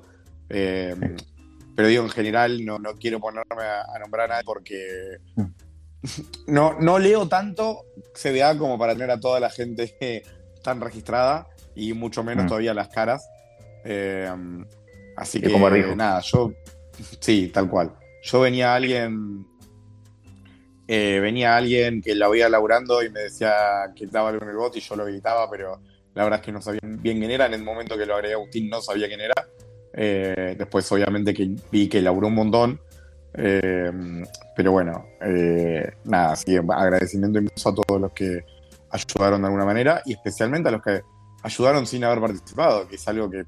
Eh, 0.49 0.95
pero 1.75 1.87
digo, 1.87 2.03
en 2.03 2.09
general 2.09 2.65
no, 2.65 2.79
no 2.79 2.93
quiero 2.93 3.19
ponerme 3.19 3.63
a, 3.63 3.81
a 3.93 3.99
nombrar 3.99 4.25
a 4.25 4.33
nadie 4.33 4.43
porque 4.45 5.17
no, 6.47 6.79
no 6.79 6.99
leo 6.99 7.27
tanto 7.27 7.85
CBA 8.13 8.57
como 8.57 8.77
para 8.77 8.93
tener 8.93 9.11
a 9.11 9.19
toda 9.19 9.39
la 9.39 9.49
gente 9.49 10.23
tan 10.63 10.81
registrada 10.81 11.47
y 11.75 11.93
mucho 11.93 12.23
menos 12.23 12.45
Mm. 12.45 12.47
todavía 12.47 12.73
las 12.73 12.89
caras. 12.89 13.27
Eh, 13.85 14.29
así 15.15 15.39
que 15.41 15.51
como 15.51 15.69
dijo. 15.69 15.95
nada, 15.95 16.21
yo 16.21 16.51
sí, 17.19 17.49
tal 17.53 17.69
cual. 17.69 17.93
Yo 18.23 18.41
venía 18.41 18.75
alguien, 18.75 19.45
eh, 20.87 21.19
venía 21.21 21.55
alguien 21.55 22.01
que 22.01 22.15
la 22.15 22.27
veía 22.27 22.49
laburando 22.49 23.01
y 23.03 23.09
me 23.09 23.21
decía 23.21 23.53
que 23.95 24.05
algo 24.13 24.41
en 24.43 24.49
el 24.49 24.55
bot 24.57 24.75
y 24.75 24.81
yo 24.81 24.95
lo 24.95 25.05
gritaba, 25.05 25.49
pero 25.49 25.79
la 26.15 26.23
verdad 26.23 26.39
es 26.39 26.45
que 26.45 26.51
no 26.51 26.61
sabía 26.61 26.79
bien 26.83 27.19
quién 27.19 27.31
era. 27.31 27.45
En 27.45 27.53
el 27.53 27.63
momento 27.63 27.97
que 27.97 28.05
lo 28.05 28.15
agregué 28.15 28.33
a 28.33 28.37
Agustín 28.37 28.69
no 28.69 28.81
sabía 28.81 29.07
quién 29.07 29.21
era. 29.21 29.33
Eh, 29.93 30.55
después, 30.57 30.91
obviamente, 30.91 31.33
que 31.33 31.49
vi 31.71 31.87
que 31.87 32.01
laburó 32.01 32.27
un 32.27 32.35
montón. 32.35 32.81
Eh, 33.33 33.91
pero 34.55 34.71
bueno, 34.71 35.05
eh, 35.21 35.93
nada, 36.03 36.35
sí, 36.35 36.57
agradecimiento 36.57 37.39
inmenso 37.39 37.69
a 37.69 37.75
todos 37.75 38.01
los 38.01 38.11
que 38.11 38.43
ayudaron 38.91 39.41
de 39.41 39.47
alguna 39.47 39.65
manera 39.65 40.01
y 40.05 40.13
especialmente 40.13 40.69
a 40.69 40.71
los 40.71 40.81
que 40.81 41.01
ayudaron 41.43 41.85
sin 41.85 42.03
haber 42.03 42.19
participado, 42.19 42.87
que 42.87 42.95
es 42.95 43.07
algo 43.07 43.29
que, 43.29 43.45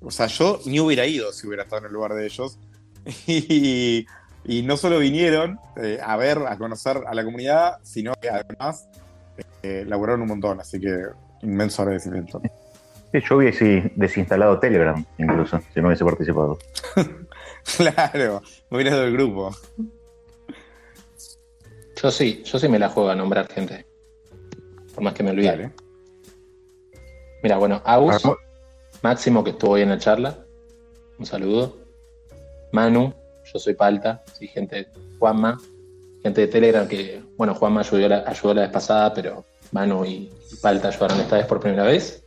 o 0.00 0.10
sea, 0.10 0.26
yo 0.26 0.60
ni 0.66 0.80
hubiera 0.80 1.06
ido 1.06 1.32
si 1.32 1.46
hubiera 1.46 1.64
estado 1.64 1.80
en 1.80 1.86
el 1.86 1.92
lugar 1.92 2.14
de 2.14 2.26
ellos. 2.26 2.58
Y, 3.26 4.06
y 4.44 4.62
no 4.62 4.76
solo 4.76 4.98
vinieron 4.98 5.58
eh, 5.76 5.98
a 6.02 6.16
ver, 6.16 6.38
a 6.38 6.56
conocer 6.56 7.00
a 7.06 7.14
la 7.14 7.24
comunidad, 7.24 7.78
sino 7.82 8.12
que 8.14 8.28
además 8.28 8.88
laburaron 9.62 10.22
un 10.22 10.28
montón, 10.28 10.60
así 10.60 10.80
que 10.80 11.04
inmenso 11.42 11.82
agradecimiento. 11.82 12.40
Sí, 13.12 13.20
yo 13.28 13.36
hubiese 13.36 13.92
desinstalado 13.96 14.58
Telegram, 14.58 15.04
incluso, 15.18 15.60
si 15.72 15.80
no 15.80 15.88
hubiese 15.88 16.04
participado. 16.04 16.58
claro, 17.76 18.42
me 18.70 18.76
hubiera 18.76 18.96
dado 18.96 19.04
el 19.04 19.12
grupo. 19.12 19.56
Yo 22.02 22.10
sí, 22.10 22.42
yo 22.44 22.58
sí 22.58 22.68
me 22.68 22.78
la 22.78 22.88
juego 22.88 23.10
a 23.10 23.14
nombrar 23.14 23.48
gente. 23.48 23.86
Por 24.94 25.04
más 25.04 25.14
que 25.14 25.22
me 25.22 25.30
olvide. 25.30 25.72
Mira, 27.42 27.56
bueno, 27.58 27.80
Agus, 27.84 28.22
Máximo 29.02 29.42
que 29.42 29.50
estuvo 29.50 29.72
hoy 29.72 29.82
en 29.82 29.90
la 29.90 29.98
charla. 29.98 30.44
Un 31.18 31.26
saludo. 31.26 31.76
Manu, 32.72 33.12
yo 33.52 33.58
soy 33.58 33.74
Palta, 33.74 34.22
sí, 34.38 34.48
gente, 34.48 34.88
Juanma, 35.18 35.60
gente 36.22 36.40
de 36.42 36.46
Telegram 36.46 36.88
que, 36.88 37.22
bueno, 37.36 37.54
Juanma 37.54 37.80
ayudó 37.80 38.08
la, 38.08 38.24
ayudó 38.26 38.54
la 38.54 38.62
vez 38.62 38.70
pasada, 38.70 39.12
pero 39.12 39.44
Manu 39.72 40.04
y, 40.04 40.30
y 40.50 40.56
Palta 40.60 40.88
ayudaron 40.88 41.20
esta 41.20 41.36
vez 41.36 41.46
por 41.46 41.60
primera 41.60 41.84
vez. 41.84 42.24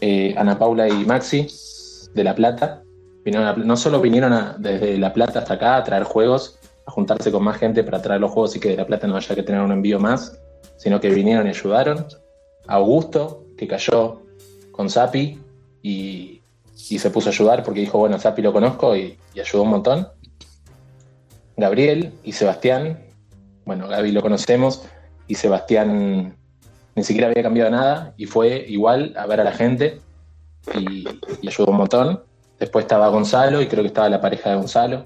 Eh, 0.00 0.34
Ana 0.36 0.58
Paula 0.58 0.88
y 0.88 1.04
Maxi, 1.04 1.46
de 2.14 2.24
La 2.24 2.34
Plata. 2.34 2.82
No 3.30 3.76
solo 3.76 4.00
vinieron 4.00 4.54
desde 4.58 4.98
La 4.98 5.12
Plata 5.12 5.40
hasta 5.40 5.54
acá 5.54 5.76
a 5.76 5.84
traer 5.84 6.04
juegos, 6.04 6.58
a 6.86 6.90
juntarse 6.90 7.30
con 7.30 7.44
más 7.44 7.58
gente 7.58 7.84
para 7.84 8.00
traer 8.00 8.20
los 8.20 8.30
juegos 8.30 8.56
y 8.56 8.60
que 8.60 8.70
de 8.70 8.76
La 8.76 8.86
Plata 8.86 9.06
no 9.06 9.16
haya 9.16 9.34
que 9.34 9.42
tener 9.42 9.60
un 9.60 9.72
envío 9.72 9.98
más, 9.98 10.38
sino 10.76 11.00
que 11.00 11.10
vinieron 11.10 11.46
y 11.46 11.50
ayudaron. 11.50 12.06
Augusto, 12.66 13.44
que 13.56 13.66
cayó 13.66 14.22
con 14.72 14.88
Sapi 14.90 15.40
y, 15.82 16.42
y 16.90 16.98
se 16.98 17.10
puso 17.10 17.28
a 17.28 17.32
ayudar 17.32 17.62
porque 17.62 17.80
dijo, 17.80 17.98
bueno, 17.98 18.18
Sapi 18.18 18.42
lo 18.42 18.52
conozco 18.52 18.96
y, 18.96 19.18
y 19.34 19.40
ayudó 19.40 19.62
un 19.62 19.70
montón. 19.70 20.08
Gabriel 21.56 22.12
y 22.22 22.32
Sebastián, 22.32 23.00
bueno, 23.64 23.88
Gaby 23.88 24.12
lo 24.12 24.22
conocemos 24.22 24.84
y 25.26 25.34
Sebastián 25.34 26.36
ni 26.94 27.04
siquiera 27.04 27.28
había 27.28 27.42
cambiado 27.42 27.70
nada 27.70 28.14
y 28.16 28.26
fue 28.26 28.64
igual 28.68 29.12
a 29.16 29.26
ver 29.26 29.40
a 29.40 29.44
la 29.44 29.52
gente 29.52 30.00
y, 30.74 31.06
y 31.42 31.48
ayudó 31.48 31.72
un 31.72 31.76
montón. 31.76 32.27
Después 32.58 32.84
estaba 32.84 33.08
Gonzalo 33.08 33.60
y 33.62 33.68
creo 33.68 33.82
que 33.82 33.88
estaba 33.88 34.08
la 34.08 34.20
pareja 34.20 34.50
de 34.50 34.56
Gonzalo. 34.56 35.02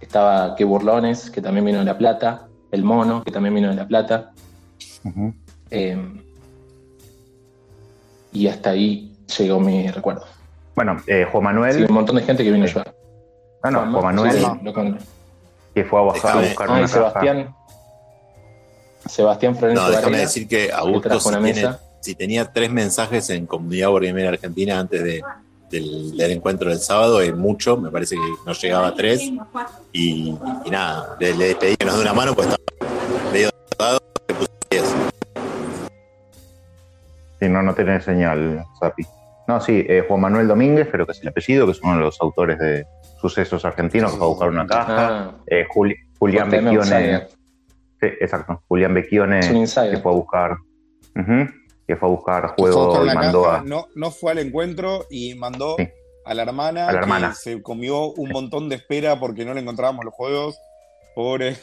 Estaba 0.00 0.54
Que 0.54 0.64
Burlones, 0.64 1.30
que 1.30 1.40
también 1.42 1.64
vino 1.64 1.78
de 1.80 1.84
La 1.84 1.96
Plata. 1.98 2.48
El 2.70 2.82
Mono, 2.84 3.22
que 3.22 3.30
también 3.30 3.54
vino 3.54 3.68
de 3.68 3.74
La 3.74 3.86
Plata. 3.86 4.32
Eh, 5.70 5.98
y 8.32 8.48
hasta 8.48 8.70
ahí 8.70 9.12
llegó 9.38 9.60
mi 9.60 9.88
recuerdo. 9.90 10.24
Bueno, 10.74 10.96
eh, 11.06 11.26
Juan 11.30 11.44
Manuel. 11.44 11.74
Sí, 11.74 11.82
un 11.88 11.94
montón 11.94 12.16
de 12.16 12.22
gente 12.22 12.44
que 12.44 12.50
vino 12.50 12.64
a 12.64 12.68
ayudar. 12.68 12.94
Ah, 13.62 13.70
no, 13.70 13.80
Juan 14.00 14.16
Manuel, 14.16 14.98
que 15.74 15.84
fue 15.84 16.00
a 16.00 16.02
bajar 16.02 16.36
a 16.38 16.40
buscar 16.40 16.68
Ah, 16.70 16.74
y 16.74 16.78
una 16.78 16.88
Sebastián. 16.88 17.54
Sebastián 19.06 19.54
Florencio 19.56 19.82
No, 19.84 19.88
déjame 19.90 20.06
Varela, 20.06 20.22
decir 20.22 20.48
que 20.48 20.66
que 20.66 20.72
Augusto, 20.72 21.08
trajo 21.08 21.30
si, 21.30 21.52
tiene- 21.52 22.16
tenía 22.18 22.52
tres 22.52 22.70
mensajes 22.70 23.30
en 23.30 23.46
Comunidad 23.46 23.92
Wargamer 23.92 24.26
Argentina 24.28 24.78
antes 24.80 25.02
de- 25.02 25.22
del, 25.70 26.16
del 26.16 26.30
encuentro 26.32 26.70
del 26.70 26.78
sábado, 26.78 27.20
es 27.20 27.34
mucho, 27.34 27.76
me 27.76 27.90
parece 27.90 28.16
que 28.16 28.22
no 28.44 28.52
llegaba 28.52 28.88
a 28.88 28.94
tres. 28.94 29.20
Y, 29.92 30.36
y 30.64 30.70
nada, 30.70 31.16
le, 31.20 31.34
le 31.34 31.54
pedí 31.56 31.76
que 31.76 31.84
nos 31.84 31.96
dé 31.96 32.02
una 32.02 32.12
mano, 32.14 32.34
pues 32.34 32.48
estaba 32.48 33.32
medio 33.32 33.50
dado, 33.78 33.98
le 34.28 34.34
puse 34.34 34.50
diez. 34.70 34.94
Si 37.40 37.48
no, 37.48 37.62
no 37.62 37.74
tiene 37.74 38.00
señal, 38.00 38.64
Sapi. 38.80 39.04
No, 39.48 39.60
sí, 39.60 39.84
eh, 39.88 40.04
Juan 40.08 40.20
Manuel 40.20 40.48
Domínguez, 40.48 40.88
creo 40.90 41.06
que 41.06 41.12
es 41.12 41.22
el 41.22 41.28
apellido, 41.28 41.66
que 41.66 41.72
es 41.72 41.80
uno 41.82 41.94
de 41.94 42.00
los 42.00 42.20
autores 42.20 42.58
de 42.58 42.84
Sucesos 43.20 43.64
Argentinos, 43.64 44.12
que 44.12 44.18
fue 44.18 44.26
a 44.26 44.30
buscar 44.30 44.48
una 44.48 44.66
caja. 44.66 45.08
Ah. 45.08 45.30
Eh, 45.46 45.64
Juli- 45.72 45.96
Julián 46.18 46.52
outsider. 46.68 47.28
Sí, 48.00 48.06
exacto. 48.20 48.62
Julián 48.68 48.96
insider. 48.96 49.90
que 49.90 49.96
fue 49.98 50.12
a 50.12 50.14
buscar. 50.14 50.52
ujú, 50.52 50.56
que 51.14 51.14
fue 51.14 51.14
a 51.14 51.34
buscar 51.36 51.65
Que 51.86 51.96
fue 51.96 52.08
a 52.08 52.12
buscar 52.12 52.54
juego 52.56 53.04
y 53.06 53.14
mandó 53.14 53.42
caja, 53.44 53.56
a. 53.58 53.62
no, 53.62 53.86
no 53.94 54.10
fue 54.10 54.32
al 54.32 54.38
encuentro 54.38 55.06
y 55.10 55.34
mandó 55.34 55.76
a 56.24 56.34
la 56.34 56.42
hermana, 56.42 56.84
A 56.88 56.92
la 56.92 56.98
que 56.98 57.04
hermana. 57.04 57.34
se 57.34 57.62
comió 57.62 58.06
un 58.12 58.30
montón 58.30 58.68
de 58.68 58.76
espera 58.76 59.20
porque 59.20 59.44
no 59.44 59.54
le 59.54 59.60
encontrábamos 59.60 60.04
los 60.04 60.12
juegos. 60.14 60.58
Pobre. 61.14 61.56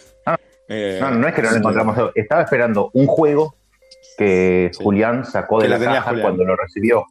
Eh, 0.70 0.98
No, 1.02 1.12
no 1.12 1.28
es 1.28 1.34
que 1.34 1.42
no 1.42 1.50
así 1.50 1.58
encontramos. 1.58 1.98
Estaba 2.16 2.42
esperando 2.44 2.90
un 2.94 3.06
juego 3.08 3.56
que 4.18 4.72
Julián 4.78 5.26
sacó 5.26 5.60
Que 5.60 5.68
de 5.68 5.78
la 5.78 5.80
caja 5.80 6.10
Julián. 6.10 6.22
cuando 6.22 6.44
lo 6.46 6.56
recibió. 6.56 7.06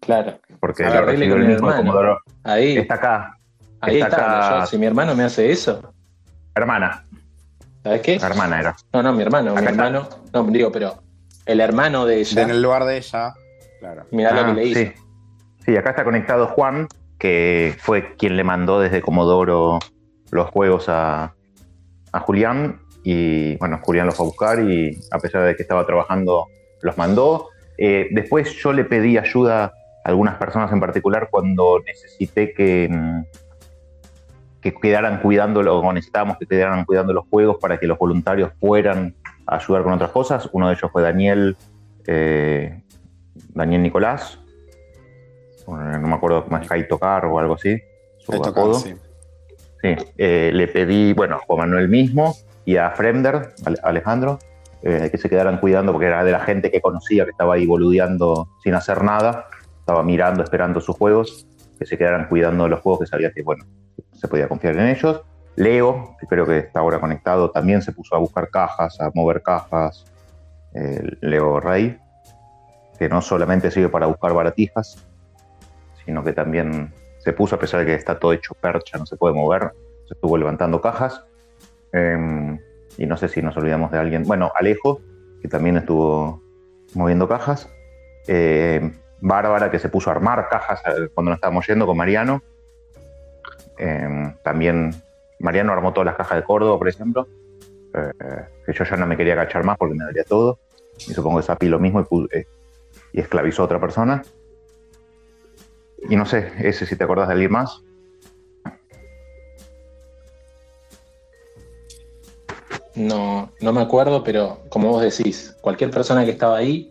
Claro. 0.00 0.38
Porque 0.58 0.82
lo 0.84 1.02
recibió 1.04 1.36
el 1.36 1.46
mismo. 1.46 1.72
Comodoro. 1.74 2.18
Ahí. 2.42 2.76
Está 2.76 2.94
acá. 2.94 3.38
Ahí 3.80 3.94
está 4.00 4.08
está. 4.08 4.46
acá. 4.48 4.60
yo, 4.60 4.66
si 4.66 4.78
mi 4.78 4.86
hermano 4.86 5.14
me 5.14 5.22
hace 5.22 5.50
eso. 5.52 5.94
Hermana. 6.56 7.06
¿Sabes 7.84 8.00
qué? 8.02 8.14
Hermana 8.16 8.60
era. 8.60 8.76
No, 8.92 9.02
no, 9.02 9.12
mi 9.12 9.22
hermano, 9.22 9.52
mi 9.52 9.58
está. 9.58 9.70
hermano. 9.70 10.08
No, 10.32 10.42
digo, 10.44 10.70
pero 10.72 10.94
el 11.46 11.60
hermano 11.60 12.06
de 12.06 12.20
ella. 12.20 12.42
En 12.42 12.50
el 12.50 12.62
lugar 12.62 12.84
de 12.84 12.96
ella. 12.98 13.34
Claro. 13.80 14.04
Mirá 14.10 14.32
lo 14.32 14.40
Ah, 14.40 14.46
que 14.46 14.52
le 14.54 14.64
hizo. 14.64 14.80
Sí. 14.80 14.92
Sí, 15.64 15.76
acá 15.76 15.90
está 15.90 16.04
conectado 16.04 16.48
Juan, 16.48 16.88
que 17.18 17.74
fue 17.78 18.16
quien 18.16 18.36
le 18.36 18.42
mandó 18.44 18.80
desde 18.80 19.00
Comodoro 19.00 19.78
los 20.30 20.50
juegos 20.50 20.88
a, 20.88 21.34
a 22.12 22.20
Julián. 22.20 22.80
Y 23.04 23.56
bueno, 23.56 23.78
Julián 23.82 24.06
los 24.06 24.16
fue 24.16 24.26
a 24.26 24.28
buscar 24.28 24.60
y 24.60 24.98
a 25.10 25.18
pesar 25.18 25.44
de 25.44 25.54
que 25.56 25.62
estaba 25.62 25.86
trabajando, 25.86 26.46
los 26.82 26.98
mandó. 26.98 27.48
Eh, 27.78 28.08
después 28.10 28.52
yo 28.54 28.72
le 28.72 28.84
pedí 28.84 29.18
ayuda 29.18 29.64
a 29.64 29.72
algunas 30.04 30.36
personas 30.36 30.72
en 30.72 30.80
particular 30.80 31.28
cuando 31.30 31.80
necesité 31.84 32.52
que, 32.54 32.88
mm, 32.90 33.22
que 34.60 34.74
quedaran 34.74 35.20
cuidando, 35.20 35.60
o 35.60 35.92
necesitábamos 35.92 36.38
que 36.38 36.46
quedaran 36.46 36.84
cuidando 36.84 37.12
los 37.12 37.24
juegos 37.28 37.56
para 37.60 37.78
que 37.78 37.86
los 37.86 37.98
voluntarios 37.98 38.52
fueran 38.60 39.14
a 39.46 39.56
ayudar 39.56 39.82
con 39.82 39.92
otras 39.92 40.10
cosas. 40.10 40.48
Uno 40.52 40.68
de 40.68 40.74
ellos 40.74 40.90
fue 40.90 41.02
Daniel, 41.02 41.56
eh, 42.06 42.82
Daniel 43.54 43.82
Nicolás, 43.82 44.38
no 45.66 46.08
me 46.08 46.14
acuerdo 46.14 46.46
es 46.60 46.68
Kai 46.68 46.88
Tocar 46.88 47.24
o 47.26 47.38
algo 47.38 47.54
así, 47.54 47.80
su 48.18 48.32
Tocar, 48.32 48.74
sí. 48.74 48.94
Sí, 49.80 49.96
eh, 50.16 50.50
le 50.52 50.68
pedí, 50.68 51.12
bueno, 51.12 51.36
a 51.36 51.38
Juan 51.40 51.60
Manuel 51.60 51.88
mismo 51.88 52.36
y 52.64 52.76
a 52.76 52.90
Fremder, 52.90 53.54
Ale- 53.64 53.78
Alejandro, 53.82 54.38
eh, 54.82 55.08
que 55.10 55.18
se 55.18 55.28
quedaran 55.28 55.58
cuidando 55.58 55.90
porque 55.92 56.06
era 56.06 56.22
de 56.22 56.30
la 56.30 56.40
gente 56.40 56.70
que 56.70 56.80
conocía, 56.80 57.24
que 57.24 57.32
estaba 57.32 57.54
ahí 57.54 57.66
boludeando 57.66 58.48
sin 58.62 58.74
hacer 58.74 59.02
nada, 59.02 59.46
estaba 59.80 60.04
mirando, 60.04 60.44
esperando 60.44 60.80
sus 60.80 60.96
juegos, 60.96 61.46
que 61.78 61.86
se 61.86 61.98
quedaran 61.98 62.28
cuidando 62.28 62.64
de 62.64 62.70
los 62.70 62.80
juegos 62.80 63.00
que 63.00 63.06
sabía 63.06 63.32
que, 63.32 63.42
bueno, 63.42 63.64
se 64.12 64.28
podía 64.28 64.46
confiar 64.48 64.76
en 64.76 64.88
ellos. 64.88 65.22
Leo, 65.56 66.16
que 66.18 66.26
creo 66.26 66.46
que 66.46 66.58
está 66.58 66.80
ahora 66.80 67.00
conectado, 67.00 67.50
también 67.50 67.82
se 67.82 67.92
puso 67.92 68.14
a 68.14 68.18
buscar 68.18 68.48
cajas, 68.50 69.00
a 69.00 69.10
mover 69.14 69.42
cajas. 69.42 70.04
Eh, 70.74 71.16
Leo 71.20 71.60
Rey, 71.60 71.98
que 72.98 73.08
no 73.08 73.20
solamente 73.20 73.70
sirve 73.70 73.90
para 73.90 74.06
buscar 74.06 74.32
baratijas, 74.32 75.06
sino 76.04 76.24
que 76.24 76.32
también 76.32 76.92
se 77.18 77.32
puso, 77.32 77.56
a 77.56 77.58
pesar 77.58 77.80
de 77.80 77.86
que 77.86 77.94
está 77.94 78.18
todo 78.18 78.32
hecho 78.32 78.54
percha, 78.54 78.96
no 78.98 79.06
se 79.06 79.16
puede 79.16 79.34
mover, 79.34 79.72
se 80.08 80.14
estuvo 80.14 80.36
levantando 80.38 80.80
cajas. 80.80 81.24
Eh, 81.92 82.58
y 82.98 83.06
no 83.06 83.16
sé 83.16 83.28
si 83.28 83.42
nos 83.42 83.56
olvidamos 83.56 83.90
de 83.90 83.98
alguien. 83.98 84.24
Bueno, 84.24 84.52
Alejo, 84.54 85.00
que 85.40 85.48
también 85.48 85.76
estuvo 85.76 86.42
moviendo 86.94 87.28
cajas. 87.28 87.68
Eh, 88.26 88.92
Bárbara, 89.20 89.70
que 89.70 89.78
se 89.78 89.88
puso 89.88 90.10
a 90.10 90.14
armar 90.14 90.48
cajas 90.48 90.80
eh, 90.86 91.08
cuando 91.14 91.30
nos 91.30 91.36
estábamos 91.36 91.66
yendo 91.66 91.86
con 91.86 91.96
Mariano. 91.96 92.42
Eh, 93.78 94.34
también 94.42 94.94
Mariano 95.42 95.72
armó 95.72 95.92
todas 95.92 96.06
las 96.06 96.16
cajas 96.16 96.38
de 96.38 96.44
Córdoba, 96.44 96.78
por 96.78 96.88
ejemplo. 96.88 97.28
Eh, 97.94 98.10
que 98.64 98.72
yo 98.72 98.84
ya 98.84 98.96
no 98.96 99.06
me 99.06 99.16
quería 99.16 99.34
agachar 99.34 99.64
más 99.64 99.76
porque 99.76 99.94
me 99.94 100.04
daría 100.04 100.24
todo. 100.24 100.58
Y 100.98 101.12
supongo 101.12 101.38
que 101.38 101.42
Sapi 101.44 101.68
lo 101.68 101.78
mismo 101.78 102.00
y, 102.00 102.04
pu- 102.04 102.28
eh, 102.32 102.46
y 103.12 103.20
esclavizó 103.20 103.62
a 103.62 103.64
otra 103.66 103.80
persona. 103.80 104.22
Y 106.08 106.16
no 106.16 106.24
sé, 106.26 106.52
ese 106.60 106.86
si 106.86 106.96
te 106.96 107.04
acordás 107.04 107.28
de 107.28 107.34
alguien 107.34 107.52
más. 107.52 107.82
No, 112.94 113.50
no 113.60 113.72
me 113.72 113.80
acuerdo, 113.80 114.22
pero 114.22 114.60
como 114.68 114.88
vos 114.90 115.02
decís, 115.02 115.56
cualquier 115.60 115.90
persona 115.90 116.24
que 116.24 116.30
estaba 116.32 116.58
ahí 116.58 116.90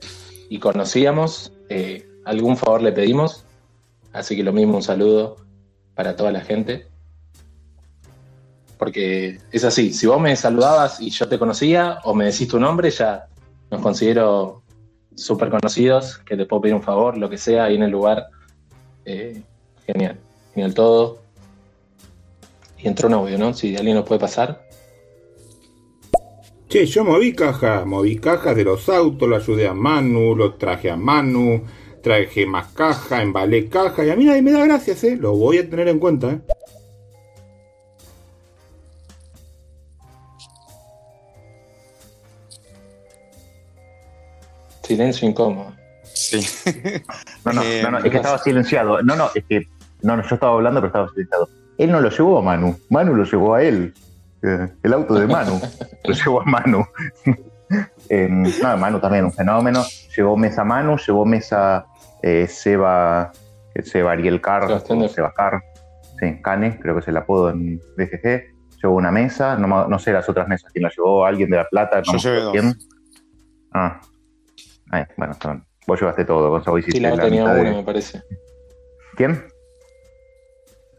y 0.50 0.60
conocíamos, 0.60 1.54
eh, 1.70 2.08
algún 2.26 2.58
favor 2.58 2.82
le 2.82 2.92
pedimos. 2.92 3.46
Así 4.12 4.36
que 4.36 4.44
lo 4.44 4.52
mismo, 4.52 4.78
un 4.78 4.84
saludo 4.84 5.38
para 5.96 6.16
toda 6.16 6.32
la 6.32 6.42
gente. 6.42 6.88
Porque 8.82 9.38
es 9.52 9.64
así, 9.64 9.94
si 9.94 10.08
vos 10.08 10.20
me 10.20 10.36
saludabas 10.36 11.00
y 11.02 11.12
yo 11.12 11.30
te 11.30 11.38
conocía 11.38 12.00
o 12.04 12.16
me 12.16 12.26
decís 12.26 12.48
tu 12.48 12.60
nombre, 12.60 12.90
ya 12.90 13.28
nos 13.70 13.80
considero 13.80 14.64
súper 15.14 15.52
conocidos, 15.52 16.18
que 16.26 16.36
te 16.36 16.48
puedo 16.48 16.64
pedir 16.64 16.74
un 16.74 16.82
favor, 16.82 17.16
lo 17.16 17.30
que 17.30 17.38
sea, 17.38 17.66
ahí 17.66 17.76
en 17.76 17.84
el 17.84 17.92
lugar. 17.92 18.26
Eh, 19.06 19.40
genial, 19.86 20.18
genial 20.56 20.74
todo. 20.74 21.20
Y 22.80 22.88
entró 22.88 23.08
un 23.08 23.14
audio, 23.14 23.38
¿no? 23.38 23.54
Si 23.54 23.78
alguien 23.78 23.98
nos 23.98 24.06
puede 24.08 24.20
pasar. 24.20 24.68
Che, 26.68 26.84
yo 26.88 27.06
moví 27.06 27.34
cajas, 27.34 27.86
moví 27.86 28.16
cajas 28.16 28.56
de 28.56 28.64
los 28.64 28.90
autos, 28.90 29.30
lo 29.30 29.36
ayudé 29.36 29.68
a 29.68 29.76
Manu, 29.76 30.36
lo 30.36 30.56
traje 30.56 30.90
a 30.90 30.98
Manu, 30.98 31.66
traje 32.02 32.48
más 32.48 32.70
caja, 32.70 33.22
embalé 33.22 33.70
caja 33.70 34.04
y 34.04 34.10
a 34.10 34.16
mí 34.16 34.26
nadie 34.26 34.42
me 34.42 34.52
da 34.52 34.66
gracias, 34.66 35.04
eh. 35.04 35.18
Lo 35.18 35.36
voy 35.36 35.60
a 35.60 35.70
tener 35.70 35.88
en 35.88 36.00
cuenta, 36.00 36.32
eh. 36.32 36.42
Silencio 44.92 45.28
incómodo. 45.30 45.74
Sí. 46.04 46.46
No, 47.46 47.54
no, 47.54 47.64
Eh, 47.64 47.82
no, 47.84 47.92
no, 47.92 47.98
es 48.00 48.12
que 48.12 48.18
estaba 48.18 48.38
silenciado. 48.38 49.02
No, 49.02 49.16
no, 49.16 49.30
es 49.34 49.44
que. 49.46 49.68
No, 50.04 50.16
no, 50.18 50.24
yo 50.28 50.36
estaba 50.36 50.54
hablando, 50.54 50.80
pero 50.82 50.88
estaba 50.88 51.10
silenciado. 51.10 51.50
Él 51.78 51.92
no 51.92 52.02
lo 52.02 52.10
llevó 52.10 52.38
a 52.40 52.42
Manu. 52.42 52.78
Manu 52.90 53.16
lo 53.16 53.24
llevó 53.24 53.56
a 53.56 53.64
él. 53.64 53.94
Eh, 54.44 54.68
El 54.84 54.94
auto 54.94 55.16
de 55.16 55.28
Manu. 55.28 55.60
lo 56.04 56.14
llevó 56.14 56.42
a 56.42 56.46
Manu. 56.46 56.86
Eh, 58.10 58.28
no, 58.30 58.78
Manu 58.78 59.00
también, 59.00 59.24
un 59.24 59.32
fenómeno. 59.32 59.86
Llevó 60.18 60.36
mesa 60.36 60.66
Manu, 60.66 60.98
llevó 60.98 61.26
mesa 61.26 61.86
eh, 62.22 62.46
Seba, 62.46 63.32
Seba 63.82 64.12
Ariel 64.12 64.42
Carr, 64.42 64.82
Seba 64.86 65.34
Carr. 65.34 65.62
Sí, 66.20 66.42
Cane, 66.44 66.78
creo 66.82 66.96
que 66.96 67.00
es 67.00 67.08
el 67.08 67.16
apodo 67.16 67.50
en 67.52 67.80
BGG. 67.96 68.44
Llevó 68.84 68.96
una 68.96 69.10
mesa, 69.12 69.56
no, 69.56 70.00
sé 70.00 70.12
las 70.12 70.28
otras 70.28 70.50
mesas. 70.50 70.70
¿Quién 70.74 70.84
la 70.84 70.90
llevó? 70.90 71.26
¿Alguien 71.26 71.50
de 71.50 71.56
La 71.56 71.64
Plata? 71.64 72.02
Yo 72.02 72.12
No 72.12 72.14
me 72.18 72.20
llevé 72.20 72.42
dos. 72.42 72.52
quién. 72.52 72.76
Ah. 73.74 74.02
Ay, 74.92 75.06
bueno, 75.18 75.34
son- 75.42 75.66
vos 75.88 76.00
llevaste 76.00 76.26
todo, 76.26 76.50
Gonzalo. 76.50 76.78
Sí, 76.78 76.82
hiciste 76.90 77.02
Lao 77.02 77.16
la 77.16 77.24
tenía 77.24 77.42
mitad 77.44 77.56
de- 77.56 77.62
una, 77.62 77.74
me 77.74 77.84
parece. 77.84 78.24
¿Quién? 79.16 79.46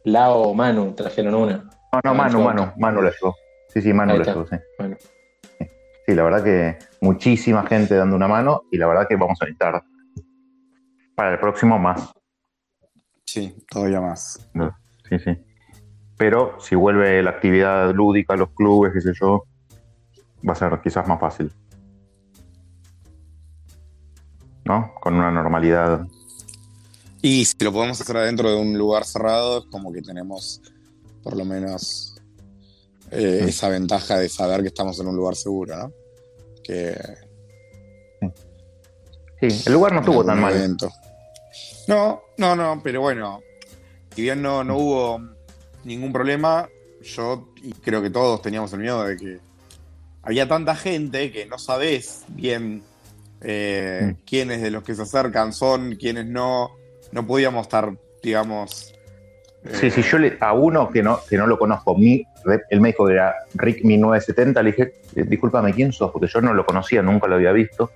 Lao 0.04 0.38
o 0.42 0.54
Manu 0.54 0.92
trajeron 0.94 1.34
una. 1.34 1.56
No, 1.58 1.62
no, 1.62 1.70
Ah, 2.10 2.12
Manu, 2.14 2.38
yo- 2.38 2.44
Manu, 2.44 2.72
Manu 2.76 3.02
la 3.02 3.10
llevó. 3.10 3.36
Sí, 3.68 3.82
sí, 3.82 3.92
Manu 3.92 4.16
la 4.18 4.24
llevó, 4.24 4.46
sí. 4.46 4.56
Bueno. 4.78 4.96
Sí, 6.06 6.14
la 6.14 6.22
verdad 6.24 6.42
que 6.42 6.78
muchísima 7.00 7.64
gente 7.66 7.94
dando 7.94 8.16
una 8.16 8.26
mano 8.26 8.62
y 8.72 8.76
la 8.78 8.86
verdad 8.88 9.06
que 9.08 9.14
vamos 9.14 9.40
a 9.40 9.44
necesitar 9.44 9.82
para 11.14 11.34
el 11.34 11.38
próximo 11.38 11.78
más. 11.78 12.12
Sí, 13.24 13.64
todavía 13.70 14.00
más. 14.00 14.50
Sí, 15.08 15.18
sí. 15.20 15.38
Pero 16.18 16.58
si 16.60 16.74
vuelve 16.74 17.22
la 17.22 17.30
actividad 17.30 17.92
lúdica, 17.94 18.34
los 18.36 18.50
clubes, 18.50 18.92
qué 18.92 19.00
sé 19.00 19.12
yo, 19.14 19.44
va 20.46 20.52
a 20.52 20.56
ser 20.56 20.80
quizás 20.82 21.06
más 21.06 21.20
fácil. 21.20 21.52
¿No? 24.64 24.94
Con 25.00 25.14
una 25.14 25.30
normalidad. 25.30 26.06
Y 27.20 27.44
si 27.44 27.54
lo 27.60 27.72
podemos 27.72 28.00
hacer 28.00 28.16
adentro 28.16 28.50
de 28.50 28.56
un 28.56 28.76
lugar 28.76 29.04
cerrado, 29.04 29.58
es 29.60 29.64
como 29.66 29.92
que 29.92 30.02
tenemos 30.02 30.60
por 31.22 31.36
lo 31.36 31.44
menos 31.44 32.16
eh, 33.10 33.44
esa 33.48 33.68
ventaja 33.68 34.18
de 34.18 34.28
saber 34.28 34.62
que 34.62 34.68
estamos 34.68 34.98
en 35.00 35.06
un 35.06 35.16
lugar 35.16 35.36
seguro, 35.36 35.76
¿no? 35.76 35.92
Que 36.64 36.96
Sí, 39.40 39.62
el 39.66 39.72
lugar 39.72 39.92
no 39.92 40.00
estuvo 40.00 40.24
tan 40.24 40.40
mal. 40.40 40.54
evento. 40.54 40.88
No, 41.88 42.22
no, 42.38 42.54
no, 42.54 42.80
pero 42.82 43.00
bueno, 43.00 43.40
si 44.14 44.22
bien 44.22 44.40
no, 44.40 44.62
no 44.62 44.76
hubo 44.76 45.20
ningún 45.82 46.12
problema, 46.12 46.68
yo 47.02 47.48
y 47.60 47.72
creo 47.72 48.00
que 48.00 48.10
todos 48.10 48.40
teníamos 48.40 48.72
el 48.72 48.78
miedo 48.80 49.02
de 49.04 49.16
que 49.16 49.40
había 50.22 50.46
tanta 50.46 50.76
gente 50.76 51.32
que 51.32 51.46
no 51.46 51.58
sabés 51.58 52.22
bien 52.28 52.84
eh, 53.42 54.14
quiénes 54.26 54.62
de 54.62 54.70
los 54.70 54.82
que 54.82 54.94
se 54.94 55.02
acercan 55.02 55.52
son, 55.52 55.96
quiénes 55.96 56.26
no. 56.26 56.72
No 57.12 57.26
podíamos 57.26 57.62
estar, 57.62 57.92
digamos. 58.22 58.94
Sí, 59.70 59.90
sí, 59.90 60.02
yo 60.02 60.18
le, 60.18 60.36
a 60.40 60.52
uno 60.54 60.90
que 60.90 61.02
no, 61.02 61.20
que 61.28 61.36
no 61.36 61.46
lo 61.46 61.58
conozco, 61.58 61.96
mi, 61.96 62.24
él 62.70 62.80
me 62.80 62.88
dijo 62.88 63.06
que 63.06 63.12
era 63.12 63.34
Rick 63.54 63.84
1970, 63.84 64.62
le 64.62 64.70
dije, 64.72 64.92
eh, 65.14 65.24
discúlpame, 65.24 65.72
¿quién 65.72 65.92
sos? 65.92 66.10
Porque 66.10 66.26
yo 66.26 66.40
no 66.40 66.52
lo 66.52 66.66
conocía, 66.66 67.02
nunca 67.02 67.28
lo 67.28 67.36
había 67.36 67.52
visto. 67.52 67.90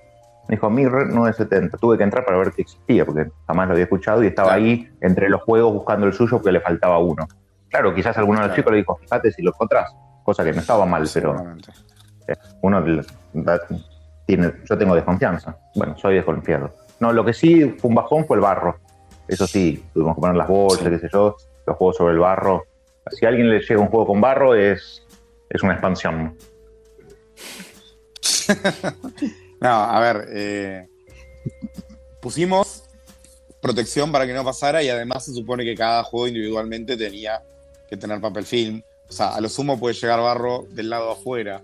Me 0.47 0.55
dijo, 0.55 0.69
mi 0.69 0.85
Rick 0.85 1.09
970. 1.09 1.77
Tuve 1.77 1.97
que 1.97 2.03
entrar 2.03 2.23
para 2.23 2.37
ver 2.37 2.53
que 2.53 2.61
existía, 2.61 3.05
porque 3.05 3.29
jamás 3.45 3.67
lo 3.67 3.73
había 3.73 3.83
escuchado 3.83 4.23
y 4.23 4.27
estaba 4.27 4.53
ahí 4.53 4.89
entre 5.01 5.29
los 5.29 5.41
juegos 5.41 5.73
buscando 5.73 6.05
el 6.05 6.13
suyo 6.13 6.37
porque 6.37 6.53
le 6.53 6.61
faltaba 6.61 6.99
uno. 6.99 7.27
Claro, 7.69 7.93
quizás 7.93 8.17
alguno 8.17 8.39
de 8.39 8.47
los 8.47 8.55
chicos 8.55 8.71
le 8.71 8.77
dijo, 8.77 8.95
fíjate 8.95 9.31
si 9.31 9.41
lo 9.41 9.49
encontrás, 9.49 9.93
cosa 10.23 10.45
que 10.45 10.53
no 10.53 10.61
estaba 10.61 10.85
mal, 10.85 11.05
pero 11.13 11.35
eh, 12.29 12.35
uno 12.61 12.81
tiene, 14.27 14.53
yo 14.69 14.77
tengo 14.77 14.93
desconfianza. 14.93 15.57
Bueno, 15.73 15.97
soy 15.97 16.15
desconfiado. 16.15 16.75
No, 16.99 17.11
lo 17.11 17.25
que 17.25 17.33
sí 17.33 17.75
fue 17.79 17.89
un 17.89 17.95
bajón 17.95 18.27
fue 18.27 18.37
el 18.37 18.41
barro. 18.41 18.77
Eso 19.27 19.47
sí, 19.47 19.83
tuvimos 19.93 20.15
que 20.15 20.21
poner 20.21 20.35
las 20.35 20.47
bolsas, 20.47 20.87
qué 20.87 20.99
sé 20.99 21.09
yo, 21.11 21.35
los 21.65 21.77
juegos 21.77 21.97
sobre 21.97 22.13
el 22.13 22.19
barro. 22.19 22.65
Si 23.11 23.25
a 23.25 23.29
alguien 23.29 23.49
le 23.49 23.59
llega 23.59 23.79
un 23.79 23.87
juego 23.87 24.05
con 24.05 24.21
barro, 24.21 24.53
es, 24.53 25.03
es 25.49 25.63
una 25.63 25.73
expansión. 25.73 26.37
No, 29.59 29.69
a 29.69 29.99
ver, 29.99 30.27
eh, 30.33 30.87
pusimos 32.21 32.83
protección 33.59 34.11
para 34.11 34.27
que 34.27 34.33
no 34.33 34.43
pasara 34.43 34.83
y 34.83 34.89
además 34.89 35.25
se 35.25 35.33
supone 35.33 35.65
que 35.65 35.73
cada 35.73 36.03
juego 36.03 36.27
individualmente 36.27 36.95
tenía 36.95 37.41
que 37.89 37.97
tener 37.97 38.21
papel 38.21 38.45
film. 38.45 38.83
O 39.09 39.11
sea, 39.11 39.29
a 39.29 39.41
lo 39.41 39.49
sumo 39.49 39.79
puede 39.79 39.95
llegar 39.95 40.19
barro 40.19 40.67
del 40.69 40.91
lado 40.91 41.11
afuera. 41.11 41.63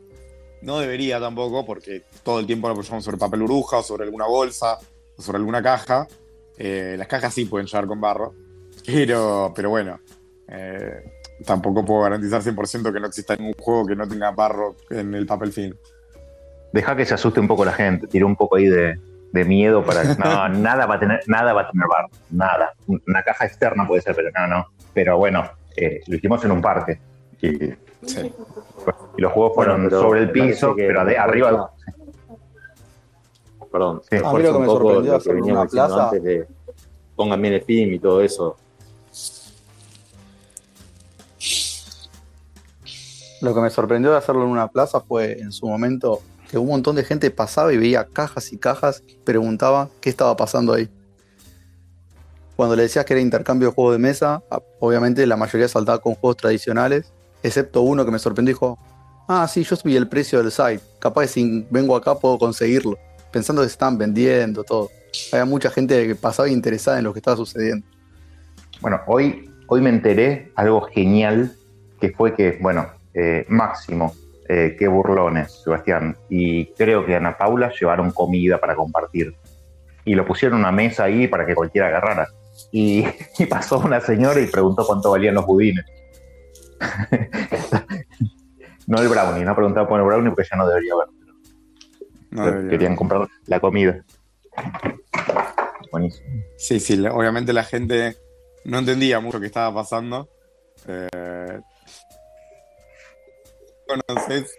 No 0.63 0.79
debería 0.79 1.19
tampoco 1.19 1.65
porque 1.65 2.03
todo 2.23 2.39
el 2.39 2.45
tiempo 2.45 2.67
lo 2.67 2.73
apoyamos 2.73 3.03
sobre 3.03 3.17
papel 3.17 3.41
burbuja 3.41 3.77
o 3.77 3.83
sobre 3.83 4.05
alguna 4.05 4.25
bolsa 4.25 4.77
o 5.17 5.21
sobre 5.21 5.37
alguna 5.37 5.61
caja. 5.61 6.07
Eh, 6.57 6.95
las 6.97 7.07
cajas 7.07 7.33
sí 7.33 7.45
pueden 7.45 7.67
llegar 7.67 7.85
con 7.85 7.99
barro, 7.99 8.33
pero, 8.85 9.51
pero 9.53 9.69
bueno, 9.69 9.99
eh, 10.47 11.03
tampoco 11.45 11.83
puedo 11.83 12.03
garantizar 12.03 12.41
100% 12.41 12.93
que 12.93 12.99
no 12.99 13.07
exista 13.07 13.35
ningún 13.35 13.55
juego 13.59 13.85
que 13.85 13.95
no 13.95 14.07
tenga 14.07 14.31
barro 14.31 14.77
en 14.89 15.13
el 15.13 15.25
papel 15.25 15.51
film. 15.51 15.75
Deja 16.71 16.95
que 16.95 17.05
se 17.05 17.13
asuste 17.13 17.41
un 17.41 17.47
poco 17.47 17.65
la 17.65 17.73
gente, 17.73 18.07
tira 18.07 18.25
un 18.25 18.35
poco 18.35 18.55
ahí 18.55 18.65
de, 18.65 18.97
de 19.33 19.45
miedo 19.45 19.83
para 19.83 20.03
no, 20.15 20.49
nada 20.61 20.85
va 20.85 20.95
a 20.95 20.99
tener, 20.99 21.19
nada 21.27 21.51
va 21.51 21.63
a 21.63 21.71
tener 21.71 21.87
barro, 21.87 22.09
nada. 22.31 22.73
Una 22.87 23.21
caja 23.23 23.45
externa 23.45 23.85
puede 23.85 24.01
ser, 24.01 24.15
pero 24.15 24.29
no, 24.31 24.47
no. 24.47 24.67
Pero 24.93 25.17
bueno, 25.17 25.43
eh, 25.75 25.99
lo 26.07 26.15
hicimos 26.15 26.45
en 26.45 26.51
un 26.51 26.61
parque. 26.61 26.99
Y, 27.43 27.65
y 29.17 29.21
los 29.21 29.31
juegos 29.33 29.53
fueron 29.55 29.81
Bueno, 29.83 29.99
sobre 30.01 30.21
el 30.21 30.31
piso, 30.31 30.73
que 30.75 30.87
pero 30.87 31.01
arriba. 31.01 31.71
Perdón, 33.71 34.01
Sí. 34.09 34.17
refuerza 34.17 34.29
A 34.29 34.33
mí 34.33 34.43
lo 34.43 34.53
que 34.53 34.59
me 34.59 34.65
sorprendió 34.67 35.13
lo 35.13 35.19
que 35.19 35.29
una 35.51 35.65
plaza- 35.65 36.05
antes 36.05 36.23
de 36.23 36.47
pongan 37.15 37.41
bien 37.41 37.53
el 37.55 37.61
film 37.63 37.93
y 37.93 37.99
todo 37.99 38.21
eso. 38.21 38.55
Lo 43.41 43.53
que 43.53 43.59
me 43.59 43.69
sorprendió 43.69 44.11
de 44.11 44.17
hacerlo 44.17 44.43
en 44.43 44.49
una 44.49 44.69
plaza 44.69 45.01
fue 45.01 45.33
en 45.39 45.51
su 45.51 45.67
momento 45.67 46.21
que 46.49 46.57
un 46.57 46.67
montón 46.67 46.95
de 46.95 47.03
gente 47.03 47.29
pasaba 47.29 47.73
y 47.73 47.77
veía 47.77 48.05
cajas 48.05 48.53
y 48.53 48.57
cajas 48.57 49.03
y 49.07 49.15
preguntaba 49.15 49.89
qué 49.99 50.09
estaba 50.09 50.35
pasando 50.37 50.73
ahí. 50.73 50.89
Cuando 52.55 52.75
le 52.75 52.83
decías 52.83 53.03
que 53.05 53.13
era 53.13 53.21
intercambio 53.21 53.69
de 53.69 53.73
juegos 53.73 53.93
de 53.95 53.99
mesa, 53.99 54.43
obviamente 54.79 55.25
la 55.27 55.35
mayoría 55.35 55.67
saltaba 55.67 55.97
con 55.99 56.13
juegos 56.15 56.37
tradicionales, 56.37 57.11
excepto 57.43 57.81
uno 57.81 58.05
que 58.05 58.11
me 58.11 58.19
sorprendió 58.19 58.51
y 58.51 58.55
dijo, 58.55 58.79
ah, 59.27 59.47
sí, 59.47 59.63
yo 59.63 59.75
subí 59.75 59.95
el 59.95 60.07
precio 60.07 60.41
del 60.41 60.51
site, 60.51 60.81
capaz 60.99 61.27
si 61.27 61.65
vengo 61.69 61.95
acá 61.95 62.15
puedo 62.15 62.39
conseguirlo, 62.39 62.97
pensando 63.31 63.61
que 63.61 63.67
se 63.67 63.73
estaban 63.73 63.97
vendiendo, 63.97 64.63
todo. 64.63 64.89
Había 65.31 65.45
mucha 65.45 65.69
gente 65.69 66.07
que 66.07 66.15
pasaba 66.15 66.49
interesada 66.49 66.97
en 66.97 67.03
lo 67.03 67.13
que 67.13 67.19
estaba 67.19 67.37
sucediendo. 67.37 67.85
Bueno, 68.81 69.01
hoy, 69.05 69.49
hoy 69.67 69.81
me 69.81 69.89
enteré 69.89 70.51
algo 70.55 70.81
genial 70.81 71.55
que 72.01 72.09
fue 72.09 72.33
que, 72.33 72.57
bueno, 72.59 72.87
eh, 73.13 73.45
Máximo, 73.47 74.13
eh, 74.49 74.75
qué 74.77 74.87
burlones, 74.87 75.61
Sebastián, 75.63 76.17
y 76.29 76.65
creo 76.73 77.05
que 77.05 77.15
Ana 77.15 77.37
Paula 77.37 77.71
llevaron 77.79 78.11
comida 78.11 78.59
para 78.59 78.75
compartir. 78.75 79.35
Y 80.03 80.15
lo 80.15 80.25
pusieron 80.25 80.57
en 80.57 80.65
una 80.65 80.71
mesa 80.71 81.05
ahí 81.05 81.27
para 81.27 81.45
que 81.45 81.55
cualquiera 81.55 81.87
agarrara. 81.87 82.27
Y, 82.71 83.05
y 83.39 83.45
pasó 83.45 83.79
una 83.79 84.01
señora 84.01 84.39
y 84.41 84.47
preguntó 84.47 84.85
cuánto 84.85 85.11
valían 85.11 85.35
los 85.35 85.45
budines. 85.45 85.85
no 88.87 88.99
el 88.99 89.07
brownie, 89.07 89.45
no 89.45 89.55
preguntaba 89.55 89.87
por 89.87 89.99
el 89.99 90.05
brownie 90.05 90.31
porque 90.31 90.47
ya 90.49 90.57
no 90.57 90.67
debería 90.67 90.93
haber. 90.93 91.07
No 92.31 92.43
Pero 92.43 92.57
debería 92.57 92.71
querían 92.71 92.95
comprar 92.95 93.27
la 93.45 93.59
comida. 93.59 94.03
Buenísimo. 95.91 96.27
Sí, 96.57 96.79
sí, 96.79 97.05
obviamente 97.07 97.53
la 97.53 97.63
gente 97.63 98.17
no 98.65 98.79
entendía 98.79 99.19
mucho 99.19 99.39
qué 99.39 99.47
estaba 99.47 99.73
pasando. 99.73 100.29
Eh, 100.87 101.59
conoces 103.87 104.57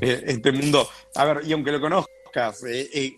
eh, 0.00 0.22
este 0.26 0.52
mundo. 0.52 0.88
A 1.14 1.24
ver, 1.24 1.40
y 1.44 1.52
aunque 1.52 1.72
lo 1.72 1.80
conozcas, 1.80 2.64
eh, 2.64 2.88
eh, 2.92 3.16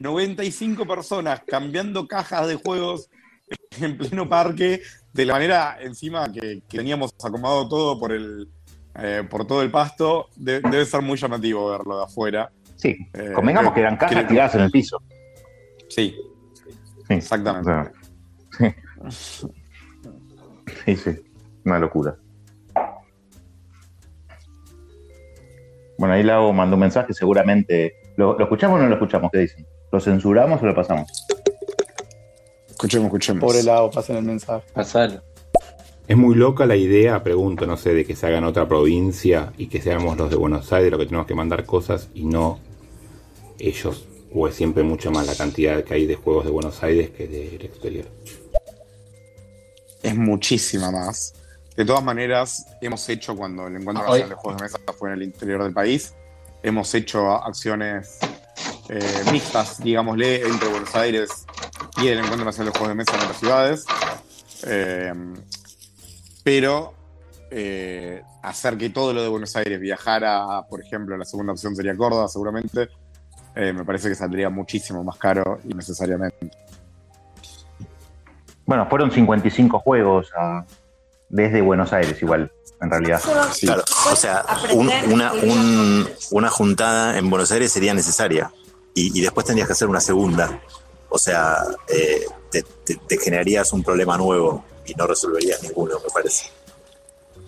95 0.00 0.86
personas 0.86 1.42
cambiando 1.46 2.06
cajas 2.06 2.48
de 2.48 2.56
juegos 2.56 3.10
en 3.80 3.96
pleno 3.98 4.28
parque, 4.28 4.80
de 5.12 5.24
la 5.24 5.34
manera 5.34 5.78
encima 5.80 6.30
que, 6.32 6.62
que 6.68 6.78
teníamos 6.78 7.14
acomodado 7.22 7.68
todo 7.68 7.98
por 7.98 8.12
el 8.12 8.48
eh, 9.00 9.22
por 9.30 9.46
todo 9.46 9.62
el 9.62 9.70
pasto, 9.70 10.28
de- 10.36 10.60
debe 10.60 10.84
ser 10.84 11.02
muy 11.02 11.16
llamativo 11.16 11.70
verlo 11.70 11.98
de 11.98 12.04
afuera. 12.04 12.50
Sí, 12.76 12.96
Eh, 13.14 13.32
convengamos 13.32 13.72
que 13.72 13.80
eran 13.80 13.96
cajas 13.96 14.26
tiradas 14.26 14.54
en 14.56 14.60
el 14.62 14.70
piso. 14.70 15.00
Sí, 15.88 16.16
exactamente. 17.08 17.70
O 17.70 17.74
sea, 17.74 18.74
Sí, 20.84 20.96
sí, 20.96 21.10
una 21.64 21.78
locura. 21.78 22.16
Bueno, 25.98 26.14
ahí 26.14 26.22
Lau 26.22 26.52
mandó 26.52 26.76
un 26.76 26.80
mensaje, 26.80 27.12
seguramente. 27.14 27.94
¿Lo, 28.16 28.36
lo 28.38 28.44
escuchamos 28.44 28.78
o 28.78 28.82
no 28.82 28.88
lo 28.88 28.94
escuchamos? 28.94 29.30
¿Qué 29.32 29.38
dicen? 29.40 29.66
¿Lo 29.90 30.00
censuramos 30.00 30.62
o 30.62 30.66
lo 30.66 30.74
pasamos? 30.74 31.26
Escuchemos, 32.78 33.06
escuchemos. 33.06 33.42
Por 33.42 33.56
el 33.56 33.66
lado, 33.66 33.90
pasen 33.90 34.16
el 34.18 34.22
mensaje. 34.22 34.64
Pasalo. 34.72 35.20
Es 36.06 36.16
muy 36.16 36.36
loca 36.36 36.64
la 36.64 36.76
idea, 36.76 37.20
pregunto, 37.24 37.66
no 37.66 37.76
sé, 37.76 37.92
de 37.92 38.04
que 38.04 38.14
se 38.14 38.24
haga 38.26 38.38
en 38.38 38.44
otra 38.44 38.68
provincia 38.68 39.52
y 39.58 39.66
que 39.66 39.82
seamos 39.82 40.16
los 40.16 40.30
de 40.30 40.36
Buenos 40.36 40.72
Aires 40.72 40.92
los 40.92 41.00
que 41.00 41.06
tenemos 41.06 41.26
que 41.26 41.34
mandar 41.34 41.64
cosas 41.66 42.08
y 42.14 42.24
no 42.24 42.60
ellos. 43.58 44.06
O 44.32 44.46
es 44.46 44.54
siempre 44.54 44.84
mucho 44.84 45.10
más 45.10 45.26
la 45.26 45.34
cantidad 45.34 45.82
que 45.82 45.94
hay 45.94 46.06
de 46.06 46.14
juegos 46.14 46.44
de 46.44 46.52
Buenos 46.52 46.80
Aires 46.84 47.10
que 47.10 47.26
del 47.26 47.62
exterior. 47.64 48.06
es 50.02 50.16
muchísima 50.16 50.92
más. 50.92 51.34
De 51.76 51.84
todas 51.84 52.02
maneras, 52.04 52.64
hemos 52.80 53.08
hecho 53.08 53.34
cuando 53.36 53.66
el 53.66 53.74
Encuentro 53.76 54.04
Hoy- 54.04 54.20
Nacional 54.20 54.28
de 54.28 54.34
Juegos 54.36 54.56
de 54.60 54.62
Mesa 54.64 54.78
fue 54.96 55.08
en 55.10 55.14
el 55.16 55.22
interior 55.24 55.62
del 55.64 55.72
país, 55.72 56.14
hemos 56.62 56.94
hecho 56.94 57.30
acciones 57.32 58.18
eh, 58.88 59.00
mixtas, 59.32 59.82
digámosle, 59.82 60.42
entre 60.46 60.68
Buenos 60.68 60.94
Aires 60.94 61.30
y 62.02 62.08
el 62.08 62.18
Encuentro 62.18 62.44
Nacional 62.44 62.72
de 62.72 62.78
Juegos 62.78 62.88
de 62.88 62.94
Mesa 62.94 63.12
en 63.14 63.20
otras 63.20 63.38
ciudades. 63.38 63.86
Eh, 64.66 65.12
pero 66.44 66.94
eh, 67.50 68.22
hacer 68.42 68.76
que 68.78 68.90
todo 68.90 69.12
lo 69.12 69.22
de 69.22 69.28
Buenos 69.28 69.54
Aires 69.56 69.80
viajara, 69.80 70.62
por 70.68 70.80
ejemplo, 70.82 71.16
la 71.16 71.24
segunda 71.24 71.52
opción 71.52 71.74
sería 71.76 71.96
Córdoba, 71.96 72.28
seguramente, 72.28 72.88
eh, 73.54 73.72
me 73.72 73.84
parece 73.84 74.08
que 74.08 74.14
saldría 74.14 74.48
muchísimo 74.50 75.02
más 75.04 75.16
caro 75.16 75.58
innecesariamente. 75.68 76.50
Bueno, 78.66 78.86
fueron 78.88 79.10
55 79.10 79.78
juegos 79.80 80.30
a- 80.38 80.64
desde 81.30 81.60
Buenos 81.60 81.92
Aires, 81.92 82.20
igual, 82.22 82.50
en 82.80 82.90
realidad. 82.90 83.20
Claro, 83.60 83.82
o 84.12 84.16
sea, 84.16 84.44
un- 84.74 84.90
una, 85.12 85.32
un- 85.32 86.08
una 86.30 86.50
juntada 86.50 87.18
en 87.18 87.28
Buenos 87.30 87.50
Aires 87.52 87.72
sería 87.72 87.94
necesaria 87.94 88.50
y, 88.94 89.18
y 89.18 89.22
después 89.22 89.46
tendrías 89.46 89.68
que 89.68 89.72
hacer 89.72 89.88
una 89.88 90.00
segunda. 90.00 90.60
O 91.10 91.18
sea, 91.18 91.64
eh, 91.88 92.24
te, 92.50 93.18
generarías 93.18 93.72
un 93.72 93.82
problema 93.82 94.16
nuevo 94.16 94.64
y 94.84 94.94
no 94.94 95.06
resolverías 95.06 95.62
ninguno, 95.62 95.98
me 96.00 96.10
parece. 96.12 96.46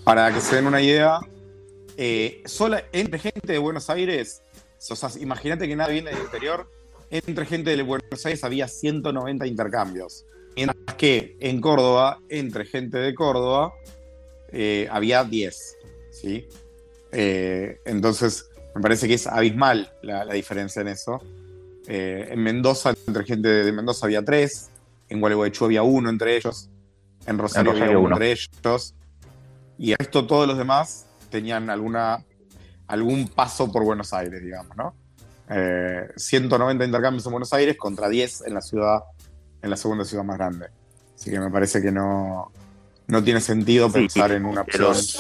Para 0.05 0.33
que 0.33 0.41
se 0.41 0.57
den 0.57 0.67
una 0.67 0.81
idea, 0.81 1.21
eh, 1.97 2.43
sola, 2.47 2.85
entre 2.93 3.19
gente 3.19 3.53
de 3.53 3.59
Buenos 3.59 3.91
Aires, 3.91 4.43
imagínate 5.21 5.69
que 5.69 5.77
nada 5.77 5.91
viene 5.91 6.11
del 6.11 6.21
interior, 6.21 6.71
entre 7.11 7.45
gente 7.45 7.77
de 7.77 7.83
Buenos 7.83 8.25
Aires 8.25 8.45
había 8.45 8.67
190 8.67 9.47
intercambios. 9.47 10.25
Mientras 10.57 10.97
que 10.97 11.37
en 11.41 11.61
Córdoba, 11.61 12.21
entre 12.29 12.65
gente 12.65 12.99
de 12.99 13.15
Córdoba, 13.15 13.75
eh, 14.53 14.89
había 14.91 15.23
10. 15.25 15.77
¿sí? 16.11 16.49
Entonces, 17.13 18.49
me 18.75 18.81
parece 18.81 19.07
que 19.07 19.15
es 19.15 19.27
abismal 19.27 19.93
la 20.03 20.25
diferencia 20.33 20.81
en 20.81 20.89
eso. 20.89 21.21
Eh, 21.87 22.29
en 22.31 22.43
Mendoza, 22.43 22.95
entre 23.07 23.25
gente 23.25 23.49
de 23.49 23.73
Mendoza 23.73 24.07
había 24.07 24.25
3. 24.25 24.71
En 25.09 25.21
Gualeguaychú 25.21 25.65
había 25.65 25.83
uno 25.83 26.09
entre 26.11 26.37
ellos. 26.37 26.69
En 27.27 27.39
Rosario, 27.39 27.71
En 27.73 27.77
Rosario 27.77 27.85
había 27.85 27.99
uno 27.99 28.07
uno. 28.07 28.17
entre 28.17 28.33
ellos. 28.33 28.95
Y 29.79 29.93
el 29.93 29.99
resto, 29.99 30.27
todos 30.27 30.47
los 30.47 30.59
demás 30.59 31.07
tenían 31.31 31.71
alguna, 31.71 32.25
algún 32.87 33.29
paso 33.29 33.71
por 33.73 33.85
Buenos 33.85 34.13
Aires, 34.13 34.43
digamos, 34.43 34.77
¿no? 34.77 34.95
Eh, 35.49 36.09
190 36.17 36.85
intercambios 36.85 37.25
en 37.27 37.33
Buenos 37.33 37.53
Aires 37.53 37.77
contra 37.77 38.09
10 38.09 38.43
en 38.47 38.55
la 38.55 38.61
ciudad, 38.61 39.01
en 39.63 39.71
la 39.71 39.77
segunda 39.77 40.05
ciudad 40.05 40.23
más 40.23 40.39
grande. 40.39 40.67
Así 41.17 41.31
que 41.31 41.41
me 41.41 41.51
parece 41.51 41.83
que 41.83 41.91
no, 41.91 42.53
no 43.09 43.25
tiene 43.25 43.41
sentido 43.41 43.91
pensar 43.91 44.33
en 44.33 44.45
una 44.45 44.61
opción. 44.63 44.83
los- 44.85 45.19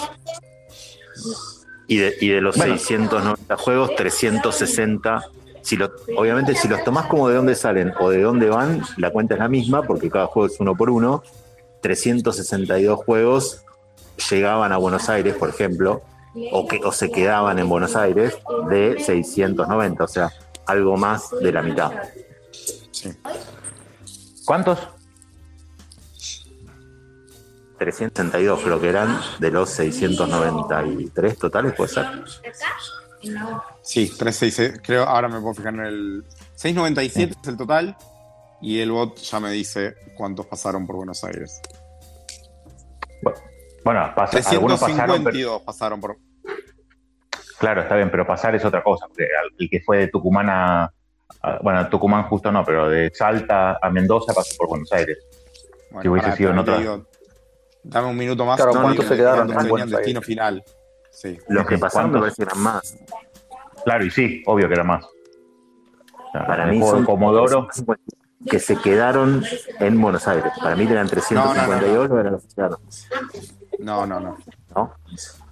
Y 1.89 1.97
de, 1.99 2.15
y 2.21 2.29
de 2.29 2.41
los 2.41 2.57
Bueno. 2.57 2.75
690 2.79 3.57
juegos, 3.57 3.97
360, 3.97 5.25
si 5.63 5.77
lo, 5.77 5.91
obviamente 6.17 6.55
si 6.55 6.69
los 6.69 6.83
tomás 6.85 7.07
como 7.07 7.29
de 7.29 7.37
dónde 7.37 7.55
salen 7.55 7.93
o 7.99 8.11
de 8.11 8.23
dónde 8.23 8.49
van, 8.49 8.83
la 8.97 9.11
cuenta 9.11 9.35
es 9.35 9.41
la 9.41 9.49
misma 9.49 9.83
porque 9.83 10.11
cada 10.11 10.27
juego 10.27 10.53
es 10.53 10.61
uno 10.61 10.75
por 10.75 10.91
uno. 10.91 11.23
362 11.83 12.99
juegos 13.05 13.65
llegaban 14.31 14.73
a 14.73 14.77
Buenos 14.77 15.09
Aires, 15.09 15.35
por 15.37 15.49
ejemplo, 15.49 16.03
o, 16.53 16.67
que, 16.67 16.81
o 16.85 16.93
se 16.93 17.11
quedaban 17.11 17.59
en 17.59 17.69
Buenos 17.69 17.97
Aires 17.97 18.39
de 18.69 18.97
690, 19.01 20.05
o 20.05 20.09
sea, 20.09 20.31
algo 20.67 20.97
más 20.97 21.31
de 21.31 21.53
la 21.53 21.63
mitad. 21.63 21.93
¿Cuántos? 24.45 24.79
362 27.79 28.61
creo 28.63 28.81
que 28.81 28.89
eran 28.89 29.21
de 29.39 29.51
los 29.51 29.71
693 29.71 31.39
totales, 31.39 31.73
puede 31.73 31.89
ser. 31.89 32.07
Sí, 33.91 34.07
366, 34.07 34.81
creo, 34.85 35.03
ahora 35.03 35.27
me 35.27 35.41
puedo 35.41 35.53
fijar 35.53 35.75
en 35.75 35.81
el. 35.81 36.25
697 36.55 37.35
es 37.43 37.49
el 37.49 37.57
total. 37.57 37.97
Y 38.63 38.79
el 38.79 38.93
bot 38.93 39.17
ya 39.19 39.41
me 39.41 39.51
dice 39.51 39.97
cuántos 40.17 40.47
pasaron 40.47 40.87
por 40.87 40.95
Buenos 40.95 41.25
Aires. 41.25 41.61
Bueno, 43.85 44.13
pasa, 44.15 44.39
algunos 44.51 44.79
pasaron, 44.79 45.25
pero- 45.25 45.33
352 45.33 45.63
pasaron 45.63 46.01
por. 46.01 46.19
Claro, 47.59 47.83
está 47.83 47.97
bien, 47.97 48.13
pero 48.13 48.25
pasar 48.25 48.55
es 48.55 48.65
otra 48.65 48.81
cosa. 48.81 49.09
Porque 49.09 49.27
el 49.59 49.69
que 49.69 49.81
fue 49.81 49.99
de 49.99 50.07
Tucumán 50.07 50.47
a, 50.51 50.93
Bueno, 51.61 51.89
Tucumán 51.89 52.29
justo 52.29 52.53
no, 52.53 52.65
pero 52.65 52.89
de 52.89 53.11
Salta 53.13 53.77
a 53.83 53.91
Mendoza 53.91 54.33
pasó 54.33 54.57
por 54.57 54.69
Buenos 54.69 54.93
Aires. 54.93 55.19
Bueno, 55.91 56.03
si 56.03 56.09
hubiese 56.11 56.27
pará, 56.27 56.37
sido 56.37 56.51
en 56.53 56.59
otra. 56.59 56.79
digo, 56.79 57.07
dame 57.83 58.07
un 58.09 58.17
minuto 58.17 58.45
más. 58.47 58.55
Claro, 58.55 58.73
no, 58.73 58.83
¿cuántos 58.83 59.05
digo, 59.05 59.15
se 59.15 59.21
quedaron 59.21 59.47
cuántos 59.49 59.55
en 59.55 59.59
tenían 59.59 59.71
Buenos 59.89 59.91
destino 59.99 60.23
final. 60.23 60.65
Sí. 61.11 61.37
Los 61.49 61.67
que 61.67 61.77
pasaron 61.77 62.13
me 62.13 62.19
¿Cuántos? 62.21 62.37
parece 62.37 62.37
que 62.37 62.43
eran 62.45 62.63
más. 62.63 62.97
Claro, 63.85 64.05
y 64.05 64.11
sí, 64.11 64.43
obvio 64.47 64.69
que 64.69 64.75
era 64.75 64.85
más. 64.85 65.05
O 65.05 66.33
sea, 66.33 66.47
Para 66.47 66.67
mí 66.67 66.81
son 66.81 67.05
Comodoro. 67.05 67.69
que 68.49 68.59
se 68.59 68.77
quedaron 68.77 69.45
en 69.81 70.01
Buenos 70.01 70.27
Aires. 70.29 70.53
Para 70.63 70.77
mí 70.77 70.87
eran 70.89 71.09
358, 71.09 72.21
eran 72.21 72.33
los 72.33 72.43
que 72.43 72.55
quedaron. 72.55 72.79
No, 73.79 74.07
no, 74.07 74.21
no. 74.21 74.37
¿No? 74.75 74.95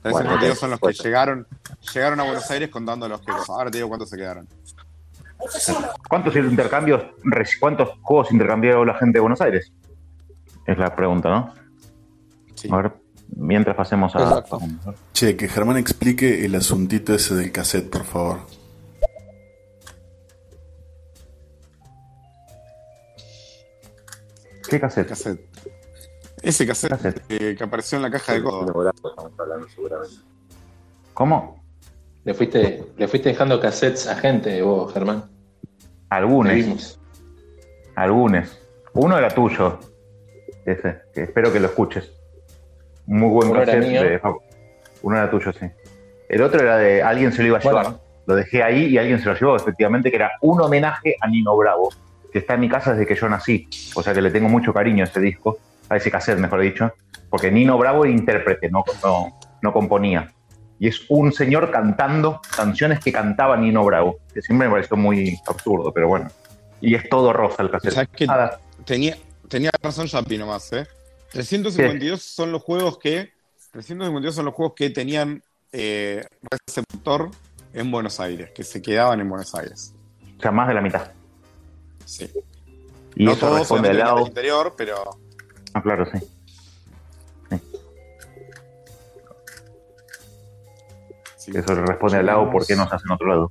352 0.02 0.50
ok, 0.52 0.58
son 0.58 0.70
los 0.70 0.78
que 0.78 0.81
pues. 0.81 0.98
llegaron, 1.02 1.47
llegaron 1.94 2.20
a 2.20 2.23
Buenos 2.24 2.50
Aires 2.50 2.68
contando 2.70 3.08
los 3.08 3.20
que 3.20 3.32
Ahora 3.48 3.70
te 3.70 3.78
digo 3.78 3.89
cuántos 3.89 4.08
se 4.10 4.16
quedaron. 4.16 4.47
¿Cuántos 6.08 6.34
intercambios, 6.36 7.02
cuántos 7.60 7.90
juegos 8.02 8.32
intercambió 8.32 8.84
la 8.84 8.94
gente 8.94 9.18
de 9.18 9.20
Buenos 9.20 9.40
Aires? 9.40 9.73
Es 10.66 10.78
la 10.78 10.94
pregunta, 10.94 11.28
¿no? 11.31 11.55
A 12.70 12.82
ver, 12.82 12.92
mientras 13.36 13.76
pasemos 13.76 14.15
a. 14.16 14.23
Exacto. 14.23 14.60
Che, 15.12 15.36
que 15.36 15.48
Germán 15.48 15.76
explique 15.76 16.44
el 16.44 16.55
asuntito 16.55 17.15
ese 17.15 17.34
del 17.34 17.52
cassette, 17.52 17.89
por 17.89 18.05
favor. 18.05 18.39
¿Qué 24.68 24.78
cassette? 24.78 25.40
Ese 26.42 26.66
cassette, 26.66 27.23
eh, 27.28 27.55
que 27.57 27.65
apareció 27.65 27.97
en 27.97 28.02
la 28.02 28.10
caja 28.10 28.34
de 28.34 28.42
código. 28.42 28.90
¿Cómo? 31.15 31.65
Le 32.24 32.34
fuiste, 32.34 32.84
le 32.97 33.08
fuiste 33.08 33.31
dejando 33.31 33.58
cassettes 33.60 34.07
a 34.07 34.16
gente, 34.16 34.60
vos, 34.62 34.92
Germán. 34.92 35.31
Algunos. 36.10 37.00
Algunos. 37.97 38.58
Uno 38.92 39.18
era 39.18 39.28
tuyo. 39.31 39.78
Ese, 40.65 41.00
que 41.15 41.23
espero 41.23 41.52
que 41.52 41.60
lo 41.60 41.68
escuches. 41.68 42.12
Muy 43.08 43.28
buen 43.30 43.48
Uno 43.50 43.62
era 43.62 43.72
cassette. 43.72 43.88
mío. 43.90 44.02
de 44.02 44.18
Facu. 44.18 44.42
Uno 45.02 45.16
era 45.16 45.30
tuyo, 45.30 45.52
sí. 45.52 45.66
El 46.28 46.42
otro 46.42 46.60
era 46.60 46.76
de 46.76 47.02
alguien 47.02 47.32
se 47.32 47.42
lo 47.42 47.48
iba 47.48 47.58
a 47.58 47.60
Bueno. 47.62 47.78
llevar. 47.80 48.00
Lo 48.26 48.34
dejé 48.34 48.62
ahí 48.62 48.84
y 48.86 48.98
alguien 48.98 49.18
se 49.18 49.24
lo 49.26 49.34
llevó, 49.34 49.56
efectivamente, 49.56 50.10
que 50.10 50.16
era 50.16 50.32
un 50.42 50.60
homenaje 50.60 51.16
a 51.20 51.26
Nino 51.28 51.56
Bravo, 51.56 51.88
que 52.30 52.40
está 52.40 52.54
en 52.54 52.60
mi 52.60 52.68
casa 52.68 52.92
desde 52.92 53.06
que 53.06 53.14
yo 53.14 53.26
nací. 53.28 53.66
O 53.94 54.02
sea 54.02 54.12
que 54.12 54.20
le 54.20 54.30
tengo 54.30 54.48
mucho 54.50 54.74
cariño 54.74 55.04
a 55.04 55.08
ese 55.08 55.20
disco, 55.20 55.58
a 55.88 55.96
ese 55.96 56.10
cassette, 56.10 56.38
mejor 56.38 56.60
dicho, 56.60 56.92
porque 57.30 57.50
Nino 57.50 57.78
Bravo 57.78 58.04
era 58.04 58.12
intérprete, 58.12 58.68
no, 58.70 58.84
no, 59.02 59.38
no 59.62 59.72
componía. 59.72 60.30
Y 60.78 60.88
es 60.88 61.06
un 61.08 61.32
señor 61.32 61.70
cantando 61.70 62.40
canciones 62.54 63.00
que 63.00 63.10
cantaba 63.10 63.56
Nino 63.56 63.82
Bravo, 63.84 64.18
que 64.34 64.42
siempre 64.42 64.68
me 64.68 64.74
pareció 64.74 64.96
muy 64.98 65.38
absurdo, 65.46 65.90
pero 65.92 66.08
bueno. 66.08 66.28
Y 66.82 66.94
es 66.94 67.08
todo 67.08 67.32
rosa 67.32 67.62
el 67.62 67.70
cassette. 67.70 67.94
¿Sabes 67.94 68.10
qué? 68.14 68.26
Nada. 68.26 68.60
Tenía, 68.84 69.16
tenía 69.48 69.70
razón 69.82 70.06
Yapi 70.06 70.36
nomás, 70.36 70.70
¿eh? 70.74 70.86
352 71.32 72.23
son 72.23 72.52
los 72.52 72.62
juegos 72.62 72.98
que. 72.98 73.32
352 73.73 74.34
son 74.34 74.44
los 74.47 74.55
juegos 74.55 74.74
que 74.74 74.90
tenían 74.90 75.42
eh, 75.73 76.24
receptor 76.50 77.31
en 77.74 77.90
Buenos 77.90 78.18
Aires, 78.18 78.50
que 78.55 78.65
se 78.65 78.81
quedaban 78.81 79.20
en 79.20 79.28
Buenos 79.28 79.55
Aires. 79.55 79.94
O 80.39 80.40
sea, 80.40 80.50
más 80.50 80.68
de 80.68 80.74
la 80.74 80.81
mitad. 80.81 81.12
Sí. 82.05 82.31
Y 83.15 83.24
no 83.24 83.32
eso 83.32 83.40
todos, 83.40 83.58
responde 83.60 83.90
al 83.90 83.98
lado. 83.98 84.26
interior, 84.26 84.74
pero. 84.76 84.97
Ah, 85.74 85.82
claro, 85.82 86.07
sí. 86.07 86.18
Eso 91.55 91.74
le 91.74 91.86
responde 91.86 92.18
al 92.18 92.26
lado, 92.26 92.50
¿por 92.50 92.66
qué 92.66 92.76
no 92.76 92.86
se 92.89 92.94
hace 92.94 93.05
en 93.07 93.12
otro 93.12 93.26
lado? 93.26 93.50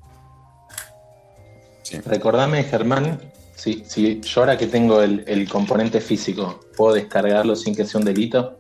Recordame, 2.05 2.63
Germán, 2.63 3.19
si, 3.57 3.83
si 3.85 4.21
yo 4.21 4.41
ahora 4.41 4.57
que 4.57 4.67
tengo 4.67 5.01
el, 5.01 5.23
el 5.27 5.49
componente 5.49 5.99
físico, 5.99 6.61
¿puedo 6.77 6.93
descargarlo 6.95 7.55
sin 7.55 7.75
que 7.75 7.85
sea 7.85 7.99
un 7.99 8.05
delito? 8.05 8.57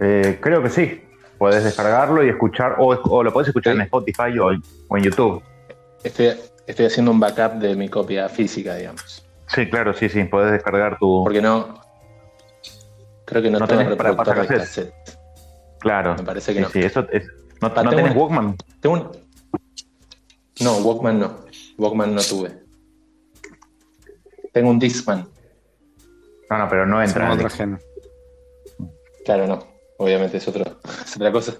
Eh, 0.00 0.38
creo 0.40 0.62
que 0.62 0.70
sí. 0.70 1.02
Puedes 1.38 1.62
descargarlo 1.62 2.24
y 2.24 2.28
escuchar, 2.28 2.76
o, 2.78 2.88
o 2.88 3.22
lo 3.22 3.32
puedes 3.32 3.48
escuchar 3.48 3.74
en 3.76 3.82
Spotify 3.82 4.36
o, 4.40 4.50
en- 4.50 4.62
o 4.88 4.96
en 4.96 5.04
YouTube. 5.04 5.40
Estoy, 6.02 6.32
estoy 6.66 6.86
haciendo 6.86 7.12
un 7.12 7.20
backup 7.20 7.60
de 7.60 7.76
mi 7.76 7.88
copia 7.88 8.28
física, 8.28 8.74
digamos. 8.74 9.24
Sí, 9.46 9.68
claro, 9.70 9.92
sí, 9.94 10.08
sí. 10.08 10.24
Puedes 10.24 10.50
descargar 10.52 10.98
tu. 10.98 11.22
Porque 11.22 11.40
no. 11.40 11.80
Creo 13.24 13.42
que 13.42 13.50
no, 13.50 13.58
No 13.60 13.66
tengo 13.68 13.82
tenés 13.82 13.96
para 13.96 14.16
pasar 14.16 14.46
cassette. 14.46 14.92
Claro. 15.78 16.16
Me 16.16 16.24
parece 16.24 16.52
que 16.54 16.58
Sí, 16.60 16.64
no. 16.64 16.70
sí, 16.70 16.80
eso 16.80 17.06
es. 17.12 17.24
¿No, 17.60 17.68
Ah, 17.74 17.82
no 17.84 17.90
tengo 17.90 18.02
tenés 18.02 18.16
Walkman? 18.16 18.56
Tengo 18.80 18.94
un- 18.96 19.10
No, 20.60 20.76
Walkman 20.78 21.20
no. 21.20 21.38
Walkman 21.76 22.14
no 22.16 22.22
tuve. 22.22 22.67
Tengo 24.58 24.70
un 24.72 24.78
Discman. 24.80 25.24
No, 26.50 26.58
no, 26.58 26.68
pero 26.68 26.84
no 26.84 27.00
entra. 27.00 27.30
en 27.32 27.38
disco. 27.38 27.50
gen. 27.56 27.78
Claro, 29.24 29.46
no. 29.46 29.64
Obviamente 29.98 30.38
es, 30.38 30.48
otro, 30.48 30.64
es 31.04 31.14
otra 31.14 31.30
cosa. 31.30 31.54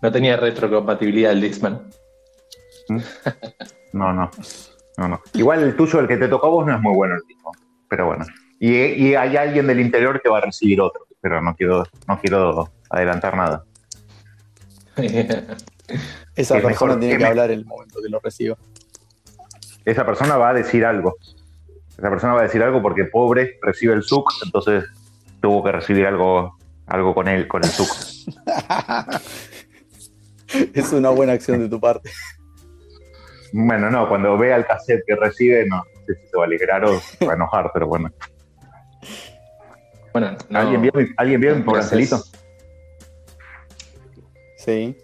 No 0.00 0.10
tenía 0.10 0.38
retrocompatibilidad 0.38 1.32
el 1.32 1.42
Discman. 1.42 1.90
No, 3.92 4.12
no. 4.14 4.30
No, 4.96 5.08
no. 5.08 5.20
Igual 5.34 5.62
el 5.62 5.76
tuyo, 5.76 6.00
el 6.00 6.08
que 6.08 6.16
te 6.16 6.28
tocó 6.28 6.46
a 6.46 6.50
vos, 6.50 6.66
no 6.66 6.74
es 6.74 6.80
muy 6.80 6.94
bueno 6.94 7.16
el 7.16 7.22
disco. 7.26 7.52
Pero 7.90 8.06
bueno. 8.06 8.24
Y, 8.60 8.74
y 8.76 9.14
hay 9.14 9.36
alguien 9.36 9.66
del 9.66 9.80
interior 9.80 10.20
que 10.22 10.28
va 10.30 10.38
a 10.38 10.40
recibir 10.42 10.80
otro. 10.80 11.06
Pero 11.20 11.42
no 11.42 11.54
quiero, 11.54 11.84
no 12.06 12.18
quiero 12.20 12.70
adelantar 12.88 13.36
nada. 13.36 13.64
Esa 14.96 15.56
Es 16.36 16.48
persona 16.62 16.68
mejor 16.68 17.00
tiene 17.00 17.14
que 17.16 17.22
me- 17.24 17.28
hablar 17.28 17.50
el 17.50 17.64
momento 17.66 18.00
que 18.02 18.08
lo 18.08 18.20
reciba. 18.20 18.56
esa 19.84 20.04
persona 20.06 20.36
va 20.38 20.50
a 20.50 20.54
decir 20.54 20.84
algo. 20.84 21.16
Esa 21.98 22.10
persona 22.10 22.34
va 22.34 22.40
a 22.40 22.44
decir 22.44 22.62
algo 22.62 22.80
porque 22.80 23.04
pobre 23.04 23.58
recibe 23.60 23.94
el 23.94 24.02
SUC, 24.04 24.30
entonces 24.44 24.84
tuvo 25.40 25.64
que 25.64 25.72
recibir 25.72 26.06
algo, 26.06 26.56
algo 26.86 27.12
con 27.14 27.26
él, 27.28 27.48
con 27.48 27.64
el 27.64 27.70
SUC. 27.70 27.88
es 30.74 30.92
una 30.92 31.10
buena 31.10 31.32
acción 31.32 31.58
de 31.58 31.68
tu 31.68 31.80
parte. 31.80 32.10
Bueno, 33.52 33.90
no, 33.90 34.08
cuando 34.08 34.36
vea 34.38 34.56
el 34.56 34.66
cassette 34.66 35.02
que 35.06 35.16
recibe, 35.16 35.66
no, 35.66 35.76
no 35.78 36.00
sé 36.06 36.14
si 36.14 36.26
se 36.28 36.36
va 36.36 36.44
a 36.44 36.46
alegrar 36.46 36.84
o 36.84 37.00
se 37.00 37.24
va 37.26 37.32
a 37.32 37.36
enojar, 37.36 37.70
pero 37.72 37.88
bueno. 37.88 38.10
Bueno, 40.12 40.36
no. 40.50 40.58
¿Alguien 40.58 40.82
vio, 40.82 40.92
mi- 40.94 41.06
¿alguien 41.16 41.40
vio 41.40 41.56
mi 41.56 41.62
pobre 41.62 41.80
angelito? 41.82 42.22
Sí. 44.56 44.96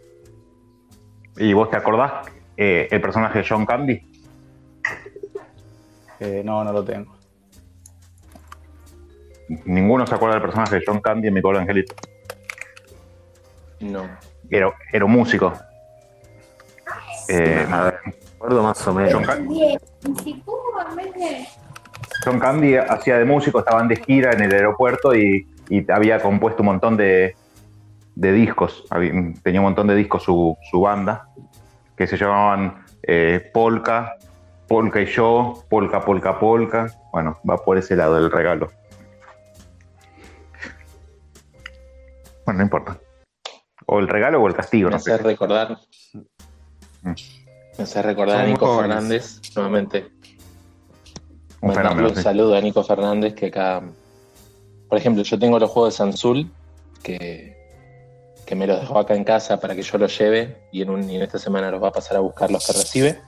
¿Y 1.37 1.53
vos 1.53 1.71
te 1.71 1.77
acordás 1.77 2.29
eh, 2.57 2.89
el 2.91 3.01
personaje 3.01 3.41
de 3.41 3.47
John 3.49 3.67
Candy? 3.67 4.14
Eh, 6.21 6.43
no, 6.45 6.63
no 6.65 6.73
lo 6.73 6.85
tengo. 6.85 7.15
Ninguno 9.67 10.07
se 10.07 10.15
acuerda 10.15 10.35
del 10.37 10.43
personaje 10.45 10.77
de 10.77 10.83
John 10.87 11.01
Candy 11.01 11.29
en 11.29 11.35
mi 11.35 11.41
pobre 11.43 11.59
angelito. 11.59 11.95
No. 13.81 14.09
Era, 14.51 14.73
era 14.93 15.05
un 15.05 15.13
músico. 15.13 15.53
Eh, 17.29 17.67
Recuerdo 18.33 18.63
más 18.63 18.87
o 18.87 18.93
menos. 18.95 19.13
John, 19.13 19.25
Ca- 19.25 19.39
John 22.25 22.39
Candy 22.39 22.77
hacía 22.77 23.19
de 23.19 23.25
músico, 23.25 23.59
estaban 23.61 23.89
de 23.89 23.97
gira 23.97 24.33
en 24.33 24.43
el 24.43 24.53
aeropuerto 24.53 25.15
y, 25.15 25.47
y 25.69 25.91
había 25.91 26.21
compuesto 26.21 26.63
un 26.63 26.67
montón 26.67 26.97
de, 26.97 27.35
de 28.15 28.33
discos. 28.33 28.85
Había- 28.91 29.13
tenía 29.43 29.61
un 29.61 29.65
montón 29.67 29.87
de 29.89 29.95
discos 29.95 30.23
su, 30.23 30.57
su 30.71 30.81
banda, 30.81 31.29
que 31.97 32.07
se 32.07 32.17
llamaban 32.17 32.85
eh, 33.03 33.51
Polka, 33.53 34.15
Polka 34.75 35.01
y 35.01 35.07
yo, 35.07 35.63
Polka, 35.71 36.05
Polka, 36.05 36.41
Polka. 36.41 36.89
Bueno, 37.13 37.39
va 37.49 37.57
por 37.59 37.79
ese 37.79 37.95
lado 37.95 38.19
el 38.19 38.29
regalo. 38.29 38.73
Bueno, 42.45 42.59
no 42.59 42.65
importa. 42.65 42.99
O 43.87 44.01
el 44.01 44.09
regalo 44.09 44.43
o 44.43 44.49
el 44.49 44.55
castigo, 44.57 44.89
Me 44.89 44.97
no 44.97 44.99
sé. 44.99 45.13
hace 45.13 45.23
recordar. 45.23 45.79
Me 47.03 47.15
hace 47.85 48.03
recordar 48.03 48.41
a 48.41 48.47
Nico 48.47 48.67
jóvenes. 48.67 48.89
Fernández, 48.97 49.41
nuevamente. 49.55 50.11
Un 51.61 51.69
Mandarle 51.69 51.91
fenómeno, 51.91 52.09
un 52.09 52.17
sí. 52.17 52.23
saludo 52.23 52.57
a 52.57 52.61
Nico 52.61 52.83
Fernández, 52.83 53.35
que 53.37 53.47
acá. 53.47 53.81
Por 54.89 54.99
ejemplo, 54.99 55.23
yo 55.23 55.39
tengo 55.39 55.61
los 55.61 55.71
juegos 55.71 55.95
de 55.95 55.99
Sansul, 55.99 56.51
que, 57.05 57.57
que 58.45 58.55
me 58.57 58.67
los 58.67 58.81
dejó 58.81 58.99
acá 58.99 59.15
en 59.15 59.23
casa 59.23 59.61
para 59.61 59.77
que 59.77 59.83
yo 59.83 59.99
los 59.99 60.19
lleve, 60.19 60.67
y 60.73 60.83
en, 60.83 60.91
un, 60.91 61.09
y 61.09 61.15
en 61.15 61.23
esta 61.23 61.39
semana 61.39 61.71
los 61.71 61.81
va 61.81 61.89
a 61.91 61.93
pasar 61.93 62.17
a 62.17 62.21
buscar 62.21 62.51
los 62.51 62.67
que 62.67 62.73
recibe. 62.73 63.23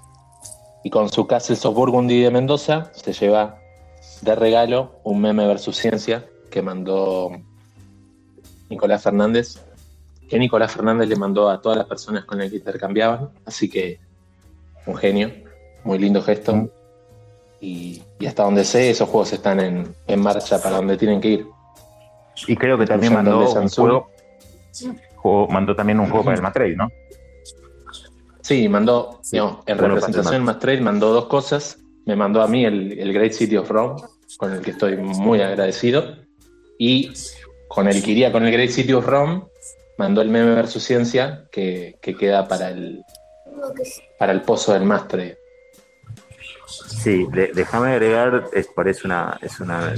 Y 0.86 0.90
con 0.90 1.08
su 1.08 1.26
Castles 1.26 1.64
of 1.66 1.74
Burgundy 1.74 2.20
de 2.22 2.30
Mendoza, 2.30 2.92
se 2.94 3.12
lleva 3.12 3.58
de 4.20 4.36
regalo 4.36 4.92
un 5.02 5.20
meme 5.20 5.44
versus 5.44 5.76
ciencia 5.76 6.24
que 6.48 6.62
mandó 6.62 7.32
Nicolás 8.70 9.02
Fernández, 9.02 9.56
que 10.28 10.38
Nicolás 10.38 10.70
Fernández 10.70 11.08
le 11.08 11.16
mandó 11.16 11.50
a 11.50 11.60
todas 11.60 11.76
las 11.76 11.88
personas 11.88 12.24
con 12.24 12.38
las 12.38 12.50
que 12.50 12.58
intercambiaban. 12.58 13.30
Así 13.44 13.68
que 13.68 13.98
un 14.86 14.94
genio, 14.94 15.32
muy 15.82 15.98
lindo 15.98 16.22
gesto. 16.22 16.70
Y, 17.60 18.00
y 18.20 18.26
hasta 18.26 18.44
donde 18.44 18.62
sé, 18.62 18.88
esos 18.90 19.08
juegos 19.08 19.32
están 19.32 19.58
en, 19.58 19.92
en 20.06 20.20
marcha 20.22 20.62
para 20.62 20.76
donde 20.76 20.96
tienen 20.96 21.20
que 21.20 21.28
ir. 21.30 21.46
Y 22.46 22.54
creo 22.54 22.78
que 22.78 22.86
también 22.86 23.12
mandó 23.12 23.40
un 23.40 23.68
juego, 23.68 24.06
juego- 25.16 25.48
mandó 25.48 25.74
también 25.74 25.98
un 25.98 26.06
juego 26.08 26.26
para 26.26 26.36
el 26.36 26.42
Matrey, 26.42 26.76
¿no? 26.76 26.88
Sí, 28.46 28.68
mandó, 28.68 29.20
digamos, 29.32 29.58
en 29.66 29.76
representación 29.78 30.44
más 30.44 30.58
trail, 30.60 30.80
mandó 30.80 31.12
dos 31.12 31.26
cosas. 31.26 31.78
Me 32.04 32.14
mandó 32.14 32.42
a 32.42 32.46
mí 32.46 32.64
el, 32.64 32.96
el 32.96 33.12
Great 33.12 33.32
City 33.32 33.56
of 33.56 33.68
Rome, 33.68 34.00
con 34.38 34.52
el 34.52 34.60
que 34.60 34.70
estoy 34.70 34.96
muy 34.96 35.40
agradecido. 35.40 36.16
Y 36.78 37.10
con 37.66 37.88
el 37.88 38.00
que 38.04 38.12
iría 38.12 38.30
con 38.30 38.44
el 38.46 38.52
Great 38.52 38.70
City 38.70 38.92
of 38.92 39.04
Rome, 39.04 39.42
mandó 39.98 40.20
el 40.22 40.28
meme 40.28 40.54
versus 40.54 40.84
ciencia, 40.84 41.48
que, 41.50 41.98
que 42.00 42.14
queda 42.14 42.46
para 42.46 42.70
el, 42.70 43.02
para 44.16 44.30
el 44.32 44.42
pozo 44.42 44.72
del 44.74 44.84
Mastre. 44.84 45.38
Sí, 46.68 47.26
de- 47.32 47.50
déjame 47.52 47.92
agregar, 47.92 48.44
es, 48.52 48.68
parece 48.68 49.06
una, 49.08 49.38
es 49.42 49.58
una 49.58 49.92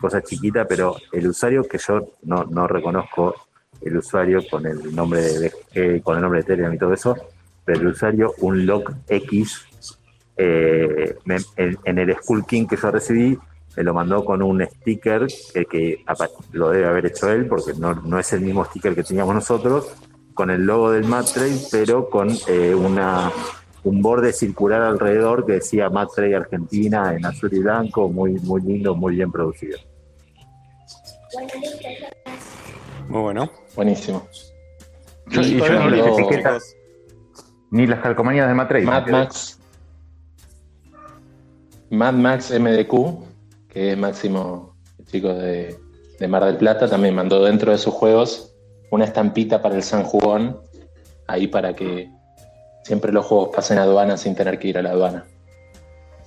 cosa 0.00 0.22
chiquita, 0.22 0.64
pero 0.66 0.96
el 1.12 1.26
usuario 1.26 1.64
que 1.64 1.78
yo 1.78 2.12
no, 2.22 2.44
no 2.44 2.68
reconozco, 2.68 3.34
el 3.80 3.96
usuario 3.96 4.40
con 4.48 4.64
el 4.66 4.94
nombre 4.94 5.20
de 5.22 5.48
BG, 5.48 6.02
con 6.04 6.16
el 6.16 6.22
nombre 6.22 6.40
de 6.40 6.46
Telegram 6.46 6.72
y 6.74 6.78
todo 6.78 6.92
eso, 6.92 7.16
pero 7.64 7.80
el 7.80 7.86
usuario, 7.88 8.34
un 8.38 8.66
log 8.66 8.84
X, 9.08 9.60
eh, 10.36 11.16
me- 11.24 11.36
en, 11.56 11.78
en 11.84 11.98
el 11.98 12.14
Skull 12.16 12.44
King 12.46 12.66
que 12.66 12.76
yo 12.76 12.90
recibí, 12.90 13.38
me 13.76 13.82
lo 13.82 13.92
mandó 13.94 14.24
con 14.24 14.42
un 14.42 14.64
sticker 14.66 15.26
que, 15.52 15.64
que 15.66 16.04
lo 16.52 16.70
debe 16.70 16.86
haber 16.86 17.06
hecho 17.06 17.28
él, 17.30 17.46
porque 17.46 17.72
no, 17.78 17.94
no 17.94 18.18
es 18.18 18.32
el 18.32 18.40
mismo 18.42 18.64
sticker 18.64 18.94
que 18.94 19.02
teníamos 19.02 19.34
nosotros, 19.34 19.92
con 20.34 20.50
el 20.50 20.64
logo 20.66 20.90
del 20.90 21.04
Matrade, 21.04 21.58
pero 21.70 22.08
con 22.10 22.28
eh, 22.48 22.74
una 22.74 23.30
un 23.84 24.00
borde 24.00 24.32
circular 24.32 24.80
alrededor 24.80 25.44
que 25.44 25.52
decía 25.54 25.90
Matrade 25.90 26.34
Argentina 26.34 27.14
en 27.14 27.26
azul 27.26 27.50
y 27.52 27.58
blanco, 27.58 28.08
muy, 28.08 28.32
muy 28.40 28.62
lindo, 28.62 28.94
muy 28.94 29.14
bien 29.16 29.30
producido. 29.30 29.78
Muy 33.08 33.20
bueno. 33.20 33.50
Buenísimo. 33.76 34.26
Yo- 35.26 35.42
Y 35.42 35.58
yo 35.58 35.66
las 35.66 35.70
ejemplo, 35.70 36.18
etiquetas, 36.18 36.73
ni 37.74 37.88
las 37.88 37.98
calcomanías 38.00 38.46
de 38.46 38.54
Matrix. 38.54 38.86
Mad 38.86 39.06
Max. 39.08 39.58
Mad 41.90 42.14
Max 42.14 42.52
MDQ, 42.56 43.24
que 43.68 43.92
es 43.92 43.98
Máximo, 43.98 44.76
el 44.98 45.06
chico 45.06 45.34
de, 45.34 45.76
de 46.20 46.28
Mar 46.28 46.44
del 46.44 46.56
Plata, 46.56 46.88
también 46.88 47.14
mandó 47.16 47.42
dentro 47.44 47.72
de 47.72 47.78
sus 47.78 47.92
juegos 47.92 48.54
una 48.92 49.04
estampita 49.04 49.60
para 49.60 49.74
el 49.74 49.82
San 49.82 50.04
Jugón, 50.04 50.60
ahí 51.26 51.48
para 51.48 51.74
que 51.74 52.08
siempre 52.84 53.12
los 53.12 53.26
juegos 53.26 53.50
pasen 53.54 53.78
a 53.78 53.82
aduana 53.82 54.16
sin 54.16 54.36
tener 54.36 54.58
que 54.60 54.68
ir 54.68 54.78
a 54.78 54.82
la 54.82 54.90
aduana. 54.90 55.24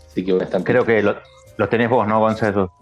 Así 0.06 0.26
que 0.26 0.34
una 0.34 0.44
estampita. 0.44 0.72
Creo 0.74 0.86
que 0.86 1.02
lo- 1.02 1.16
los 1.56 1.70
tenés 1.70 1.90
vos, 1.90 2.06
¿no, 2.08 2.20
Gonzalo? 2.20 2.74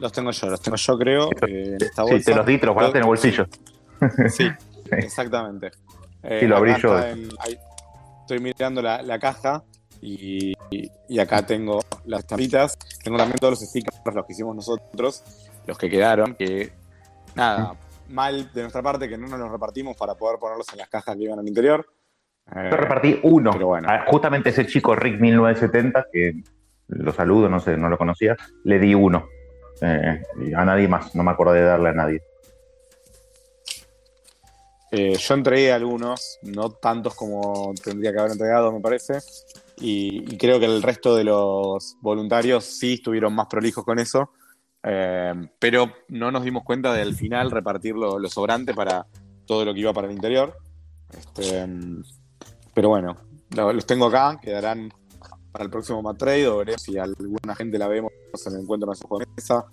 Los 0.00 0.10
tengo 0.10 0.32
yo, 0.32 0.48
los 0.50 0.60
tengo 0.60 0.76
yo, 0.76 0.98
creo. 0.98 1.30
eh, 1.46 1.76
en 1.76 1.82
esta 1.82 2.02
Sí, 2.04 2.10
bolsa. 2.10 2.30
te 2.32 2.36
los 2.36 2.46
di, 2.46 2.58
te 2.58 2.66
los 2.66 2.74
guardaste 2.74 2.98
en 2.98 3.02
el 3.04 3.08
bolsillo. 3.08 3.46
Sí, 4.30 4.48
exactamente. 4.90 5.70
Eh, 6.24 6.38
Sí, 6.40 6.46
lo 6.48 6.56
abrí 6.56 6.72
acá 6.72 6.80
yo. 6.80 6.98
en- 6.98 7.28
estoy 8.24 8.40
mirando 8.40 8.80
la, 8.80 9.02
la 9.02 9.18
caja 9.18 9.62
y, 10.00 10.54
y 11.08 11.18
acá 11.18 11.44
tengo 11.46 11.80
las 12.06 12.20
estampitas. 12.20 12.76
Tengo 13.02 13.16
también 13.18 13.38
todos 13.38 13.52
los 13.52 13.68
stickers, 13.68 14.00
los 14.04 14.26
que 14.26 14.32
hicimos 14.32 14.56
nosotros, 14.56 15.22
los 15.66 15.78
que 15.78 15.88
quedaron, 15.90 16.34
que 16.34 16.72
nada, 17.34 17.76
mal 18.08 18.50
de 18.52 18.62
nuestra 18.62 18.82
parte 18.82 19.08
que 19.08 19.16
no 19.16 19.26
nos 19.28 19.38
los 19.38 19.50
repartimos 19.50 19.96
para 19.96 20.14
poder 20.14 20.38
ponerlos 20.38 20.66
en 20.72 20.78
las 20.78 20.88
cajas 20.88 21.16
que 21.16 21.22
iban 21.22 21.38
al 21.38 21.46
interior. 21.48 21.86
Eh, 22.54 22.68
Yo 22.70 22.76
repartí 22.76 23.20
uno. 23.22 23.52
Pero 23.52 23.68
bueno. 23.68 23.88
Ah, 23.90 24.04
Justamente 24.06 24.50
ese 24.50 24.66
chico 24.66 24.94
Rick 24.94 25.20
1970, 25.20 26.06
que 26.12 26.42
lo 26.88 27.12
saludo, 27.12 27.48
no 27.48 27.60
sé, 27.60 27.76
no 27.76 27.88
lo 27.88 27.96
conocía, 27.98 28.36
le 28.64 28.78
di 28.78 28.94
uno. 28.94 29.26
Eh, 29.80 30.22
a 30.56 30.64
nadie 30.64 30.88
más, 30.88 31.14
no 31.14 31.22
me 31.22 31.30
acordé 31.30 31.60
de 31.60 31.66
darle 31.66 31.90
a 31.90 31.94
nadie. 31.94 32.22
Eh, 34.96 35.16
yo 35.18 35.34
entregué 35.34 35.72
algunos, 35.72 36.38
no 36.42 36.70
tantos 36.70 37.16
como 37.16 37.74
tendría 37.82 38.12
que 38.12 38.18
haber 38.20 38.30
entregado, 38.30 38.70
me 38.70 38.78
parece. 38.80 39.18
Y, 39.80 40.36
creo 40.36 40.60
que 40.60 40.66
el 40.66 40.84
resto 40.84 41.16
de 41.16 41.24
los 41.24 41.96
voluntarios 42.00 42.64
sí 42.64 42.94
estuvieron 42.94 43.34
más 43.34 43.48
prolijos 43.48 43.84
con 43.84 43.98
eso. 43.98 44.30
Eh, 44.84 45.34
pero 45.58 45.90
no 46.08 46.30
nos 46.30 46.44
dimos 46.44 46.62
cuenta 46.62 46.92
de 46.92 47.02
al 47.02 47.14
final 47.16 47.50
repartir 47.50 47.96
lo, 47.96 48.20
lo 48.20 48.28
sobrante 48.28 48.72
para 48.72 49.04
todo 49.46 49.64
lo 49.64 49.74
que 49.74 49.80
iba 49.80 49.92
para 49.92 50.06
el 50.06 50.12
interior. 50.12 50.56
Este, 51.10 51.66
pero 52.72 52.90
bueno, 52.90 53.16
lo- 53.50 53.72
los 53.72 53.86
tengo 53.86 54.06
acá, 54.06 54.38
quedarán 54.40 54.92
para 55.50 55.64
el 55.64 55.70
próximo 55.70 56.02
Mat 56.02 56.18
Trade 56.18 56.46
o 56.46 56.58
veremos 56.58 56.82
si 56.82 56.96
alguna 56.98 57.56
gente 57.56 57.78
la 57.78 57.88
vemos 57.88 58.12
en 58.46 58.54
el 58.54 58.60
encuentro 58.60 58.92
en 58.92 58.96
su 58.96 59.08
mesa 59.36 59.64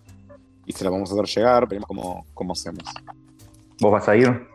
y 0.65 0.73
se 0.73 0.83
la 0.83 0.89
vamos 0.89 1.11
a 1.11 1.13
hacer 1.13 1.25
llegar, 1.25 1.67
veremos 1.67 1.87
cómo, 1.87 2.25
cómo 2.33 2.53
hacemos. 2.53 2.83
¿Vos 3.79 3.91
vas 3.91 4.07
a 4.07 4.15
ir? 4.15 4.50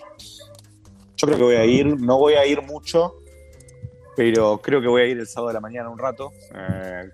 Yo 1.16 1.26
creo 1.26 1.38
que 1.38 1.44
voy 1.44 1.54
a 1.56 1.64
ir, 1.64 2.00
no 2.00 2.18
voy 2.18 2.34
a 2.34 2.46
ir 2.46 2.62
mucho, 2.62 3.16
pero 4.16 4.58
creo 4.58 4.80
que 4.80 4.88
voy 4.88 5.02
a 5.02 5.06
ir 5.06 5.18
el 5.18 5.26
sábado 5.26 5.48
de 5.48 5.54
la 5.54 5.60
mañana 5.60 5.88
un 5.88 5.98
rato, 5.98 6.32
eh, 6.54 7.10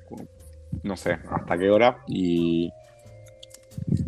no 0.83 0.97
sé 0.97 1.19
hasta 1.31 1.59
qué 1.59 1.71
hora, 1.71 1.99
y, 2.07 2.71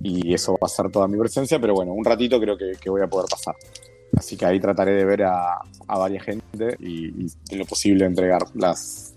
y 0.02 0.34
eso 0.34 0.52
va 0.52 0.66
a 0.66 0.68
ser 0.68 0.90
toda 0.90 1.06
mi 1.06 1.18
presencia, 1.18 1.58
pero 1.60 1.74
bueno, 1.74 1.92
un 1.92 2.04
ratito 2.04 2.40
creo 2.40 2.56
que, 2.56 2.72
que 2.80 2.90
voy 2.90 3.02
a 3.02 3.06
poder 3.06 3.28
pasar. 3.30 3.54
Así 4.16 4.36
que 4.36 4.46
ahí 4.46 4.60
trataré 4.60 4.92
de 4.92 5.04
ver 5.04 5.24
a, 5.24 5.58
a 5.88 5.98
varias 5.98 6.24
gente 6.24 6.76
y, 6.78 7.24
y 7.24 7.26
en 7.50 7.58
lo 7.58 7.64
posible 7.64 8.04
entregar 8.04 8.42
las, 8.54 9.14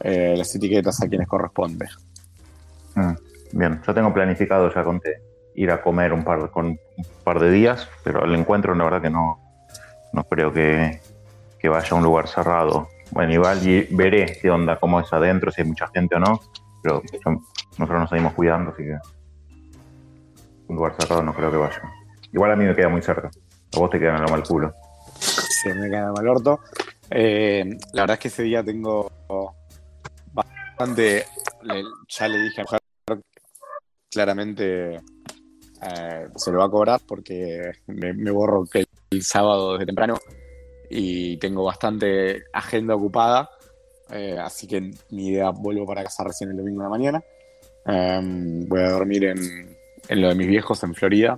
eh, 0.00 0.34
las 0.36 0.54
etiquetas 0.54 1.02
a 1.02 1.08
quienes 1.08 1.26
corresponde. 1.26 1.86
Mm, 2.94 3.14
Bien, 3.52 3.82
yo 3.86 3.92
tengo 3.92 4.14
planificado, 4.14 4.72
ya 4.72 4.82
conté, 4.82 5.20
ir 5.54 5.70
a 5.70 5.82
comer 5.82 6.12
un 6.12 6.24
par, 6.24 6.50
con 6.50 6.66
un 6.68 6.78
par 7.22 7.38
de 7.38 7.50
días, 7.50 7.86
pero 8.02 8.24
el 8.24 8.34
encuentro 8.34 8.74
la 8.74 8.84
verdad 8.84 9.02
que 9.02 9.10
no, 9.10 9.41
no 10.12 10.24
creo 10.24 10.52
que, 10.52 11.00
que 11.58 11.68
vaya 11.68 11.88
a 11.90 11.94
un 11.94 12.02
lugar 12.02 12.28
cerrado. 12.28 12.88
Bueno, 13.10 13.32
igual 13.32 13.60
veré 13.90 14.38
qué 14.40 14.50
onda, 14.50 14.78
cómo 14.78 15.00
es 15.00 15.12
adentro, 15.12 15.50
si 15.50 15.62
hay 15.62 15.68
mucha 15.68 15.86
gente 15.88 16.16
o 16.16 16.18
no, 16.18 16.40
pero 16.82 17.02
nosotros 17.78 18.00
nos 18.00 18.10
seguimos 18.10 18.32
cuidando, 18.34 18.70
así 18.72 18.84
que 18.84 18.96
un 20.68 20.76
lugar 20.76 20.94
cerrado 20.98 21.22
no 21.22 21.34
creo 21.34 21.50
que 21.50 21.56
vaya. 21.56 21.82
Igual 22.32 22.52
a 22.52 22.56
mí 22.56 22.64
me 22.64 22.74
queda 22.74 22.88
muy 22.88 23.02
cerca, 23.02 23.28
a 23.28 23.78
vos 23.78 23.90
te 23.90 23.98
quedan 23.98 24.16
a 24.16 24.22
lo 24.22 24.28
mal 24.28 24.42
culo. 24.42 24.72
se 25.18 25.74
me 25.74 25.90
queda 25.90 26.10
mal 26.12 26.28
orto. 26.28 26.60
Eh, 27.10 27.64
la 27.92 28.02
verdad 28.02 28.14
es 28.14 28.20
que 28.20 28.28
ese 28.28 28.42
día 28.44 28.64
tengo 28.64 29.10
bastante. 30.32 31.26
ya 32.08 32.28
le 32.28 32.38
dije 32.38 32.62
a 32.62 32.64
mujer, 32.64 32.80
claramente 34.10 34.94
eh, 34.96 36.28
se 36.34 36.50
lo 36.50 36.58
va 36.58 36.64
a 36.64 36.70
cobrar 36.70 37.00
porque 37.06 37.72
me, 37.88 38.14
me 38.14 38.30
borro 38.30 38.64
que 38.64 38.86
el 39.12 39.22
sábado 39.22 39.74
desde 39.74 39.86
temprano 39.86 40.18
y 40.90 41.36
tengo 41.38 41.64
bastante 41.64 42.44
agenda 42.52 42.94
ocupada. 42.94 43.50
eh, 44.10 44.38
así 44.38 44.66
que 44.66 44.90
mi 45.10 45.28
idea 45.28 45.50
vuelvo 45.50 45.86
para 45.86 46.02
casa 46.02 46.24
recién 46.24 46.50
el 46.50 46.56
domingo 46.56 46.80
de 46.80 46.84
la 46.84 46.90
mañana. 46.90 47.24
Em, 47.86 48.68
voy 48.68 48.80
a 48.80 48.90
dormir 48.90 49.24
en, 49.24 49.76
lo 50.10 50.28
de 50.28 50.34
mis 50.34 50.46
viejos 50.46 50.82
en 50.84 50.94
Florida 50.94 51.36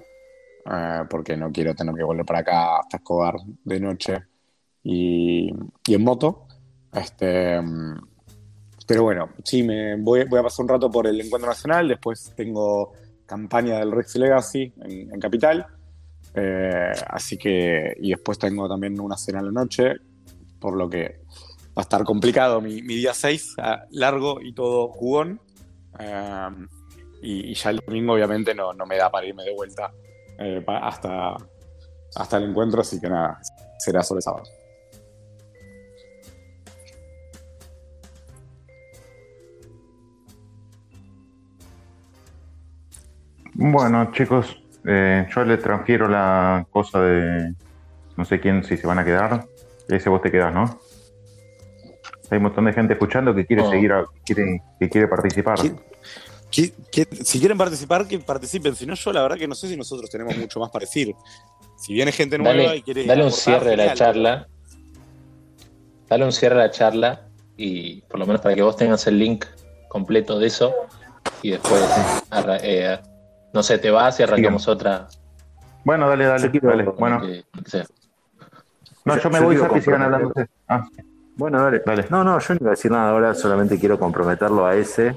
eh, 0.71 1.03
porque 1.09 1.37
no 1.37 1.51
quiero 1.51 1.75
tener 1.75 1.95
que 1.95 2.03
volver 2.03 2.27
para 2.27 2.41
acá 2.41 2.79
hasta 2.81 2.99
Escobar 2.99 3.37
de 3.65 3.81
noche 3.81 4.19
y, 4.83 5.51
en 5.89 6.05
moto. 6.05 6.47
Este, 6.93 7.61
mm, 7.61 7.97
pero 8.87 9.05
bueno, 9.05 9.31
sí, 9.43 9.63
me 9.63 9.97
voy, 9.97 10.21
a 10.21 10.43
pasar 10.43 10.65
un 10.65 10.69
rato 10.69 10.91
por 10.91 11.07
el 11.07 11.21
Encuentro 11.21 11.49
Nacional, 11.49 11.89
después 11.89 12.33
tengo 12.37 12.93
campaña 13.27 13.79
del 13.79 13.93
Rex 13.93 14.17
Legacy 14.17 14.75
en 14.85 15.19
Capital, 15.19 15.67
eh, 16.35 16.93
así 17.09 17.39
que, 17.39 17.95
y 18.01 18.11
después 18.11 18.39
tengo 18.39 18.69
también 18.69 18.99
una 19.01 19.17
cena 19.17 19.39
en 19.39 19.47
la 19.47 19.53
noche, 19.53 19.97
por 20.59 20.77
lo 20.77 20.89
que 20.89 21.21
va 21.69 21.81
a 21.81 21.83
estar 21.83 22.05
complicado 22.05 22.61
mi, 22.61 22.81
día 22.81 23.15
6, 23.15 23.57
largo 23.91 24.41
y 24.41 24.53
todo 24.53 24.89
jugón. 24.89 25.41
Eh, 25.99 26.49
y, 27.23 27.55
ya 27.55 27.71
el 27.71 27.79
domingo 27.79 28.15
obviamente 28.15 28.55
no, 28.55 28.73
no 28.73 28.85
me 28.85 28.97
da 28.97 29.11
para 29.11 29.27
irme 29.27 29.45
de 29.45 29.55
vuelta 29.55 29.93
eh, 30.39 30.65
hasta, 30.67 31.37
hasta 32.17 32.37
el 32.37 32.51
encuentro, 32.51 32.81
así 32.81 33.01
que 33.01 33.09
nada, 33.09 33.41
será 33.79 34.03
sobre 34.03 34.23
sábado. 34.23 34.45
Bueno, 43.57 44.11
chicos, 44.11 44.64
eh, 44.87 45.27
yo 45.35 45.45
le 45.45 45.57
transfiero 45.59 46.09
la 46.09 46.67
cosa 46.71 47.01
de 47.01 47.55
no 48.17 48.25
sé 48.25 48.41
quién, 48.41 48.63
si 48.65 48.77
se 48.77 48.87
van 48.87 48.99
a 48.99 49.05
quedar. 49.05 49.47
Ese 49.89 50.09
vos 50.09 50.23
te 50.23 50.31
quedas, 50.31 50.53
¿no? 50.55 50.79
Hay 52.31 52.39
un 52.39 52.45
montón 52.45 52.65
de 52.65 52.73
gente 52.73 52.95
escuchando 52.95 53.35
que 53.35 53.45
quiere 53.45 53.63
No. 53.63 53.71
seguir, 53.71 53.93
a- 53.93 54.05
quiere, 54.25 54.63
que 54.81 54.89
quiere 54.89 55.09
participar. 55.09 55.59
Que- 56.51 56.73
que- 56.91 57.09
si 57.25 57.39
quieren 57.41 57.59
participar, 57.59 58.07
que 58.07 58.19
participen. 58.21 58.75
Si 58.77 58.87
no, 58.87 58.95
yo 58.95 59.13
la 59.13 59.23
verdad 59.23 59.37
que 59.37 59.49
no 59.49 59.55
sé 59.55 59.69
si 59.69 59.77
nosotros 59.77 60.09
tenemos 60.09 60.37
mucho 60.37 60.61
más 60.61 60.71
para 60.71 60.85
decir. 60.85 61.15
Si 61.77 61.93
viene 61.93 62.13
gente 62.13 62.39
nueva 62.39 62.55
Dale, 62.63 62.77
y 62.77 62.83
quiere. 62.83 63.05
dale 63.05 63.25
un 63.25 63.33
cierre 63.33 63.75
a 63.75 63.77
la 63.77 63.95
charla. 63.95 64.47
Dale 66.09 66.25
un 66.25 66.33
cierre 66.33 66.55
a 66.55 66.59
la 66.67 66.71
charla 66.71 67.29
y 67.57 68.01
por 68.03 68.19
lo 68.21 68.27
menos 68.27 68.41
para 68.41 68.55
que 68.55 68.63
vos 68.63 68.77
tengas 68.77 69.07
el 69.07 69.19
link 69.19 69.45
completo 69.89 70.39
de 70.39 70.47
eso 70.47 70.73
y 71.43 71.51
después, 71.51 71.83
arra- 72.31 72.59
eh, 72.63 72.99
no 73.55 73.63
sé, 73.63 73.79
te 73.79 73.91
vas 73.91 74.19
y 74.21 74.25
arrancamos 74.25 74.69
otra. 74.69 75.07
Bueno, 75.85 76.09
dale, 76.09 76.25
dale, 76.27 76.49
dale. 76.61 76.85
Bueno, 76.85 77.21
que- 77.21 77.45
que 77.63 77.71
sea. 77.71 77.85
no, 79.05 79.17
yo 79.17 79.31
me 79.31 79.39
yo 79.39 79.45
voy 79.45 79.57
Santi, 79.57 79.81
sigan 79.81 80.03
hablando. 80.03 80.33
Ah, 80.69 80.87
Bueno, 81.37 81.63
dale. 81.63 81.83
No, 82.11 82.25
no, 82.25 82.39
yo 82.39 82.55
no 82.55 82.59
iba 82.61 82.71
a 82.71 82.77
decir 82.77 82.91
nada 82.91 83.11
ahora, 83.11 83.35
solamente 83.35 83.79
quiero 83.79 83.99
comprometerlo 83.99 84.67
a 84.67 84.75
ese, 84.75 85.17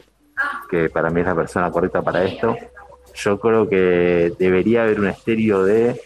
que 0.70 0.90
para 0.90 1.10
mí 1.10 1.22
es 1.22 1.28
la 1.28 1.36
persona 1.36 1.72
correcta 1.72 2.02
para 2.02 2.24
esto. 2.24 2.56
Yo 3.16 3.40
creo 3.40 3.68
que 3.68 4.34
debería 4.38 4.84
haber 4.84 5.00
un 5.00 5.08
estéreo 5.08 5.64
de 5.64 6.00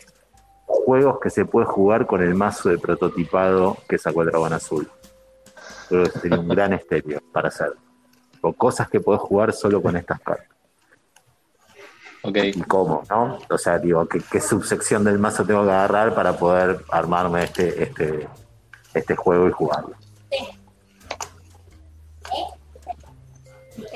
juegos 0.66 1.20
que 1.20 1.30
se 1.30 1.44
puede 1.46 1.66
jugar 1.66 2.06
con 2.08 2.22
el 2.22 2.34
mazo 2.34 2.70
de 2.70 2.78
prototipado 2.78 3.78
que 3.90 3.98
sacó 3.98 4.22
el 4.22 4.30
Dragón 4.30 4.54
Azul. 4.54 4.90
Creo 5.90 6.04
que 6.06 6.12
sería 6.20 6.40
un 6.40 6.48
gran 6.48 6.72
estéreo 6.82 7.20
para 7.34 7.50
hacer. 7.50 7.74
O 8.42 8.54
cosas 8.54 8.90
que 8.90 9.00
puedes 9.02 9.22
jugar 9.22 9.52
solo 9.54 9.82
con 9.82 9.98
estas 9.98 10.20
cartas. 10.22 10.48
¿Y 12.24 12.62
cómo, 12.62 13.04
no? 13.10 13.40
O 13.50 13.58
sea, 13.58 13.80
digo, 13.80 14.08
¿qué, 14.08 14.22
qué 14.32 14.40
subsección 14.40 15.04
del 15.04 15.18
mazo 15.18 15.44
tengo 15.44 15.64
que 15.64 15.72
agarrar 15.72 16.14
para 16.14 16.34
poder 16.34 16.84
armarme 16.92 17.44
este, 17.44 17.84
este, 17.84 18.28
este 18.94 19.16
juego 19.16 19.48
y 19.48 19.52
jugarlo? 19.52 19.96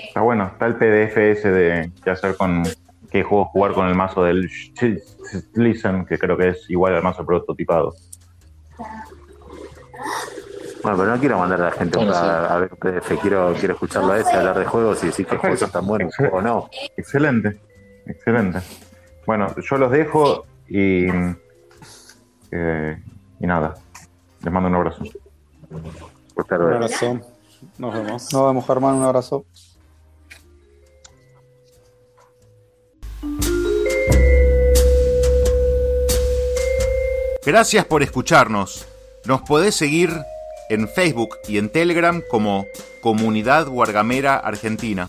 Está 0.07 0.21
bueno, 0.21 0.47
está 0.47 0.65
el 0.65 0.75
PDF 0.75 1.17
ese 1.17 1.51
de 1.51 1.91
qué 2.03 2.09
hacer 2.09 2.35
con 2.35 2.63
qué 3.11 3.23
juego 3.23 3.45
jugar 3.45 3.73
con 3.73 3.87
el 3.87 3.95
mazo 3.95 4.23
del 4.23 4.49
Listen, 5.53 6.05
que 6.05 6.17
creo 6.17 6.37
que 6.37 6.49
es 6.49 6.69
igual 6.69 6.95
al 6.95 7.03
mazo 7.03 7.25
prototipado. 7.25 7.93
Bueno, 10.81 10.97
pero 10.97 11.05
no 11.05 11.19
quiero 11.19 11.39
mandar 11.39 11.61
a 11.61 11.65
la 11.65 11.71
gente 11.71 11.99
sí. 11.99 12.07
a 12.07 12.57
ver 12.57 12.69
PDF, 12.69 13.21
quiero, 13.21 13.53
quiero 13.59 13.73
escucharlo 13.73 14.13
a 14.13 14.19
ese, 14.19 14.31
hablar 14.31 14.59
de 14.59 14.65
juegos 14.65 15.03
y 15.03 15.07
decir 15.07 15.25
que 15.25 15.37
juegos 15.37 15.61
están 15.61 15.85
buenos 15.85 16.13
o 16.31 16.41
no. 16.41 16.69
Excelente, 16.95 17.59
excelente. 18.05 18.59
Bueno, 19.25 19.53
yo 19.57 19.77
los 19.77 19.91
dejo 19.91 20.45
y, 20.67 21.07
eh, 22.51 22.97
y 23.39 23.47
nada, 23.47 23.75
les 24.41 24.53
mando 24.53 24.69
un 24.69 24.75
abrazo. 24.75 25.03
Un 25.69 26.51
abrazo. 26.51 27.19
Nos 27.77 27.93
vemos. 27.93 28.33
Nos 28.33 28.45
vemos, 28.45 28.65
Germán. 28.65 28.95
Un 28.95 29.03
abrazo. 29.03 29.45
Gracias 37.45 37.85
por 37.85 38.01
escucharnos. 38.01 38.87
Nos 39.25 39.41
podés 39.41 39.75
seguir 39.75 40.09
en 40.69 40.87
Facebook 40.87 41.37
y 41.47 41.57
en 41.59 41.69
Telegram 41.69 42.21
como 42.29 42.65
Comunidad 43.01 43.67
Guargamera 43.67 44.37
Argentina. 44.37 45.07